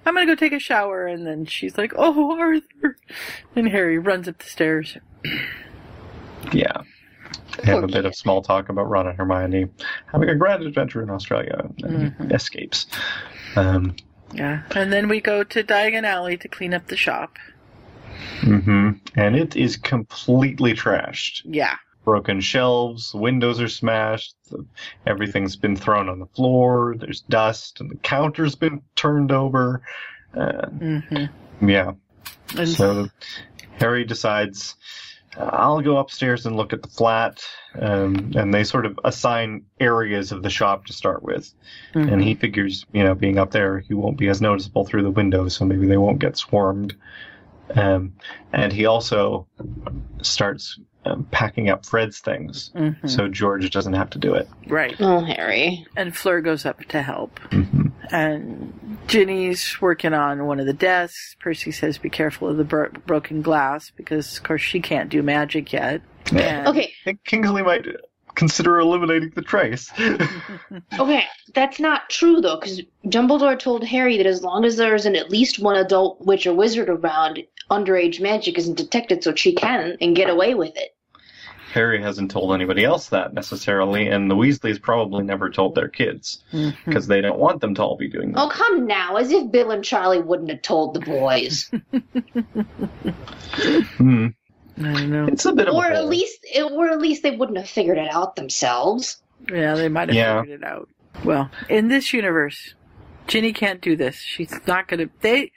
I'm 0.06 0.14
gonna 0.14 0.26
go 0.26 0.36
take 0.36 0.52
a 0.52 0.60
shower, 0.60 1.08
and 1.08 1.26
then 1.26 1.46
she's 1.46 1.78
like, 1.78 1.94
Oh, 1.96 2.38
Arthur! 2.38 2.98
And 3.56 3.70
Harry 3.70 3.98
runs 3.98 4.28
up 4.28 4.40
the 4.40 4.46
stairs. 4.46 4.98
yeah. 6.52 6.82
They 7.58 7.72
have 7.72 7.84
a 7.84 7.88
bit 7.88 8.04
of 8.06 8.14
small 8.14 8.42
talk 8.42 8.68
about 8.68 8.90
Ron 8.90 9.08
and 9.08 9.18
Hermione 9.18 9.68
having 10.08 10.28
a 10.28 10.36
grand 10.36 10.64
adventure 10.64 11.02
in 11.02 11.10
Australia 11.10 11.70
and 11.84 12.14
he 12.20 12.34
escapes. 12.36 12.88
Um, 13.56 13.96
Yeah. 14.34 14.64
And 14.76 14.92
then 14.92 15.08
we 15.08 15.22
go 15.22 15.46
to 15.46 15.64
Diagon 15.64 16.04
Alley 16.04 16.36
to 16.38 16.50
clean 16.50 16.74
up 16.74 16.88
the 16.88 16.98
shop. 16.98 17.38
Hmm 18.42 18.92
And 19.16 19.36
it 19.36 19.56
is 19.56 19.78
completely 19.78 20.74
trashed. 20.74 21.42
Yeah. 21.46 21.76
broken 22.04 22.40
shelves, 22.40 23.14
windows 23.16 23.60
are 23.60 23.68
smashed, 23.68 24.36
everything's 25.08 25.56
been 25.56 25.76
thrown 25.76 26.08
on 26.08 26.20
the 26.20 26.28
floor, 26.28 26.96
there's 27.00 27.22
dust, 27.22 27.80
and 27.80 27.90
the 27.90 27.96
counter's 27.98 28.56
been 28.56 28.82
turned 28.96 29.32
over. 29.32 29.82
Uh, 30.36 30.68
Mm-hmm. 30.68 31.68
yeah. 31.70 31.94
And 32.58 32.70
So 32.70 33.08
Harry 33.80 34.04
decides, 34.06 34.76
uh, 35.36 35.50
I'll 35.52 35.82
go 35.82 35.98
upstairs 35.98 36.46
and 36.46 36.56
look 36.56 36.74
at 36.74 36.84
the 36.84 36.90
flat, 36.90 37.44
um, 37.80 38.32
and 38.36 38.54
they 38.54 38.64
sort 38.64 38.86
of 38.86 39.00
assign 39.04 39.66
areas 39.80 40.32
of 40.32 40.44
the 40.44 40.50
shop 40.50 40.86
to 40.86 40.94
start 40.94 41.24
with. 41.24 41.52
Mm-hmm. 41.96 42.14
And 42.14 42.24
he 42.24 42.36
figures, 42.36 42.86
you 42.94 43.04
know, 43.04 43.16
being 43.16 43.40
up 43.40 43.50
there, 43.52 43.80
he 43.80 43.94
won't 43.96 44.18
be 44.18 44.28
as 44.28 44.42
noticeable 44.42 44.86
through 44.86 45.04
the 45.04 45.12
windows, 45.12 45.56
so 45.56 45.66
maybe 45.66 45.88
they 45.88 45.98
won't 45.98 46.20
get 46.20 46.38
swarmed. 46.38 46.96
Um, 47.74 48.14
and 48.54 48.72
he 48.72 48.86
also 48.86 49.48
starts 50.22 50.80
um, 51.06 51.28
packing 51.32 51.70
up 51.70 51.86
Fred's 51.86 52.20
things, 52.20 52.72
Mhm. 52.76 53.08
so 53.10 53.28
George 53.28 53.70
doesn't 53.72 53.94
have 53.94 54.10
to 54.12 54.18
do 54.20 54.34
it. 54.34 54.48
Right. 54.68 54.96
Oh, 55.00 55.20
Harry. 55.24 55.86
And 55.96 56.16
Fleur 56.16 56.42
goes 56.42 56.66
up 56.66 56.84
to 56.86 57.02
help. 57.02 57.38
hmm 57.52 57.88
And 58.12 58.98
Ginny's 59.08 59.78
working 59.82 60.14
on 60.14 60.46
one 60.46 60.60
of 60.60 60.66
the 60.66 60.74
desks. 60.74 61.36
Percy 61.40 61.72
says, 61.72 61.98
be 62.00 62.10
careful 62.10 62.50
of 62.50 62.58
the 62.58 62.64
bro- 62.64 62.90
broken 63.06 63.42
glass, 63.44 63.92
because, 63.96 64.38
of 64.38 64.44
course, 64.44 64.62
she 64.62 64.80
can't 64.80 65.10
do 65.10 65.22
magic 65.22 65.72
yet. 65.74 66.02
And- 66.32 66.68
Okay, 66.68 66.86
I 66.86 67.04
think 67.04 67.24
Kingsley 67.24 67.62
might 67.62 67.86
consider 68.36 68.80
eliminating 68.80 69.32
the 69.36 69.42
trace. 69.44 69.92
okay, 71.00 71.24
that's 71.54 71.80
not 71.80 72.10
true 72.10 72.42
though, 72.42 72.58
because 72.60 72.82
Dumbledore 73.06 73.58
told 73.58 73.84
Harry 73.84 74.18
that 74.18 74.26
as 74.26 74.44
long 74.44 74.66
as 74.66 74.76
there's 74.78 75.06
an 75.06 75.16
at 75.16 75.30
least 75.30 75.60
one 75.60 75.78
adult 75.78 76.20
witch 76.26 76.46
or 76.48 76.54
wizard 76.54 76.90
around, 76.90 77.42
underage 77.70 78.20
magic 78.22 78.58
isn't 78.58 78.78
detected, 78.78 79.24
so 79.24 79.34
she 79.36 79.54
can 79.54 79.98
and 80.02 80.16
get 80.16 80.30
away 80.30 80.54
with 80.56 80.76
it. 80.78 80.96
Harry 81.74 82.02
hasn't 82.02 82.32
told 82.32 82.54
anybody 82.54 82.86
else 82.86 83.10
that 83.10 83.34
necessarily, 83.34 84.08
and 84.08 84.32
the 84.32 84.36
Weasleys 84.36 84.82
probably 84.82 85.26
never 85.26 85.50
told 85.50 85.76
their 85.76 85.90
kids 85.90 86.42
because 86.86 87.08
they 87.08 87.20
don't 87.20 87.38
want 87.38 87.60
them 87.60 87.76
to 87.76 87.82
all 87.84 87.98
be 87.98 88.08
doing 88.08 88.32
that. 88.32 88.40
Oh, 88.40 88.48
come 88.50 88.88
now, 88.88 89.18
as 89.18 89.30
if 89.32 89.52
Bill 89.52 89.72
and 89.72 89.84
Charlie 89.84 90.22
wouldn't 90.22 90.50
have 90.52 90.62
told 90.62 90.94
the 90.94 91.02
boys. 91.02 91.70
Hmm. 93.98 94.28
I 94.78 94.82
don't 94.82 95.10
know. 95.10 95.28
It's 95.28 95.46
a 95.46 95.54
bit 95.54 95.68
of 95.70 95.76
or 95.76 95.86
a 95.86 95.90
at 95.92 95.96
hole. 95.98 96.08
least, 96.08 96.46
or 96.72 96.90
at 96.90 97.00
least 97.00 97.24
they 97.24 97.32
wouldn't 97.32 97.58
have 97.58 97.70
figured 97.70 97.98
it 97.98 98.10
out 98.12 98.36
themselves. 98.36 99.22
Yeah, 99.50 99.76
they 99.76 99.88
might 99.88 100.10
have 100.10 100.16
Yeah. 100.16 100.42
figured 100.42 100.62
it 100.62 100.66
out. 100.68 100.90
Well, 101.24 101.50
in 101.70 101.88
this 101.88 102.12
universe, 102.14 102.74
Ginny 103.28 103.54
can't 103.54 103.80
do 103.82 103.96
this. 103.96 104.16
She's 104.18 104.54
not 104.68 104.88
gonna. 104.90 105.06
They 105.22 105.52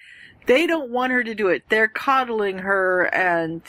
they 0.49 0.67
don't 0.67 0.91
want 0.91 1.13
her 1.13 1.23
to 1.23 1.35
do 1.35 1.49
it. 1.49 1.63
They're 1.69 1.87
coddling 1.89 2.59
her, 2.59 3.05
and 3.15 3.63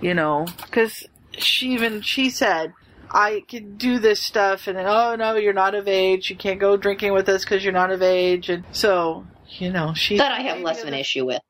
you 0.00 0.14
know, 0.14 0.46
because 0.62 1.06
she 1.38 1.68
even 1.74 2.00
she 2.02 2.30
said, 2.30 2.72
"I 3.10 3.44
can 3.46 3.76
do 3.76 4.00
this 4.00 4.20
stuff," 4.20 4.66
and 4.66 4.76
then, 4.76 4.86
"Oh 4.88 5.14
no, 5.14 5.36
you're 5.36 5.52
not 5.52 5.76
of 5.76 5.86
age. 5.86 6.30
You 6.30 6.36
can't 6.36 6.58
go 6.58 6.76
drinking 6.76 7.12
with 7.12 7.28
us 7.28 7.44
because 7.44 7.62
you're 7.62 7.72
not 7.72 7.92
of 7.92 8.02
age." 8.02 8.48
And 8.50 8.64
so, 8.72 9.24
you 9.50 9.70
know, 9.70 9.94
she. 9.94 10.16
That 10.18 10.32
I 10.32 10.40
have 10.40 10.60
less 10.60 10.80
of 10.80 10.88
an 10.88 10.94
the- 10.94 10.98
issue 11.00 11.24
with. 11.26 11.40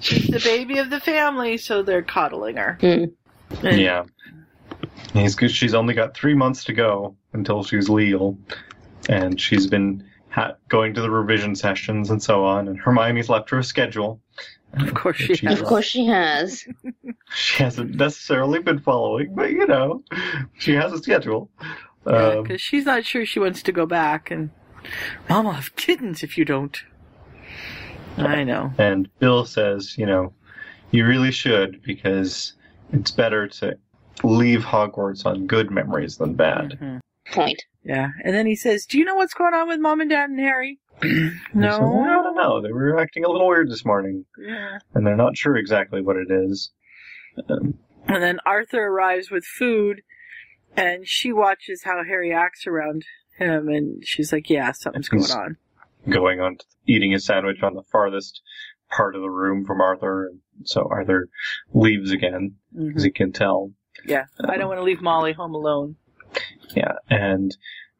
She's 0.00 0.26
the 0.26 0.40
baby 0.40 0.78
of 0.78 0.90
the 0.90 0.98
family, 0.98 1.58
so 1.58 1.82
they're 1.82 2.02
coddling 2.02 2.56
her. 2.56 2.78
Hmm. 2.80 3.04
And- 3.66 3.78
Yeah. 3.80 4.04
He's 5.12 5.34
good. 5.34 5.50
She's 5.50 5.74
only 5.74 5.92
got 5.94 6.14
three 6.14 6.34
months 6.34 6.64
to 6.64 6.72
go 6.72 7.14
until 7.34 7.62
she's 7.62 7.88
legal, 7.90 8.38
and 9.08 9.38
she's 9.40 9.66
been 9.66 10.04
ha- 10.32 10.54
going 10.68 10.94
to 10.94 11.00
the 11.00 11.10
revision 11.10 11.54
sessions 11.54 12.10
and 12.10 12.22
so 12.22 12.44
on. 12.44 12.66
And 12.68 12.78
Hermione's 12.80 13.28
left 13.28 13.50
her 13.50 13.58
a 13.60 13.64
schedule. 13.64 14.20
Of 14.74 14.94
course 14.94 15.18
she 15.18 15.34
She's- 15.34 15.40
has. 15.40 15.60
Of 15.60 15.66
course 15.66 15.84
she 15.84 16.06
has. 16.06 16.66
She 17.34 17.62
hasn't 17.62 17.94
necessarily 17.94 18.58
been 18.58 18.78
following, 18.78 19.34
but 19.34 19.50
you 19.52 19.66
know, 19.66 20.02
she 20.58 20.72
has 20.74 20.92
a 20.92 20.98
schedule. 20.98 21.48
Um, 22.04 22.42
because 22.42 22.60
she's 22.60 22.84
not 22.84 23.06
sure 23.06 23.24
she 23.24 23.38
wants 23.40 23.62
to 23.62 23.72
go 23.72 23.86
back, 23.86 24.30
and 24.30 24.50
Mom 25.30 25.46
will 25.46 25.52
have 25.52 25.74
kittens 25.76 26.22
if 26.22 26.36
you 26.36 26.44
don't. 26.44 26.76
I 28.18 28.44
know. 28.44 28.70
and 28.76 29.08
Bill 29.18 29.46
says, 29.46 29.96
you 29.96 30.04
know, 30.04 30.34
you 30.90 31.06
really 31.06 31.30
should 31.32 31.82
because 31.82 32.52
it's 32.92 33.10
better 33.10 33.48
to 33.48 33.78
leave 34.22 34.60
Hogwarts 34.60 35.24
on 35.24 35.46
good 35.46 35.70
memories 35.70 36.18
than 36.18 36.34
bad. 36.34 36.78
Mhm. 36.78 37.00
Point. 37.32 37.62
Yeah, 37.84 38.10
and 38.24 38.34
then 38.34 38.46
he 38.46 38.54
says, 38.56 38.86
"Do 38.86 38.98
you 38.98 39.04
know 39.04 39.16
what's 39.16 39.34
going 39.34 39.54
on 39.54 39.68
with 39.68 39.80
Mom 39.80 40.00
and 40.00 40.10
Dad 40.10 40.30
and 40.30 40.38
Harry?" 40.38 40.78
no, 41.02 41.30
says, 41.70 41.80
I 41.80 42.06
no. 42.06 42.22
don't 42.22 42.36
know. 42.36 42.60
They 42.62 42.72
were 42.72 42.98
acting 42.98 43.24
a 43.24 43.28
little 43.30 43.48
weird 43.48 43.70
this 43.70 43.84
morning, 43.84 44.24
Yeah. 44.38 44.78
and 44.94 45.06
they're 45.06 45.16
not 45.16 45.36
sure 45.36 45.56
exactly 45.56 46.00
what 46.00 46.16
it 46.16 46.28
is. 46.30 46.70
Um, 47.48 47.78
And 48.06 48.22
then 48.22 48.38
Arthur 48.46 48.84
arrives 48.86 49.30
with 49.30 49.44
food, 49.44 50.02
and 50.76 51.06
she 51.06 51.32
watches 51.32 51.82
how 51.84 52.02
Harry 52.04 52.32
acts 52.32 52.66
around 52.66 53.04
him, 53.38 53.68
and 53.68 54.02
she's 54.04 54.32
like, 54.32 54.48
"Yeah, 54.50 54.72
something's 54.72 55.08
going 55.08 55.24
on." 55.30 55.56
going 56.10 56.40
on 56.40 56.56
to 56.56 56.64
eating 56.86 57.12
his 57.12 57.24
sandwich 57.24 57.62
on 57.62 57.74
the 57.74 57.82
farthest 57.92 58.42
part 58.90 59.14
of 59.14 59.22
the 59.22 59.30
room 59.30 59.64
from 59.64 59.80
Arthur, 59.80 60.26
and 60.26 60.40
so 60.64 60.86
Arthur 60.90 61.28
leaves 61.72 62.10
again, 62.10 62.56
Mhm. 62.76 62.96
as 62.96 63.04
he 63.04 63.10
can 63.12 63.30
tell. 63.32 63.72
Yeah, 64.04 64.24
I 64.44 64.56
don't 64.56 64.66
want 64.68 64.80
to 64.80 64.84
leave 64.84 65.00
Molly 65.00 65.32
home 65.32 65.54
alone. 65.54 65.94
Yeah, 66.74 66.94
and 67.08 67.56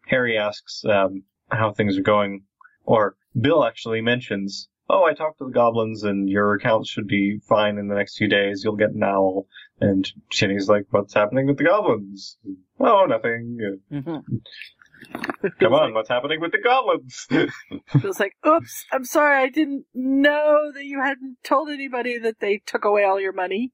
Harry 0.06 0.38
asks 0.38 0.84
um, 0.84 1.24
how 1.50 1.72
things 1.72 1.98
are 1.98 2.02
going, 2.02 2.44
or 2.84 3.16
Bill 3.38 3.64
actually 3.64 4.00
mentions, 4.00 4.68
"Oh, 4.88 5.04
I 5.04 5.14
talked 5.14 5.38
to 5.38 5.44
the 5.44 5.52
goblins, 5.52 6.02
and 6.02 6.28
your 6.28 6.54
accounts 6.54 6.90
should 6.90 7.06
be 7.06 7.38
fine 7.48 7.78
in 7.78 7.88
the 7.88 7.94
next 7.94 8.16
few 8.16 8.28
days. 8.28 8.62
You'll 8.64 8.76
get 8.76 8.90
an 8.90 9.02
owl." 9.02 9.46
And 9.80 10.10
Ginny's 10.30 10.68
like, 10.68 10.86
"What's 10.90 11.14
happening 11.14 11.46
with 11.46 11.58
the 11.58 11.64
goblins?" 11.64 12.38
"Oh, 12.80 13.04
nothing. 13.06 13.78
Mm-hmm. 13.90 15.48
Come 15.60 15.74
on, 15.74 15.94
what's 15.94 16.08
happening 16.08 16.40
with 16.40 16.52
the 16.52 16.58
goblins?" 16.58 17.26
Bill's 18.02 18.20
like, 18.20 18.36
"Oops, 18.46 18.84
I'm 18.92 19.04
sorry, 19.04 19.42
I 19.42 19.48
didn't 19.48 19.86
know 19.94 20.70
that 20.72 20.84
you 20.84 21.00
hadn't 21.00 21.38
told 21.42 21.70
anybody 21.70 22.18
that 22.18 22.40
they 22.40 22.62
took 22.64 22.84
away 22.84 23.04
all 23.04 23.20
your 23.20 23.32
money." 23.32 23.72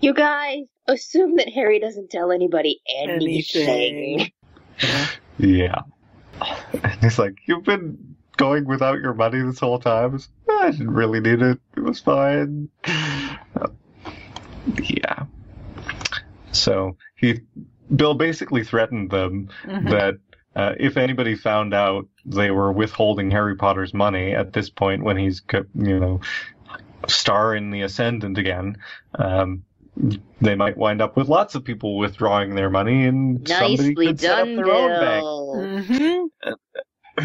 You 0.00 0.14
guys 0.14 0.64
assume 0.86 1.36
that 1.36 1.48
Harry 1.48 1.78
doesn't 1.80 2.10
tell 2.10 2.30
anybody 2.32 2.80
anything. 2.98 4.30
Anything. 4.80 5.12
yeah. 5.38 5.82
And 6.82 6.94
he's 7.00 7.18
like, 7.18 7.34
"You've 7.46 7.64
been 7.64 8.16
going 8.36 8.64
without 8.66 8.98
your 9.00 9.14
money 9.14 9.40
this 9.42 9.60
whole 9.60 9.78
time. 9.78 10.18
I 10.50 10.70
didn't 10.72 10.90
really 10.90 11.20
need 11.20 11.40
it. 11.42 11.58
It 11.76 11.80
was 11.80 12.00
fine." 12.00 12.68
Uh, 12.84 13.68
yeah. 14.82 15.24
So 16.52 16.96
he, 17.16 17.40
Bill 17.94 18.14
basically 18.14 18.64
threatened 18.64 19.10
them 19.10 19.48
Mhm. 19.64 19.90
that 19.90 20.14
uh, 20.56 20.74
if 20.78 20.96
anybody 20.96 21.34
found 21.34 21.74
out 21.74 22.06
they 22.24 22.50
were 22.50 22.70
withholding 22.72 23.30
Harry 23.32 23.56
Potter's 23.56 23.92
money 23.92 24.32
at 24.34 24.52
this 24.52 24.70
point 24.70 25.02
when 25.02 25.16
he's, 25.16 25.42
you 25.74 25.98
know, 25.98 26.20
star 27.08 27.54
in 27.54 27.70
the 27.70 27.82
Ascendant 27.82 28.38
again, 28.38 28.78
um, 29.14 29.64
they 30.40 30.54
might 30.56 30.76
wind 30.76 31.00
up 31.00 31.16
with 31.16 31.28
lots 31.28 31.54
of 31.54 31.64
people 31.64 31.98
withdrawing 31.98 32.54
their 32.54 32.70
money 32.70 33.06
and 33.06 33.46
somebody 33.48 33.88
Nicely 33.90 34.06
could 34.06 34.20
set 34.20 34.38
up 34.40 34.46
done, 34.46 34.56
their 34.56 34.70
own 34.70 34.90
bank. 35.00 35.22
Bill. 35.22 35.54
Mm-hmm. 35.56 37.24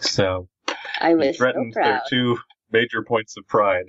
So 0.00 0.48
I 1.00 1.10
he 1.10 1.14
was 1.14 1.26
so 1.28 1.32
threatened 1.38 1.74
their 1.74 2.02
two 2.08 2.38
major 2.70 3.02
points 3.02 3.36
of 3.36 3.46
pride. 3.48 3.86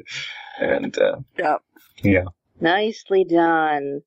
And, 0.60 0.98
uh, 0.98 1.18
Yep. 1.38 1.62
yeah. 2.04 2.24
Nicely 2.62 3.24
done. 3.26 4.02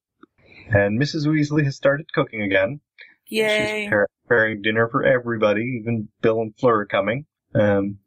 And 0.68 1.00
Mrs. 1.00 1.26
Weasley 1.26 1.64
has 1.64 1.76
started 1.76 2.12
cooking 2.12 2.42
again. 2.42 2.80
Yay. 3.28 3.88
She's 3.88 3.90
preparing 4.26 4.62
dinner 4.62 4.88
for 4.88 5.04
everybody, 5.04 5.78
even 5.80 6.08
Bill 6.22 6.40
and 6.40 6.54
Fleur 6.58 6.80
are 6.80 6.86
coming. 6.86 7.26
Um, 7.54 7.98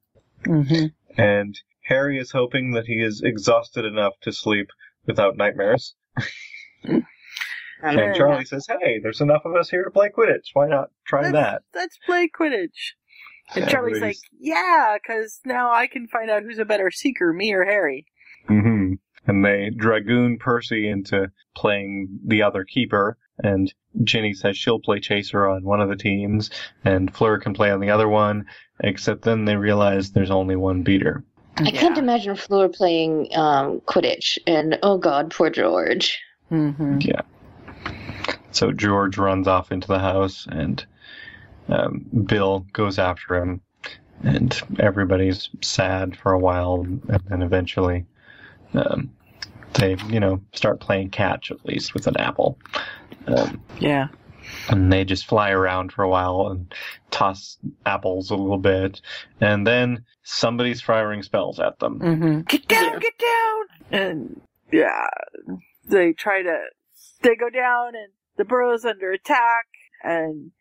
Mm-hmm. 0.45 0.85
and 1.21 1.59
Harry 1.89 2.19
is 2.19 2.31
hoping 2.31 2.71
that 2.71 2.85
he 2.85 3.01
is 3.01 3.21
exhausted 3.23 3.83
enough 3.83 4.13
to 4.21 4.31
sleep 4.31 4.69
without 5.07 5.35
nightmares. 5.35 5.95
And 7.81 8.15
Charlie 8.15 8.45
says, 8.45 8.67
"Hey, 8.67 8.99
there's 8.99 9.21
enough 9.21 9.43
of 9.45 9.55
us 9.55 9.69
here 9.69 9.83
to 9.83 9.89
play 9.89 10.09
Quidditch. 10.09 10.49
Why 10.53 10.67
not 10.67 10.91
try 11.05 11.21
let's, 11.21 11.33
that?" 11.33 11.61
Let's 11.73 11.97
play 12.05 12.29
Quidditch. 12.29 12.93
And 13.55 13.67
Charlie's 13.67 14.01
like, 14.01 14.17
yeah, 14.39 14.97
because 15.01 15.39
now 15.43 15.71
I 15.71 15.87
can 15.87 16.07
find 16.07 16.29
out 16.29 16.43
who's 16.43 16.59
a 16.59 16.65
better 16.65 16.91
seeker, 16.91 17.33
me 17.33 17.51
or 17.53 17.65
Harry. 17.65 18.05
hmm 18.47 18.93
And 19.25 19.43
they 19.43 19.71
dragoon 19.75 20.37
Percy 20.37 20.87
into 20.87 21.31
playing 21.55 22.19
the 22.23 22.43
other 22.43 22.63
keeper, 22.63 23.17
and 23.43 23.73
Ginny 24.03 24.33
says 24.33 24.57
she'll 24.57 24.79
play 24.79 24.99
chaser 24.99 25.47
on 25.47 25.63
one 25.63 25.81
of 25.81 25.89
the 25.89 25.95
teams, 25.95 26.51
and 26.85 27.15
Fleur 27.15 27.39
can 27.39 27.55
play 27.55 27.71
on 27.71 27.79
the 27.79 27.89
other 27.89 28.07
one. 28.07 28.45
Except 28.81 29.23
then 29.23 29.45
they 29.45 29.55
realize 29.55 30.11
there's 30.11 30.31
only 30.31 30.55
one 30.55 30.83
beater. 30.83 31.23
I 31.67 31.71
can't 31.71 31.97
imagine 31.97 32.35
Fleur 32.35 32.69
playing 32.69 33.29
um, 33.35 33.81
Quidditch, 33.81 34.37
and 34.47 34.79
oh 34.83 34.97
god, 34.97 35.31
poor 35.31 35.49
George. 35.49 36.19
Mm-hmm. 36.51 36.99
Yeah. 37.01 37.21
So 38.51 38.71
George 38.71 39.17
runs 39.17 39.47
off 39.47 39.71
into 39.71 39.87
the 39.87 39.99
house, 39.99 40.47
and 40.49 40.83
um, 41.67 42.05
Bill 42.25 42.65
goes 42.73 42.97
after 42.97 43.35
him, 43.35 43.61
and 44.23 44.59
everybody's 44.79 45.49
sad 45.61 46.17
for 46.17 46.33
a 46.33 46.39
while, 46.39 46.81
and 46.81 47.01
then 47.27 47.41
eventually 47.41 48.05
um, 48.73 49.11
they, 49.73 49.95
you 50.09 50.19
know, 50.19 50.41
start 50.53 50.79
playing 50.79 51.09
catch 51.09 51.51
at 51.51 51.65
least 51.65 51.93
with 51.93 52.07
an 52.07 52.17
apple. 52.17 52.57
Um, 53.27 53.61
Yeah. 53.79 54.07
And 54.69 54.91
they 54.91 55.03
just 55.03 55.27
fly 55.27 55.49
around 55.51 55.91
for 55.91 56.03
a 56.03 56.09
while 56.09 56.47
and 56.47 56.73
toss 57.11 57.57
apples 57.85 58.31
a 58.31 58.35
little 58.35 58.57
bit, 58.57 59.01
and 59.41 59.65
then 59.65 60.05
somebody's 60.23 60.81
firing 60.81 61.23
spells 61.23 61.59
at 61.59 61.79
them. 61.79 61.99
Mm-hmm. 61.99 62.41
Get 62.41 62.67
down, 62.67 62.99
get 62.99 63.17
down! 63.17 63.65
And 63.91 64.41
yeah, 64.71 65.07
they 65.87 66.13
try 66.13 66.43
to, 66.43 66.57
they 67.21 67.35
go 67.35 67.49
down 67.49 67.89
and 67.95 68.11
the 68.37 68.45
burrow's 68.45 68.85
under 68.85 69.11
attack 69.11 69.65
and 70.03 70.51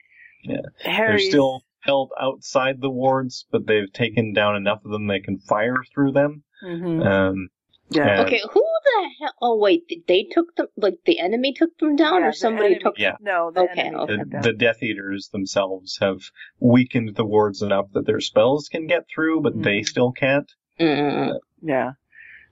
Yeah. 0.42 0.62
Harry. 0.80 1.10
They're 1.22 1.30
still 1.30 1.62
held 1.80 2.10
outside 2.20 2.80
the 2.80 2.90
wards, 2.90 3.46
but 3.50 3.66
they've 3.66 3.92
taken 3.92 4.32
down 4.32 4.56
enough 4.56 4.84
of 4.84 4.90
them 4.90 5.06
they 5.06 5.20
can 5.20 5.38
fire 5.38 5.76
through 5.94 6.12
them. 6.12 6.42
hmm 6.60 7.02
Um, 7.02 7.48
yeah. 7.90 8.22
Okay, 8.22 8.40
who 8.52 8.60
the 8.84 9.08
hell? 9.20 9.32
Oh 9.40 9.56
wait, 9.58 9.84
they 10.06 10.24
took 10.30 10.54
them? 10.56 10.66
Like 10.76 10.98
the 11.06 11.18
enemy 11.20 11.52
took 11.54 11.76
them 11.78 11.96
down, 11.96 12.20
Yeah, 12.22 12.28
or 12.28 12.32
somebody 12.32 12.66
enemy- 12.66 12.80
took? 12.82 12.98
Yeah. 12.98 13.16
No, 13.20 13.50
the 13.54 13.62
Okay, 13.62 13.80
enemy 13.82 13.96
okay. 14.02 14.16
them 14.16 14.18
the, 14.28 14.32
down. 14.32 14.42
the 14.42 14.52
Death 14.52 14.82
Eaters 14.82 15.28
themselves 15.32 15.98
have 16.00 16.20
weakened 16.60 17.14
the 17.16 17.24
wards 17.24 17.62
enough 17.62 17.86
that 17.92 18.06
their 18.06 18.20
spells 18.20 18.68
can 18.68 18.86
get 18.86 19.06
through, 19.14 19.40
but 19.42 19.62
they 19.62 19.80
Mhm. 19.80 19.86
still 19.86 20.12
can't. 20.12 20.50
Mm, 20.78 21.38
Yeah. 21.62 21.92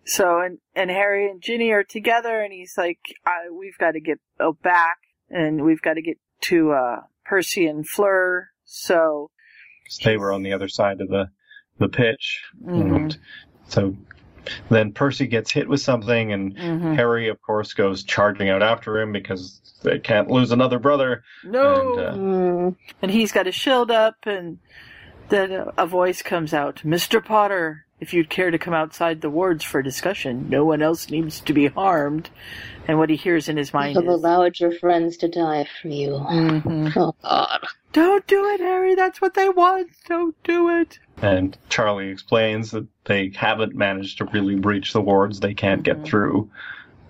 So 0.05 0.41
and 0.41 0.59
and 0.75 0.91
Harry 0.91 1.29
and 1.29 1.43
Ginny 1.43 1.71
are 1.73 1.85
together, 1.85 2.41
and 2.41 2.53
he's 2.53 2.75
like, 2.79 3.01
I, 3.25 3.51
"We've 3.53 3.77
got 3.79 3.93
to 3.93 4.01
get 4.01 4.19
oh, 4.39 4.53
back, 4.63 4.99
and 5.31 5.65
we've 5.65 5.83
got 5.83 5.95
to 5.95 6.03
get 6.03 6.19
to 6.43 6.73
uh, 6.73 7.01
Percy 7.25 7.67
and 7.67 7.87
Fleur." 7.87 8.51
So 8.65 9.31
They 10.05 10.17
were 10.17 10.33
on 10.33 10.43
the 10.43 10.53
other 10.53 10.69
side 10.69 11.01
of 11.01 11.09
the 11.09 11.31
the 11.79 11.89
pitch, 11.89 12.43
Mhm. 12.65 12.97
and 12.97 13.19
so 13.69 13.97
then 14.71 14.93
Percy 14.93 15.27
gets 15.27 15.51
hit 15.51 15.69
with 15.69 15.81
something, 15.81 16.33
and 16.33 16.57
Mhm. 16.57 16.97
Harry, 16.97 17.29
of 17.29 17.41
course, 17.43 17.73
goes 17.75 18.03
charging 18.05 18.49
out 18.49 18.63
after 18.63 18.99
him 19.01 19.13
because 19.13 19.61
they 19.83 19.99
can't 19.99 20.31
lose 20.31 20.53
another 20.53 20.79
brother. 20.79 21.23
no, 21.45 21.97
And, 21.99 22.01
uh, 22.01 22.13
mm. 22.15 22.77
and 23.03 23.11
he's 23.11 23.33
got 23.33 23.47
his 23.47 23.55
shield 23.55 23.91
up, 23.91 24.17
and 24.27 24.59
then 25.29 25.67
a 25.77 25.87
voice 25.87 26.23
comes 26.23 26.53
out, 26.53 26.83
"Mr. 26.85 27.25
Potter." 27.25 27.86
If 27.99 28.13
you'd 28.13 28.29
care 28.29 28.51
to 28.51 28.59
come 28.59 28.75
outside 28.75 29.21
the 29.23 29.31
wards 29.31 29.65
for 29.65 29.81
discussion, 29.81 30.49
no 30.51 30.65
one 30.67 30.83
else 30.83 31.09
needs 31.11 31.41
to 31.41 31.53
be 31.55 31.67
harmed. 31.69 32.29
And 32.87 32.99
what 32.99 33.09
he 33.11 33.17
hears 33.17 33.49
in 33.49 33.57
his 33.57 33.73
mind 33.73 33.95
You've 33.97 34.05
is, 34.05 34.11
allowed 34.11 34.61
your 34.61 34.73
friends 34.73 35.17
to 35.19 35.29
die 35.29 35.67
for 35.81 35.89
you. 35.89 36.11
Mhm. 36.11 36.93
Oh 36.97 37.15
God. 37.23 37.67
"Don't 37.93 38.27
do 38.27 38.45
it, 38.51 38.61
Harry. 38.61 38.95
That's 38.95 39.21
what 39.21 39.35
they 39.35 39.49
want. 39.49 39.89
Don't 40.07 40.41
do 40.45 40.69
it." 40.69 40.99
And 41.23 41.57
Charlie 41.71 42.09
explains 42.11 42.71
that 42.73 42.87
they 43.07 43.33
haven't 43.35 43.75
managed 43.75 44.19
to 44.19 44.27
really 44.27 44.57
breach 44.57 44.93
the 44.93 45.01
wards. 45.01 45.41
They 45.41 45.55
can't 45.55 45.83
get 45.83 46.01
Mhm. 46.03 46.05
through. 46.05 46.51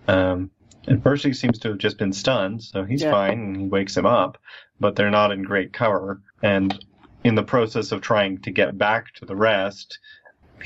Um, 0.07 0.51
and 0.87 1.03
Percy 1.03 1.33
seems 1.33 1.59
to 1.61 1.71
have 1.71 1.79
just 1.79 1.99
been 1.99 2.13
stunned, 2.13 2.63
so 2.63 2.85
he's 2.85 3.03
Yeah. 3.03 3.11
fine 3.11 3.33
and 3.41 3.57
he 3.57 3.67
wakes 3.67 3.97
him 3.97 4.07
up. 4.07 4.39
But 4.79 4.95
they're 4.95 5.11
not 5.11 5.33
in 5.33 5.43
great 5.43 5.73
cover. 5.73 6.21
And 6.45 6.79
in 7.25 7.35
the 7.35 7.43
process 7.43 7.91
of 7.91 8.01
trying 8.01 8.39
to 8.43 8.53
get 8.53 8.79
back 8.79 9.13
to 9.15 9.25
the 9.27 9.35
rest, 9.35 9.99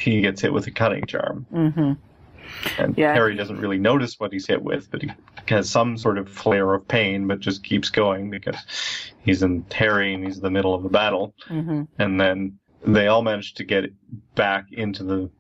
he 0.00 0.20
gets 0.22 0.40
hit 0.40 0.52
with 0.52 0.66
a 0.66 0.70
cutting 0.70 1.04
charm. 1.06 1.46
Mm-hmm. 1.52 1.92
And 2.78 2.98
Yeah. 2.98 3.12
Harry 3.14 3.36
doesn't 3.36 3.58
really 3.60 3.78
notice 3.78 4.18
what 4.18 4.32
he's 4.32 4.46
hit 4.46 4.62
with, 4.62 4.90
but 4.90 5.02
he 5.02 5.10
has 5.46 5.70
some 5.70 5.96
sort 5.96 6.18
of 6.18 6.28
flare 6.28 6.74
of 6.74 6.86
pain, 6.88 7.26
but 7.26 7.38
just 7.40 7.62
keeps 7.62 7.90
going 7.90 8.30
because 8.30 8.56
he's 9.24 9.42
in 9.42 9.64
Harry 9.72 10.12
and 10.14 10.24
he's 10.24 10.36
in 10.38 10.42
the 10.42 10.50
middle 10.50 10.74
of 10.74 10.82
the 10.82 10.88
battle 10.88 11.34
Mm-hmm. 11.48 11.82
and 11.98 12.20
then 12.20 12.58
they 12.86 13.06
all 13.08 13.22
manage 13.22 13.54
to 13.54 13.64
get 13.64 13.92
back 14.34 14.66
into 14.72 15.04
the 15.04 15.30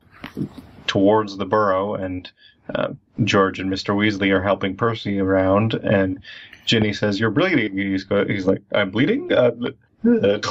towards 0.86 1.36
the 1.38 1.46
burrow 1.46 1.94
and 1.94 2.30
uh, 2.74 2.88
george 3.24 3.58
and 3.60 3.70
mr 3.72 3.94
weasley 3.94 4.30
are 4.30 4.42
helping 4.42 4.76
percy 4.76 5.18
around 5.18 5.72
and 5.74 6.20
ginny 6.66 6.92
says 6.92 7.18
you're 7.18 7.30
bleeding 7.30 7.76
he's, 7.78 8.04
go- 8.04 8.26
he's 8.26 8.46
like 8.46 8.60
i'm 8.72 8.90
bleeding 8.90 9.32
uh, 9.32 9.50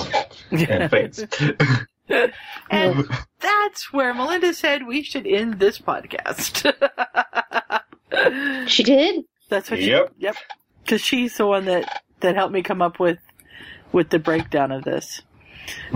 and 0.51 0.89
faints 0.89 1.23
And 2.71 3.07
that's 3.39 3.93
where 3.93 4.13
Melinda 4.13 4.53
said 4.53 4.85
we 4.87 5.03
should 5.03 5.25
end 5.27 5.59
this 5.59 5.79
podcast. 5.79 6.73
She 8.67 8.83
did. 8.83 9.23
That's 9.49 9.69
what 9.69 9.79
Yep. 9.81 10.13
she. 10.17 10.23
Yep. 10.25 10.35
Because 10.83 11.01
she's 11.01 11.37
the 11.37 11.45
one 11.45 11.65
that 11.65 12.03
that 12.21 12.35
helped 12.35 12.53
me 12.53 12.63
come 12.63 12.81
up 12.81 12.99
with 12.99 13.19
with 13.91 14.09
the 14.09 14.19
breakdown 14.19 14.71
of 14.71 14.83
this. 14.83 15.21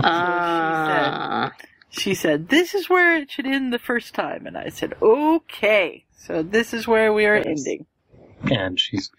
Ah. 0.00 1.52
She 1.90 2.14
said 2.14 2.48
this 2.48 2.74
is 2.74 2.88
where 2.88 3.16
it 3.16 3.30
should 3.30 3.46
end 3.46 3.72
the 3.72 3.78
first 3.78 4.14
time, 4.14 4.46
and 4.46 4.56
I 4.56 4.68
said 4.68 4.94
okay. 5.02 6.04
So 6.16 6.42
this 6.42 6.72
is 6.72 6.86
where 6.86 7.12
we 7.12 7.26
are 7.26 7.36
Yes. 7.36 7.46
ending. 7.46 7.86
and 8.50 8.78
she's 8.78 9.10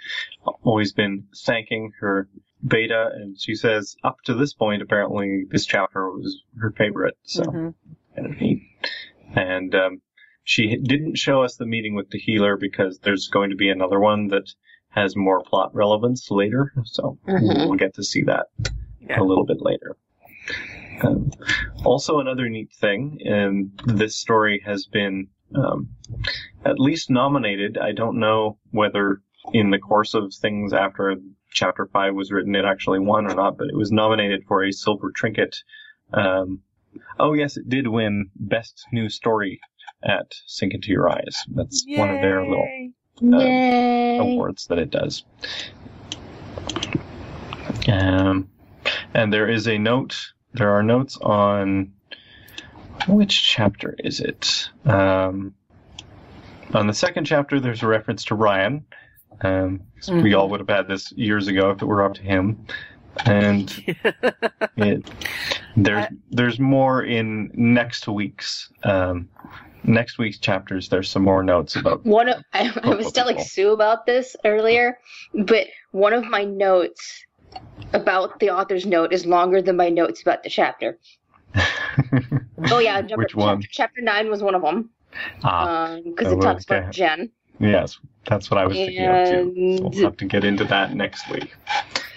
always 0.64 0.92
been 0.94 1.28
thanking 1.36 1.92
her 2.00 2.28
beta 2.68 3.10
and 3.14 3.40
she 3.40 3.54
says 3.56 3.96
up 4.04 4.18
to 4.26 4.34
this 4.34 4.54
point 4.54 4.82
apparently 4.82 5.44
this 5.50 5.66
chapter 5.66 6.10
was 6.10 6.42
her 6.60 6.72
favorite 6.72 7.18
so 7.24 7.44
Mhm. 7.44 7.74
kind 8.16 8.28
of 8.34 8.40
neat. 8.42 8.62
And 9.36 9.76
um, 9.76 10.02
she 10.44 10.78
didn't 10.78 11.18
show 11.18 11.44
us 11.44 11.58
the 11.58 11.66
meeting 11.66 11.96
with 11.96 12.10
the 12.12 12.20
healer 12.20 12.56
because 12.58 13.00
there's 13.00 13.28
going 13.28 13.50
to 13.50 13.56
be 13.56 13.70
another 13.70 14.00
one 14.00 14.28
that 14.30 14.54
has 14.90 15.16
more 15.18 15.42
plot 15.44 15.76
relevance 15.76 16.32
later, 16.32 16.72
so 16.86 17.18
Mhm. 17.28 17.68
we'll 17.68 17.74
get 17.78 17.94
to 17.96 18.04
see 18.04 18.24
that 18.24 18.48
Yeah. 19.02 19.20
a 19.20 19.24
little 19.24 19.46
bit 19.46 19.62
later. 19.62 19.98
Um, 21.04 21.32
also, 21.84 22.20
another 22.20 22.48
neat 22.48 22.72
thing, 22.72 23.20
and 23.26 23.72
this 23.86 24.16
story 24.18 24.62
has 24.66 24.86
been 24.88 25.28
um, 25.54 25.90
at 26.66 26.80
least 26.80 27.10
nominated. 27.10 27.78
I 27.78 27.92
don't 27.92 28.20
know 28.20 28.58
whether 28.72 29.22
in 29.54 29.70
the 29.70 29.78
course 29.80 30.14
of 30.16 30.34
things 30.34 30.74
after 30.74 31.16
chapter 31.56 31.88
five 31.88 32.14
was 32.14 32.32
written, 32.32 32.54
it 32.54 32.66
actually 32.66 33.00
won 33.00 33.26
or 33.26 33.34
not, 33.34 33.58
but 33.58 33.68
it 33.68 33.76
was 33.76 33.92
nominated 33.92 34.44
for 34.48 34.64
a 34.64 34.72
silver 34.72 35.12
trinket. 35.12 35.56
Um, 36.14 36.62
oh 37.18 37.34
yes, 37.34 37.58
it 37.58 37.68
did 37.68 37.88
win 37.88 38.30
best 38.36 38.86
new 38.92 39.10
story 39.10 39.60
at 40.04 40.36
Sink 40.46 40.74
Into 40.74 40.92
Your 40.92 41.10
Eyes. 41.10 41.36
That's 41.48 41.84
one 41.88 42.10
of 42.12 42.22
their 42.22 42.42
little 42.46 42.68
Yay. 42.68 44.20
um, 44.20 44.28
awards 44.28 44.68
that 44.68 44.78
it 44.78 44.92
does. 44.92 45.24
Um, 47.88 48.50
and 49.14 49.34
there 49.34 49.50
is 49.50 49.68
a 49.68 49.78
note. 49.78 50.34
There 50.54 50.72
are 50.72 50.84
notes 50.84 51.18
on 51.18 51.94
which 53.08 53.44
chapter 53.44 53.96
is 54.00 54.20
it? 54.20 54.70
Um, 54.86 55.56
on 56.74 56.88
the 56.88 56.94
second 56.94 57.26
chapter, 57.26 57.60
there's 57.60 57.84
a 57.84 57.88
reference 57.88 58.26
to 58.26 58.36
Ryan. 58.36 58.86
Um, 59.42 59.82
'cause 60.00 60.12
we 60.12 60.34
all 60.34 60.50
would 60.50 60.60
have 60.60 60.70
had 60.70 60.88
this 60.88 61.12
years 61.14 61.48
ago 61.48 61.70
if 61.72 61.82
it 61.82 61.86
were 61.86 62.04
up 62.04 62.14
to 62.16 62.22
him. 62.22 62.66
And 63.26 63.72
it, 64.78 65.10
there's 65.78 66.06
there's 66.32 66.60
more 66.60 67.04
in 67.04 67.50
next 67.54 68.08
week's 68.08 68.70
um, 68.84 69.30
next 69.84 70.18
week's 70.18 70.38
chapters. 70.38 70.90
There's 70.90 71.10
some 71.10 71.24
more 71.24 71.44
notes 71.44 71.76
about 71.76 72.06
One 72.06 72.30
of 72.30 72.44
I, 72.54 72.72
I 72.84 72.96
was 72.96 73.12
telling 73.12 73.36
people. 73.36 73.46
Sue 73.46 73.72
about 73.72 74.06
this 74.06 74.36
earlier, 74.44 74.98
but 75.34 75.68
one 75.92 76.14
of 76.14 76.26
my 76.26 76.44
notes 76.44 77.24
about 77.94 78.38
the 78.40 78.50
author's 78.50 78.86
note 78.86 79.14
is 79.14 79.26
longer 79.26 79.62
than 79.62 79.78
my 79.78 79.90
notes 79.90 80.22
about 80.22 80.44
the 80.44 80.50
chapter. 80.50 80.98
Oh 82.72 82.80
yeah, 82.80 83.02
chapter, 83.02 83.18
Which 83.18 83.36
one? 83.36 83.62
Chapter, 83.62 83.68
chapter 83.72 84.02
nine 84.02 84.30
was 84.30 84.42
one 84.42 84.56
of 84.56 84.62
them 84.62 84.90
ah, 85.44 86.00
because 86.04 86.28
Oh, 86.28 86.38
it 86.38 86.42
talks 86.42 86.66
okay. 86.70 86.80
about 86.80 86.92
Jen. 86.94 87.30
Yes, 87.60 88.00
that's 88.26 88.50
what 88.50 88.58
I 88.60 88.66
was 88.66 88.76
thinking 88.78 89.06
of 89.06 89.28
too. 89.28 89.78
So 89.78 89.88
we'll 89.90 90.04
have 90.04 90.18
to 90.18 90.26
get 90.26 90.44
into 90.44 90.66
that 90.66 90.94
next 90.94 91.30
week. 91.30 91.54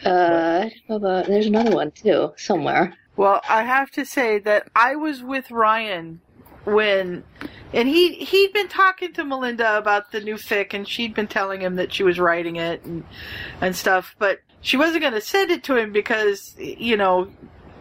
Uh, 0.04 0.64
I 0.64 0.72
don't 0.88 0.88
know 0.88 0.96
about, 0.96 1.26
there's 1.26 1.46
another 1.46 1.74
one 1.74 1.90
too 1.90 2.32
somewhere. 2.36 2.94
Well, 3.16 3.40
I 3.48 3.64
have 3.64 3.90
to 3.92 4.04
say 4.04 4.38
that 4.40 4.68
I 4.76 4.94
was 4.94 5.22
with 5.22 5.50
Ryan 5.50 6.20
when, 6.64 7.24
and 7.72 7.88
he 7.88 8.14
he'd 8.14 8.52
been 8.52 8.68
talking 8.68 9.12
to 9.14 9.24
Melinda 9.24 9.76
about 9.76 10.12
the 10.12 10.20
new 10.20 10.36
fic, 10.36 10.72
and 10.72 10.86
she'd 10.86 11.14
been 11.14 11.26
telling 11.26 11.60
him 11.60 11.76
that 11.76 11.92
she 11.92 12.04
was 12.04 12.20
writing 12.20 12.56
it 12.56 12.84
and 12.84 13.04
and 13.60 13.74
stuff, 13.74 14.14
but 14.18 14.40
she 14.60 14.76
wasn't 14.76 15.00
going 15.00 15.14
to 15.14 15.20
send 15.20 15.50
it 15.50 15.64
to 15.64 15.76
him 15.76 15.92
because 15.92 16.54
you 16.58 16.96
know 16.96 17.28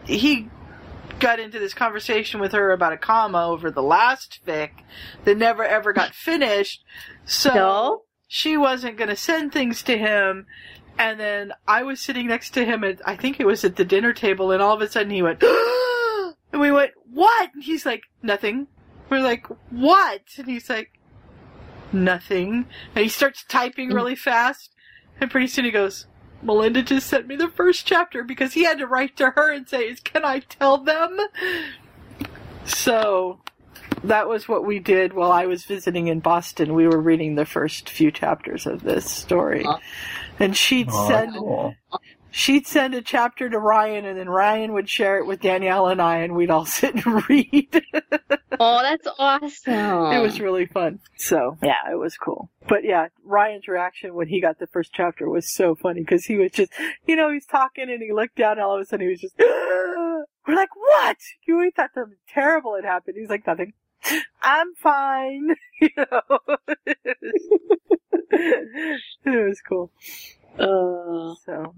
he 0.04 0.48
got 1.18 1.40
into 1.40 1.58
this 1.58 1.74
conversation 1.74 2.40
with 2.40 2.52
her 2.52 2.72
about 2.72 2.92
a 2.92 2.96
comma 2.96 3.46
over 3.46 3.70
the 3.70 3.82
last 3.82 4.40
fic 4.46 4.70
that 5.24 5.36
never 5.36 5.64
ever 5.64 5.92
got 5.92 6.14
finished. 6.14 6.84
So 7.24 7.54
No? 7.54 8.02
she 8.26 8.56
wasn't 8.56 8.96
going 8.96 9.10
to 9.10 9.16
send 9.16 9.52
things 9.52 9.82
to 9.84 9.96
him. 9.96 10.46
And 10.98 11.20
then 11.20 11.52
I 11.66 11.84
was 11.84 12.00
sitting 12.00 12.26
next 12.26 12.50
to 12.54 12.64
him 12.64 12.82
at, 12.82 13.00
I 13.06 13.14
think 13.14 13.38
it 13.38 13.46
was 13.46 13.64
at 13.64 13.76
the 13.76 13.84
dinner 13.84 14.12
table, 14.12 14.50
and 14.50 14.60
all 14.60 14.74
of 14.74 14.82
a 14.82 14.88
sudden 14.88 15.12
he 15.12 15.22
went, 15.22 15.42
and 16.52 16.60
we 16.60 16.72
went, 16.72 16.90
what? 17.12 17.50
And 17.54 17.62
he's 17.62 17.86
like, 17.86 18.02
nothing. 18.20 18.66
We're 19.08 19.20
like, 19.20 19.46
what? 19.70 20.22
And 20.36 20.48
he's 20.48 20.68
like, 20.68 20.90
nothing. 21.92 22.66
And 22.96 23.02
he 23.04 23.08
starts 23.08 23.44
typing 23.44 23.88
mm-hmm. 23.88 23.96
really 23.96 24.16
fast, 24.16 24.74
and 25.20 25.30
pretty 25.30 25.46
soon 25.46 25.64
he 25.64 25.70
goes, 25.70 26.06
Melinda 26.42 26.82
just 26.82 27.08
sent 27.08 27.26
me 27.26 27.36
the 27.36 27.48
first 27.48 27.86
chapter 27.86 28.22
because 28.24 28.52
he 28.52 28.64
had 28.64 28.78
to 28.78 28.86
write 28.86 29.16
to 29.16 29.30
her 29.30 29.52
and 29.52 29.68
say, 29.68 29.94
can 30.04 30.24
I 30.24 30.40
tell 30.40 30.78
them? 30.78 31.18
So, 32.64 33.40
that 34.04 34.28
was 34.28 34.48
what 34.48 34.64
we 34.64 34.78
did 34.78 35.12
while 35.14 35.32
I 35.32 35.46
was 35.46 35.64
visiting 35.64 36.06
in 36.08 36.20
Boston. 36.20 36.74
We 36.74 36.86
were 36.86 37.00
reading 37.00 37.34
the 37.34 37.46
first 37.46 37.88
few 37.90 38.10
chapters 38.10 38.66
of 38.66 38.82
this 38.82 39.10
story. 39.10 39.66
And 40.38 40.56
she'd 40.56 40.88
Oh, 40.92 41.08
send 41.08 41.34
cool. 41.34 41.74
she'd 42.30 42.66
send 42.66 42.94
a 42.94 43.02
chapter 43.02 43.48
to 43.48 43.58
Ryan 43.58 44.04
and 44.04 44.18
then 44.18 44.28
Ryan 44.28 44.72
would 44.74 44.88
share 44.88 45.18
it 45.18 45.26
with 45.26 45.40
Danielle 45.40 45.88
and 45.88 46.00
I 46.00 46.18
and 46.18 46.36
we'd 46.36 46.50
all 46.50 46.66
sit 46.66 46.94
and 46.94 47.28
read. 47.28 47.82
Oh, 48.60 48.82
that's 48.82 49.06
awesome. 49.18 49.72
it 50.12 50.22
was 50.22 50.40
really 50.40 50.66
fun. 50.66 51.00
So, 51.16 51.56
yeah, 51.62 51.90
it 51.90 51.98
was 51.98 52.16
cool. 52.16 52.50
But 52.68 52.84
yeah, 52.84 53.08
Ryan's 53.24 53.68
reaction 53.68 54.14
when 54.14 54.28
he 54.28 54.40
got 54.40 54.58
the 54.58 54.66
first 54.66 54.92
chapter 54.92 55.28
was 55.28 55.52
so 55.52 55.74
funny 55.74 56.00
because 56.00 56.24
he 56.24 56.36
was 56.36 56.52
just, 56.52 56.72
you 57.06 57.16
know, 57.16 57.32
he's 57.32 57.46
talking 57.46 57.90
and 57.90 58.02
he 58.02 58.12
looked 58.12 58.36
down 58.36 58.52
and 58.52 58.60
all 58.60 58.76
of 58.76 58.80
a 58.80 58.84
sudden 58.84 59.06
he 59.06 59.10
was 59.10 59.20
just, 59.20 59.34
we're 59.38 60.54
like, 60.54 60.74
what? 60.74 61.16
You 61.46 61.58
we 61.58 61.70
thought 61.70 61.90
something 61.94 62.16
terrible 62.28 62.74
had 62.76 62.84
happened. 62.84 63.16
He's 63.18 63.30
like, 63.30 63.46
nothing. 63.46 63.72
I'm 64.42 64.74
fine. 64.74 65.54
You 65.80 65.90
know, 65.96 66.38
it 68.32 69.00
was 69.24 69.60
cool. 69.60 69.92
Uh, 70.58 71.34
So, 71.44 71.74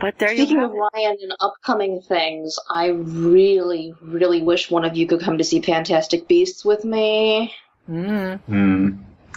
but 0.00 0.18
there 0.18 0.28
Speaking 0.34 0.56
you 0.58 0.64
of 0.64 0.70
have 0.70 0.76
it. 0.76 0.88
Ryan 0.94 1.16
and 1.22 1.32
upcoming 1.40 2.00
things, 2.00 2.58
I 2.70 2.88
really, 2.88 3.94
really 4.02 4.42
wish 4.42 4.70
one 4.70 4.84
of 4.84 4.96
you 4.96 5.06
could 5.06 5.20
come 5.20 5.38
to 5.38 5.44
see 5.44 5.60
Fantastic 5.60 6.28
Beasts 6.28 6.64
with 6.64 6.84
me. 6.84 7.54
Mm, 7.88 8.40
Hmm. 8.40 8.90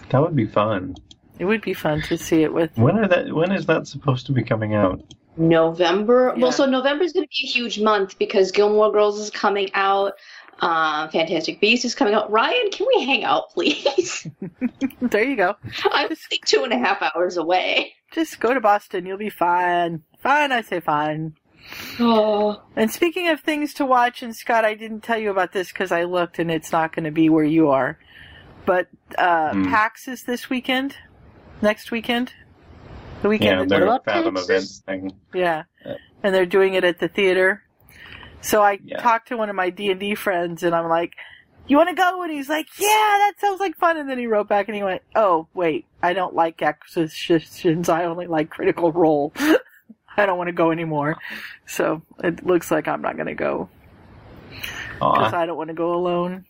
That 0.10 0.22
would 0.22 0.36
be 0.36 0.46
fun. 0.46 0.96
it 1.40 1.46
would 1.46 1.62
be 1.62 1.74
fun 1.74 2.02
to 2.04 2.18
see 2.18 2.44
it 2.44 2.54
with. 2.54 2.70
When 2.78 2.98
are 3.00 3.08
that? 3.08 3.34
When 3.34 3.52
is 3.52 3.66
that 3.68 3.88
supposed 3.88 4.26
to 4.28 4.32
be 4.34 4.44
coming 4.44 4.74
out? 4.76 5.02
November. 5.38 6.34
Yeah. 6.36 6.42
Well, 6.42 6.52
so 6.52 6.66
November 6.66 7.04
is 7.06 7.14
going 7.14 7.26
to 7.26 7.30
be 7.30 7.48
a 7.48 7.52
huge 7.52 7.80
month 7.80 8.18
because 8.20 8.52
Gilmore 8.52 8.92
Girls 8.92 9.20
is 9.20 9.30
coming 9.30 9.70
out. 9.74 10.14
Um, 10.62 11.10
Fantastic 11.10 11.60
Beasts 11.60 11.86
is 11.86 11.96
coming 11.96 12.14
out. 12.14 12.30
Ryan, 12.32 12.70
can 12.72 12.86
we 12.96 13.04
hang 13.04 13.24
out, 13.24 13.50
please? 13.52 14.28
There 15.02 15.24
you 15.24 15.36
go. 15.36 15.56
I'm 15.92 16.10
like 16.10 16.46
two 16.46 16.64
and 16.64 16.72
a 16.72 16.78
half 16.78 17.02
hours 17.02 17.36
away. 17.38 17.94
Just 18.12 18.40
go 18.40 18.54
to 18.54 18.62
Boston. 18.62 19.06
You'll 19.08 19.18
be 19.18 19.32
fine. 19.32 20.04
Fine, 20.22 20.52
I 20.52 20.62
say 20.62 20.80
fine. 20.80 21.34
Oh, 22.00 22.62
And 22.76 22.92
speaking 22.92 23.28
of 23.30 23.40
things 23.42 23.74
to 23.76 23.86
watch, 23.86 24.22
and 24.22 24.36
Scott, 24.36 24.64
I 24.64 24.76
didn't 24.76 25.02
tell 25.02 25.18
you 25.18 25.32
about 25.32 25.52
this 25.54 25.72
because 25.72 25.92
I 25.92 26.04
looked 26.04 26.38
and 26.38 26.52
it's 26.52 26.72
not 26.72 26.96
going 26.96 27.06
to 27.06 27.12
be 27.12 27.30
where 27.30 27.44
you 27.44 27.70
are. 27.70 27.98
But 28.66 28.88
uh, 29.18 29.54
Hmm. 29.54 29.66
PAX 29.66 30.08
is 30.08 30.24
this 30.24 30.50
weekend, 30.50 30.96
next 31.64 31.90
weekend, 31.92 32.32
the 33.24 33.28
Yeah, 33.28 33.30
weekend. 33.30 33.62
that- 33.62 33.70
their 33.70 33.84
about 33.84 34.06
Fathom 34.06 34.36
Texas? 34.36 34.50
events 34.50 34.80
thing. 34.86 35.12
yeah, 35.34 35.64
Yeah. 35.84 35.96
and 36.22 36.34
they're 36.36 36.46
doing 36.46 36.76
it 36.76 36.84
at 36.84 37.00
the 37.00 37.08
theater. 37.08 37.64
So 38.42 38.62
I 38.62 38.80
Yeah. 38.84 38.98
talked 39.02 39.28
to 39.30 39.38
one 39.38 39.50
of 39.50 39.56
my 39.56 39.70
D 39.70 39.92
and 39.92 40.00
D 40.00 40.16
friends, 40.16 40.64
and 40.64 40.74
I'm 40.76 40.88
like, 40.90 41.14
"You 41.68 41.78
want 41.78 41.90
to 41.90 41.96
go?" 41.96 42.22
And 42.24 42.32
he's 42.32 42.50
like, 42.50 42.68
"Yeah, 42.80 42.88
that 42.88 43.34
sounds 43.40 43.60
like 43.60 43.78
fun." 43.78 43.98
And 43.98 44.10
then 44.10 44.18
he 44.18 44.28
wrote 44.28 44.48
back 44.48 44.68
and 44.68 44.76
he 44.76 44.84
went, 44.84 45.02
"Oh, 45.16 45.48
wait, 45.54 45.86
I 46.02 46.14
don't 46.14 46.34
like 46.36 46.62
acquisitions. 46.62 47.88
I 47.90 48.06
only 48.06 48.28
like 48.28 48.50
Critical 48.50 48.92
Role. 48.92 49.32
I 50.18 50.26
don't 50.26 50.38
want 50.38 50.48
to 50.50 50.54
go 50.54 50.72
anymore." 50.72 51.18
So 51.68 52.02
it 52.24 52.46
looks 52.46 52.72
like 52.72 52.88
I'm 52.88 53.02
not 53.02 53.16
going 53.16 53.28
to 53.28 53.34
go 53.36 53.70
because 55.00 55.34
I 55.34 55.46
don't 55.46 55.58
want 55.58 55.70
to 55.70 55.74
go 55.76 55.94
alone. 55.94 56.46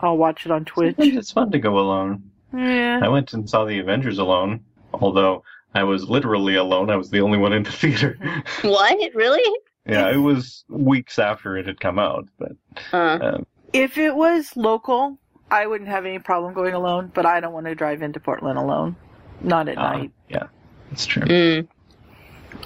I'll 0.00 0.16
watch 0.18 0.44
it 0.46 0.52
on 0.52 0.64
Twitch. 0.64 0.96
Sometimes 0.96 1.16
it's 1.18 1.32
fun 1.32 1.50
to 1.52 1.58
go 1.58 1.78
alone. 1.78 2.22
Yeah. 2.52 3.00
I 3.02 3.08
went 3.08 3.32
and 3.32 3.48
saw 3.48 3.64
the 3.64 3.78
Avengers 3.78 4.18
alone, 4.18 4.64
although 4.92 5.42
I 5.74 5.84
was 5.84 6.08
literally 6.08 6.56
alone. 6.56 6.90
I 6.90 6.96
was 6.96 7.10
the 7.10 7.20
only 7.20 7.38
one 7.38 7.52
in 7.52 7.62
the 7.62 7.70
theater. 7.72 8.18
what? 8.62 9.14
Really? 9.14 9.42
Yeah, 9.86 10.10
it 10.12 10.16
was 10.18 10.64
weeks 10.68 11.18
after 11.18 11.56
it 11.56 11.66
had 11.66 11.80
come 11.80 11.98
out, 11.98 12.28
but 12.38 12.52
Uh, 12.92 13.18
um, 13.22 13.46
If 13.72 13.98
it 13.98 14.14
was 14.14 14.56
local, 14.56 15.18
I 15.50 15.66
wouldn't 15.66 15.88
have 15.90 16.04
any 16.06 16.18
problem 16.18 16.54
going 16.54 16.74
alone, 16.74 17.10
but 17.14 17.26
I 17.26 17.40
don't 17.40 17.52
want 17.52 17.66
to 17.66 17.74
drive 17.74 18.02
into 18.02 18.20
Portland 18.20 18.58
alone. 18.58 18.96
Not 19.40 19.68
at 19.68 19.78
uh, 19.78 19.82
night. 19.82 20.12
yeah, 20.28 20.46
that's 20.90 21.06
true. 21.06 21.22
mm. 21.22 21.68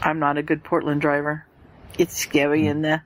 I'm 0.03 0.19
not 0.19 0.39
a 0.39 0.43
good 0.43 0.63
Portland 0.65 1.01
driver. 1.01 1.47
It's 1.99 2.17
scary 2.17 2.67
in 2.67 2.83
there. 2.83 3.05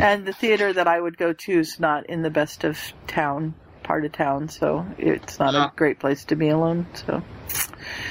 And 0.00 0.26
the 0.26 0.32
theater 0.32 0.72
that 0.72 0.86
I 0.86 1.00
would 1.00 1.16
go 1.18 1.32
to 1.32 1.58
is 1.58 1.80
not 1.80 2.06
in 2.06 2.22
the 2.22 2.30
best 2.30 2.64
of 2.64 2.78
town 3.06 3.54
part 3.82 4.04
of 4.04 4.12
town, 4.12 4.48
so 4.48 4.86
it's 4.98 5.38
not 5.38 5.54
Huh. 5.54 5.70
a 5.72 5.76
great 5.76 5.98
place 5.98 6.24
to 6.26 6.36
be 6.36 6.48
alone. 6.48 6.86
So, 6.94 7.22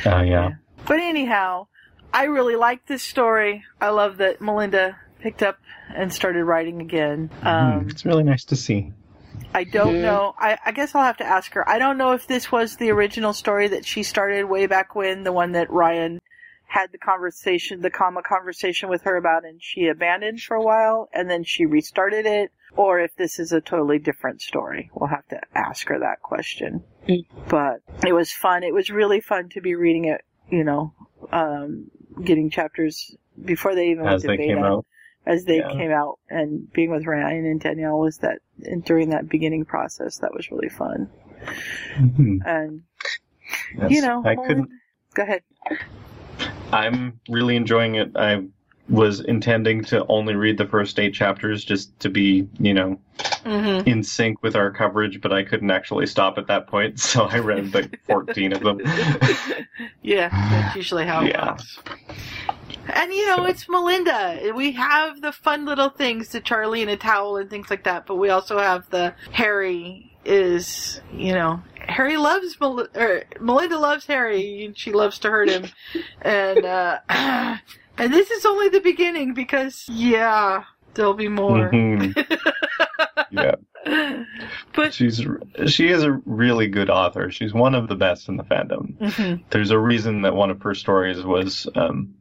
Uh, 0.05 0.21
yeah. 0.21 0.51
but 0.87 0.99
anyhow, 0.99 1.67
I 2.15 2.23
really 2.25 2.55
like 2.55 2.85
this 2.85 3.03
story. 3.03 3.65
I 3.81 3.89
love 3.89 4.17
that 4.17 4.39
Melinda 4.39 4.97
picked 5.19 5.43
up 5.43 5.59
and 5.93 6.13
started 6.13 6.45
writing 6.45 6.79
again. 6.79 7.29
Um, 7.43 7.81
Hmm, 7.81 7.89
it's 7.89 8.05
really 8.05 8.23
nice 8.23 8.45
to 8.45 8.55
see. 8.55 8.93
I 9.53 9.65
don't 9.65 9.95
Mhm. 9.95 10.01
know. 10.01 10.33
I, 10.39 10.57
I 10.65 10.71
guess 10.71 10.95
I'll 10.95 11.03
have 11.03 11.17
to 11.17 11.25
ask 11.25 11.51
her. 11.55 11.67
I 11.67 11.77
don't 11.77 11.97
know 11.97 12.13
if 12.13 12.25
this 12.25 12.53
was 12.53 12.77
the 12.77 12.89
original 12.91 13.33
story 13.33 13.67
that 13.67 13.85
she 13.85 14.01
started 14.01 14.45
way 14.45 14.65
back 14.65 14.95
when, 14.95 15.23
the 15.23 15.33
one 15.33 15.51
that 15.53 15.69
Ryan 15.69 16.21
had 16.67 16.93
the 16.93 16.97
conversation, 16.97 17.81
the 17.81 17.89
comma 17.89 18.21
conversation 18.23 18.87
with 18.87 19.01
her 19.03 19.17
about, 19.17 19.43
and 19.43 19.61
she 19.61 19.87
abandoned 19.87 20.39
for 20.39 20.55
a 20.55 20.61
while, 20.63 21.09
and 21.13 21.29
then 21.29 21.43
she 21.43 21.65
restarted 21.65 22.25
it, 22.25 22.51
or 22.77 23.01
if 23.01 23.13
this 23.17 23.39
is 23.39 23.51
a 23.51 23.59
totally 23.59 23.99
different 23.99 24.41
story. 24.41 24.89
We'll 24.93 25.09
have 25.09 25.27
to 25.29 25.41
ask 25.53 25.87
her 25.89 25.99
that 25.99 26.21
question. 26.21 26.81
Mm. 27.09 27.25
But 27.49 27.81
it 28.07 28.13
was 28.13 28.31
fun. 28.31 28.63
It 28.63 28.73
was 28.73 28.89
really 28.89 29.19
fun 29.19 29.49
to 29.49 29.61
be 29.61 29.75
reading 29.75 30.05
it, 30.05 30.21
you 30.49 30.63
know, 30.63 30.93
um, 31.31 31.91
getting 32.23 32.49
chapters 32.49 33.15
before 33.43 33.75
they 33.75 33.89
even 33.91 34.05
As 34.05 34.23
went 34.23 34.23
they 34.23 34.27
to 34.27 34.37
beta, 34.37 34.55
came 34.55 34.63
out. 34.63 34.85
as 35.25 35.45
they 35.45 35.57
Yeah. 35.57 35.71
came 35.71 35.91
out, 35.91 36.19
and 36.29 36.71
being 36.73 36.91
with 36.91 37.05
Ryan 37.05 37.45
and 37.45 37.59
Danielle 37.59 37.99
was 37.99 38.19
that 38.19 38.39
and 38.63 38.83
during 38.83 39.09
that 39.09 39.27
beginning 39.27 39.65
process 39.65 40.17
that 40.19 40.33
was 40.33 40.51
really 40.51 40.69
fun. 40.69 41.09
Mhm. 41.95 42.45
And 42.45 42.83
Yes, 43.77 43.91
you 43.91 44.01
know, 44.01 44.23
I 44.25 44.35
couldn't. 44.35 44.69
Go 45.13 45.23
ahead. 45.23 45.43
I'm 46.71 47.19
really 47.29 47.55
enjoying 47.55 47.95
it. 47.95 48.11
I 48.15 48.43
was 48.87 49.19
intending 49.19 49.83
to 49.85 50.05
only 50.07 50.35
read 50.35 50.57
the 50.57 50.67
first 50.67 50.99
eight 50.99 51.13
chapters 51.13 51.63
just 51.65 51.97
to 52.01 52.09
be, 52.09 52.47
you 52.59 52.73
know, 52.73 52.99
Mm-hmm. 53.45 53.87
in 53.87 54.03
sync 54.03 54.41
with 54.41 54.55
our 54.55 54.71
coverage, 54.71 55.21
but 55.21 55.31
I 55.31 55.43
couldn't 55.43 55.69
actually 55.69 56.07
stop 56.07 56.39
at 56.39 56.47
that 56.47 56.65
point, 56.67 56.99
so 57.11 57.25
I 57.25 57.37
read 57.39 57.73
like 57.75 57.99
14 58.07 58.53
of 58.53 58.61
them. 58.61 58.79
Yeah, 60.01 60.29
that's 60.29 60.75
usually 60.75 61.05
how 61.05 61.23
it 61.23 61.29
Yeah. 61.29 61.51
works. 61.51 61.79
And 62.91 63.13
you 63.13 63.25
know, 63.27 63.45
it's 63.45 63.69
Melinda. 63.69 64.51
We 64.55 64.71
have 64.73 65.21
the 65.21 65.31
fun 65.31 65.65
little 65.65 65.89
things, 65.89 66.29
the 66.29 66.41
Charlie 66.41 66.81
and 66.81 66.89
a 66.91 66.97
towel 66.97 67.37
and 67.37 67.49
things 67.49 67.69
like 67.69 67.83
that, 67.83 68.05
but 68.07 68.15
we 68.15 68.29
also 68.29 68.57
have 68.59 68.89
the 68.89 69.13
Harry 69.31 70.11
is, 70.25 70.99
you 71.13 71.33
know, 71.33 71.61
Harry 71.87 72.17
loves 72.17 72.59
Mel- 72.59 72.87
or 72.95 73.23
Melinda 73.39 73.77
loves 73.77 74.05
Harry 74.07 74.65
and 74.65 74.77
she 74.77 74.91
loves 74.91 75.19
to 75.19 75.29
hurt 75.29 75.49
him. 75.49 75.65
and 76.21 76.65
uh 76.65 76.99
and 77.97 78.13
this 78.13 78.29
is 78.31 78.45
only 78.45 78.69
the 78.69 78.79
beginning 78.81 79.33
because 79.33 79.85
yeah, 79.89 80.63
there'll 80.93 81.13
be 81.13 81.27
more. 81.27 81.69
Mhm. 81.71 82.15
yeah, 83.31 83.55
But 84.73 84.93
she's 84.93 85.25
she 85.67 85.87
is 85.89 86.03
a 86.03 86.13
really 86.25 86.67
good 86.67 86.89
author. 86.89 87.31
She's 87.31 87.53
one 87.53 87.75
of 87.75 87.87
the 87.87 87.95
best 87.95 88.27
in 88.29 88.37
the 88.37 88.43
fandom. 88.43 88.97
Mhm. 88.97 89.43
There's 89.49 89.71
a 89.71 89.79
reason 89.79 90.21
that 90.23 90.35
one 90.35 90.49
of 90.49 90.61
her 90.63 90.73
stories 90.75 91.23
was 91.23 91.67
um, 91.75 92.13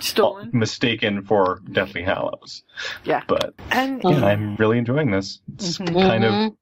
stolen. 0.00 0.50
mistaken 0.52 1.22
for 1.24 1.60
Deathly 1.72 2.02
Hallows. 2.02 2.62
Yeah. 3.04 3.22
But 3.26 3.54
And 3.70 4.00
yeah, 4.04 4.24
I'm 4.26 4.56
really 4.56 4.78
enjoying 4.78 5.10
this. 5.10 5.40
It's 5.54 5.78
Mhm. 5.78 6.00
kind 6.00 6.24
of 6.24 6.52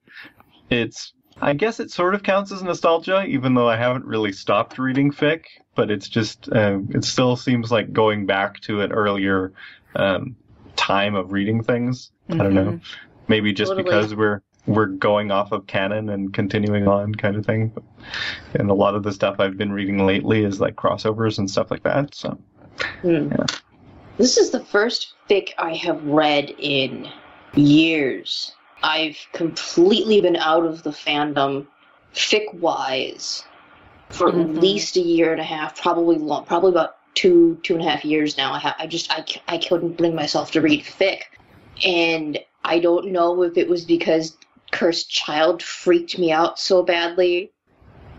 it's 0.71 1.13
I 1.41 1.53
guess 1.53 1.81
it 1.81 1.91
sort 1.91 2.15
of 2.15 2.23
counts 2.23 2.53
as 2.53 2.63
nostalgia, 2.63 3.25
even 3.25 3.55
though 3.55 3.69
I 3.69 3.77
haven't 3.77 4.05
really 4.05 4.33
stopped 4.33 4.79
reading 4.79 5.13
fic. 5.13 5.45
But 5.75 5.91
it's 5.91 6.09
just 6.09 6.49
uh, 6.53 6.79
it 6.91 7.05
still 7.05 7.37
seems 7.37 7.73
like 7.73 7.93
going 7.93 8.27
back 8.27 8.61
to 8.61 8.81
an 8.81 8.93
earlier 8.93 9.53
um, 9.97 10.37
time 10.77 11.15
of 11.15 11.33
reading 11.33 11.63
things. 11.63 12.13
I 12.31 12.37
don't 12.37 12.55
know, 12.55 12.81
maybe 13.29 13.53
just 13.53 13.71
Totally. 13.71 13.85
because 13.85 14.15
we're 14.15 14.43
we're 14.67 14.87
going 14.87 15.31
off 15.31 15.53
of 15.53 15.67
canon 15.67 16.09
and 16.09 16.33
continuing 16.33 16.89
on 16.89 17.15
kind 17.15 17.37
of 17.37 17.45
thing. 17.45 17.73
And 18.55 18.71
a 18.71 18.75
lot 18.75 18.95
of 18.95 19.03
the 19.03 19.13
stuff 19.13 19.41
I've 19.41 19.59
been 19.59 19.73
reading 19.73 20.07
lately 20.07 20.45
is 20.45 20.61
like 20.61 20.77
crossovers 20.77 21.39
and 21.39 21.51
stuff 21.51 21.71
like 21.71 21.83
that. 21.83 22.15
So 22.15 22.39
Hmm. 23.03 23.31
This 24.17 24.37
is 24.37 24.51
the 24.51 24.65
first 24.65 25.15
fic 25.29 25.51
I 25.59 25.75
have 25.75 26.05
read 26.05 26.55
in 26.59 27.09
years. 27.55 28.53
I've 28.85 29.19
completely 29.33 30.23
been 30.23 30.37
out 30.37 30.67
of 30.67 30.85
the 30.85 30.91
fandom, 30.93 31.69
fic 32.15 32.55
wise, 32.55 33.45
for 34.11 34.29
Mhm. 34.29 34.41
at 34.41 34.55
least 34.57 34.97
a 34.97 35.01
year 35.01 35.33
and 35.33 35.41
a 35.41 35.45
half, 35.45 35.81
probably 35.81 36.17
long, 36.19 36.47
probably 36.47 36.73
about 36.73 36.97
two 37.15 37.61
two 37.65 37.75
and 37.75 37.85
a 37.85 37.91
half 37.91 38.05
years 38.05 38.39
now. 38.39 38.53
I 38.55 38.61
ha- 38.61 38.77
I 38.81 38.87
just 38.89 39.13
I, 39.13 39.25
c- 39.27 39.43
I 39.49 39.59
couldn't 39.59 39.99
bring 39.99 40.15
myself 40.17 40.53
to 40.53 40.63
read 40.63 40.85
fic, 40.85 41.23
and 41.85 42.39
I 42.65 42.81
don't 42.81 43.13
know 43.13 43.43
if 43.45 43.59
it 43.59 43.69
was 43.69 43.87
because 43.87 44.39
Cursed 44.73 45.11
Child 45.11 45.63
freaked 45.63 46.19
me 46.19 46.33
out 46.33 46.59
so 46.61 46.83
badly, 46.85 47.53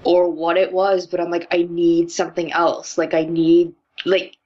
or 0.04 0.30
what 0.32 0.58
it 0.58 0.74
was. 0.74 1.08
But 1.08 1.22
I'm 1.22 1.32
like, 1.32 1.48
I 1.52 1.64
need 1.70 2.12
something 2.12 2.54
else. 2.54 2.98
Like 2.98 3.14
I 3.16 3.24
need 3.26 3.76
like 4.06 4.38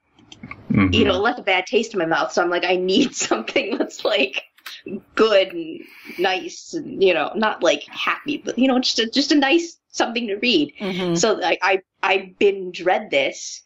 mhm. 0.69 0.89
you 0.91 1.05
know, 1.05 1.19
left 1.21 1.39
a 1.39 1.43
bad 1.43 1.65
taste 1.65 1.93
in 1.93 1.99
my 1.99 2.05
mouth. 2.05 2.31
So 2.31 2.41
I'm 2.41 2.49
like, 2.49 2.65
I 2.65 2.75
need 2.75 3.15
something 3.15 3.77
that's 3.77 4.05
like 4.05 4.43
good 5.15 5.53
and 5.53 5.81
nice, 6.17 6.73
and 6.73 7.01
you 7.03 7.13
know, 7.13 7.31
not 7.35 7.63
like 7.63 7.83
happy, 7.83 8.41
but 8.43 8.57
you 8.57 8.67
know, 8.67 8.79
just 8.79 8.99
a, 8.99 9.09
just 9.09 9.31
a 9.31 9.35
nice 9.35 9.77
something 9.91 10.27
to 10.27 10.35
read. 10.35 10.73
Mhm. 10.79 11.17
So 11.17 11.39
I 11.43 11.57
I 11.61 11.81
I 12.03 12.35
binge 12.39 12.81
read 12.83 13.09
this, 13.11 13.61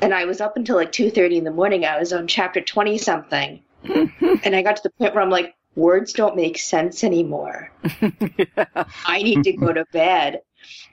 and 0.00 0.14
I 0.14 0.24
was 0.24 0.40
up 0.40 0.56
until 0.56 0.76
like 0.76 0.92
two 0.92 1.10
thirty 1.10 1.36
in 1.38 1.44
the 1.44 1.50
morning. 1.50 1.84
I 1.84 1.98
was 1.98 2.12
on 2.12 2.26
chapter 2.26 2.60
twenty 2.60 2.98
something, 2.98 3.60
and 3.84 4.56
I 4.56 4.62
got 4.62 4.76
to 4.76 4.82
the 4.82 4.90
point 4.90 5.14
where 5.14 5.22
I'm 5.22 5.30
like, 5.30 5.54
words 5.76 6.12
don't 6.12 6.36
make 6.36 6.58
sense 6.58 7.04
anymore. 7.04 7.70
I 9.06 9.22
need 9.22 9.44
to 9.44 9.52
go 9.52 9.72
to 9.72 9.84
bed. 9.92 10.40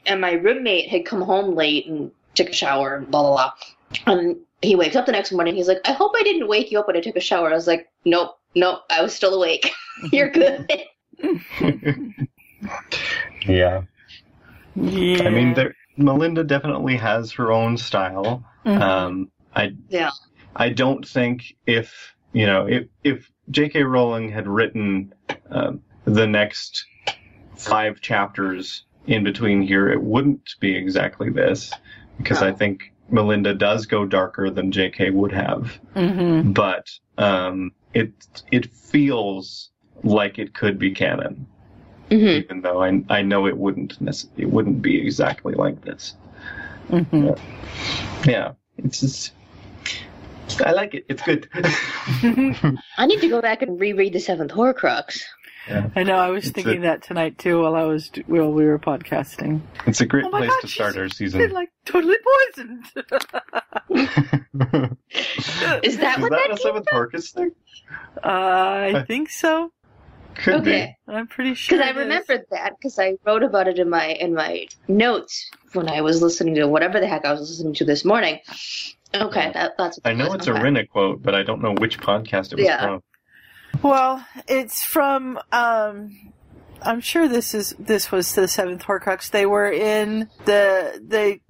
And 0.06 0.20
my 0.20 0.34
roommate 0.34 0.90
had 0.90 1.06
come 1.06 1.22
home 1.22 1.56
late 1.56 1.88
and 1.88 2.12
took 2.36 2.50
a 2.50 2.54
shower 2.54 2.96
and 2.96 3.10
blah 3.10 3.22
blah 3.22 3.32
blah. 4.06 4.14
And 4.14 4.38
he 4.62 4.76
wakes 4.76 4.96
up 4.96 5.06
the 5.06 5.12
next 5.12 5.32
morning. 5.32 5.56
He's 5.56 5.68
like, 5.68 5.82
I 5.86 5.92
hope 5.92 6.14
I 6.16 6.24
didn't 6.24 6.48
wake 6.48 6.72
you 6.72 6.80
up 6.80 6.88
when 6.88 6.98
I 6.98 7.02
took 7.02 7.16
a 7.16 7.22
shower. 7.22 7.50
I 7.50 7.54
was 7.54 7.68
like, 7.68 7.88
Nope, 8.06 8.38
nope, 8.56 8.82
I 8.90 9.02
was 9.02 9.14
still 9.14 9.34
awake. 9.34 9.72
You're 10.12 10.30
good. 10.32 10.72
yeah. 13.48 13.82
yeah. 14.76 15.24
I 15.24 15.30
mean, 15.30 15.54
there, 15.54 15.76
Melinda 15.98 16.44
definitely 16.44 16.98
has 16.98 17.32
her 17.34 17.52
own 17.52 17.78
style. 17.78 18.44
Mhm. 18.66 18.82
Um, 18.82 19.32
I 19.56 19.74
yeah. 19.90 20.12
I 20.56 20.70
don't 20.70 21.08
think 21.08 21.56
if 21.66 22.16
you 22.34 22.46
know 22.46 22.68
if 22.68 22.88
if 23.04 23.32
J.K. 23.50 23.84
Rowling 23.84 24.30
had 24.30 24.48
written 24.48 25.14
um, 25.50 25.82
the 26.06 26.28
next 26.28 26.86
five 27.58 28.02
chapters 28.02 28.86
in 29.08 29.24
between 29.24 29.62
here, 29.62 29.90
it 29.90 30.02
wouldn't 30.02 30.56
be 30.60 30.76
exactly 30.76 31.30
this 31.30 31.72
because 32.18 32.42
I 32.42 32.52
think 32.52 32.91
Melinda 33.12 33.54
does 33.54 33.86
go 33.86 34.06
darker 34.06 34.50
than 34.50 34.72
J.K. 34.72 35.10
would 35.12 35.32
have, 35.32 35.80
Mhm. 35.96 36.54
but 36.54 36.90
um, 37.18 37.72
it 37.94 38.12
it 38.52 38.66
feels 38.68 39.70
like 40.04 40.40
it 40.40 40.54
could 40.54 40.80
be 40.80 40.92
canon, 40.92 41.46
hmm 42.10 42.16
even 42.28 42.62
though 42.62 42.82
I 42.84 43.04
I 43.10 43.22
know 43.22 43.46
it 43.48 43.58
wouldn't 43.58 44.00
nec- 44.02 44.32
it 44.38 44.50
wouldn't 44.50 44.82
be 44.82 45.00
exactly 45.00 45.54
like 45.54 45.82
this. 45.84 46.16
Mhm. 46.90 47.38
Yeah, 48.26 48.54
it's 48.78 49.02
just. 49.02 49.34
I 50.66 50.72
like 50.72 50.94
it. 50.94 51.06
It's 51.08 51.22
good. 51.24 51.48
I 52.98 53.06
need 53.06 53.22
to 53.22 53.30
go 53.30 53.42
back 53.42 53.62
and 53.62 53.80
reread 53.80 54.14
the 54.14 54.20
Seventh 54.20 54.52
Horcrux. 54.52 55.22
I 55.70 56.04
know. 56.04 56.16
I 56.16 56.30
was 56.30 56.46
It's 56.46 56.54
thinking 56.54 56.80
a- 56.80 56.88
that 56.88 57.04
tonight 57.04 57.38
too 57.38 57.62
while 57.62 57.76
I 57.76 57.84
was 57.84 58.10
while 58.26 58.52
we 58.52 58.66
were 58.66 58.80
podcasting. 58.80 59.62
It's 59.86 60.02
a 60.02 60.06
great 60.06 60.26
Oh 60.26 60.30
place 60.30 60.50
God, 60.50 60.62
to 60.62 60.68
start 60.68 60.96
our 60.98 61.04
Been 61.04 61.12
season. 61.12 61.50
like 61.52 61.70
totally 61.86 62.18
poisoned. 62.56 62.86
Is 65.84 65.98
that 65.98 66.10
Is 66.18 66.22
what 66.22 66.32
that 66.32 66.48
that 66.48 66.52
a 66.52 66.58
seventh 66.58 66.86
Horcrux 66.92 67.32
thing? 67.32 67.52
uh, 68.24 68.92
I 68.96 69.04
think 69.08 69.30
so. 69.30 69.72
Could 70.36 70.56
Okay. 70.62 70.96
I'm 71.08 71.28
pretty 71.28 71.54
sure. 71.56 71.78
Because 71.78 71.88
I 71.88 71.92
it 71.92 71.98
is. 71.98 72.04
remembered 72.04 72.46
that 72.52 72.74
because 72.78 72.98
I 72.98 73.16
wrote 73.26 73.44
about 73.44 73.68
it 73.68 73.78
in 73.80 73.90
my 73.90 74.08
in 74.08 74.34
my 74.34 74.68
notes 74.88 75.50
when 75.74 75.90
I 75.90 76.02
was 76.02 76.22
listening 76.22 76.56
to 76.56 76.66
whatever 76.68 77.00
the 77.00 77.08
heck 77.08 77.26
I 77.26 77.32
was 77.32 77.42
listening 77.42 77.74
to 77.76 77.86
this 77.86 78.06
morning. 78.06 78.40
Okay, 79.14 79.52
that, 79.54 79.74
that's. 79.78 80.00
be. 80.00 80.10
I 80.10 80.14
know 80.14 80.32
it's 80.34 80.48
a 80.48 80.54
okay. 80.54 80.64
Rina 80.64 80.86
quote, 80.88 81.22
but 81.22 81.36
I 81.36 81.44
don't 81.44 81.62
know 81.62 81.74
which 81.74 82.00
podcast 82.00 82.54
it 82.54 82.56
was 82.56 82.66
Yeah. 82.66 82.82
from. 82.82 83.04
Well, 83.82 84.26
it's 84.48 84.84
from. 84.84 85.40
um 85.52 86.32
I'm 86.84 87.00
sure 87.02 87.28
this 87.28 87.54
is 87.54 87.76
this 87.78 88.12
was 88.12 88.34
the 88.34 88.48
seventh 88.48 88.84
Horcrux. 88.84 89.30
They 89.30 89.46
were 89.46 89.72
in 89.72 90.30
the 90.46 91.00
they 91.06 91.42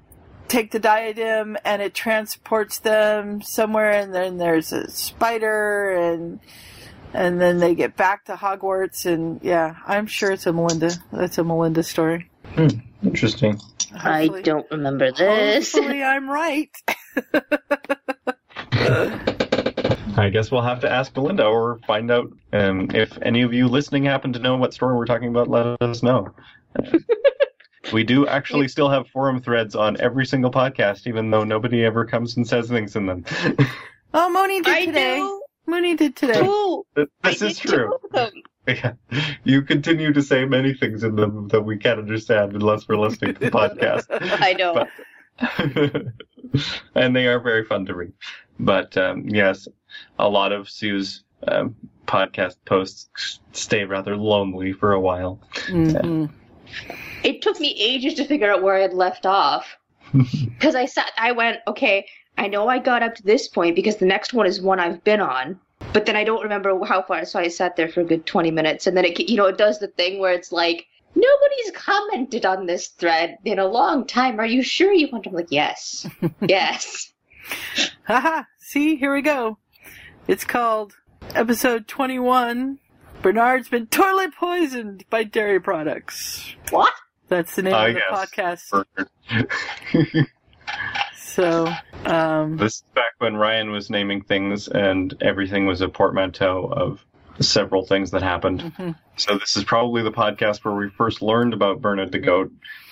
take 0.48 0.72
the 0.72 0.80
diadem 0.80 1.56
and 1.64 1.82
it 1.82 1.94
transports 1.94 2.80
them 2.80 3.42
somewhere, 3.42 3.92
and 3.92 4.14
then 4.14 4.38
there's 4.38 4.72
a 4.72 4.90
spider 4.92 5.92
and. 5.92 6.40
And 7.14 7.42
then 7.42 7.58
they 7.58 7.76
get 7.76 7.98
back 7.98 8.24
to 8.28 8.36
Hogwarts, 8.36 9.06
and 9.06 9.42
yeah, 9.44 9.76
I'm 9.86 10.08
sure 10.08 10.32
it's 10.32 10.46
a 10.46 10.54
Melinda. 10.54 10.92
That's 11.12 11.38
a 11.38 11.44
Melinda 11.44 11.84
story. 11.84 12.30
Interesting. 13.04 13.60
I 13.94 14.30
don't 14.30 14.66
remember 14.72 15.12
this. 15.12 15.74
Hopefully, 15.74 16.02
I'm 16.02 16.30
right. 16.30 16.72
I 20.18 20.30
guess 20.30 20.52
we'll 20.52 20.62
have 20.62 20.82
to 20.82 20.92
ask 20.92 21.14
Belinda 21.14 21.46
or 21.46 21.80
find 21.88 22.12
out 22.12 22.32
um, 22.54 22.90
if 22.94 23.18
any 23.22 23.42
of 23.42 23.54
you 23.54 23.68
listening 23.68 24.06
happen 24.06 24.34
to 24.34 24.40
know 24.40 24.56
what 24.58 24.74
story 24.74 24.96
we're 24.96 25.06
talking 25.06 25.30
about. 25.30 25.48
Let 25.48 25.82
us 25.82 26.04
know. 26.04 26.34
we 27.94 28.04
do 28.04 28.28
actually 28.28 28.68
still 28.68 28.90
have 28.90 29.08
forum 29.10 29.42
threads 29.42 29.76
on 29.76 30.00
every 30.00 30.26
single 30.26 30.52
podcast, 30.52 31.08
even 31.08 31.32
though 31.32 31.44
nobody 31.44 31.84
ever 31.86 32.06
comes 32.06 32.38
and 32.38 32.48
says 32.48 32.70
things 32.70 32.96
in 32.96 33.06
them. 33.06 33.26
Oh, 34.14 34.30
Moni 34.30 34.60
did 34.62 34.74
I 34.74 34.86
today. 34.88 35.16
do. 35.20 35.42
Moni 35.68 35.96
did 35.96 36.18
today. 36.18 36.42
Ooh, 36.46 36.84
I 36.98 37.06
this 37.24 37.42
is 37.42 37.58
true. 37.58 37.88
two 37.88 37.94
of 38.04 38.12
them. 38.12 38.32
Yeah. 38.68 38.94
You 39.46 39.62
continue 39.62 40.12
to 40.14 40.22
say 40.22 40.44
many 40.46 40.74
things 40.74 41.04
in 41.04 41.16
them 41.16 41.48
that 41.48 41.62
we 41.62 41.78
can't 41.78 41.98
understand 41.98 42.54
unless 42.54 42.88
we're 42.90 42.98
listening 42.98 43.36
to 43.36 43.40
the 43.40 43.50
podcast. 43.50 44.06
I 44.12 44.52
know. 44.54 44.86
and 46.96 47.16
they 47.16 47.28
are 47.28 47.40
very 47.40 47.66
fun 47.66 47.86
to 47.86 47.96
read. 47.96 48.14
But 48.60 48.96
um, 48.98 49.28
yes, 49.28 49.68
a 50.20 50.30
lot 50.30 50.52
of 50.52 50.70
Sue's 50.70 51.24
um, 51.48 51.76
podcast 52.06 52.56
posts 52.66 53.40
stay 53.52 53.86
rather 53.86 54.16
lonely 54.16 54.74
for 54.74 54.94
a 54.94 55.00
while. 55.00 55.40
Mhm. 55.68 56.30
It 57.24 57.42
took 57.42 57.60
me 57.60 57.76
ages 57.80 58.16
to 58.16 58.26
figure 58.26 58.52
out 58.52 58.64
where 58.64 58.76
I 58.76 58.82
had 58.82 58.94
left 58.94 59.26
off. 59.26 59.78
because 60.14 60.76
I 60.76 60.86
sat, 60.86 61.12
I 61.18 61.32
went, 61.32 61.60
okay, 61.68 62.06
I 62.38 62.48
know 62.48 62.68
I 62.68 62.80
got 62.80 63.04
up 63.04 63.16
to 63.16 63.24
this 63.24 63.48
point 63.48 63.76
because 63.76 63.98
the 63.98 64.06
next 64.06 64.34
one 64.34 64.46
is 64.46 64.62
one 64.62 64.80
I've 64.80 65.04
been 65.04 65.22
on, 65.22 65.60
but 65.94 66.06
then 66.06 66.16
I 66.16 66.24
don't 66.24 66.44
remember 66.44 66.78
how 66.86 67.02
far. 67.02 67.26
So 67.26 67.40
I 67.40 67.48
sat 67.48 67.76
there 67.76 67.90
for 67.90 68.02
a 68.02 68.06
good 68.06 68.26
twenty 68.26 68.52
minutes, 68.52 68.88
and 68.88 68.96
then 68.96 69.06
it, 69.06 69.20
you 69.20 69.38
know, 69.38 69.46
it 69.46 69.58
does 69.58 69.80
the 69.80 69.88
thing 69.88 70.20
where 70.20 70.34
it's 70.34 70.52
like 70.52 70.88
nobody's 71.16 71.72
commented 71.74 72.46
on 72.46 72.66
this 72.66 72.88
thread 72.90 73.38
in 73.46 73.60
a 73.60 73.66
long 73.66 74.06
time. 74.08 74.40
Are 74.40 74.46
you 74.46 74.64
sure 74.64 74.94
you 74.94 75.10
want? 75.12 75.28
I'm 75.28 75.34
like, 75.34 75.52
yes, 75.52 76.08
yes. 76.42 77.12
Haha, 78.06 78.44
see, 78.60 78.96
here 78.96 79.14
we 79.14 79.22
go. 79.22 79.58
It's 80.28 80.44
called 80.44 80.94
episode 81.36 81.88
21. 81.88 82.80
Bernard's 83.22 83.70
been 83.70 83.88
toilet 83.88 84.34
poisoned 84.36 85.06
by 85.10 85.24
dairy 85.24 85.60
products. 85.60 86.56
What? 86.70 86.94
That's 87.28 87.56
the 87.56 87.62
name 87.64 87.74
I 87.74 87.88
of 87.90 87.94
the 87.96 88.28
guess. 88.36 88.72
podcast. 88.72 90.28
So, 91.16 91.72
um, 92.06 92.58
This 92.58 92.76
is 92.76 92.84
back 92.94 93.14
when 93.20 93.38
Ryan 93.38 93.72
was 93.72 93.90
naming 93.90 94.22
things 94.22 94.68
and 94.68 95.16
everything 95.22 95.66
was 95.66 95.80
a 95.80 95.88
portmanteau 95.88 96.66
of 96.66 97.06
several 97.40 97.86
things 97.86 98.12
that 98.12 98.22
happened. 98.22 98.62
mhm. 98.78 98.96
So 99.16 99.38
this 99.38 99.56
is 99.58 99.64
probably 99.64 100.04
the 100.04 100.12
podcast 100.12 100.64
where 100.66 100.74
we 100.76 100.90
first 100.90 101.22
learned 101.22 101.54
about 101.54 101.82
Bernard 101.82 102.12
the 102.12 102.20
goat, 102.20 102.52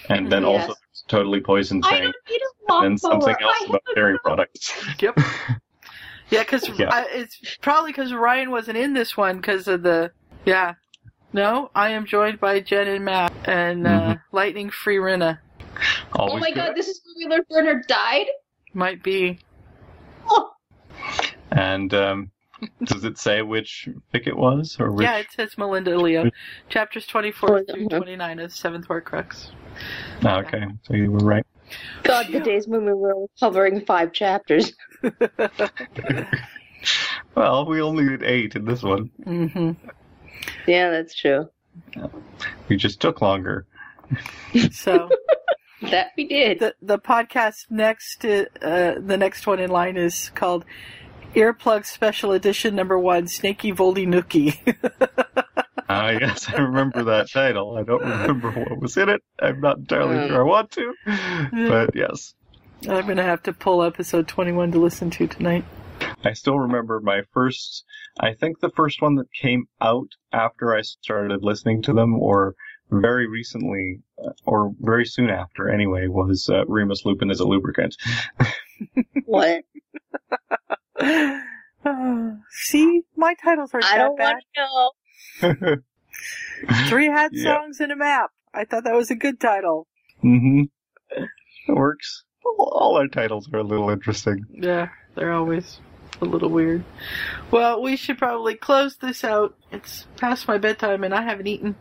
and 0.10 0.32
then 0.32 0.44
Yes. 0.44 0.70
also 0.70 0.80
totally 1.08 1.40
poisoned 1.42 1.84
I 1.86 1.90
thing, 1.90 2.02
don't 2.04 2.16
need 2.30 2.42
a 2.42 2.72
lawnmower. 2.74 2.88
and 2.88 3.00
something 3.00 3.36
else 3.42 3.62
about 3.68 3.82
have 3.88 3.96
dairy 3.96 4.18
products. 4.24 4.74
Yep. 5.02 5.20
Yeah, 6.30 6.44
because 6.44 6.68
Yeah. 6.80 7.06
it's 7.12 7.58
probably 7.62 7.92
because 7.92 8.14
Ryan 8.14 8.52
wasn't 8.52 8.78
in 8.78 8.94
this 8.94 9.18
one 9.18 9.38
because 9.38 9.68
of 9.68 9.82
the. 9.84 10.12
Yeah. 10.46 10.76
No, 11.34 11.70
I 11.76 11.90
am 11.90 12.06
joined 12.06 12.40
by 12.40 12.60
Jen 12.60 12.88
and 12.88 13.06
Matt 13.06 13.32
and 13.46 13.86
uh, 13.88 13.90
Mhm. 13.90 14.22
Lightning 14.32 14.70
Free 14.72 14.98
Rina. 15.00 15.40
Oh 16.18 16.38
my 16.38 16.50
good. 16.50 16.56
god, 16.56 16.76
this 16.76 16.88
is 16.88 17.02
where 17.06 17.16
we 17.18 17.32
learned 17.36 17.46
Bernard 17.50 17.88
died? 17.88 18.26
Might 18.74 19.02
be. 19.04 19.40
Oh, 20.30 20.52
And 21.52 21.94
um, 21.94 22.32
does 22.84 23.04
it 23.06 23.18
say 23.18 23.42
which 23.42 23.88
fic 24.14 24.28
it 24.28 24.36
was, 24.38 24.78
or 24.80 24.92
which? 24.92 25.06
Yeah, 25.06 25.18
it 25.18 25.28
says 25.36 25.58
Melinda 25.58 25.98
Leo. 25.98 26.30
Chapters 26.70 27.06
24 27.08 27.50
Oh, 27.52 27.64
through 27.74 27.86
mhm. 27.88 27.98
29 27.98 28.40
of 28.40 28.52
Seventh 28.54 28.88
Horcrux. 28.88 29.52
Oh, 30.26 30.38
okay, 30.40 30.66
so 30.84 30.94
you 30.94 31.12
were 31.12 31.20
right. 31.20 31.46
God, 32.04 32.28
the 32.32 32.40
days 32.40 32.68
when 32.68 32.86
we 32.86 32.94
were 32.94 33.14
covering 33.40 33.86
five 33.86 34.12
chapters. 34.14 34.74
Well, 37.36 37.66
we 37.66 37.82
only 37.82 38.08
did 38.08 38.24
eight 38.24 38.56
in 38.56 38.66
this 38.66 38.82
one. 38.84 39.12
hmm 39.24 39.72
Yeah, 40.68 40.90
that's 40.90 41.14
true. 41.16 41.50
We 42.68 42.76
just 42.78 43.00
took 43.00 43.22
longer. 43.22 43.66
So 44.72 45.10
That 45.92 46.08
we 46.18 46.28
did. 46.28 46.60
the 46.60 46.76
the 46.82 47.00
podcast 47.00 47.68
next, 47.70 48.26
uh, 48.26 48.46
the 48.62 49.18
next 49.18 49.48
one 49.48 49.60
in 49.60 49.70
line 49.70 49.96
is 49.96 50.30
called 50.36 50.66
Earplug 51.36 51.86
Special 51.86 52.32
Edition 52.32 52.76
Number 52.76 52.98
One: 52.98 53.28
Snaky 53.28 53.72
Voldy 53.72 54.08
Nookie. 54.08 54.58
Ah, 55.92 56.12
yes, 56.12 56.48
I 56.48 56.62
remember 56.62 57.04
that 57.06 57.32
title. 57.32 57.76
I 57.76 57.82
don't 57.82 58.04
remember 58.04 58.52
what 58.52 58.80
was 58.80 58.96
in 58.96 59.10
it. 59.10 59.24
I'm 59.42 59.60
not 59.60 59.80
entirely 59.80 60.28
sure 60.28 60.42
I 60.42 60.44
want 60.44 60.70
to, 60.74 60.94
but 61.68 61.96
yes. 61.96 62.36
I'm 62.88 63.08
gonna 63.08 63.24
have 63.24 63.42
to 63.44 63.54
pull 63.54 63.82
episode 63.82 64.28
21 64.28 64.72
to 64.74 64.80
listen 64.80 65.10
to 65.10 65.26
tonight. 65.26 65.66
I 66.24 66.34
still 66.34 66.60
remember 66.60 67.00
my 67.00 67.24
first, 67.34 67.86
I 68.20 68.34
think 68.34 68.60
the 68.60 68.70
first 68.70 69.02
one 69.02 69.16
that 69.16 69.34
came 69.34 69.66
out 69.82 70.10
after 70.32 70.76
I 70.76 70.82
started 70.82 71.44
listening 71.44 71.82
to 71.84 71.94
them, 71.94 72.14
or 72.20 72.54
very 72.92 73.28
recently, 73.28 74.02
uh, 74.24 74.32
or 74.46 74.72
very 74.80 75.06
soon 75.06 75.32
after 75.32 75.70
anyway, 75.70 76.06
was 76.08 76.50
uh, 76.54 76.66
Remus 76.68 77.04
Lupin 77.04 77.32
as 77.32 77.40
a 77.40 77.48
lubricant. 77.48 77.96
What? 79.26 79.66
Uh, 81.00 81.40
see, 82.50 83.02
my 83.16 83.34
titles 83.44 83.72
aren't 83.74 83.86
I 83.86 83.98
that 83.98 84.04
don't 84.04 84.18
bad. 84.18 84.36
want 85.42 85.60
to 85.60 85.66
know. 85.66 85.76
Three 86.90 87.06
hat 87.10 87.32
Yeah. 87.34 87.56
songs 87.56 87.80
and 87.80 87.92
a 87.92 87.96
map. 87.96 88.32
I 88.54 88.66
thought 88.66 88.84
that 88.84 88.94
was 88.96 89.12
a 89.12 89.16
good 89.16 89.40
title. 89.40 89.88
Mm 90.24 90.40
hmm 90.42 90.62
It 91.68 91.76
works. 91.76 92.24
All 92.58 92.98
our 92.98 93.08
titles 93.08 93.48
are 93.54 93.60
a 93.60 93.64
little 93.64 93.90
interesting. 93.90 94.46
Yeah, 94.52 94.90
they're 95.16 95.32
always 95.34 95.80
a 96.22 96.26
little 96.26 96.50
weird. 96.50 96.84
Well, 97.52 97.82
we 97.82 97.96
should 97.96 98.18
probably 98.18 98.56
close 98.56 98.98
this 98.98 99.24
out. 99.24 99.56
It's 99.72 100.08
past 100.18 100.48
my 100.48 100.58
bedtime 100.58 101.04
and 101.04 101.14
I 101.14 101.22
haven't 101.22 101.48
eaten. 101.48 101.76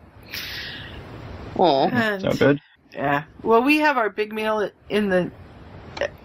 Oh. 1.57 1.89
And 1.89 2.21
Sound 2.21 2.39
good? 2.39 2.61
yeah, 2.93 3.23
well, 3.43 3.63
we 3.63 3.79
have 3.79 3.97
our 3.97 4.09
big 4.09 4.31
meal 4.31 4.69
in 4.89 5.09
the 5.09 5.31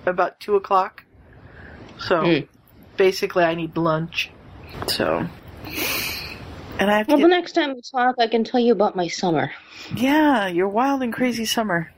about 0.06 0.38
two 0.40 0.54
o'clock. 0.56 1.04
So 1.98 2.20
Hmm. 2.20 2.53
Basically, 2.96 3.44
I 3.44 3.54
need 3.54 3.76
lunch. 3.76 4.30
So, 4.88 5.26
and 6.78 6.90
I 6.90 6.98
have 6.98 7.06
to 7.06 7.14
Well, 7.14 7.22
the 7.22 7.28
next 7.28 7.52
time 7.52 7.74
we 7.74 7.80
talk, 7.82 8.16
I 8.18 8.26
can 8.26 8.44
tell 8.44 8.60
you 8.60 8.72
about 8.72 8.96
my 8.96 9.08
summer. 9.08 9.50
yeah, 9.94 10.46
your 10.48 10.68
wild 10.68 11.02
and 11.02 11.12
crazy 11.12 11.44
summer. 11.44 11.92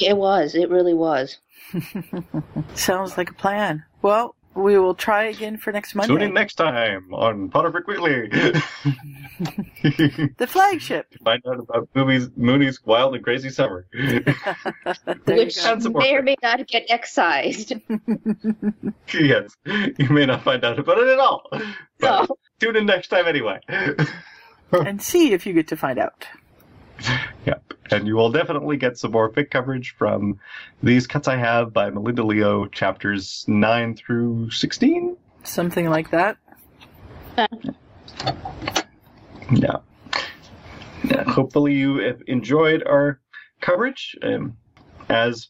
It 0.00 0.16
was. 0.16 0.54
It 0.54 0.70
really 0.70 0.94
was. 0.94 1.38
Sounds 2.74 3.16
like 3.18 3.30
a 3.30 3.34
plan. 3.34 3.84
Well, 4.00 4.34
we 4.54 4.78
will 4.78 4.94
try 4.94 5.24
again 5.24 5.56
for 5.56 5.72
next 5.72 5.94
Monday. 5.94 6.12
Tune 6.12 6.22
in 6.22 6.34
next 6.34 6.54
time 6.54 7.12
on 7.12 7.50
Potterfic 7.50 7.86
Weekly. 7.86 8.28
the 10.38 10.46
flagship. 10.46 11.06
Find 11.24 11.42
out 11.46 11.60
about 11.60 11.88
movies, 11.94 12.28
Mooney's 12.36 12.80
wild 12.84 13.14
and 13.14 13.24
crazy 13.24 13.50
summer. 13.50 13.86
Which 13.92 14.24
go. 15.24 15.72
And 15.72 15.82
some 15.82 15.92
more 15.92 16.02
may 16.02 16.14
or 16.14 16.22
may 16.22 16.36
not 16.42 16.66
get 16.68 16.84
excised. 16.88 17.72
yes, 19.12 19.56
you 19.64 20.08
may 20.10 20.26
not 20.26 20.42
find 20.42 20.64
out 20.64 20.78
about 20.78 20.98
it 20.98 21.08
at 21.08 21.18
all. 21.18 21.42
But 21.50 22.28
No. 22.28 22.36
tune 22.60 22.76
in 22.76 22.86
next 22.86 23.08
time 23.08 23.26
anyway. 23.26 23.60
and 24.72 25.00
see 25.00 25.32
if 25.32 25.46
you 25.46 25.52
get 25.54 25.68
to 25.68 25.76
find 25.76 25.98
out. 25.98 26.26
Yep. 27.46 27.74
And 27.90 28.06
you 28.06 28.14
will 28.14 28.30
definitely 28.30 28.76
get 28.76 28.96
some 28.96 29.10
more 29.10 29.28
fic 29.30 29.50
coverage 29.50 29.96
from 29.98 30.38
These 30.82 31.06
Cuts 31.06 31.26
I 31.26 31.36
Have 31.36 31.72
by 31.72 31.90
Melinda 31.90 32.22
Leo, 32.22 32.66
chapters 32.66 33.44
9 33.48 33.96
through 33.96 34.50
16. 34.50 35.16
Something 35.42 35.90
like 35.90 36.10
that. 36.10 36.36
Yeah. 39.50 39.78
yeah. 41.04 41.24
Hopefully 41.24 41.74
you 41.74 41.98
have 41.98 42.22
enjoyed 42.26 42.84
our 42.86 43.20
coverage. 43.60 44.16
Um, 44.22 44.56
as 45.08 45.48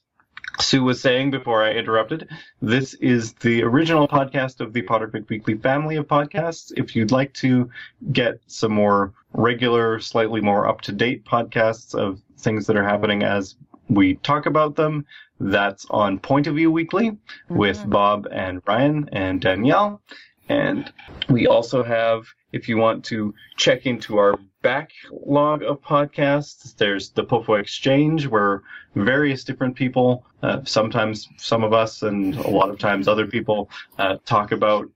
Sue 0.60 0.82
was 0.82 1.00
saying 1.00 1.30
before 1.30 1.62
I 1.62 1.72
interrupted, 1.72 2.28
this 2.60 2.94
is 2.94 3.34
the 3.34 3.62
original 3.62 4.08
podcast 4.08 4.60
of 4.60 4.72
the 4.72 4.82
Potterfic 4.82 5.28
Weekly 5.28 5.54
family 5.54 5.96
of 5.96 6.06
podcasts. 6.06 6.72
If 6.76 6.96
you'd 6.96 7.12
like 7.12 7.32
to 7.34 7.70
get 8.12 8.40
some 8.46 8.72
more 8.72 9.12
regular, 9.34 10.00
slightly 10.00 10.40
more 10.40 10.68
up 10.68 10.80
to 10.82 10.92
date 10.92 11.24
podcasts 11.24 11.94
of 11.94 12.20
things 12.38 12.66
that 12.66 12.76
are 12.76 12.84
happening 12.84 13.22
as 13.22 13.56
we 13.88 14.14
talk 14.16 14.46
about 14.46 14.76
them, 14.76 15.04
that's 15.40 15.86
on 15.90 16.18
Point 16.18 16.46
of 16.46 16.54
View 16.54 16.70
Weekly 16.70 17.16
with 17.48 17.88
Bob 17.88 18.28
and 18.30 18.62
Ryan 18.66 19.08
and 19.12 19.40
Danielle. 19.40 20.00
And 20.48 20.92
we 21.28 21.46
also 21.46 21.82
have, 21.82 22.26
if 22.52 22.68
you 22.68 22.76
want 22.76 23.04
to 23.06 23.34
check 23.56 23.86
into 23.86 24.18
our 24.18 24.38
backlog 24.62 25.62
of 25.62 25.80
podcasts, 25.82 26.76
there's 26.76 27.10
the 27.10 27.24
Popo 27.24 27.54
Exchange, 27.54 28.26
where 28.26 28.62
various 28.94 29.44
different 29.44 29.74
people, 29.74 30.24
uh, 30.42 30.60
sometimes 30.64 31.28
some 31.36 31.64
of 31.64 31.72
us 31.72 32.02
and 32.02 32.36
a 32.36 32.50
lot 32.50 32.70
of 32.70 32.78
times 32.78 33.08
other 33.08 33.26
people, 33.26 33.70
uh, 33.98 34.16
talk 34.24 34.52
about 34.52 34.88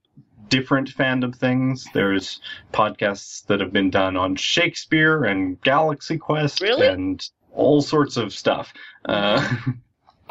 different 0.49 0.89
fandom 0.89 1.35
things. 1.35 1.87
There's 1.93 2.41
podcasts 2.73 3.45
that 3.47 3.59
have 3.59 3.71
been 3.73 3.89
done 3.89 4.15
on 4.17 4.35
Shakespeare 4.35 5.23
and 5.25 5.59
Galaxy 5.61 6.17
Quest 6.17 6.61
Really? 6.61 6.87
and 6.87 7.27
all 7.53 7.81
sorts 7.81 8.17
of 8.17 8.33
stuff. 8.33 8.73
Uh, 9.05 9.47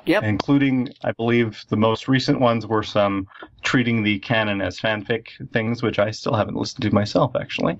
Yep. 0.06 0.22
including, 0.22 0.88
I 1.02 1.10
believe, 1.10 1.64
the 1.68 1.76
most 1.76 2.06
recent 2.06 2.38
ones 2.38 2.64
were 2.64 2.84
some 2.84 3.26
treating 3.62 4.04
the 4.04 4.20
canon 4.20 4.60
as 4.60 4.78
fanfic 4.78 5.30
things, 5.52 5.82
which 5.82 5.98
I 5.98 6.12
still 6.12 6.34
haven't 6.34 6.54
listened 6.54 6.82
to 6.82 6.94
myself, 6.94 7.34
actually. 7.34 7.76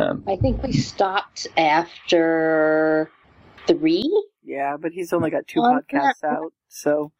Um, 0.00 0.24
I 0.26 0.36
think 0.36 0.62
we 0.62 0.72
stopped 0.72 1.46
after 1.58 3.10
three. 3.66 4.10
Yeah, 4.42 4.78
but 4.78 4.92
he's 4.92 5.12
only 5.12 5.28
got 5.28 5.46
two 5.46 5.60
podcasts 5.60 6.24
out, 6.24 6.54
so 6.68 7.12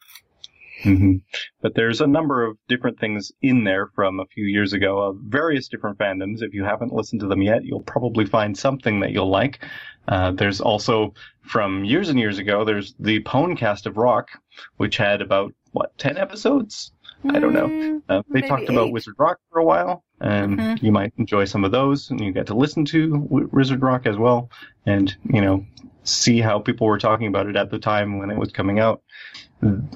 mhm. 0.85 1.23
But 1.61 1.75
there's 1.75 2.01
a 2.01 2.07
number 2.07 2.45
of 2.45 2.57
different 2.69 2.99
things 2.99 3.33
in 3.43 3.65
there 3.65 3.89
from 3.95 4.21
a 4.21 4.27
few 4.27 4.45
years 4.45 4.73
ago 4.73 4.99
of 5.01 5.17
various 5.27 5.69
different 5.69 5.99
fandoms. 5.99 6.43
If 6.43 6.55
you 6.55 6.65
haven't 6.65 6.93
listened 6.93 7.21
to 7.21 7.27
them 7.27 7.43
yet, 7.43 7.65
you'll 7.65 7.83
probably 7.83 8.27
find 8.27 8.57
something 8.57 9.01
that 9.01 9.13
you'll 9.13 9.31
like. 9.31 9.65
Uh, 10.09 10.33
there's 10.33 10.61
also 10.61 11.13
from 11.43 11.85
years 11.85 12.09
and 12.09 12.19
years 12.19 12.39
ago, 12.39 12.65
there's 12.65 12.95
the 12.99 13.23
Pwnecast 13.23 13.87
of 13.87 13.97
Rock, 13.97 14.31
which 14.77 14.97
had 14.97 15.21
about 15.21 15.53
what 15.73 15.97
ten 15.99 16.17
episodes 16.17 16.93
I 17.29 17.39
don't 17.39 17.53
know. 17.53 17.69
Mm, 17.69 18.03
Uh, 18.09 18.23
they 18.29 18.41
maybe 18.41 18.49
talked 18.49 18.69
about 18.69 18.87
eight. 18.89 18.93
Wizard 18.93 19.15
Rock 19.19 19.39
for 19.51 19.59
a 19.59 19.65
while, 19.65 20.05
and 20.21 20.59
Mhm. 20.59 20.83
you 20.83 20.93
might 20.93 21.13
enjoy 21.19 21.45
some 21.45 21.65
of 21.65 21.73
those, 21.73 22.11
and 22.11 22.21
you 22.21 22.33
get 22.33 22.47
to 22.47 22.55
listen 22.55 22.85
to 22.87 23.11
w- 23.19 23.49
Wizard 23.53 23.83
Rock 23.83 24.07
as 24.07 24.17
well, 24.17 24.51
and 24.87 25.15
you 25.25 25.41
know 25.41 25.65
see 26.05 26.41
how 26.41 26.59
people 26.59 26.87
were 26.87 26.99
talking 26.99 27.27
about 27.27 27.47
it 27.49 27.57
at 27.57 27.71
the 27.71 27.79
time 27.79 28.19
when 28.19 28.31
it 28.31 28.39
was 28.39 28.51
coming 28.53 28.79
out. 28.79 29.03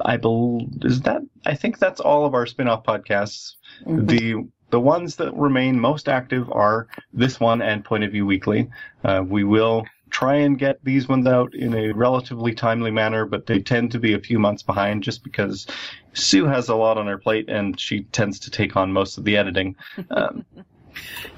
I 0.04 0.16
believe 0.16 0.68
is 0.82 1.02
that 1.02 1.22
I 1.46 1.54
think 1.54 1.78
that's 1.78 2.00
all 2.00 2.26
of 2.26 2.34
our 2.34 2.46
spin-off 2.46 2.82
podcasts. 2.84 3.54
Mhm. 3.86 4.08
The 4.08 4.48
the 4.70 4.80
ones 4.80 5.16
that 5.16 5.34
remain 5.34 5.78
most 5.78 6.08
active 6.08 6.50
are 6.50 6.88
this 7.12 7.38
one 7.38 7.60
and 7.62 7.84
Point 7.84 8.04
of 8.04 8.12
View 8.12 8.24
Weekly. 8.26 8.70
Uh, 9.04 9.22
we 9.26 9.44
will 9.44 9.84
try 10.12 10.36
and 10.36 10.58
get 10.58 10.78
these 10.84 11.08
ones 11.08 11.26
out 11.26 11.54
in 11.54 11.74
a 11.74 11.90
relatively 11.92 12.54
timely 12.54 12.90
manner, 12.90 13.24
but 13.24 13.46
they 13.46 13.58
tend 13.58 13.90
to 13.90 13.98
be 13.98 14.12
a 14.12 14.20
few 14.20 14.38
months 14.38 14.62
behind 14.62 15.02
just 15.02 15.24
because 15.24 15.66
Sue 16.12 16.44
has 16.46 16.68
a 16.68 16.74
lot 16.76 16.98
on 16.98 17.06
her 17.06 17.16
plate 17.18 17.48
and 17.48 17.80
she 17.80 18.02
tends 18.12 18.38
to 18.40 18.50
take 18.50 18.76
on 18.76 18.92
most 18.92 19.18
of 19.18 19.24
the 19.24 19.36
editing. 19.36 19.74
Um, 20.10 20.44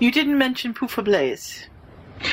You 0.01 0.11
didn't 0.11 0.37
mention 0.37 0.75
Poufwa 0.75 1.05
Plays. 1.05 1.69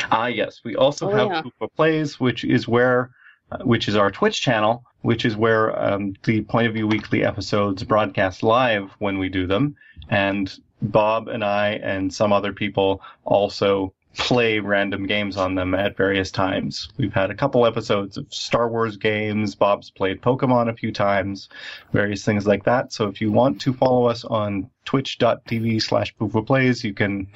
Ah, 0.10 0.26
yes. 0.26 0.62
We 0.66 0.76
also 0.76 1.12
Oh, 1.12 1.16
have 1.16 1.28
yeah. 1.28 1.42
Poufwa 1.44 1.70
Plays, 1.76 2.20
which 2.20 2.44
is 2.44 2.68
where, 2.68 3.12
uh, 3.52 3.60
which 3.64 3.88
is 3.88 3.96
our 3.96 4.10
Twitch 4.10 4.42
channel, 4.42 4.84
which 5.02 5.24
is 5.26 5.36
where 5.36 5.80
um, 5.80 6.16
the 6.24 6.42
Point 6.42 6.68
of 6.68 6.74
View 6.74 6.88
Weekly 6.88 7.24
episodes 7.24 7.84
broadcast 7.84 8.42
live 8.42 8.90
when 8.98 9.20
we 9.20 9.30
do 9.30 9.46
them, 9.46 9.76
and 10.10 10.52
Bob 10.82 11.28
and 11.28 11.44
I 11.44 11.74
and 11.84 12.12
some 12.12 12.34
other 12.34 12.54
people 12.54 13.02
also 13.24 13.94
play 14.18 14.60
random 14.60 15.08
games 15.08 15.38
on 15.38 15.56
them 15.56 15.74
at 15.74 15.96
various 15.96 16.32
times. 16.32 16.90
We've 16.98 17.14
had 17.14 17.32
a 17.32 17.36
couple 17.36 17.66
episodes 17.66 18.18
of 18.18 18.32
Star 18.34 18.70
Wars 18.70 18.98
games. 18.98 19.56
Bob's 19.56 19.90
played 19.90 20.22
Pokemon 20.22 20.70
a 20.70 20.76
few 20.76 20.92
times, 20.92 21.50
various 21.94 22.26
things 22.26 22.46
like 22.46 22.66
that. 22.66 22.92
So 22.92 23.08
if 23.08 23.22
you 23.22 23.32
want 23.32 23.62
to 23.62 23.74
follow 23.74 24.08
us 24.08 24.26
on 24.26 24.70
twitch.tv 24.86 25.82
slash 25.82 26.14
Plays, 26.18 26.84
you 26.84 26.94
can 26.94 27.28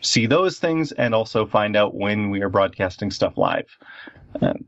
see 0.00 0.26
those 0.26 0.58
things 0.58 0.92
and 0.92 1.14
also 1.14 1.46
find 1.46 1.76
out 1.76 1.94
when 1.94 2.30
we 2.30 2.42
are 2.42 2.48
broadcasting 2.48 3.10
stuff 3.10 3.36
live. 3.36 3.66
Um, 4.40 4.64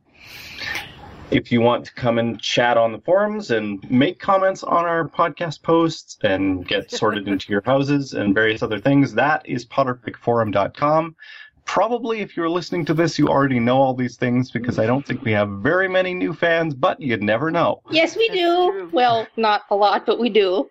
if 1.30 1.50
you 1.50 1.60
want 1.60 1.84
to 1.86 1.94
come 1.94 2.18
and 2.18 2.40
chat 2.40 2.76
on 2.76 2.92
the 2.92 3.00
forums 3.00 3.50
and 3.50 3.90
make 3.90 4.20
comments 4.20 4.62
on 4.62 4.84
our 4.84 5.08
podcast 5.08 5.62
posts 5.62 6.18
and 6.22 6.66
get 6.66 6.90
sorted 6.90 7.26
into 7.26 7.50
your 7.50 7.62
houses 7.64 8.12
and 8.12 8.34
various 8.34 8.62
other 8.62 8.78
things, 8.78 9.14
that 9.14 9.42
is 9.48 9.66
potterficforum.com. 9.66 11.16
Probably 11.66 12.20
if 12.20 12.36
you're 12.36 12.48
listening 12.48 12.84
to 12.86 12.94
this, 12.94 13.18
you 13.18 13.28
already 13.28 13.60
know 13.60 13.76
all 13.76 13.92
these 13.92 14.16
things 14.16 14.50
because 14.50 14.78
I 14.78 14.86
don't 14.86 15.04
think 15.04 15.22
we 15.22 15.32
have 15.32 15.50
very 15.50 15.88
many 15.88 16.14
new 16.14 16.32
fans, 16.32 16.74
but 16.74 16.98
you'd 17.00 17.22
never 17.22 17.50
know. 17.50 17.82
Yes, 17.90 18.16
we 18.16 18.28
That's 18.28 18.40
do. 18.40 18.70
true. 18.72 18.90
Well, 18.92 19.26
not 19.36 19.62
a 19.70 19.76
lot, 19.76 20.06
but 20.06 20.18
we 20.18 20.30
do. 20.30 20.70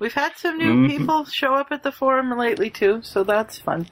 We've 0.00 0.12
had 0.14 0.36
some 0.36 0.58
new 0.58 0.74
Mhm. 0.74 0.88
people 0.88 1.24
show 1.26 1.54
up 1.54 1.68
at 1.70 1.82
the 1.84 1.92
forum 1.92 2.36
lately 2.36 2.70
too, 2.70 3.00
so 3.02 3.22
that's 3.22 3.58
fun. 3.58 3.86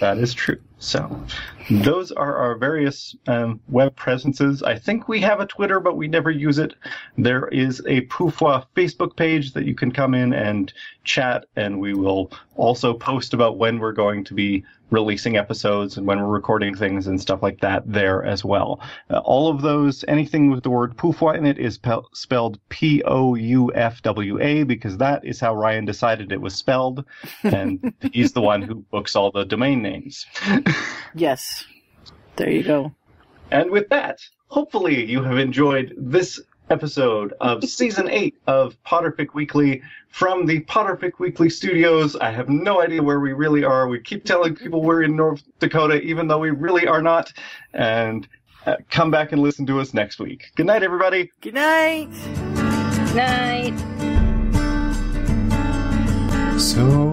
That 0.00 0.18
is 0.18 0.34
true. 0.34 0.58
So, 0.82 1.24
those 1.70 2.10
are 2.10 2.36
our 2.36 2.56
various 2.56 3.14
um, 3.28 3.60
web 3.68 3.94
presences. 3.94 4.64
I 4.64 4.76
think 4.76 5.06
we 5.08 5.20
have 5.20 5.38
a 5.38 5.46
Twitter, 5.46 5.78
but 5.78 5.96
we 5.96 6.08
never 6.08 6.30
use 6.30 6.58
it. 6.58 6.74
There 7.16 7.46
is 7.48 7.80
a 7.86 8.02
Poufwa 8.06 8.66
Facebook 8.74 9.16
page 9.16 9.52
that 9.52 9.64
you 9.64 9.76
can 9.76 9.92
come 9.92 10.12
in 10.12 10.32
and 10.32 10.72
chat, 11.04 11.44
and 11.54 11.80
we 11.80 11.94
will 11.94 12.32
also 12.56 12.92
post 12.94 13.32
about 13.32 13.58
when 13.58 13.78
we're 13.78 13.92
going 13.92 14.24
to 14.24 14.34
be 14.34 14.64
releasing 14.90 15.36
episodes 15.36 15.96
and 15.96 16.06
when 16.06 16.20
we're 16.20 16.26
recording 16.26 16.74
things 16.74 17.06
and 17.06 17.20
stuff 17.20 17.42
like 17.42 17.60
that 17.60 17.82
there 17.86 18.22
as 18.24 18.44
well. 18.44 18.78
Uh, 19.10 19.18
all 19.18 19.48
of 19.48 19.62
those, 19.62 20.04
anything 20.06 20.50
with 20.50 20.62
the 20.62 20.70
word 20.70 20.96
Poufwa 20.96 21.36
in 21.36 21.46
it 21.46 21.58
is 21.58 21.78
pel- 21.78 22.08
spelled 22.12 22.58
P 22.68 23.02
O 23.04 23.34
U 23.34 23.72
F 23.74 24.02
W 24.02 24.40
A 24.40 24.64
because 24.64 24.98
that 24.98 25.24
is 25.24 25.40
how 25.40 25.54
Ryan 25.54 25.86
decided 25.86 26.30
it 26.30 26.40
was 26.40 26.54
spelled, 26.54 27.04
and 27.42 27.94
he's 28.12 28.32
the 28.32 28.42
one 28.42 28.62
who 28.62 28.76
books 28.90 29.16
all 29.16 29.30
the 29.30 29.44
domain 29.44 29.80
names. 29.80 30.26
Yes. 31.14 31.66
There 32.36 32.50
you 32.50 32.62
go. 32.62 32.92
And 33.50 33.70
with 33.70 33.88
that, 33.90 34.18
hopefully 34.48 35.04
you 35.04 35.22
have 35.22 35.38
enjoyed 35.38 35.94
this 35.96 36.40
episode 36.70 37.34
of 37.40 37.62
season 37.68 38.08
eight 38.08 38.34
of 38.46 38.76
Potterfic 38.84 39.34
Weekly 39.34 39.82
from 40.08 40.46
the 40.46 40.60
Potterfic 40.62 41.18
Weekly 41.18 41.50
studios. 41.50 42.16
I 42.16 42.30
have 42.30 42.48
no 42.48 42.80
idea 42.80 43.02
where 43.02 43.20
we 43.20 43.32
really 43.32 43.64
are. 43.64 43.88
We 43.88 44.00
keep 44.00 44.24
telling 44.24 44.54
people 44.54 44.82
we're 44.82 45.02
in 45.02 45.14
North 45.14 45.42
Dakota, 45.58 46.00
even 46.00 46.28
though 46.28 46.38
we 46.38 46.50
really 46.50 46.86
are 46.86 47.02
not. 47.02 47.32
And 47.74 48.26
uh, 48.66 48.76
come 48.90 49.10
back 49.10 49.32
and 49.32 49.42
listen 49.42 49.66
to 49.66 49.80
us 49.80 49.92
next 49.92 50.18
week. 50.18 50.52
Good 50.54 50.66
night, 50.66 50.82
everybody. 50.82 51.30
Good 51.40 51.54
night. 51.54 52.08
Night. 53.14 53.78
So 56.58 57.12